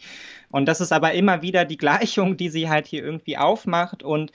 Und 0.51 0.66
das 0.66 0.81
ist 0.81 0.93
aber 0.93 1.12
immer 1.12 1.43
wieder 1.43 1.64
die 1.64 1.77
Gleichung, 1.77 2.36
die 2.36 2.48
sie 2.48 2.68
halt 2.68 2.86
hier 2.86 3.02
irgendwie 3.02 3.36
aufmacht 3.36 4.02
und 4.02 4.32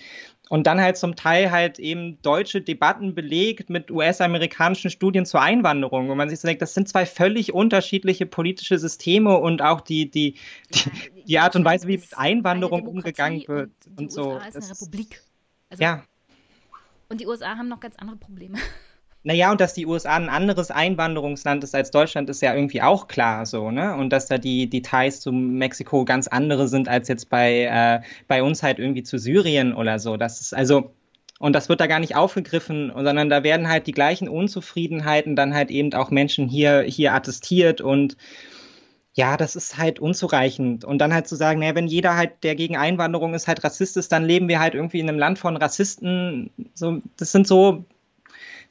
und 0.52 0.68
dann 0.68 0.82
halt 0.82 0.98
zum 0.98 1.16
Teil 1.16 1.50
halt 1.50 1.80
eben 1.80 2.22
deutsche 2.24 2.60
Debatten 2.60 3.16
belegt 3.16 3.70
mit 3.70 3.90
US-amerikanischen 3.90 4.92
Studien 4.92 5.26
zur 5.26 5.42
Einwanderung, 5.42 6.10
wo 6.10 6.16
man 6.16 6.30
sich 6.30 6.42
so 6.42 6.46
denkt, 6.46 6.62
das 6.62 6.74
sind 6.74 6.90
zwei 6.90 7.06
völlig 7.06 7.54
unterschiedliche 7.54 8.26
politische 8.26 8.78
Systeme 8.78 9.38
und 9.38 9.62
auch 9.62 9.80
die, 9.80 10.12
die, 10.12 10.36
die, 10.74 11.24
die 11.24 11.40
Art 11.40 11.56
und 11.56 11.64
Weise, 11.64 11.88
wie 11.88 11.98
mit 11.98 12.18
Einwanderung 12.18 12.86
umgegangen 12.86 13.48
wird 13.48 13.72
und, 13.88 13.98
und 13.98 14.12
so. 14.12 14.34
USA 14.34 14.48
ist 14.48 14.56
eine 14.58 14.72
Republik. 14.72 15.22
Also, 15.70 15.84
ja. 15.84 16.04
Und 17.08 17.22
die 17.22 17.28
USA 17.28 17.56
haben 17.56 17.70
noch 17.70 17.80
ganz 17.80 17.96
andere 17.96 18.18
Probleme. 18.18 18.58
Naja, 19.24 19.52
und 19.52 19.62
dass 19.62 19.74
die 19.74 19.86
USA 19.86 20.16
ein 20.16 20.30
anderes 20.30 20.72
Einwanderungsland 20.72 21.64
ist 21.64 21.76
als 21.76 21.92
Deutschland, 21.92 22.30
ist 22.30 22.42
ja 22.42 22.56
irgendwie 22.56 22.82
auch 22.82 23.08
klar 23.08 23.46
so, 23.46 23.70
ne? 23.70 23.96
Und 23.96 24.10
dass 24.10 24.26
da 24.26 24.40
die 24.40 24.68
Details 24.68 25.20
zu 25.22 25.32
Mexiko 25.32 26.06
ganz 26.06 26.28
andere 26.28 26.68
sind 26.68 26.88
als 26.90 27.08
jetzt 27.08 27.30
bei, 27.30 27.66
äh, 27.66 28.02
bei 28.28 28.42
uns 28.42 28.64
halt 28.64 28.80
irgendwie 28.80 29.04
zu 29.04 29.20
Syrien 29.20 29.76
oder 29.76 30.00
so. 30.00 30.18
Das 30.18 30.42
ist 30.42 30.56
also, 30.56 30.94
und 31.40 31.54
das 31.54 31.70
wird 31.70 31.82
da 31.82 31.88
gar 31.88 32.00
nicht 32.00 32.16
aufgegriffen, 32.16 32.92
sondern 32.96 33.30
da 33.30 33.44
werden 33.44 33.70
halt 33.70 33.86
die 33.86 33.92
gleichen 33.92 34.28
Unzufriedenheiten 34.28 35.36
dann 35.36 35.54
halt 35.54 35.70
eben 35.70 35.94
auch 35.94 36.10
Menschen 36.10 36.48
hier, 36.48 36.82
hier 36.82 37.14
attestiert 37.14 37.80
und 37.82 38.18
ja, 39.14 39.36
das 39.38 39.56
ist 39.56 39.78
halt 39.78 40.00
unzureichend. 40.00 40.86
Und 40.86 41.00
dann 41.00 41.14
halt 41.14 41.28
zu 41.28 41.36
sagen, 41.36 41.60
naja, 41.60 41.76
wenn 41.76 41.88
jeder 41.88 42.16
halt, 42.16 42.44
der 42.44 42.56
gegen 42.56 42.78
Einwanderung 42.78 43.34
ist, 43.34 43.48
halt 43.48 43.64
Rassist 43.64 43.98
ist, 43.98 44.12
dann 44.12 44.24
leben 44.26 44.48
wir 44.48 44.60
halt 44.60 44.74
irgendwie 44.74 45.00
in 45.00 45.10
einem 45.10 45.20
Land 45.20 45.38
von 45.38 45.58
Rassisten. 45.58 46.50
So, 46.74 47.02
das 47.18 47.32
sind 47.34 47.46
so 47.46 47.86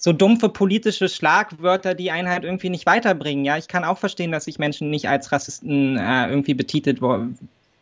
so 0.03 0.15
dumpfe 0.15 0.49
politische 0.49 1.11
Schlagwörter, 1.11 1.95
die 1.95 2.11
einen 2.11 2.29
halt 2.29 2.43
irgendwie 2.43 2.71
nicht 2.71 2.87
weiterbringen. 2.87 3.45
Ja, 3.45 3.59
ich 3.59 3.69
kann 3.69 3.85
auch 3.85 3.99
verstehen, 3.99 4.33
dass 4.33 4.47
sich 4.47 4.59
Menschen 4.59 4.89
nicht 4.89 5.09
als 5.09 5.31
Rassisten 5.31 5.99
äh, 5.99 6.29
irgendwie 6.29 6.55
betitelt 6.55 7.03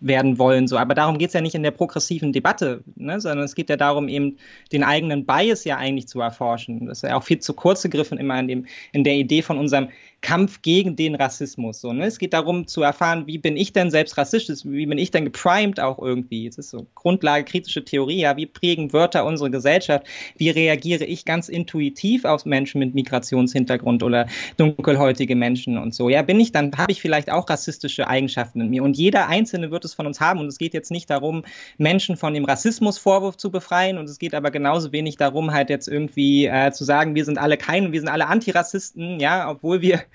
werden 0.01 0.39
wollen. 0.39 0.67
So. 0.67 0.79
Aber 0.79 0.95
darum 0.95 1.19
geht 1.19 1.29
es 1.29 1.35
ja 1.35 1.41
nicht 1.41 1.55
in 1.55 1.63
der 1.63 1.71
progressiven 1.71 2.33
Debatte, 2.33 2.83
ne? 2.97 3.21
sondern 3.21 3.45
es 3.45 3.55
geht 3.55 3.71
ja 3.71 3.77
darum, 3.77 4.09
eben 4.09 4.37
den 4.73 4.83
eigenen 4.83 5.27
Bias 5.27 5.65
ja 5.65 5.77
eigentlich 5.77 6.09
zu 6.09 6.21
erforschen. 6.21 6.87
Das 6.87 6.99
ist 6.99 7.09
ja 7.09 7.17
auch 7.17 7.23
viel 7.23 7.39
zu 7.39 7.55
kurz 7.55 7.83
gegriffen 7.83 8.19
immer 8.19 8.39
in, 8.41 8.49
dem, 8.49 8.67
in 8.91 9.05
der 9.05 9.15
Idee 9.15 9.43
von 9.43 9.57
unserem 9.57 9.89
Kampf 10.21 10.63
gegen 10.63 10.97
den 10.97 11.15
Rassismus. 11.15 11.81
So, 11.81 11.93
ne? 11.93 12.07
Es 12.07 12.19
geht 12.19 12.33
darum 12.33 12.67
zu 12.67 12.83
erfahren, 12.83 13.27
wie 13.27 13.39
bin 13.39 13.57
ich 13.57 13.73
denn 13.73 13.91
selbst 13.91 14.19
rassistisch, 14.19 14.61
wie 14.65 14.87
bin 14.87 14.99
ich 14.99 15.13
denn 15.13 15.25
geprimed 15.25 15.79
auch 15.79 16.01
irgendwie. 16.01 16.49
Es 16.49 16.59
ist 16.59 16.71
so 16.71 16.87
Grundlage 16.97 17.45
kritische 17.45 17.85
Theorie, 17.85 18.21
ja, 18.21 18.37
wie 18.37 18.47
prägen 18.47 18.93
Wörter 18.93 19.25
unsere 19.25 19.51
Gesellschaft, 19.51 20.07
wie 20.37 20.51
reagiere 20.51 21.05
ich 21.05 21.25
ganz 21.25 21.49
intuitiv 21.49 22.25
auf 22.25 22.45
Menschen 22.47 22.81
mit 22.81 22.95
Migrationshintergrund 22.95 24.03
oder 24.03 24.27
dunkelhäutige 24.57 25.37
Menschen 25.37 25.79
und 25.79 25.95
so. 25.95 26.09
Ja, 26.09 26.23
bin 26.23 26.41
ich 26.41 26.51
dann, 26.51 26.77
habe 26.77 26.91
ich 26.91 27.01
vielleicht 27.01 27.31
auch 27.31 27.49
rassistische 27.49 28.09
Eigenschaften 28.09 28.61
in 28.61 28.71
mir 28.71 28.83
und 28.83 28.97
jeder 28.97 29.29
Einzelne 29.29 29.71
wird 29.71 29.85
es 29.85 29.95
von 29.95 30.07
uns 30.07 30.21
haben 30.21 30.41
und 30.41 30.49
es 30.49 30.59
geht 30.59 30.75
jetzt 30.75 30.91
nicht 30.91 31.09
darum, 31.11 31.45
Menschen 31.77 32.17
von 32.17 32.35
dem 32.35 32.45
Rassismusvorwurf 32.45 33.37
zu 33.37 33.53
befreien 33.53 33.99
und 33.99 34.09
es 34.09 34.19
geht 34.19 34.35
aber 34.35 34.51
genauso 34.51 34.91
wenig 34.91 35.17
darum, 35.17 35.53
halt 35.53 35.71
jetzt 35.71 35.87
irgendwie 35.87 36.47
äh, 36.47 36.73
zu 36.73 36.83
sagen, 36.85 37.15
wir 37.15 37.25
sind 37.25 37.39
alle 37.39 37.57
keine, 37.57 37.93
wir 37.93 38.01
sind 38.01 38.09
alle 38.09 38.27
Antirassisten, 38.27 39.21
ja, 39.21 39.49
obwohl 39.49 39.81
wir 39.81 40.08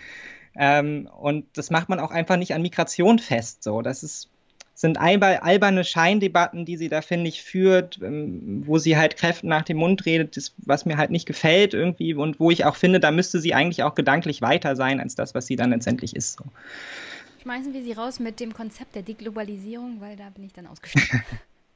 ähm, 0.56 1.10
und 1.20 1.46
das 1.54 1.70
macht 1.70 1.90
man 1.90 2.00
auch 2.00 2.12
einfach 2.12 2.38
nicht 2.38 2.54
an 2.54 2.62
Migration 2.62 3.20
fest. 3.20 3.64
So, 3.64 3.82
das 3.82 4.04
ist 4.04 4.30
sind 4.76 4.98
alberne 4.98 5.84
Scheindebatten, 5.84 6.66
die 6.66 6.78
sie 6.78 6.90
da, 6.90 7.02
finde 7.02 7.30
ich, 7.30 7.44
führt, 7.44 8.00
ähm, 8.02 8.64
wo 8.66 8.80
sie 8.80 8.98
halt 8.98 9.18
Kräften 9.18 9.48
nach 9.48 9.62
dem 9.62 9.78
Mund 9.78 10.06
redet, 10.06 10.36
das, 10.36 10.54
was 10.58 10.86
mir 10.86 10.98
halt 10.98 11.12
nicht 11.12 11.26
gefällt 11.26 11.74
irgendwie 11.74 12.14
und 12.16 12.40
wo 12.40 12.50
ich 12.50 12.66
auch 12.66 12.76
finde, 12.76 13.00
da 13.00 13.12
müsste 13.12 13.40
sie 13.40 13.54
eigentlich 13.54 13.84
auch 13.84 13.96
gedanklich 13.96 14.42
weiter 14.42 14.76
sein 14.76 15.00
als 15.00 15.16
das, 15.16 15.36
was 15.36 15.46
sie 15.46 15.56
dann 15.56 15.70
letztendlich 15.70 16.16
ist. 16.16 16.38
So. 16.38 16.46
Schmeißen 17.44 17.74
wir 17.74 17.84
sie 17.84 17.94
raus 17.94 18.20
mit 18.20 18.40
dem 18.40 18.54
Konzept 18.54 18.96
der 18.96 19.04
Deglobalisierung, 19.04 20.02
weil 20.02 20.16
da 20.16 20.30
bin 20.32 20.44
ich 20.44 20.54
dann 20.54 20.66
ausgestiegen. 20.66 21.24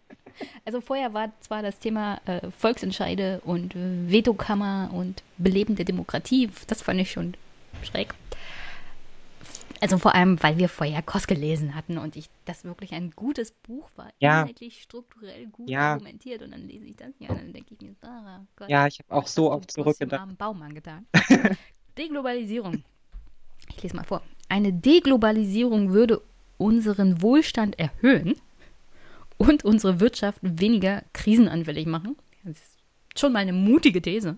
also 0.66 0.82
vorher 0.82 1.14
war 1.14 1.32
zwar 1.42 1.62
das 1.62 1.78
Thema 1.78 2.20
äh, 2.26 2.42
Volksentscheide 2.58 3.42
und 3.46 3.76
äh, 3.76 4.12
Vetokammer 4.12 4.90
und 4.92 5.24
belebende 5.38 5.86
Demokratie, 5.86 6.50
das 6.68 6.82
fand 6.82 7.00
ich 7.00 7.12
schon 7.12 7.36
schräg. 7.86 8.14
Also 9.80 9.98
vor 9.98 10.16
allem, 10.16 10.42
weil 10.42 10.58
wir 10.58 10.70
vorher 10.70 11.02
Kost 11.02 11.28
gelesen 11.28 11.76
hatten 11.76 11.98
und 11.98 12.16
ich 12.16 12.30
das 12.46 12.64
wirklich 12.64 12.94
ein 12.94 13.12
gutes 13.12 13.52
Buch 13.52 13.90
war, 13.96 14.10
ja. 14.20 14.42
inhaltlich 14.42 14.82
strukturell 14.82 15.48
gut 15.48 15.70
ja. 15.70 15.94
argumentiert 15.94 16.42
und 16.42 16.52
dann 16.52 16.68
lese 16.68 16.86
ich 16.86 16.96
das 16.96 17.12
ja 17.20 17.30
und 17.30 17.38
dann 17.38 17.54
denke 17.54 17.76
ich 17.76 17.82
mir, 17.82 17.96
ah 18.02 18.42
Gott, 18.56 18.70
ja, 18.70 18.88
ich 18.88 19.00
habe 19.00 19.14
auch 19.14 19.28
so 19.28 19.52
oft 19.52 19.70
zurückgedacht. 19.72 20.22
Am 20.22 20.36
Baumann 20.36 20.74
getan. 20.74 21.06
Deglobalisierung. 21.98 22.84
Ich 23.70 23.84
lese 23.84 23.96
mal 23.96 24.04
vor. 24.04 24.22
Eine 24.50 24.74
Deglobalisierung 24.74 25.92
würde 25.92 26.22
unseren 26.58 27.22
Wohlstand 27.22 27.78
erhöhen 27.78 28.36
und 29.38 29.64
unsere 29.64 30.00
Wirtschaft 30.00 30.40
weniger 30.42 31.04
krisenanfällig 31.14 31.86
machen. 31.86 32.18
Das 32.44 32.58
ist 32.58 32.78
schon 33.16 33.34
mal 33.34 33.40
eine 33.40 33.54
mutige 33.54 34.02
These. 34.02 34.38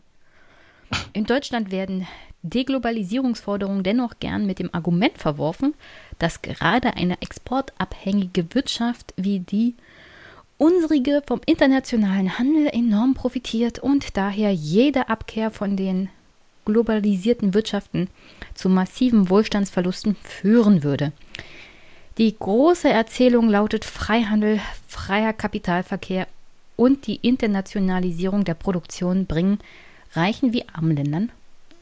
In 1.13 1.25
Deutschland 1.25 1.71
werden 1.71 2.07
Deglobalisierungsforderungen 2.43 3.83
dennoch 3.83 4.19
gern 4.19 4.45
mit 4.45 4.59
dem 4.59 4.73
Argument 4.73 5.17
verworfen, 5.17 5.73
dass 6.19 6.41
gerade 6.41 6.95
eine 6.95 7.21
exportabhängige 7.21 8.53
Wirtschaft 8.53 9.13
wie 9.17 9.39
die 9.39 9.75
unsrige 10.57 11.21
vom 11.25 11.41
internationalen 11.45 12.37
Handel 12.37 12.67
enorm 12.67 13.13
profitiert 13.13 13.79
und 13.79 14.17
daher 14.17 14.51
jede 14.51 15.09
Abkehr 15.09 15.51
von 15.51 15.75
den 15.75 16.09
globalisierten 16.65 17.53
Wirtschaften 17.53 18.09
zu 18.53 18.69
massiven 18.69 19.29
Wohlstandsverlusten 19.29 20.15
führen 20.23 20.83
würde. 20.83 21.11
Die 22.17 22.37
große 22.37 22.89
Erzählung 22.89 23.49
lautet 23.49 23.85
Freihandel, 23.85 24.59
freier 24.87 25.33
Kapitalverkehr 25.33 26.27
und 26.75 27.07
die 27.07 27.15
Internationalisierung 27.15 28.43
der 28.43 28.53
Produktion 28.53 29.25
bringen 29.25 29.59
reichen 30.13 30.53
wie 30.53 30.67
armen 30.69 30.95
Ländern 30.95 31.31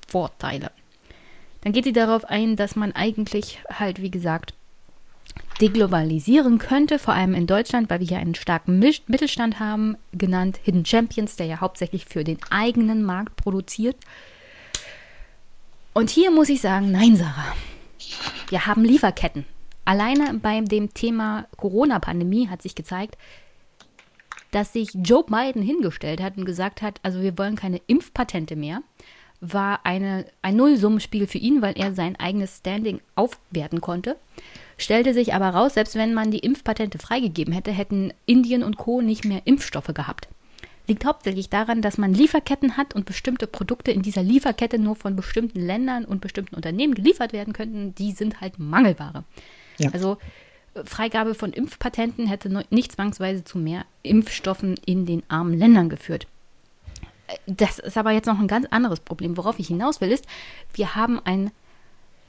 Vorteile. 0.07 0.71
Dann 1.61 1.73
geht 1.73 1.84
sie 1.84 1.93
darauf 1.93 2.25
ein, 2.25 2.55
dass 2.55 2.75
man 2.75 2.93
eigentlich 2.93 3.59
halt, 3.69 4.01
wie 4.01 4.11
gesagt, 4.11 4.53
deglobalisieren 5.59 6.59
könnte, 6.59 6.99
vor 6.99 7.13
allem 7.13 7.34
in 7.34 7.47
Deutschland, 7.47 7.89
weil 7.89 7.99
wir 7.99 8.07
hier 8.07 8.19
einen 8.19 8.35
starken 8.35 8.79
Mittelstand 8.79 9.59
haben, 9.59 9.97
genannt 10.11 10.59
Hidden 10.63 10.85
Champions, 10.85 11.35
der 11.35 11.47
ja 11.47 11.59
hauptsächlich 11.59 12.05
für 12.05 12.23
den 12.23 12.38
eigenen 12.49 13.03
Markt 13.03 13.35
produziert. 13.35 13.97
Und 15.93 16.09
hier 16.09 16.31
muss 16.31 16.49
ich 16.49 16.61
sagen, 16.61 16.91
nein, 16.91 17.15
Sarah. 17.15 17.55
Wir 18.49 18.67
haben 18.67 18.84
Lieferketten. 18.84 19.45
Alleine 19.84 20.35
bei 20.35 20.61
dem 20.61 20.93
Thema 20.93 21.47
Corona-Pandemie 21.57 22.49
hat 22.49 22.61
sich 22.61 22.75
gezeigt, 22.75 23.17
dass 24.51 24.73
sich 24.73 24.89
Joe 24.93 25.23
Biden 25.23 25.61
hingestellt 25.61 26.21
hat 26.21 26.38
und 26.38 26.45
gesagt 26.45 26.81
hat, 26.81 26.99
also 27.03 27.21
wir 27.21 27.38
wollen 27.38 27.55
keine 27.55 27.81
Impfpatente 27.88 28.55
mehr, 28.55 28.81
war 29.39 29.85
eine, 29.85 30.26
ein 30.41 30.55
Nullsummenspiel 30.55 31.27
für 31.27 31.38
ihn, 31.38 31.61
weil 31.61 31.77
er 31.77 31.93
sein 31.93 32.15
eigenes 32.15 32.57
Standing 32.57 33.01
aufwerten 33.15 33.81
konnte. 33.81 34.18
Stellte 34.77 35.14
sich 35.14 35.34
aber 35.34 35.49
raus, 35.49 35.73
selbst 35.76 35.95
wenn 35.95 36.14
man 36.14 36.31
die 36.31 36.39
Impfpatente 36.39 36.99
freigegeben 36.99 37.53
hätte, 37.53 37.72
hätten 37.72 38.14
Indien 38.26 38.64
und 38.64 38.77
Co. 38.77 39.01
nicht 39.01 39.26
mehr 39.26 39.41
Impfstoffe 39.45 39.93
gehabt. 39.93 40.27
Liegt 40.88 41.05
hauptsächlich 41.05 41.49
daran, 41.49 41.81
dass 41.81 41.97
man 41.97 42.14
Lieferketten 42.14 42.77
hat 42.77 42.95
und 42.95 43.05
bestimmte 43.05 43.45
Produkte 43.45 43.91
in 43.91 44.01
dieser 44.01 44.23
Lieferkette 44.23 44.80
nur 44.80 44.95
von 44.95 45.15
bestimmten 45.15 45.59
Ländern 45.59 46.05
und 46.05 46.22
bestimmten 46.22 46.55
Unternehmen 46.55 46.95
geliefert 46.95 47.34
werden 47.34 47.53
könnten. 47.53 47.93
Die 47.95 48.14
sind 48.14 48.39
halt 48.39 48.57
Mangelware. 48.57 49.23
Ja. 49.77 49.89
Also 49.91 50.18
äh, 50.76 50.85
Freigabe 50.85 51.35
von 51.35 51.51
Impfpatenten 51.51 52.27
hätte 52.27 52.64
nicht 52.69 52.93
zwangsweise 52.93 53.43
zu 53.43 53.57
mehr 53.57 53.85
Impfstoffen 54.01 54.76
in 54.85 55.05
den 55.05 55.23
armen 55.27 55.57
Ländern 55.57 55.89
geführt. 55.89 56.27
Das 57.45 57.79
ist 57.79 57.97
aber 57.97 58.11
jetzt 58.11 58.25
noch 58.25 58.39
ein 58.39 58.47
ganz 58.47 58.67
anderes 58.69 58.99
Problem. 58.99 59.37
Worauf 59.37 59.59
ich 59.59 59.67
hinaus 59.67 60.01
will, 60.01 60.11
ist, 60.11 60.25
wir 60.73 60.95
haben 60.95 61.19
ein 61.23 61.51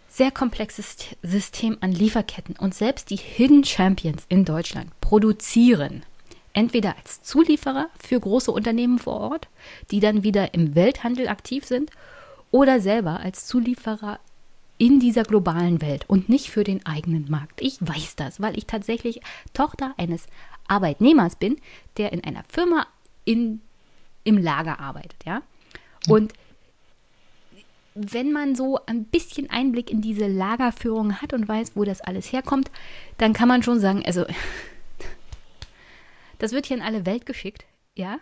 sehr 0.09 0.31
komplexes 0.31 0.97
System 1.23 1.77
an 1.81 1.93
Lieferketten 1.93 2.57
und 2.57 2.75
selbst 2.75 3.11
die 3.11 3.17
Hidden 3.17 3.65
Champions 3.65 4.25
in 4.29 4.45
Deutschland 4.45 4.91
produzieren 5.01 6.03
entweder 6.55 6.97
als 6.97 7.23
Zulieferer 7.23 7.89
für 8.01 8.19
große 8.19 8.51
Unternehmen 8.51 8.99
vor 8.99 9.21
Ort, 9.21 9.49
die 9.91 10.01
dann 10.01 10.25
wieder 10.25 10.55
im 10.55 10.75
Welthandel 10.75 11.29
aktiv 11.29 11.65
sind, 11.65 11.93
oder 12.51 12.81
selber 12.81 13.21
als 13.21 13.47
Zulieferer 13.47 14.19
in 14.79 15.01
dieser 15.01 15.25
globalen 15.25 15.81
Welt 15.83 16.05
und 16.09 16.29
nicht 16.29 16.51
für 16.51 16.65
den 16.65 16.85
eigenen 16.87 17.31
Markt. 17.31 17.61
Ich 17.61 17.79
weiß 17.81 18.17
das, 18.17 18.41
weil 18.41 18.57
ich 18.57 18.67
tatsächlich 18.67 19.21
Tochter 19.53 19.95
eines 19.99 20.27
Arbeitnehmers 20.67 21.37
bin, 21.37 21.57
der 21.97 22.13
in 22.13 22.25
einer 22.25 22.45
Firma 22.49 22.87
in, 23.25 23.61
im 24.25 24.39
Lager 24.39 24.81
arbeitet, 24.81 25.25
ja. 25.25 25.43
Und 26.09 26.33
wenn 27.95 28.33
man 28.33 28.55
so 28.55 28.79
ein 28.87 29.05
bisschen 29.05 29.51
Einblick 29.51 29.91
in 29.91 30.01
diese 30.01 30.29
Lagerführung 30.29 31.21
hat 31.21 31.33
und 31.33 31.49
weiß, 31.49 31.73
wo 31.75 31.85
das 31.85 32.01
alles 32.01 32.33
herkommt, 32.33 32.71
dann 33.17 33.33
kann 33.33 33.49
man 33.49 33.63
schon 33.63 33.81
sagen, 33.81 34.05
also 34.07 34.25
das 36.39 36.53
wird 36.53 36.67
hier 36.67 36.77
in 36.77 36.83
alle 36.83 37.07
Welt 37.07 37.27
geschickt, 37.27 37.67
ja. 37.95 38.19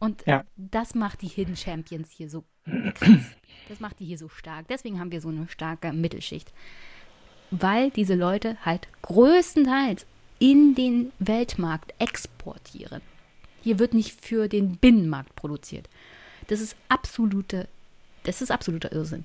Und 0.00 0.26
ja. 0.26 0.44
das 0.56 0.94
macht 0.94 1.22
die 1.22 1.28
Hidden 1.28 1.56
Champions 1.56 2.10
hier 2.10 2.28
so 2.30 2.44
krass. 2.94 3.36
Das 3.68 3.80
macht 3.80 4.00
die 4.00 4.06
hier 4.06 4.18
so 4.18 4.28
stark. 4.28 4.66
Deswegen 4.68 4.98
haben 4.98 5.12
wir 5.12 5.20
so 5.20 5.28
eine 5.28 5.46
starke 5.46 5.92
Mittelschicht. 5.92 6.52
Weil 7.50 7.90
diese 7.90 8.14
Leute 8.14 8.56
halt 8.64 8.88
größtenteils 9.02 10.06
in 10.38 10.74
den 10.74 11.12
Weltmarkt 11.18 11.94
exportieren. 11.98 13.02
Hier 13.62 13.78
wird 13.78 13.94
nicht 13.94 14.20
für 14.20 14.48
den 14.48 14.76
Binnenmarkt 14.76 15.34
produziert. 15.36 15.88
Das 16.48 16.60
ist 16.60 16.76
absolute 16.88 17.68
das 18.24 18.42
ist 18.42 18.50
absoluter 18.50 18.92
Irrsinn. 18.92 19.24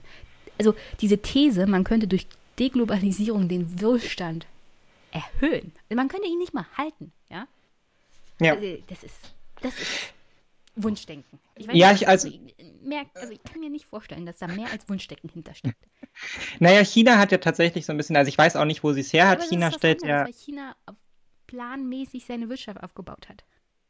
Also 0.57 0.73
diese 1.01 1.17
These, 1.17 1.67
man 1.67 1.83
könnte 1.83 2.07
durch 2.07 2.27
Deglobalisierung 2.59 3.49
den 3.49 3.81
Wohlstand 3.81 4.47
erhöhen. 5.11 5.73
Man 5.93 6.07
könnte 6.07 6.27
ihn 6.27 6.37
nicht 6.37 6.53
mal 6.53 6.65
halten, 6.77 7.11
ja? 7.29 7.47
Ja. 8.39 8.53
Also, 8.53 8.77
das 8.87 9.03
ist, 9.03 9.15
das 9.61 9.79
ist 9.79 10.13
Wunschdenken. 10.75 11.39
Ich 11.55 11.67
ja, 11.67 11.91
nicht, 11.91 12.01
ich 12.01 12.07
also, 12.07 12.29
mehr, 12.81 13.05
also 13.13 13.31
ich 13.31 13.43
kann 13.43 13.59
mir 13.59 13.69
nicht 13.69 13.85
vorstellen, 13.85 14.25
dass 14.25 14.37
da 14.37 14.47
mehr 14.47 14.71
als 14.71 14.87
Wunschdenken 14.89 15.29
hintersteckt. 15.29 15.77
Naja, 16.59 16.81
China 16.85 17.17
hat 17.17 17.33
ja 17.33 17.39
tatsächlich 17.39 17.85
so 17.85 17.91
ein 17.91 17.97
bisschen, 17.97 18.15
also 18.15 18.29
ich 18.29 18.37
weiß 18.37 18.55
auch 18.55 18.63
nicht, 18.63 18.85
wo 18.85 18.93
sie 18.93 19.01
es 19.01 19.11
her 19.11 19.27
hat. 19.27 19.43
China 19.43 19.69
stellt 19.69 20.01
anderes, 20.01 20.19
ja. 20.19 20.25
Weil 20.25 20.33
China 20.33 20.75
planmäßig 21.47 22.25
seine 22.25 22.47
Wirtschaft 22.47 22.81
aufgebaut 22.81 23.27
hat. 23.27 23.43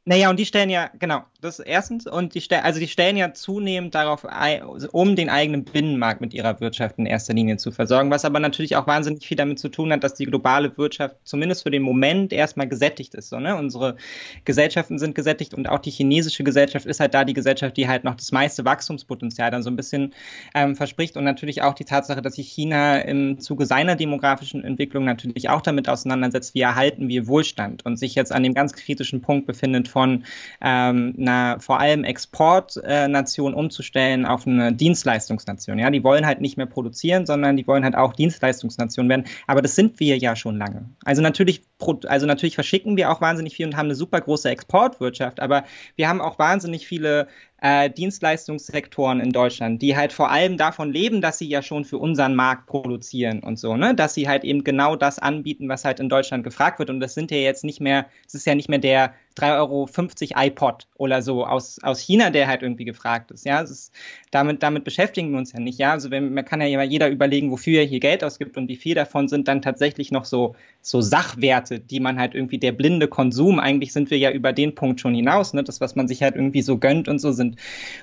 Naja, 0.07 0.30
und 0.30 0.38
die 0.38 0.45
stellen 0.45 0.69
ja, 0.69 0.91
genau, 0.99 1.23
das 1.41 1.60
erstens, 1.60 2.06
und 2.06 2.36
die 2.36 2.41
stellen, 2.41 2.64
also 2.64 2.80
die 2.80 2.88
stellen 2.88 3.18
ja 3.18 3.34
zunehmend 3.34 3.95
darauf 3.95 4.23
ein, 4.23 4.61
um 4.64 5.15
den 5.15 5.30
eigenen 5.30 5.64
Binnenmarkt 5.64 6.22
mit 6.22 6.32
ihrer 6.36 6.60
Wirtschaft 6.60 6.99
in 6.99 7.07
erster 7.07 7.34
Linie 7.34 7.57
zu 7.57 7.72
versorgen, 7.72 8.11
was 8.11 8.23
aber 8.23 8.40
natürlich 8.40 8.76
auch 8.76 8.86
wahnsinnig 8.86 9.26
viel 9.26 9.36
damit 9.36 9.57
zu 9.57 9.68
tun 9.68 9.91
hat, 9.91 10.03
dass 10.03 10.14
die 10.14 10.26
globale 10.26 10.77
Wirtschaft 10.77 11.15
zumindest 11.23 11.64
für 11.64 11.72
den 11.72 11.82
Moment 11.82 12.34
erstmal 12.34 12.68
gesättigt 12.68 13.15
ist. 13.15 13.30
So, 13.30 13.40
ne? 13.40 13.56
Unsere 13.56 13.95
Gesellschaften 14.44 14.99
sind 14.99 15.15
gesättigt 15.15 15.56
und 15.56 15.68
auch 15.68 15.80
die 15.80 15.90
chinesische 15.90 16.44
Gesellschaft 16.44 16.86
ist 16.86 16.99
halt 16.99 17.15
da 17.15 17.26
die 17.26 17.34
Gesellschaft, 17.34 17.76
die 17.76 17.88
halt 17.88 18.03
noch 18.03 18.14
das 18.14 18.32
meiste 18.32 18.64
Wachstumspotenzial 18.64 19.49
dann 19.49 19.64
so 19.64 19.72
ein 19.72 19.76
bisschen 19.76 20.14
ähm, 20.53 20.76
verspricht 20.76 21.18
und 21.18 21.23
natürlich 21.23 21.64
auch 21.64 21.73
die 21.73 21.86
Tatsache, 21.86 22.22
dass 22.22 22.36
sich 22.36 22.49
China 22.52 22.99
im 22.99 23.40
Zuge 23.40 23.65
seiner 23.65 23.95
demografischen 23.95 24.64
Entwicklung 24.64 25.06
natürlich 25.06 25.49
auch 25.49 25.61
damit 25.61 25.90
auseinandersetzt, 25.90 26.53
wie 26.53 26.61
erhalten 26.61 27.07
wir 27.07 27.26
Wohlstand 27.26 27.84
und 27.88 27.98
sich 27.98 28.14
jetzt 28.14 28.32
an 28.32 28.44
dem 28.44 28.53
ganz 28.53 28.73
kritischen 28.73 29.22
Punkt 29.22 29.48
befindet, 29.48 29.94
von 29.95 30.26
ähm, 30.59 31.15
einer 31.17 31.57
vor 31.61 31.80
allem 31.80 32.03
Exportnation 32.03 33.53
umzustellen 33.53 34.26
auf 34.26 34.45
eine 34.45 34.73
Dienstleistungsnation. 34.73 35.80
Ja, 35.80 35.89
die 35.89 36.03
wollen 36.03 36.26
halt 36.26 36.41
nicht 36.41 36.57
mehr 36.57 36.65
produzieren, 36.65 37.26
sondern 37.26 37.55
die 37.55 37.65
wollen 37.65 37.85
halt 37.85 37.95
auch 37.95 38.11
Dienstleistungsnation 38.11 39.07
werden. 39.07 39.23
Aber 39.47 39.61
das 39.61 39.76
sind 39.76 39.97
wir 40.01 40.17
ja 40.17 40.35
schon 40.35 40.57
lange. 40.57 40.89
Also 41.05 41.22
natürlich, 41.22 41.61
also 42.07 42.26
natürlich 42.26 42.55
verschicken 42.55 42.97
wir 42.97 43.09
auch 43.09 43.22
wahnsinnig 43.22 43.55
viel 43.55 43.67
und 43.67 43.77
haben 43.77 43.85
eine 43.85 43.95
super 43.95 44.19
große 44.19 44.49
Exportwirtschaft, 44.49 45.39
aber 45.39 45.63
wir 45.95 46.09
haben 46.09 46.19
auch 46.19 46.38
wahnsinnig 46.39 46.85
viele 46.85 47.30
äh, 47.65 47.89
Dienstleistungssektoren 47.89 49.19
in 49.19 49.31
Deutschland, 49.31 49.81
die 49.81 49.97
halt 49.97 50.13
vor 50.13 50.29
allem 50.29 50.55
davon 50.55 50.93
leben, 50.93 51.19
dass 51.19 51.39
sie 51.39 51.47
ja 51.47 51.63
schon 51.63 51.83
für 51.83 51.97
unseren 51.97 52.35
Markt 52.35 52.67
produzieren 52.67 53.39
und 53.39 53.57
so, 53.57 53.75
ne? 53.75 53.95
Dass 53.95 54.13
sie 54.13 54.27
halt 54.27 54.43
eben 54.43 54.63
genau 54.63 54.95
das 54.95 55.17
anbieten, 55.17 55.67
was 55.67 55.83
halt 55.83 55.99
in 55.99 56.07
Deutschland 56.07 56.43
gefragt 56.43 56.77
wird. 56.77 56.91
Und 56.91 56.99
das 56.99 57.15
sind 57.15 57.31
ja 57.31 57.37
jetzt 57.37 57.63
nicht 57.63 57.81
mehr, 57.81 58.05
es 58.27 58.35
ist 58.35 58.45
ja 58.45 58.53
nicht 58.53 58.69
mehr 58.69 58.77
der 58.77 59.15
3,50 59.37 60.35
Euro 60.35 60.45
iPod 60.45 60.87
oder 60.95 61.21
so 61.21 61.45
aus, 61.45 61.79
aus 61.81 61.99
China, 61.99 62.29
der 62.29 62.47
halt 62.47 62.61
irgendwie 62.61 62.85
gefragt 62.85 63.31
ist. 63.31 63.45
Ja, 63.45 63.59
ist, 63.59 63.91
damit, 64.31 64.63
damit 64.63 64.83
beschäftigen 64.83 65.31
wir 65.31 65.39
uns 65.39 65.51
ja 65.51 65.59
nicht. 65.59 65.77
Ja, 65.77 65.91
also 65.91 66.09
wenn, 66.09 66.33
man 66.33 66.45
kann 66.45 66.61
ja 66.61 66.83
jeder 66.83 67.09
überlegen, 67.09 67.51
wofür 67.51 67.79
er 67.79 67.85
hier 67.85 67.99
Geld 67.99 68.23
ausgibt 68.23 68.55
und 68.57 68.69
wie 68.69 68.77
viel 68.77 68.95
davon 68.95 69.27
sind 69.27 69.47
dann 69.47 69.61
tatsächlich 69.61 70.11
noch 70.11 70.25
so, 70.25 70.55
so 70.81 71.01
Sachwerte, 71.01 71.79
die 71.79 71.99
man 71.99 72.17
halt 72.17 72.33
irgendwie 72.33 72.59
der 72.59 72.71
blinde 72.71 73.07
Konsum, 73.07 73.59
eigentlich 73.59 73.91
sind 73.91 74.09
wir 74.09 74.17
ja 74.17 74.31
über 74.31 74.53
den 74.53 74.75
Punkt 74.75 75.01
schon 75.01 75.13
hinaus, 75.13 75.53
ne? 75.53 75.63
Das, 75.63 75.81
was 75.81 75.95
man 75.95 76.07
sich 76.07 76.23
halt 76.23 76.35
irgendwie 76.35 76.61
so 76.61 76.77
gönnt 76.77 77.07
und 77.09 77.19
so 77.19 77.31
sind 77.31 77.55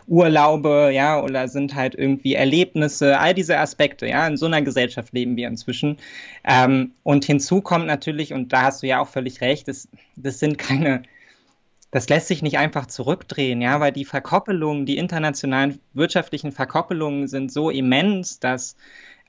Urlaube, 0.06 0.90
ja, 0.92 1.20
oder 1.20 1.48
sind 1.48 1.74
halt 1.74 1.94
irgendwie 1.94 2.34
Erlebnisse, 2.34 3.18
all 3.18 3.34
diese 3.34 3.58
Aspekte, 3.58 4.06
ja, 4.06 4.26
in 4.26 4.36
so 4.36 4.46
einer 4.46 4.62
Gesellschaft 4.62 5.12
leben 5.12 5.36
wir 5.36 5.48
inzwischen. 5.48 5.98
Ähm, 6.44 6.92
und 7.02 7.24
hinzu 7.24 7.60
kommt 7.60 7.86
natürlich, 7.86 8.32
und 8.32 8.52
da 8.52 8.62
hast 8.62 8.82
du 8.82 8.86
ja 8.86 9.00
auch 9.00 9.08
völlig 9.08 9.40
recht, 9.40 9.68
das, 9.68 9.88
das 10.16 10.38
sind 10.38 10.58
keine 10.58 11.02
das 11.92 12.08
lässt 12.08 12.28
sich 12.28 12.40
nicht 12.40 12.56
einfach 12.56 12.86
zurückdrehen, 12.86 13.60
ja, 13.60 13.78
weil 13.78 13.92
die 13.92 14.06
Verkoppelungen, 14.06 14.86
die 14.86 14.96
internationalen 14.96 15.78
wirtschaftlichen 15.92 16.50
Verkoppelungen 16.50 17.28
sind 17.28 17.52
so 17.52 17.68
immens, 17.68 18.40
dass 18.40 18.76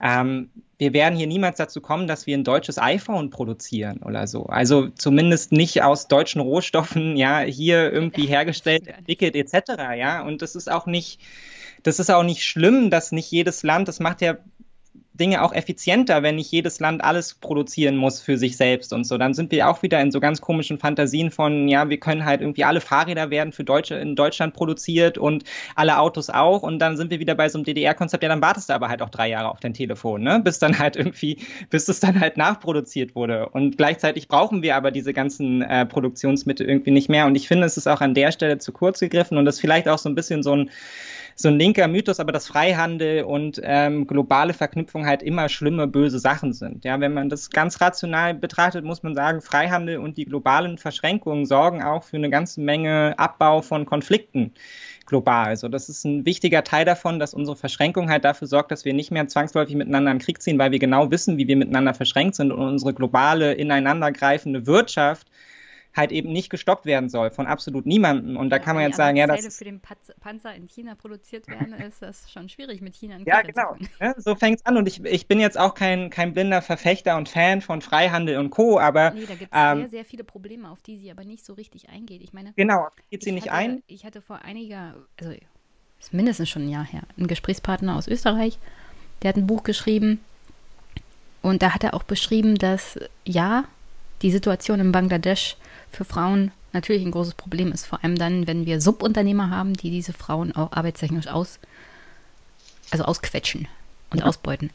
ähm, 0.02 0.50
wir 0.84 0.92
werden 0.92 1.18
hier 1.18 1.28
niemals 1.28 1.58
dazu 1.58 1.80
kommen, 1.80 2.08
dass 2.08 2.28
wir 2.28 2.38
ein 2.38 2.44
deutsches 2.44 2.78
iPhone 2.78 3.30
produzieren 3.30 4.02
oder 4.04 4.28
so. 4.28 4.48
Also 4.48 4.90
zumindest 4.90 5.54
nicht 5.54 5.82
aus 5.82 6.10
deutschen 6.10 6.42
Rohstoffen, 6.42 7.16
ja, 7.16 7.40
hier 7.40 7.92
irgendwie 7.94 8.26
hergestellt, 8.26 8.88
entwickelt 8.88 9.36
etc. 9.38 9.72
Ja, 9.98 10.24
und 10.24 10.42
das 10.42 10.56
ist 10.56 10.70
auch 10.70 10.86
nicht, 10.86 11.22
das 11.84 12.00
ist 12.00 12.12
auch 12.12 12.24
nicht 12.24 12.44
schlimm, 12.44 12.90
dass 12.90 13.14
nicht 13.14 13.32
jedes 13.32 13.64
Land, 13.64 13.88
das 13.88 14.02
macht 14.02 14.22
ja 14.22 14.36
Dinge 15.14 15.44
auch 15.44 15.54
effizienter, 15.54 16.24
wenn 16.24 16.36
nicht 16.36 16.52
jedes 16.52 16.80
Land 16.80 17.04
alles 17.04 17.36
produzieren 17.36 17.96
muss 17.96 18.20
für 18.20 18.38
sich 18.38 18.58
selbst 18.58 18.94
und 18.94 19.06
so. 19.06 19.20
Dann 19.20 19.36
sind 19.36 19.52
wir 19.52 19.70
auch 19.70 19.84
wieder 19.84 20.02
in 20.02 20.12
so 20.12 20.20
ganz 20.20 20.42
komischen 20.42 20.80
Fantasien 20.80 21.30
von, 21.30 21.68
ja, 21.68 21.90
wir 21.90 22.00
können 22.00 22.26
halt 22.26 22.42
irgendwie 22.42 22.64
alle 22.64 22.82
Fahrräder 22.82 23.30
werden 23.30 23.54
für 23.54 23.64
Deutsche 23.64 23.96
in 23.96 24.16
Deutschland 24.16 24.56
produziert 24.56 25.20
und 25.20 25.44
alle 25.76 26.00
Autos 26.00 26.32
auch. 26.32 26.64
Und 26.64 26.80
dann 26.80 26.98
sind 26.98 27.12
wir 27.12 27.20
wieder 27.20 27.36
bei 27.36 27.48
so 27.48 27.60
einem 27.60 27.66
DDR-Konzept, 27.66 28.24
ja, 28.24 28.30
dann 28.30 28.42
wartest 28.42 28.70
du 28.70 28.74
aber 28.74 28.90
halt 28.90 29.04
auch 29.04 29.10
drei 29.10 29.30
Jahre 29.30 29.50
auf 29.50 29.60
dein 29.60 29.76
Telefon, 29.76 30.24
ne? 30.24 30.42
Bis 30.44 30.58
dann 30.58 30.80
halt 30.80 30.96
irgendwie, 30.96 31.38
bis 31.70 31.88
es 31.88 32.00
dann 32.00 32.20
halt 32.20 32.38
nachproduziert 32.38 33.14
wurde. 33.14 33.50
Und 33.50 33.78
gleichzeitig 33.78 34.28
brauchen 34.28 34.64
wir 34.64 34.76
aber 34.76 34.90
diese 34.90 35.14
ganzen 35.14 35.62
äh, 35.62 35.86
Produktionsmittel 35.86 36.68
irgendwie 36.68 36.92
nicht 36.92 37.10
mehr. 37.10 37.28
Und 37.28 37.36
ich 37.36 37.48
finde, 37.48 37.68
es 37.68 37.78
ist 37.78 37.88
auch 37.88 38.02
an 38.02 38.16
der 38.16 38.32
Stelle 38.32 38.58
zu 38.58 38.72
kurz 38.72 39.00
gegriffen 39.00 39.38
und 39.38 39.46
das 39.46 39.60
vielleicht 39.60 39.88
auch 39.88 40.00
so 40.00 40.10
ein 40.10 40.16
bisschen 40.16 40.42
so 40.42 40.56
ein 40.56 40.72
so 41.36 41.50
ein 41.50 41.58
linker 41.58 41.88
Mythos, 41.88 42.20
aber 42.20 42.32
dass 42.32 42.48
Freihandel 42.48 43.24
und 43.24 43.60
ähm, 43.64 44.08
globale 44.08 44.54
Verknüpfung 44.54 45.06
halt 45.06 45.24
immer 45.24 45.50
schlimme, 45.50 45.88
böse 45.88 46.20
Sachen 46.20 46.54
sind. 46.54 46.86
Ja, 46.86 47.00
wenn 47.00 47.14
man 47.14 47.30
das 47.30 47.50
ganz 47.50 47.82
rational 47.82 48.34
betrachtet, 48.34 48.86
muss 48.86 49.04
man 49.04 49.16
sagen, 49.16 49.42
Freihandel 49.42 49.98
und 49.98 50.18
die 50.18 50.26
globalen 50.26 50.78
Verschränkungen 50.78 51.46
sorgen 51.46 51.84
auch 51.84 52.04
für 52.04 52.18
eine 52.18 52.30
ganze 52.30 52.62
Menge 52.62 53.16
Abbau 53.18 53.62
von 53.62 53.86
Konflikten 53.86 54.54
global. 55.06 55.48
Also 55.48 55.68
das 55.68 55.90
ist 55.90 56.06
ein 56.06 56.26
wichtiger 56.26 56.64
Teil 56.64 56.86
davon, 56.86 57.20
dass 57.20 57.34
unsere 57.34 57.58
Verschränkung 57.58 58.10
halt 58.10 58.26
dafür 58.26 58.48
sorgt, 58.48 58.72
dass 58.72 58.86
wir 58.86 58.94
nicht 58.94 59.12
mehr 59.12 59.28
zwangsläufig 59.28 59.76
miteinander 59.76 60.12
in 60.12 60.20
Krieg 60.20 60.42
ziehen, 60.42 60.58
weil 60.60 60.72
wir 60.72 60.80
genau 60.80 61.12
wissen, 61.12 61.38
wie 61.38 61.48
wir 61.48 61.58
miteinander 61.58 61.94
verschränkt 61.94 62.36
sind 62.36 62.52
und 62.52 62.62
unsere 62.62 62.94
globale 62.94 63.54
ineinandergreifende 63.54 64.66
Wirtschaft 64.66 65.28
halt 65.96 66.12
eben 66.12 66.32
nicht 66.32 66.50
gestoppt 66.50 66.86
werden 66.86 67.10
soll 67.10 67.30
von 67.30 67.46
absolut 67.46 67.86
niemandem. 67.86 68.38
Und 68.38 68.50
da 68.50 68.58
ja, 68.58 68.64
kann 68.64 68.76
man 68.76 68.86
jetzt 68.86 68.98
sagen, 68.98 69.18
ja, 69.18 69.28
das. 69.28 69.58
für 69.58 69.64
den 69.64 69.80
Panzer 69.80 70.56
in 70.56 70.68
China 70.68 70.96
produziert 70.96 71.48
werden, 71.48 71.74
ist 71.88 72.02
das 72.02 72.32
schon 72.32 72.50
schwierig 72.50 72.82
mit 72.82 72.96
China 72.96 73.18
in 73.18 73.26
Ja, 73.26 73.42
genau. 73.42 73.76
Ja, 74.00 74.14
so 74.18 74.36
fängt 74.36 74.60
es 74.60 74.66
an. 74.66 74.78
Und 74.78 74.88
ich, 74.88 75.04
ich 75.06 75.28
bin 75.28 75.40
jetzt 75.40 75.58
auch 75.58 75.76
kein, 75.76 76.10
kein 76.10 76.34
blinder 76.34 76.62
Verfechter 76.62 77.18
und 77.18 77.30
Fan 77.30 77.62
von 77.62 77.82
Freihandel 77.82 78.38
und 78.38 78.50
Co., 78.50 78.80
aber. 78.80 79.12
Nee, 79.12 79.26
da 79.26 79.36
gibt 79.36 79.54
es 79.54 79.60
ähm, 79.60 79.80
sehr, 79.82 79.90
sehr 79.90 80.06
viele 80.06 80.24
Probleme, 80.24 80.70
auf 80.70 80.82
die 80.82 80.98
sie 80.98 81.12
aber 81.12 81.24
nicht 81.24 81.46
so 81.46 81.54
richtig 81.54 81.90
eingeht. 81.90 82.22
Ich 82.22 82.34
meine. 82.34 82.54
Genau, 82.56 82.88
geht 83.12 83.24
sie 83.24 83.32
nicht 83.32 83.52
hatte, 83.52 83.58
ein? 83.58 83.84
Ich 83.88 84.06
hatte 84.06 84.22
vor 84.22 84.42
einiger, 84.42 84.96
also 85.20 85.34
ist 86.00 86.14
mindestens 86.14 86.50
schon 86.50 86.64
ein 86.64 86.70
Jahr 86.70 86.86
her, 86.86 87.04
einen 87.18 87.28
Gesprächspartner 87.28 87.96
aus 87.96 88.08
Österreich, 88.08 88.58
der 89.22 89.30
hat 89.30 89.38
ein 89.38 89.48
Buch 89.48 89.64
geschrieben. 89.64 90.20
Und 91.42 91.62
da 91.62 91.74
hat 91.74 91.84
er 91.84 91.94
auch 91.94 92.04
beschrieben, 92.04 92.58
dass 92.58 93.00
ja, 93.26 93.66
die 94.24 94.32
Situation 94.32 94.80
in 94.80 94.92
Bangladesch 94.92 95.58
für 95.92 96.06
Frauen 96.06 96.52
natürlich 96.72 97.06
ein 97.06 97.12
großes 97.12 97.36
Problem 97.36 97.72
ist, 97.72 97.86
vor 97.86 98.04
allem 98.04 98.18
dann, 98.18 98.48
wenn 98.48 98.66
wir 98.66 98.82
Subunternehmer 98.82 99.52
haben, 99.52 99.74
die 99.74 99.92
diese 99.92 100.14
Frauen 100.14 100.56
auch 100.56 100.72
arbeitstechnisch 100.72 101.28
aus, 101.28 101.60
also 102.90 103.04
ausquetschen 103.06 103.68
und 104.10 104.20
ja. 104.20 104.26
ausbeuten. 104.26 104.72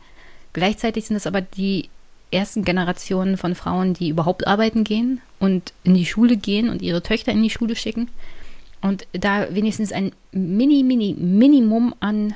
Gleichzeitig 0.52 1.06
sind 1.06 1.16
es 1.16 1.26
aber 1.26 1.40
die 1.40 1.88
ersten 2.30 2.64
Generationen 2.64 3.36
von 3.36 3.54
Frauen, 3.54 3.94
die 3.94 4.10
überhaupt 4.10 4.46
arbeiten 4.46 4.84
gehen 4.84 5.20
und 5.38 5.72
in 5.82 5.94
die 5.94 6.06
Schule 6.06 6.36
gehen 6.36 6.68
und 6.68 6.82
ihre 6.82 7.02
Töchter 7.02 7.32
in 7.32 7.42
die 7.42 7.50
Schule 7.50 7.74
schicken 7.74 8.08
und 8.80 9.06
da 9.12 9.52
wenigstens 9.54 9.92
ein 9.92 10.12
mini, 10.30 10.82
mini, 10.82 11.14
Minimum 11.14 11.94
an 12.00 12.34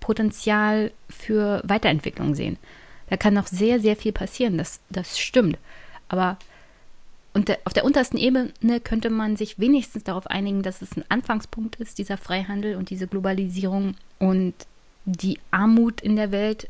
Potenzial 0.00 0.90
für 1.08 1.60
Weiterentwicklung 1.64 2.34
sehen. 2.34 2.56
Da 3.10 3.16
kann 3.16 3.34
noch 3.34 3.46
sehr, 3.46 3.78
sehr 3.78 3.96
viel 3.96 4.12
passieren, 4.12 4.56
das, 4.58 4.80
das 4.88 5.18
stimmt. 5.18 5.58
Aber 6.08 6.38
und 7.34 7.48
der, 7.48 7.58
auf 7.64 7.72
der 7.72 7.84
untersten 7.84 8.18
Ebene 8.18 8.80
könnte 8.82 9.08
man 9.08 9.36
sich 9.36 9.58
wenigstens 9.58 10.04
darauf 10.04 10.26
einigen, 10.26 10.62
dass 10.62 10.82
es 10.82 10.96
ein 10.96 11.04
Anfangspunkt 11.08 11.76
ist, 11.76 11.98
dieser 11.98 12.18
Freihandel 12.18 12.76
und 12.76 12.90
diese 12.90 13.06
Globalisierung 13.06 13.94
und 14.18 14.54
die 15.06 15.38
Armut 15.50 16.00
in 16.00 16.16
der 16.16 16.30
Welt 16.30 16.68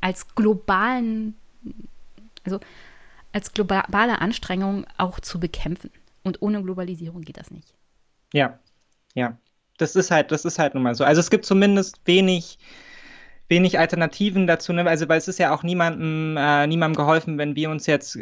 als 0.00 0.34
globalen, 0.34 1.34
also 2.44 2.60
als 3.32 3.52
globale 3.52 4.20
Anstrengung 4.20 4.86
auch 4.96 5.18
zu 5.18 5.40
bekämpfen. 5.40 5.90
Und 6.22 6.40
ohne 6.40 6.62
Globalisierung 6.62 7.22
geht 7.22 7.36
das 7.36 7.50
nicht. 7.50 7.74
Ja, 8.32 8.58
ja. 9.14 9.36
Das 9.78 9.94
ist 9.94 10.10
halt, 10.10 10.32
das 10.32 10.44
ist 10.44 10.58
halt 10.58 10.74
nun 10.74 10.82
mal 10.82 10.94
so. 10.94 11.04
Also 11.04 11.20
es 11.20 11.28
gibt 11.28 11.44
zumindest 11.44 12.00
wenig, 12.06 12.58
wenig 13.48 13.78
Alternativen 13.78 14.46
dazu, 14.46 14.72
ne? 14.72 14.86
Also 14.86 15.08
weil 15.08 15.18
es 15.18 15.28
ist 15.28 15.38
ja 15.38 15.54
auch 15.54 15.62
niemandem, 15.62 16.36
äh, 16.38 16.66
niemandem 16.66 16.96
geholfen, 16.96 17.36
wenn 17.36 17.56
wir 17.56 17.68
uns 17.68 17.86
jetzt 17.86 18.16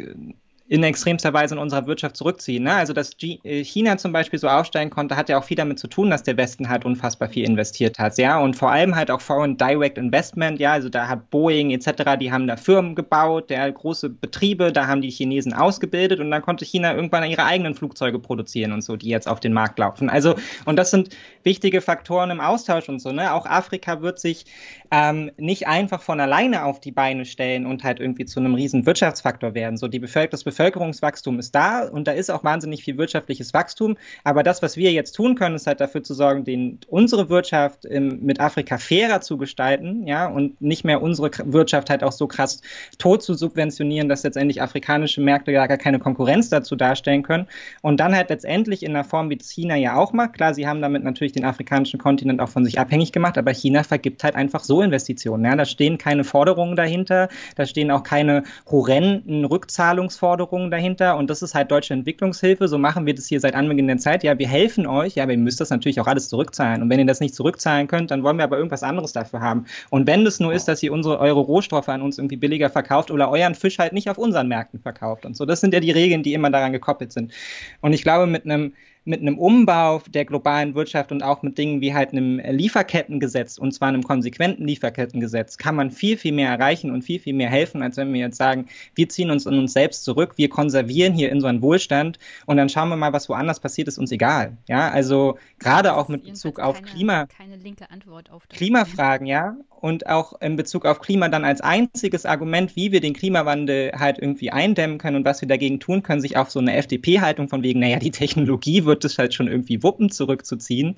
in 0.67 0.83
extremster 0.83 1.31
Weise 1.31 1.53
in 1.53 1.59
unserer 1.59 1.85
Wirtschaft 1.85 2.17
zurückziehen. 2.17 2.63
Ne? 2.63 2.73
Also, 2.73 2.93
dass 2.93 3.11
äh, 3.21 3.63
China 3.63 3.97
zum 3.97 4.11
Beispiel 4.11 4.39
so 4.39 4.47
aufsteigen 4.47 4.89
konnte, 4.89 5.15
hat 5.15 5.29
ja 5.29 5.37
auch 5.37 5.43
viel 5.43 5.57
damit 5.57 5.77
zu 5.77 5.87
tun, 5.87 6.09
dass 6.09 6.23
der 6.23 6.37
Westen 6.37 6.69
halt 6.69 6.85
unfassbar 6.85 7.29
viel 7.29 7.45
investiert 7.45 7.99
hat. 7.99 8.17
Ja, 8.17 8.39
und 8.39 8.55
vor 8.55 8.71
allem 8.71 8.95
halt 8.95 9.11
auch 9.11 9.21
Foreign 9.21 9.57
Direct 9.57 9.97
Investment. 9.99 10.59
Ja, 10.59 10.73
also 10.73 10.89
da 10.89 11.07
hat 11.07 11.29
Boeing 11.29 11.69
etc., 11.69 12.17
die 12.19 12.31
haben 12.31 12.47
da 12.47 12.57
Firmen 12.57 12.95
gebaut, 12.95 13.51
der 13.51 13.71
große 13.71 14.09
Betriebe, 14.09 14.71
da 14.71 14.87
haben 14.87 15.01
die 15.01 15.11
Chinesen 15.11 15.53
ausgebildet 15.53 16.19
und 16.19 16.31
dann 16.31 16.41
konnte 16.41 16.65
China 16.65 16.95
irgendwann 16.95 17.29
ihre 17.29 17.45
eigenen 17.45 17.75
Flugzeuge 17.75 18.17
produzieren 18.17 18.71
und 18.71 18.81
so, 18.81 18.95
die 18.95 19.09
jetzt 19.09 19.27
auf 19.27 19.39
den 19.39 19.53
Markt 19.53 19.77
laufen. 19.77 20.09
Also, 20.09 20.35
und 20.65 20.77
das 20.77 20.89
sind 20.89 21.09
wichtige 21.43 21.81
Faktoren 21.81 22.31
im 22.31 22.41
Austausch 22.41 22.89
und 22.89 22.99
so. 22.99 23.11
Ne? 23.11 23.33
Auch 23.33 23.45
Afrika 23.45 24.01
wird 24.01 24.19
sich 24.19 24.45
ähm, 24.89 25.29
nicht 25.37 25.67
einfach 25.67 26.01
von 26.01 26.19
alleine 26.19 26.65
auf 26.65 26.79
die 26.79 26.91
Beine 26.91 27.25
stellen 27.25 27.67
und 27.67 27.83
halt 27.83 27.99
irgendwie 27.99 28.25
zu 28.25 28.39
einem 28.39 28.55
riesen 28.55 28.87
Wirtschaftsfaktor 28.87 29.53
werden. 29.53 29.77
So, 29.77 29.87
die 29.87 29.99
Bevölkerung, 29.99 30.54
Bevölkerungswachstum 30.55 31.39
ist 31.39 31.53
da 31.53 31.87
und 31.87 32.07
da 32.07 32.13
ist 32.13 32.31
auch 32.31 32.43
wahnsinnig 32.43 32.83
viel 32.83 32.97
wirtschaftliches 32.97 33.53
Wachstum. 33.53 33.97
Aber 34.23 34.41
das, 34.41 34.61
was 34.61 34.77
wir 34.77 34.91
jetzt 34.91 35.13
tun 35.13 35.35
können, 35.35 35.55
ist 35.55 35.67
halt 35.67 35.81
dafür 35.81 36.01
zu 36.01 36.13
sorgen, 36.13 36.45
den, 36.45 36.79
unsere 36.87 37.29
Wirtschaft 37.29 37.85
im, 37.85 38.21
mit 38.21 38.39
Afrika 38.39 38.77
fairer 38.77 39.21
zu 39.21 39.37
gestalten, 39.37 40.07
ja, 40.07 40.27
und 40.27 40.61
nicht 40.61 40.85
mehr 40.85 41.01
unsere 41.01 41.29
Wirtschaft 41.45 41.89
halt 41.89 42.03
auch 42.03 42.13
so 42.13 42.27
krass 42.27 42.61
tot 42.97 43.21
zu 43.21 43.33
subventionieren, 43.33 44.07
dass 44.07 44.23
letztendlich 44.23 44.61
afrikanische 44.61 45.21
Märkte 45.21 45.51
gar 45.51 45.67
keine 45.67 45.99
Konkurrenz 45.99 46.49
dazu 46.49 46.75
darstellen 46.75 47.23
können. 47.23 47.47
Und 47.81 47.99
dann 47.99 48.15
halt 48.15 48.29
letztendlich 48.29 48.83
in 48.83 48.93
der 48.93 49.03
Form, 49.03 49.29
wie 49.29 49.37
China 49.37 49.75
ja 49.75 49.95
auch 49.95 50.13
macht. 50.13 50.33
Klar, 50.33 50.53
sie 50.53 50.67
haben 50.67 50.81
damit 50.81 51.03
natürlich 51.03 51.33
den 51.33 51.45
afrikanischen 51.45 51.99
Kontinent 51.99 52.39
auch 52.39 52.49
von 52.49 52.63
sich 52.63 52.79
abhängig 52.79 53.11
gemacht, 53.11 53.37
aber 53.37 53.51
China 53.51 53.83
vergibt 53.83 54.23
halt 54.23 54.35
einfach 54.35 54.63
so 54.63 54.81
Investitionen. 54.81 55.43
Ja, 55.45 55.55
da 55.55 55.65
stehen 55.65 55.97
keine 55.97 56.23
Forderungen 56.23 56.75
dahinter, 56.75 57.29
da 57.55 57.65
stehen 57.65 57.91
auch 57.91 58.03
keine 58.03 58.43
horrenden 58.69 59.45
Rückzahlungsforderungen 59.45 60.44
Forderungen 60.45 60.71
dahinter 60.71 61.17
und 61.17 61.29
das 61.29 61.41
ist 61.41 61.55
halt 61.55 61.71
deutsche 61.71 61.93
Entwicklungshilfe. 61.93 62.67
So 62.67 62.77
machen 62.77 63.05
wir 63.05 63.15
das 63.15 63.27
hier 63.27 63.39
seit 63.39 63.55
Anbeginn 63.55 63.87
der 63.87 63.97
Zeit. 63.97 64.23
Ja, 64.23 64.37
wir 64.37 64.47
helfen 64.47 64.85
euch, 64.85 65.15
ja, 65.15 65.23
aber 65.23 65.33
ihr 65.33 65.37
müsst 65.37 65.59
das 65.59 65.69
natürlich 65.69 65.99
auch 65.99 66.07
alles 66.07 66.29
zurückzahlen. 66.29 66.81
Und 66.81 66.89
wenn 66.89 66.99
ihr 66.99 67.05
das 67.05 67.19
nicht 67.19 67.33
zurückzahlen 67.35 67.87
könnt, 67.87 68.11
dann 68.11 68.23
wollen 68.23 68.37
wir 68.37 68.43
aber 68.43 68.57
irgendwas 68.57 68.83
anderes 68.83 69.13
dafür 69.13 69.41
haben. 69.41 69.65
Und 69.89 70.07
wenn 70.07 70.23
das 70.23 70.39
nur 70.39 70.53
ist, 70.53 70.67
dass 70.67 70.83
ihr 70.83 70.93
unsere 70.93 71.19
eure 71.19 71.39
Rohstoffe 71.39 71.89
an 71.89 72.01
uns 72.01 72.17
irgendwie 72.17 72.37
billiger 72.37 72.69
verkauft 72.69 73.11
oder 73.11 73.29
euren 73.29 73.55
Fisch 73.55 73.79
halt 73.79 73.93
nicht 73.93 74.09
auf 74.09 74.17
unseren 74.17 74.47
Märkten 74.47 74.79
verkauft 74.79 75.25
und 75.25 75.35
so, 75.35 75.45
das 75.45 75.61
sind 75.61 75.73
ja 75.73 75.79
die 75.79 75.91
Regeln, 75.91 76.23
die 76.23 76.33
immer 76.33 76.49
daran 76.49 76.71
gekoppelt 76.71 77.11
sind. 77.11 77.33
Und 77.81 77.93
ich 77.93 78.03
glaube, 78.03 78.27
mit 78.27 78.45
einem 78.45 78.73
mit 79.05 79.21
einem 79.21 79.37
Umbau 79.37 80.01
der 80.09 80.25
globalen 80.25 80.73
Wirtschaft 80.75 81.11
und 81.11 81.23
auch 81.23 81.43
mit 81.43 81.57
Dingen 81.57 81.79
wie 81.79 81.93
halt 81.93 82.11
einem 82.11 82.39
Lieferkettengesetz 82.39 83.57
und 83.57 83.71
zwar 83.71 83.89
einem 83.89 84.03
konsequenten 84.03 84.67
Lieferkettengesetz 84.67 85.57
kann 85.57 85.75
man 85.75 85.91
viel, 85.91 86.17
viel 86.17 86.33
mehr 86.33 86.49
erreichen 86.49 86.91
und 86.91 87.03
viel, 87.03 87.19
viel 87.19 87.33
mehr 87.33 87.49
helfen, 87.49 87.83
als 87.83 87.97
wenn 87.97 88.11
wir 88.11 88.19
jetzt 88.19 88.37
sagen, 88.37 88.65
wir 88.95 89.07
ziehen 89.07 89.29
uns 89.29 89.45
in 89.45 89.57
uns 89.59 89.73
selbst 89.73 90.03
zurück, 90.03 90.33
wir 90.37 90.49
konservieren 90.49 91.13
hier 91.13 91.31
in 91.31 91.39
so 91.39 91.47
einen 91.47 91.61
Wohlstand 91.61 92.17
und 92.47 92.57
dann 92.57 92.67
schauen 92.67 92.89
wir 92.89 92.95
mal, 92.95 93.13
was 93.13 93.29
woanders 93.29 93.59
passiert, 93.59 93.87
ist 93.87 93.99
uns 93.99 94.11
egal. 94.11 94.57
Ja, 94.67 94.89
also 94.89 95.37
gerade 95.59 95.95
auch 95.95 96.07
mit 96.07 96.23
Bezug 96.23 96.59
auf 96.59 96.77
keine, 96.77 96.87
Klima. 96.87 97.25
Keine 97.27 97.57
linke 97.57 97.89
Antwort 97.91 98.31
auf 98.31 98.49
Klimafragen, 98.49 99.27
ja. 99.27 99.55
Und 99.69 100.07
auch 100.07 100.41
in 100.41 100.55
Bezug 100.55 100.85
auf 100.85 100.99
Klima 100.99 101.29
dann 101.29 101.45
als 101.45 101.61
einziges 101.61 102.25
Argument, 102.25 102.75
wie 102.75 102.91
wir 102.91 103.01
den 103.01 103.13
Klimawandel 103.13 103.91
halt 103.95 104.17
irgendwie 104.17 104.49
eindämmen 104.49 104.97
können 104.97 105.17
und 105.17 105.25
was 105.25 105.41
wir 105.41 105.47
dagegen 105.47 105.79
tun 105.79 106.01
können, 106.01 106.21
sich 106.21 106.37
auf 106.37 106.49
so 106.49 106.59
eine 106.59 106.75
FDP-Haltung 106.75 107.49
von 107.49 107.61
wegen, 107.61 107.81
naja, 107.81 107.99
die 107.99 108.09
Technologie 108.09 108.85
wird 108.85 108.94
wird 108.95 109.03
es 109.03 109.17
halt 109.17 109.33
schon 109.33 109.47
irgendwie 109.49 109.83
wuppen, 109.83 110.09
zurückzuziehen, 110.09 110.95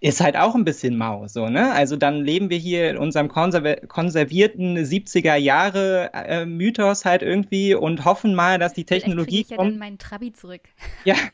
ist 0.00 0.20
halt 0.20 0.36
auch 0.36 0.56
ein 0.56 0.64
bisschen 0.64 0.98
mau, 0.98 1.28
so, 1.28 1.48
ne? 1.48 1.70
Also 1.72 1.94
dann 1.94 2.24
leben 2.24 2.50
wir 2.50 2.58
hier 2.58 2.90
in 2.90 2.96
unserem 2.96 3.28
konserv 3.28 3.86
konservierten 3.86 4.76
70er 4.76 5.36
Jahre 5.36 6.10
äh, 6.12 6.44
Mythos 6.44 7.04
halt 7.04 7.22
irgendwie 7.22 7.74
und 7.74 8.04
hoffen 8.04 8.34
mal, 8.34 8.58
dass 8.58 8.72
die 8.72 8.84
Technologie 8.84 9.42
ich 9.42 9.50
ja 9.50 9.58
dann 9.58 9.78
meinen 9.78 9.98
Trabi 9.98 10.32
zurück. 10.32 10.62
Ja. 11.04 11.14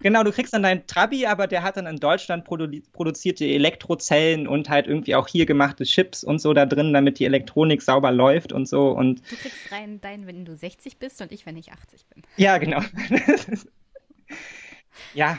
Genau, 0.00 0.22
du 0.22 0.32
kriegst 0.32 0.52
dann 0.52 0.62
deinen 0.62 0.86
Trabi, 0.86 1.24
aber 1.24 1.46
der 1.46 1.62
hat 1.62 1.78
dann 1.78 1.86
in 1.86 1.96
Deutschland 1.96 2.44
produ 2.44 2.68
produzierte 2.92 3.46
Elektrozellen 3.46 4.46
und 4.46 4.68
halt 4.68 4.86
irgendwie 4.86 5.14
auch 5.14 5.26
hier 5.26 5.46
gemachte 5.46 5.84
Chips 5.84 6.22
und 6.22 6.40
so 6.40 6.52
da 6.52 6.66
drin, 6.66 6.92
damit 6.92 7.18
die 7.18 7.24
Elektronik 7.24 7.80
sauber 7.80 8.12
läuft 8.12 8.52
und 8.52 8.68
so. 8.68 8.90
Und 8.90 9.22
du 9.30 9.36
kriegst 9.36 9.72
rein 9.72 10.02
deinen, 10.02 10.26
wenn 10.26 10.44
du 10.44 10.54
60 10.54 10.98
bist 10.98 11.22
und 11.22 11.32
ich, 11.32 11.46
wenn 11.46 11.56
ich 11.56 11.72
80 11.72 12.04
bin. 12.08 12.22
Ja, 12.36 12.58
genau. 12.58 12.82
ja. 15.14 15.38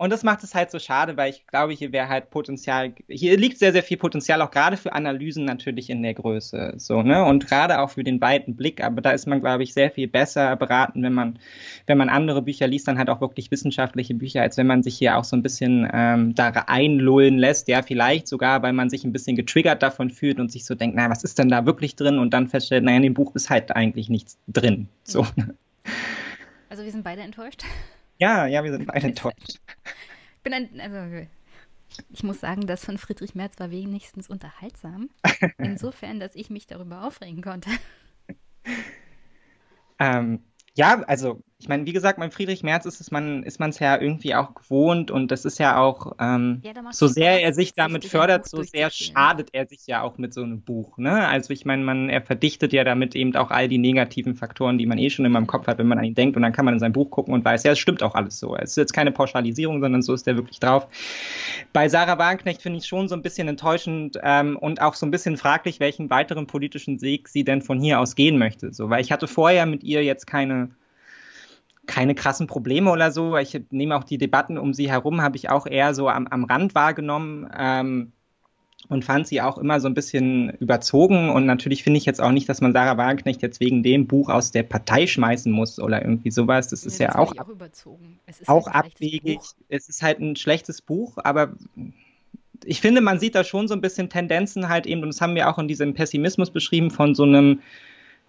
Und 0.00 0.08
das 0.08 0.22
macht 0.22 0.42
es 0.42 0.54
halt 0.54 0.70
so 0.70 0.78
schade, 0.78 1.18
weil 1.18 1.28
ich 1.28 1.46
glaube, 1.46 1.74
hier 1.74 1.92
wäre 1.92 2.08
halt 2.08 2.30
Potenzial, 2.30 2.94
hier 3.06 3.36
liegt 3.36 3.58
sehr, 3.58 3.72
sehr 3.72 3.82
viel 3.82 3.98
Potenzial, 3.98 4.40
auch 4.40 4.50
gerade 4.50 4.78
für 4.78 4.94
Analysen 4.94 5.44
natürlich 5.44 5.90
in 5.90 6.02
der 6.02 6.14
Größe, 6.14 6.72
so, 6.78 7.02
ne, 7.02 7.22
und 7.22 7.46
gerade 7.46 7.80
auch 7.80 7.90
für 7.90 8.02
den 8.02 8.18
weiten 8.18 8.56
Blick, 8.56 8.82
aber 8.82 9.02
da 9.02 9.10
ist 9.10 9.26
man, 9.26 9.40
glaube 9.40 9.62
ich, 9.62 9.74
sehr 9.74 9.90
viel 9.90 10.08
besser 10.08 10.56
beraten, 10.56 11.02
wenn 11.02 11.12
man, 11.12 11.38
wenn 11.84 11.98
man 11.98 12.08
andere 12.08 12.40
Bücher 12.40 12.66
liest, 12.66 12.88
dann 12.88 12.96
halt 12.96 13.10
auch 13.10 13.20
wirklich 13.20 13.50
wissenschaftliche 13.50 14.14
Bücher, 14.14 14.40
als 14.40 14.56
wenn 14.56 14.66
man 14.66 14.82
sich 14.82 14.96
hier 14.96 15.18
auch 15.18 15.24
so 15.24 15.36
ein 15.36 15.42
bisschen 15.42 15.86
ähm, 15.92 16.34
da 16.34 16.48
einlullen 16.66 17.36
lässt, 17.36 17.68
ja, 17.68 17.82
vielleicht 17.82 18.26
sogar, 18.26 18.62
weil 18.62 18.72
man 18.72 18.88
sich 18.88 19.04
ein 19.04 19.12
bisschen 19.12 19.36
getriggert 19.36 19.82
davon 19.82 20.08
fühlt 20.08 20.40
und 20.40 20.50
sich 20.50 20.64
so 20.64 20.74
denkt, 20.74 20.96
na, 20.96 21.10
was 21.10 21.24
ist 21.24 21.38
denn 21.38 21.50
da 21.50 21.66
wirklich 21.66 21.94
drin? 21.94 22.18
Und 22.18 22.32
dann 22.32 22.48
feststellt, 22.48 22.84
naja, 22.84 22.96
in 22.96 23.02
dem 23.02 23.12
Buch 23.12 23.34
ist 23.34 23.50
halt 23.50 23.76
eigentlich 23.76 24.08
nichts 24.08 24.38
drin, 24.48 24.88
so. 25.04 25.26
Also 26.70 26.84
wir 26.84 26.90
sind 26.90 27.04
beide 27.04 27.20
enttäuscht. 27.20 27.64
Ja, 28.20 28.46
ja, 28.46 28.62
wir 28.62 28.70
sind 28.72 28.86
beide 28.86 29.06
enttäuscht. 29.06 29.60
Ich 30.36 30.42
bin 30.42 30.52
ein, 30.52 30.80
also, 30.80 31.26
ich 32.10 32.22
muss 32.22 32.40
sagen, 32.40 32.66
das 32.66 32.84
von 32.84 32.98
Friedrich 32.98 33.34
Merz 33.34 33.58
war 33.58 33.70
wenigstens 33.70 34.28
unterhaltsam. 34.28 35.08
Insofern, 35.58 36.20
dass 36.20 36.34
ich 36.34 36.50
mich 36.50 36.66
darüber 36.66 37.04
aufregen 37.04 37.42
konnte. 37.42 37.70
Ähm, 39.98 40.44
ja, 40.74 41.02
also 41.02 41.42
ich 41.60 41.68
meine, 41.68 41.84
wie 41.84 41.92
gesagt, 41.92 42.18
beim 42.18 42.30
Friedrich 42.30 42.62
Merz 42.62 42.86
ist 42.86 43.02
es 43.02 43.10
man, 43.10 43.42
ist 43.42 43.60
man 43.60 43.68
es 43.68 43.78
ja 43.80 44.00
irgendwie 44.00 44.34
auch 44.34 44.54
gewohnt 44.54 45.10
und 45.10 45.30
das 45.30 45.44
ist 45.44 45.58
ja 45.58 45.78
auch, 45.78 46.16
ähm, 46.18 46.62
Ja, 46.64 46.72
so 46.90 47.06
sehr 47.06 47.42
er 47.42 47.52
sich 47.52 47.74
damit 47.74 48.06
fördert, 48.06 48.48
so 48.48 48.62
sehr 48.62 48.90
schadet 48.90 49.50
er 49.52 49.66
sich 49.66 49.86
ja 49.86 50.00
auch 50.00 50.16
mit 50.16 50.32
so 50.32 50.42
einem 50.42 50.62
Buch, 50.62 50.96
ne? 50.96 51.28
Also 51.28 51.52
ich 51.52 51.66
meine, 51.66 51.84
man, 51.84 52.08
er 52.08 52.22
verdichtet 52.22 52.72
ja 52.72 52.82
damit 52.82 53.14
eben 53.14 53.36
auch 53.36 53.50
all 53.50 53.68
die 53.68 53.76
negativen 53.76 54.36
Faktoren, 54.36 54.78
die 54.78 54.86
man 54.86 54.96
eh 54.96 55.10
schon 55.10 55.26
immer 55.26 55.38
im 55.38 55.46
Kopf 55.46 55.66
hat, 55.66 55.76
wenn 55.76 55.86
man 55.86 55.98
an 55.98 56.04
ihn 56.04 56.14
denkt 56.14 56.34
und 56.36 56.42
dann 56.42 56.54
kann 56.54 56.64
man 56.64 56.72
in 56.72 56.80
sein 56.80 56.94
Buch 56.94 57.10
gucken 57.10 57.34
und 57.34 57.44
weiß, 57.44 57.62
ja, 57.64 57.72
es 57.72 57.78
stimmt 57.78 58.02
auch 58.02 58.14
alles 58.14 58.40
so. 58.40 58.56
Es 58.56 58.70
ist 58.70 58.76
jetzt 58.76 58.94
keine 58.94 59.12
Pauschalisierung, 59.12 59.82
sondern 59.82 60.00
so 60.00 60.14
ist 60.14 60.26
er 60.26 60.36
wirklich 60.36 60.60
drauf. 60.60 60.88
Bei 61.74 61.90
Sarah 61.90 62.18
Wagenknecht 62.18 62.62
finde 62.62 62.78
ich 62.78 62.86
schon 62.86 63.06
so 63.06 63.14
ein 63.14 63.22
bisschen 63.22 63.48
enttäuschend 63.48 64.18
ähm, 64.22 64.56
und 64.56 64.80
auch 64.80 64.94
so 64.94 65.04
ein 65.04 65.10
bisschen 65.10 65.36
fraglich, 65.36 65.78
welchen 65.78 66.08
weiteren 66.08 66.46
politischen 66.46 67.02
Weg 67.02 67.28
sie 67.28 67.44
denn 67.44 67.60
von 67.60 67.80
hier 67.80 68.00
aus 68.00 68.14
gehen 68.14 68.38
möchte. 68.38 68.72
So, 68.72 68.88
weil 68.88 69.02
ich 69.02 69.12
hatte 69.12 69.28
vorher 69.28 69.66
mit 69.66 69.84
ihr 69.84 70.02
jetzt 70.02 70.26
keine 70.26 70.70
keine 71.86 72.14
krassen 72.14 72.46
Probleme 72.46 72.90
oder 72.90 73.10
so. 73.10 73.36
Ich 73.36 73.60
nehme 73.70 73.96
auch 73.96 74.04
die 74.04 74.18
Debatten 74.18 74.58
um 74.58 74.74
sie 74.74 74.90
herum, 74.90 75.22
habe 75.22 75.36
ich 75.36 75.50
auch 75.50 75.66
eher 75.66 75.94
so 75.94 76.08
am, 76.08 76.26
am 76.26 76.44
Rand 76.44 76.74
wahrgenommen 76.74 77.48
ähm, 77.56 78.12
und 78.88 79.04
fand 79.04 79.26
sie 79.26 79.40
auch 79.40 79.58
immer 79.58 79.80
so 79.80 79.88
ein 79.88 79.94
bisschen 79.94 80.50
überzogen. 80.60 81.30
Und 81.30 81.46
natürlich 81.46 81.82
finde 81.82 81.98
ich 81.98 82.06
jetzt 82.06 82.20
auch 82.20 82.32
nicht, 82.32 82.48
dass 82.48 82.60
man 82.60 82.72
Sarah 82.72 82.96
Wagenknecht 82.96 83.42
jetzt 83.42 83.60
wegen 83.60 83.82
dem 83.82 84.06
Buch 84.06 84.28
aus 84.28 84.50
der 84.50 84.62
Partei 84.62 85.06
schmeißen 85.06 85.50
muss 85.52 85.78
oder 85.78 86.02
irgendwie 86.02 86.30
sowas. 86.30 86.68
Das 86.68 86.84
ist 86.84 86.98
Nee, 86.98 87.06
ja 87.06 87.12
das 87.12 87.16
auch 87.16 87.38
auch 87.38 87.48
überzogen. 87.48 88.18
Es 88.26 88.40
ist 88.40 88.48
auch 88.48 88.66
halt 88.66 88.86
abwegig. 88.94 89.38
Buch. 89.38 89.54
Es 89.68 89.88
ist 89.88 90.02
halt 90.02 90.20
ein 90.20 90.36
schlechtes 90.36 90.82
Buch, 90.82 91.18
aber 91.22 91.54
ich 92.64 92.80
finde, 92.80 93.00
man 93.00 93.18
sieht 93.18 93.34
da 93.34 93.44
schon 93.44 93.68
so 93.68 93.74
ein 93.74 93.80
bisschen 93.80 94.10
Tendenzen 94.10 94.68
halt 94.68 94.86
eben, 94.86 95.02
und 95.02 95.08
das 95.08 95.20
haben 95.20 95.34
wir 95.34 95.48
auch 95.48 95.58
in 95.58 95.68
diesem 95.68 95.94
Pessimismus 95.94 96.50
beschrieben, 96.50 96.90
von 96.90 97.14
so 97.14 97.22
einem 97.22 97.60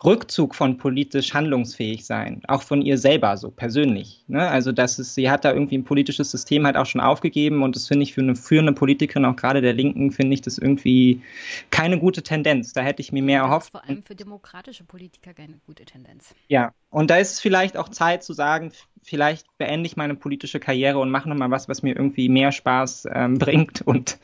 Rückzug 0.03 0.55
von 0.55 0.77
politisch 0.77 1.33
handlungsfähig 1.33 2.05
sein, 2.05 2.41
auch 2.47 2.63
von 2.63 2.81
ihr 2.81 2.97
selber 2.97 3.37
so 3.37 3.51
persönlich. 3.51 4.23
Ne? 4.27 4.47
Also 4.47 4.71
das 4.71 4.97
ist, 4.97 5.13
sie 5.15 5.29
hat 5.29 5.45
da 5.45 5.53
irgendwie 5.53 5.77
ein 5.77 5.83
politisches 5.83 6.31
System 6.31 6.65
halt 6.65 6.75
auch 6.75 6.87
schon 6.87 7.01
aufgegeben 7.01 7.61
und 7.61 7.75
das 7.75 7.87
finde 7.87 8.03
ich 8.03 8.13
für 8.13 8.21
eine 8.21 8.35
führende 8.35 8.73
Politikerin, 8.73 9.25
auch 9.25 9.35
gerade 9.35 9.61
der 9.61 9.73
Linken, 9.73 10.11
finde 10.11 10.33
ich 10.33 10.41
das 10.41 10.57
irgendwie 10.57 11.21
keine 11.69 11.99
gute 11.99 12.23
Tendenz. 12.23 12.73
Da 12.73 12.81
hätte 12.81 13.01
ich 13.01 13.11
mir 13.11 13.21
mehr 13.21 13.41
Das 13.41 13.49
erhofft. 13.49 13.71
vor 13.71 13.83
allem 13.87 14.01
für 14.01 14.15
demokratische 14.15 14.83
Politiker 14.83 15.33
keine 15.33 15.59
gute 15.65 15.85
Tendenz. 15.85 16.33
Ja, 16.47 16.73
und 16.89 17.09
da 17.09 17.17
ist 17.17 17.33
es 17.33 17.39
vielleicht 17.39 17.77
auch 17.77 17.89
Zeit 17.89 18.23
zu 18.23 18.33
sagen, 18.33 18.71
vielleicht 19.03 19.45
beende 19.57 19.85
ich 19.87 19.97
meine 19.97 20.15
politische 20.15 20.59
Karriere 20.59 20.99
und 20.99 21.11
mache 21.11 21.29
nochmal 21.29 21.51
was, 21.51 21.69
was 21.69 21.83
mir 21.83 21.95
irgendwie 21.95 22.29
mehr 22.29 22.51
Spaß 22.51 23.07
ähm, 23.13 23.37
bringt 23.39 23.81
und 23.81 24.17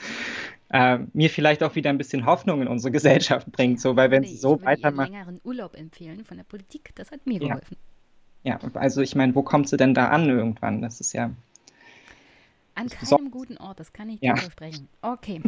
äh, 0.69 0.99
mir 1.13 1.29
vielleicht 1.29 1.63
auch 1.63 1.75
wieder 1.75 1.89
ein 1.89 1.97
bisschen 1.97 2.25
Hoffnung 2.25 2.61
in 2.61 2.67
unsere 2.67 2.91
Gesellschaft 2.91 3.51
bringt. 3.51 3.79
So, 3.79 3.95
weil 3.95 4.11
wenn 4.11 4.21
Nee, 4.21 4.27
sie 4.29 4.33
ich 4.35 4.41
so 4.41 4.61
weitermacht, 4.63 5.09
längeren 5.09 5.39
Urlaub 5.43 5.75
empfehlen 5.75 6.25
von 6.25 6.37
der 6.37 6.43
Politik. 6.43 6.91
Das 6.95 7.11
hat 7.11 7.25
mir 7.25 7.39
Ja. 7.41 7.47
geholfen. 7.47 7.77
ja, 8.43 8.59
also 8.75 9.01
ich 9.01 9.15
meine, 9.15 9.33
wo 9.35 9.41
kommt 9.43 9.69
sie 9.69 9.77
denn 9.77 9.93
da 9.93 10.09
an 10.09 10.29
irgendwann? 10.29 10.81
Das 10.81 10.99
ist 11.01 11.13
ja, 11.13 11.31
An 12.75 12.89
So- 13.01 13.17
keinem 13.17 13.31
guten 13.31 13.57
Ort, 13.57 13.79
das 13.79 13.91
kann 13.91 14.07
ich 14.09 14.21
Ja. 14.21 14.33
dir 14.33 14.41
versprechen. 14.41 14.87
Okay. 15.01 15.41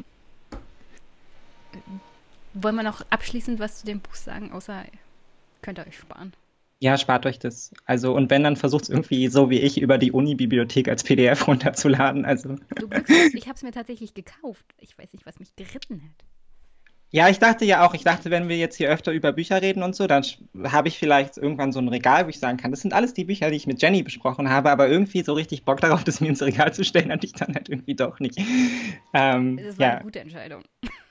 Wollen 2.55 2.75
wir 2.75 2.83
noch 2.83 3.05
abschließend 3.11 3.59
was 3.59 3.79
zu 3.81 3.85
dem 3.85 3.99
Buch 3.99 4.15
sagen, 4.15 4.51
außer 4.51 4.83
könnt 5.61 5.77
ihr 5.77 5.85
euch 5.85 5.97
sparen? 5.97 6.33
Ja, 6.79 6.97
spart 6.97 7.25
euch 7.25 7.39
das. 7.39 7.71
Also, 7.85 8.13
und 8.15 8.29
wenn, 8.29 8.43
dann 8.43 8.55
versucht 8.55 8.83
es 8.83 8.89
irgendwie 8.89 9.27
so 9.27 9.49
wie 9.49 9.59
ich 9.59 9.81
über 9.81 9.97
die 9.97 10.11
Uni-Bibliothek 10.11 10.87
als 10.87 11.03
PDF 11.03 11.47
runterzuladen. 11.47 12.25
Also, 12.25 12.55
Du 12.75 12.87
Glücksfuß, 12.87 13.33
ich 13.33 13.47
habe 13.47 13.55
es 13.55 13.63
mir 13.63 13.71
tatsächlich 13.71 14.13
gekauft. 14.13 14.65
Ich 14.77 14.97
weiß 14.97 15.13
nicht, 15.13 15.25
was 15.25 15.39
mich 15.39 15.55
geritten 15.55 16.01
hat. 16.01 16.25
Ja, 17.11 17.27
ich 17.27 17.39
dachte 17.39 17.65
ja 17.65 17.85
auch, 17.85 17.95
ich 17.95 18.03
dachte, 18.03 18.29
wenn 18.29 18.49
wir 18.49 18.57
jetzt 18.57 18.75
hier 18.75 18.87
öfter 18.89 19.11
über 19.11 19.31
Bücher 19.31 19.63
reden 19.63 19.81
und 19.81 19.95
so, 19.95 20.05
dann 20.05 20.23
habe 20.63 20.89
ich 20.89 20.99
vielleicht 20.99 21.37
irgendwann 21.37 21.71
so 21.71 21.79
ein 21.79 21.87
Regal, 21.87 22.25
wo 22.25 22.29
ich 22.29 22.37
sagen 22.39 22.57
kann, 22.57 22.69
das 22.69 22.81
sind 22.81 22.93
alles 22.93 23.15
die 23.15 23.25
Bücher, 23.25 23.49
die 23.49 23.55
ich 23.57 23.65
mit 23.65 23.81
Jenny 23.81 24.03
besprochen 24.03 24.49
habe, 24.51 24.69
aber 24.69 24.87
irgendwie 24.87 25.23
so 25.23 25.33
richtig 25.33 25.65
Bock 25.65 25.81
darauf, 25.81 26.03
das 26.03 26.21
mir 26.21 26.27
ins 26.27 26.43
Regal 26.43 26.71
zu 26.71 26.83
stellen, 26.83 27.11
hatte 27.11 27.25
ich 27.25 27.33
dann 27.33 27.55
halt 27.55 27.67
irgendwie 27.67 27.95
doch 27.95 28.19
nicht. 28.19 28.37
Ähm, 29.15 29.57
Das 29.57 29.79
war 29.79 29.87
ja, 29.87 29.93
eine 29.95 30.03
gute 30.03 30.19
Entscheidung. 30.19 30.61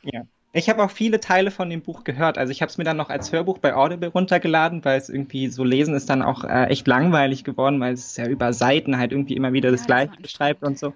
ja. 0.04 0.22
Ich 0.52 0.68
habe 0.70 0.82
auch 0.82 0.90
viele 0.90 1.20
Teile 1.20 1.50
von 1.50 1.68
dem 1.68 1.82
Buch 1.82 2.04
gehört. 2.04 2.38
Also 2.38 2.50
ich 2.50 2.62
habe 2.62 2.70
es 2.70 2.78
mir 2.78 2.84
dann 2.84 2.96
noch 2.96 3.10
als 3.10 3.32
Hörbuch 3.32 3.58
bei 3.58 3.74
Audible 3.74 4.08
runtergeladen, 4.08 4.84
weil 4.84 4.98
es 4.98 5.08
irgendwie 5.08 5.48
so 5.48 5.62
lesen 5.62 5.94
ist 5.94 6.08
dann 6.08 6.22
auch 6.22 6.42
äh, 6.44 6.64
echt 6.64 6.86
langweilig 6.86 7.44
geworden, 7.44 7.78
weil 7.80 7.92
es 7.92 8.16
ja 8.16 8.26
über 8.26 8.52
Seiten 8.52 8.96
halt 8.98 9.12
irgendwie 9.12 9.36
immer 9.36 9.52
wieder 9.52 9.70
das 9.70 9.86
Gleiche 9.86 10.16
beschreibt 10.20 10.62
und 10.62 10.78
so. 10.78 10.94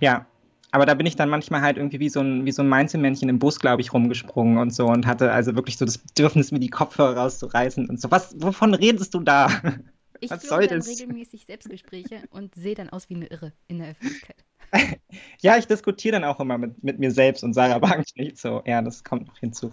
Ja, 0.00 0.26
aber 0.70 0.86
da 0.86 0.94
bin 0.94 1.06
ich 1.06 1.16
dann 1.16 1.28
manchmal 1.28 1.60
halt 1.60 1.76
irgendwie 1.76 2.00
wie 2.00 2.08
so 2.08 2.20
ein, 2.20 2.46
wie 2.46 2.52
so 2.52 2.62
ein 2.62 2.68
Mainzelmännchen 2.68 3.28
im 3.28 3.38
Bus, 3.38 3.60
glaube 3.60 3.80
ich, 3.82 3.92
rumgesprungen 3.92 4.58
und 4.58 4.72
so 4.72 4.86
und 4.86 5.06
hatte 5.06 5.32
also 5.32 5.54
wirklich 5.54 5.76
so 5.76 5.84
das 5.84 5.98
Bedürfnis, 5.98 6.52
mir 6.52 6.60
die 6.60 6.70
Kopfhörer 6.70 7.16
rauszureißen 7.16 7.88
und 7.88 8.00
so. 8.00 8.10
Was, 8.10 8.34
wovon 8.40 8.74
redest 8.74 9.14
du 9.14 9.20
da? 9.20 9.48
Ich 10.20 10.30
Was 10.30 10.46
soll 10.48 10.66
dann 10.66 10.78
das? 10.78 10.88
regelmäßig 10.88 11.44
Selbstgespräche 11.44 12.22
und 12.30 12.54
sehe 12.54 12.74
dann 12.74 12.88
aus 12.88 13.10
wie 13.10 13.16
eine 13.16 13.26
Irre 13.26 13.52
in 13.68 13.78
der 13.78 13.90
Öffentlichkeit. 13.90 14.44
Ja, 15.40 15.56
ich 15.58 15.66
diskutiere 15.66 16.12
dann 16.12 16.24
auch 16.24 16.40
immer 16.40 16.58
mit, 16.58 16.82
mit 16.82 16.98
mir 16.98 17.10
selbst 17.10 17.44
und 17.44 17.54
Sarah 17.54 17.82
Wagenknecht 17.82 18.38
so. 18.38 18.62
Ja, 18.66 18.82
das 18.82 19.04
kommt 19.04 19.26
noch 19.26 19.38
hinzu. 19.38 19.72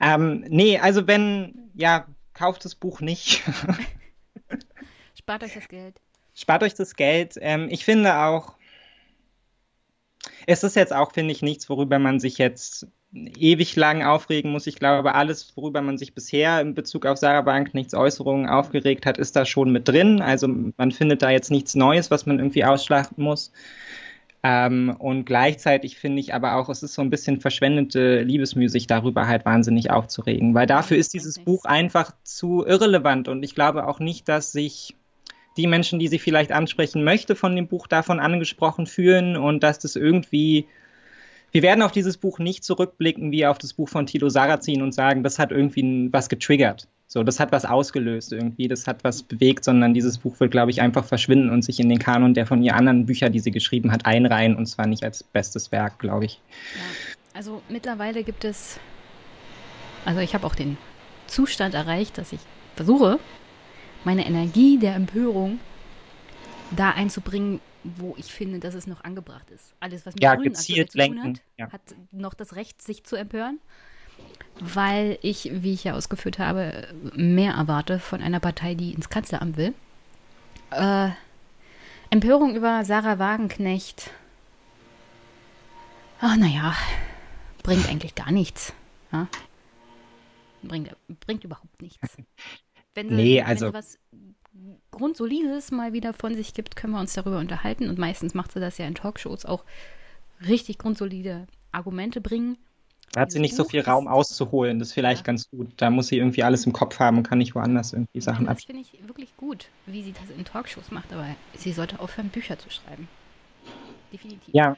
Ähm, 0.00 0.44
nee, 0.48 0.78
also 0.78 1.06
wenn, 1.06 1.70
ja, 1.74 2.06
kauft 2.34 2.64
das 2.64 2.74
Buch 2.74 3.00
nicht. 3.00 3.42
Spart 5.18 5.42
euch 5.42 5.54
das 5.54 5.68
Geld. 5.68 6.00
Spart 6.34 6.62
euch 6.62 6.74
das 6.74 6.94
Geld. 6.94 7.34
Ähm, 7.40 7.68
ich 7.68 7.84
finde 7.84 8.16
auch, 8.16 8.54
es 10.46 10.62
ist 10.62 10.76
jetzt 10.76 10.94
auch, 10.94 11.12
finde 11.12 11.32
ich, 11.32 11.42
nichts, 11.42 11.68
worüber 11.68 11.98
man 11.98 12.20
sich 12.20 12.38
jetzt 12.38 12.86
ewig 13.12 13.74
lang 13.74 14.04
aufregen 14.04 14.52
muss. 14.52 14.66
Ich 14.66 14.76
glaube, 14.76 15.14
alles, 15.14 15.56
worüber 15.56 15.80
man 15.82 15.98
sich 15.98 16.14
bisher 16.14 16.60
in 16.60 16.74
Bezug 16.74 17.06
auf 17.06 17.18
Sarah 17.18 17.46
Wagenknechts 17.46 17.94
Äußerungen 17.94 18.48
aufgeregt 18.48 19.06
hat, 19.06 19.18
ist 19.18 19.34
da 19.34 19.44
schon 19.44 19.72
mit 19.72 19.88
drin. 19.88 20.20
Also 20.20 20.48
man 20.76 20.92
findet 20.92 21.22
da 21.22 21.30
jetzt 21.30 21.50
nichts 21.50 21.74
Neues, 21.74 22.10
was 22.10 22.26
man 22.26 22.38
irgendwie 22.38 22.64
ausschlachten 22.64 23.24
muss. 23.24 23.50
Ähm, 24.42 24.94
und 24.98 25.24
gleichzeitig 25.24 25.98
finde 25.98 26.20
ich 26.20 26.32
aber 26.32 26.54
auch, 26.56 26.68
es 26.68 26.82
ist 26.82 26.94
so 26.94 27.02
ein 27.02 27.10
bisschen 27.10 27.40
verschwendete 27.40 28.22
Liebesmühe, 28.22 28.68
sich 28.68 28.86
darüber 28.86 29.26
halt 29.26 29.44
wahnsinnig 29.44 29.90
aufzuregen, 29.90 30.54
weil 30.54 30.66
dafür 30.66 30.96
ist 30.96 31.14
dieses. 31.14 31.38
Buch 31.38 31.64
einfach 31.64 32.12
zu 32.24 32.64
irrelevant 32.66 33.28
und 33.28 33.42
ich 33.42 33.54
glaube 33.54 33.86
auch 33.86 34.00
nicht, 34.00 34.28
dass 34.28 34.52
sich 34.52 34.94
die 35.56 35.66
Menschen, 35.66 35.98
die 35.98 36.08
sie 36.08 36.18
vielleicht 36.18 36.52
ansprechen 36.52 37.04
möchte, 37.04 37.34
von 37.34 37.56
dem 37.56 37.66
Buch 37.66 37.86
davon 37.86 38.20
angesprochen 38.20 38.86
fühlen 38.86 39.36
und 39.36 39.62
dass 39.62 39.78
das 39.78 39.96
irgendwie 39.96 40.66
wir 41.50 41.62
werden 41.62 41.82
auf 41.82 41.92
dieses 41.92 42.18
Buch 42.18 42.38
nicht 42.38 42.64
zurückblicken 42.64 43.32
wie 43.32 43.46
auf 43.46 43.58
das 43.58 43.72
Buch 43.72 43.88
von 43.88 44.06
Tilo 44.06 44.28
Sarrazin 44.28 44.82
und 44.82 44.92
sagen, 44.92 45.22
das 45.22 45.38
hat 45.38 45.50
irgendwie 45.50 46.08
was 46.12 46.28
getriggert. 46.28 46.88
So, 47.10 47.22
das 47.22 47.40
hat 47.40 47.52
was 47.52 47.64
ausgelöst 47.64 48.34
irgendwie, 48.34 48.68
das 48.68 48.86
hat 48.86 49.02
was 49.02 49.22
bewegt, 49.22 49.64
sondern 49.64 49.94
dieses 49.94 50.18
Buch 50.18 50.38
wird, 50.40 50.50
glaube 50.50 50.70
ich, 50.70 50.82
einfach 50.82 51.06
verschwinden 51.06 51.48
und 51.48 51.62
sich 51.62 51.80
in 51.80 51.88
den 51.88 51.98
Kanon 51.98 52.34
der 52.34 52.46
von 52.46 52.62
ihr 52.62 52.76
anderen 52.76 53.06
Bücher, 53.06 53.30
die 53.30 53.40
sie 53.40 53.50
geschrieben 53.50 53.90
hat, 53.92 54.04
einreihen 54.04 54.54
und 54.54 54.66
zwar 54.66 54.86
nicht 54.86 55.02
als 55.02 55.22
bestes 55.22 55.72
Werk, 55.72 55.98
glaube 55.98 56.26
ich. 56.26 56.42
Ja, 56.74 56.82
also 57.32 57.62
mittlerweile 57.70 58.24
gibt 58.24 58.44
es, 58.44 58.78
also 60.04 60.20
ich 60.20 60.34
habe 60.34 60.46
auch 60.46 60.54
den 60.54 60.76
Zustand 61.26 61.74
erreicht, 61.74 62.18
dass 62.18 62.32
ich 62.32 62.40
versuche, 62.76 63.18
meine 64.04 64.26
Energie 64.26 64.78
der 64.78 64.94
Empörung 64.94 65.60
da 66.76 66.90
einzubringen, 66.90 67.60
wo 67.84 68.16
ich 68.18 68.26
finde, 68.26 68.58
dass 68.58 68.74
es 68.74 68.86
noch 68.86 69.02
angebracht 69.02 69.50
ist. 69.50 69.72
Alles, 69.80 70.04
was 70.04 70.14
mit 70.14 70.22
Ja, 70.22 70.34
Grünen 70.34 70.52
gezielt 70.52 70.88
aktuell 70.88 71.06
zu 71.06 71.14
tun 71.14 71.22
lenken, 71.22 71.38
hat, 71.38 71.42
ja. 71.56 71.72
hat 71.72 71.94
noch 72.12 72.34
das 72.34 72.54
Recht, 72.54 72.82
sich 72.82 73.04
zu 73.04 73.16
empören, 73.16 73.60
weil 74.60 75.18
ich, 75.22 75.50
wie 75.52 75.72
ich 75.72 75.84
ja 75.84 75.94
ausgeführt 75.94 76.38
habe, 76.38 76.88
mehr 77.14 77.52
erwarte 77.54 77.98
von 77.98 78.20
einer 78.22 78.40
Partei, 78.40 78.74
die 78.74 78.92
ins 78.92 79.08
Kanzleramt 79.08 79.56
will. 79.56 79.74
Äh, 80.70 81.10
Empörung 82.10 82.56
über 82.56 82.84
Sarah 82.84 83.18
Wagenknecht. 83.18 84.10
Ach, 86.20 86.36
naja, 86.36 86.74
bringt 87.62 87.88
eigentlich 87.88 88.14
gar 88.14 88.32
nichts. 88.32 88.72
Ja? 89.12 89.28
Bringt, 90.62 90.90
bringt 91.26 91.44
überhaupt 91.44 91.80
nichts. 91.80 92.16
Wenn 92.94 93.10
sie, 93.10 93.14
Nee, 93.14 93.36
wenn 93.38 93.46
also- 93.46 93.68
sie 93.68 93.74
was 93.74 93.98
Grundsolides 94.90 95.70
mal 95.70 95.92
wieder 95.92 96.12
von 96.12 96.34
sich 96.34 96.52
gibt, 96.52 96.74
können 96.74 96.94
wir 96.94 96.98
uns 97.00 97.12
darüber 97.14 97.38
unterhalten. 97.38 97.88
Und 97.88 97.96
meistens 97.98 98.34
macht 98.34 98.50
sie 98.50 98.58
das 98.58 98.76
ja 98.78 98.86
in 98.86 98.96
Talkshows 98.96 99.44
auch 99.44 99.64
richtig 100.48 100.78
grundsolide 100.78 101.46
Argumente 101.70 102.20
bringen. 102.20 102.58
Da 103.12 103.22
hat 103.22 103.32
sie 103.32 103.38
nicht 103.40 103.56
so 103.56 103.64
viel 103.64 103.80
Raum 103.80 104.06
auszuholen, 104.06 104.78
das 104.78 104.88
ist 104.88 104.94
vielleicht 104.94 105.22
Ja. 105.22 105.26
ganz 105.32 105.48
gut. 105.50 105.68
Da 105.78 105.90
muss 105.90 106.08
sie 106.08 106.18
irgendwie 106.18 106.42
alles 106.42 106.66
im 106.66 106.72
Kopf 106.72 106.98
haben 106.98 107.16
und 107.18 107.22
kann 107.24 107.38
nicht 107.38 107.54
woanders 107.54 107.92
irgendwie 107.94 108.20
Sachen 108.20 108.48
ab. 108.48 108.56
das 108.56 108.64
finde 108.64 108.82
ich 108.82 109.06
wirklich 109.06 109.34
gut, 109.36 109.68
wie 109.86 110.02
sie 110.02 110.12
das 110.12 110.28
in 110.36 110.44
Talkshows 110.44 110.90
macht, 110.90 111.12
aber 111.12 111.26
sie 111.56 111.72
sollte 111.72 112.00
aufhören, 112.00 112.28
Bücher 112.28 112.58
zu 112.58 112.70
schreiben. 112.70 113.08
Definitiv. 114.12 114.54
Ja, 114.54 114.76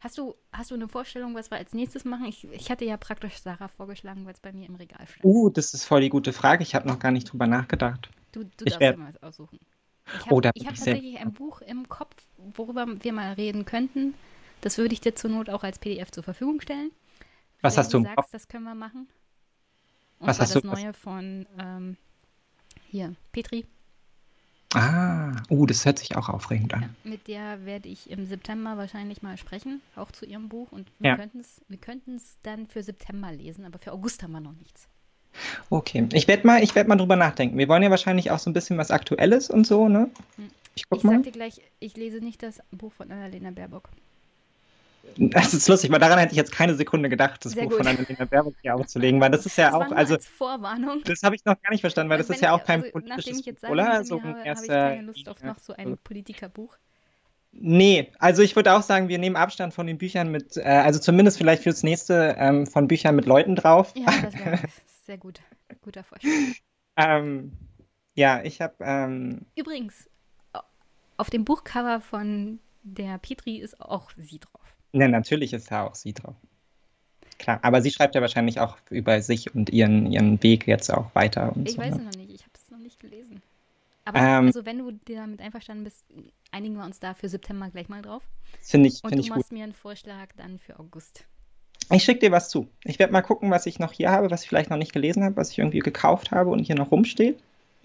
Hast 0.00 0.16
du, 0.16 0.36
hast 0.52 0.70
du 0.70 0.76
eine 0.76 0.86
Vorstellung, 0.88 1.34
was 1.34 1.50
wir 1.50 1.58
als 1.58 1.72
nächstes 1.72 2.04
machen? 2.04 2.26
Ich, 2.26 2.44
ich 2.52 2.70
hatte 2.70 2.84
ja 2.84 2.96
praktisch 2.96 3.38
Sarah 3.38 3.66
vorgeschlagen, 3.66 4.24
weil 4.26 4.32
es 4.32 4.38
bei 4.38 4.52
mir 4.52 4.68
im 4.68 4.76
Regal 4.76 5.04
stand. 5.08 5.24
uh, 5.24 5.50
das 5.50 5.74
ist 5.74 5.84
voll 5.84 6.00
die 6.02 6.08
gute 6.08 6.32
Frage. 6.32 6.62
Ich 6.62 6.76
habe 6.76 6.86
noch 6.86 7.00
gar 7.00 7.10
nicht 7.10 7.32
drüber 7.32 7.48
nachgedacht. 7.48 8.08
Du, 8.30 8.44
du 8.44 8.50
ich 8.64 8.74
darfst 8.74 8.80
werd- 8.80 8.96
mal 8.96 9.12
was 9.12 9.22
aussuchen. 9.24 9.58
Ich 10.14 10.30
Oh, 10.30 10.36
habe 10.40 10.52
bin 10.52 10.66
hab 10.66 10.76
sehr 10.76 10.94
tatsächlich 10.94 11.18
ein 11.18 11.32
Buch 11.32 11.62
im 11.62 11.88
Kopf, 11.88 12.14
worüber 12.54 12.86
wir 13.02 13.12
mal 13.12 13.32
reden 13.32 13.64
könnten. 13.64 14.14
Das 14.60 14.78
würde 14.78 14.94
ich 14.94 15.00
dir 15.00 15.16
zur 15.16 15.30
Not 15.30 15.50
auch 15.50 15.64
als 15.64 15.80
PDF 15.80 16.12
zur 16.12 16.22
Verfügung 16.22 16.60
stellen. 16.60 16.92
Was 17.60 17.76
hast 17.78 17.92
du 17.92 17.98
im 17.98 18.04
sagst, 18.04 18.16
Kopf? 18.16 18.28
das 18.30 18.48
können 18.48 18.64
wir 18.64 18.74
machen. 18.74 19.08
Und 20.20 20.26
Was 20.26 20.40
hast 20.40 20.54
das 20.54 20.62
du- 20.62 20.68
was- 20.68 20.80
neue 20.82 20.92
von 20.92 21.46
ähm, 21.58 21.96
hier, 22.90 23.14
Petri. 23.32 23.64
Ah, 24.74 25.32
Uh, 25.48 25.64
das 25.64 25.86
hört 25.86 25.98
sich 25.98 26.14
auch 26.16 26.28
aufregend 26.28 26.74
an. 26.74 26.82
Ja, 26.82 26.88
mit 27.04 27.26
der 27.26 27.64
werde 27.64 27.88
ich 27.88 28.10
im 28.10 28.26
September 28.26 28.76
wahrscheinlich 28.76 29.22
mal 29.22 29.38
sprechen, 29.38 29.80
auch 29.96 30.10
zu 30.12 30.26
ihrem 30.26 30.50
Buch. 30.50 30.72
Und 30.72 30.90
wir 30.98 31.10
ja. 31.10 31.16
könnten 31.16 31.40
es 32.16 32.36
dann 32.42 32.66
für 32.66 32.82
September 32.82 33.32
lesen, 33.32 33.64
aber 33.64 33.78
für 33.78 33.92
August 33.92 34.22
haben 34.22 34.32
wir 34.32 34.40
noch 34.40 34.52
nichts. 34.52 34.86
Okay, 35.70 36.06
ich 36.12 36.28
werde 36.28 36.46
mal, 36.46 36.60
werd 36.74 36.86
mal 36.88 36.96
drüber 36.96 37.16
nachdenken. 37.16 37.56
Wir 37.56 37.68
wollen 37.68 37.82
ja 37.82 37.90
wahrscheinlich 37.90 38.30
auch 38.30 38.38
so 38.38 38.50
ein 38.50 38.52
bisschen 38.52 38.76
was 38.76 38.90
Aktuelles 38.90 39.48
und 39.48 39.66
so, 39.66 39.88
ne? 39.88 40.10
Hm. 40.36 40.50
Ich, 40.74 40.88
guck 40.88 40.98
ich 40.98 41.04
mal. 41.04 41.14
sag 41.14 41.22
dir 41.24 41.32
gleich, 41.32 41.62
ich 41.80 41.96
lese 41.96 42.18
nicht 42.18 42.42
das 42.42 42.60
Buch 42.70 42.92
von 42.92 43.10
Annalena 43.10 43.50
Baerbock. 43.50 43.88
Das 45.16 45.54
ist 45.54 45.68
lustig, 45.68 45.90
weil 45.90 45.98
daran 45.98 46.18
hätte 46.18 46.32
ich 46.32 46.36
jetzt 46.36 46.52
keine 46.52 46.74
Sekunde 46.74 47.08
gedacht, 47.08 47.44
das 47.44 47.52
Sehr 47.52 47.64
Buch 47.64 47.70
gut. 47.70 47.78
von 47.78 47.86
Annalena 47.86 48.24
Baerbock 48.24 48.54
hier 48.62 48.74
aufzulegen, 48.74 49.20
weil 49.20 49.30
das 49.30 49.46
ist 49.46 49.56
ja 49.56 49.70
das 49.70 49.74
auch, 49.74 49.92
also 49.92 50.14
als 50.14 50.26
Vorwarnung. 50.26 51.02
Das 51.04 51.22
habe 51.22 51.36
ich 51.36 51.44
noch 51.44 51.60
gar 51.60 51.70
nicht 51.70 51.80
verstanden, 51.80 52.10
weil 52.10 52.18
das 52.18 52.30
ist 52.30 52.40
ja 52.40 52.52
auch 52.52 52.64
kein 52.64 52.82
also, 52.82 52.92
politisches 52.92 53.16
nachdem 53.26 53.40
ich 53.40 53.46
jetzt 53.46 53.62
Buch, 53.62 53.70
oder? 53.70 54.04
So 54.04 54.22
habe, 54.22 54.38
habe 54.38 54.60
ich 54.62 54.68
keine 54.68 55.02
Lust 55.02 55.28
auf 55.28 55.42
noch 55.42 55.58
so 55.58 55.72
ein 55.72 55.98
Politikerbuch. 55.98 56.76
Nee, 57.52 58.12
also 58.18 58.42
ich 58.42 58.54
würde 58.56 58.74
auch 58.74 58.82
sagen, 58.82 59.08
wir 59.08 59.18
nehmen 59.18 59.36
Abstand 59.36 59.74
von 59.74 59.86
den 59.86 59.98
Büchern 59.98 60.30
mit, 60.30 60.56
äh, 60.56 60.62
also 60.62 61.00
zumindest 61.00 61.38
vielleicht 61.38 61.62
fürs 61.62 61.82
nächste 61.82 62.36
ähm, 62.38 62.66
von 62.66 62.88
Büchern 62.88 63.16
mit 63.16 63.26
Leuten 63.26 63.56
drauf. 63.56 63.94
Ja, 63.96 64.06
das 64.22 64.34
wäre 64.34 64.58
sehr 65.06 65.18
gut. 65.18 65.40
Guter 65.82 66.04
Vorschlag. 66.04 66.30
ähm, 66.96 67.52
ja, 68.14 68.42
ich 68.42 68.60
habe. 68.60 68.74
Ähm, 68.80 69.46
Übrigens, 69.56 70.08
auf 71.16 71.30
dem 71.30 71.44
Buchcover 71.44 72.00
von 72.00 72.60
der 72.82 73.18
Petri 73.18 73.58
ist 73.58 73.80
auch 73.80 74.10
sie 74.16 74.38
drauf. 74.38 74.57
Ne, 74.92 75.08
natürlich 75.08 75.52
ist 75.52 75.70
da 75.70 75.86
auch 75.86 75.94
sie 75.94 76.12
drauf. 76.12 76.34
Klar, 77.38 77.60
aber 77.62 77.82
sie 77.82 77.90
schreibt 77.90 78.14
ja 78.14 78.20
wahrscheinlich 78.20 78.58
auch 78.58 78.76
über 78.90 79.20
sich 79.22 79.54
und 79.54 79.70
ihren, 79.70 80.10
ihren 80.10 80.42
Weg 80.42 80.66
jetzt 80.66 80.92
auch 80.92 81.14
weiter. 81.14 81.54
ich 81.64 81.72
so, 81.72 81.78
weiß 81.78 81.94
ne? 81.94 82.00
es 82.00 82.16
noch 82.16 82.22
nicht, 82.22 82.34
ich 82.34 82.42
habe 82.42 82.52
es 82.54 82.70
noch 82.70 82.78
nicht 82.78 82.98
gelesen. 82.98 83.42
Aber 84.04 84.18
ähm, 84.18 84.46
also, 84.46 84.64
wenn 84.64 84.78
du 84.78 84.92
damit 85.14 85.40
einverstanden 85.40 85.84
bist, 85.84 86.04
einigen 86.50 86.76
wir 86.76 86.84
uns 86.84 86.98
da 86.98 87.14
für 87.14 87.28
September 87.28 87.68
gleich 87.68 87.88
mal 87.88 88.02
drauf. 88.02 88.22
Finde 88.60 88.88
ich, 88.88 89.04
Und 89.04 89.10
find 89.10 89.20
du 89.20 89.24
ich 89.24 89.30
machst 89.30 89.50
gut. 89.50 89.58
mir 89.58 89.64
einen 89.64 89.74
Vorschlag 89.74 90.28
dann 90.36 90.58
für 90.58 90.78
August. 90.80 91.24
Ich 91.90 92.04
schicke 92.04 92.20
dir 92.20 92.32
was 92.32 92.50
zu. 92.50 92.68
Ich 92.84 92.98
werde 92.98 93.12
mal 93.12 93.22
gucken, 93.22 93.50
was 93.50 93.66
ich 93.66 93.78
noch 93.78 93.92
hier 93.92 94.10
habe, 94.10 94.30
was 94.30 94.42
ich 94.42 94.48
vielleicht 94.48 94.70
noch 94.70 94.76
nicht 94.76 94.92
gelesen 94.92 95.24
habe, 95.24 95.36
was 95.36 95.50
ich 95.52 95.58
irgendwie 95.58 95.78
gekauft 95.78 96.32
habe 96.32 96.50
und 96.50 96.60
hier 96.60 96.74
noch 96.74 96.90
rumsteht. 96.90 97.38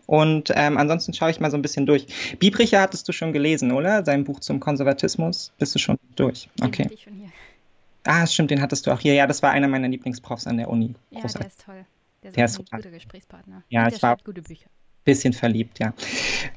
Und 0.05 0.51
ähm, 0.55 0.77
ansonsten 0.77 1.13
schaue 1.13 1.31
ich 1.31 1.39
mal 1.39 1.51
so 1.51 1.57
ein 1.57 1.61
bisschen 1.61 1.85
durch. 1.85 2.37
Biebricher 2.39 2.81
hattest 2.81 3.07
du 3.07 3.13
schon 3.13 3.33
gelesen, 3.33 3.71
oder? 3.71 4.03
Sein 4.03 4.23
Buch 4.23 4.39
zum 4.39 4.59
Konservatismus. 4.59 5.53
Bist 5.57 5.75
du 5.75 5.79
schon 5.79 5.97
durch? 6.15 6.49
Okay. 6.61 6.83
Den 6.83 6.91
ich 6.91 7.03
schon 7.03 7.13
hier. 7.13 7.29
Ah, 8.05 8.27
stimmt, 8.27 8.51
den 8.51 8.61
hattest 8.61 8.85
du 8.85 8.91
auch 8.91 8.99
hier. 8.99 9.13
Ja, 9.13 9.27
das 9.27 9.41
war 9.41 9.51
einer 9.51 9.67
meiner 9.67 9.87
Lieblingsprofs 9.87 10.45
an 10.45 10.57
der 10.57 10.69
Uni. 10.69 10.95
Ja, 11.09 11.21
Großartig. 11.21 11.39
der 11.39 11.47
ist 11.47 11.65
toll. 11.65 11.85
Der 12.23 12.29
ist, 12.29 12.37
der 12.37 12.45
ist 12.45 12.59
ein 12.59 12.77
guter 12.77 12.91
Gesprächspartner. 12.91 13.63
Ja, 13.69 13.85
und 13.85 13.93
ich 13.93 14.03
war 14.03 14.17
gute 14.17 14.41
Bücher. 14.41 14.67
bisschen 15.05 15.33
verliebt, 15.33 15.79
ja. 15.79 15.93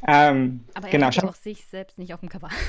Ähm, 0.07 0.65
Aber 0.75 0.87
er 0.87 0.91
genau, 0.91 1.07
hat 1.07 1.25
auch 1.25 1.35
sich 1.35 1.65
selbst 1.67 1.99
nicht 1.99 2.15
auf 2.15 2.21
dem 2.21 2.29
Cover. 2.29 2.51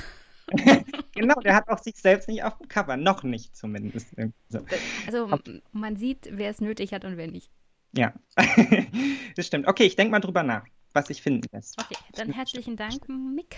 genau, 1.14 1.40
der 1.42 1.56
hat 1.56 1.68
auch 1.68 1.80
sich 1.80 1.96
selbst 1.98 2.30
nicht 2.30 2.44
auf 2.44 2.58
dem 2.58 2.68
Cover. 2.68 2.98
Noch 2.98 3.24
nicht 3.24 3.56
zumindest. 3.56 4.16
So. 4.50 4.60
Also 5.06 5.30
man 5.74 5.98
sieht, 5.98 6.30
wer 6.32 6.50
es 6.50 6.62
nötig 6.62 6.94
hat 6.94 7.04
und 7.04 7.18
wer 7.18 7.28
nicht. 7.28 7.52
Ja, 7.94 8.14
das 9.36 9.48
stimmt. 9.48 9.68
Okay, 9.68 9.84
ich 9.84 9.96
denke 9.96 10.12
mal 10.12 10.20
drüber 10.20 10.44
nach, 10.44 10.66
was 10.94 11.10
ich 11.10 11.22
finden 11.22 11.48
lässt. 11.52 11.80
Okay, 11.80 11.98
dann 12.14 12.32
herzlichen 12.32 12.76
Dank, 12.76 13.08
Mick. 13.08 13.58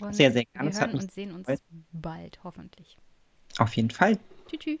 Und 0.00 0.14
sehr, 0.14 0.32
sehr 0.32 0.44
gerne. 0.46 0.72
Wir 0.72 0.80
hören 0.80 0.94
und 0.94 1.12
sehen 1.12 1.32
uns 1.34 1.48
bald, 1.92 2.40
hoffentlich. 2.44 2.96
Auf 3.58 3.74
jeden 3.76 3.90
Fall. 3.90 4.18
Tschüss. 4.48 4.60
tschüss. 4.60 4.80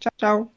Ciao, 0.00 0.12
ciao. 0.18 0.50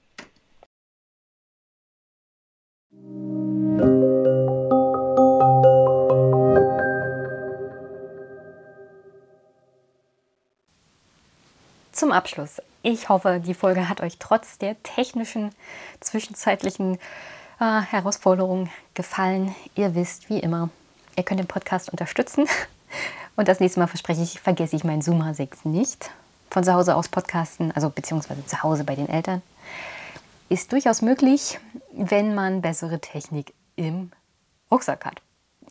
Zum 11.92 12.12
Abschluss. 12.12 12.62
Ich 12.84 13.10
hoffe, 13.10 13.42
die 13.44 13.56
Folge 13.56 13.90
hat 13.90 14.02
euch 14.02 14.18
trotz 14.20 14.60
der 14.60 14.82
technischen 14.84 15.50
zwischenzeitlichen 16.00 17.00
äh, 17.60 17.82
Herausforderungen 17.82 18.70
gefallen. 18.94 19.56
Ihr 19.76 19.96
wisst, 19.96 20.30
wie 20.30 20.40
immer, 20.40 20.70
ihr 21.16 21.24
könnt 21.24 21.40
den 21.40 21.48
Podcast 21.48 21.90
unterstützen. 21.90 22.48
Und 23.36 23.48
das 23.48 23.60
nächste 23.60 23.80
Mal 23.80 23.88
verspreche 23.88 24.22
ich, 24.22 24.40
vergesse 24.40 24.76
ich 24.76 24.84
meinen 24.84 25.02
Zoomer 25.02 25.34
6 25.34 25.66
nicht. 25.66 26.10
Von 26.50 26.64
zu 26.64 26.74
Hause 26.74 26.96
aus 26.96 27.10
podcasten, 27.10 27.72
also 27.72 27.90
beziehungsweise 27.90 28.46
zu 28.46 28.64
Hause 28.64 28.84
bei 28.84 28.96
den 28.96 29.10
Eltern, 29.10 29.42
ist 30.50 30.72
durchaus 30.72 31.02
möglich, 31.02 31.60
wenn 31.94 32.34
man 32.34 32.62
bessere 32.62 33.00
Technik 33.00 33.54
im 33.76 34.12
Rucksack 34.72 35.06
hat. 35.06 35.22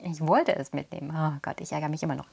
Ich 0.03 0.21
wollte 0.21 0.55
es 0.55 0.73
mitnehmen. 0.73 1.13
Oh 1.17 1.39
Gott, 1.43 1.61
ich 1.61 1.73
ärgere 1.73 1.89
mich 1.89 2.03
immer 2.03 2.15
noch. 2.15 2.27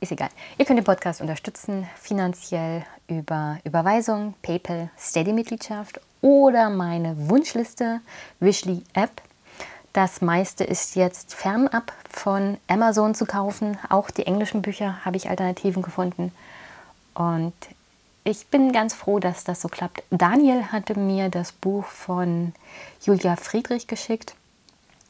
Ist 0.00 0.12
egal. 0.12 0.28
Ihr 0.58 0.64
könnt 0.64 0.78
den 0.78 0.84
Podcast 0.84 1.20
unterstützen, 1.20 1.88
finanziell 1.96 2.84
über 3.06 3.58
Überweisung, 3.64 4.34
PayPal, 4.42 4.90
Steady-Mitgliedschaft 4.98 6.00
oder 6.26 6.70
meine 6.70 7.28
Wunschliste, 7.28 8.00
Wishly 8.40 8.82
App. 8.94 9.22
Das 9.92 10.20
meiste 10.22 10.64
ist 10.64 10.96
jetzt 10.96 11.32
fernab 11.32 11.92
von 12.10 12.58
Amazon 12.66 13.14
zu 13.14 13.26
kaufen. 13.26 13.78
Auch 13.90 14.10
die 14.10 14.26
englischen 14.26 14.60
Bücher 14.60 15.04
habe 15.04 15.16
ich 15.16 15.30
Alternativen 15.30 15.82
gefunden. 15.82 16.32
Und 17.14 17.54
ich 18.24 18.48
bin 18.48 18.72
ganz 18.72 18.92
froh, 18.92 19.20
dass 19.20 19.44
das 19.44 19.60
so 19.60 19.68
klappt. 19.68 20.02
Daniel 20.10 20.72
hatte 20.72 20.98
mir 20.98 21.28
das 21.28 21.52
Buch 21.52 21.84
von 21.84 22.52
Julia 23.04 23.36
Friedrich 23.36 23.86
geschickt. 23.86 24.34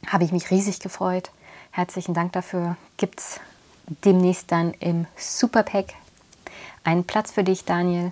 Habe 0.05 0.23
ich 0.23 0.31
mich 0.31 0.51
riesig 0.51 0.79
gefreut. 0.81 1.31
Herzlichen 1.71 2.13
Dank 2.13 2.33
dafür. 2.33 2.77
Gibt 2.97 3.21
es 3.21 3.39
demnächst 4.05 4.51
dann 4.51 4.75
im 4.75 5.07
Superpack 5.15 5.95
einen 6.83 7.05
Platz 7.05 7.31
für 7.31 7.43
dich, 7.43 7.65
Daniel. 7.65 8.11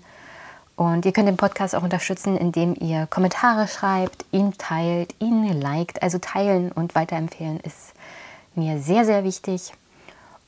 Und 0.76 1.06
ihr 1.06 1.14
könnt 1.14 1.28
den 1.28 1.38
Podcast 1.38 1.74
auch 1.74 1.84
unterstützen, 1.84 2.36
indem 2.36 2.76
ihr 2.76 3.08
Kommentare 3.08 3.68
schreibt, 3.68 4.26
ihn 4.32 4.54
teilt, 4.58 5.16
ihn 5.20 5.48
liked. 5.62 6.04
Also 6.04 6.18
teilen 6.18 6.72
und 6.72 6.96
weiterempfehlen 6.96 7.60
ist 7.62 7.94
mir 8.56 8.80
sehr, 8.80 9.06
sehr 9.06 9.24
wichtig. 9.24 9.74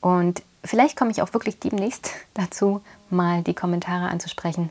Und 0.00 0.42
vielleicht 0.62 0.96
komme 0.96 1.10
ich 1.10 1.22
auch 1.22 1.32
wirklich 1.32 1.58
demnächst 1.58 2.10
dazu, 2.34 2.82
mal 3.10 3.42
die 3.42 3.54
Kommentare 3.54 4.08
anzusprechen. 4.08 4.70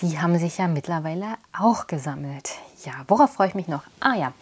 Die 0.00 0.20
haben 0.20 0.38
sich 0.38 0.58
ja 0.58 0.68
mittlerweile 0.68 1.26
auch 1.58 1.88
gesammelt. 1.88 2.50
Ja, 2.84 2.92
worauf 3.08 3.32
freue 3.32 3.48
ich 3.48 3.54
mich 3.56 3.66
noch? 3.66 3.82
Ah 3.98 4.14
ja, 4.14 4.32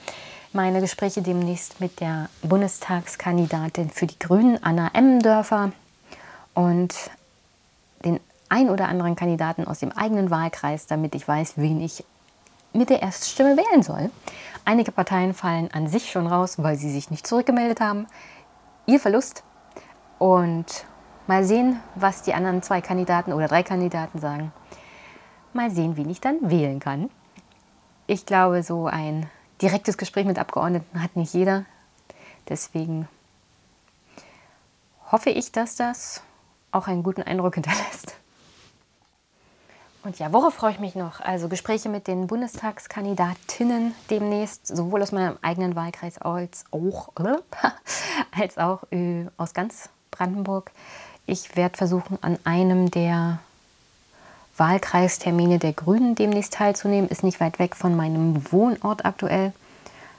meine 0.52 0.82
Gespräche 0.82 1.23
demnächst 1.23 1.81
mit 1.81 2.00
der 2.00 2.28
Bundestagskandidatin 2.42 3.89
für 3.89 4.06
die 4.06 4.18
Grünen, 4.18 4.62
Anna 4.62 4.90
Emmendörfer. 4.92 5.73
Und 6.52 6.94
den 8.05 8.20
ein 8.49 8.70
oder 8.70 8.89
anderen 8.89 9.16
Kandidaten 9.16 9.66
aus 9.66 9.81
dem 9.81 9.92
eigenen 9.92 10.31
Wahlkreis, 10.31 10.86
damit 10.86 11.15
ich 11.15 11.26
weiß, 11.26 11.55
wen 11.57 11.81
ich 11.81 12.05
mit 12.73 12.91
der 12.91 13.02
Erststimme 13.02 13.57
wählen 13.57 13.83
soll. 13.83 14.10
Einige 14.65 14.92
Parteien 14.92 15.34
fallen 15.34 15.70
an 15.73 15.89
sich 15.89 16.10
schon 16.10 16.26
raus, 16.26 16.62
weil 16.62 16.76
sie 16.76 16.91
sich 16.91 17.10
nicht 17.10 17.26
zurückgemeldet 17.26 17.81
haben. 17.81 18.07
Ihr 18.86 19.00
Verlust. 19.00 19.42
Und 20.18 20.86
mal 21.26 21.44
sehen, 21.44 21.81
was 21.94 22.23
die 22.23 22.34
anderen 22.34 22.62
zwei 22.62 22.81
Kandidaten 22.81 23.33
oder 23.33 23.49
drei 23.49 23.62
Kandidaten 23.62 24.18
sagen. 24.18 24.52
Mal 25.52 25.70
sehen, 25.70 25.97
wen 25.97 26.10
ich 26.10 26.20
dann 26.20 26.50
wählen 26.50 26.81
kann. 26.81 27.10
Ich 28.07 28.26
glaube, 28.26 28.62
so 28.62 28.86
ein 28.86 29.28
direktes 29.60 29.99
Gespräch 29.99 30.26
mit 30.26 30.39
Abgeordneten 30.39 31.02
hat 31.02 31.16
nicht 31.16 31.34
jeder. 31.34 31.65
Deswegen 32.49 33.08
hoffe 35.10 35.31
ich, 35.31 35.52
dass 35.52 35.76
das 35.76 36.23
auch 36.73 36.86
einen 36.89 37.02
guten 37.02 37.23
Eindruck 37.23 37.55
hinterlässt. 37.55 38.16
Und 40.07 40.20
ja, 40.20 40.33
worauf 40.33 40.55
freue 40.55 40.70
ich 40.70 40.78
mich 40.78 40.94
noch? 40.94 41.18
Also 41.18 41.49
Gespräche 41.49 41.89
mit 41.89 42.07
den 42.07 42.28
Bundestagskandidatinnen 42.28 43.93
demnächst, 44.09 44.65
sowohl 44.65 45.02
aus 45.02 45.10
meinem 45.10 45.36
eigenen 45.43 45.75
Wahlkreis 45.75 46.18
als 46.18 46.65
auch, 46.70 47.09
als 48.31 48.57
auch 48.57 48.85
äh, 48.93 49.26
aus 49.36 49.52
ganz 49.52 49.89
Brandenburg. 50.12 50.70
Ich 51.26 51.57
werde 51.57 51.76
versuchen, 51.76 52.18
an 52.23 52.39
einem 52.44 52.89
der 52.89 53.41
Wahlkreistermine 54.57 55.59
der 55.59 55.73
Grünen 55.73 56.15
demnächst 56.15 56.52
teilzunehmen. 56.52 57.10
Ist 57.10 57.25
nicht 57.25 57.41
weit 57.41 57.59
weg 57.59 57.75
von 57.75 57.97
meinem 57.97 58.52
Wohnort 58.52 59.05
aktuell. 59.05 59.52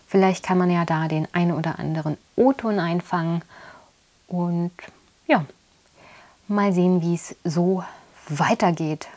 Vielleicht 0.06 0.44
kann 0.44 0.58
man 0.58 0.70
ja 0.70 0.84
da 0.84 1.08
den 1.08 1.34
einen 1.34 1.54
oder 1.54 1.80
anderen 1.80 2.18
O-Ton 2.36 2.82
einfangen. 2.82 3.42
Und 4.28 4.72
ja, 5.28 5.46
mal 6.50 6.74
sehen, 6.74 7.02
wie 7.02 7.16
es 7.16 7.38
so 7.46 7.86
weitergeht. 8.28 9.08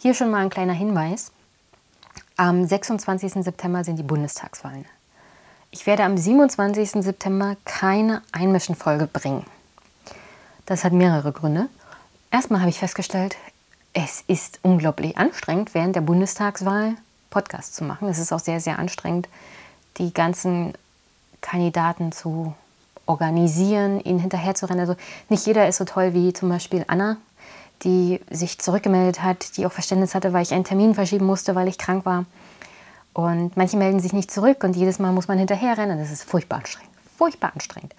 Hier 0.00 0.14
schon 0.14 0.30
mal 0.30 0.44
ein 0.44 0.48
kleiner 0.48 0.74
Hinweis. 0.74 1.32
Am 2.36 2.64
26. 2.64 3.42
September 3.42 3.82
sind 3.82 3.96
die 3.96 4.04
Bundestagswahlen. 4.04 4.84
Ich 5.72 5.86
werde 5.86 6.04
am 6.04 6.16
27. 6.16 7.02
September 7.02 7.56
keine 7.64 8.22
Einmischenfolge 8.30 9.08
bringen. 9.08 9.44
Das 10.66 10.84
hat 10.84 10.92
mehrere 10.92 11.32
Gründe. 11.32 11.68
Erstmal 12.30 12.60
habe 12.60 12.70
ich 12.70 12.78
festgestellt, 12.78 13.34
es 13.92 14.22
ist 14.28 14.60
unglaublich 14.62 15.18
anstrengend, 15.18 15.74
während 15.74 15.96
der 15.96 16.02
Bundestagswahl 16.02 16.94
Podcasts 17.28 17.74
zu 17.74 17.82
machen. 17.82 18.08
Es 18.08 18.20
ist 18.20 18.32
auch 18.32 18.38
sehr, 18.38 18.60
sehr 18.60 18.78
anstrengend, 18.78 19.28
die 19.96 20.14
ganzen 20.14 20.74
Kandidaten 21.40 22.12
zu 22.12 22.54
organisieren, 23.06 23.98
ihnen 23.98 24.20
hinterher 24.20 24.54
zu 24.54 24.66
rennen. 24.66 24.78
Also 24.78 24.94
nicht 25.28 25.44
jeder 25.44 25.66
ist 25.66 25.78
so 25.78 25.84
toll 25.84 26.14
wie 26.14 26.32
zum 26.32 26.50
Beispiel 26.50 26.84
Anna, 26.86 27.16
die 27.82 28.20
sich 28.30 28.58
zurückgemeldet 28.58 29.22
hat, 29.22 29.56
die 29.56 29.66
auch 29.66 29.72
Verständnis 29.72 30.14
hatte, 30.14 30.32
weil 30.32 30.42
ich 30.42 30.52
einen 30.52 30.64
Termin 30.64 30.94
verschieben 30.94 31.26
musste, 31.26 31.54
weil 31.54 31.68
ich 31.68 31.78
krank 31.78 32.04
war. 32.04 32.24
Und 33.12 33.56
manche 33.56 33.76
melden 33.76 34.00
sich 34.00 34.12
nicht 34.12 34.30
zurück 34.30 34.62
und 34.64 34.76
jedes 34.76 34.98
Mal 34.98 35.12
muss 35.12 35.28
man 35.28 35.38
hinterher 35.38 35.76
rennen. 35.76 35.98
Das 35.98 36.10
ist 36.10 36.24
furchtbar 36.24 36.58
anstrengend. 36.58 36.92
Furchtbar 37.16 37.52
anstrengend. 37.52 37.94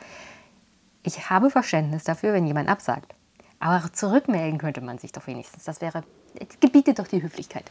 Ich 1.03 1.29
habe 1.29 1.49
Verständnis 1.49 2.03
dafür, 2.03 2.33
wenn 2.33 2.47
jemand 2.47 2.69
absagt. 2.69 3.13
Aber 3.59 3.91
zurückmelden 3.91 4.57
könnte 4.59 4.81
man 4.81 4.97
sich 4.97 5.11
doch 5.11 5.27
wenigstens. 5.27 5.65
Das 5.65 5.81
wäre, 5.81 6.03
gebietet 6.59 6.99
doch 6.99 7.07
die 7.07 7.21
Höflichkeit. 7.21 7.65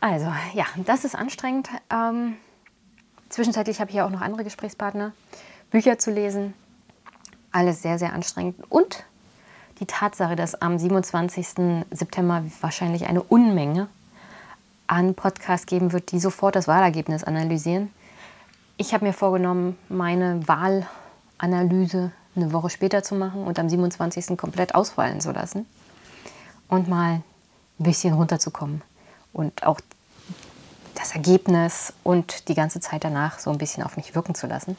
Also, 0.00 0.32
ja, 0.54 0.64
das 0.86 1.04
ist 1.04 1.14
anstrengend. 1.14 1.68
Ähm, 1.90 2.36
zwischenzeitlich 3.28 3.80
habe 3.80 3.90
ich 3.90 3.96
ja 3.96 4.06
auch 4.06 4.10
noch 4.10 4.22
andere 4.22 4.44
Gesprächspartner. 4.44 5.12
Bücher 5.70 5.98
zu 5.98 6.10
lesen. 6.10 6.54
Alles 7.52 7.82
sehr, 7.82 7.98
sehr 7.98 8.12
anstrengend. 8.14 8.56
Und 8.70 9.04
die 9.80 9.86
Tatsache, 9.86 10.36
dass 10.36 10.60
am 10.60 10.78
27. 10.78 11.84
September 11.90 12.44
wahrscheinlich 12.60 13.06
eine 13.06 13.22
Unmenge 13.22 13.88
an 14.86 15.14
Podcasts 15.14 15.66
geben 15.66 15.92
wird, 15.92 16.12
die 16.12 16.20
sofort 16.20 16.54
das 16.54 16.68
Wahlergebnis 16.68 17.24
analysieren. 17.24 17.90
Ich 18.76 18.92
habe 18.92 19.06
mir 19.06 19.12
vorgenommen, 19.12 19.78
meine 19.88 20.46
Wahlanalyse 20.46 22.12
eine 22.36 22.52
Woche 22.52 22.70
später 22.70 23.02
zu 23.02 23.14
machen 23.14 23.44
und 23.44 23.58
am 23.58 23.68
27. 23.68 24.36
komplett 24.36 24.74
ausfallen 24.74 25.20
zu 25.20 25.32
lassen 25.32 25.66
und 26.68 26.88
mal 26.88 27.14
ein 27.14 27.22
bisschen 27.78 28.14
runterzukommen 28.14 28.82
und 29.32 29.64
auch 29.66 29.80
das 30.94 31.14
Ergebnis 31.14 31.92
und 32.04 32.48
die 32.48 32.54
ganze 32.54 32.80
Zeit 32.80 33.04
danach 33.04 33.38
so 33.38 33.50
ein 33.50 33.58
bisschen 33.58 33.82
auf 33.82 33.96
mich 33.96 34.14
wirken 34.14 34.34
zu 34.34 34.46
lassen. 34.46 34.76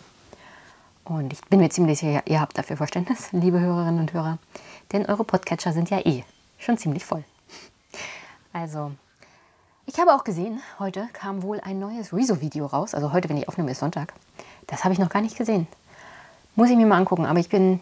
Und 1.03 1.33
ich 1.33 1.41
bin 1.45 1.59
mir 1.59 1.69
ziemlich 1.69 1.99
sicher, 1.99 2.23
ihr 2.25 2.39
habt 2.39 2.57
dafür 2.57 2.77
Verständnis, 2.77 3.29
liebe 3.31 3.59
Hörerinnen 3.59 3.99
und 3.99 4.13
Hörer, 4.13 4.37
denn 4.91 5.05
eure 5.05 5.23
Podcatcher 5.23 5.73
sind 5.73 5.89
ja 5.89 5.99
eh 6.05 6.23
schon 6.57 6.77
ziemlich 6.77 7.05
voll. 7.05 7.23
Also, 8.53 8.91
ich 9.85 9.99
habe 9.99 10.13
auch 10.13 10.23
gesehen, 10.23 10.61
heute 10.79 11.07
kam 11.13 11.41
wohl 11.41 11.59
ein 11.61 11.79
neues 11.79 12.13
Rezo-Video 12.13 12.65
raus. 12.65 12.93
Also 12.93 13.11
heute, 13.11 13.29
wenn 13.29 13.37
ich 13.37 13.47
aufnehme, 13.47 13.71
ist 13.71 13.79
Sonntag. 13.79 14.13
Das 14.67 14.83
habe 14.83 14.93
ich 14.93 14.99
noch 14.99 15.09
gar 15.09 15.21
nicht 15.21 15.37
gesehen. 15.37 15.67
Muss 16.55 16.69
ich 16.69 16.77
mir 16.77 16.85
mal 16.85 16.97
angucken. 16.97 17.25
Aber 17.25 17.39
ich 17.39 17.49
bin 17.49 17.81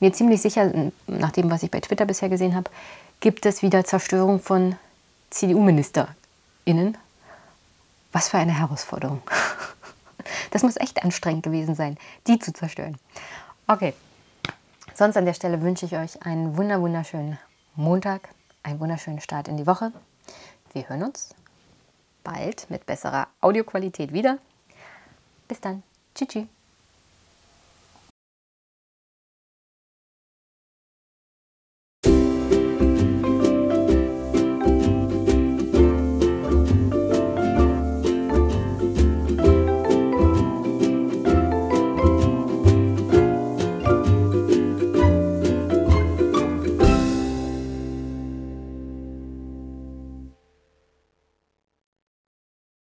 mir 0.00 0.12
ziemlich 0.12 0.42
sicher, 0.42 0.90
nach 1.06 1.30
dem, 1.30 1.50
was 1.50 1.62
ich 1.62 1.70
bei 1.70 1.80
Twitter 1.80 2.04
bisher 2.04 2.28
gesehen 2.28 2.54
habe, 2.54 2.70
gibt 3.20 3.46
es 3.46 3.62
wieder 3.62 3.84
Zerstörung 3.84 4.40
von 4.40 4.76
CDU-MinisterInnen. 5.30 6.96
Was 8.12 8.28
für 8.28 8.38
eine 8.38 8.58
Herausforderung. 8.58 9.22
Das 10.50 10.62
muss 10.62 10.76
echt 10.76 11.02
anstrengend 11.02 11.42
gewesen 11.42 11.74
sein, 11.74 11.98
die 12.26 12.38
zu 12.38 12.52
zerstören. 12.52 12.96
Okay. 13.66 13.94
Sonst 14.94 15.16
an 15.16 15.24
der 15.24 15.34
Stelle 15.34 15.62
wünsche 15.62 15.86
ich 15.86 15.96
euch 15.96 16.22
einen 16.22 16.56
wunder 16.56 16.80
wunderschönen 16.80 17.38
Montag, 17.74 18.28
einen 18.62 18.80
wunderschönen 18.80 19.20
Start 19.20 19.48
in 19.48 19.56
die 19.56 19.66
Woche. 19.66 19.92
Wir 20.72 20.88
hören 20.88 21.04
uns 21.04 21.34
bald 22.22 22.68
mit 22.70 22.86
besserer 22.86 23.28
Audioqualität 23.40 24.12
wieder. 24.12 24.38
Bis 25.48 25.60
dann. 25.60 25.82
Tschüss. 26.14 26.46